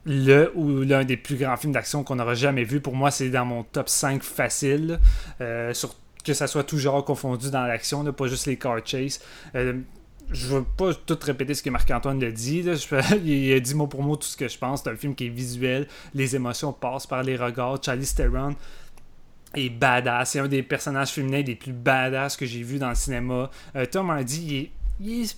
le 0.05 0.51
ou 0.55 0.81
l'un 0.81 1.03
des 1.03 1.17
plus 1.17 1.35
grands 1.35 1.57
films 1.57 1.73
d'action 1.73 2.03
qu'on 2.03 2.19
aura 2.19 2.33
jamais 2.33 2.63
vu. 2.63 2.79
Pour 2.81 2.95
moi, 2.95 3.11
c'est 3.11 3.29
dans 3.29 3.45
mon 3.45 3.63
top 3.63 3.89
5 3.89 4.23
facile. 4.23 4.99
Euh, 5.41 5.73
que 6.23 6.33
ça 6.33 6.47
soit 6.47 6.63
toujours 6.63 7.03
confondu 7.05 7.49
dans 7.49 7.63
l'action, 7.63 8.03
pas 8.11 8.27
juste 8.27 8.45
les 8.45 8.57
car 8.57 8.85
chase. 8.85 9.21
Euh, 9.55 9.79
je 10.31 10.47
veux 10.47 10.63
pas 10.63 10.93
tout 10.93 11.17
répéter 11.21 11.53
ce 11.53 11.63
que 11.63 11.69
Marc-Antoine 11.69 12.23
a 12.23 12.31
dit. 12.31 12.59
il 13.25 13.53
a 13.53 13.59
dit 13.59 13.73
mot 13.73 13.87
pour 13.87 14.03
mot 14.03 14.15
tout 14.15 14.27
ce 14.27 14.37
que 14.37 14.47
je 14.47 14.57
pense. 14.57 14.83
C'est 14.83 14.89
un 14.89 14.95
film 14.95 15.15
qui 15.15 15.25
est 15.25 15.29
visuel. 15.29 15.87
Les 16.13 16.35
émotions 16.35 16.73
passent 16.73 17.07
par 17.07 17.23
les 17.23 17.35
regards. 17.35 17.79
Charlie 17.83 18.05
Theron 18.05 18.55
est 19.55 19.69
badass. 19.69 20.31
C'est 20.31 20.39
un 20.39 20.47
des 20.47 20.61
personnages 20.61 21.11
féminins 21.11 21.41
les 21.41 21.55
plus 21.55 21.73
badass 21.73 22.37
que 22.37 22.45
j'ai 22.45 22.61
vu 22.61 22.77
dans 22.77 22.89
le 22.89 22.95
cinéma. 22.95 23.49
Euh, 23.75 23.85
Tom 23.85 24.09
Hardy, 24.11 24.69
il 24.99 25.07
il 25.07 25.23
est 25.23 25.37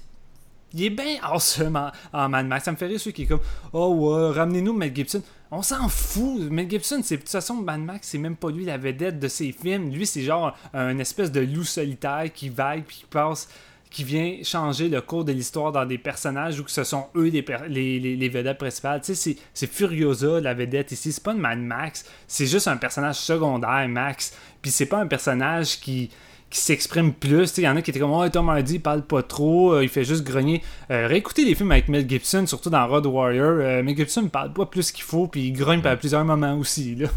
bien 0.73 1.17
awesome 1.23 1.75
en, 1.75 1.91
en, 2.13 2.29
Mad 2.29 2.47
Max. 2.47 2.65
Ça 2.65 2.71
me 2.71 2.77
fait 2.77 2.87
rire 2.87 2.99
ceux 2.99 3.11
qui 3.11 3.23
est 3.23 3.27
comme 3.27 3.41
Oh, 3.73 4.31
ramenez-nous 4.33 4.73
Mel 4.73 4.95
Gibson. 4.95 5.21
On 5.51 5.61
s'en 5.61 5.89
fout. 5.89 6.49
Mel 6.49 6.69
Gibson, 6.69 7.01
c'est 7.03 7.17
de 7.17 7.21
toute 7.21 7.29
façon, 7.29 7.55
Mad 7.55 7.81
Max, 7.81 8.07
c'est 8.07 8.17
même 8.17 8.35
pas 8.35 8.49
lui 8.49 8.65
la 8.65 8.77
vedette 8.77 9.19
de 9.19 9.27
ses 9.27 9.51
films. 9.51 9.91
Lui, 9.91 10.05
c'est 10.05 10.21
genre 10.21 10.57
un 10.73 10.97
espèce 10.99 11.31
de 11.31 11.41
loup 11.41 11.63
solitaire 11.63 12.25
qui 12.33 12.49
vague 12.49 12.83
puis 12.83 12.97
qui 12.97 13.05
passe 13.05 13.47
qui 13.91 14.05
vient 14.05 14.37
changer 14.41 14.87
le 14.87 15.01
cours 15.01 15.25
de 15.25 15.33
l'histoire 15.33 15.73
dans 15.73 15.85
des 15.85 15.97
personnages 15.97 16.59
où 16.59 16.63
que 16.63 16.71
ce 16.71 16.85
sont 16.85 17.07
eux 17.15 17.27
les, 17.27 17.45
les, 17.67 18.15
les, 18.15 18.29
vedettes 18.29 18.57
principales. 18.57 19.01
Tu 19.01 19.13
sais, 19.13 19.35
c'est 19.53 19.67
Furiosa, 19.67 20.39
la 20.39 20.53
vedette 20.53 20.93
ici. 20.93 21.11
C'est 21.11 21.21
pas 21.21 21.33
une 21.33 21.39
Mad 21.39 21.59
Max. 21.59 22.05
C'est 22.25 22.45
juste 22.45 22.69
un 22.69 22.77
personnage 22.77 23.17
secondaire, 23.17 23.87
Max. 23.89 24.33
Puis 24.61 24.71
c'est 24.71 24.85
pas 24.85 24.99
un 24.99 25.07
personnage 25.07 25.81
qui 25.81 26.09
qui 26.51 26.59
s'exprime 26.59 27.13
plus. 27.13 27.57
Il 27.57 27.63
y 27.63 27.67
en 27.67 27.77
a 27.77 27.81
qui 27.81 27.89
étaient 27.89 27.99
comme 27.99 28.11
oh, 28.11 28.29
Tom 28.29 28.49
Hardy 28.49 28.75
il 28.75 28.81
parle 28.81 29.03
pas 29.03 29.23
trop, 29.23 29.73
euh, 29.73 29.83
il 29.83 29.89
fait 29.89 30.03
juste 30.03 30.23
grogner. 30.23 30.61
Euh, 30.91 31.07
réécoutez 31.07 31.45
les 31.45 31.55
films 31.55 31.71
avec 31.71 31.87
Mel 31.87 32.07
Gibson, 32.07 32.45
surtout 32.45 32.69
dans 32.69 32.85
Road 32.85 33.05
Warrior. 33.05 33.53
Euh, 33.53 33.81
Mel 33.81 33.95
Gibson 33.95 34.27
parle 34.27 34.51
pas 34.51 34.65
plus 34.65 34.91
qu'il 34.91 35.05
faut, 35.05 35.27
puis 35.27 35.47
il 35.47 35.53
grogne 35.53 35.81
à 35.85 35.95
plusieurs 35.95 36.25
moments 36.25 36.55
aussi. 36.57 36.95
Là. 36.95 37.07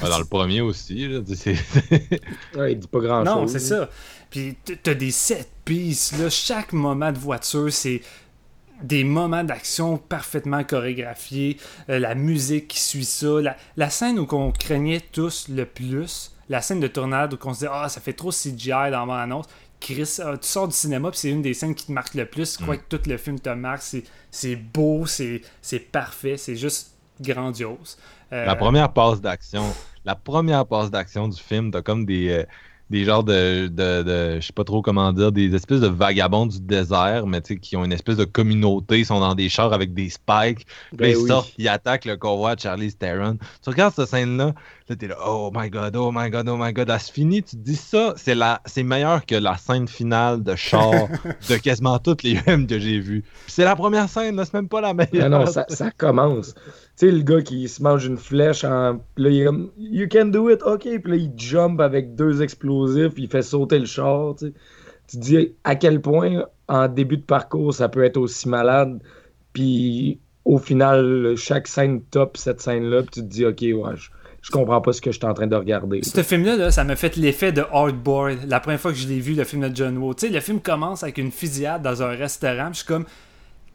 dans 0.00 0.18
le 0.18 0.24
premier 0.24 0.60
aussi. 0.60 1.08
Là, 1.08 1.18
ouais, 2.56 2.72
il 2.72 2.78
dit 2.78 2.86
pas 2.86 3.00
grand 3.00 3.24
chose. 3.24 3.34
Non, 3.34 3.46
c'est 3.48 3.58
ça. 3.58 3.90
Puis 4.30 4.56
t'as 4.82 4.94
des 4.94 5.10
set 5.10 5.50
pieces, 5.64 6.16
là. 6.16 6.30
Chaque 6.30 6.72
moment 6.72 7.10
de 7.10 7.18
voiture, 7.18 7.72
c'est 7.72 8.00
des 8.82 9.02
moments 9.02 9.42
d'action 9.42 9.96
parfaitement 9.96 10.62
chorégraphiés, 10.62 11.56
la 11.88 12.14
musique 12.14 12.68
qui 12.68 12.80
suit 12.80 13.06
ça, 13.06 13.40
la, 13.40 13.56
la 13.76 13.90
scène 13.90 14.18
où 14.18 14.26
on 14.32 14.52
craignait 14.52 15.00
tous 15.12 15.48
le 15.48 15.64
plus, 15.64 16.35
la 16.48 16.62
scène 16.62 16.80
de 16.80 16.86
tournade 16.86 17.34
où 17.34 17.38
on 17.44 17.54
se 17.54 17.60
dit 17.60 17.66
Ah, 17.70 17.88
ça 17.88 18.00
fait 18.00 18.12
trop 18.12 18.30
CGI 18.30 18.90
dans 18.90 19.06
mon 19.06 19.14
annonce. 19.14 19.46
Chris, 19.80 20.16
euh, 20.20 20.36
tu 20.36 20.48
sors 20.48 20.68
du 20.68 20.74
cinéma, 20.74 21.10
puis 21.10 21.18
c'est 21.20 21.30
une 21.30 21.42
des 21.42 21.54
scènes 21.54 21.74
qui 21.74 21.86
te 21.86 21.92
marque 21.92 22.14
le 22.14 22.26
plus. 22.26 22.56
Quoi 22.56 22.76
mm. 22.76 22.78
que 22.78 22.96
tout 22.96 23.08
le 23.08 23.16
film 23.16 23.38
te 23.38 23.50
marque, 23.50 23.82
c'est 24.30 24.56
beau, 24.56 25.04
c'est 25.06 25.42
parfait, 25.92 26.36
c'est 26.36 26.56
juste 26.56 26.92
grandiose. 27.20 27.98
Euh, 28.32 28.44
la 28.44 28.56
première 28.56 28.92
passe 28.92 29.20
d'action, 29.20 29.64
la 30.04 30.14
première 30.14 30.66
passe 30.66 30.90
d'action 30.90 31.28
du 31.28 31.40
film, 31.40 31.70
t'as 31.70 31.82
comme 31.82 32.04
des, 32.04 32.28
euh, 32.28 32.44
des 32.90 33.04
genres 33.04 33.24
de, 33.24 33.66
de, 33.66 34.02
de, 34.02 34.40
je 34.40 34.46
sais 34.46 34.52
pas 34.52 34.64
trop 34.64 34.80
comment 34.80 35.12
dire, 35.12 35.32
des 35.32 35.54
espèces 35.54 35.80
de 35.80 35.88
vagabonds 35.88 36.46
du 36.46 36.60
désert, 36.60 37.26
mais 37.26 37.40
tu 37.40 37.54
sais, 37.54 37.60
qui 37.60 37.76
ont 37.76 37.84
une 37.84 37.92
espèce 37.92 38.16
de 38.16 38.24
communauté, 38.24 39.00
ils 39.00 39.06
sont 39.06 39.18
dans 39.18 39.34
des 39.34 39.48
chars 39.48 39.72
avec 39.72 39.92
des 39.92 40.08
spikes, 40.08 40.66
ben 40.92 41.10
ils 41.10 41.26
sortent, 41.26 41.52
ils 41.58 41.68
attaquent 41.68 42.04
le 42.04 42.16
convoi 42.16 42.54
de 42.54 42.60
Charlie 42.60 42.94
Theron. 42.94 43.38
Tu 43.62 43.70
regardes 43.70 43.94
cette 43.94 44.08
scène-là, 44.08 44.54
là, 44.88 44.96
t'es 44.96 45.08
là, 45.08 45.16
oh 45.26 45.50
my 45.52 45.68
god, 45.68 45.96
oh 45.96 46.12
my 46.14 46.30
god, 46.30 46.48
oh 46.48 46.56
my 46.56 46.72
god, 46.72 46.88
elle 46.88 47.00
se 47.00 47.10
finit, 47.10 47.42
tu 47.42 47.56
te 47.56 47.62
dis 47.62 47.76
ça, 47.76 48.14
c'est 48.16 48.36
la, 48.36 48.60
c'est 48.66 48.84
meilleur 48.84 49.26
que 49.26 49.34
la 49.34 49.56
scène 49.56 49.88
finale 49.88 50.44
de 50.44 50.54
char 50.54 50.92
de 51.48 51.56
quasiment 51.56 51.98
toutes 51.98 52.22
les 52.22 52.36
films 52.44 52.68
que 52.68 52.78
j'ai 52.78 53.00
vus. 53.00 53.24
C'est 53.48 53.64
la 53.64 53.74
première 53.74 54.08
scène, 54.08 54.36
là, 54.36 54.44
c'est 54.44 54.54
même 54.54 54.68
pas 54.68 54.80
la 54.80 54.94
meilleure. 54.94 55.28
Non, 55.28 55.40
non, 55.40 55.46
ça, 55.46 55.66
ça 55.68 55.90
commence. 55.90 56.54
Tu 56.98 57.06
sais, 57.06 57.12
le 57.12 57.22
gars 57.22 57.42
qui 57.42 57.68
se 57.68 57.82
mange 57.82 58.06
une 58.06 58.16
flèche 58.16 58.64
en. 58.64 59.00
Là, 59.16 59.28
il 59.28 59.40
est 59.42 59.44
comme 59.44 59.70
You 59.76 60.06
can 60.10 60.26
do 60.26 60.48
it, 60.50 60.62
ok. 60.62 60.80
Puis 60.80 61.02
là, 61.06 61.16
il 61.16 61.32
jump 61.36 61.80
avec 61.80 62.14
deux 62.14 62.42
explosifs, 62.42 63.12
puis 63.12 63.24
il 63.24 63.28
fait 63.28 63.42
sauter 63.42 63.78
le 63.78 63.86
char. 63.86 64.34
Tu, 64.38 64.46
sais. 64.46 64.52
tu 65.08 65.16
te 65.18 65.22
dis 65.22 65.54
à 65.64 65.74
quel 65.74 66.00
point, 66.00 66.44
en 66.68 66.88
début 66.88 67.18
de 67.18 67.22
parcours, 67.22 67.74
ça 67.74 67.88
peut 67.88 68.02
être 68.02 68.16
aussi 68.16 68.48
malade. 68.48 69.02
Puis 69.52 70.20
au 70.46 70.58
final, 70.58 71.34
chaque 71.36 71.66
scène 71.66 72.02
top 72.02 72.36
cette 72.36 72.60
scène-là, 72.60 73.02
puis 73.02 73.10
tu 73.10 73.20
te 73.20 73.26
dis, 73.26 73.44
ok, 73.44 73.60
ouais, 73.60 73.96
je, 74.40 74.50
comprends 74.50 74.80
pas 74.80 74.92
ce 74.92 75.00
que 75.00 75.10
je 75.10 75.18
suis 75.18 75.26
en 75.26 75.34
train 75.34 75.48
de 75.48 75.56
regarder. 75.56 76.00
Ce 76.02 76.22
film-là, 76.22 76.56
là, 76.56 76.70
ça 76.70 76.84
m'a 76.84 76.94
fait 76.94 77.16
l'effet 77.16 77.50
de 77.50 77.62
Hardboard 77.72 78.38
la 78.46 78.60
première 78.60 78.80
fois 78.80 78.92
que 78.92 78.98
je 78.98 79.08
l'ai 79.08 79.18
vu, 79.18 79.34
le 79.34 79.42
film 79.42 79.68
de 79.68 79.74
John 79.74 79.98
Woo. 79.98 80.14
Tu 80.14 80.28
sais, 80.28 80.32
le 80.32 80.40
film 80.40 80.60
commence 80.60 81.02
avec 81.02 81.18
une 81.18 81.32
fusillade 81.32 81.82
dans 81.82 82.02
un 82.02 82.10
restaurant, 82.10 82.68
je 82.68 82.78
suis 82.78 82.86
comme 82.86 83.04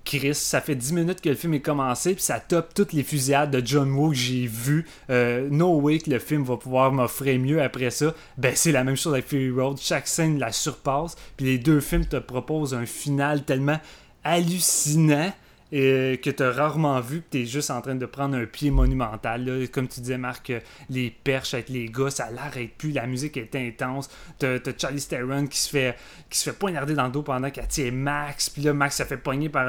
Chris, 0.03 0.36
ça 0.36 0.61
fait 0.61 0.76
10 0.76 0.94
minutes 0.94 1.22
que 1.22 1.30
le 1.30 1.36
film 1.36 1.53
est 1.53 1.61
commencé, 1.61 2.14
puis 2.14 2.23
ça 2.23 2.40
top 2.40 2.73
toutes 2.73 2.94
les 2.94 3.03
fusillades 3.03 3.52
de 3.52 3.65
John 3.65 3.91
Woo 3.91 4.10
que 4.10 4.15
j'ai 4.15 4.48
vu. 4.48 4.86
Euh, 5.10 5.48
no 5.52 5.80
way 5.80 5.99
que 5.99 6.10
le 6.10 6.19
film 6.19 6.44
va 6.44 6.57
pouvoir 6.57 6.91
m'offrir 6.91 7.40
mieux 7.40 7.61
après 7.61 7.91
ça. 7.91 8.14
Ben, 8.38 8.53
c'est 8.56 8.72
la 8.72 8.84
même 8.84 8.95
chose 8.95 9.14
avec 9.14 9.28
Fury 9.28 9.52
Road. 9.52 9.78
Chaque 9.80 10.07
scène 10.07 10.40
la 10.40 10.52
surpasse, 10.52 11.15
puis 11.38 11.45
les 11.45 11.57
deux 11.57 11.80
films 11.80 12.06
te 12.06 12.18
proposent 12.18 12.73
un 12.73 12.86
final 12.86 13.44
tellement 13.44 13.80
hallucinant 14.23 15.32
et 15.72 16.19
que 16.22 16.30
tu 16.30 16.43
as 16.43 16.52
rarement 16.52 16.99
vu, 16.99 17.23
tu 17.30 17.41
es 17.41 17.45
juste 17.45 17.72
en 17.72 17.81
train 17.81 17.95
de 17.95 18.06
prendre 18.06 18.35
un 18.35 18.45
pied 18.45 18.72
monumental. 18.72 19.68
Comme 19.72 19.88
tu 19.88 20.02
disais, 20.02 20.18
Marc, 20.18 20.49
euh, 20.49 20.60
les 20.89 21.10
perches 21.10 21.53
avec 21.53 21.69
les 21.69 21.85
gars, 21.85 22.10
ça 22.10 22.30
l'arrête 22.30 22.72
plus, 22.77 22.91
la 22.91 23.07
musique 23.07 23.38
est 23.38 23.56
intense. 23.56 24.10
Tu 24.39 24.45
as, 24.45 24.60
Charlie 24.77 25.02
Theron 25.02 25.48
qui 25.48 25.57
se 25.57 25.69
fait 25.69 25.95
qui 26.30 26.38
se 26.38 26.49
fait 26.49 26.57
poignarder 26.57 26.93
dans 26.93 27.06
le 27.06 27.11
dos 27.11 27.23
pendant 27.23 27.49
qu'elle 27.49 27.68
tient 27.68 27.91
Max, 27.91 28.49
puis 28.49 28.64
là, 28.64 28.73
Max 28.73 28.98
se 28.98 29.03
fait 29.03 29.18
poigner 29.18 29.49
par 29.49 29.68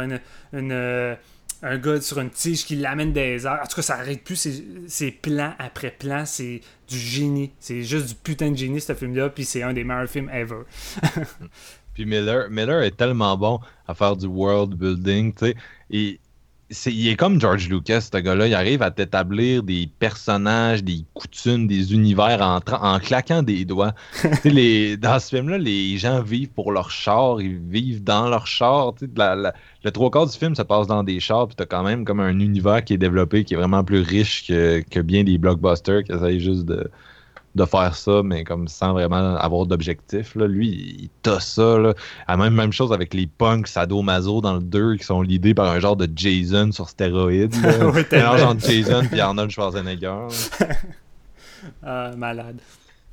euh, 0.55 1.15
un 1.63 1.79
gars 1.79 2.01
sur 2.01 2.19
une 2.19 2.31
tige 2.31 2.65
qui 2.65 2.77
l'amène 2.77 3.13
des 3.13 3.47
airs. 3.47 3.61
En 3.63 3.67
tout 3.67 3.77
cas, 3.77 3.83
ça 3.83 3.95
arrête 3.95 4.25
plus. 4.25 4.49
C'est 4.89 5.11
plan 5.13 5.55
après 5.59 5.93
plan. 5.93 6.25
C'est 6.27 6.61
du 6.89 6.99
génie. 6.99 7.53
C'est 7.61 7.83
juste 7.83 8.09
du 8.09 8.15
putain 8.17 8.51
de 8.51 8.57
génie, 8.57 8.81
ce 8.81 8.95
film-là. 8.95 9.31
Puis 9.31 9.45
c'est 9.45 9.63
un 9.63 9.73
des 9.73 9.85
meilleurs 9.85 10.09
films 10.09 10.29
ever. 10.31 10.63
puis 11.95 12.07
Miller, 12.07 12.49
Miller 12.51 12.83
est 12.83 12.97
tellement 12.97 13.37
bon 13.37 13.61
à 13.87 13.95
faire 13.95 14.17
du 14.17 14.27
world 14.27 14.75
building. 14.75 15.33
tu 15.33 15.47
sais 15.47 15.57
et 15.91 16.19
il 16.87 17.09
est 17.09 17.17
comme 17.17 17.41
George 17.41 17.69
Lucas, 17.69 18.09
ce 18.13 18.17
gars-là. 18.17 18.47
Il 18.47 18.55
arrive 18.55 18.83
à 18.83 18.91
t'établir 18.91 19.63
des 19.63 19.89
personnages, 19.99 20.83
des 20.83 21.05
coutumes, 21.15 21.67
des 21.67 21.93
univers 21.93 22.41
en, 22.41 22.61
en 22.73 22.99
claquant 22.99 23.43
des 23.43 23.65
doigts. 23.65 23.93
les, 24.45 24.97
dans 24.97 25.19
ce 25.19 25.37
film-là, 25.37 25.59
les 25.59 25.99
gens 25.99 26.23
vivent 26.23 26.51
pour 26.51 26.73
leur 26.73 26.91
char, 26.91 27.41
ils 27.41 27.59
vivent 27.59 28.03
dans 28.03 28.29
leur 28.29 28.47
char. 28.47 28.95
le 29.03 29.91
trois 29.91 30.11
quarts 30.11 30.27
du 30.27 30.39
film 30.39 30.55
se 30.55 30.63
passe 30.63 30.87
dans 30.87 31.03
des 31.03 31.21
chars, 31.21 31.47
puis 31.47 31.57
t'as 31.57 31.67
quand 31.67 31.83
même 31.83 32.05
comme 32.05 32.21
un 32.21 32.39
univers 32.39 32.85
qui 32.85 32.95
est 32.95 32.99
développé, 32.99 33.45
qui 33.45 33.55
est 33.55 33.59
vraiment 33.59 33.85
plus 33.85 34.01
riche 34.01 34.47
que, 34.47 34.83
que 34.91 35.01
bien 35.01 35.25
des 35.25 35.39
blockbusters 35.39 36.05
qui 36.05 36.13
essayent 36.13 36.41
juste 36.41 36.65
de, 36.65 36.91
de 37.55 37.65
faire 37.65 37.95
ça, 37.95 38.23
mais 38.25 38.45
comme 38.45 38.67
sans 38.69 38.93
vraiment 38.93 39.37
avoir 39.37 39.67
d'objectif. 39.67 40.35
Lui, 40.35 40.69
il 40.69 41.09
t'a 41.23 41.39
ça. 41.41 41.79
Là. 41.79 41.95
La 42.29 42.37
même, 42.37 42.55
même 42.55 42.73
chose 42.73 42.93
avec 42.93 43.13
les 43.15 43.27
punks 43.27 43.69
sadomaso 43.69 44.41
dans 44.41 44.55
le 44.55 44.63
2 44.63 44.97
qui 44.97 45.05
sont 45.05 45.23
l'idée 45.23 45.55
par 45.55 45.71
un 45.71 45.79
genre 45.79 45.97
de 45.97 46.09
Jason 46.15 46.73
sur 46.73 46.89
stéroïdes. 46.89 47.55
oui, 47.95 48.03
genre 48.11 48.59
Jason 48.59 49.03
puis 49.11 49.21
Arnold 49.21 49.51
Schwarzenegger. 49.51 50.29
ah, 51.83 52.13
malade. 52.17 52.57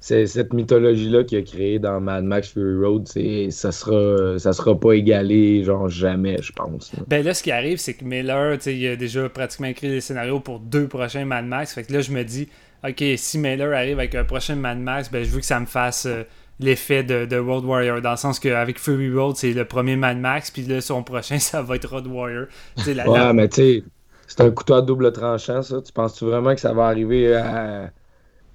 C'est 0.01 0.27
cette 0.27 0.53
mythologie-là 0.53 1.25
qui 1.25 1.35
a 1.35 1.41
créé 1.41 1.77
dans 1.77 1.99
Mad 1.99 2.23
Max 2.23 2.53
Fury 2.53 2.77
Road, 2.77 3.05
ça 3.51 3.71
sera, 3.73 4.39
ça 4.39 4.53
sera 4.53 4.79
pas 4.79 4.93
égalé, 4.93 5.65
genre 5.65 5.89
jamais, 5.89 6.37
je 6.41 6.53
pense. 6.53 6.93
Ben 7.07 7.23
là, 7.23 7.33
ce 7.33 7.43
qui 7.43 7.51
arrive, 7.51 7.79
c'est 7.79 7.95
que 7.95 8.05
Miller, 8.05 8.57
il 8.65 8.87
a 8.87 8.95
déjà 8.95 9.27
pratiquement 9.27 9.67
écrit 9.67 9.89
des 9.89 9.99
scénarios 9.99 10.39
pour 10.39 10.61
deux 10.61 10.87
prochains 10.87 11.25
Mad 11.25 11.45
Max. 11.45 11.73
Fait 11.73 11.83
que 11.83 11.91
là, 11.91 11.99
je 11.99 12.13
me 12.13 12.23
dis, 12.23 12.47
ok, 12.83 13.03
si 13.17 13.37
Mailer 13.37 13.73
arrive 13.73 13.99
avec 13.99 14.15
un 14.15 14.23
prochain 14.23 14.55
Mad 14.55 14.79
Max, 14.79 15.09
ben, 15.11 15.23
je 15.23 15.29
veux 15.29 15.39
que 15.39 15.45
ça 15.45 15.59
me 15.59 15.65
fasse 15.65 16.05
euh, 16.05 16.23
l'effet 16.59 17.03
de, 17.03 17.25
de, 17.25 17.37
Road 17.37 17.65
Warrior, 17.65 18.01
dans 18.01 18.11
le 18.11 18.17
sens 18.17 18.39
qu'avec 18.39 18.79
Fury 18.79 19.13
Road, 19.13 19.35
c'est 19.35 19.53
le 19.53 19.65
premier 19.65 19.95
Mad 19.95 20.17
Max, 20.17 20.51
puis 20.51 20.63
là, 20.63 20.81
son 20.81 21.03
prochain, 21.03 21.39
ça 21.39 21.61
va 21.61 21.75
être 21.75 21.89
Road 21.89 22.07
Warrior. 22.07 22.45
ouais, 22.85 23.33
mais 23.33 23.49
tu 23.49 23.55
sais, 23.55 23.83
c'est 24.27 24.41
un 24.41 24.51
couteau 24.51 24.75
à 24.75 24.81
double 24.81 25.11
tranchant, 25.11 25.61
ça. 25.61 25.81
Tu 25.81 25.91
penses-tu 25.91 26.25
vraiment 26.25 26.53
que 26.53 26.61
ça 26.61 26.71
va 26.71 26.85
arriver 26.85 27.35
à, 27.35 27.91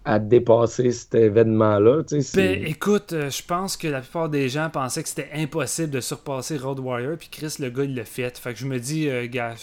à 0.05 0.19
dépasser 0.19 0.93
cet 0.93 1.15
événement-là? 1.15 2.03
Ben, 2.35 2.65
écoute, 2.67 3.13
euh, 3.13 3.31
je 3.31 3.43
pense 3.43 3.77
que 3.77 3.89
la 3.89 4.01
plupart 4.01 4.29
des 4.29 4.49
gens 4.49 4.69
pensaient 4.71 5.03
que 5.03 5.09
c'était 5.09 5.31
impossible 5.35 5.91
de 5.91 6.01
surpasser 6.01 6.59
Road 6.59 6.79
Warrior, 6.79 7.17
puis 7.17 7.29
Chris, 7.31 7.57
le 7.59 7.71
gars, 7.71 7.85
il 7.85 7.95
l'a 7.95 8.05
fait. 8.05 8.37
Fait 8.39 8.53
que 8.53 8.59
je 8.59 8.67
me 8.67 8.79
dis, 8.79 9.09
euh, 9.09 9.27
gars, 9.27 9.55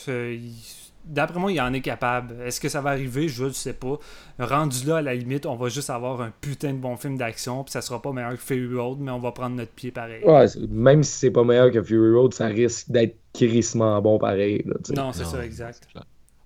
d'après 1.06 1.40
moi, 1.40 1.52
il 1.52 1.60
en 1.62 1.74
est 1.74 1.82
capable. 1.82 2.36
Est-ce 2.46 2.60
que 2.60 2.70
ça 2.70 2.82
va 2.82 2.92
arriver? 2.92 3.28
Je 3.28 3.46
ne 3.46 3.52
sais 3.52 3.74
pas. 3.74 3.98
Rendu 4.40 4.86
là, 4.86 4.98
à 4.98 5.02
la 5.02 5.16
limite, 5.16 5.46
on 5.46 5.56
va 5.56 5.70
juste 5.70 5.90
avoir 5.90 6.22
un 6.22 6.32
putain 6.42 6.74
de 6.74 6.78
bon 6.78 6.98
film 6.98 7.18
d'action, 7.18 7.64
puis 7.64 7.72
ça 7.72 7.82
sera 7.82 8.02
pas 8.02 8.12
meilleur 8.12 8.32
que 8.32 8.38
Fury 8.38 8.76
Road, 8.76 9.00
mais 9.00 9.12
on 9.12 9.20
va 9.20 9.32
prendre 9.32 9.56
notre 9.56 9.72
pied 9.72 9.92
pareil. 9.92 10.24
Ouais, 10.24 10.46
même 10.70 11.04
si 11.04 11.12
c'est 11.14 11.32
pas 11.32 11.44
meilleur 11.44 11.72
que 11.72 11.82
Fury 11.82 12.14
Road, 12.14 12.34
ça 12.34 12.48
risque 12.48 12.90
d'être 12.90 13.18
crissement 13.34 14.02
bon 14.02 14.18
pareil. 14.20 14.64
non, 14.96 15.14
c'est 15.14 15.26
ça, 15.26 15.44
exact. 15.44 15.88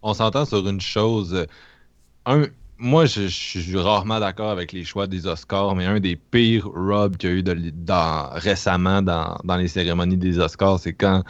On 0.02 0.14
s'entend 0.14 0.46
sur 0.46 0.68
une 0.68 0.82
chose. 0.82 1.46
Un, 2.26 2.44
moi, 2.78 3.06
je, 3.06 3.28
suis 3.28 3.78
rarement 3.78 4.20
d'accord 4.20 4.50
avec 4.50 4.74
les 4.74 4.84
choix 4.84 5.08
des 5.08 5.28
Oscars, 5.28 5.76
mais 5.76 5.86
un 5.86 6.00
des 6.00 6.16
pires 6.16 6.68
robs 6.68 7.16
qu'il 7.18 7.30
y 7.30 7.34
a 7.34 7.36
eu 7.36 7.44
dans, 7.44 8.30
récemment 8.34 9.02
dans, 9.02 9.38
dans 9.44 9.56
les 9.56 9.68
cérémonies 9.68 10.18
des 10.18 10.40
Oscars, 10.40 10.80
c'est 10.80 10.94
quand 10.94 11.24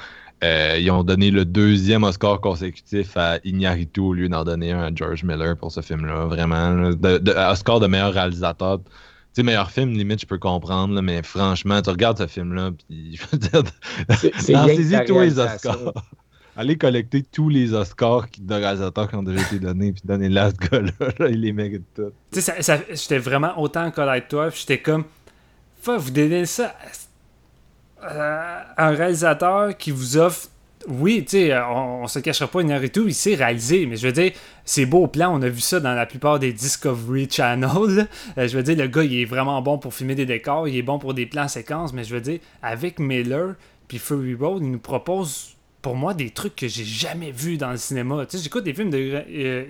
euh, 0.44 0.78
ils 0.80 0.91
ont 0.91 1.03
donné 1.03 1.32
le 1.32 1.45
deuxième 1.45 2.03
Oscar 2.03 2.41
consécutif 2.41 3.16
à 3.16 3.40
Iñárritu 3.44 4.02
au 4.02 4.14
lieu 4.14 4.30
d'en 4.30 4.44
donner 4.44 4.72
un 4.72 4.84
à 4.84 4.90
George 4.94 5.24
Miller 5.24 5.56
pour 5.56 5.72
ce 5.72 5.82
film-là. 5.82 6.26
Vraiment, 6.26 6.91
de, 6.91 7.52
Oscar 7.52 7.80
de 7.80 7.88
meilleur 7.88 8.14
réalisateur. 8.14 8.80
Tu 8.80 8.91
sais, 9.34 9.44
meilleur 9.44 9.72
film, 9.72 9.91
limite, 9.91 10.22
je 10.22 10.26
peux 10.26 10.38
comprendre, 10.38 11.02
mais 11.02 11.24
franchement, 11.24 11.82
tu 11.82 11.90
regardes 11.90 12.18
ce 12.18 12.28
film-là, 12.28 12.72
puis 12.72 13.18
je 13.18 13.24
veux 13.32 13.38
dire, 13.38 13.64
saisis 14.40 14.95
tous 15.07 15.20
les 15.20 15.40
Oscars. 15.40 15.94
Allez 16.57 16.78
collecter 16.78 17.22
tous 17.22 17.49
les 17.49 17.74
Oscars 17.74 18.28
de 18.40 18.53
réalisateurs 18.53 19.10
qui 19.10 19.16
ont 19.16 19.24
déjà 19.24 19.41
été 19.41 19.60
donnés, 19.60 19.91
puis 19.91 20.02
donnez-les 20.06 20.40
à 20.40 20.52
ce 20.52 20.56
gars-là, 20.56 21.28
il 21.30 21.41
les 21.41 21.52
mérite 21.52 21.84
tous. 21.94 22.12
Tu 22.32 22.41
sais, 22.41 22.86
j'étais 22.90 23.18
vraiment 23.18 23.60
autant 23.60 23.86
en 23.86 23.91
colère 23.91 24.24
que 24.24 24.30
toi, 24.30 24.49
j'étais 24.49 24.80
comme, 24.80 25.03
vous 25.84 26.12
donnez 26.12 26.45
ça 26.45 26.74
euh, 28.11 28.61
un 28.77 28.90
réalisateur 28.90 29.76
qui 29.77 29.91
vous 29.91 30.18
offre 30.18 30.49
oui, 30.88 31.23
tu 31.26 31.38
sais, 31.38 31.57
on, 31.57 32.03
on, 32.03 32.07
se 32.07 32.19
cachera 32.19 32.48
pas, 32.48 32.61
tout, 32.90 33.07
il 33.07 33.14
sait 33.14 33.34
réaliser, 33.34 33.88
mais 33.88 33.95
je 33.95 34.06
veux 34.06 34.14
dire, 34.14 34.32
c'est 34.65 34.86
beau 34.86 35.07
plan, 35.07 35.36
on 35.36 35.41
a 35.41 35.49
vu 35.49 35.60
ça 35.60 35.80
dans 35.80 35.94
la 35.94 36.06
plupart 36.06 36.38
des 36.38 36.53
Discovery 36.53 37.27
Channel. 37.30 38.07
Euh, 38.38 38.48
je 38.48 38.56
veux 38.56 38.64
dire, 38.64 38.77
le 38.77 38.88
gars, 38.88 39.03
il 39.03 39.19
est 39.19 39.26
vraiment 39.26 39.61
bon 39.61 39.77
pour 39.77 39.94
filmer 39.94 40.14
des 40.14 40.26
décors, 40.26 40.68
il 40.68 40.77
est 40.77 40.84
bon 40.84 40.99
pour 40.99 41.14
des 41.14 41.26
plans 41.26 41.48
séquences, 41.48 41.91
mais 41.94 42.03
je 42.03 42.14
veux 42.14 42.22
dire, 42.22 42.40
avec 42.61 42.99
Miller 42.99 43.56
puis 43.88 43.98
Fury 43.99 44.36
Road, 44.36 44.61
il 44.64 44.72
nous 44.72 44.80
propose, 44.80 45.56
pour 45.82 45.95
moi, 45.95 46.14
des 46.14 46.30
trucs 46.30 46.56
que 46.56 46.68
j'ai 46.68 46.86
jamais 46.86 47.32
vus 47.32 47.57
dans 47.57 47.72
le 47.72 47.77
cinéma. 47.77 48.26
Tu 48.26 48.38
sais, 48.38 48.44
j'écoute 48.44 48.64
des 48.64 48.73
films 48.73 48.90
de 48.90 48.98
euh, 48.98 49.65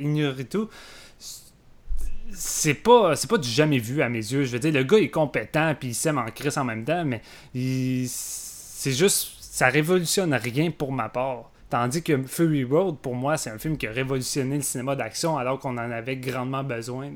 c'est 2.31 2.73
pas 2.73 3.15
c'est 3.15 3.29
pas 3.29 3.37
du 3.37 3.49
jamais 3.49 3.79
vu 3.79 4.01
à 4.01 4.09
mes 4.09 4.19
yeux. 4.19 4.43
Je 4.43 4.51
veux 4.51 4.59
dire, 4.59 4.73
le 4.73 4.83
gars 4.83 4.97
est 4.97 5.09
compétent 5.09 5.75
puis 5.79 5.89
il 5.89 5.93
s'aime 5.93 6.17
en 6.17 6.25
crise 6.25 6.57
en 6.57 6.63
même 6.63 6.83
temps, 6.83 7.05
mais 7.05 7.21
c'est 7.53 8.91
juste 8.91 9.35
ça 9.39 9.67
révolutionne 9.67 10.33
rien 10.33 10.71
pour 10.71 10.91
ma 10.91 11.09
part. 11.09 11.51
Tandis 11.69 12.03
que 12.03 12.23
Fury 12.23 12.63
Road, 12.63 12.97
pour 13.01 13.15
moi, 13.15 13.37
c'est 13.37 13.49
un 13.49 13.57
film 13.57 13.77
qui 13.77 13.87
a 13.87 13.91
révolutionné 13.91 14.57
le 14.57 14.61
cinéma 14.61 14.95
d'action 14.95 15.37
alors 15.37 15.59
qu'on 15.59 15.77
en 15.77 15.91
avait 15.91 16.17
grandement 16.17 16.63
besoin. 16.63 17.11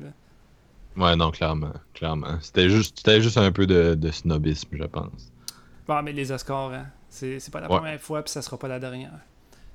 Ouais, 0.96 1.16
non, 1.16 1.30
clairement. 1.30 1.72
clairement. 1.94 2.38
C'était 2.40 2.68
juste, 2.68 3.08
juste 3.20 3.38
un 3.38 3.52
peu 3.52 3.66
de, 3.66 4.10
snobisme, 4.10 4.68
je 4.72 4.84
pense. 4.84 5.32
Bon, 5.86 6.02
mais 6.02 6.12
les 6.12 6.32
Oscars, 6.32 6.72
hein, 6.72 6.86
c'est 7.08 7.50
pas 7.50 7.60
la 7.60 7.68
première 7.68 8.00
fois, 8.00 8.22
puis 8.22 8.32
ça 8.32 8.42
sera 8.42 8.58
pas 8.58 8.68
la 8.68 8.78
dernière. 8.78 9.12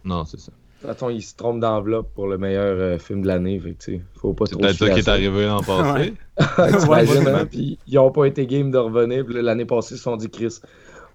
Non, 0.04 0.26
c'est 0.26 0.40
ça. 0.40 0.52
Attends, 0.90 1.10
il 1.10 1.22
se 1.22 1.36
trompe 1.36 1.60
d'enveloppe 1.60 2.14
pour 2.14 2.28
le 2.28 2.38
meilleur 2.38 2.78
euh, 2.78 2.98
film 2.98 3.22
de 3.22 3.28
l'année, 3.28 3.60
fait 3.60 3.74
que, 3.74 4.00
faut 4.16 4.34
pas 4.34 4.46
trop. 4.46 4.60
C'est 4.60 4.68
peut-être 4.68 4.78
ça 4.78 4.90
qui 4.90 5.00
est 5.00 5.08
arrivé 5.08 5.46
l'an 5.46 5.62
passé. 5.62 6.14
T'imagines, 6.80 7.28
hein, 7.28 7.46
puis 7.50 7.80
ils 7.88 8.00
ont 8.00 8.12
pas 8.12 8.26
été 8.26 8.46
game 8.46 8.72
de 8.72 8.78
revenir, 8.78 9.26
puis 9.26 9.42
l'année 9.42 9.66
passée, 9.66 9.96
ils 9.96 9.98
se 9.98 10.04
sont 10.04 10.18
dit, 10.18 10.30
Chris, 10.30 10.60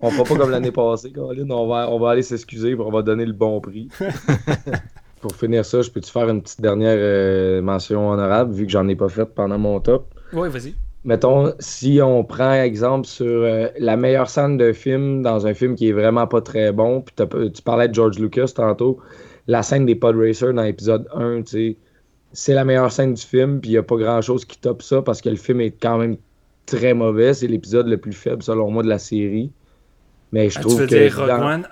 on 0.00 0.10
fera 0.10 0.24
pas 0.24 0.36
comme 0.36 0.50
l'année 0.50 0.72
passée, 0.72 1.12
Colin, 1.12 1.50
on 1.50 1.66
va, 1.66 1.90
on 1.90 1.98
va 1.98 2.10
aller 2.10 2.22
s'excuser, 2.22 2.74
puis 2.74 2.84
on 2.84 2.90
va 2.90 3.02
donner 3.02 3.26
le 3.26 3.32
bon 3.32 3.60
prix. 3.60 3.88
pour 5.20 5.34
finir 5.34 5.64
ça, 5.64 5.82
je 5.82 5.90
peux-tu 5.90 6.10
faire 6.10 6.28
une 6.28 6.42
petite 6.42 6.60
dernière 6.60 6.96
euh, 6.96 7.62
mention 7.62 8.10
honorable, 8.10 8.52
vu 8.52 8.66
que 8.66 8.72
j'en 8.72 8.88
ai 8.88 8.96
pas 8.96 9.08
fait 9.08 9.26
pendant 9.26 9.58
mon 9.58 9.80
top? 9.80 10.06
Oui, 10.32 10.48
vas-y. 10.48 10.74
Mettons, 11.04 11.54
si 11.60 12.00
on 12.02 12.24
prend 12.24 12.52
exemple 12.52 13.06
sur 13.06 13.26
euh, 13.26 13.68
la 13.78 13.96
meilleure 13.96 14.28
scène 14.28 14.58
de 14.58 14.72
film 14.72 15.22
dans 15.22 15.46
un 15.46 15.54
film 15.54 15.74
qui 15.74 15.88
est 15.88 15.92
vraiment 15.92 16.26
pas 16.26 16.42
très 16.42 16.72
bon, 16.72 17.02
puis 17.02 17.26
tu 17.52 17.62
parlais 17.62 17.88
de 17.88 17.94
George 17.94 18.18
Lucas 18.18 18.52
tantôt, 18.54 18.98
la 19.50 19.64
scène 19.64 19.84
des 19.84 19.96
Pod 19.96 20.16
Racers 20.16 20.54
dans 20.54 20.62
l'épisode 20.62 21.08
1, 21.12 21.42
c'est 22.32 22.54
la 22.54 22.64
meilleure 22.64 22.92
scène 22.92 23.14
du 23.14 23.22
film, 23.22 23.60
puis 23.60 23.70
il 23.70 23.72
n'y 23.72 23.78
a 23.78 23.82
pas 23.82 23.96
grand-chose 23.96 24.44
qui 24.44 24.56
top 24.56 24.80
ça 24.80 25.02
parce 25.02 25.20
que 25.20 25.28
le 25.28 25.36
film 25.36 25.60
est 25.60 25.72
quand 25.72 25.98
même 25.98 26.16
très 26.66 26.94
mauvais. 26.94 27.34
C'est 27.34 27.48
l'épisode 27.48 27.88
le 27.88 27.96
plus 27.96 28.12
faible, 28.12 28.44
selon 28.44 28.70
moi, 28.70 28.84
de 28.84 28.88
la 28.88 29.00
série. 29.00 29.50
Mais 30.30 30.50
je 30.50 30.58
ah, 30.58 30.62
trouve 30.62 30.74
tu 30.74 30.80
veux 30.82 30.86
que. 30.86 30.94
Dire 30.94 31.18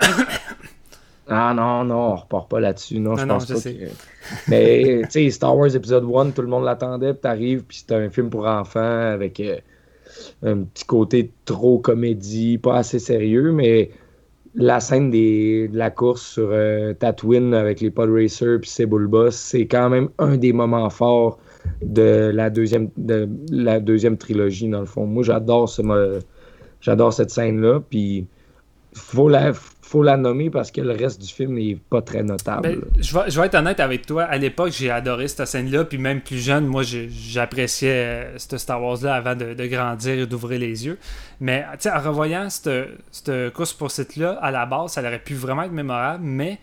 ah 1.28 1.54
non, 1.54 1.84
non, 1.84 2.12
on 2.12 2.16
repart 2.16 2.50
pas 2.50 2.58
là-dessus. 2.58 2.98
Non, 2.98 3.16
je 3.16 3.24
pense 3.24 3.46
pas 3.46 3.60
que... 3.60 3.70
Mais, 4.48 5.02
tu 5.04 5.10
sais, 5.10 5.30
Star 5.30 5.56
Wars 5.56 5.72
épisode 5.72 6.04
1, 6.12 6.30
tout 6.30 6.42
le 6.42 6.48
monde 6.48 6.64
l'attendait, 6.64 7.12
puis 7.12 7.20
t'arrives, 7.22 7.62
puis 7.62 7.84
c'est 7.86 7.94
un 7.94 8.10
film 8.10 8.28
pour 8.28 8.44
enfants 8.46 8.80
avec 9.12 9.38
euh, 9.38 9.58
un 10.42 10.64
petit 10.64 10.84
côté 10.84 11.30
trop 11.44 11.78
comédie, 11.78 12.58
pas 12.58 12.78
assez 12.78 12.98
sérieux, 12.98 13.52
mais 13.52 13.92
la 14.54 14.80
scène 14.80 15.10
des, 15.10 15.68
de 15.68 15.76
la 15.76 15.90
course 15.90 16.22
sur 16.22 16.48
euh, 16.50 16.94
Tatooine 16.94 17.54
avec 17.54 17.80
les 17.80 17.90
Pod 17.90 18.10
Racers 18.10 18.58
puis 18.60 18.70
Sebulba, 18.70 19.30
c'est 19.30 19.66
quand 19.66 19.88
même 19.90 20.08
un 20.18 20.36
des 20.36 20.52
moments 20.52 20.90
forts 20.90 21.38
de 21.82 22.30
la 22.32 22.50
deuxième, 22.50 22.90
de 22.96 23.28
la 23.50 23.80
deuxième 23.80 24.16
trilogie, 24.16 24.68
dans 24.68 24.80
le 24.80 24.86
fond. 24.86 25.06
Moi, 25.06 25.22
j'adore 25.22 25.68
ce, 25.68 25.82
cette 27.10 27.30
scène-là, 27.30 27.80
faut 28.94 29.28
la, 29.28 29.52
faut 29.88 30.02
la 30.02 30.16
nommer 30.16 30.50
parce 30.50 30.70
que 30.70 30.80
le 30.80 30.92
reste 30.92 31.20
du 31.20 31.28
film 31.28 31.54
n'est 31.54 31.76
pas 31.76 32.02
très 32.02 32.22
notable. 32.22 32.62
Ben, 32.62 32.80
je, 32.98 33.14
vais, 33.14 33.30
je, 33.30 33.40
vais, 33.40 33.46
être 33.46 33.54
honnête 33.54 33.80
avec 33.80 34.06
toi. 34.06 34.24
À 34.24 34.36
l'époque, 34.36 34.70
j'ai 34.72 34.90
adoré 34.90 35.28
cette 35.28 35.46
scène-là. 35.46 35.84
Puis 35.84 35.98
même 35.98 36.20
plus 36.20 36.38
jeune, 36.38 36.66
moi, 36.66 36.82
j'appréciais 36.82 37.90
euh, 37.90 38.38
ce 38.38 38.58
Star 38.58 38.82
Wars-là 38.82 39.14
avant 39.14 39.34
de, 39.34 39.66
grandir 39.66 40.18
et 40.18 40.26
d'ouvrir 40.26 40.60
les 40.60 40.86
yeux. 40.86 40.98
Mais 41.40 41.64
en 41.64 42.00
revoyant 42.00 42.50
cette, 42.50 42.70
cette 43.10 43.52
course 43.52 43.72
pour 43.72 43.88
là 44.16 44.38
à 44.42 44.50
la 44.50 44.66
base, 44.66 44.92
ça 44.92 45.00
aurait 45.00 45.18
pu 45.18 45.34
vraiment 45.34 45.62
être 45.62 45.72
mémorable. 45.72 46.24
Mais 46.24 46.58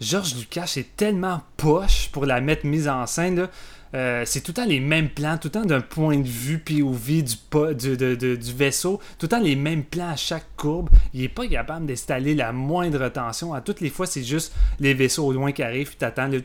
George 0.00 0.36
Lucas 0.36 0.74
est 0.76 0.96
tellement 0.96 1.42
poche 1.56 2.08
pour 2.12 2.26
la 2.26 2.40
mettre 2.40 2.66
mise 2.66 2.88
en 2.88 3.06
scène. 3.06 3.36
Là. 3.36 3.50
Euh, 3.94 4.22
c'est 4.26 4.40
tout 4.40 4.50
le 4.50 4.54
temps 4.54 4.66
les 4.66 4.80
mêmes 4.80 5.08
plans, 5.08 5.38
tout 5.38 5.48
le 5.48 5.52
temps 5.52 5.64
d'un 5.64 5.80
point 5.80 6.18
de 6.18 6.26
vue 6.26 6.58
POV 6.58 7.22
du, 7.22 7.96
du, 7.96 8.16
du 8.38 8.52
vaisseau, 8.52 9.00
tout 9.18 9.26
le 9.26 9.28
temps 9.28 9.40
les 9.40 9.56
mêmes 9.56 9.84
plans 9.84 10.10
à 10.10 10.16
chaque 10.16 10.46
courbe. 10.56 10.90
Il 11.14 11.22
est 11.22 11.28
pas 11.28 11.46
capable 11.46 11.86
d'installer 11.86 12.34
la 12.34 12.52
moindre 12.52 13.08
tension. 13.08 13.54
À 13.54 13.60
toutes 13.60 13.80
les 13.80 13.90
fois, 13.90 14.06
c'est 14.06 14.22
juste 14.22 14.52
les 14.80 14.94
vaisseaux 14.94 15.26
au 15.26 15.32
loin 15.32 15.52
qui 15.52 15.62
arrivent, 15.62 15.88
puis 15.88 15.96
t'attends 15.96 16.28
le. 16.28 16.40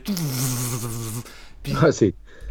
Puis... 1.62 1.72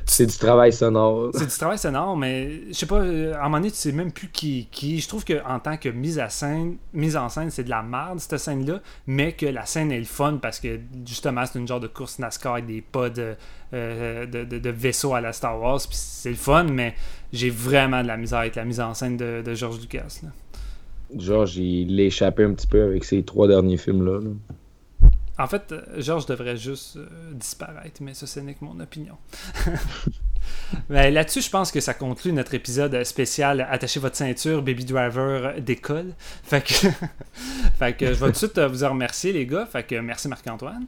c'est 0.06 0.26
du 0.26 0.38
travail 0.38 0.74
sonore. 0.74 1.32
C'est 1.34 1.46
du 1.46 1.58
travail 1.58 1.78
sonore, 1.78 2.18
mais 2.18 2.68
je 2.68 2.74
sais 2.74 2.86
pas, 2.86 3.00
euh, 3.00 3.34
à 3.34 3.42
un 3.42 3.44
moment 3.44 3.58
donné, 3.58 3.72
tu 3.72 3.78
sais 3.78 3.92
même 3.92 4.12
plus 4.12 4.30
qui 4.30 4.68
qui. 4.72 5.00
Je 5.00 5.08
trouve 5.08 5.24
qu'en 5.26 5.60
tant 5.60 5.78
que 5.78 5.90
mise, 5.90 6.20
à 6.20 6.30
scène, 6.30 6.78
mise 6.94 7.16
en 7.16 7.30
scène, 7.30 7.50
c'est 7.50 7.64
de 7.64 7.70
la 7.70 7.84
merde, 7.84 8.20
cette 8.20 8.38
scène-là, 8.38 8.82
mais 9.08 9.34
que 9.34 9.46
la 9.46 9.66
scène 9.66 9.92
est 9.92 10.00
le 10.00 10.06
fun 10.06 10.40
parce 10.42 10.60
que 10.60 10.80
justement, 11.06 11.46
c'est 11.46 11.60
une 11.60 11.68
genre 11.68 11.80
de 11.80 11.88
course 11.88 12.20
NASCAR 12.20 12.54
avec 12.54 12.66
des 12.66 12.82
pas 12.82 13.10
de, 13.10 13.36
euh, 13.74 14.26
de, 14.26 14.44
de, 14.44 14.70
vaisseaux 14.70 15.14
à 15.14 15.22
la 15.22 15.34
Star 15.34 15.60
Wars, 15.60 15.80
puis 15.80 15.98
c'est 15.98 16.30
le 16.30 16.36
fun, 16.36 16.66
mais 16.66 16.96
j'ai 17.32 17.50
vraiment 17.50 18.02
de 18.02 18.08
la 18.08 18.18
misère 18.18 18.40
avec 18.40 18.56
la 18.56 18.66
mise 18.66 18.80
en 18.80 18.94
scène 18.94 19.18
de, 19.18 19.42
de 19.44 19.54
George 19.54 19.80
Lucas. 19.80 20.20
Là. 20.24 20.30
George, 21.18 21.58
il 21.58 22.00
échappé 22.00 22.44
un 22.44 22.54
petit 22.54 22.68
peu 22.68 22.84
avec 22.84 23.04
ces 23.04 23.24
trois 23.24 23.48
derniers 23.48 23.78
films-là. 23.78 24.20
là 24.20 24.30
en 25.40 25.48
fait, 25.48 25.72
euh, 25.72 25.82
Georges 25.98 26.28
devrait 26.28 26.58
juste 26.58 26.98
euh, 26.98 27.08
disparaître, 27.34 28.02
mais 28.02 28.14
ça, 28.14 28.28
ce 28.28 28.40
n'est 28.40 28.54
que 28.54 28.64
mon 28.64 28.80
opinion. 28.80 29.18
mais 30.90 31.10
là-dessus, 31.10 31.42
je 31.42 31.50
pense 31.50 31.72
que 31.72 31.80
ça 31.80 31.96
conclut 31.96 32.32
notre 32.34 32.54
épisode 32.54 33.04
spécial 33.04 33.62
Attachez 33.70 34.00
votre 34.00 34.16
ceinture, 34.16 34.62
Baby 34.62 34.86
Driver 34.86 35.60
d'école. 35.60 36.14
Fait 36.44 36.62
que, 36.62 36.88
fait 37.80 37.98
que 37.98 38.08
je 38.08 38.20
vais 38.20 38.28
tout 38.28 38.32
de 38.32 38.38
suite 38.38 38.58
euh, 38.60 38.68
vous 38.68 38.88
remercier, 38.88 39.34
les 39.34 39.48
gars. 39.48 39.66
Fait 39.66 39.84
que 39.84 39.96
merci 39.96 40.28
Marc-Antoine. 40.28 40.86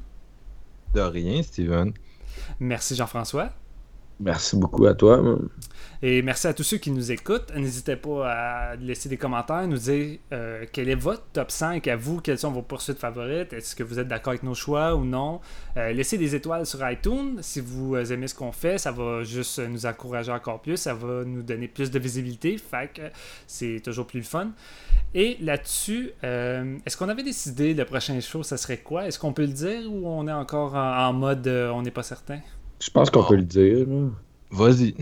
De 0.93 1.01
rien, 1.01 1.41
Steven. 1.41 1.93
Merci 2.59 2.95
Jean-François. 2.95 3.51
Merci 4.19 4.55
beaucoup 4.55 4.85
à 4.85 4.93
toi. 4.93 5.21
Et 6.01 6.21
merci 6.21 6.47
à 6.47 6.53
tous 6.53 6.63
ceux 6.63 6.77
qui 6.77 6.91
nous 6.91 7.11
écoutent. 7.11 7.53
N'hésitez 7.55 7.95
pas 7.95 8.29
à 8.29 8.75
laisser 8.75 9.09
des 9.09 9.17
commentaires, 9.17 9.67
nous 9.67 9.77
dire 9.77 10.19
euh, 10.31 10.65
quel 10.71 10.89
est 10.89 10.95
votre 10.95 11.23
top 11.33 11.51
5 11.51 11.87
à 11.87 11.95
vous, 11.95 12.21
quelles 12.21 12.37
sont 12.37 12.51
vos 12.51 12.61
poursuites 12.61 12.99
favorites, 12.99 13.51
est-ce 13.53 13.75
que 13.75 13.83
vous 13.83 13.99
êtes 13.99 14.07
d'accord 14.07 14.31
avec 14.31 14.43
nos 14.43 14.53
choix 14.53 14.95
ou 14.95 15.03
non. 15.03 15.41
Euh, 15.77 15.91
laissez 15.91 16.17
des 16.17 16.35
étoiles 16.35 16.65
sur 16.65 16.87
iTunes 16.89 17.39
si 17.41 17.59
vous 17.59 17.95
euh, 17.95 18.05
aimez 18.05 18.27
ce 18.27 18.35
qu'on 18.35 18.51
fait, 18.51 18.77
ça 18.77 18.91
va 18.91 19.23
juste 19.23 19.59
nous 19.59 19.85
encourager 19.85 20.31
encore 20.31 20.61
plus, 20.61 20.77
ça 20.77 20.93
va 20.93 21.23
nous 21.25 21.41
donner 21.41 21.67
plus 21.67 21.91
de 21.91 21.99
visibilité, 21.99 22.57
fait 22.57 22.91
que 22.93 23.01
c'est 23.47 23.81
toujours 23.83 24.07
plus 24.07 24.23
fun. 24.23 24.51
Et 25.13 25.37
là-dessus, 25.41 26.11
est-ce 26.21 26.97
qu'on 26.97 27.07
avait 27.07 27.23
décidé 27.23 27.73
le 27.73 27.85
prochain 27.85 28.19
show, 28.19 28.43
ça 28.43 28.57
serait 28.57 28.79
quoi? 28.79 29.07
Est-ce 29.07 29.17
qu'on 29.17 29.31
peut 29.31 29.45
le 29.45 29.53
dire 29.53 29.89
ou 29.89 30.07
on 30.07 30.27
est 30.27 30.33
encore 30.33 30.75
en, 30.75 31.13
mode 31.13 31.47
on 31.47 31.81
n'est 31.81 31.91
pas 31.91 32.03
certain? 32.03 32.39
Je 32.80 32.89
pense 32.89 33.10
qu'on 33.10 33.23
peut 33.23 33.38
le 33.38 33.43
dire. 33.43 33.88
Vas-y. 34.52 34.95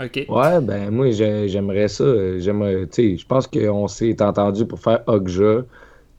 Ouais, 0.00 0.60
ben 0.60 0.90
moi 0.90 1.10
j'aimerais 1.12 1.88
ça. 1.88 2.38
J'aimerais, 2.38 2.88
je 2.96 3.26
pense 3.26 3.46
qu'on 3.46 3.86
s'est 3.88 4.20
entendu 4.20 4.66
pour 4.66 4.80
faire 4.80 5.02
Okja, 5.06 5.64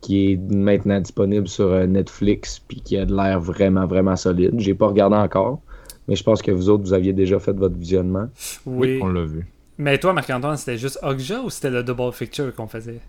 qui 0.01 0.31
est 0.31 0.37
maintenant 0.37 0.99
disponible 0.99 1.47
sur 1.47 1.65
euh, 1.65 1.85
Netflix, 1.85 2.59
puis 2.59 2.81
qui 2.81 2.97
a 2.97 3.05
de 3.05 3.15
l'air 3.15 3.39
vraiment, 3.39 3.85
vraiment 3.85 4.15
solide. 4.15 4.53
J'ai 4.57 4.73
pas 4.73 4.87
regardé 4.87 5.15
encore, 5.15 5.61
mais 6.07 6.15
je 6.15 6.23
pense 6.23 6.41
que 6.41 6.51
vous 6.51 6.69
autres, 6.69 6.83
vous 6.83 6.93
aviez 6.93 7.13
déjà 7.13 7.39
fait 7.39 7.53
votre 7.53 7.75
visionnement. 7.75 8.27
Oui, 8.65 8.99
on 9.01 9.07
l'a 9.07 9.23
vu. 9.23 9.47
Mais 9.77 9.97
toi, 9.97 10.13
Marc-Antoine, 10.13 10.55
c'était 10.57 10.77
juste 10.77 10.99
Okja 11.01 11.41
ou 11.41 11.49
c'était 11.49 11.71
le 11.71 11.83
double 11.83 12.11
picture 12.11 12.53
qu'on 12.53 12.67
faisait? 12.67 12.99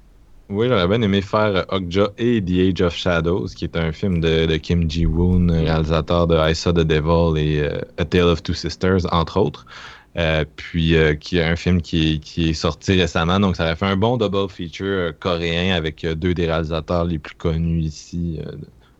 Oui, 0.51 0.69
j'aurais 0.69 0.87
bien 0.87 1.01
aimé 1.01 1.23
faire 1.23 1.65
Okja 1.71 2.11
et 2.19 2.43
The 2.45 2.79
Age 2.79 2.83
of 2.83 2.95
Shadows, 2.95 3.47
qui 3.57 3.65
est 3.65 3.77
un 3.77 3.93
film 3.93 4.21
de, 4.21 4.57
Kim 4.59 4.91
Ji-woon, 4.91 5.51
réalisateur 5.51 6.27
de 6.27 6.37
I 6.37 6.55
Saw 6.55 6.73
the 6.73 6.81
Devil 6.81 7.39
et 7.39 7.61
euh, 7.63 7.81
A 7.97 8.05
Tale 8.05 8.29
of 8.29 8.43
Two 8.43 8.53
Sisters, 8.53 9.11
entre 9.11 9.39
autres. 9.39 9.65
Euh, 10.19 10.45
puis 10.57 10.97
euh, 10.97 11.15
qui 11.15 11.39
est 11.39 11.45
un 11.45 11.57
film 11.57 11.81
qui 11.81 12.21
est, 12.37 12.53
sorti 12.53 12.93
récemment, 13.01 13.41
donc 13.41 13.57
ça 13.57 13.65
aurait 13.65 13.77
fait 13.77 13.87
un 13.87 13.97
bon 13.97 14.19
double 14.19 14.51
feature 14.51 15.19
coréen 15.19 15.75
avec 15.75 16.07
deux 16.07 16.35
des 16.35 16.47
réalisateurs 16.47 17.05
les 17.07 17.19
plus 17.19 17.35
connus 17.35 17.81
ici, 17.81 18.39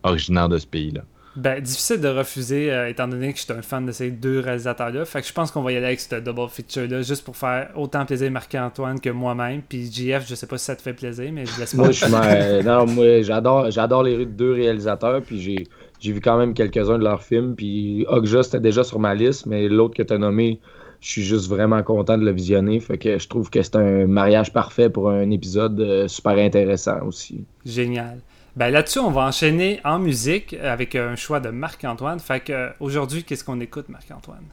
originaires 0.03 0.49
de 0.49 0.57
ce 0.57 0.65
pays-là. 0.65 1.03
Ben, 1.35 1.61
difficile 1.61 1.99
de 1.99 2.07
refuser, 2.07 2.71
étant 2.89 3.07
donné 3.07 3.33
que 3.33 3.39
je 3.39 3.43
suis 3.43 3.53
un 3.53 3.61
fan 3.61 3.85
de 3.85 3.91
ces 3.91 4.09
deux 4.11 4.39
réalisateurs-là. 4.39 5.05
Fait 5.05 5.21
que 5.21 5.27
je 5.27 5.33
pense 5.33 5.51
qu'on 5.51 5.61
va 5.61 5.71
y 5.73 5.77
aller 5.77 5.87
avec 5.87 5.99
ce 5.99 6.15
double 6.15 6.49
feature-là, 6.49 7.01
juste 7.01 7.25
pour 7.25 7.35
faire 7.35 7.71
autant 7.75 8.05
plaisir 8.05 8.31
Marc-Antoine 8.31 8.99
que 8.99 9.09
moi-même. 9.09 9.61
Puis 9.67 9.91
JF, 9.91 10.27
je 10.27 10.35
sais 10.35 10.47
pas 10.47 10.57
si 10.57 10.65
ça 10.65 10.75
te 10.75 10.81
fait 10.81 10.93
plaisir, 10.93 11.31
mais 11.33 11.45
je 11.45 11.59
laisse 11.59 11.73
Moi, 11.73 11.91
je 11.91 12.63
non, 12.63 12.85
moi, 12.85 13.21
j'adore, 13.21 13.69
j'adore 13.71 14.03
les 14.03 14.25
deux 14.25 14.53
réalisateurs, 14.53 15.21
puis 15.21 15.41
j'ai, 15.41 15.67
j'ai 15.99 16.11
vu 16.11 16.21
quand 16.21 16.37
même 16.37 16.53
quelques-uns 16.53 16.97
de 16.97 17.03
leurs 17.03 17.23
films. 17.23 17.55
Puis 17.55 18.05
Okja, 18.07 18.43
c'était 18.43 18.59
déjà 18.59 18.83
sur 18.83 18.99
ma 18.99 19.13
liste, 19.13 19.45
mais 19.45 19.67
l'autre 19.67 19.95
que 19.95 20.03
tu 20.03 20.13
as 20.13 20.17
nommé, 20.17 20.59
je 21.01 21.09
suis 21.09 21.23
juste 21.23 21.49
vraiment 21.49 21.81
content 21.83 22.17
de 22.17 22.25
le 22.25 22.31
visionner. 22.31 22.79
Fait 22.79 22.97
que 22.97 23.19
je 23.19 23.27
trouve 23.27 23.49
que 23.49 23.61
c'est 23.61 23.75
un 23.75 24.07
mariage 24.07 24.51
parfait 24.51 24.89
pour 24.89 25.09
un 25.09 25.29
épisode 25.29 25.79
euh, 25.79 26.07
super 26.07 26.37
intéressant 26.37 27.05
aussi. 27.05 27.43
Génial. 27.65 28.19
Ben 28.55 28.69
là-dessus, 28.69 28.99
on 28.99 29.11
va 29.11 29.23
enchaîner 29.23 29.81
en 29.83 29.99
musique 29.99 30.53
avec 30.53 30.95
un 30.95 31.17
choix 31.17 31.41
de 31.41 31.49
Marc-Antoine. 31.49 32.19
Fait 32.21 32.39
que 32.39 32.71
aujourd'hui, 32.79 33.25
qu'est-ce 33.25 33.43
qu'on 33.43 33.59
écoute, 33.59 33.89
Marc-Antoine? 33.89 34.45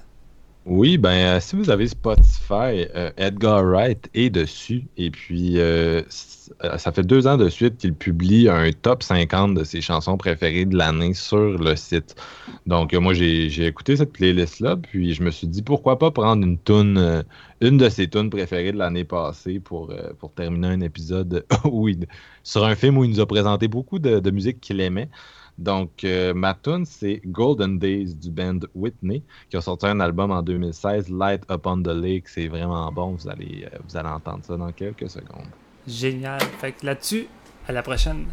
Oui, 0.64 0.96
ben 0.96 1.36
euh, 1.36 1.40
si 1.40 1.56
vous 1.56 1.70
avez 1.70 1.88
Spotify, 1.88 2.86
euh, 2.94 3.10
Edgar 3.16 3.64
Wright 3.64 4.08
est 4.14 4.30
dessus. 4.30 4.84
Et 4.96 5.10
puis, 5.10 5.58
euh, 5.58 6.02
ça 6.08 6.92
fait 6.92 7.02
deux 7.02 7.26
ans 7.26 7.36
de 7.36 7.48
suite 7.48 7.78
qu'il 7.78 7.94
publie 7.94 8.48
un 8.48 8.70
top 8.70 9.02
50 9.02 9.54
de 9.54 9.64
ses 9.64 9.80
chansons 9.80 10.16
préférées 10.16 10.64
de 10.64 10.76
l'année 10.76 11.14
sur 11.14 11.58
le 11.58 11.74
site. 11.74 12.14
Donc, 12.66 12.92
moi, 12.94 13.12
j'ai 13.12 13.66
écouté 13.66 13.96
cette 13.96 14.12
playlist-là, 14.12 14.76
puis 14.76 15.14
je 15.14 15.22
me 15.24 15.30
suis 15.32 15.48
dit, 15.48 15.62
pourquoi 15.62 15.98
pas 15.98 16.12
prendre 16.12 16.46
une 16.46 16.58
tune, 16.58 17.24
une 17.62 17.78
de 17.78 17.88
ses 17.88 18.10
tunes 18.10 18.28
préférées 18.28 18.72
de 18.72 18.78
l'année 18.78 19.04
passée 19.04 19.58
pour, 19.58 19.94
pour 20.18 20.32
terminer 20.32 20.68
un 20.68 20.80
épisode 20.80 21.46
sur 22.42 22.64
un 22.64 22.74
film 22.74 22.98
où 22.98 23.04
il 23.04 23.10
nous 23.10 23.20
a 23.20 23.26
présenté 23.26 23.68
beaucoup 23.68 23.98
de, 23.98 24.20
de 24.20 24.30
musique 24.30 24.60
qu'il 24.60 24.80
aimait. 24.80 25.08
Donc, 25.58 26.04
euh, 26.04 26.32
ma 26.34 26.54
tune, 26.54 26.84
c'est 26.84 27.20
Golden 27.26 27.78
Days 27.78 28.14
du 28.14 28.30
band 28.30 28.60
Whitney, 28.74 29.22
qui 29.50 29.56
a 29.56 29.60
sorti 29.60 29.86
un 29.86 30.00
album 30.00 30.30
en 30.30 30.42
2016, 30.42 31.10
Light 31.10 31.42
Upon 31.50 31.82
the 31.82 31.88
Lake. 31.88 32.28
C'est 32.28 32.48
vraiment 32.48 32.90
bon. 32.90 33.12
Vous 33.12 33.28
allez, 33.28 33.66
euh, 33.72 33.78
vous 33.86 33.96
allez 33.96 34.08
entendre 34.08 34.44
ça 34.44 34.56
dans 34.56 34.72
quelques 34.72 35.08
secondes. 35.08 35.46
Génial. 35.86 36.40
Fait 36.58 36.72
que 36.72 36.86
là-dessus, 36.86 37.26
à 37.68 37.72
la 37.72 37.82
prochaine. 37.82 38.26